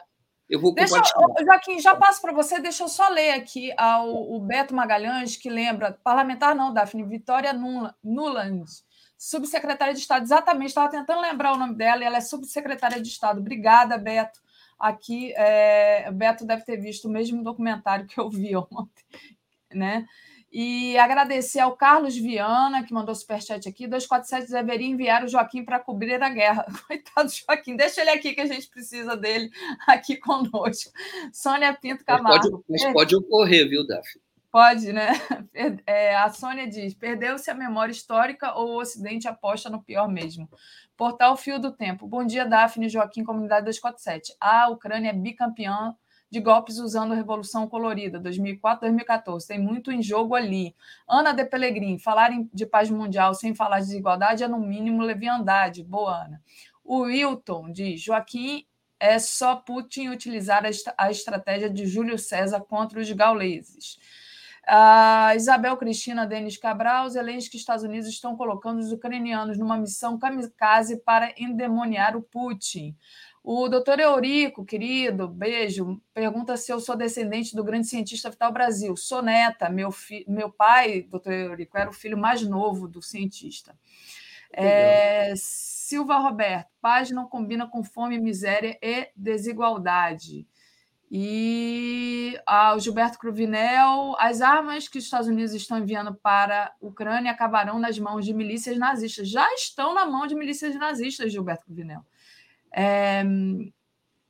Eu 0.49 0.61
vou 0.61 0.73
deixa. 0.73 0.95
Joaquim, 1.43 1.79
já 1.79 1.95
passo 1.95 2.21
para 2.21 2.33
você, 2.33 2.59
deixa 2.59 2.83
eu 2.83 2.87
só 2.87 3.09
ler 3.09 3.31
aqui 3.31 3.73
ao, 3.77 4.33
o 4.33 4.39
Beto 4.39 4.73
Magalhães, 4.73 5.35
que 5.35 5.49
lembra, 5.49 5.99
parlamentar 6.03 6.55
não, 6.55 6.73
Daphne, 6.73 7.03
Vitória 7.03 7.51
Nuland, 8.03 8.65
subsecretária 9.17 9.93
de 9.93 9.99
Estado, 9.99 10.23
exatamente, 10.23 10.69
estava 10.69 10.89
tentando 10.89 11.21
lembrar 11.21 11.53
o 11.53 11.57
nome 11.57 11.75
dela, 11.75 12.01
e 12.01 12.05
ela 12.05 12.17
é 12.17 12.21
subsecretária 12.21 13.01
de 13.01 13.09
Estado. 13.09 13.39
Obrigada, 13.39 13.97
Beto. 13.97 14.39
Aqui, 14.79 15.33
é, 15.35 16.09
Beto 16.11 16.45
deve 16.45 16.63
ter 16.63 16.77
visto 16.77 17.05
o 17.05 17.11
mesmo 17.11 17.43
documentário 17.43 18.05
que 18.05 18.19
eu 18.19 18.29
vi 18.29 18.55
ontem, 18.71 19.03
né? 19.73 20.05
E 20.59 20.97
agradecer 20.97 21.59
ao 21.59 21.77
Carlos 21.77 22.17
Viana, 22.17 22.83
que 22.83 22.91
mandou 22.91 23.13
superchat 23.13 23.69
aqui. 23.69 23.85
247 23.85 24.51
deveria 24.51 24.87
enviar 24.87 25.23
o 25.23 25.27
Joaquim 25.27 25.63
para 25.63 25.79
cobrir 25.79 26.19
a 26.23 26.29
guerra. 26.29 26.65
Coitado 26.87 27.27
do 27.27 27.31
Joaquim, 27.31 27.75
deixa 27.75 28.01
ele 28.01 28.09
aqui 28.09 28.33
que 28.33 28.41
a 28.41 28.45
gente 28.47 28.67
precisa 28.67 29.15
dele 29.15 29.51
aqui 29.85 30.17
conosco. 30.17 30.91
Sônia 31.31 31.71
Pinto 31.75 32.03
Camargo. 32.03 32.29
Mas 32.39 32.49
pode, 32.49 32.63
mas 32.67 32.93
pode 32.93 33.15
ocorrer, 33.15 33.69
viu, 33.69 33.85
Daphne? 33.85 34.19
Pode, 34.51 34.91
né? 34.91 35.09
É, 35.85 36.15
a 36.15 36.29
Sônia 36.29 36.67
diz: 36.67 36.95
perdeu-se 36.95 37.51
a 37.51 37.53
memória 37.53 37.91
histórica 37.91 38.55
ou 38.55 38.69
o 38.69 38.79
Ocidente 38.79 39.27
aposta 39.27 39.69
no 39.69 39.83
pior 39.83 40.09
mesmo? 40.09 40.49
Portal 40.95 41.37
Fio 41.37 41.59
do 41.59 41.71
Tempo. 41.71 42.07
Bom 42.07 42.25
dia, 42.25 42.45
Daphne 42.45 42.89
Joaquim, 42.89 43.23
Comunidade 43.23 43.65
247. 43.65 44.35
A 44.41 44.69
Ucrânia 44.69 45.11
é 45.11 45.13
bicampeã 45.13 45.95
de 46.29 46.39
golpes 46.39 46.77
usando 46.77 47.13
Revolução 47.13 47.67
Colorida, 47.67 48.19
2004-2014. 48.19 49.47
Tem 49.47 49.59
muito 49.59 49.91
em 49.91 50.01
jogo 50.01 50.35
ali. 50.35 50.75
Ana 51.07 51.31
de 51.31 51.45
Pellegrin, 51.45 51.97
falar 51.97 52.31
de 52.53 52.65
paz 52.65 52.89
mundial 52.89 53.33
sem 53.33 53.55
falar 53.55 53.79
de 53.79 53.87
desigualdade 53.87 54.43
é, 54.43 54.47
no 54.47 54.59
mínimo, 54.59 55.01
leviandade. 55.01 55.83
Boa, 55.83 56.25
Ana. 56.25 56.41
O 56.83 57.01
Wilton 57.01 57.71
diz: 57.71 58.01
Joaquim, 58.01 58.65
é 58.99 59.19
só 59.19 59.55
Putin 59.55 60.09
utilizar 60.09 60.63
a 60.97 61.11
estratégia 61.11 61.69
de 61.69 61.85
Júlio 61.85 62.17
César 62.17 62.61
contra 62.61 62.99
os 62.99 63.11
gauleses. 63.11 63.97
A 64.69 65.33
Isabel 65.33 65.77
Cristina 65.77 66.27
Denis 66.27 66.57
Cabral, 66.57 67.09
Zelensky 67.09 67.55
e 67.55 67.59
Estados 67.59 67.85
Unidos 67.85 68.09
estão 68.09 68.35
colocando 68.35 68.79
os 68.79 68.91
ucranianos 68.91 69.57
numa 69.57 69.77
missão 69.77 70.19
kamikaze 70.19 70.97
para 70.97 71.33
endemoniar 71.37 72.17
o 72.17 72.21
Putin. 72.21 72.93
O 73.49 73.69
doutor 73.69 73.97
Eurico, 73.97 74.65
querido, 74.65 75.25
beijo, 75.25 76.01
pergunta 76.13 76.57
se 76.57 76.69
eu 76.69 76.81
sou 76.81 76.97
descendente 76.97 77.55
do 77.55 77.63
grande 77.63 77.87
cientista 77.87 78.29
Vital 78.29 78.51
Brasil. 78.51 78.93
Sou 78.97 79.21
neta, 79.21 79.69
meu, 79.69 79.89
fi... 79.89 80.25
meu 80.27 80.51
pai, 80.51 81.03
doutor 81.03 81.31
Eurico, 81.31 81.77
era 81.77 81.89
o 81.89 81.93
filho 81.93 82.17
mais 82.17 82.41
novo 82.41 82.89
do 82.89 83.01
cientista. 83.01 83.73
É... 84.51 85.33
Silva 85.37 86.17
Roberto, 86.17 86.67
paz 86.81 87.09
não 87.09 87.25
combina 87.25 87.65
com 87.65 87.85
fome, 87.85 88.19
miséria 88.19 88.77
e 88.81 89.07
desigualdade. 89.15 90.45
E 91.09 92.37
ah, 92.45 92.75
o 92.75 92.79
Gilberto 92.81 93.17
Cruvinel, 93.17 94.13
as 94.19 94.41
armas 94.41 94.89
que 94.89 94.97
os 94.97 95.05
Estados 95.05 95.29
Unidos 95.29 95.53
estão 95.53 95.77
enviando 95.77 96.13
para 96.13 96.65
a 96.65 96.73
Ucrânia 96.81 97.31
acabarão 97.31 97.79
nas 97.79 97.97
mãos 97.97 98.25
de 98.25 98.33
milícias 98.33 98.77
nazistas. 98.77 99.29
Já 99.29 99.47
estão 99.53 99.93
na 99.93 100.05
mão 100.05 100.27
de 100.27 100.35
milícias 100.35 100.75
nazistas, 100.75 101.31
Gilberto 101.31 101.63
Cruvinel. 101.63 102.03
É, 102.79 103.23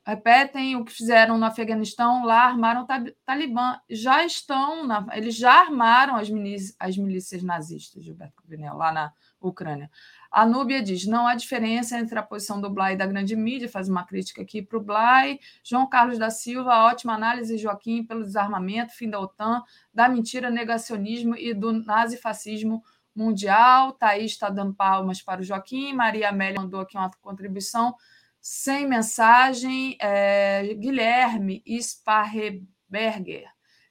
repetem 0.05 0.77
o 0.77 0.85
que 0.85 0.93
fizeram 0.93 1.37
no 1.37 1.43
Afeganistão, 1.43 2.23
lá 2.23 2.45
armaram 2.45 2.83
o 2.83 2.87
Talibã. 3.25 3.77
Já 3.89 4.25
estão, 4.25 4.87
na, 4.87 5.05
eles 5.11 5.35
já 5.35 5.51
armaram 5.51 6.15
as 6.15 6.29
milícias, 6.29 6.73
as 6.79 6.97
milícias 6.97 7.43
nazistas, 7.43 8.05
Gilberto 8.05 8.35
Cruvinel, 8.37 8.77
lá 8.77 8.93
na 8.93 9.13
Ucrânia. 9.41 9.91
A 10.31 10.45
Núbia 10.45 10.81
diz: 10.81 11.05
não 11.05 11.27
há 11.27 11.35
diferença 11.35 11.99
entre 11.99 12.17
a 12.17 12.23
posição 12.23 12.61
do 12.61 12.69
Blay 12.69 12.93
e 12.93 12.97
da 12.97 13.05
grande 13.05 13.35
mídia, 13.35 13.67
faz 13.67 13.89
uma 13.89 14.05
crítica 14.05 14.41
aqui 14.41 14.61
para 14.61 14.77
o 14.77 14.81
Blay. 14.81 15.41
João 15.61 15.85
Carlos 15.85 16.17
da 16.17 16.29
Silva, 16.29 16.85
ótima 16.85 17.13
análise, 17.13 17.57
Joaquim, 17.57 18.01
pelo 18.01 18.23
desarmamento, 18.23 18.93
fim 18.93 19.09
da 19.09 19.19
OTAN, 19.19 19.61
da 19.93 20.07
mentira, 20.07 20.49
negacionismo 20.49 21.35
e 21.35 21.53
do 21.53 21.73
nazifascismo 21.73 22.81
mundial. 23.13 23.91
Thaís 23.91 24.31
está 24.31 24.49
dando 24.49 24.73
palmas 24.73 25.21
para 25.21 25.41
o 25.41 25.43
Joaquim. 25.43 25.91
Maria 25.91 26.29
Amélia 26.29 26.61
mandou 26.61 26.79
aqui 26.79 26.95
uma 26.95 27.11
contribuição 27.21 27.93
sem 28.47 28.87
mensagem. 28.87 29.97
É, 29.99 30.73
Guilherme 30.75 31.61
Sparreberger 31.81 33.45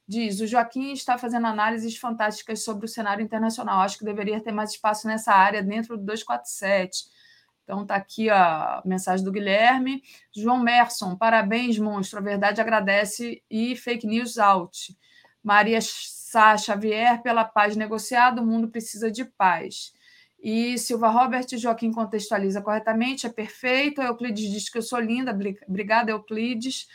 diz: 0.08 0.40
o 0.40 0.46
Joaquim 0.46 0.92
está 0.92 1.18
fazendo 1.18 1.46
análises 1.46 1.98
fantásticas 1.98 2.64
sobre 2.64 2.86
o 2.86 2.88
cenário 2.88 3.22
internacional. 3.22 3.82
Acho 3.82 3.98
que 3.98 4.04
deveria 4.04 4.40
ter 4.40 4.52
mais 4.52 4.70
espaço 4.70 5.06
nessa 5.06 5.34
área 5.34 5.62
dentro 5.62 5.98
do 5.98 6.04
247. 6.04 7.04
Então 7.64 7.82
está 7.82 7.96
aqui 7.96 8.30
a 8.30 8.80
mensagem 8.86 9.22
do 9.22 9.32
Guilherme. 9.32 10.02
João 10.34 10.58
Merson, 10.58 11.14
parabéns, 11.16 11.78
monstro. 11.78 12.18
A 12.18 12.22
verdade 12.22 12.58
agradece 12.58 13.42
e 13.50 13.76
fake 13.76 14.06
news 14.06 14.38
out. 14.38 14.96
Maria 15.42 15.80
Sá 15.82 16.56
Xavier, 16.56 17.20
pela 17.22 17.44
paz 17.44 17.76
negociada, 17.76 18.40
o 18.40 18.46
mundo 18.46 18.68
precisa 18.68 19.10
de 19.10 19.26
paz. 19.26 19.92
E 20.48 20.78
Silva 20.78 21.08
Robert 21.08 21.48
Joaquim 21.58 21.90
contextualiza 21.90 22.62
corretamente, 22.62 23.26
é 23.26 23.28
perfeito. 23.28 24.00
Euclides 24.00 24.48
diz 24.48 24.68
que 24.68 24.78
eu 24.78 24.82
sou 24.82 25.00
linda. 25.00 25.36
Obrigada, 25.66 26.12
Euclides. 26.12 26.86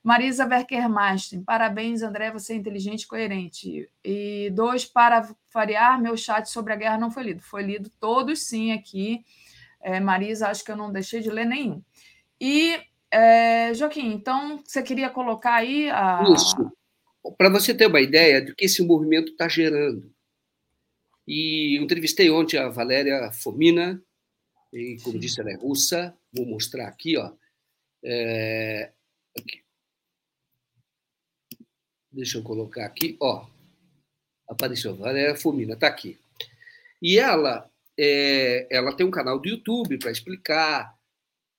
Marisa 0.00 0.46
Werkermasten, 0.46 1.42
parabéns, 1.42 2.02
André, 2.02 2.30
você 2.30 2.52
é 2.52 2.56
inteligente 2.56 3.02
e 3.02 3.06
coerente. 3.08 3.90
E 4.04 4.48
dois, 4.54 4.84
para 4.84 5.28
variar, 5.52 6.00
meu 6.00 6.16
chat 6.16 6.48
sobre 6.48 6.72
a 6.72 6.76
guerra 6.76 6.98
não 6.98 7.10
foi 7.10 7.24
lido. 7.24 7.42
Foi 7.42 7.64
lido 7.64 7.90
todos, 7.98 8.46
sim, 8.46 8.70
aqui. 8.70 9.24
É, 9.82 9.98
Marisa, 9.98 10.46
acho 10.46 10.64
que 10.64 10.70
eu 10.70 10.76
não 10.76 10.92
deixei 10.92 11.20
de 11.20 11.30
ler 11.30 11.46
nenhum. 11.46 11.82
E, 12.40 12.78
é, 13.10 13.74
Joaquim, 13.74 14.06
então, 14.12 14.62
você 14.64 14.84
queria 14.84 15.10
colocar 15.10 15.54
aí 15.56 15.90
a. 15.90 16.22
Isso. 16.32 16.72
Para 17.36 17.50
você 17.50 17.74
ter 17.74 17.86
uma 17.86 18.00
ideia 18.00 18.40
do 18.40 18.54
que 18.54 18.66
esse 18.66 18.86
movimento 18.86 19.32
está 19.32 19.48
gerando. 19.48 20.08
E 21.32 21.76
entrevistei 21.76 22.28
ontem 22.28 22.58
a 22.58 22.68
Valéria 22.68 23.30
Fomina, 23.30 24.02
e 24.72 24.96
como 25.00 25.12
sim. 25.12 25.20
disse, 25.20 25.40
ela 25.40 25.52
é 25.52 25.54
russa. 25.54 26.12
Vou 26.32 26.44
mostrar 26.44 26.88
aqui, 26.88 27.16
ó. 27.16 27.32
É, 28.04 28.90
aqui. 29.38 29.62
Deixa 32.10 32.36
eu 32.36 32.42
colocar 32.42 32.84
aqui, 32.84 33.16
ó. 33.20 33.46
Apareceu, 34.48 34.96
Valéria 34.96 35.36
Fumina, 35.36 35.74
está 35.74 35.86
aqui. 35.86 36.18
E 37.00 37.16
ela, 37.16 37.70
é, 37.96 38.66
ela 38.68 38.92
tem 38.92 39.06
um 39.06 39.12
canal 39.12 39.38
do 39.38 39.48
YouTube 39.48 39.98
para 40.00 40.10
explicar, 40.10 40.98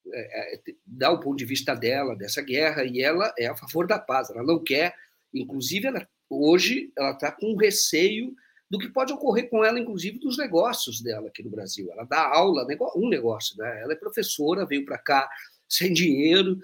é, 0.05 0.55
é, 0.55 0.61
dar 0.85 1.11
o 1.11 1.21
ponto 1.21 1.37
de 1.37 1.45
vista 1.45 1.73
dela 1.73 2.13
dessa 2.13 2.41
guerra, 2.41 2.83
e 2.83 3.01
ela 3.01 3.33
é 3.39 3.47
a 3.47 3.55
favor 3.55 3.87
da 3.87 3.97
paz. 3.97 4.29
Ela 4.31 4.43
não 4.43 4.61
quer, 4.61 4.93
inclusive, 5.33 5.87
ela, 5.87 6.05
hoje 6.29 6.91
ela 6.97 7.11
está 7.11 7.31
com 7.31 7.55
receio 7.55 8.35
do 8.71 8.79
que 8.79 8.87
pode 8.87 9.11
ocorrer 9.11 9.49
com 9.49 9.65
ela, 9.65 9.77
inclusive, 9.77 10.17
dos 10.17 10.37
negócios 10.37 11.01
dela 11.01 11.27
aqui 11.27 11.43
no 11.43 11.49
Brasil. 11.49 11.91
Ela 11.91 12.05
dá 12.05 12.25
aula, 12.25 12.65
um 12.95 13.09
negócio, 13.09 13.57
né? 13.57 13.81
Ela 13.81 13.91
é 13.91 13.97
professora, 13.97 14.65
veio 14.65 14.85
para 14.85 14.97
cá 14.97 15.29
sem 15.67 15.91
dinheiro, 15.91 16.57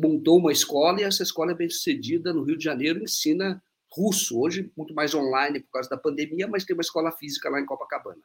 montou 0.00 0.38
uma 0.38 0.50
escola 0.50 1.02
e 1.02 1.04
essa 1.04 1.22
escola 1.22 1.52
é 1.52 1.54
bem 1.54 1.68
sucedida 1.68 2.32
no 2.32 2.44
Rio 2.44 2.56
de 2.56 2.64
Janeiro, 2.64 3.04
ensina 3.04 3.62
russo, 3.92 4.40
hoje 4.40 4.72
muito 4.74 4.94
mais 4.94 5.14
online 5.14 5.60
por 5.60 5.72
causa 5.72 5.90
da 5.90 5.98
pandemia, 5.98 6.48
mas 6.48 6.64
tem 6.64 6.74
uma 6.74 6.80
escola 6.80 7.12
física 7.12 7.50
lá 7.50 7.60
em 7.60 7.66
Copacabana. 7.66 8.22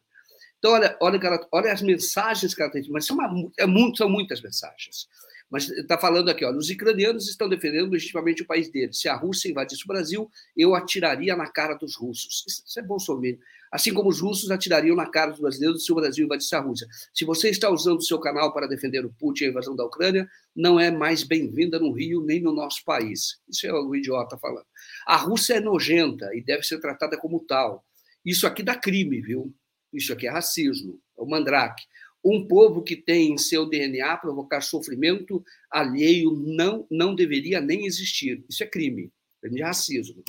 Então, 0.58 0.72
olha, 0.72 0.98
olha, 1.02 1.48
olha 1.52 1.74
as 1.74 1.82
mensagens 1.82 2.56
que 2.56 2.62
ela 2.62 2.72
tem, 2.72 2.82
mas 2.90 3.06
são, 3.06 3.18
uma, 3.18 3.52
é 3.60 3.66
muito, 3.66 3.98
são 3.98 4.10
muitas 4.10 4.42
mensagens. 4.42 5.10
Mas 5.50 5.68
está 5.70 5.98
falando 5.98 6.30
aqui, 6.30 6.46
olha, 6.46 6.58
os 6.58 6.70
ucranianos 6.70 7.28
estão 7.28 7.50
defendendo 7.50 7.92
legitimamente 7.92 8.44
o 8.44 8.46
país 8.46 8.70
deles. 8.70 9.00
Se 9.00 9.10
a 9.10 9.16
Rússia 9.16 9.50
invadisse 9.50 9.84
o 9.84 9.88
Brasil, 9.88 10.30
eu 10.56 10.76
atiraria 10.76 11.36
na 11.36 11.48
cara 11.48 11.74
dos 11.74 11.96
russos. 11.96 12.46
Isso, 12.48 12.80
é 12.80 12.84
Bolsonaro. 12.84 13.40
Assim 13.72 13.94
como 13.94 14.10
os 14.10 14.20
russos 14.20 14.50
atirariam 14.52 14.96
na 14.96 15.10
cara 15.10 15.32
dos 15.32 15.40
brasileiros 15.40 15.86
se 15.86 15.92
o 15.92 15.96
Brasil 15.96 16.26
invadisse 16.26 16.56
a 16.56 16.60
Rússia. 16.60 16.88
Se 17.14 17.26
você 17.26 17.50
está 17.50 17.70
usando 17.70 17.98
o 17.98 18.04
seu 18.04 18.20
canal 18.20 18.54
para 18.54 18.68
defender 18.68 19.06
o 19.06 19.14
Putin 19.14 19.44
e 19.44 19.48
a 19.48 19.50
invasão 19.50 19.76
da 19.76 19.86
Ucrânia, 19.86 20.30
não 20.56 20.80
é 20.80 20.92
mais 20.92 21.24
bem-vinda 21.24 21.80
no 21.80 21.92
Rio 21.92 22.22
nem 22.22 22.42
no 22.42 22.52
nosso 22.52 22.84
país. 22.86 23.40
Isso 23.48 23.66
é 23.66 23.74
o 23.74 23.96
idiota 23.96 24.38
falando. 24.38 24.66
A 25.08 25.16
Rússia 25.18 25.56
é 25.56 25.60
nojenta 25.60 26.30
e 26.36 26.44
deve 26.44 26.64
ser 26.64 26.80
tratada 26.80 27.18
como 27.18 27.40
tal. 27.42 27.86
Isso 28.26 28.46
aqui 28.46 28.64
dá 28.64 28.76
crime, 28.76 29.22
viu? 29.22 29.54
Isso 29.94 30.14
aqui 30.14 30.28
é 30.28 30.32
racismo, 30.32 31.00
é 31.18 31.22
o 31.22 31.26
mandrake. 31.26 31.84
Um 32.24 32.46
povo 32.48 32.84
que 32.84 32.96
tem 32.96 33.32
em 33.32 33.38
seu 33.38 33.66
DNA 33.68 34.18
provocar 34.18 34.62
sofrimento 34.62 35.44
alheio 35.72 36.32
não, 36.32 36.86
não 36.92 37.16
deveria 37.16 37.62
nem 37.62 37.86
existir. 37.86 38.44
Isso 38.50 38.64
é 38.64 38.68
crime, 38.68 39.12
crime 39.42 39.56
de 39.58 39.64
racismo. 39.64 40.24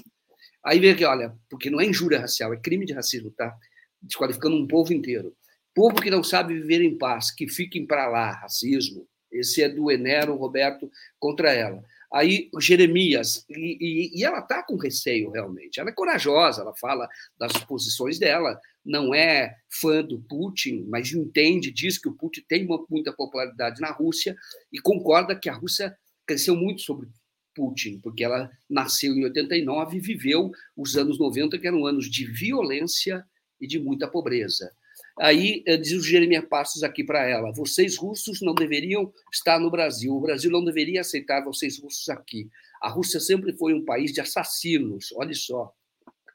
Aí 0.65 0.79
vem 0.79 0.91
aqui, 0.91 1.05
olha, 1.05 1.35
porque 1.49 1.71
não 1.71 1.81
é 1.81 1.87
injúria 1.87 2.21
racial, 2.21 2.53
é 2.53 2.57
crime 2.57 2.85
de 2.87 2.93
racismo, 2.93 3.31
tá? 3.31 3.57
Desqualificando 4.01 4.57
um 4.57 4.67
povo 4.67 4.93
inteiro. 4.93 5.35
Povo 5.75 6.01
que 6.01 6.11
não 6.11 6.23
sabe 6.23 6.55
viver 6.55 6.83
em 6.83 6.97
paz, 6.97 7.31
que 7.31 7.49
fiquem 7.49 7.87
para 7.87 8.09
lá, 8.09 8.33
racismo. 8.33 9.07
Esse 9.31 9.63
é 9.63 9.69
do 9.69 9.91
Enero 9.91 10.35
Roberto 10.35 10.91
contra 11.19 11.53
ela. 11.53 11.83
Aí 12.13 12.51
Jeremias, 12.61 13.45
e, 13.49 13.79
e, 13.81 14.19
e 14.19 14.25
ela 14.25 14.41
está 14.41 14.63
com 14.63 14.77
receio 14.77 15.31
realmente. 15.31 15.79
Ela 15.79 15.91
é 15.91 15.95
corajosa, 15.95 16.63
ela 16.63 16.75
fala 16.75 17.09
das 17.39 17.53
posições 17.65 18.19
dela, 18.19 18.61
não 18.85 19.15
é 19.15 19.55
fã 19.69 20.03
do 20.03 20.21
Putin, 20.23 20.87
mas 20.89 21.13
entende, 21.13 21.71
diz 21.71 21.99
que 21.99 22.09
o 22.09 22.15
Putin 22.15 22.43
tem 22.49 22.67
uma, 22.67 22.85
muita 22.91 23.13
popularidade 23.13 23.81
na 23.81 23.93
Rússia 23.93 24.37
e 24.73 24.81
concorda 24.81 25.39
que 25.39 25.49
a 25.49 25.55
Rússia 25.55 25.97
cresceu 26.27 26.57
muito 26.57 26.83
sobre 26.83 27.09
Putin, 27.55 28.01
porque 28.01 28.25
ela 28.25 28.51
nasceu 28.69 29.15
em 29.15 29.25
89 29.25 29.97
e 29.97 30.01
viveu 30.01 30.51
os 30.77 30.97
anos 30.97 31.19
90, 31.19 31.59
que 31.59 31.67
eram 31.67 31.87
anos 31.87 32.11
de 32.11 32.25
violência 32.25 33.25
e 33.61 33.67
de 33.67 33.79
muita 33.79 34.09
pobreza. 34.09 34.73
Aí 35.21 35.63
eh, 35.67 35.77
diz 35.77 35.93
o 35.93 36.03
Jeremias 36.03 36.47
Passos 36.47 36.83
aqui 36.83 37.05
para 37.05 37.29
ela: 37.29 37.53
vocês 37.53 37.99
russos 37.99 38.41
não 38.41 38.55
deveriam 38.55 39.13
estar 39.31 39.61
no 39.61 39.71
Brasil, 39.71 40.15
o 40.15 40.21
Brasil 40.21 40.51
não 40.51 40.65
deveria 40.65 41.03
aceitar 41.03 41.45
vocês 41.45 41.79
russos 41.79 42.09
aqui. 42.09 42.49
A 42.81 42.89
Rússia 42.89 43.21
sempre 43.21 43.53
foi 43.53 43.75
um 43.75 43.85
país 43.85 44.15
de 44.15 44.21
assassinos, 44.23 45.13
olha 45.15 45.35
só, 45.35 45.75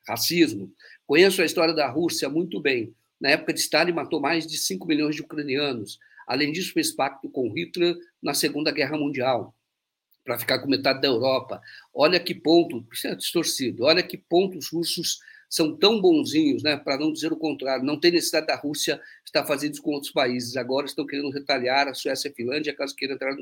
racismo. 0.07 0.71
Conheço 1.07 1.41
a 1.41 1.45
história 1.45 1.73
da 1.73 1.89
Rússia 1.89 2.29
muito 2.29 2.61
bem. 2.61 2.93
Na 3.19 3.29
época 3.29 3.53
de 3.53 3.59
Stalin, 3.59 3.91
matou 3.91 4.21
mais 4.21 4.45
de 4.45 4.55
5 4.55 4.85
milhões 4.85 5.15
de 5.15 5.23
ucranianos. 5.23 5.97
Além 6.27 6.51
disso, 6.51 6.71
fez 6.71 6.91
pacto 6.91 7.27
com 7.27 7.51
Hitler 7.51 7.97
na 8.21 8.35
Segunda 8.35 8.71
Guerra 8.71 8.99
Mundial, 8.99 9.55
para 10.23 10.37
ficar 10.37 10.59
com 10.59 10.69
metade 10.69 11.01
da 11.01 11.07
Europa. 11.07 11.59
Olha 11.91 12.19
que 12.19 12.35
ponto, 12.35 12.85
isso 12.93 13.07
é 13.07 13.15
distorcido, 13.15 13.85
olha 13.85 14.03
que 14.03 14.17
ponto 14.17 14.59
os 14.59 14.69
russos 14.69 15.19
são 15.55 15.73
tão 15.73 16.01
bonzinhos, 16.01 16.61
né, 16.63 16.75
para 16.75 16.97
não 16.97 17.13
dizer 17.13 17.31
o 17.31 17.37
contrário, 17.37 17.85
não 17.85 17.97
tem 17.97 18.11
necessidade 18.11 18.47
da 18.47 18.57
Rússia 18.57 18.99
estar 19.23 19.45
fazendo 19.45 19.71
isso 19.71 19.81
com 19.81 19.91
outros 19.91 20.11
países. 20.11 20.57
Agora 20.57 20.85
estão 20.85 21.07
querendo 21.07 21.29
retalhar 21.29 21.87
a 21.87 21.93
Suécia 21.93 22.27
e 22.27 22.31
a 22.31 22.35
Finlândia 22.35 22.75
caso 22.75 22.93
queiram 22.93 23.15
entrar 23.15 23.33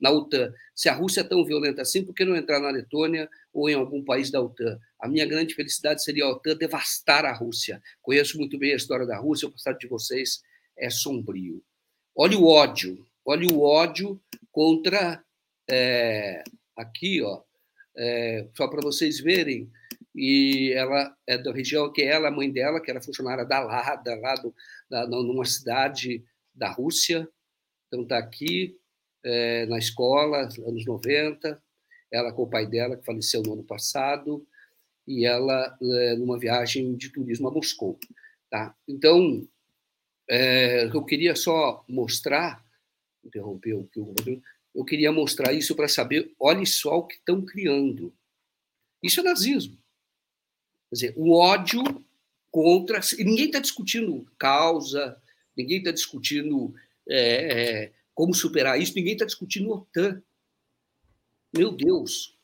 na 0.00 0.10
OTAN. 0.10 0.54
Se 0.74 0.88
a 0.88 0.94
Rússia 0.94 1.20
é 1.20 1.24
tão 1.24 1.44
violenta 1.44 1.82
assim, 1.82 2.02
por 2.02 2.14
que 2.14 2.24
não 2.24 2.34
entrar 2.34 2.60
na 2.60 2.70
Letônia 2.70 3.28
ou 3.52 3.68
em 3.68 3.74
algum 3.74 4.02
país 4.02 4.30
da 4.30 4.40
OTAN? 4.40 4.80
A 4.98 5.06
minha 5.06 5.26
grande 5.26 5.54
felicidade 5.54 6.02
seria 6.02 6.24
a 6.24 6.30
OTAN 6.30 6.56
devastar 6.56 7.26
a 7.26 7.32
Rússia. 7.34 7.82
Conheço 8.00 8.38
muito 8.38 8.58
bem 8.58 8.72
a 8.72 8.76
história 8.76 9.04
da 9.04 9.18
Rússia, 9.18 9.46
o 9.46 9.52
passado 9.52 9.78
de 9.78 9.86
vocês 9.86 10.40
é 10.78 10.88
sombrio. 10.88 11.62
Olha 12.16 12.38
o 12.38 12.46
ódio, 12.46 13.06
olha 13.22 13.46
o 13.52 13.60
ódio 13.60 14.18
contra. 14.50 15.22
É, 15.68 16.42
aqui, 16.74 17.20
ó, 17.20 17.42
é, 17.94 18.48
só 18.56 18.66
para 18.66 18.80
vocês 18.80 19.20
verem 19.20 19.70
e 20.14 20.72
ela 20.74 21.14
é 21.26 21.38
da 21.38 21.52
região 21.52 21.90
que 21.92 22.02
ela, 22.02 22.28
a 22.28 22.30
mãe 22.30 22.50
dela, 22.50 22.80
que 22.80 22.90
era 22.90 23.02
funcionária 23.02 23.44
da 23.44 23.60
Lada, 23.60 24.14
lá 24.16 24.34
do, 24.34 24.54
da, 24.88 25.06
numa 25.06 25.44
cidade 25.44 26.24
da 26.54 26.70
Rússia, 26.70 27.28
então 27.86 28.02
está 28.02 28.18
aqui 28.18 28.76
é, 29.24 29.66
na 29.66 29.78
escola, 29.78 30.48
anos 30.66 30.84
90, 30.84 31.62
ela 32.10 32.32
com 32.32 32.42
o 32.42 32.50
pai 32.50 32.66
dela, 32.66 32.96
que 32.96 33.04
faleceu 33.04 33.42
no 33.42 33.52
ano 33.52 33.64
passado, 33.64 34.46
e 35.06 35.24
ela 35.24 35.76
é, 35.80 36.14
numa 36.16 36.38
viagem 36.38 36.94
de 36.96 37.10
turismo 37.10 37.48
a 37.48 37.50
Moscou. 37.50 37.98
Tá? 38.48 38.74
Então, 38.86 39.46
é, 40.28 40.86
eu 40.86 41.04
queria 41.04 41.34
só 41.34 41.84
mostrar, 41.88 42.64
interromper 43.24 43.74
o 43.74 43.84
que 43.84 44.00
o 44.00 44.14
eu 44.74 44.84
queria 44.84 45.10
mostrar 45.10 45.52
isso 45.52 45.74
para 45.74 45.88
saber, 45.88 46.32
olhe 46.38 46.64
só 46.64 46.98
o 46.98 47.06
que 47.06 47.16
estão 47.16 47.44
criando. 47.44 48.14
Isso 49.02 49.20
é 49.20 49.22
nazismo. 49.22 49.76
Quer 50.90 50.94
dizer, 50.94 51.14
o 51.16 51.32
ódio 51.32 51.82
contra. 52.50 53.00
Ninguém 53.18 53.46
está 53.46 53.60
discutindo 53.60 54.26
causa, 54.36 55.16
ninguém 55.56 55.78
está 55.78 55.92
discutindo 55.92 56.74
é, 57.08 57.84
é, 57.84 57.92
como 58.14 58.34
superar 58.34 58.80
isso, 58.80 58.94
ninguém 58.94 59.12
está 59.12 59.24
discutindo 59.24 59.70
OTAN. 59.70 60.20
Meu 61.52 61.72
Deus! 61.72 62.36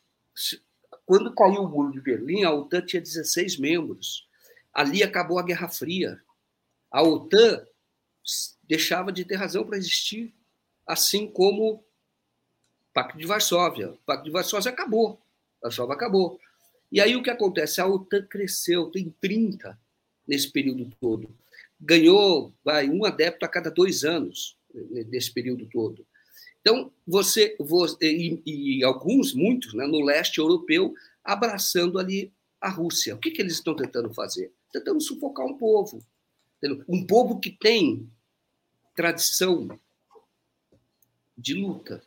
Quando 1.04 1.34
caiu 1.34 1.62
o 1.62 1.68
muro 1.68 1.92
de 1.92 2.00
Berlim, 2.00 2.44
a 2.44 2.52
OTAN 2.52 2.82
tinha 2.82 3.02
16 3.02 3.58
membros. 3.58 4.26
Ali 4.72 5.02
acabou 5.02 5.38
a 5.38 5.42
Guerra 5.42 5.68
Fria. 5.68 6.20
A 6.90 7.02
OTAN 7.02 7.64
deixava 8.64 9.12
de 9.12 9.24
ter 9.24 9.36
razão 9.36 9.64
para 9.64 9.78
existir, 9.78 10.34
assim 10.86 11.28
como 11.28 11.74
o 11.74 11.84
Pacto 12.92 13.18
de 13.18 13.26
Varsóvia. 13.26 13.90
O 13.90 13.98
Pacto 13.98 14.24
de 14.24 14.30
Varsóvia 14.30 14.70
acabou. 14.70 15.20
Varsóvia 15.62 15.94
acabou. 15.94 16.40
E 16.90 17.00
aí 17.00 17.16
o 17.16 17.22
que 17.22 17.30
acontece? 17.30 17.80
A 17.80 17.86
OTAN 17.86 18.26
cresceu, 18.26 18.90
tem 18.90 19.14
30 19.20 19.78
nesse 20.26 20.50
período 20.50 20.90
todo. 21.00 21.28
Ganhou 21.80 22.54
vai, 22.64 22.88
um 22.88 23.04
adepto 23.04 23.44
a 23.44 23.48
cada 23.48 23.70
dois 23.70 24.04
anos 24.04 24.56
nesse 24.72 25.32
período 25.32 25.66
todo. 25.66 26.06
Então, 26.60 26.92
você, 27.06 27.56
você 27.60 27.96
e, 28.12 28.42
e, 28.78 28.84
alguns, 28.84 29.32
muitos, 29.32 29.72
né, 29.72 29.86
no 29.86 30.04
leste 30.04 30.38
europeu, 30.38 30.94
abraçando 31.22 31.98
ali 31.98 32.32
a 32.60 32.68
Rússia. 32.68 33.14
O 33.14 33.18
que, 33.18 33.30
que 33.30 33.40
eles 33.40 33.54
estão 33.54 33.76
tentando 33.76 34.12
fazer? 34.12 34.52
Tentando 34.72 35.00
sufocar 35.00 35.46
um 35.46 35.56
povo. 35.56 36.02
Um 36.88 37.06
povo 37.06 37.38
que 37.38 37.50
tem 37.50 38.10
tradição 38.96 39.68
de 41.38 41.54
luta. 41.54 42.02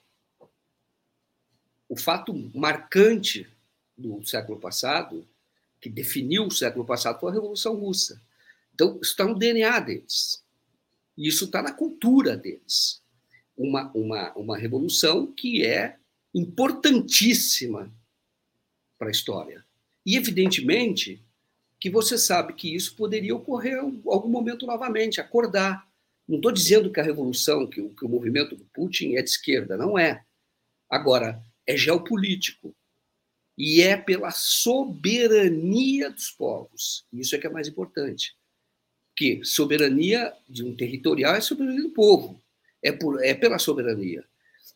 O 1.88 1.96
fato 1.96 2.34
marcante 2.54 3.48
do 4.00 4.26
século 4.26 4.60
passado, 4.60 5.28
que 5.82 5.90
definiu 5.90 6.46
o 6.46 6.52
século 6.52 6.86
passado, 6.86 7.20
foi 7.20 7.32
a 7.32 7.34
Revolução 7.34 7.76
Russa. 7.76 8.22
Então, 8.74 8.98
isso 9.02 9.12
está 9.12 9.26
no 9.26 9.38
DNA 9.38 9.80
deles. 9.82 10.44
Isso 11.18 11.46
está 11.46 11.62
na 11.62 11.74
cultura 11.74 12.38
deles. 12.38 13.02
Uma, 13.58 13.92
uma, 13.94 14.32
uma 14.34 14.58
revolução 14.58 15.28
que 15.28 15.66
é 15.66 15.98
importantíssima 16.34 17.94
para 18.98 19.10
a 19.10 19.12
história. 19.12 19.66
E, 20.06 20.16
evidentemente, 20.16 21.22
que 21.80 21.90
você 21.90 22.18
sabe 22.18 22.54
que 22.54 22.74
isso 22.74 22.96
poderia 22.96 23.36
ocorrer 23.36 23.84
em 23.84 24.02
algum 24.08 24.30
momento 24.30 24.66
novamente, 24.66 25.20
acordar. 25.20 25.88
Não 26.28 26.38
estou 26.38 26.52
dizendo 26.52 26.92
que 26.92 27.00
a 27.00 27.04
revolução, 27.04 27.68
que 27.68 27.82
o, 27.82 27.90
que 27.90 28.06
o 28.06 28.10
movimento 28.10 28.56
do 28.56 28.66
Putin 28.66 29.16
é 29.16 29.22
de 29.22 29.30
esquerda, 29.30 29.76
não 29.76 29.98
é. 29.98 30.24
Agora, 30.90 31.42
é 31.68 31.78
geopolítico 31.78 32.76
e 33.60 33.82
é 33.82 33.98
pela 33.98 34.32
soberania 34.32 36.10
dos 36.10 36.32
povos. 36.32 37.06
Isso 37.12 37.36
é 37.36 37.38
que 37.38 37.46
é 37.46 37.50
mais 37.50 37.68
importante. 37.68 38.34
Que 39.14 39.44
soberania 39.44 40.34
de 40.48 40.64
um 40.64 40.74
territorial 40.74 41.36
é 41.36 41.42
soberania 41.42 41.82
do 41.82 41.90
povo, 41.90 42.42
é, 42.82 42.94
por, 42.94 43.22
é 43.22 43.34
pela 43.34 43.60
soberania. 43.60 44.24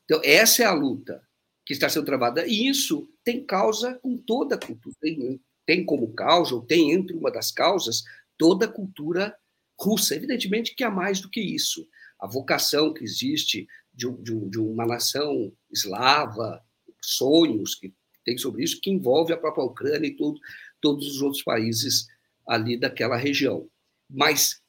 Então, 0.03 0.19
essa 0.21 0.63
é 0.63 0.65
a 0.65 0.73
luta 0.73 1.25
que 1.65 1.71
está 1.71 1.87
sendo 1.87 2.05
travada. 2.05 2.45
E 2.45 2.67
isso 2.67 3.09
tem 3.23 3.41
causa 3.41 3.93
com 3.95 4.17
toda 4.17 4.55
a 4.55 4.59
cultura. 4.59 4.93
Tem, 4.99 5.41
tem 5.65 5.85
como 5.85 6.13
causa, 6.13 6.53
ou 6.53 6.61
tem 6.61 6.91
entre 6.91 7.15
uma 7.15 7.31
das 7.31 7.53
causas, 7.53 8.03
toda 8.37 8.65
a 8.65 8.69
cultura 8.69 9.33
russa. 9.79 10.13
Evidentemente 10.13 10.75
que 10.75 10.83
há 10.83 10.91
mais 10.91 11.21
do 11.21 11.29
que 11.29 11.39
isso. 11.39 11.87
A 12.19 12.27
vocação 12.27 12.93
que 12.93 13.05
existe 13.05 13.65
de, 13.93 14.11
de, 14.17 14.49
de 14.49 14.59
uma 14.59 14.85
nação 14.85 15.53
eslava, 15.71 16.61
sonhos 17.01 17.75
que 17.75 17.93
tem 18.23 18.37
sobre 18.37 18.63
isso, 18.63 18.79
que 18.81 18.89
envolve 18.89 19.33
a 19.33 19.37
própria 19.37 19.63
Ucrânia 19.63 20.07
e 20.07 20.15
tudo, 20.15 20.39
todos 20.81 21.07
os 21.07 21.21
outros 21.21 21.43
países 21.43 22.07
ali 22.47 22.77
daquela 22.77 23.17
região. 23.17 23.67
Mas 24.09 24.61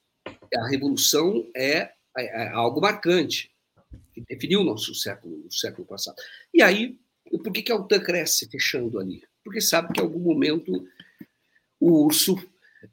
a 0.55 0.69
revolução 0.69 1.49
é, 1.55 1.91
é, 2.17 2.45
é 2.45 2.49
algo 2.49 2.81
marcante, 2.81 3.51
que 4.13 4.21
definiu 4.23 4.61
o 4.61 4.65
nosso 4.65 4.95
século, 4.95 5.47
o 5.47 5.53
século 5.53 5.87
passado. 5.87 6.17
E 6.53 6.63
aí, 6.63 6.99
por 7.31 7.53
que, 7.53 7.63
que 7.63 7.73
a 7.73 7.77
OTAN 7.77 8.01
cresce 8.01 8.49
fechando 8.49 8.99
ali? 8.99 9.23
Porque 9.43 9.61
sabe 9.61 9.93
que 9.93 10.01
em 10.01 10.05
algum 10.05 10.21
momento 10.21 10.87
o 11.81 12.05
urso 12.05 12.37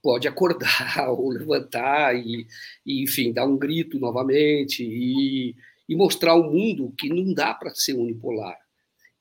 pode 0.01 0.27
acordar 0.27 1.09
ou 1.11 1.29
levantar 1.29 2.15
e, 2.15 2.47
e 2.85 3.03
enfim, 3.03 3.31
dar 3.31 3.45
um 3.45 3.57
grito 3.57 3.99
novamente 3.99 4.83
e, 4.83 5.55
e 5.87 5.95
mostrar 5.95 6.31
ao 6.31 6.51
mundo 6.51 6.93
que 6.97 7.09
não 7.09 7.33
dá 7.33 7.53
para 7.53 7.73
ser 7.75 7.93
unipolar. 7.93 8.57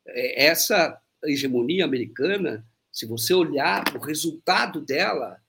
É, 0.07 0.47
essa 0.47 1.01
hegemonia 1.25 1.85
americana, 1.85 2.67
se 2.93 3.07
você 3.07 3.33
olhar 3.35 3.85
o 3.97 3.99
resultado 3.99 4.81
dela, 4.81 5.41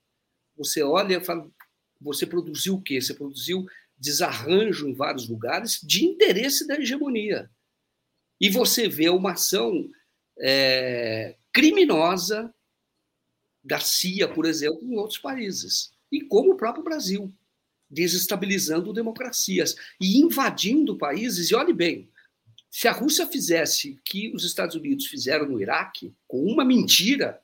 você 0.55 0.83
olha 0.83 1.17
e 1.17 1.23
fala, 1.23 1.49
você 1.99 2.25
produziu 2.25 2.75
o 2.75 2.81
quê? 2.81 3.01
Você 3.01 3.13
produziu 3.13 3.65
desarranjo 3.97 4.87
em 4.87 4.93
vários 4.93 5.29
lugares 5.29 5.79
de 5.83 6.05
interesse 6.05 6.67
da 6.67 6.75
hegemonia. 6.75 7.49
E 8.39 8.49
você 8.49 8.89
vê 8.89 9.09
uma 9.09 9.33
ação 9.33 9.89
é, 10.39 11.35
criminosa 11.53 12.53
da 13.63 13.79
CIA, 13.79 14.27
por 14.27 14.45
exemplo, 14.45 14.83
em 14.83 14.97
outros 14.97 15.19
países. 15.19 15.93
E 16.11 16.21
como 16.21 16.53
o 16.53 16.57
próprio 16.57 16.83
Brasil, 16.83 17.31
desestabilizando 17.89 18.93
democracias 18.93 19.75
e 19.99 20.17
invadindo 20.17 20.97
países. 20.97 21.51
E 21.51 21.55
olhe 21.55 21.73
bem, 21.73 22.09
se 22.71 22.87
a 22.87 22.93
Rússia 22.93 23.27
fizesse 23.27 23.91
o 23.91 23.99
que 24.03 24.33
os 24.33 24.45
Estados 24.45 24.77
Unidos 24.77 25.05
fizeram 25.07 25.45
no 25.45 25.61
Iraque, 25.61 26.15
com 26.25 26.41
uma 26.41 26.63
mentira, 26.63 27.41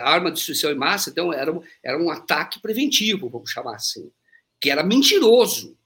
arma 0.00 0.30
de 0.30 0.36
destruição 0.36 0.70
em 0.72 0.74
massa, 0.74 1.10
então 1.10 1.30
era 1.30 1.52
um, 1.52 1.62
era 1.82 2.02
um 2.02 2.08
ataque 2.08 2.58
preventivo, 2.58 3.28
vamos 3.28 3.50
chamar 3.50 3.76
assim, 3.76 4.10
que 4.58 4.70
era 4.70 4.82
mentiroso. 4.82 5.76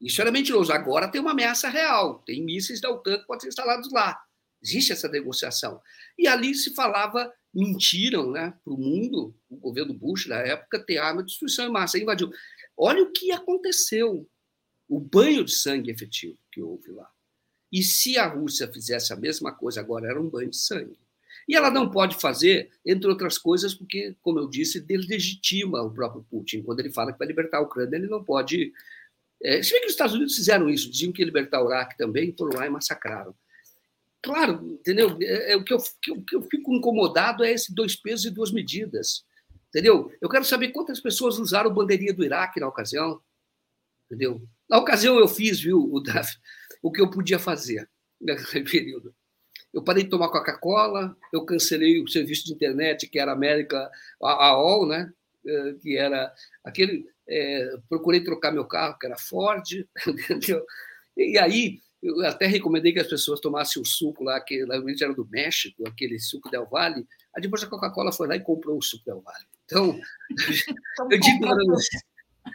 Isso 0.00 0.22
era 0.22 0.32
mentiroso. 0.32 0.72
Agora 0.72 1.06
tem 1.06 1.20
uma 1.20 1.32
ameaça 1.32 1.68
real, 1.68 2.22
tem 2.26 2.42
mísseis 2.42 2.80
da 2.80 2.90
OTAN 2.90 3.18
que 3.18 3.26
podem 3.26 3.42
ser 3.42 3.48
instalados 3.48 3.92
lá. 3.92 4.24
Existe 4.62 4.92
essa 4.92 5.08
negociação. 5.08 5.80
E 6.18 6.26
ali 6.26 6.54
se 6.54 6.74
falava, 6.74 7.30
mentiram 7.52 8.30
né, 8.30 8.54
para 8.64 8.72
o 8.72 8.78
mundo, 8.78 9.34
o 9.50 9.56
governo 9.56 9.92
Bush, 9.92 10.26
na 10.26 10.36
época, 10.36 10.78
ter 10.78 10.96
arma 10.96 11.22
de 11.22 11.28
destruição 11.28 11.66
em 11.66 11.70
massa, 11.70 11.98
invadiu. 11.98 12.32
Olha 12.74 13.02
o 13.02 13.12
que 13.12 13.30
aconteceu, 13.32 14.26
o 14.88 14.98
banho 14.98 15.44
de 15.44 15.52
sangue 15.52 15.90
efetivo 15.90 16.38
que 16.50 16.62
houve 16.62 16.90
lá. 16.90 17.08
E 17.74 17.82
se 17.82 18.16
a 18.16 18.28
Rússia 18.28 18.70
fizesse 18.72 19.12
a 19.12 19.16
mesma 19.16 19.50
coisa 19.50 19.80
agora, 19.80 20.08
era 20.08 20.20
um 20.20 20.30
banho 20.30 20.48
de 20.48 20.56
sangue. 20.56 20.96
E 21.48 21.56
ela 21.56 21.72
não 21.72 21.90
pode 21.90 22.14
fazer, 22.14 22.70
entre 22.86 23.10
outras 23.10 23.36
coisas, 23.36 23.74
porque, 23.74 24.14
como 24.22 24.38
eu 24.38 24.48
disse, 24.48 24.80
deslegitima 24.80 25.82
o 25.82 25.92
próprio 25.92 26.24
Putin. 26.30 26.62
Quando 26.62 26.78
ele 26.78 26.92
fala 26.92 27.12
que 27.12 27.18
vai 27.18 27.26
libertar 27.26 27.58
a 27.58 27.62
Ucrânia, 27.62 27.96
ele 27.96 28.06
não 28.06 28.22
pode. 28.22 28.72
É, 29.42 29.60
se 29.60 29.72
bem 29.72 29.80
que 29.80 29.86
os 29.86 29.92
Estados 29.92 30.14
Unidos 30.14 30.36
fizeram 30.36 30.70
isso, 30.70 30.88
diziam 30.88 31.12
que 31.12 31.20
ia 31.20 31.26
libertar 31.26 31.64
o 31.64 31.66
Iraque 31.66 31.98
também, 31.98 32.32
foram 32.38 32.56
lá 32.56 32.64
e 32.64 32.70
massacraram. 32.70 33.34
Claro, 34.22 34.78
entendeu? 34.78 35.18
É, 35.20 35.54
é 35.54 35.56
o, 35.56 35.64
que 35.64 35.74
eu, 35.74 35.78
o 35.78 36.22
que 36.22 36.36
eu 36.36 36.42
fico 36.42 36.72
incomodado 36.72 37.42
é 37.42 37.50
esse 37.50 37.74
dois 37.74 37.96
pesos 37.96 38.24
e 38.24 38.30
duas 38.30 38.52
medidas. 38.52 39.24
Entendeu? 39.70 40.12
Eu 40.20 40.28
quero 40.28 40.44
saber 40.44 40.68
quantas 40.68 41.00
pessoas 41.00 41.40
usaram 41.40 41.74
bandeirinha 41.74 42.14
do 42.14 42.24
Iraque 42.24 42.60
na 42.60 42.68
ocasião. 42.68 43.20
Entendeu? 44.06 44.40
Na 44.70 44.78
ocasião 44.78 45.18
eu 45.18 45.26
fiz, 45.26 45.60
viu, 45.60 45.92
o 45.92 45.98
Davi? 45.98 46.30
O 46.84 46.92
que 46.92 47.00
eu 47.00 47.08
podia 47.10 47.38
fazer 47.38 47.88
naquele 48.20 48.64
período. 48.70 49.14
Eu 49.72 49.82
parei 49.82 50.04
de 50.04 50.10
tomar 50.10 50.28
Coca-Cola, 50.28 51.16
eu 51.32 51.44
cancelei 51.44 52.00
o 52.00 52.06
serviço 52.06 52.44
de 52.44 52.52
internet 52.52 53.08
que 53.08 53.18
era 53.18 53.32
América 53.32 53.90
AOL, 54.20 54.86
né? 54.86 55.10
Eh, 55.46 55.74
que 55.80 55.96
era 55.96 56.32
aquele. 56.62 57.08
É, 57.26 57.76
procurei 57.88 58.22
trocar 58.22 58.52
meu 58.52 58.66
carro, 58.66 58.98
que 58.98 59.06
era 59.06 59.16
Ford, 59.16 59.64
entendeu? 60.06 60.64
E 61.16 61.38
aí 61.38 61.80
eu 62.02 62.20
até 62.26 62.46
recomendei 62.46 62.92
que 62.92 63.00
as 63.00 63.08
pessoas 63.08 63.40
tomassem 63.40 63.80
o 63.80 63.84
suco 63.84 64.22
lá, 64.22 64.38
que 64.38 64.62
realmente 64.62 65.02
era 65.02 65.14
do 65.14 65.26
México, 65.26 65.88
aquele 65.88 66.18
suco 66.18 66.50
Del 66.50 66.66
Valle. 66.66 67.06
Aí 67.34 67.40
depois 67.40 67.64
a 67.64 67.66
Coca-Cola 67.66 68.12
foi 68.12 68.28
lá 68.28 68.36
e 68.36 68.40
comprou 68.40 68.76
o 68.76 68.82
suco 68.82 69.04
Del 69.06 69.22
Valle. 69.22 69.46
Então, 69.64 69.98
eu 71.10 71.18
digo 71.18 71.40
para 71.40 71.64
você, 71.64 71.98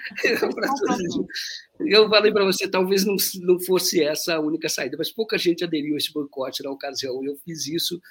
eu 1.80 2.10
falei 2.10 2.32
para 2.32 2.46
você, 2.46 2.68
talvez 2.68 3.06
não, 3.06 3.16
não 3.42 3.60
fosse 3.60 4.04
essa 4.04 4.36
a 4.36 4.40
única 4.40 4.70
saída, 4.70 4.98
mas 4.98 5.12
pouca 5.12 5.38
gente 5.38 5.64
aderiu 5.64 5.96
a 5.96 5.98
esse 5.98 6.12
boicote 6.12 6.64
na 6.64 6.72
ocasião. 6.72 7.24
Eu 7.24 7.36
fiz 7.38 7.68
isso. 7.68 8.02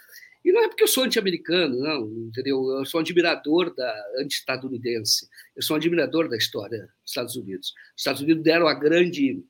E 0.45 0.53
não 0.53 0.63
é 0.63 0.69
porque 0.69 0.85
eu 0.85 0.89
sou 0.89 1.05
anti-americano, 1.05 1.79
não, 1.79 2.07
entendeu? 2.29 2.65
Eu 2.79 2.87
sou 2.87 3.01
um 3.01 3.03
admirador 3.03 3.75
da 3.75 4.05
anti-estadunidense. 4.21 5.29
Eu 5.55 5.63
sou 5.63 5.75
um 5.75 5.79
admirador 5.79 6.29
da 6.29 6.37
história 6.37 6.81
dos 7.03 7.11
Estados 7.11 7.37
Unidos. 7.37 7.69
Os 7.69 8.01
Estados 8.01 8.23
Unidos 8.23 8.43
deram 8.43 8.67
a 8.69 8.75
grande. 8.75 9.45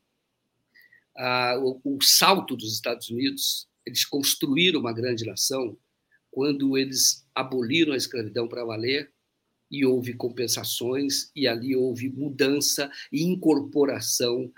A, 1.16 1.58
o, 1.58 1.80
o 1.84 1.98
salto 2.02 2.56
dos 2.56 2.72
Estados 2.72 3.10
Unidos, 3.10 3.68
eles 3.84 4.04
construíram 4.04 4.80
uma 4.80 4.92
grande 4.92 5.26
nação 5.26 5.76
quando 6.30 6.78
eles 6.78 7.26
aboliram 7.34 7.92
a 7.92 7.96
escravidão 7.96 8.48
para 8.48 8.64
valer 8.64 9.12
e 9.70 9.84
houve 9.84 10.14
compensações 10.14 11.30
e 11.34 11.46
ali 11.46 11.76
houve 11.76 12.08
mudança 12.08 12.90
e 13.12 13.22
incorporação 13.22 14.50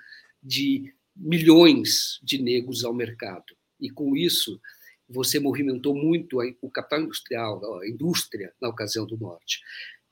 de 0.43 0.93
milhões 1.17 2.19
de 2.23 2.41
negros 2.41 2.85
ao 2.85 2.95
mercado. 2.95 3.57
E 3.81 3.91
com 3.91 4.17
isso, 4.17 4.61
você 5.09 5.41
movimentou 5.41 5.95
muito 5.95 6.39
o 6.63 6.71
capital 6.71 7.03
industrial, 7.03 7.81
a 7.81 7.89
indústria 7.89 8.53
na 8.61 8.69
ocasião 8.69 9.07
do 9.07 9.19
Norte, 9.19 9.61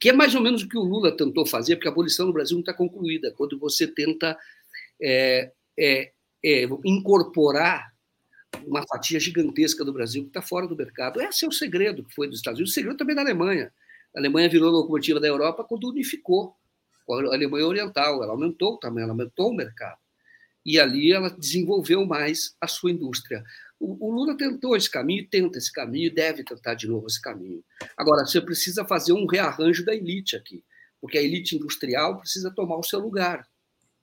que 0.01 0.09
é 0.09 0.12
mais 0.12 0.35
ou 0.35 0.41
menos 0.41 0.62
o 0.62 0.68
que 0.68 0.77
o 0.77 0.83
Lula 0.83 1.17
tentou 1.17 1.47
fazer, 1.47 1.77
porque 1.77 1.89
a 1.89 1.91
abolição 1.93 2.27
no 2.27 2.33
Brasil 2.33 2.57
não 2.57 2.60
está 2.60 2.75
concluída. 2.75 3.33
Quando 3.36 3.59
você 3.59 3.86
tenta 3.86 4.36
é, 5.01 5.52
é, 5.78 6.12
é, 6.44 6.62
incorporar 6.85 7.93
uma 8.67 8.83
fatia 8.86 9.20
gigantesca 9.20 9.85
do 9.85 9.93
Brasil 9.93 10.23
que 10.23 10.31
está 10.31 10.43
fora 10.43 10.67
do 10.67 10.77
mercado. 10.77 11.20
Esse 11.20 11.44
é 11.44 11.49
o 11.49 11.52
segredo 11.52 12.05
que 12.05 12.15
foi 12.15 12.27
dos 12.27 12.39
Estados 12.39 12.59
Unidos, 12.59 12.73
o 12.73 12.75
segredo 12.75 12.97
também 12.97 13.15
da 13.15 13.23
Alemanha. 13.23 13.73
A 14.19 14.21
Alemanha 14.21 14.49
virou 14.49 14.73
locomotiva 14.73 15.21
da 15.21 15.29
Europa 15.29 15.63
quando 15.63 15.89
unificou 15.89 16.57
a 17.09 17.13
Alemanha 17.13 17.65
Oriental. 17.65 18.21
Ela 18.21 18.33
aumentou 18.33 18.75
o 18.75 18.77
tamanho, 18.77 19.05
ela 19.05 19.13
aumentou 19.13 19.51
o 19.51 19.55
mercado. 19.55 19.97
E 20.67 20.81
ali 20.81 21.13
ela 21.13 21.31
desenvolveu 21.31 22.05
mais 22.05 22.57
a 22.61 22.67
sua 22.67 22.91
indústria. 22.91 23.45
O, 23.79 24.11
Lula 24.11 24.37
tentou 24.37 24.77
esse 24.77 24.91
caminho, 24.91 25.25
tenta 25.29 25.57
esse 25.57 25.73
caminho, 25.73 26.13
deve 26.13 26.43
tentar 26.43 26.75
de 26.75 26.89
novo 26.89 27.07
esse 27.07 27.23
caminho. 27.23 27.63
Agora, 27.97 28.27
você 28.27 28.41
precisa 28.41 28.85
fazer 28.85 29.13
um 29.13 29.25
rearranjo 29.25 29.85
da 29.85 29.95
elite 29.95 30.35
aqui, 30.35 30.65
porque 31.01 31.17
a 31.17 31.23
elite 31.23 31.55
industrial 31.55 32.19
precisa 32.19 32.51
tomar 32.51 32.77
o 32.77 32.83
seu 32.83 32.99
lugar. 32.99 33.47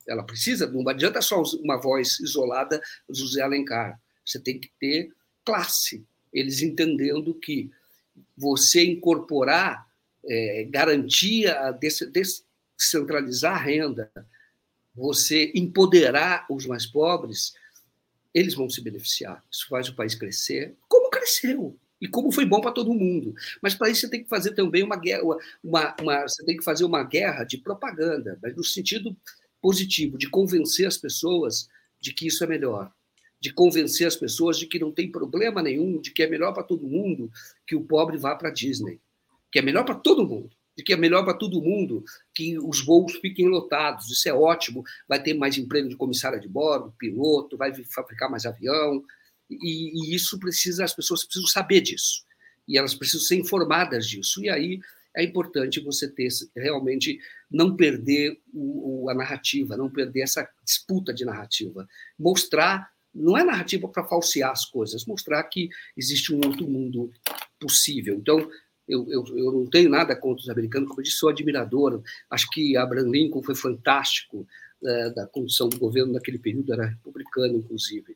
Ela 0.07 0.23
precisa, 0.23 0.65
não 0.65 0.87
adianta 0.87 1.21
só 1.21 1.43
uma 1.61 1.75
voz 1.75 2.21
isolada 2.21 2.81
do 3.09 3.13
José 3.13 3.41
Alencar. 3.41 3.99
Você 4.25 4.39
tem 4.39 4.57
que 4.57 4.71
ter 4.79 5.11
classe. 5.43 6.05
Eles 6.31 6.61
entendendo 6.61 7.33
que 7.33 7.69
você 8.37 8.81
incorporar 8.81 9.85
é, 10.27 10.63
garantia, 10.69 11.71
descentralizar 12.77 13.55
a 13.55 13.63
renda, 13.63 14.11
você 14.95 15.51
empoderar 15.53 16.45
os 16.49 16.65
mais 16.65 16.85
pobres, 16.85 17.53
eles 18.33 18.53
vão 18.53 18.69
se 18.69 18.81
beneficiar. 18.81 19.43
Isso 19.51 19.67
faz 19.67 19.89
o 19.89 19.95
país 19.95 20.15
crescer, 20.15 20.75
como 20.87 21.09
cresceu 21.09 21.77
e 21.99 22.07
como 22.07 22.31
foi 22.31 22.45
bom 22.45 22.61
para 22.61 22.71
todo 22.71 22.93
mundo. 22.93 23.33
Mas 23.61 23.73
para 23.73 23.89
isso 23.89 24.01
você 24.01 24.09
tem 24.09 24.23
que 24.23 24.29
fazer 24.29 24.53
também 24.53 24.83
uma 24.83 24.97
guerra, 24.97 25.21
uma, 25.63 25.95
uma, 26.01 26.21
você 26.23 26.43
tem 26.45 26.57
que 26.57 26.63
fazer 26.63 26.83
uma 26.85 27.03
guerra 27.03 27.43
de 27.43 27.57
propaganda, 27.57 28.37
mas 28.41 28.55
no 28.55 28.63
sentido 28.63 29.15
positivo, 29.61 30.17
de 30.17 30.29
convencer 30.29 30.85
as 30.85 30.97
pessoas 30.97 31.67
de 31.99 32.13
que 32.13 32.27
isso 32.27 32.43
é 32.43 32.47
melhor, 32.47 32.91
de 33.39 33.51
convencer 33.51 34.05
as 34.05 34.15
pessoas 34.15 34.57
de 34.57 34.67
que 34.67 34.79
não 34.79 34.91
tem 34.91 35.11
problema 35.11 35.61
nenhum, 35.61 35.99
de 35.99 36.11
que 36.11 36.21
é 36.21 36.27
melhor 36.27 36.53
para 36.53 36.63
todo 36.63 36.87
mundo 36.87 37.31
que 37.65 37.75
o 37.75 37.83
pobre 37.83 38.17
vá 38.17 38.35
para 38.35 38.49
a 38.49 38.53
Disney, 38.53 38.99
que 39.55 39.59
é 39.59 39.61
melhor 39.61 39.85
para 39.85 39.95
todo 39.95 40.27
mundo 40.27 40.49
de 40.75 40.83
que 40.83 40.91
é 40.91 40.97
melhor 40.97 41.23
para 41.23 41.33
todo 41.33 41.61
mundo 41.61 42.03
que 42.33 42.59
os 42.59 42.83
voos 42.83 43.13
fiquem 43.15 43.47
lotados. 43.47 44.11
Isso 44.11 44.27
é 44.27 44.33
ótimo. 44.33 44.83
Vai 45.07 45.23
ter 45.23 45.33
mais 45.33 45.57
emprego 45.57 45.87
de 45.87 45.95
comissária 45.95 46.37
de 46.37 46.49
bordo, 46.49 46.93
piloto, 46.99 47.55
vai 47.55 47.73
fabricar 47.85 48.29
mais 48.29 48.45
avião. 48.45 49.01
E, 49.49 50.11
e, 50.11 50.13
isso 50.13 50.37
precisa, 50.37 50.83
as 50.83 50.93
pessoas 50.93 51.23
precisam 51.23 51.47
saber 51.47 51.79
disso. 51.79 52.25
E 52.67 52.77
elas 52.77 52.93
precisam 52.93 53.25
ser 53.25 53.37
informadas 53.37 54.05
disso. 54.05 54.43
E 54.43 54.49
aí 54.49 54.79
é 55.15 55.23
importante 55.23 55.79
você 55.79 56.09
ter 56.09 56.27
realmente 56.53 57.19
não 57.49 57.73
perder 57.73 58.37
o, 58.53 59.05
o, 59.05 59.09
a 59.09 59.13
narrativa, 59.13 59.77
não 59.77 59.89
perder 59.89 60.23
essa 60.23 60.45
disputa 60.61 61.13
de 61.13 61.23
narrativa. 61.23 61.87
Mostrar, 62.19 62.91
não 63.13 63.37
é 63.37 63.45
narrativa 63.45 63.87
para 63.87 64.03
falsear 64.03 64.51
as 64.51 64.65
coisas, 64.65 65.05
mostrar 65.05 65.41
que 65.43 65.69
existe 65.95 66.33
um 66.33 66.41
outro 66.45 66.67
mundo 66.67 67.13
possível. 67.57 68.15
Então, 68.15 68.49
eu, 68.87 69.05
eu, 69.09 69.25
eu 69.35 69.51
não 69.51 69.65
tenho 69.65 69.89
nada 69.89 70.15
contra 70.15 70.43
os 70.43 70.49
americanos, 70.49 70.87
como 70.89 71.01
eu 71.01 71.03
disse, 71.03 71.17
sou 71.17 71.29
admirador. 71.29 72.01
Acho 72.29 72.49
que 72.49 72.77
Abraham 72.77 73.09
Lincoln 73.09 73.41
foi 73.41 73.55
fantástico 73.55 74.47
é, 74.83 75.09
da 75.09 75.25
condução 75.25 75.69
do 75.69 75.79
governo 75.79 76.13
naquele 76.13 76.37
período, 76.37 76.73
era 76.73 76.85
republicano, 76.85 77.57
inclusive. 77.57 78.15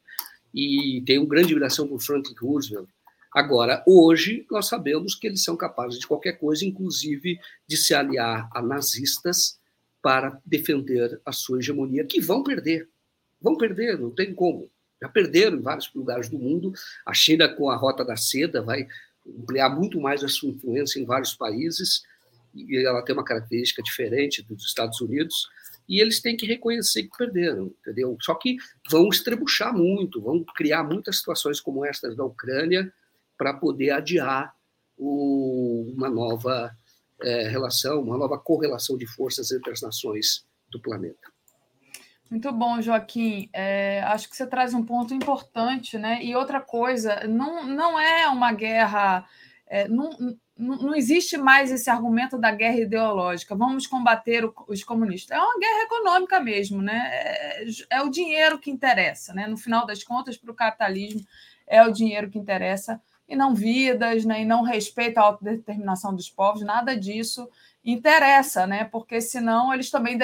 E 0.54 1.02
tenho 1.06 1.26
grande 1.26 1.48
admiração 1.48 1.88
por 1.88 2.00
Franklin 2.00 2.36
Roosevelt. 2.40 2.88
Agora, 3.32 3.84
hoje, 3.86 4.46
nós 4.50 4.68
sabemos 4.68 5.14
que 5.14 5.28
eles 5.28 5.44
são 5.44 5.56
capazes 5.56 6.00
de 6.00 6.08
qualquer 6.08 6.34
coisa, 6.34 6.66
inclusive 6.66 7.40
de 7.68 7.78
se 7.78 7.94
aliar 7.94 8.50
a 8.52 8.62
nazistas 8.62 9.60
para 10.02 10.40
defender 10.46 11.20
a 11.26 11.32
sua 11.32 11.60
hegemonia, 11.60 12.06
que 12.06 12.20
vão 12.20 12.44
perder. 12.44 12.90
Vão 13.40 13.56
perder, 13.56 14.00
não 14.00 14.10
tem 14.10 14.34
como. 14.34 14.70
Já 15.02 15.08
perderam 15.08 15.58
em 15.58 15.62
vários 15.62 15.94
lugares 15.94 16.30
do 16.30 16.38
mundo. 16.38 16.74
A 17.06 17.14
China, 17.14 17.48
com 17.48 17.70
a 17.70 17.76
Rota 17.76 18.04
da 18.04 18.18
Seda, 18.18 18.62
vai 18.62 18.88
ampliar 19.38 19.70
muito 19.70 20.00
mais 20.00 20.24
a 20.24 20.28
sua 20.28 20.50
influência 20.50 21.00
em 21.00 21.06
vários 21.06 21.36
países, 21.36 22.04
e 22.54 22.78
ela 22.86 23.04
tem 23.04 23.14
uma 23.14 23.24
característica 23.24 23.82
diferente 23.82 24.42
dos 24.42 24.66
Estados 24.66 25.00
Unidos, 25.02 25.48
e 25.88 26.00
eles 26.00 26.22
têm 26.22 26.38
que 26.38 26.46
reconhecer 26.46 27.04
que 27.04 27.18
perderam, 27.18 27.74
entendeu? 27.82 28.16
Só 28.22 28.36
que 28.36 28.58
vão 28.90 29.10
estrebuchar 29.10 29.76
muito, 29.76 30.22
vão 30.22 30.44
criar 30.56 30.84
muitas 30.84 31.18
situações 31.18 31.60
como 31.60 31.84
estas 31.84 32.16
da 32.16 32.24
Ucrânia 32.24 32.94
para 33.38 33.54
poder 33.54 33.90
adiar 33.92 34.54
o, 34.96 35.92
uma 35.96 36.10
nova 36.10 36.72
é, 37.22 37.48
relação, 37.48 38.02
uma 38.02 38.18
nova 38.18 38.38
correlação 38.38 38.98
de 38.98 39.08
forças 39.08 39.52
entre 39.52 39.72
as 39.72 39.82
nações 39.82 40.46
do 40.70 40.80
planeta. 40.80 41.28
Muito 42.30 42.52
bom, 42.52 42.80
Joaquim. 42.80 43.50
É, 43.52 44.02
acho 44.04 44.30
que 44.30 44.36
você 44.36 44.46
traz 44.46 44.74
um 44.74 44.86
ponto 44.86 45.14
importante, 45.14 45.98
né? 45.98 46.24
E 46.24 46.36
outra 46.36 46.62
coisa, 46.62 47.28
não, 47.28 47.66
não 47.66 48.00
é 48.00 48.28
uma 48.28 48.52
guerra. 48.54 49.26
É, 49.66 49.88
não, 49.88 50.12
não 50.56 50.94
existe 50.96 51.38
mais 51.38 51.72
esse 51.72 51.90
argumento 51.90 52.38
da 52.38 52.52
guerra 52.52 52.78
ideológica. 52.78 53.56
Vamos 53.56 53.88
combater 53.88 54.44
os 54.68 54.84
comunistas. 54.84 55.38
É 55.38 55.42
uma 55.42 55.60
guerra 55.60 55.84
econômica 55.84 56.40
mesmo, 56.40 56.82
né? 56.82 57.10
É, 57.14 57.66
é 57.92 58.02
o 58.04 58.10
dinheiro 58.10 58.60
que 58.60 58.70
interessa, 58.70 59.34
né? 59.34 59.48
No 59.48 59.58
final 59.58 59.86
das 59.88 60.04
contas, 60.04 60.38
para 60.38 60.52
o 60.52 60.56
capitalismo, 60.56 61.22
é 61.66 61.82
o 61.84 61.92
dinheiro 61.92 62.30
que 62.30 62.38
interessa 62.38 63.02
e 63.28 63.36
não 63.36 63.56
vidas, 63.56 64.24
né? 64.24 64.42
E 64.42 64.46
não 64.46 64.62
respeito 64.62 65.18
à 65.18 65.22
autodeterminação 65.22 66.16
dos 66.16 66.30
povos, 66.30 66.62
nada 66.62 66.96
disso 66.96 67.50
interessa, 67.84 68.68
né? 68.68 68.84
Porque 68.86 69.20
senão 69.22 69.74
eles 69.74 69.90
também 69.90 70.18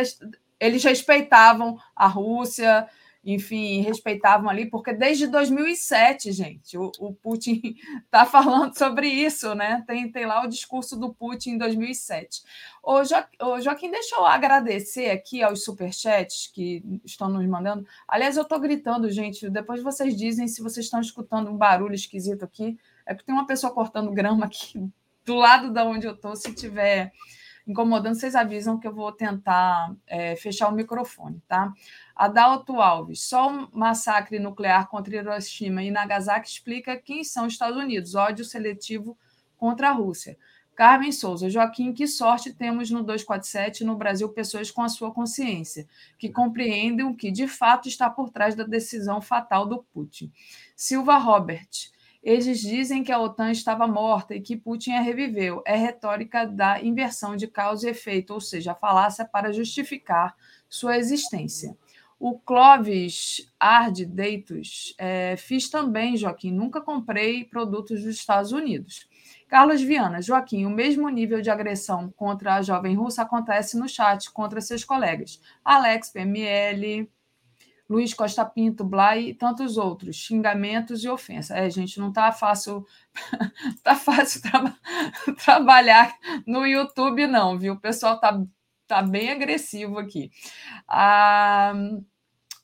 eles 0.60 0.84
respeitavam 0.84 1.78
a 1.96 2.08
Rússia, 2.08 2.88
enfim, 3.26 3.82
respeitavam 3.82 4.48
ali, 4.48 4.70
porque 4.70 4.94
desde 4.94 5.26
2007, 5.26 6.32
gente, 6.32 6.78
o, 6.78 6.92
o 7.00 7.12
Putin 7.12 7.76
está 8.06 8.24
falando 8.28 8.78
sobre 8.78 9.08
isso, 9.08 9.56
né? 9.56 9.84
Tem, 9.88 10.12
tem 10.12 10.28
lá 10.28 10.44
o 10.44 10.48
discurso 10.48 10.96
do 10.96 11.12
Putin 11.12 11.52
em 11.52 11.58
2007. 11.58 12.44
Ô, 12.84 13.04
jo, 13.04 13.16
Joaquim, 13.64 13.90
deixa 13.90 14.16
eu 14.16 14.26
agradecer 14.28 15.10
aqui 15.10 15.42
aos 15.42 15.64
superchats 15.64 16.52
que 16.54 16.84
estão 17.04 17.28
nos 17.28 17.46
mandando. 17.48 17.88
Aliás, 18.08 18.38
eu 18.38 18.44
estou 18.44 18.60
gritando, 18.60 19.10
gente, 19.10 19.50
depois 19.50 19.82
vocês 19.82 20.16
dizem 20.16 20.48
se 20.48 20.62
vocês 20.62 20.86
estão 20.86 21.02
escutando 21.02 21.50
um 21.50 21.58
barulho 21.58 21.96
esquisito 21.96 22.46
aqui. 22.46 22.78
É 23.08 23.16
porque 23.16 23.26
tem 23.26 23.34
uma 23.34 23.48
pessoa 23.48 23.74
cortando 23.74 24.12
grama 24.12 24.46
aqui 24.46 24.88
do 25.26 25.34
lado 25.34 25.74
da 25.74 25.84
onde 25.84 26.06
eu 26.06 26.14
estou, 26.14 26.36
se 26.36 26.54
tiver 26.54 27.12
incomodando, 27.68 28.16
vocês 28.16 28.36
avisam 28.36 28.80
que 28.80 28.88
eu 28.88 28.94
vou 28.94 29.12
tentar 29.12 29.96
é, 30.08 30.36
fechar 30.36 30.70
o 30.70 30.76
microfone, 30.76 31.42
tá? 31.48 31.74
Adalto 32.16 32.80
Alves, 32.80 33.22
só 33.22 33.50
um 33.50 33.68
massacre 33.74 34.40
nuclear 34.40 34.88
contra 34.88 35.16
Hiroshima 35.16 35.84
e 35.84 35.92
Nagasaki 35.92 36.48
explica 36.48 36.96
quem 36.98 37.24
são 37.24 37.48
os 37.48 37.54
Estados 37.54 37.78
Unidos, 37.78 38.16
ódio 38.16 38.46
seletivo 38.46 39.18
contra 39.58 39.90
a 39.90 39.92
Rússia. 39.92 40.38
Carmen 40.76 41.12
Souza, 41.12 41.50
Joaquim, 41.50 41.94
que 41.94 42.06
sorte 42.06 42.54
temos 42.54 42.92
no 42.92 43.02
247 43.02 43.86
no 43.86 43.96
Brasil 43.96 44.28
pessoas 44.30 44.70
com 44.70 44.82
a 44.82 44.90
sua 44.90 45.10
consciência, 45.10 45.88
que 46.18 46.30
compreendem 46.30 47.06
o 47.06 47.16
que 47.16 47.32
de 47.32 47.48
fato 47.48 47.88
está 47.88 48.10
por 48.10 48.30
trás 48.30 48.56
da 48.56 48.66
decisão 48.66 49.22
fatal 49.22 49.66
do 49.66 49.82
Putin. 49.94 50.32
Silva 50.76 51.18
Robert, 51.18 51.70
eles 52.26 52.60
dizem 52.60 53.04
que 53.04 53.12
a 53.12 53.20
OTAN 53.20 53.52
estava 53.52 53.88
morta 53.88 54.34
e 54.34 54.42
que 54.42 54.58
Putin 54.58 54.94
a 54.94 55.02
reviveu. 55.02 55.62
É 55.64 55.76
retórica 55.76 56.48
da 56.48 56.82
inversão 56.82 57.36
de 57.36 57.46
causa 57.46 57.88
e 57.88 57.92
efeito, 57.92 58.34
ou 58.34 58.42
seja, 58.42 58.72
a 58.72 58.76
falácia 58.76 59.24
para 59.24 59.54
justificar 59.54 60.36
sua 60.68 60.98
existência. 60.98 61.78
O 62.20 62.40
Clovis 62.40 63.48
Arde 63.60 64.08
Deitos, 64.08 64.96
é, 64.98 65.36
fiz 65.38 65.70
também, 65.70 66.18
Joaquim, 66.18 66.52
nunca 66.52 66.82
comprei 66.82 67.46
produtos 67.46 68.02
dos 68.02 68.16
Estados 68.16 68.52
Unidos. 68.52 69.08
Carlos 69.48 69.82
Viana, 69.82 70.20
Joaquim, 70.20 70.66
o 70.66 70.70
mesmo 70.72 71.08
nível 71.10 71.42
de 71.42 71.52
agressão 71.52 72.12
contra 72.16 72.56
a 72.56 72.62
jovem 72.64 72.96
russa 72.96 73.22
acontece 73.22 73.78
no 73.78 73.88
chat 73.88 74.32
contra 74.32 74.60
seus 74.62 74.84
colegas. 74.84 75.40
Alex, 75.64 76.10
PML, 76.10 77.08
Luiz 77.88 78.14
Costa 78.14 78.44
Pinto, 78.44 78.84
Blay 78.84 79.30
e 79.30 79.34
tantos 79.34 79.78
outros, 79.78 80.16
xingamentos 80.16 81.04
e 81.04 81.10
ofensa. 81.10 81.56
É, 81.56 81.70
gente, 81.70 82.00
não 82.00 82.10
está 82.10 82.32
fácil, 82.32 82.86
tá 83.84 83.96
fácil 83.96 84.42
tra 84.44 84.76
trabalhar 85.44 86.14
no 86.46 86.66
YouTube, 86.66 87.28
não, 87.28 87.58
viu? 87.58 87.74
O 87.74 87.80
pessoal 87.80 88.20
tá, 88.20 88.42
tá 88.88 89.02
bem 89.02 89.32
agressivo 89.32 90.00
aqui. 90.00 90.32
Ah, 90.88 91.74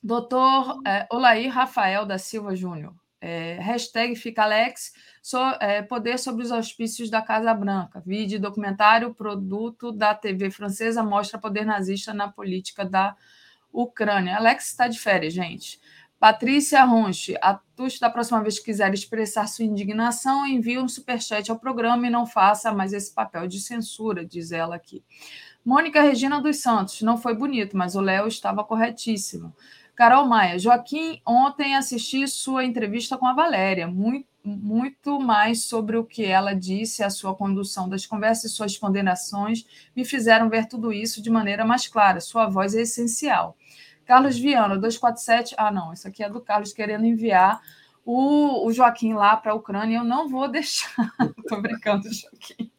doutor 0.02 0.80
é, 0.86 1.06
Olair 1.10 1.52
Rafael 1.52 2.04
da 2.04 2.18
Silva 2.18 2.56
Júnior. 2.56 2.94
É, 3.24 3.56
hashtag 3.60 4.16
fica 4.16 4.42
Alex, 4.42 4.92
so, 5.22 5.38
é, 5.60 5.80
poder 5.80 6.18
sobre 6.18 6.42
os 6.42 6.50
auspícios 6.50 7.08
da 7.08 7.22
Casa 7.22 7.54
Branca. 7.54 8.02
Vídeo 8.04 8.40
documentário, 8.40 9.14
produto 9.14 9.92
da 9.92 10.12
TV 10.12 10.50
francesa, 10.50 11.04
mostra 11.04 11.38
poder 11.38 11.64
nazista 11.64 12.12
na 12.12 12.26
política 12.26 12.84
da 12.84 13.14
Ucrânia. 13.72 14.36
Alex 14.36 14.68
está 14.68 14.88
de 14.88 14.98
férias, 14.98 15.32
gente. 15.32 15.80
Patrícia 16.22 16.84
Ronche, 16.84 17.36
Atuste, 17.40 17.98
da 17.98 18.08
próxima 18.08 18.40
vez 18.42 18.56
que 18.56 18.66
quiser 18.66 18.94
expressar 18.94 19.48
sua 19.48 19.64
indignação, 19.64 20.46
envie 20.46 20.78
um 20.78 20.86
superchat 20.86 21.50
ao 21.50 21.58
programa 21.58 22.06
e 22.06 22.10
não 22.10 22.26
faça 22.26 22.72
mais 22.72 22.92
esse 22.92 23.12
papel 23.12 23.48
de 23.48 23.58
censura, 23.58 24.24
diz 24.24 24.52
ela 24.52 24.76
aqui. 24.76 25.02
Mônica 25.64 26.00
Regina 26.00 26.40
dos 26.40 26.58
Santos, 26.58 27.02
não 27.02 27.18
foi 27.18 27.34
bonito, 27.34 27.76
mas 27.76 27.96
o 27.96 28.00
Léo 28.00 28.28
estava 28.28 28.62
corretíssimo. 28.62 29.52
Carol 29.96 30.26
Maia, 30.26 30.60
Joaquim, 30.60 31.20
ontem 31.26 31.74
assisti 31.74 32.26
sua 32.28 32.64
entrevista 32.64 33.18
com 33.18 33.26
a 33.26 33.34
Valéria, 33.34 33.86
muito, 33.88 34.28
muito 34.44 35.20
mais 35.20 35.64
sobre 35.64 35.96
o 35.96 36.04
que 36.04 36.24
ela 36.24 36.54
disse, 36.54 37.02
a 37.02 37.10
sua 37.10 37.34
condução 37.34 37.88
das 37.88 38.06
conversas 38.06 38.50
e 38.50 38.54
suas 38.54 38.76
condenações 38.76 39.66
me 39.94 40.04
fizeram 40.04 40.48
ver 40.48 40.66
tudo 40.66 40.92
isso 40.92 41.20
de 41.20 41.30
maneira 41.30 41.64
mais 41.64 41.86
clara. 41.86 42.20
Sua 42.20 42.48
voz 42.48 42.74
é 42.74 42.82
essencial. 42.82 43.56
Carlos 44.12 44.38
Viana, 44.38 44.76
247. 44.76 45.54
Ah, 45.56 45.70
não, 45.70 45.90
isso 45.90 46.06
aqui 46.06 46.22
é 46.22 46.28
do 46.28 46.38
Carlos 46.38 46.74
querendo 46.74 47.06
enviar 47.06 47.62
o, 48.04 48.66
o 48.66 48.70
Joaquim 48.70 49.14
lá 49.14 49.34
para 49.38 49.52
a 49.52 49.54
Ucrânia. 49.54 49.96
Eu 49.96 50.04
não 50.04 50.28
vou 50.28 50.46
deixar. 50.52 50.94
Estou 51.38 51.62
brincando, 51.62 52.06
Joaquim. 52.12 52.70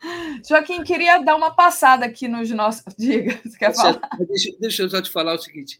Joaquim, 0.48 0.82
queria 0.82 1.18
dar 1.18 1.36
uma 1.36 1.54
passada 1.54 2.06
aqui 2.06 2.28
nos 2.28 2.50
nossos. 2.50 2.82
Diga, 2.96 3.38
você 3.44 3.58
quer 3.58 3.74
falar? 3.74 4.00
Deixa, 4.26 4.56
deixa 4.58 4.82
eu 4.84 4.88
só 4.88 5.02
te 5.02 5.10
falar 5.10 5.34
o 5.34 5.38
seguinte: 5.38 5.78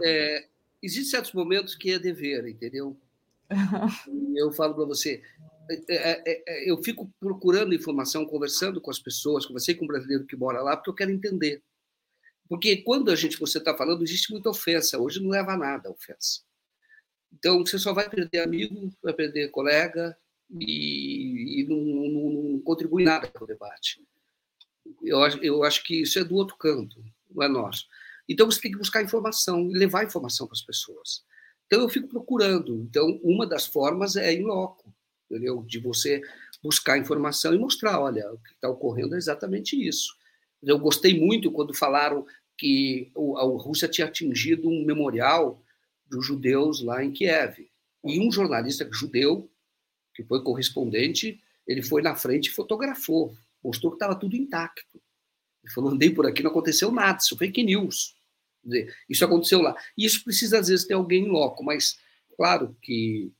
é, 0.00 0.46
existem 0.80 1.10
certos 1.10 1.32
momentos 1.32 1.74
que 1.74 1.90
é 1.90 1.98
dever, 1.98 2.46
entendeu? 2.46 2.96
Eu 4.36 4.52
falo 4.52 4.72
para 4.72 4.84
você, 4.84 5.20
é, 5.68 5.76
é, 5.88 6.42
é, 6.46 6.70
eu 6.70 6.80
fico 6.80 7.10
procurando 7.18 7.74
informação, 7.74 8.24
conversando 8.24 8.80
com 8.80 8.92
as 8.92 9.00
pessoas, 9.00 9.46
conversei 9.46 9.74
com 9.74 9.84
um 9.84 9.88
brasileiro 9.88 10.24
que 10.24 10.36
mora 10.36 10.62
lá, 10.62 10.76
porque 10.76 10.90
eu 10.90 10.94
quero 10.94 11.10
entender. 11.10 11.60
Porque 12.54 12.76
quando 12.76 13.10
a 13.10 13.16
gente 13.16 13.36
você 13.36 13.58
está 13.58 13.76
falando, 13.76 14.04
existe 14.04 14.30
muita 14.30 14.48
ofensa. 14.48 14.96
Hoje 14.96 15.20
não 15.20 15.28
leva 15.28 15.54
a 15.54 15.56
nada 15.56 15.88
a 15.88 15.92
ofensa. 15.92 16.40
Então 17.32 17.66
você 17.66 17.80
só 17.80 17.92
vai 17.92 18.08
perder 18.08 18.42
amigo, 18.42 18.92
vai 19.02 19.12
perder 19.12 19.50
colega, 19.50 20.16
e, 20.48 21.62
e 21.62 21.66
não, 21.68 21.76
não, 21.76 22.30
não, 22.30 22.60
contribui 22.60 23.02
nada 23.02 23.26
para 23.26 23.42
o 23.42 23.46
debate. 23.46 24.00
Eu, 25.02 25.18
eu 25.42 25.64
acho 25.64 25.82
que 25.82 26.02
isso 26.02 26.16
é 26.16 26.22
do 26.22 26.36
outro 26.36 26.56
canto, 26.56 27.04
não 27.28 27.42
é 27.42 27.48
nosso. 27.48 27.86
Então 28.28 28.48
você 28.48 28.60
tem 28.60 28.70
que 28.70 28.78
buscar 28.78 29.02
informação 29.02 29.68
e 29.68 29.74
levar 29.76 30.04
informação 30.04 30.46
para 30.46 30.54
as 30.54 30.62
pessoas. 30.62 31.24
Então 31.66 31.80
eu 31.80 31.88
fico 31.88 32.06
procurando. 32.06 32.82
Então 32.82 33.18
uma 33.24 33.48
das 33.48 33.66
formas 33.66 34.14
é 34.14 34.32
em 34.32 34.44
loco, 34.44 34.94
entendeu? 35.28 35.64
De 35.66 35.80
você 35.80 36.22
buscar 36.62 36.98
informação 36.98 37.52
e 37.52 37.58
mostrar, 37.58 37.98
olha, 37.98 38.32
o 38.32 38.38
que 38.38 38.52
está 38.52 38.68
ocorrendo 38.68 39.16
é 39.16 39.18
exatamente 39.18 39.76
isso. 39.76 40.14
Eu 40.62 40.78
gostei 40.78 41.18
muito 41.18 41.50
quando 41.50 41.74
falaram 41.74 42.24
que 42.56 43.10
a 43.36 43.42
Rússia 43.42 43.88
tinha 43.88 44.06
atingido 44.06 44.68
um 44.68 44.84
memorial 44.84 45.62
dos 46.06 46.24
judeus 46.24 46.80
lá 46.80 47.04
em 47.04 47.10
Kiev. 47.10 47.68
E 48.04 48.20
um 48.20 48.30
jornalista 48.30 48.88
judeu 48.92 49.50
que 50.14 50.22
foi 50.22 50.42
correspondente, 50.42 51.40
ele 51.66 51.82
foi 51.82 52.02
na 52.02 52.14
frente 52.14 52.46
e 52.46 52.52
fotografou, 52.52 53.34
mostrou 53.62 53.92
que 53.92 53.96
estava 53.96 54.14
tudo 54.14 54.36
intacto. 54.36 55.00
Ele 55.62 55.72
falou: 55.72 55.90
andei 55.90 56.10
por 56.10 56.26
aqui, 56.26 56.42
não 56.42 56.50
aconteceu 56.50 56.92
nada, 56.92 57.18
isso 57.18 57.34
é 57.34 57.38
fake 57.38 57.62
news. 57.62 58.14
Isso 59.08 59.24
aconteceu 59.24 59.60
lá. 59.60 59.76
E 59.96 60.04
isso 60.04 60.24
precisa, 60.24 60.58
às 60.58 60.68
vezes, 60.68 60.86
ter 60.86 60.94
alguém 60.94 61.24
em 61.24 61.28
loco, 61.28 61.62
mas 61.62 61.98
claro 62.36 62.76
que 62.80 63.32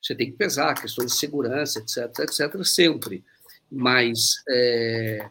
você 0.00 0.14
tem 0.14 0.30
que 0.30 0.36
pesar 0.36 0.80
questões 0.80 1.12
de 1.12 1.18
segurança, 1.18 1.78
etc, 1.78 2.18
etc, 2.20 2.64
sempre. 2.64 3.24
Mas 3.70 4.42
é, 4.48 5.30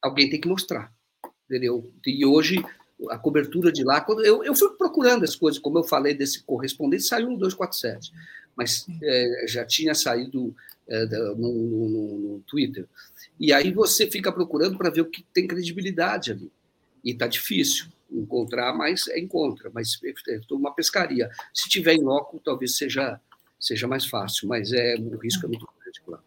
alguém 0.00 0.30
tem 0.30 0.40
que 0.40 0.48
mostrar, 0.48 0.92
entendeu? 1.54 1.90
E 2.06 2.26
hoje 2.26 2.64
a 3.10 3.18
cobertura 3.18 3.70
de 3.70 3.84
lá, 3.84 4.00
quando 4.00 4.24
eu, 4.24 4.42
eu 4.44 4.54
fui 4.54 4.70
procurando 4.70 5.24
as 5.24 5.36
coisas, 5.36 5.60
como 5.60 5.78
eu 5.78 5.84
falei 5.84 6.14
desse 6.14 6.42
correspondente, 6.42 7.04
saiu 7.04 7.30
no 7.30 7.36
247 7.38 8.12
mas 8.56 8.86
é, 9.02 9.46
já 9.48 9.64
tinha 9.64 9.94
saído 9.94 10.54
é, 10.88 11.06
no, 11.06 11.52
no, 11.52 12.18
no, 12.18 12.40
Twitter. 12.46 12.86
E 13.38 13.52
aí 13.52 13.72
você 13.72 14.10
fica 14.10 14.30
procurando 14.32 14.78
para 14.78 14.90
ver 14.90 15.00
o 15.00 15.10
que 15.10 15.24
tem 15.32 15.46
credibilidade 15.46 16.32
ali. 16.32 16.50
E 17.02 17.10
está 17.10 17.26
difícil 17.26 17.86
encontrar, 18.10 18.72
mas 18.74 19.08
é 19.08 19.18
encontra. 19.18 19.70
Mas 19.72 19.98
é, 20.04 20.34
é 20.34 20.40
uma 20.52 20.72
pescaria. 20.72 21.28
Se 21.52 21.68
tiver 21.68 21.94
em 21.94 22.02
loco, 22.02 22.40
talvez 22.44 22.76
seja, 22.76 23.20
seja 23.58 23.88
mais 23.88 24.06
fácil, 24.06 24.48
mas 24.48 24.72
é, 24.72 24.94
o 24.96 25.16
risco 25.16 25.44
é 25.44 25.48
muito 25.48 25.68
grande, 25.80 26.00
claro. 26.04 26.22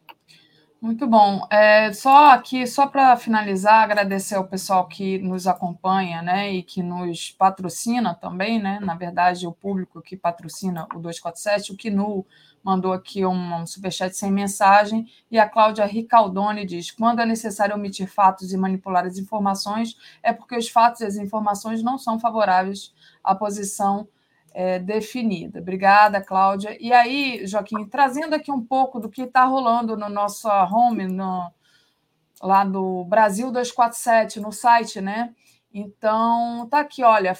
Muito 0.79 1.07
bom. 1.07 1.47
É, 1.49 1.91
só 1.91 2.31
aqui, 2.33 2.67
só 2.67 2.85
para 2.85 3.17
finalizar, 3.17 3.83
agradecer 3.83 4.35
ao 4.35 4.45
pessoal 4.47 4.87
que 4.87 5.17
nos 5.17 5.47
acompanha, 5.47 6.21
né, 6.21 6.51
e 6.53 6.61
que 6.61 6.83
nos 6.83 7.31
patrocina 7.31 8.13
também, 8.13 8.61
né, 8.61 8.79
na 8.79 8.93
verdade, 8.93 9.47
o 9.47 9.51
público 9.51 10.01
que 10.03 10.15
patrocina 10.15 10.87
o 10.93 10.99
247, 10.99 11.71
o 11.71 11.75
Kinu 11.75 12.23
mandou 12.63 12.93
aqui 12.93 13.25
um, 13.25 13.55
um 13.55 13.65
superchat 13.65 14.15
sem 14.15 14.31
mensagem, 14.31 15.07
e 15.31 15.39
a 15.39 15.49
Cláudia 15.49 15.83
Ricaldoni 15.85 16.63
diz, 16.63 16.91
quando 16.91 17.21
é 17.21 17.25
necessário 17.25 17.75
omitir 17.75 18.07
fatos 18.07 18.53
e 18.53 18.57
manipular 18.57 19.03
as 19.03 19.17
informações, 19.17 19.97
é 20.21 20.31
porque 20.31 20.55
os 20.55 20.69
fatos 20.69 21.01
e 21.01 21.05
as 21.05 21.15
informações 21.15 21.81
não 21.81 21.97
são 21.97 22.19
favoráveis 22.19 22.93
à 23.23 23.33
posição 23.33 24.07
é, 24.57 24.79
definida. 24.79 25.59
Obrigada, 25.59 26.19
Cláudia. 26.19 26.75
E 26.81 26.91
aí, 26.91 27.45
Joaquim, 27.45 27.85
trazendo 27.85 28.33
aqui 28.33 28.51
um 28.51 28.65
pouco 28.65 28.99
do 28.99 29.07
que 29.07 29.21
está 29.21 29.43
rolando 29.43 29.95
no 29.95 30.09
nosso 30.09 30.47
home, 30.49 31.05
no, 31.05 31.53
lá 32.41 32.63
do 32.63 33.05
Brasil 33.05 33.51
247, 33.51 34.39
no 34.39 34.51
site, 34.51 34.99
né? 34.99 35.35
Então, 35.71 36.67
tá 36.71 36.79
aqui, 36.79 37.03
olha, 37.03 37.35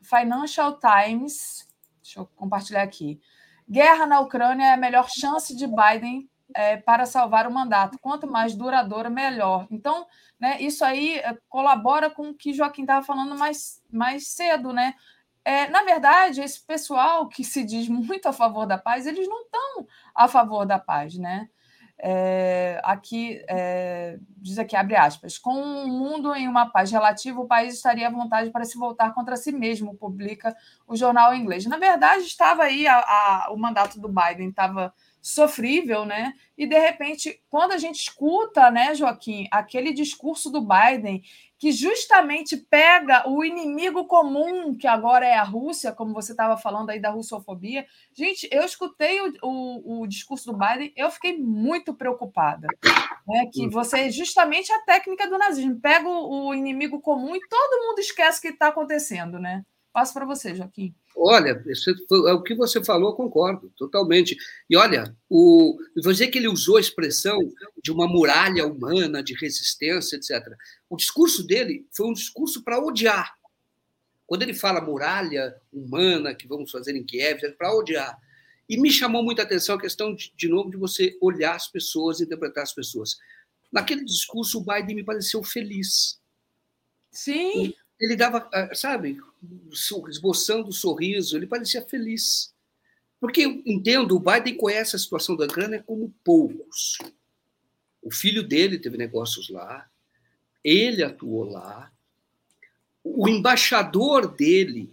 Financial 0.00 0.78
Times, 0.80 1.68
deixa 2.02 2.20
eu 2.20 2.26
compartilhar 2.34 2.82
aqui. 2.82 3.20
Guerra 3.68 4.06
na 4.06 4.20
Ucrânia 4.20 4.68
é 4.68 4.72
a 4.72 4.78
melhor 4.78 5.06
chance 5.10 5.54
de 5.54 5.66
Biden 5.66 6.26
é, 6.56 6.78
para 6.78 7.04
salvar 7.04 7.46
o 7.46 7.52
mandato. 7.52 7.98
Quanto 7.98 8.26
mais 8.26 8.54
duradoura, 8.54 9.10
melhor. 9.10 9.66
Então, 9.70 10.06
né, 10.40 10.56
isso 10.62 10.82
aí 10.82 11.18
é, 11.18 11.36
colabora 11.46 12.08
com 12.08 12.30
o 12.30 12.34
que 12.34 12.54
Joaquim 12.54 12.82
estava 12.84 13.04
falando 13.04 13.36
mais, 13.36 13.82
mais 13.92 14.28
cedo, 14.28 14.72
né? 14.72 14.94
É, 15.44 15.68
na 15.68 15.82
verdade, 15.82 16.40
esse 16.40 16.64
pessoal 16.64 17.28
que 17.28 17.44
se 17.44 17.64
diz 17.64 17.88
muito 17.88 18.26
a 18.26 18.32
favor 18.32 18.66
da 18.66 18.78
paz, 18.78 19.06
eles 19.06 19.28
não 19.28 19.42
estão 19.42 19.86
a 20.14 20.26
favor 20.26 20.64
da 20.64 20.78
paz, 20.78 21.18
né? 21.18 21.48
É, 21.96 22.80
aqui 22.82 23.40
é, 23.48 24.18
diz 24.36 24.58
aqui 24.58 24.74
abre 24.74 24.96
aspas 24.96 25.38
com 25.38 25.54
um 25.54 25.86
mundo 25.86 26.34
em 26.34 26.48
uma 26.48 26.68
paz 26.68 26.90
relativa 26.90 27.40
o 27.40 27.46
país 27.46 27.74
estaria 27.74 28.08
à 28.08 28.10
vontade 28.10 28.50
para 28.50 28.64
se 28.64 28.76
voltar 28.76 29.14
contra 29.14 29.36
si 29.36 29.52
mesmo 29.52 29.94
publica 29.94 30.56
o 30.88 30.96
jornal 30.96 31.32
inglês 31.32 31.64
na 31.66 31.78
verdade 31.78 32.24
estava 32.24 32.64
aí 32.64 32.88
a, 32.88 32.98
a, 32.98 33.52
o 33.52 33.56
mandato 33.56 34.00
do 34.00 34.08
Biden 34.08 34.48
estava 34.48 34.92
sofrível 35.26 36.04
né 36.04 36.34
e 36.56 36.66
de 36.66 36.78
repente 36.78 37.42
quando 37.48 37.72
a 37.72 37.78
gente 37.78 37.98
escuta 37.98 38.70
né 38.70 38.94
Joaquim 38.94 39.48
aquele 39.50 39.92
discurso 39.92 40.50
do 40.50 40.60
Biden 40.60 41.22
que 41.64 41.72
justamente 41.72 42.58
pega 42.58 43.26
o 43.26 43.42
inimigo 43.42 44.04
comum, 44.04 44.76
que 44.76 44.86
agora 44.86 45.24
é 45.24 45.34
a 45.34 45.42
Rússia, 45.42 45.92
como 45.92 46.12
você 46.12 46.32
estava 46.32 46.58
falando 46.58 46.90
aí 46.90 47.00
da 47.00 47.08
russofobia. 47.08 47.86
Gente, 48.12 48.46
eu 48.52 48.62
escutei 48.64 49.18
o, 49.22 49.32
o, 49.42 50.02
o 50.02 50.06
discurso 50.06 50.52
do 50.52 50.58
Biden, 50.58 50.92
eu 50.94 51.10
fiquei 51.10 51.38
muito 51.38 51.94
preocupada. 51.94 52.66
Né, 53.26 53.46
que 53.50 53.66
hum. 53.66 53.70
você, 53.70 54.10
justamente 54.10 54.70
a 54.70 54.80
técnica 54.82 55.26
do 55.26 55.38
nazismo, 55.38 55.80
pega 55.80 56.06
o, 56.06 56.48
o 56.48 56.54
inimigo 56.54 57.00
comum 57.00 57.34
e 57.34 57.40
todo 57.48 57.86
mundo 57.86 57.98
esquece 57.98 58.40
o 58.40 58.42
que 58.42 58.48
está 58.48 58.68
acontecendo, 58.68 59.38
né? 59.38 59.64
Passo 59.90 60.12
para 60.12 60.26
você, 60.26 60.54
Joaquim. 60.54 60.94
Olha, 61.16 61.64
é 62.26 62.32
o 62.32 62.42
que 62.42 62.54
você 62.54 62.82
falou, 62.82 63.14
concordo 63.14 63.72
totalmente. 63.76 64.36
E 64.68 64.76
olha, 64.76 65.16
o, 65.30 65.78
você 66.02 66.26
que 66.26 66.38
ele 66.38 66.48
usou 66.48 66.76
a 66.76 66.80
expressão 66.80 67.38
de 67.82 67.92
uma 67.92 68.08
muralha 68.08 68.66
humana, 68.66 69.22
de 69.22 69.32
resistência, 69.34 70.16
etc. 70.16 70.44
O 70.90 70.96
discurso 70.96 71.46
dele 71.46 71.86
foi 71.92 72.08
um 72.08 72.12
discurso 72.12 72.64
para 72.64 72.82
odiar. 72.82 73.32
Quando 74.26 74.42
ele 74.42 74.54
fala 74.54 74.80
muralha 74.80 75.54
humana 75.72 76.34
que 76.34 76.48
vamos 76.48 76.70
fazer 76.70 76.96
em 76.96 77.04
Kiev, 77.04 77.44
é 77.44 77.50
para 77.52 77.72
odiar. 77.72 78.18
E 78.68 78.80
me 78.80 78.90
chamou 78.90 79.22
muita 79.22 79.42
atenção 79.42 79.76
a 79.76 79.80
questão, 79.80 80.14
de, 80.14 80.32
de 80.36 80.48
novo, 80.48 80.70
de 80.70 80.76
você 80.76 81.16
olhar 81.20 81.54
as 81.54 81.68
pessoas, 81.68 82.20
interpretar 82.20 82.64
as 82.64 82.74
pessoas. 82.74 83.16
Naquele 83.70 84.04
discurso, 84.04 84.58
o 84.58 84.64
Biden 84.64 84.96
me 84.96 85.04
pareceu 85.04 85.44
feliz. 85.44 86.18
Sim 87.10 87.72
ele 87.98 88.16
dava, 88.16 88.48
ah, 88.52 88.74
sabe, 88.74 89.20
esboçando 90.08 90.68
o 90.68 90.72
sorriso, 90.72 91.36
ele 91.36 91.46
parecia 91.46 91.82
feliz. 91.82 92.52
Porque 93.20 93.42
eu 93.42 93.62
entendo, 93.64 94.16
o 94.16 94.20
Biden 94.20 94.56
conhece 94.56 94.96
a 94.96 94.98
situação 94.98 95.36
da 95.36 95.46
Ucrânia 95.46 95.82
como 95.82 96.14
poucos. 96.22 96.98
O 98.02 98.10
filho 98.10 98.42
dele 98.42 98.78
teve 98.78 98.98
negócios 98.98 99.48
lá, 99.48 99.88
ele 100.62 101.02
atuou 101.02 101.44
lá. 101.44 101.90
O 103.02 103.28
embaixador 103.28 104.34
dele 104.34 104.92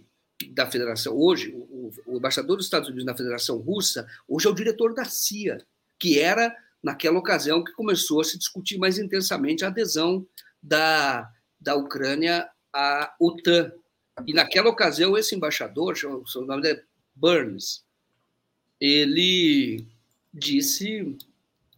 da 0.50 0.70
Federação, 0.70 1.14
hoje, 1.14 1.50
o, 1.54 1.92
o 2.06 2.16
embaixador 2.16 2.56
dos 2.56 2.66
Estados 2.66 2.88
Unidos 2.88 3.04
na 3.04 3.16
Federação 3.16 3.58
Russa, 3.58 4.06
hoje 4.26 4.46
é 4.46 4.50
o 4.50 4.54
diretor 4.54 4.94
da 4.94 5.04
CIA, 5.04 5.64
que 5.98 6.18
era, 6.18 6.56
naquela 6.82 7.18
ocasião, 7.18 7.62
que 7.62 7.72
começou 7.72 8.20
a 8.20 8.24
se 8.24 8.38
discutir 8.38 8.78
mais 8.78 8.98
intensamente 8.98 9.64
a 9.64 9.68
adesão 9.68 10.26
da, 10.62 11.30
da 11.60 11.74
Ucrânia 11.76 12.48
à 12.72 13.14
OTAN. 13.20 13.72
E 14.26 14.32
naquela 14.32 14.68
ocasião, 14.68 15.16
esse 15.16 15.34
embaixador, 15.34 15.94
o 16.04 16.40
nome 16.42 16.68
é 16.68 16.82
Burns, 17.14 17.84
ele 18.80 19.86
disse 20.32 21.16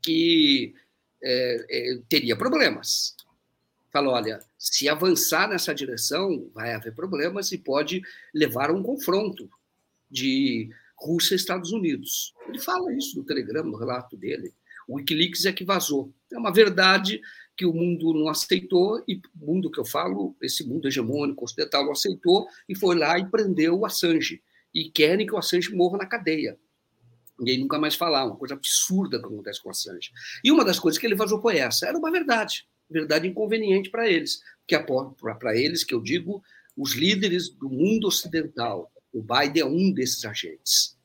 que 0.02 0.74
é, 1.22 1.66
é, 1.70 1.98
teria 2.08 2.36
problemas. 2.36 3.16
Falou: 3.92 4.14
olha, 4.14 4.40
se 4.58 4.88
avançar 4.88 5.48
nessa 5.48 5.74
direção, 5.74 6.50
vai 6.54 6.72
haver 6.72 6.94
problemas 6.94 7.52
e 7.52 7.58
pode 7.58 8.02
levar 8.34 8.70
a 8.70 8.72
um 8.72 8.82
confronto 8.82 9.48
de 10.10 10.70
Rússia 10.96 11.34
e 11.34 11.36
Estados 11.36 11.72
Unidos. 11.72 12.34
Ele 12.48 12.58
fala 12.58 12.92
isso 12.92 13.18
no 13.18 13.24
Telegram, 13.24 13.64
no 13.64 13.76
relato 13.76 14.16
dele. 14.16 14.52
O 14.86 14.96
Wikileaks 14.96 15.44
é 15.44 15.52
que 15.52 15.64
vazou. 15.64 16.12
É 16.32 16.38
uma 16.38 16.52
verdade 16.52 17.20
que 17.56 17.64
o 17.64 17.72
mundo 17.72 18.12
não 18.12 18.28
aceitou, 18.28 19.02
e 19.06 19.16
o 19.40 19.46
mundo 19.46 19.70
que 19.70 19.78
eu 19.78 19.84
falo, 19.84 20.36
esse 20.42 20.66
mundo 20.66 20.88
hegemônico 20.88 21.44
ocidental, 21.44 21.84
não 21.84 21.92
aceitou, 21.92 22.46
e 22.68 22.74
foi 22.74 22.96
lá 22.96 23.18
e 23.18 23.30
prendeu 23.30 23.78
o 23.78 23.86
Assange. 23.86 24.42
E 24.74 24.90
querem 24.90 25.26
que 25.26 25.34
o 25.34 25.38
Assange 25.38 25.74
morra 25.74 25.98
na 25.98 26.06
cadeia. 26.06 26.58
Ninguém 27.38 27.58
nunca 27.58 27.78
mais 27.78 27.94
falar, 27.94 28.24
uma 28.24 28.36
coisa 28.36 28.54
absurda 28.54 29.18
que 29.18 29.26
acontece 29.26 29.62
com 29.62 29.68
o 29.68 29.70
Assange. 29.70 30.10
E 30.42 30.50
uma 30.50 30.64
das 30.64 30.78
coisas 30.78 30.98
que 30.98 31.06
ele 31.06 31.14
vazou 31.14 31.40
foi 31.40 31.58
essa: 31.58 31.86
era 31.86 31.96
uma 31.96 32.10
verdade, 32.10 32.66
verdade 32.90 33.28
inconveniente 33.28 33.90
para 33.90 34.08
eles, 34.08 34.40
que 34.66 34.76
para 35.38 35.56
eles, 35.56 35.84
que 35.84 35.94
eu 35.94 36.00
digo, 36.00 36.42
os 36.76 36.94
líderes 36.94 37.48
do 37.48 37.68
mundo 37.68 38.08
ocidental. 38.08 38.90
O 39.12 39.22
Biden 39.22 39.62
é 39.62 39.64
um 39.64 39.92
desses 39.92 40.24
agentes. 40.24 40.98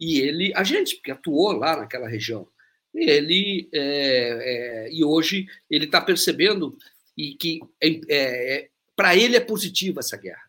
E 0.00 0.20
ele, 0.20 0.54
agente, 0.54 0.96
porque 0.96 1.10
atuou 1.10 1.52
lá 1.52 1.76
naquela 1.76 2.08
região 2.08 2.48
ele 2.94 3.68
é, 3.72 3.80
é, 3.80 4.92
e 4.92 5.04
hoje 5.04 5.46
ele 5.68 5.84
está 5.84 6.00
percebendo 6.00 6.76
e 7.16 7.34
que 7.34 7.60
é, 7.80 8.00
é 8.08 8.70
para 8.96 9.16
ele 9.16 9.36
é 9.36 9.40
positiva 9.40 10.00
essa 10.00 10.16
guerra. 10.16 10.42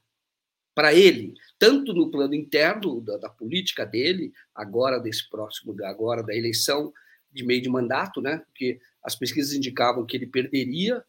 Para 0.74 0.94
ele, 0.94 1.34
tanto 1.60 1.94
no 1.94 2.10
plano 2.10 2.34
interno 2.34 3.02
da, 3.02 3.18
da, 3.18 3.30
política 3.30 3.86
dele, 3.86 4.34
agora 4.56 5.00
desse 5.00 5.30
próximo, 5.30 5.76
agora 5.84 6.24
da 6.24 6.36
eleição 6.36 6.94
de 7.32 7.46
meio 7.46 7.62
de 7.62 7.70
mandato, 7.70 8.22
né? 8.22 8.40
Porque 8.40 8.80
as 9.04 9.16
pesquisas 9.16 9.54
indicavam 9.54 10.06
que 10.06 10.18
ele 10.18 10.28
perderia 10.28 11.04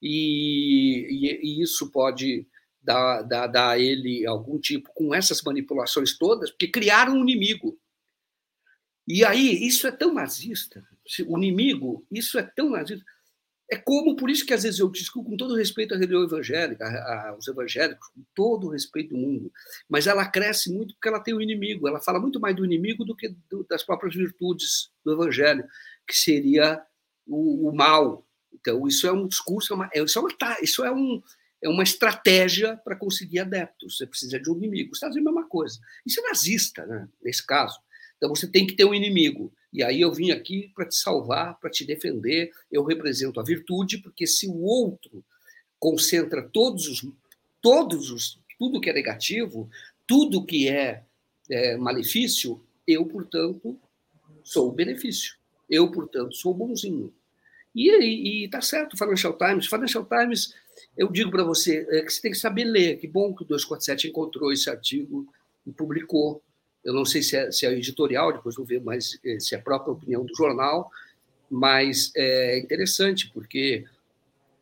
e, 0.00 1.06
e, 1.10 1.40
e 1.42 1.62
isso 1.62 1.90
pode 1.90 2.46
dar, 2.82 3.22
dar, 3.22 3.46
dar 3.46 3.70
a 3.70 3.78
ele 3.78 4.26
algum 4.26 4.58
tipo 4.58 4.90
com 4.94 5.14
essas 5.14 5.42
manipulações 5.42 6.16
todas, 6.16 6.50
porque 6.50 6.68
criaram 6.68 7.14
um 7.14 7.22
inimigo 7.22 7.78
e 9.06 9.24
aí, 9.24 9.66
isso 9.66 9.86
é 9.86 9.92
tão 9.92 10.14
nazista. 10.14 10.86
O 11.26 11.36
inimigo, 11.36 12.06
isso 12.10 12.38
é 12.38 12.42
tão 12.42 12.70
nazista. 12.70 13.04
É 13.70 13.76
como, 13.76 14.14
por 14.14 14.28
isso 14.28 14.44
que 14.44 14.52
às 14.52 14.62
vezes 14.62 14.78
eu 14.78 14.90
discuto 14.90 15.30
com 15.30 15.36
todo 15.36 15.56
respeito 15.56 15.94
à 15.94 15.96
religião 15.96 16.22
evangélica, 16.22 16.86
aos 17.30 17.48
evangélicos, 17.48 18.08
com 18.08 18.22
todo 18.34 18.68
respeito 18.68 19.10
do 19.10 19.16
mundo, 19.16 19.50
mas 19.88 20.06
ela 20.06 20.26
cresce 20.28 20.70
muito 20.70 20.94
porque 20.94 21.08
ela 21.08 21.20
tem 21.20 21.32
o 21.32 21.38
um 21.38 21.40
inimigo, 21.40 21.88
ela 21.88 22.00
fala 22.00 22.20
muito 22.20 22.38
mais 22.38 22.54
do 22.54 22.64
inimigo 22.64 23.04
do 23.04 23.16
que 23.16 23.34
do, 23.48 23.64
das 23.64 23.82
próprias 23.82 24.14
virtudes 24.14 24.90
do 25.02 25.14
evangelho, 25.14 25.66
que 26.06 26.14
seria 26.14 26.82
o, 27.26 27.70
o 27.70 27.74
mal. 27.74 28.26
Então, 28.52 28.86
isso 28.86 29.06
é 29.06 29.12
um 29.12 29.26
discurso, 29.26 29.72
é 29.72 29.76
uma, 29.76 29.90
é, 29.94 30.02
isso, 30.02 30.18
é 30.18 30.22
uma, 30.22 30.58
isso 30.62 30.84
é, 30.84 30.92
um, 30.92 31.22
é 31.62 31.68
uma 31.68 31.82
estratégia 31.82 32.76
para 32.76 32.96
conseguir 32.96 33.40
adeptos. 33.40 33.96
Você 33.96 34.06
precisa 34.06 34.38
de 34.38 34.50
um 34.50 34.56
inimigo. 34.56 34.92
Os 34.92 34.98
Estados 34.98 35.16
Unidos 35.16 35.32
é 35.32 35.32
a 35.32 35.34
mesma 35.34 35.48
coisa. 35.48 35.78
Isso 36.06 36.20
é 36.20 36.22
nazista, 36.28 36.84
né, 36.86 37.08
nesse 37.22 37.44
caso. 37.44 37.80
Então 38.24 38.34
você 38.34 38.46
tem 38.46 38.66
que 38.66 38.74
ter 38.74 38.86
um 38.86 38.94
inimigo. 38.94 39.52
E 39.70 39.82
aí 39.82 40.00
eu 40.00 40.10
vim 40.10 40.30
aqui 40.30 40.72
para 40.74 40.86
te 40.86 40.96
salvar, 40.96 41.58
para 41.60 41.68
te 41.68 41.84
defender. 41.84 42.50
Eu 42.72 42.82
represento 42.82 43.38
a 43.38 43.44
virtude, 43.44 43.98
porque 43.98 44.26
se 44.26 44.48
o 44.48 44.62
outro 44.62 45.22
concentra 45.78 46.42
todos 46.42 46.88
os 46.88 47.06
todos 47.60 48.10
os 48.10 48.40
tudo 48.58 48.80
que 48.80 48.88
é 48.88 48.94
negativo, 48.94 49.68
tudo 50.06 50.44
que 50.44 50.68
é, 50.68 51.02
é 51.50 51.76
malefício, 51.76 52.62
eu, 52.86 53.04
portanto, 53.04 53.78
sou 54.42 54.68
o 54.68 54.72
benefício. 54.72 55.34
Eu, 55.68 55.90
portanto, 55.90 56.34
sou 56.34 56.54
bonzinho. 56.54 57.12
E 57.74 58.44
está 58.44 58.62
certo, 58.62 58.96
Financial 58.96 59.36
Times. 59.36 59.66
Financial 59.66 60.06
Times, 60.06 60.54
eu 60.96 61.10
digo 61.10 61.30
para 61.30 61.42
você 61.42 61.86
é 61.90 62.02
que 62.02 62.10
você 62.10 62.22
tem 62.22 62.30
que 62.30 62.38
saber 62.38 62.64
ler. 62.64 62.96
Que 62.96 63.06
bom 63.06 63.34
que 63.34 63.42
o 63.42 63.46
247 63.46 64.08
encontrou 64.08 64.50
esse 64.50 64.70
artigo 64.70 65.26
e 65.66 65.72
publicou. 65.72 66.42
Eu 66.84 66.92
não 66.92 67.04
sei 67.04 67.22
se 67.22 67.36
é, 67.36 67.50
se 67.50 67.66
é 67.66 67.72
editorial, 67.72 68.32
depois 68.32 68.56
vou 68.56 68.64
ver 68.64 68.80
mais 68.80 69.18
eh, 69.24 69.40
se 69.40 69.54
é 69.54 69.58
a 69.58 69.62
própria 69.62 69.92
opinião 69.92 70.24
do 70.24 70.34
jornal, 70.34 70.90
mas 71.50 72.12
é 72.14 72.58
interessante, 72.58 73.30
porque 73.32 73.84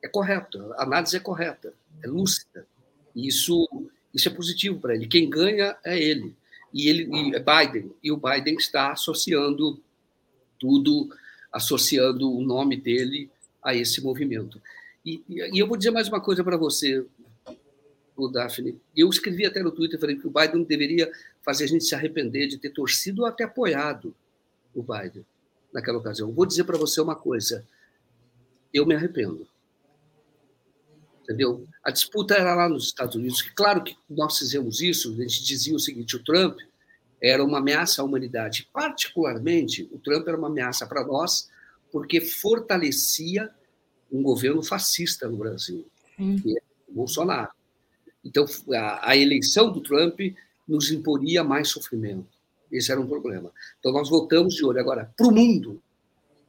é 0.02 0.09
correto, 0.09 0.73
a 0.75 0.83
análise 0.83 1.17
é 1.17 1.20
correta, 1.20 1.73
é 2.02 2.07
lúcida. 2.07 2.67
E 3.15 3.28
isso, 3.28 3.68
isso 4.12 4.28
é 4.28 4.33
positivo 4.33 4.78
para 4.78 4.94
ele. 4.94 5.07
Quem 5.07 5.28
ganha 5.28 5.76
é 5.84 6.01
ele. 6.01 6.34
E 6.73 6.89
ele 6.89 7.09
e 7.10 7.34
é 7.34 7.39
Biden. 7.39 7.92
E 8.02 8.10
o 8.10 8.17
Biden 8.17 8.55
está 8.55 8.92
associando 8.92 9.81
tudo, 10.59 11.10
associando 11.52 12.33
o 12.33 12.42
nome 12.42 12.76
dele 12.76 13.31
a 13.62 13.75
esse 13.75 14.02
movimento. 14.02 14.60
E, 15.05 15.23
e 15.28 15.59
eu 15.59 15.67
vou 15.67 15.76
dizer 15.76 15.91
mais 15.91 16.09
uma 16.09 16.20
coisa 16.20 16.42
para 16.42 16.57
você, 16.57 17.05
o 18.17 18.28
Daphne. 18.28 18.81
Eu 18.97 19.09
escrevi 19.09 19.44
até 19.44 19.62
no 19.62 19.70
Twitter, 19.70 19.99
falei 19.99 20.17
que 20.17 20.26
o 20.26 20.31
Biden 20.31 20.65
deveria 20.65 21.10
fazer 21.44 21.64
a 21.64 21.68
gente 21.68 21.84
se 21.84 21.94
arrepender 21.94 22.46
de 22.46 22.58
ter 22.58 22.70
torcido 22.70 23.22
ou 23.22 23.28
até 23.28 23.44
apoiado 23.44 24.14
o 24.74 24.82
Biden 24.82 25.24
naquela 25.72 25.98
ocasião. 25.98 26.32
Vou 26.32 26.46
dizer 26.46 26.64
para 26.64 26.78
você 26.78 27.00
uma 27.00 27.16
coisa. 27.16 27.64
Eu 28.72 28.86
me 28.86 28.94
arrependo. 28.94 29.46
Entendeu? 31.22 31.66
A 31.84 31.90
disputa 31.90 32.34
era 32.34 32.54
lá 32.54 32.68
nos 32.68 32.86
Estados 32.86 33.14
Unidos. 33.14 33.42
Claro 33.42 33.82
que 33.82 33.96
nós 34.08 34.38
fizemos 34.38 34.80
isso, 34.80 35.12
a 35.12 35.22
gente 35.22 35.44
dizia 35.44 35.74
o 35.74 35.80
seguinte: 35.80 36.16
o 36.16 36.22
Trump 36.22 36.58
era 37.20 37.44
uma 37.44 37.58
ameaça 37.58 38.02
à 38.02 38.04
humanidade. 38.04 38.68
Particularmente, 38.72 39.88
o 39.92 39.98
Trump 39.98 40.26
era 40.26 40.36
uma 40.36 40.48
ameaça 40.48 40.86
para 40.86 41.04
nós, 41.06 41.48
porque 41.92 42.20
fortalecia 42.20 43.50
um 44.10 44.22
governo 44.22 44.62
fascista 44.62 45.28
no 45.28 45.36
Brasil, 45.36 45.86
que 46.16 46.58
é 46.58 46.62
o 46.88 46.92
Bolsonaro. 46.92 47.50
Então, 48.24 48.44
a, 48.74 49.10
a 49.10 49.16
eleição 49.16 49.72
do 49.72 49.80
Trump 49.80 50.20
nos 50.66 50.91
imporia 50.91 51.42
mais 51.42 51.68
sofrimento. 51.68 52.39
Esse 52.70 52.91
era 52.91 53.00
um 53.00 53.07
problema. 53.07 53.52
Então, 53.78 53.92
nós 53.92 54.08
voltamos 54.08 54.55
de 54.55 54.65
olho. 54.65 54.81
Agora, 54.81 55.12
para 55.16 55.26
o 55.26 55.34
mundo, 55.34 55.82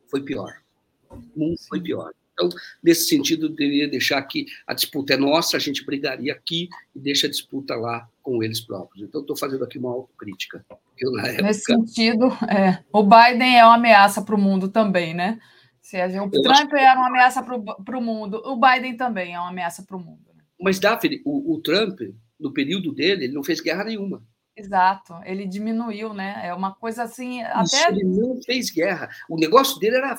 foi 0.10 0.22
pior. 0.22 0.62
O 1.10 1.40
mundo 1.40 1.58
foi 1.68 1.82
pior. 1.82 2.12
Então, 2.34 2.50
nesse 2.82 3.08
sentido, 3.08 3.46
eu 3.46 3.50
deveria 3.50 3.88
deixar 3.88 4.22
que 4.24 4.46
a 4.66 4.74
disputa 4.74 5.14
é 5.14 5.18
nossa, 5.18 5.56
a 5.56 5.60
gente 5.60 5.86
brigaria 5.86 6.34
aqui 6.34 6.68
e 6.96 7.00
deixa 7.00 7.28
a 7.28 7.30
disputa 7.30 7.76
lá 7.76 8.10
com 8.22 8.42
eles 8.42 8.60
próprios. 8.60 9.08
Então, 9.08 9.22
estou 9.22 9.36
fazendo 9.36 9.64
aqui 9.64 9.78
uma 9.78 9.92
autocrítica. 9.92 10.66
Época... 10.70 11.42
Nesse 11.44 11.66
sentido, 11.66 12.28
é, 12.50 12.84
o 12.92 13.04
Biden 13.04 13.60
é 13.60 13.66
uma 13.66 13.76
ameaça 13.76 14.22
para 14.22 14.36
o 14.36 14.40
mundo 14.40 14.70
também, 14.70 15.14
né? 15.14 15.40
Se 15.82 15.98
a 15.98 16.08
gente, 16.08 16.38
o 16.38 16.42
Trump 16.42 16.70
que... 16.70 16.78
era 16.78 16.98
uma 16.98 17.10
ameaça 17.10 17.44
para 17.44 17.98
o 17.98 18.02
mundo, 18.02 18.42
o 18.46 18.56
Biden 18.56 18.96
também 18.96 19.36
é 19.36 19.40
uma 19.40 19.50
ameaça 19.50 19.84
para 19.84 19.98
o 19.98 20.00
mundo. 20.00 20.22
Mas, 20.60 20.80
Daphne, 20.80 21.22
o, 21.26 21.54
o 21.54 21.62
Trump, 21.62 22.00
no 22.44 22.54
período 22.54 22.94
dele, 22.94 23.24
ele 23.26 23.34
não 23.34 23.44
fez 23.44 23.62
guerra 23.62 23.86
nenhuma. 23.86 24.22
Exato, 24.56 25.16
ele 25.26 25.48
diminuiu, 25.48 26.14
né? 26.14 26.42
É 26.46 26.54
uma 26.54 26.76
coisa 26.76 27.04
assim. 27.04 27.42
Até... 27.42 27.90
ele 27.90 28.04
não 28.04 28.40
fez 28.44 28.70
guerra. 28.70 29.10
O 29.30 29.38
negócio 29.38 29.80
dele 29.80 29.96
era. 29.96 30.16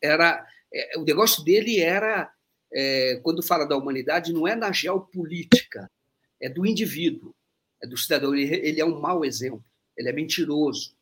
era 0.00 0.46
é, 0.72 0.98
o 0.98 1.02
negócio 1.02 1.44
dele 1.44 1.80
era. 1.80 2.32
É, 2.70 3.18
quando 3.22 3.42
fala 3.42 3.66
da 3.66 3.76
humanidade, 3.76 4.32
não 4.32 4.46
é 4.46 4.54
na 4.54 4.70
geopolítica, 4.70 5.90
é 6.40 6.50
do 6.50 6.66
indivíduo, 6.66 7.34
é 7.82 7.86
do 7.86 7.96
cidadão. 7.96 8.34
Ele, 8.34 8.54
ele 8.54 8.80
é 8.80 8.84
um 8.84 9.00
mau 9.00 9.24
exemplo, 9.24 9.64
ele 9.96 10.08
é 10.08 10.12
mentiroso, 10.12 10.94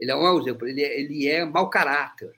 ele 0.00 0.10
é 0.10 0.16
um 0.16 0.22
mau 0.22 0.40
exemplo, 0.40 0.66
ele 0.66 0.82
é, 0.82 1.00
ele 1.00 1.28
é 1.28 1.44
mau 1.44 1.70
caráter. 1.70 2.32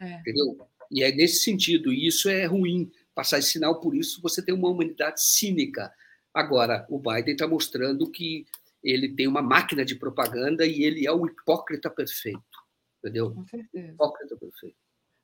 É. 0.00 0.14
Entendeu? 0.20 0.66
E 0.90 1.02
é 1.02 1.12
nesse 1.12 1.42
sentido, 1.42 1.92
e 1.92 2.06
isso 2.06 2.28
é 2.28 2.46
ruim 2.46 2.90
passar 3.14 3.38
esse 3.38 3.52
sinal, 3.52 3.80
por 3.80 3.94
isso 3.94 4.20
você 4.22 4.42
tem 4.42 4.54
uma 4.54 4.68
humanidade 4.68 5.22
cínica. 5.22 5.92
Agora, 6.34 6.84
o 6.90 6.98
Biden 6.98 7.34
está 7.34 7.46
mostrando 7.46 8.10
que 8.10 8.44
ele 8.82 9.08
tem 9.14 9.28
uma 9.28 9.40
máquina 9.40 9.84
de 9.84 9.94
propaganda 9.94 10.66
e 10.66 10.82
ele 10.82 11.06
é 11.06 11.12
o 11.12 11.24
hipócrita 11.24 11.88
perfeito. 11.88 12.42
Entendeu? 12.98 13.32
Com 13.32 13.46
certeza. 13.46 13.92
Hipócrita 13.92 14.36
perfeito. 14.36 14.76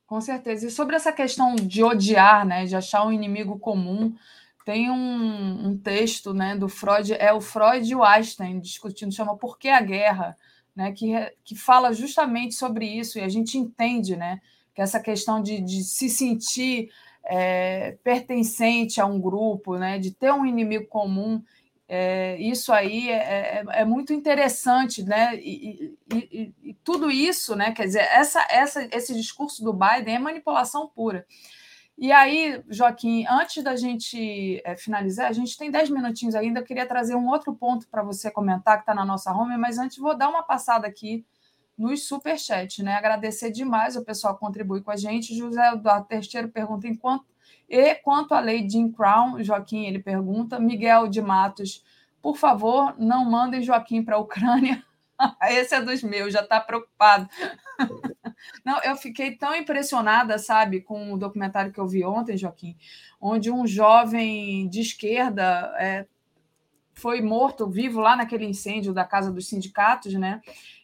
Com 0.06 0.20
certeza. 0.20 0.66
E 0.66 0.70
sobre 0.70 0.96
essa 0.96 1.12
questão 1.12 1.54
de 1.54 1.82
odiar, 1.82 2.46
né, 2.46 2.64
de 2.64 2.76
achar 2.76 3.04
um 3.06 3.12
inimigo 3.12 3.58
comum, 3.58 4.14
tem 4.64 4.90
um, 4.90 5.68
um, 5.68 5.78
texto 5.78 6.34
né, 6.34 6.56
do 6.56 6.68
Freud, 6.68 7.12
é 7.14 7.32
o 7.32 7.40
Freud 7.40 7.90
e 7.90 7.94
o 7.94 8.04
Einstein 8.04 8.60
discutindo, 8.60 9.14
chama 9.14 9.36
Por 9.36 9.58
que 9.58 9.68
a 9.68 9.80
Guerra, 9.80 10.36
né, 10.74 10.92
que, 10.92 11.12
que 11.44 11.56
fala 11.56 11.92
justamente 11.92 12.54
sobre 12.54 12.86
isso, 12.86 13.18
e 13.18 13.22
a 13.22 13.28
gente 13.28 13.56
entende 13.56 14.16
né, 14.16 14.40
que 14.74 14.82
essa 14.82 15.00
questão 15.00 15.42
de, 15.42 15.60
de 15.60 15.82
se 15.82 16.08
sentir 16.08 16.90
é, 17.24 17.98
pertencente 18.02 19.00
a 19.00 19.06
um 19.06 19.20
grupo, 19.20 19.76
né, 19.76 19.98
de 19.98 20.10
ter 20.10 20.32
um 20.32 20.46
inimigo 20.46 20.86
comum, 20.86 21.42
é, 21.92 22.36
isso 22.40 22.72
aí 22.72 23.10
é, 23.10 23.14
é, 23.16 23.64
é, 23.80 23.84
muito 23.84 24.12
interessante, 24.12 25.02
né? 25.02 25.34
E, 25.34 25.92
e, 26.14 26.54
e, 26.62 26.74
tudo 26.84 27.10
isso, 27.10 27.56
né? 27.56 27.72
Quer 27.72 27.86
dizer, 27.86 28.02
essa, 28.02 28.46
essa, 28.48 28.88
esse 28.92 29.12
discurso 29.12 29.64
do 29.64 29.72
Biden 29.72 30.14
é 30.14 30.18
manipulação 30.20 30.86
pura. 30.86 31.26
E 31.98 32.12
aí, 32.12 32.62
Joaquim, 32.68 33.26
antes 33.28 33.60
da 33.64 33.74
gente 33.74 34.62
é, 34.64 34.76
finalizar, 34.76 35.26
a 35.28 35.32
gente 35.32 35.58
tem 35.58 35.68
10 35.68 35.90
minutinhos 35.90 36.36
ainda. 36.36 36.60
Eu 36.60 36.64
queria 36.64 36.86
trazer 36.86 37.16
um 37.16 37.26
outro 37.26 37.52
ponto 37.56 37.88
para 37.88 38.04
você 38.04 38.30
comentar 38.30 38.76
que 38.76 38.82
está 38.82 38.94
na 38.94 39.04
nossa 39.04 39.32
home, 39.32 39.56
mas 39.56 39.76
antes 39.76 39.98
vou 39.98 40.16
dar 40.16 40.28
uma 40.28 40.44
passada 40.44 40.86
aqui 40.86 41.26
nos 41.80 42.06
superchats, 42.06 42.84
né? 42.84 42.94
Agradecer 42.94 43.50
demais 43.50 43.96
o 43.96 44.04
pessoal 44.04 44.34
que 44.34 44.40
contribui 44.40 44.82
com 44.82 44.90
a 44.90 44.96
gente. 44.96 45.34
José 45.34 45.72
Eduardo 45.72 46.06
Testeiro 46.06 46.50
pergunta 46.50 46.86
enquanto 46.86 47.24
e 47.66 47.94
quanto 47.94 48.34
à 48.34 48.40
lei 48.40 48.68
Jim 48.68 48.90
Crown, 48.90 49.42
Joaquim, 49.42 49.86
ele 49.86 50.00
pergunta, 50.00 50.58
Miguel 50.58 51.08
de 51.08 51.22
Matos, 51.22 51.84
por 52.20 52.36
favor, 52.36 52.94
não 52.98 53.24
mandem 53.24 53.62
Joaquim 53.62 54.02
para 54.02 54.16
a 54.16 54.18
Ucrânia. 54.18 54.84
Esse 55.48 55.76
é 55.76 55.80
dos 55.80 56.02
meus, 56.02 56.32
já 56.32 56.40
está 56.40 56.60
preocupado. 56.60 57.28
Não, 58.64 58.80
eu 58.82 58.96
fiquei 58.96 59.36
tão 59.36 59.54
impressionada, 59.54 60.38
sabe, 60.38 60.80
com 60.80 61.12
o 61.12 61.18
documentário 61.18 61.70
que 61.70 61.78
eu 61.78 61.86
vi 61.86 62.02
ontem, 62.04 62.38
Joaquim, 62.38 62.74
onde 63.20 63.50
um 63.50 63.66
jovem 63.66 64.66
de 64.68 64.80
esquerda 64.80 65.74
é, 65.78 66.06
foi 66.94 67.20
morto 67.20 67.68
vivo 67.68 68.00
lá 68.00 68.16
naquele 68.16 68.46
incêndio 68.46 68.94
da 68.94 69.04
casa 69.04 69.30
dos 69.30 69.46
sindicatos, 69.46 70.14
né? 70.14 70.40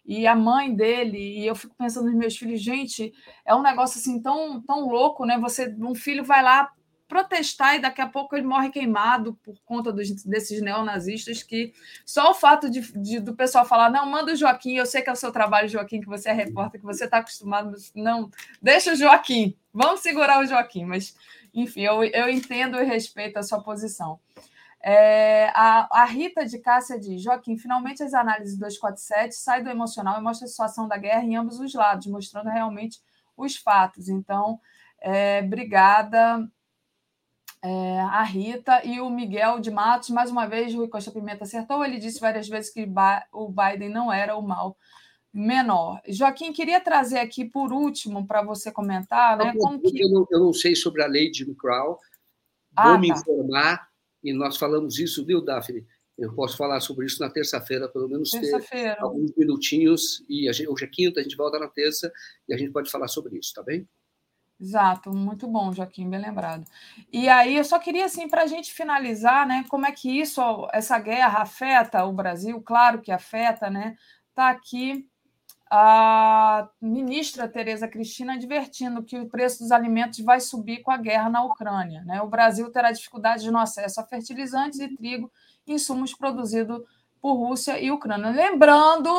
E 0.07 0.27
a 0.27 0.37
mãe 0.37 0.75
dele, 0.75 1.19
e 1.19 1.47
eu 1.47 1.57
fico 1.57 1.75
pensando 1.77 2.07
nos 2.07 2.15
meus 2.15 2.37
filhos, 2.37 2.63
gente, 2.63 3.13
é 3.45 3.55
um 3.55 3.63
negócio 3.63 3.99
assim 3.99 4.23
tão, 4.23 4.61
tão 4.63 4.89
louco, 4.89 5.27
né? 5.27 5.37
Você, 5.39 5.75
um 5.81 5.95
filho 5.95 6.25
vai 6.25 6.43
lá 6.43 6.71
protestar 7.09 7.77
e 7.77 7.81
daqui 7.81 8.01
a 8.01 8.07
pouco 8.09 8.37
ele 8.37 8.47
morre 8.47 8.71
queimado 8.71 9.35
por 9.43 9.55
conta 9.65 9.93
dos, 9.93 10.25
desses 10.25 10.61
neonazistas 10.61 11.43
que 11.43 11.73
só 12.05 12.31
o 12.31 12.35
fato 12.35 12.69
de, 12.69 12.81
de, 13.01 13.21
do 13.21 13.35
pessoal 13.35 13.65
falar, 13.65 13.91
não, 13.91 14.07
manda 14.07 14.33
o 14.33 14.37
Joaquim, 14.37 14.75
eu 14.75 14.87
sei 14.87 15.03
que 15.03 15.11
é 15.11 15.13
o 15.13 15.17
seu 15.17 15.31
trabalho, 15.31 15.69
Joaquim, 15.69 16.01
que 16.01 16.07
você 16.09 16.31
é 16.31 16.33
repórter, 16.33 16.81
que 16.81 16.87
você 16.87 17.05
está 17.05 17.19
acostumado, 17.19 17.71
mas 17.71 17.93
não, 17.95 18.31
deixa 18.61 18.93
o 18.93 18.97
Joaquim, 18.97 19.57
vamos 19.73 20.01
segurar 20.01 20.41
o 20.41 20.47
Joaquim, 20.47 20.85
mas 20.85 21.15
enfim, 21.55 21.83
eu, 21.83 22.03
eu 22.05 22.29
entendo 22.29 22.77
e 22.77 22.85
respeito 22.85 23.39
a 23.39 23.43
sua 23.43 23.63
posição. 23.63 24.19
É, 24.89 25.49
a, 25.49 26.03
a, 26.03 26.05
Rita 26.05 26.47
de 26.47 26.61
Cássia 26.61 26.97
diz: 26.97 27.21
Joaquim, 27.21 27.59
finalmente 27.59 28.05
as 28.05 28.15
análises 28.15 28.57
247 28.57 29.35
saem 29.35 29.65
do 29.65 29.69
emocional 29.69 30.17
e 30.17 30.23
mostra 30.23 30.47
a 30.47 30.49
situação 30.49 30.87
da 30.87 30.97
guerra 30.97 31.25
em 31.25 31.35
ambos 31.35 31.59
os 31.59 31.75
lados, 31.75 32.07
mostrando 32.07 32.51
realmente 32.51 33.01
os 33.37 33.57
fatos. 33.57 34.09
Então, 34.09 34.61
é, 35.01 35.43
obrigada 35.45 36.49
é, 37.61 37.99
a 37.99 38.23
Rita 38.23 38.81
e 38.85 39.01
o 39.01 39.11
Miguel 39.11 39.59
de 39.59 39.73
Matos, 39.73 40.11
mais 40.11 40.31
uma 40.31 40.47
vez, 40.47 40.73
o 40.73 40.79
Rui 40.79 40.89
Costa 40.89 41.11
Pimenta 41.11 41.43
acertou. 41.43 41.85
Ele 41.85 41.99
disse 41.99 42.21
várias 42.21 42.49
vezes 42.49 42.73
que 42.73 42.89
o 43.33 43.49
Biden 43.49 43.89
não 43.89 44.13
era 44.13 44.37
o 44.37 44.43
mal 44.43 44.77
menor. 45.33 46.01
Joaquim, 46.07 46.53
queria 46.53 46.81
trazer 46.81 47.19
aqui 47.19 47.45
por 47.45 47.73
último 47.73 48.25
para 48.25 48.41
você 48.41 48.71
comentar, 48.71 49.37
né? 49.37 49.53
Como 49.59 49.81
que... 49.81 50.01
eu, 50.01 50.09
não, 50.11 50.27
eu 50.31 50.39
não 50.39 50.53
sei 50.53 50.77
sobre 50.77 51.03
a 51.03 51.09
lei 51.09 51.29
de 51.29 51.45
Crow, 51.57 51.99
ah, 52.77 52.91
vou 52.91 53.01
me 53.01 53.09
tá. 53.09 53.15
informar, 53.15 53.89
e 54.27 54.33
nós 54.33 54.57
falamos 54.57 54.99
isso, 54.99 55.25
viu, 55.25 55.41
Daphne? 55.41 55.87
Eu 56.19 56.33
posso 56.35 56.57
falar 56.57 56.81
sobre 56.81 57.07
isso 57.07 57.21
na 57.21 57.31
terça-feira, 57.31 57.89
pelo 57.89 58.09
menos 58.09 58.31
ter 58.31 58.97
alguns 58.99 59.33
minutinhos, 59.37 60.25
e 60.29 60.51
gente, 60.53 60.69
hoje 60.69 60.85
é 60.85 60.89
quinta, 60.89 61.21
a 61.21 61.23
gente 61.23 61.37
volta 61.37 61.59
na 61.59 61.69
terça, 61.69 62.11
e 62.49 62.55
a 62.55 62.57
gente 62.57 62.73
pode 62.73 62.91
falar 62.91 63.07
sobre 63.07 63.39
isso, 63.39 63.53
tá 63.55 63.63
bem? 63.63 63.87
Exato, 64.59 65.15
muito 65.15 65.47
bom, 65.47 65.71
Joaquim, 65.73 66.09
bem 66.09 66.21
lembrado. 66.21 66.65
E 67.13 67.29
aí 67.29 67.57
eu 67.57 67.65
só 67.65 67.79
queria 67.79 68.07
assim 68.07 68.27
para 68.27 68.43
a 68.43 68.47
gente 68.47 68.73
finalizar, 68.73 69.47
né? 69.47 69.67
Como 69.69 69.85
é 69.85 69.93
que 69.93 70.19
isso, 70.19 70.41
essa 70.73 70.99
guerra 70.99 71.43
afeta 71.43 72.03
o 72.05 72.13
Brasil? 72.13 72.61
Claro 72.63 73.03
que 73.03 73.13
afeta, 73.13 73.69
né? 73.69 73.97
Está 74.31 74.49
aqui 74.49 75.07
a 75.71 76.69
ministra 76.81 77.49
Tereza 77.49 77.89
Cristina 77.89 78.35
advertindo 78.35 79.03
que 79.03 79.19
o 79.19 79.29
preço 79.29 79.61
dos 79.61 79.73
alimentos 79.73 80.21
vai 80.21 80.41
subir 80.41 80.83
com 80.83 80.91
a 80.91 80.97
guerra 80.97 81.29
na 81.29 81.43
Ucrânia. 81.43 82.03
Né? 82.05 82.23
O 82.23 82.29
Brasil 82.29 82.71
terá 82.71 82.93
dificuldade 82.93 83.51
no 83.51 83.59
acesso 83.59 84.01
a 84.01 84.05
fertilizantes 84.05 84.79
e 84.79 84.95
trigo, 84.97 85.31
insumos 85.67 86.15
produzidos 86.15 86.83
por 87.21 87.35
Rússia 87.35 87.81
e 87.81 87.91
Ucrânia. 87.91 88.31
Lembrando 88.31 89.11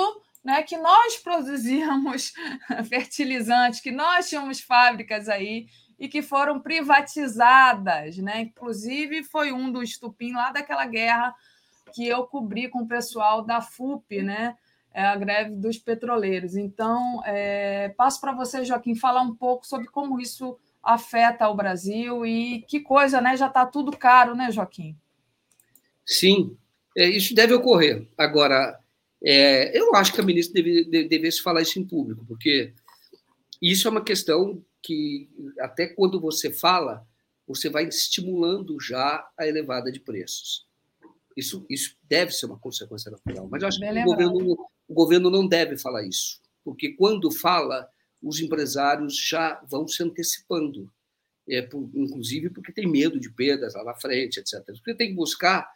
né, 0.43 0.63
que 0.63 0.77
nós 0.77 1.17
produzíamos 1.17 2.33
fertilizantes, 2.87 3.81
que 3.81 3.91
nós 3.91 4.29
tínhamos 4.29 4.61
fábricas 4.61 5.27
aí 5.27 5.67
e 5.99 6.07
que 6.07 6.21
foram 6.21 6.59
privatizadas, 6.59 8.17
né? 8.17 8.41
Inclusive 8.41 9.23
foi 9.23 9.51
um 9.51 9.71
do 9.71 9.81
estupim 9.81 10.31
lá 10.31 10.51
daquela 10.51 10.85
guerra 10.85 11.35
que 11.93 12.07
eu 12.07 12.25
cobri 12.27 12.69
com 12.69 12.83
o 12.83 12.87
pessoal 12.87 13.41
da 13.41 13.61
FUP, 13.61 14.21
né? 14.21 14.55
É 14.97 15.05
a 15.05 15.15
greve 15.15 15.51
dos 15.51 15.77
petroleiros. 15.77 16.55
Então, 16.55 17.21
é, 17.23 17.89
passo 17.89 18.19
para 18.19 18.33
você, 18.33 18.65
Joaquim, 18.65 18.95
falar 18.95 19.21
um 19.21 19.35
pouco 19.35 19.63
sobre 19.63 19.85
como 19.85 20.19
isso 20.19 20.57
afeta 20.81 21.47
o 21.49 21.55
Brasil 21.55 22.25
e 22.25 22.63
que 22.67 22.79
coisa, 22.79 23.21
né? 23.21 23.37
Já 23.37 23.45
está 23.45 23.63
tudo 23.63 23.95
caro, 23.95 24.33
né, 24.33 24.49
Joaquim? 24.51 24.97
Sim, 26.03 26.57
é, 26.97 27.07
isso 27.07 27.35
deve 27.35 27.53
ocorrer. 27.53 28.07
Agora, 28.17 28.79
é, 29.23 29.77
eu 29.77 29.93
acho 29.93 30.11
que 30.11 30.19
a 30.19 30.23
ministra 30.23 30.63
deve, 30.63 31.07
devesse 31.07 31.43
falar 31.43 31.61
isso 31.61 31.77
em 31.77 31.85
público, 31.85 32.25
porque 32.25 32.73
isso 33.61 33.87
é 33.87 33.91
uma 33.91 34.03
questão 34.03 34.65
que, 34.81 35.29
até 35.59 35.85
quando 35.85 36.19
você 36.19 36.51
fala, 36.51 37.05
você 37.47 37.69
vai 37.69 37.87
estimulando 37.87 38.81
já 38.81 39.29
a 39.37 39.45
elevada 39.45 39.91
de 39.91 39.99
preços. 39.99 40.65
Isso, 41.35 41.63
isso 41.69 41.95
deve 42.09 42.31
ser 42.31 42.47
uma 42.47 42.57
consequência 42.57 43.11
natural. 43.11 43.47
Mas 43.47 43.61
eu 43.61 43.67
acho 43.67 43.79
Bem 43.79 43.93
que 43.93 43.99
o 43.99 44.05
governo, 44.05 44.57
o 44.87 44.93
governo 44.93 45.29
não 45.29 45.47
deve 45.47 45.77
falar 45.77 46.03
isso, 46.03 46.39
porque 46.63 46.93
quando 46.93 47.31
fala, 47.31 47.89
os 48.21 48.39
empresários 48.39 49.17
já 49.17 49.61
vão 49.69 49.87
se 49.87 50.01
antecipando, 50.03 50.91
é, 51.47 51.61
por, 51.61 51.89
inclusive 51.93 52.49
porque 52.49 52.71
tem 52.71 52.87
medo 52.87 53.19
de 53.19 53.29
perdas 53.29 53.73
lá 53.73 53.83
na 53.83 53.95
frente, 53.95 54.39
etc. 54.39 54.63
Porque 54.65 54.95
tem 54.95 55.09
que 55.09 55.15
buscar 55.15 55.69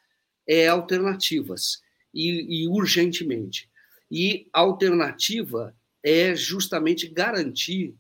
é, 0.48 0.68
alternativas 0.68 1.82
e, 2.14 2.64
e 2.64 2.68
urgentemente. 2.68 3.70
E 4.10 4.50
a 4.52 4.60
alternativa 4.60 5.76
é 6.04 6.36
justamente 6.36 7.08
garantir 7.08 7.96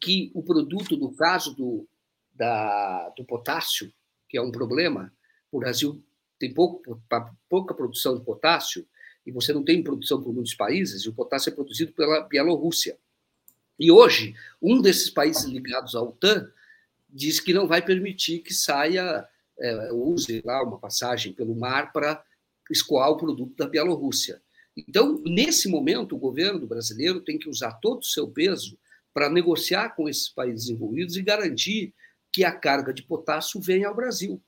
que 0.00 0.30
o 0.34 0.42
produto, 0.42 0.96
no 0.96 1.14
caso 1.14 1.54
do, 1.54 1.88
da, 2.34 3.08
do 3.10 3.24
potássio, 3.24 3.92
que 4.28 4.36
é 4.36 4.42
um 4.42 4.50
problema, 4.50 5.12
o 5.50 5.58
Brasil 5.58 6.02
tem 6.38 6.52
pouco, 6.52 7.00
pouca 7.48 7.74
produção 7.74 8.18
de 8.18 8.24
potássio, 8.24 8.86
e 9.26 9.32
você 9.32 9.52
não 9.52 9.64
tem 9.64 9.82
produção 9.82 10.22
por 10.22 10.32
muitos 10.32 10.54
países, 10.54 11.02
e 11.02 11.08
o 11.08 11.12
potássio 11.12 11.50
é 11.50 11.54
produzido 11.54 11.92
pela 11.92 12.20
Bielorrússia. 12.20 12.96
E 13.78 13.90
hoje, 13.90 14.34
um 14.62 14.80
desses 14.80 15.10
países 15.10 15.44
ligados 15.44 15.94
à 15.94 16.00
OTAN 16.00 16.50
diz 17.10 17.40
que 17.40 17.52
não 17.52 17.66
vai 17.66 17.84
permitir 17.84 18.38
que 18.38 18.54
saia, 18.54 19.26
é, 19.58 19.92
use 19.92 20.42
lá 20.44 20.62
uma 20.62 20.78
passagem 20.78 21.32
pelo 21.32 21.54
mar 21.54 21.92
para 21.92 22.22
escoar 22.70 23.10
o 23.10 23.16
produto 23.16 23.54
da 23.56 23.68
Bielorrússia. 23.68 24.40
Então, 24.76 25.22
nesse 25.24 25.68
momento, 25.68 26.14
o 26.14 26.18
governo 26.18 26.66
brasileiro 26.66 27.20
tem 27.20 27.38
que 27.38 27.48
usar 27.48 27.72
todo 27.74 28.00
o 28.00 28.06
seu 28.06 28.28
peso 28.28 28.78
para 29.12 29.30
negociar 29.30 29.90
com 29.90 30.08
esses 30.08 30.28
países 30.28 30.68
envolvidos 30.68 31.16
e 31.16 31.22
garantir 31.22 31.94
que 32.30 32.44
a 32.44 32.52
carga 32.52 32.92
de 32.92 33.02
potássio 33.02 33.58
venha 33.60 33.88
ao 33.88 33.94
Brasil, 33.94 34.42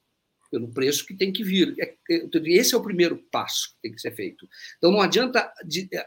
pelo 0.50 0.68
preço 0.68 1.06
que 1.06 1.14
tem 1.14 1.32
que 1.32 1.44
vir. 1.44 1.74
É, 1.78 1.94
é, 2.10 2.28
esse 2.46 2.74
é 2.74 2.78
o 2.78 2.82
primeiro 2.82 3.16
passo 3.30 3.70
que 3.70 3.82
tem 3.82 3.92
que 3.92 4.00
ser 4.00 4.14
feito. 4.14 4.48
Então, 4.76 4.90
não 4.90 5.00
adianta 5.00 5.52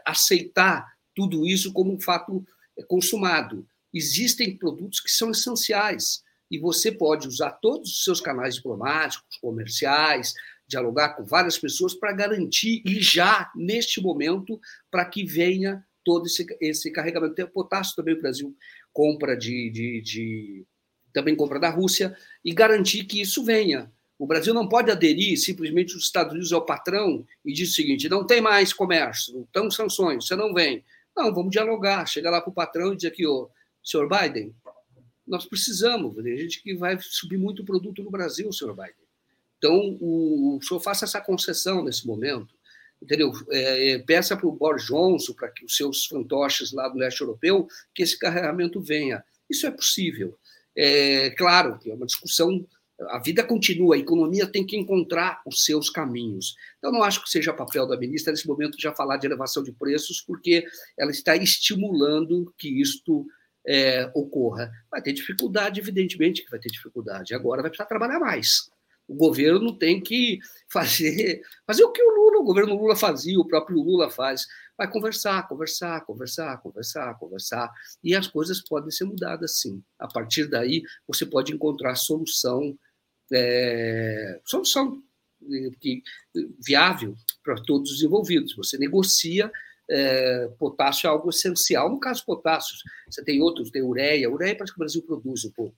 aceitar 0.04 0.86
tudo 1.14 1.46
isso 1.46 1.72
como 1.72 1.92
um 1.92 2.00
fato 2.00 2.44
consumado. 2.88 3.66
Existem 3.92 4.56
produtos 4.56 5.00
que 5.00 5.10
são 5.10 5.30
essenciais 5.30 6.22
e 6.50 6.58
você 6.58 6.90
pode 6.92 7.28
usar 7.28 7.52
todos 7.52 7.90
os 7.90 8.04
seus 8.04 8.20
canais 8.20 8.56
diplomáticos, 8.56 9.38
comerciais, 9.38 10.34
dialogar 10.66 11.10
com 11.10 11.24
várias 11.24 11.58
pessoas 11.58 11.94
para 11.94 12.12
garantir, 12.12 12.82
e 12.84 13.00
já 13.00 13.50
neste 13.54 14.00
momento, 14.00 14.60
para 14.90 15.04
que 15.04 15.24
venha 15.24 15.84
todo 16.04 16.26
esse, 16.26 16.46
esse 16.60 16.90
carregamento. 16.90 17.34
Tem 17.34 17.46
potássio 17.46 17.96
também 17.96 18.14
o 18.14 18.20
Brasil 18.20 18.56
compra 18.92 19.36
de, 19.36 19.70
de, 19.70 20.00
de, 20.02 20.66
também 21.12 21.36
compra 21.36 21.60
da 21.60 21.70
Rússia 21.70 22.16
e 22.44 22.52
garantir 22.52 23.04
que 23.04 23.20
isso 23.20 23.44
venha. 23.44 23.90
O 24.22 24.26
Brasil 24.26 24.54
não 24.54 24.68
pode 24.68 24.88
aderir 24.88 25.36
simplesmente 25.36 25.96
os 25.96 26.04
Estados 26.04 26.30
Unidos 26.30 26.52
ao 26.52 26.64
patrão 26.64 27.26
e 27.44 27.52
dizer 27.52 27.72
o 27.72 27.74
seguinte: 27.74 28.08
não 28.08 28.24
tem 28.24 28.40
mais 28.40 28.72
comércio, 28.72 29.34
não 29.34 29.42
estão 29.42 29.68
sanções, 29.68 30.24
você 30.24 30.36
não 30.36 30.54
vem. 30.54 30.84
Não, 31.16 31.34
vamos 31.34 31.50
dialogar, 31.50 32.06
chegar 32.06 32.30
lá 32.30 32.40
para 32.40 32.48
o 32.48 32.54
patrão 32.54 32.92
e 32.92 32.96
dizer 32.96 33.08
aqui, 33.08 33.26
ô, 33.26 33.50
senhor 33.82 34.08
Biden, 34.08 34.54
nós 35.26 35.44
precisamos, 35.44 36.14
tem 36.22 36.38
gente 36.38 36.62
que 36.62 36.72
vai 36.72 36.96
subir 37.00 37.36
muito 37.36 37.64
produto 37.64 38.00
no 38.00 38.12
Brasil, 38.12 38.52
senhor 38.52 38.76
Biden 38.76 38.94
Então, 39.58 39.98
o, 40.00 40.58
o 40.58 40.62
senhor 40.62 40.78
faça 40.78 41.04
essa 41.04 41.20
concessão 41.20 41.82
nesse 41.82 42.06
momento, 42.06 42.54
entendeu? 43.02 43.32
É, 43.50 43.90
é 43.90 43.98
peça 43.98 44.36
para 44.36 44.46
o 44.46 44.52
Boris 44.52 44.86
Johnson, 44.86 45.32
para 45.32 45.48
que 45.48 45.64
os 45.64 45.76
seus 45.76 46.06
fantoches 46.06 46.70
lá 46.70 46.88
do 46.88 46.96
leste 46.96 47.22
europeu, 47.22 47.66
que 47.92 48.04
esse 48.04 48.16
carregamento 48.16 48.80
venha. 48.80 49.24
Isso 49.50 49.66
é 49.66 49.70
possível. 49.72 50.38
É 50.76 51.30
claro 51.30 51.76
que 51.80 51.90
é 51.90 51.94
uma 51.94 52.06
discussão 52.06 52.64
a 53.10 53.18
vida 53.18 53.44
continua, 53.44 53.94
a 53.94 53.98
economia 53.98 54.46
tem 54.46 54.64
que 54.64 54.76
encontrar 54.76 55.40
os 55.46 55.64
seus 55.64 55.90
caminhos. 55.90 56.54
Então, 56.78 56.92
não 56.92 57.02
acho 57.02 57.22
que 57.22 57.30
seja 57.30 57.52
papel 57.52 57.86
da 57.86 57.96
ministra 57.96 58.32
nesse 58.32 58.46
momento 58.46 58.80
já 58.80 58.92
falar 58.94 59.16
de 59.16 59.26
elevação 59.26 59.62
de 59.62 59.72
preços, 59.72 60.20
porque 60.20 60.64
ela 60.98 61.10
está 61.10 61.36
estimulando 61.36 62.52
que 62.58 62.80
isto 62.80 63.26
é, 63.66 64.10
ocorra. 64.14 64.70
Vai 64.90 65.02
ter 65.02 65.12
dificuldade, 65.12 65.80
evidentemente 65.80 66.44
que 66.44 66.50
vai 66.50 66.60
ter 66.60 66.70
dificuldade. 66.70 67.34
Agora 67.34 67.62
vai 67.62 67.70
precisar 67.70 67.86
trabalhar 67.86 68.18
mais. 68.18 68.70
O 69.06 69.14
governo 69.14 69.76
tem 69.76 70.00
que 70.00 70.38
fazer, 70.68 71.42
fazer 71.66 71.84
o 71.84 71.92
que 71.92 72.02
o 72.02 72.10
Lula, 72.10 72.40
o 72.40 72.44
governo 72.44 72.74
Lula 72.74 72.96
fazia, 72.96 73.38
o 73.38 73.46
próprio 73.46 73.78
Lula 73.78 74.10
faz. 74.10 74.46
Vai 74.76 74.90
conversar, 74.90 75.46
conversar, 75.48 76.00
conversar, 76.04 76.56
conversar, 76.62 77.18
conversar. 77.18 77.70
E 78.02 78.14
as 78.14 78.26
coisas 78.26 78.62
podem 78.62 78.90
ser 78.90 79.04
mudadas, 79.04 79.60
sim. 79.60 79.82
A 79.98 80.08
partir 80.08 80.46
daí, 80.46 80.82
você 81.06 81.26
pode 81.26 81.52
encontrar 81.52 81.94
solução 81.94 82.76
é, 83.32 84.40
solução 84.44 85.02
que, 85.80 86.02
viável 86.64 87.14
para 87.42 87.56
todos 87.62 87.90
os 87.90 88.02
envolvidos. 88.02 88.54
Você 88.54 88.78
negocia 88.78 89.50
é, 89.90 90.48
potássio 90.58 91.06
é 91.06 91.10
algo 91.10 91.30
essencial. 91.30 91.90
No 91.90 92.00
caso 92.00 92.24
potássio, 92.24 92.76
você 93.08 93.22
tem 93.22 93.40
outros, 93.42 93.70
tem 93.70 93.82
ureia. 93.82 94.30
Ureia 94.30 94.56
parece 94.56 94.72
que 94.72 94.78
o 94.78 94.84
Brasil 94.84 95.02
produz 95.02 95.44
um 95.44 95.50
pouco. 95.50 95.76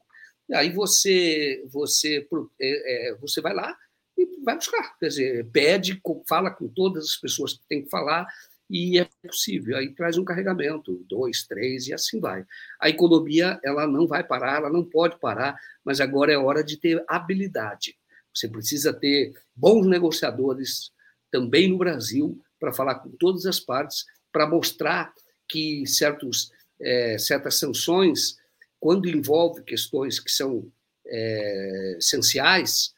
E 0.48 0.54
aí 0.54 0.70
você, 0.70 1.64
você, 1.68 2.26
é, 2.60 3.10
é, 3.10 3.14
você 3.16 3.40
vai 3.40 3.54
lá 3.54 3.76
e 4.16 4.26
vai 4.44 4.56
buscar. 4.56 4.96
Quer 4.98 5.08
dizer, 5.08 5.46
pede, 5.50 6.00
fala 6.28 6.50
com 6.50 6.68
todas 6.68 7.04
as 7.04 7.16
pessoas 7.16 7.54
que 7.54 7.66
tem 7.68 7.82
que 7.82 7.90
falar 7.90 8.26
e 8.74 8.98
é 8.98 9.08
possível. 9.22 9.76
Aí 9.76 9.94
traz 9.94 10.18
um 10.18 10.24
carregamento, 10.24 11.04
dois, 11.08 11.44
três, 11.44 11.86
e 11.86 11.94
assim 11.94 12.18
vai. 12.18 12.44
A 12.80 12.88
economia 12.88 13.60
ela 13.62 13.86
não 13.86 14.04
vai 14.04 14.24
parar, 14.24 14.56
ela 14.56 14.68
não 14.68 14.84
pode 14.84 15.16
parar, 15.20 15.56
mas 15.84 16.00
agora 16.00 16.32
é 16.32 16.36
hora 16.36 16.64
de 16.64 16.76
ter 16.76 17.04
habilidade. 17.06 17.96
Você 18.34 18.48
precisa 18.48 18.92
ter 18.92 19.32
bons 19.54 19.86
negociadores 19.86 20.90
também 21.30 21.68
no 21.68 21.78
Brasil 21.78 22.42
para 22.58 22.72
falar 22.72 22.96
com 22.96 23.10
todas 23.10 23.46
as 23.46 23.60
partes, 23.60 24.06
para 24.32 24.44
mostrar 24.44 25.14
que 25.48 25.86
certos, 25.86 26.50
é, 26.80 27.16
certas 27.16 27.60
sanções, 27.60 28.36
quando 28.80 29.08
envolve 29.08 29.62
questões 29.62 30.18
que 30.18 30.32
são 30.32 30.68
é, 31.06 31.94
essenciais, 31.96 32.92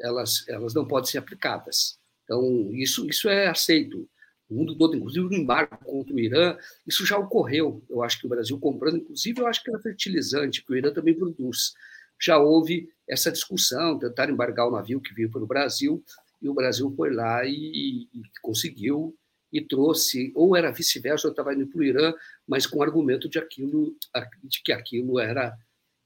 elas, 0.00 0.48
elas 0.48 0.72
não 0.72 0.88
podem 0.88 1.10
ser 1.10 1.18
aplicadas. 1.18 1.98
Então, 2.24 2.70
isso, 2.72 3.06
isso 3.06 3.28
é 3.28 3.48
aceito 3.48 4.08
o 4.50 4.54
mundo 4.54 4.76
todo, 4.76 4.96
inclusive 4.96 5.26
no 5.26 5.34
embargo 5.34 5.78
contra 5.84 6.14
o 6.14 6.18
Irã, 6.18 6.56
isso 6.86 7.06
já 7.06 7.16
ocorreu. 7.16 7.82
Eu 7.88 8.02
acho 8.02 8.18
que 8.18 8.26
o 8.26 8.28
Brasil 8.28 8.58
comprando, 8.58 8.98
inclusive, 8.98 9.40
eu 9.40 9.46
acho 9.46 9.62
que 9.62 9.70
era 9.70 9.80
fertilizante, 9.80 10.64
que 10.64 10.72
o 10.72 10.76
Irã 10.76 10.92
também 10.92 11.14
produz. 11.14 11.74
Já 12.20 12.38
houve 12.38 12.88
essa 13.08 13.30
discussão, 13.30 13.98
tentar 13.98 14.28
embargar 14.28 14.68
o 14.68 14.72
navio 14.72 15.00
que 15.00 15.14
veio 15.14 15.30
para 15.30 15.42
o 15.42 15.46
Brasil, 15.46 16.02
e 16.42 16.48
o 16.48 16.54
Brasil 16.54 16.92
foi 16.96 17.12
lá 17.12 17.44
e, 17.44 18.08
e 18.12 18.22
conseguiu 18.42 19.16
e 19.52 19.60
trouxe, 19.60 20.32
ou 20.34 20.56
era 20.56 20.70
vice-versa, 20.70 21.26
eu 21.26 21.32
estava 21.32 21.54
indo 21.54 21.66
para 21.66 21.80
o 21.80 21.84
Irã, 21.84 22.14
mas 22.46 22.66
com 22.66 22.78
o 22.78 22.82
argumento 22.82 23.28
de, 23.28 23.38
aquilo, 23.38 23.96
de 24.44 24.62
que 24.62 24.72
aquilo 24.72 25.18
era 25.18 25.56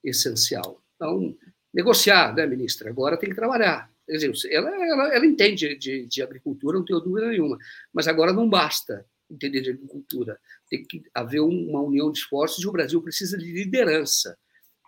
essencial. 0.02 0.82
Então, 0.96 1.36
negociar, 1.72 2.34
né, 2.34 2.46
ministra? 2.46 2.88
Agora 2.88 3.16
tem 3.16 3.28
que 3.28 3.36
trabalhar. 3.36 3.90
Ela, 4.08 4.70
ela, 4.70 5.14
ela 5.14 5.26
entende 5.26 5.76
de, 5.76 6.06
de 6.06 6.22
agricultura, 6.22 6.78
não 6.78 6.84
tenho 6.84 7.00
dúvida 7.00 7.28
nenhuma, 7.28 7.56
mas 7.92 8.06
agora 8.06 8.32
não 8.32 8.48
basta 8.48 9.06
entender 9.30 9.62
de 9.62 9.70
agricultura. 9.70 10.38
Tem 10.68 10.84
que 10.84 11.02
haver 11.14 11.40
uma 11.40 11.80
união 11.80 12.12
de 12.12 12.18
esforços 12.18 12.62
e 12.62 12.68
o 12.68 12.72
Brasil 12.72 13.00
precisa 13.02 13.38
de 13.38 13.50
liderança 13.50 14.36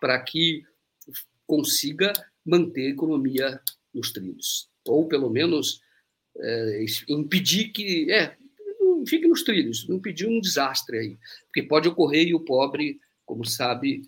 para 0.00 0.20
que 0.20 0.64
consiga 1.46 2.12
manter 2.44 2.86
a 2.86 2.90
economia 2.90 3.60
nos 3.94 4.12
trilhos. 4.12 4.68
Ou, 4.86 5.08
pelo 5.08 5.30
menos, 5.30 5.80
é, 6.38 6.84
impedir 7.08 7.70
que. 7.70 8.10
É, 8.12 8.36
fique 9.06 9.26
nos 9.26 9.42
trilhos, 9.42 9.88
impedir 9.88 10.26
um 10.26 10.40
desastre 10.40 10.98
aí. 10.98 11.18
Porque 11.46 11.62
pode 11.62 11.88
ocorrer 11.88 12.28
e 12.28 12.34
o 12.34 12.40
pobre, 12.40 13.00
como 13.24 13.44
sabe, 13.44 14.02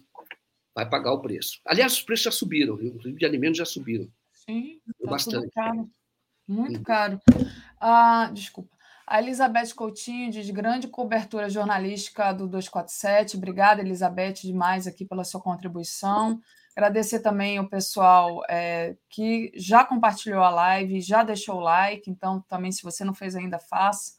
vai 0.74 0.88
pagar 0.88 1.12
o 1.12 1.20
preço. 1.20 1.60
Aliás, 1.64 1.94
os 1.94 2.02
preços 2.02 2.24
já 2.24 2.30
subiram, 2.30 2.80
inclusive 2.80 3.18
de 3.18 3.26
alimentos 3.26 3.58
já 3.58 3.64
subiram. 3.64 4.08
Sim, 4.48 4.80
tá 5.02 5.10
bastante. 5.10 5.50
caro. 5.50 5.90
Muito 6.46 6.82
caro. 6.82 7.20
Ah, 7.78 8.30
desculpa. 8.32 8.74
A 9.06 9.20
Elizabeth 9.20 9.74
Coutinho 9.74 10.30
diz 10.30 10.48
grande 10.50 10.88
cobertura 10.88 11.48
jornalística 11.48 12.32
do 12.32 12.46
247. 12.46 13.36
Obrigada, 13.36 13.82
Elizabeth, 13.82 14.34
demais 14.42 14.86
aqui 14.86 15.04
pela 15.04 15.24
sua 15.24 15.40
contribuição. 15.40 16.40
Agradecer 16.74 17.20
também 17.20 17.58
o 17.58 17.68
pessoal 17.68 18.42
é, 18.48 18.96
que 19.10 19.52
já 19.54 19.84
compartilhou 19.84 20.42
a 20.42 20.50
live, 20.50 21.00
já 21.00 21.22
deixou 21.22 21.56
o 21.56 21.60
like. 21.60 22.10
Então, 22.10 22.40
também, 22.48 22.72
se 22.72 22.82
você 22.82 23.04
não 23.04 23.14
fez 23.14 23.34
ainda, 23.34 23.58
faça 23.58 24.17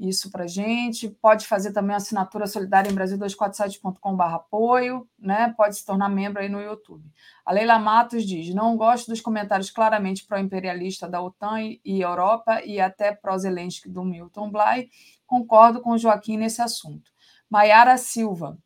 isso 0.00 0.30
para 0.30 0.46
gente. 0.46 1.10
Pode 1.10 1.46
fazer 1.46 1.72
também 1.72 1.92
a 1.92 1.98
assinatura 1.98 2.46
solidária 2.46 2.90
em 2.90 2.94
Brasil247.com.br 2.94 4.22
apoio, 4.22 5.06
né? 5.18 5.52
Pode 5.54 5.76
se 5.76 5.84
tornar 5.84 6.08
membro 6.08 6.40
aí 6.40 6.48
no 6.48 6.60
YouTube. 6.60 7.04
A 7.44 7.52
Leila 7.52 7.78
Matos 7.78 8.24
diz: 8.24 8.54
não 8.54 8.76
gosto 8.76 9.10
dos 9.10 9.20
comentários 9.20 9.70
claramente 9.70 10.26
pró-imperialista 10.26 11.06
da 11.06 11.20
OTAN 11.20 11.60
e 11.84 12.00
Europa 12.00 12.62
e 12.64 12.80
até 12.80 13.12
pró-Zelensky 13.12 13.90
do 13.90 14.02
Milton 14.02 14.50
Bly. 14.50 14.88
Concordo 15.26 15.82
com 15.82 15.90
o 15.90 15.98
Joaquim 15.98 16.38
nesse 16.38 16.62
assunto. 16.62 17.10
Maiara 17.48 17.96
Silva. 17.98 18.56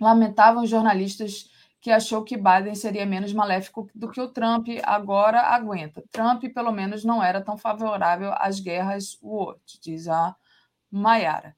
Lamentavam 0.00 0.62
os 0.62 0.70
jornalistas 0.70 1.50
que 1.80 1.90
achou 1.90 2.22
que 2.22 2.36
Biden 2.36 2.76
seria 2.76 3.04
menos 3.04 3.32
maléfico 3.32 3.88
do 3.92 4.08
que 4.08 4.20
o 4.20 4.28
Trump, 4.28 4.68
agora 4.84 5.40
aguenta. 5.40 6.04
Trump, 6.12 6.44
pelo 6.54 6.70
menos, 6.70 7.04
não 7.04 7.20
era 7.20 7.40
tão 7.40 7.58
favorável 7.58 8.32
às 8.36 8.60
guerras 8.60 9.18
World, 9.20 9.60
diz 9.82 10.06
a 10.06 10.36
Maiara. 10.92 11.56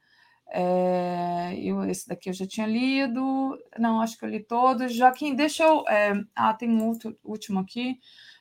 É, 0.48 1.54
eu, 1.58 1.84
esse 1.84 2.06
daqui 2.08 2.28
eu 2.30 2.34
já 2.34 2.46
tinha 2.46 2.66
lido. 2.66 3.58
Não, 3.78 4.00
acho 4.00 4.18
que 4.18 4.24
eu 4.24 4.28
li 4.28 4.40
todos. 4.40 4.94
Joaquim, 4.94 5.34
deixa 5.34 5.64
eu. 5.64 5.84
É, 5.88 6.12
ah, 6.34 6.54
tem 6.54 6.70
um 6.70 6.86
outro, 6.86 7.18
último 7.24 7.60
aqui. 7.60 7.98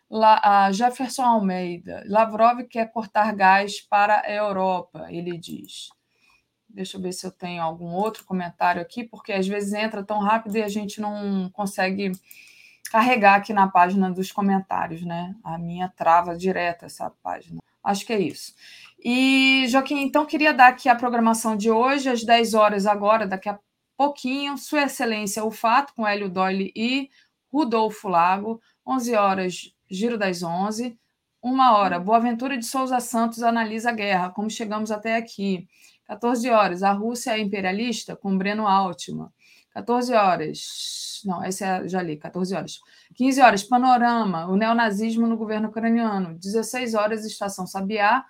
La, 0.09 0.39
a 0.43 0.71
Jefferson 0.71 1.23
Almeida. 1.23 2.03
Lavrov 2.07 2.63
quer 2.69 2.91
cortar 2.91 3.33
gás 3.35 3.81
para 3.81 4.21
a 4.21 4.31
Europa, 4.31 5.07
ele 5.09 5.37
diz. 5.37 5.89
Deixa 6.69 6.97
eu 6.97 7.01
ver 7.01 7.13
se 7.13 7.25
eu 7.25 7.31
tenho 7.31 7.61
algum 7.63 7.93
outro 7.93 8.25
comentário 8.25 8.81
aqui, 8.81 9.03
porque 9.03 9.31
às 9.33 9.47
vezes 9.47 9.73
entra 9.73 10.03
tão 10.03 10.19
rápido 10.19 10.55
e 10.55 10.63
a 10.63 10.67
gente 10.67 11.01
não 11.01 11.49
consegue 11.51 12.11
carregar 12.91 13.35
aqui 13.35 13.53
na 13.53 13.67
página 13.67 14.11
dos 14.11 14.31
comentários, 14.31 15.03
né? 15.03 15.35
A 15.43 15.57
minha 15.57 15.89
trava 15.89 16.35
direto 16.37 16.85
essa 16.85 17.09
página. 17.23 17.59
Acho 17.83 18.05
que 18.05 18.13
é 18.13 18.19
isso. 18.19 18.53
E, 19.03 19.65
Joaquim, 19.67 19.99
então 20.01 20.25
queria 20.25 20.53
dar 20.53 20.69
aqui 20.69 20.87
a 20.87 20.95
programação 20.95 21.57
de 21.57 21.69
hoje, 21.69 22.09
às 22.09 22.23
10 22.23 22.53
horas 22.53 22.85
agora, 22.85 23.27
daqui 23.27 23.49
a 23.49 23.59
pouquinho, 23.97 24.57
Sua 24.57 24.83
Excelência, 24.83 25.43
o 25.43 25.51
Fato, 25.51 25.93
com 25.93 26.07
Hélio 26.07 26.29
Doyle 26.29 26.71
e 26.73 27.09
Rudolfo 27.51 28.07
Lago, 28.07 28.61
11 28.87 29.15
horas, 29.15 29.73
Giro 29.91 30.17
das 30.17 30.41
11, 30.41 30.97
uma 31.41 31.77
hora, 31.77 31.99
Boaventura 31.99 32.57
de 32.57 32.65
Souza 32.65 33.01
Santos 33.01 33.43
analisa 33.43 33.89
a 33.89 33.93
guerra, 33.93 34.29
como 34.29 34.49
chegamos 34.49 34.89
até 34.89 35.17
aqui. 35.17 35.67
14 36.05 36.49
horas, 36.49 36.83
a 36.83 36.93
Rússia 36.93 37.31
é 37.31 37.39
imperialista, 37.39 38.15
com 38.15 38.37
Breno 38.37 38.65
Altman. 38.65 39.27
14 39.71 40.13
horas, 40.13 41.21
não, 41.25 41.43
esse 41.43 41.65
é, 41.65 41.85
já 41.87 42.01
li, 42.01 42.15
14 42.15 42.55
horas. 42.55 42.79
15 43.15 43.41
horas, 43.41 43.63
Panorama, 43.63 44.45
o 44.47 44.55
neonazismo 44.55 45.27
no 45.27 45.35
governo 45.35 45.67
ucraniano. 45.67 46.35
16 46.35 46.93
horas, 46.93 47.25
Estação 47.25 47.67
Sabiá, 47.67 48.23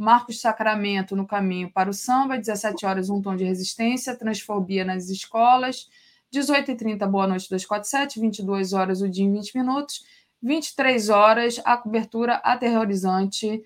Marcos 0.00 0.40
Sacramento 0.40 1.14
no 1.14 1.26
caminho 1.26 1.70
para 1.70 1.90
o 1.90 1.92
samba, 1.92 2.38
17 2.38 2.86
horas, 2.86 3.10
um 3.10 3.20
tom 3.20 3.36
de 3.36 3.44
resistência, 3.44 4.16
transfobia 4.16 4.82
nas 4.82 5.10
escolas, 5.10 5.90
18h30, 6.32 7.06
Boa 7.06 7.26
Noite 7.26 7.50
247, 7.50 8.18
22 8.18 8.72
horas, 8.72 9.02
o 9.02 9.08
dia 9.10 9.26
em 9.26 9.32
20 9.32 9.58
minutos, 9.58 10.06
23 10.42 11.10
horas, 11.10 11.60
a 11.66 11.76
cobertura 11.76 12.36
aterrorizante 12.36 13.62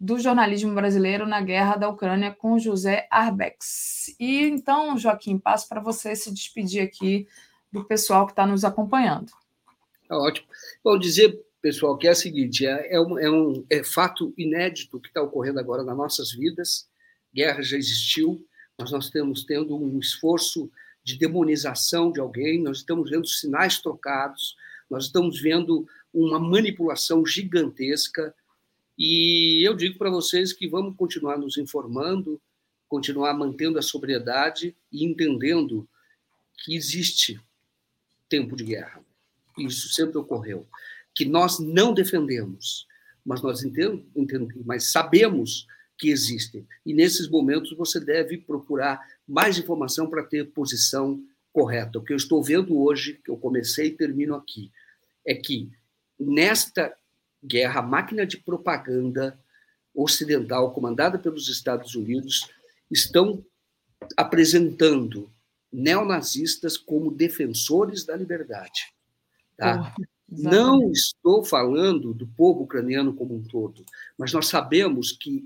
do 0.00 0.18
jornalismo 0.18 0.74
brasileiro 0.74 1.26
na 1.26 1.42
guerra 1.42 1.76
da 1.76 1.90
Ucrânia 1.90 2.32
com 2.32 2.58
José 2.58 3.06
Arbex. 3.10 4.16
E 4.18 4.40
então, 4.40 4.96
Joaquim, 4.96 5.38
passo 5.38 5.68
para 5.68 5.82
você 5.82 6.16
se 6.16 6.32
despedir 6.32 6.82
aqui 6.82 7.28
do 7.70 7.84
pessoal 7.84 8.24
que 8.24 8.32
está 8.32 8.46
nos 8.46 8.64
acompanhando. 8.64 9.30
Tá 10.08 10.16
ótimo. 10.16 10.46
Vou 10.82 10.98
dizer 10.98 11.38
pessoal, 11.64 11.96
que 11.96 12.06
é 12.06 12.10
a 12.10 12.14
seguinte: 12.14 12.66
é, 12.66 12.92
é, 12.92 13.00
um, 13.00 13.18
é 13.18 13.30
um 13.30 13.64
é 13.70 13.82
fato 13.82 14.34
inédito 14.36 15.00
que 15.00 15.08
está 15.08 15.22
ocorrendo 15.22 15.58
agora 15.58 15.82
nas 15.82 15.96
nossas 15.96 16.30
vidas. 16.30 16.86
Guerra 17.34 17.62
já 17.62 17.78
existiu, 17.78 18.46
mas 18.78 18.90
nós 18.90 19.06
estamos 19.06 19.44
tendo 19.44 19.74
um 19.74 19.98
esforço 19.98 20.70
de 21.02 21.16
demonização 21.16 22.12
de 22.12 22.20
alguém, 22.20 22.62
nós 22.62 22.78
estamos 22.78 23.08
vendo 23.08 23.26
sinais 23.26 23.80
trocados, 23.80 24.54
Nós 24.90 25.06
estamos 25.06 25.40
vendo 25.40 25.86
uma 26.12 26.38
manipulação 26.38 27.24
gigantesca 27.24 28.34
e 28.96 29.66
eu 29.66 29.74
digo 29.74 29.98
para 29.98 30.10
vocês 30.10 30.52
que 30.52 30.68
vamos 30.68 30.94
continuar 30.96 31.38
nos 31.38 31.56
informando, 31.56 32.40
continuar 32.86 33.32
mantendo 33.34 33.78
a 33.78 33.82
sobriedade 33.82 34.76
e 34.92 35.04
entendendo 35.04 35.88
que 36.58 36.76
existe 36.76 37.40
tempo 38.28 38.54
de 38.54 38.64
guerra. 38.64 39.02
Isso 39.58 39.88
sempre 39.94 40.18
ocorreu. 40.18 40.66
Que 41.14 41.24
nós 41.24 41.58
não 41.58 41.94
defendemos, 41.94 42.86
mas 43.24 43.42
nós 43.42 43.62
entendemos, 43.64 44.66
mas 44.66 44.90
sabemos 44.90 45.66
que 45.96 46.10
existem. 46.10 46.66
E 46.84 46.92
nesses 46.92 47.28
momentos 47.28 47.76
você 47.76 48.00
deve 48.00 48.38
procurar 48.38 49.00
mais 49.26 49.58
informação 49.58 50.08
para 50.08 50.24
ter 50.24 50.50
posição 50.50 51.22
correta. 51.52 51.98
O 51.98 52.02
que 52.02 52.12
eu 52.12 52.16
estou 52.16 52.42
vendo 52.42 52.76
hoje, 52.76 53.20
que 53.24 53.30
eu 53.30 53.36
comecei 53.36 53.86
e 53.86 53.96
termino 53.96 54.34
aqui, 54.34 54.72
é 55.24 55.34
que 55.34 55.70
nesta 56.18 56.94
guerra, 57.42 57.80
a 57.80 57.82
máquina 57.82 58.26
de 58.26 58.38
propaganda 58.38 59.38
ocidental, 59.94 60.72
comandada 60.72 61.18
pelos 61.18 61.48
Estados 61.48 61.94
Unidos, 61.94 62.50
estão 62.90 63.44
apresentando 64.16 65.30
neonazistas 65.72 66.76
como 66.76 67.10
defensores 67.10 68.04
da 68.04 68.16
liberdade. 68.16 68.92
Tá? 69.56 69.94
Não 70.38 70.90
estou 70.90 71.44
falando 71.44 72.14
do 72.14 72.26
povo 72.26 72.62
ucraniano 72.62 73.14
como 73.14 73.34
um 73.36 73.42
todo, 73.42 73.84
mas 74.18 74.32
nós 74.32 74.48
sabemos 74.48 75.12
que 75.12 75.44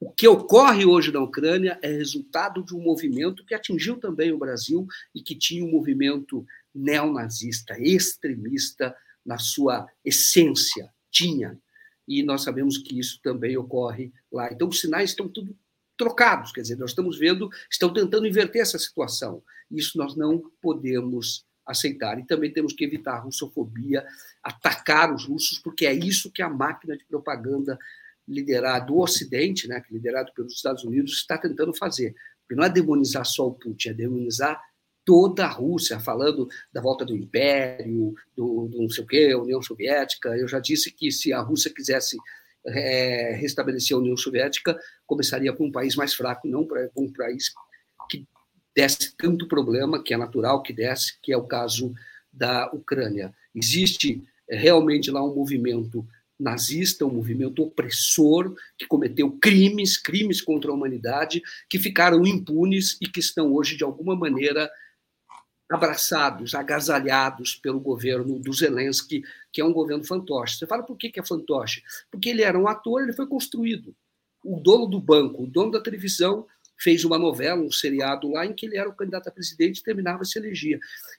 o 0.00 0.10
que 0.10 0.26
ocorre 0.26 0.86
hoje 0.86 1.12
na 1.12 1.20
Ucrânia 1.20 1.78
é 1.82 1.88
resultado 1.88 2.64
de 2.64 2.74
um 2.74 2.80
movimento 2.80 3.44
que 3.44 3.54
atingiu 3.54 3.98
também 3.98 4.32
o 4.32 4.38
Brasil 4.38 4.86
e 5.14 5.22
que 5.22 5.34
tinha 5.34 5.62
um 5.62 5.70
movimento 5.70 6.46
neonazista, 6.74 7.76
extremista 7.78 8.96
na 9.24 9.36
sua 9.36 9.86
essência, 10.02 10.90
tinha. 11.10 11.60
E 12.08 12.22
nós 12.22 12.42
sabemos 12.42 12.78
que 12.78 12.98
isso 12.98 13.20
também 13.22 13.58
ocorre 13.58 14.10
lá. 14.32 14.50
Então, 14.50 14.68
os 14.68 14.80
sinais 14.80 15.10
estão 15.10 15.28
tudo 15.28 15.54
trocados, 15.98 16.50
quer 16.50 16.62
dizer, 16.62 16.78
nós 16.78 16.92
estamos 16.92 17.18
vendo, 17.18 17.50
estão 17.70 17.92
tentando 17.92 18.26
inverter 18.26 18.62
essa 18.62 18.78
situação. 18.78 19.42
Isso 19.70 19.98
nós 19.98 20.16
não 20.16 20.50
podemos 20.62 21.44
aceitar. 21.70 22.18
E 22.18 22.26
também 22.26 22.52
temos 22.52 22.72
que 22.72 22.84
evitar 22.84 23.14
a 23.14 23.20
russofobia, 23.20 24.04
atacar 24.42 25.14
os 25.14 25.24
russos, 25.24 25.58
porque 25.58 25.86
é 25.86 25.92
isso 25.92 26.30
que 26.30 26.42
a 26.42 26.48
máquina 26.48 26.96
de 26.96 27.04
propaganda 27.04 27.78
liderada 28.26 28.86
do 28.86 28.98
Ocidente, 28.98 29.66
né, 29.66 29.78
é 29.78 29.92
liderado 29.92 30.32
pelos 30.34 30.54
Estados 30.54 30.84
Unidos, 30.84 31.12
está 31.12 31.36
tentando 31.36 31.74
fazer. 31.74 32.14
Porque 32.42 32.54
não 32.54 32.64
é 32.64 32.68
demonizar 32.68 33.24
só 33.24 33.48
o 33.48 33.54
Putin, 33.54 33.90
é 33.90 33.94
demonizar 33.94 34.60
toda 35.04 35.44
a 35.44 35.48
Rússia, 35.48 35.98
falando 35.98 36.48
da 36.72 36.80
volta 36.80 37.04
do 37.04 37.16
Império, 37.16 38.14
do, 38.36 38.68
do 38.68 38.82
não 38.82 38.88
sei 38.88 39.04
o 39.04 39.06
quê, 39.06 39.34
União 39.34 39.60
Soviética. 39.60 40.36
Eu 40.36 40.46
já 40.46 40.60
disse 40.60 40.92
que 40.92 41.10
se 41.10 41.32
a 41.32 41.40
Rússia 41.40 41.72
quisesse 41.74 42.16
é, 42.66 43.32
restabelecer 43.34 43.96
a 43.96 44.00
União 44.00 44.16
Soviética, 44.16 44.78
começaria 45.06 45.52
com 45.52 45.66
um 45.66 45.72
país 45.72 45.96
mais 45.96 46.14
fraco, 46.14 46.46
não 46.46 46.66
com 46.66 47.04
um 47.04 47.12
país 47.12 47.52
que 48.08 48.26
desse 48.74 49.16
tanto 49.16 49.46
problema, 49.48 50.02
que 50.02 50.14
é 50.14 50.16
natural 50.16 50.62
que 50.62 50.72
desse, 50.72 51.18
que 51.20 51.32
é 51.32 51.36
o 51.36 51.46
caso 51.46 51.94
da 52.32 52.70
Ucrânia. 52.72 53.34
Existe 53.54 54.22
é, 54.48 54.56
realmente 54.56 55.10
lá 55.10 55.22
um 55.24 55.34
movimento 55.34 56.06
nazista, 56.38 57.04
um 57.04 57.12
movimento 57.12 57.62
opressor 57.62 58.54
que 58.78 58.86
cometeu 58.86 59.30
crimes, 59.32 59.98
crimes 59.98 60.40
contra 60.40 60.70
a 60.70 60.74
humanidade, 60.74 61.42
que 61.68 61.78
ficaram 61.78 62.26
impunes 62.26 62.96
e 63.00 63.06
que 63.06 63.20
estão 63.20 63.52
hoje 63.52 63.76
de 63.76 63.84
alguma 63.84 64.16
maneira 64.16 64.70
abraçados, 65.70 66.54
agasalhados 66.54 67.54
pelo 67.54 67.78
governo 67.78 68.40
do 68.40 68.52
Zelensky, 68.52 69.22
que 69.52 69.60
é 69.60 69.64
um 69.64 69.72
governo 69.72 70.02
fantoche. 70.02 70.56
Você 70.56 70.66
fala 70.66 70.82
por 70.82 70.96
que 70.96 71.12
é 71.14 71.22
fantoche? 71.22 71.82
Porque 72.10 72.30
ele 72.30 72.42
era 72.42 72.58
um 72.58 72.66
ator, 72.66 73.02
ele 73.02 73.12
foi 73.12 73.26
construído. 73.26 73.94
O 74.42 74.58
dono 74.58 74.86
do 74.86 74.98
banco, 74.98 75.44
o 75.44 75.46
dono 75.46 75.70
da 75.70 75.80
televisão, 75.80 76.46
fez 76.80 77.04
uma 77.04 77.18
novela, 77.18 77.60
um 77.60 77.70
seriado 77.70 78.30
lá, 78.30 78.46
em 78.46 78.54
que 78.54 78.66
ele 78.66 78.78
era 78.78 78.88
o 78.88 78.94
candidato 78.94 79.28
a 79.28 79.32
presidente 79.32 79.78
e 79.78 79.82
terminava 79.82 80.24
se 80.24 80.38
elegia. 80.38 80.78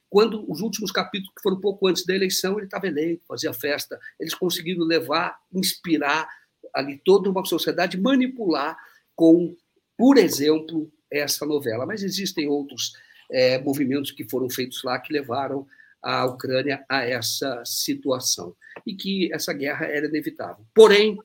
Quando 0.10 0.50
os 0.52 0.62
últimos 0.62 0.92
capítulos, 0.92 1.34
que 1.36 1.42
foram 1.42 1.58
um 1.58 1.62
pouco 1.62 1.88
antes 1.88 2.06
da 2.06 2.16
eleição, 2.16 2.58
ele 2.58 2.66
estava 2.66 2.88
eleito, 2.88 3.26
fazia 3.28 3.54
festa. 3.54 4.00
Eles 4.20 4.34
conseguiram 4.34 4.84
levar, 4.84 5.38
inspirar 5.54 6.28
ali 6.74 7.00
toda 7.06 7.30
uma 7.30 7.46
sociedade, 7.46 8.00
manipular 8.00 8.78
com, 9.16 9.56
por 9.98 10.18
exemplo, 10.18 10.92
essa 11.10 11.46
novela. 11.46 11.86
Mas 11.86 12.02
existem 12.02 12.48
outros 12.48 12.94
é, 13.30 13.60
movimentos 13.60 14.12
que 14.12 14.28
foram 14.28 14.50
feitos 14.50 14.84
lá 14.84 15.00
que 15.00 15.14
levaram 15.14 15.68
a 16.02 16.26
Ucrânia 16.26 16.84
a 16.90 17.06
essa 17.06 17.64
situação 17.64 18.56
e 18.86 18.96
que 18.96 19.32
essa 19.32 19.54
guerra 19.54 19.86
era 19.86 20.08
inevitável. 20.08 20.66
Porém, 20.74 21.20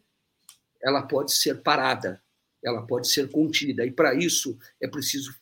ela 0.82 1.02
pode 1.02 1.32
ser 1.32 1.62
parada, 1.62 2.23
ela 2.66 2.86
pode 2.86 3.08
ser 3.08 3.30
contida 3.30 3.84
e 3.84 3.90
para 3.90 4.14
isso 4.14 4.58
é 4.80 4.88
preciso 4.88 5.34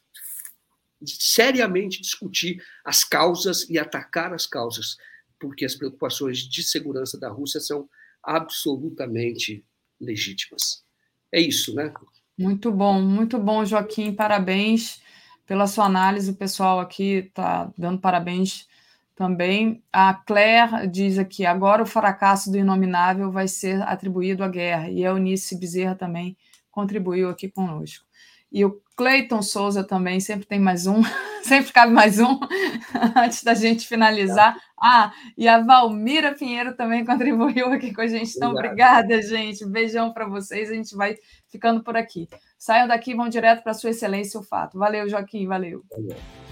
seriamente 1.06 2.00
discutir 2.00 2.62
as 2.84 3.04
causas 3.04 3.68
e 3.68 3.78
atacar 3.78 4.32
as 4.32 4.46
causas, 4.46 4.96
porque 5.38 5.64
as 5.64 5.74
preocupações 5.74 6.38
de 6.38 6.62
segurança 6.62 7.18
da 7.18 7.28
Rússia 7.28 7.60
são 7.60 7.88
absolutamente 8.22 9.64
legítimas. 10.00 10.82
É 11.30 11.40
isso, 11.40 11.74
né? 11.74 11.92
Muito 12.38 12.70
bom, 12.72 13.00
muito 13.00 13.38
bom, 13.38 13.64
Joaquim. 13.64 14.12
Parabéns 14.12 15.02
pela 15.46 15.66
sua 15.66 15.84
análise. 15.86 16.30
O 16.30 16.36
pessoal 16.36 16.80
aqui 16.80 17.26
está 17.28 17.70
dando 17.76 18.00
parabéns 18.00 18.68
também. 19.14 19.82
A 19.92 20.14
Claire 20.14 20.88
diz 20.88 21.18
aqui: 21.18 21.44
agora 21.44 21.82
o 21.82 21.86
fracasso 21.86 22.50
do 22.50 22.58
Inominável 22.58 23.30
vai 23.30 23.46
ser 23.46 23.82
atribuído 23.82 24.42
à 24.42 24.48
guerra. 24.48 24.90
E 24.90 25.04
a 25.04 25.10
Eunice 25.10 25.58
Bezerra 25.58 25.94
também 25.94 26.36
contribuiu 26.74 27.30
aqui 27.30 27.48
conosco. 27.48 28.04
E 28.50 28.64
o 28.64 28.80
Cleiton 28.96 29.42
Souza 29.42 29.82
também, 29.82 30.20
sempre 30.20 30.46
tem 30.46 30.60
mais 30.60 30.86
um, 30.86 31.02
sempre 31.42 31.72
cabe 31.72 31.92
mais 31.92 32.18
um, 32.18 32.38
antes 33.16 33.42
da 33.42 33.54
gente 33.54 33.86
finalizar. 33.86 34.56
Ah, 34.80 35.12
e 35.36 35.48
a 35.48 35.60
Valmira 35.60 36.34
Pinheiro 36.34 36.76
também 36.76 37.04
contribuiu 37.04 37.72
aqui 37.72 37.92
com 37.92 38.02
a 38.02 38.06
gente. 38.06 38.36
Então, 38.36 38.52
obrigada, 38.52 39.20
gente. 39.22 39.66
Beijão 39.66 40.12
para 40.12 40.26
vocês. 40.26 40.70
A 40.70 40.74
gente 40.74 40.94
vai 40.94 41.16
ficando 41.48 41.82
por 41.82 41.96
aqui. 41.96 42.28
Saiam 42.58 42.86
daqui 42.86 43.12
e 43.12 43.14
vão 43.14 43.28
direto 43.28 43.62
para 43.62 43.74
Sua 43.74 43.90
Excelência 43.90 44.38
o 44.38 44.42
Fato. 44.42 44.78
Valeu, 44.78 45.08
Joaquim. 45.08 45.46
Valeu. 45.46 45.82
valeu. 45.90 46.43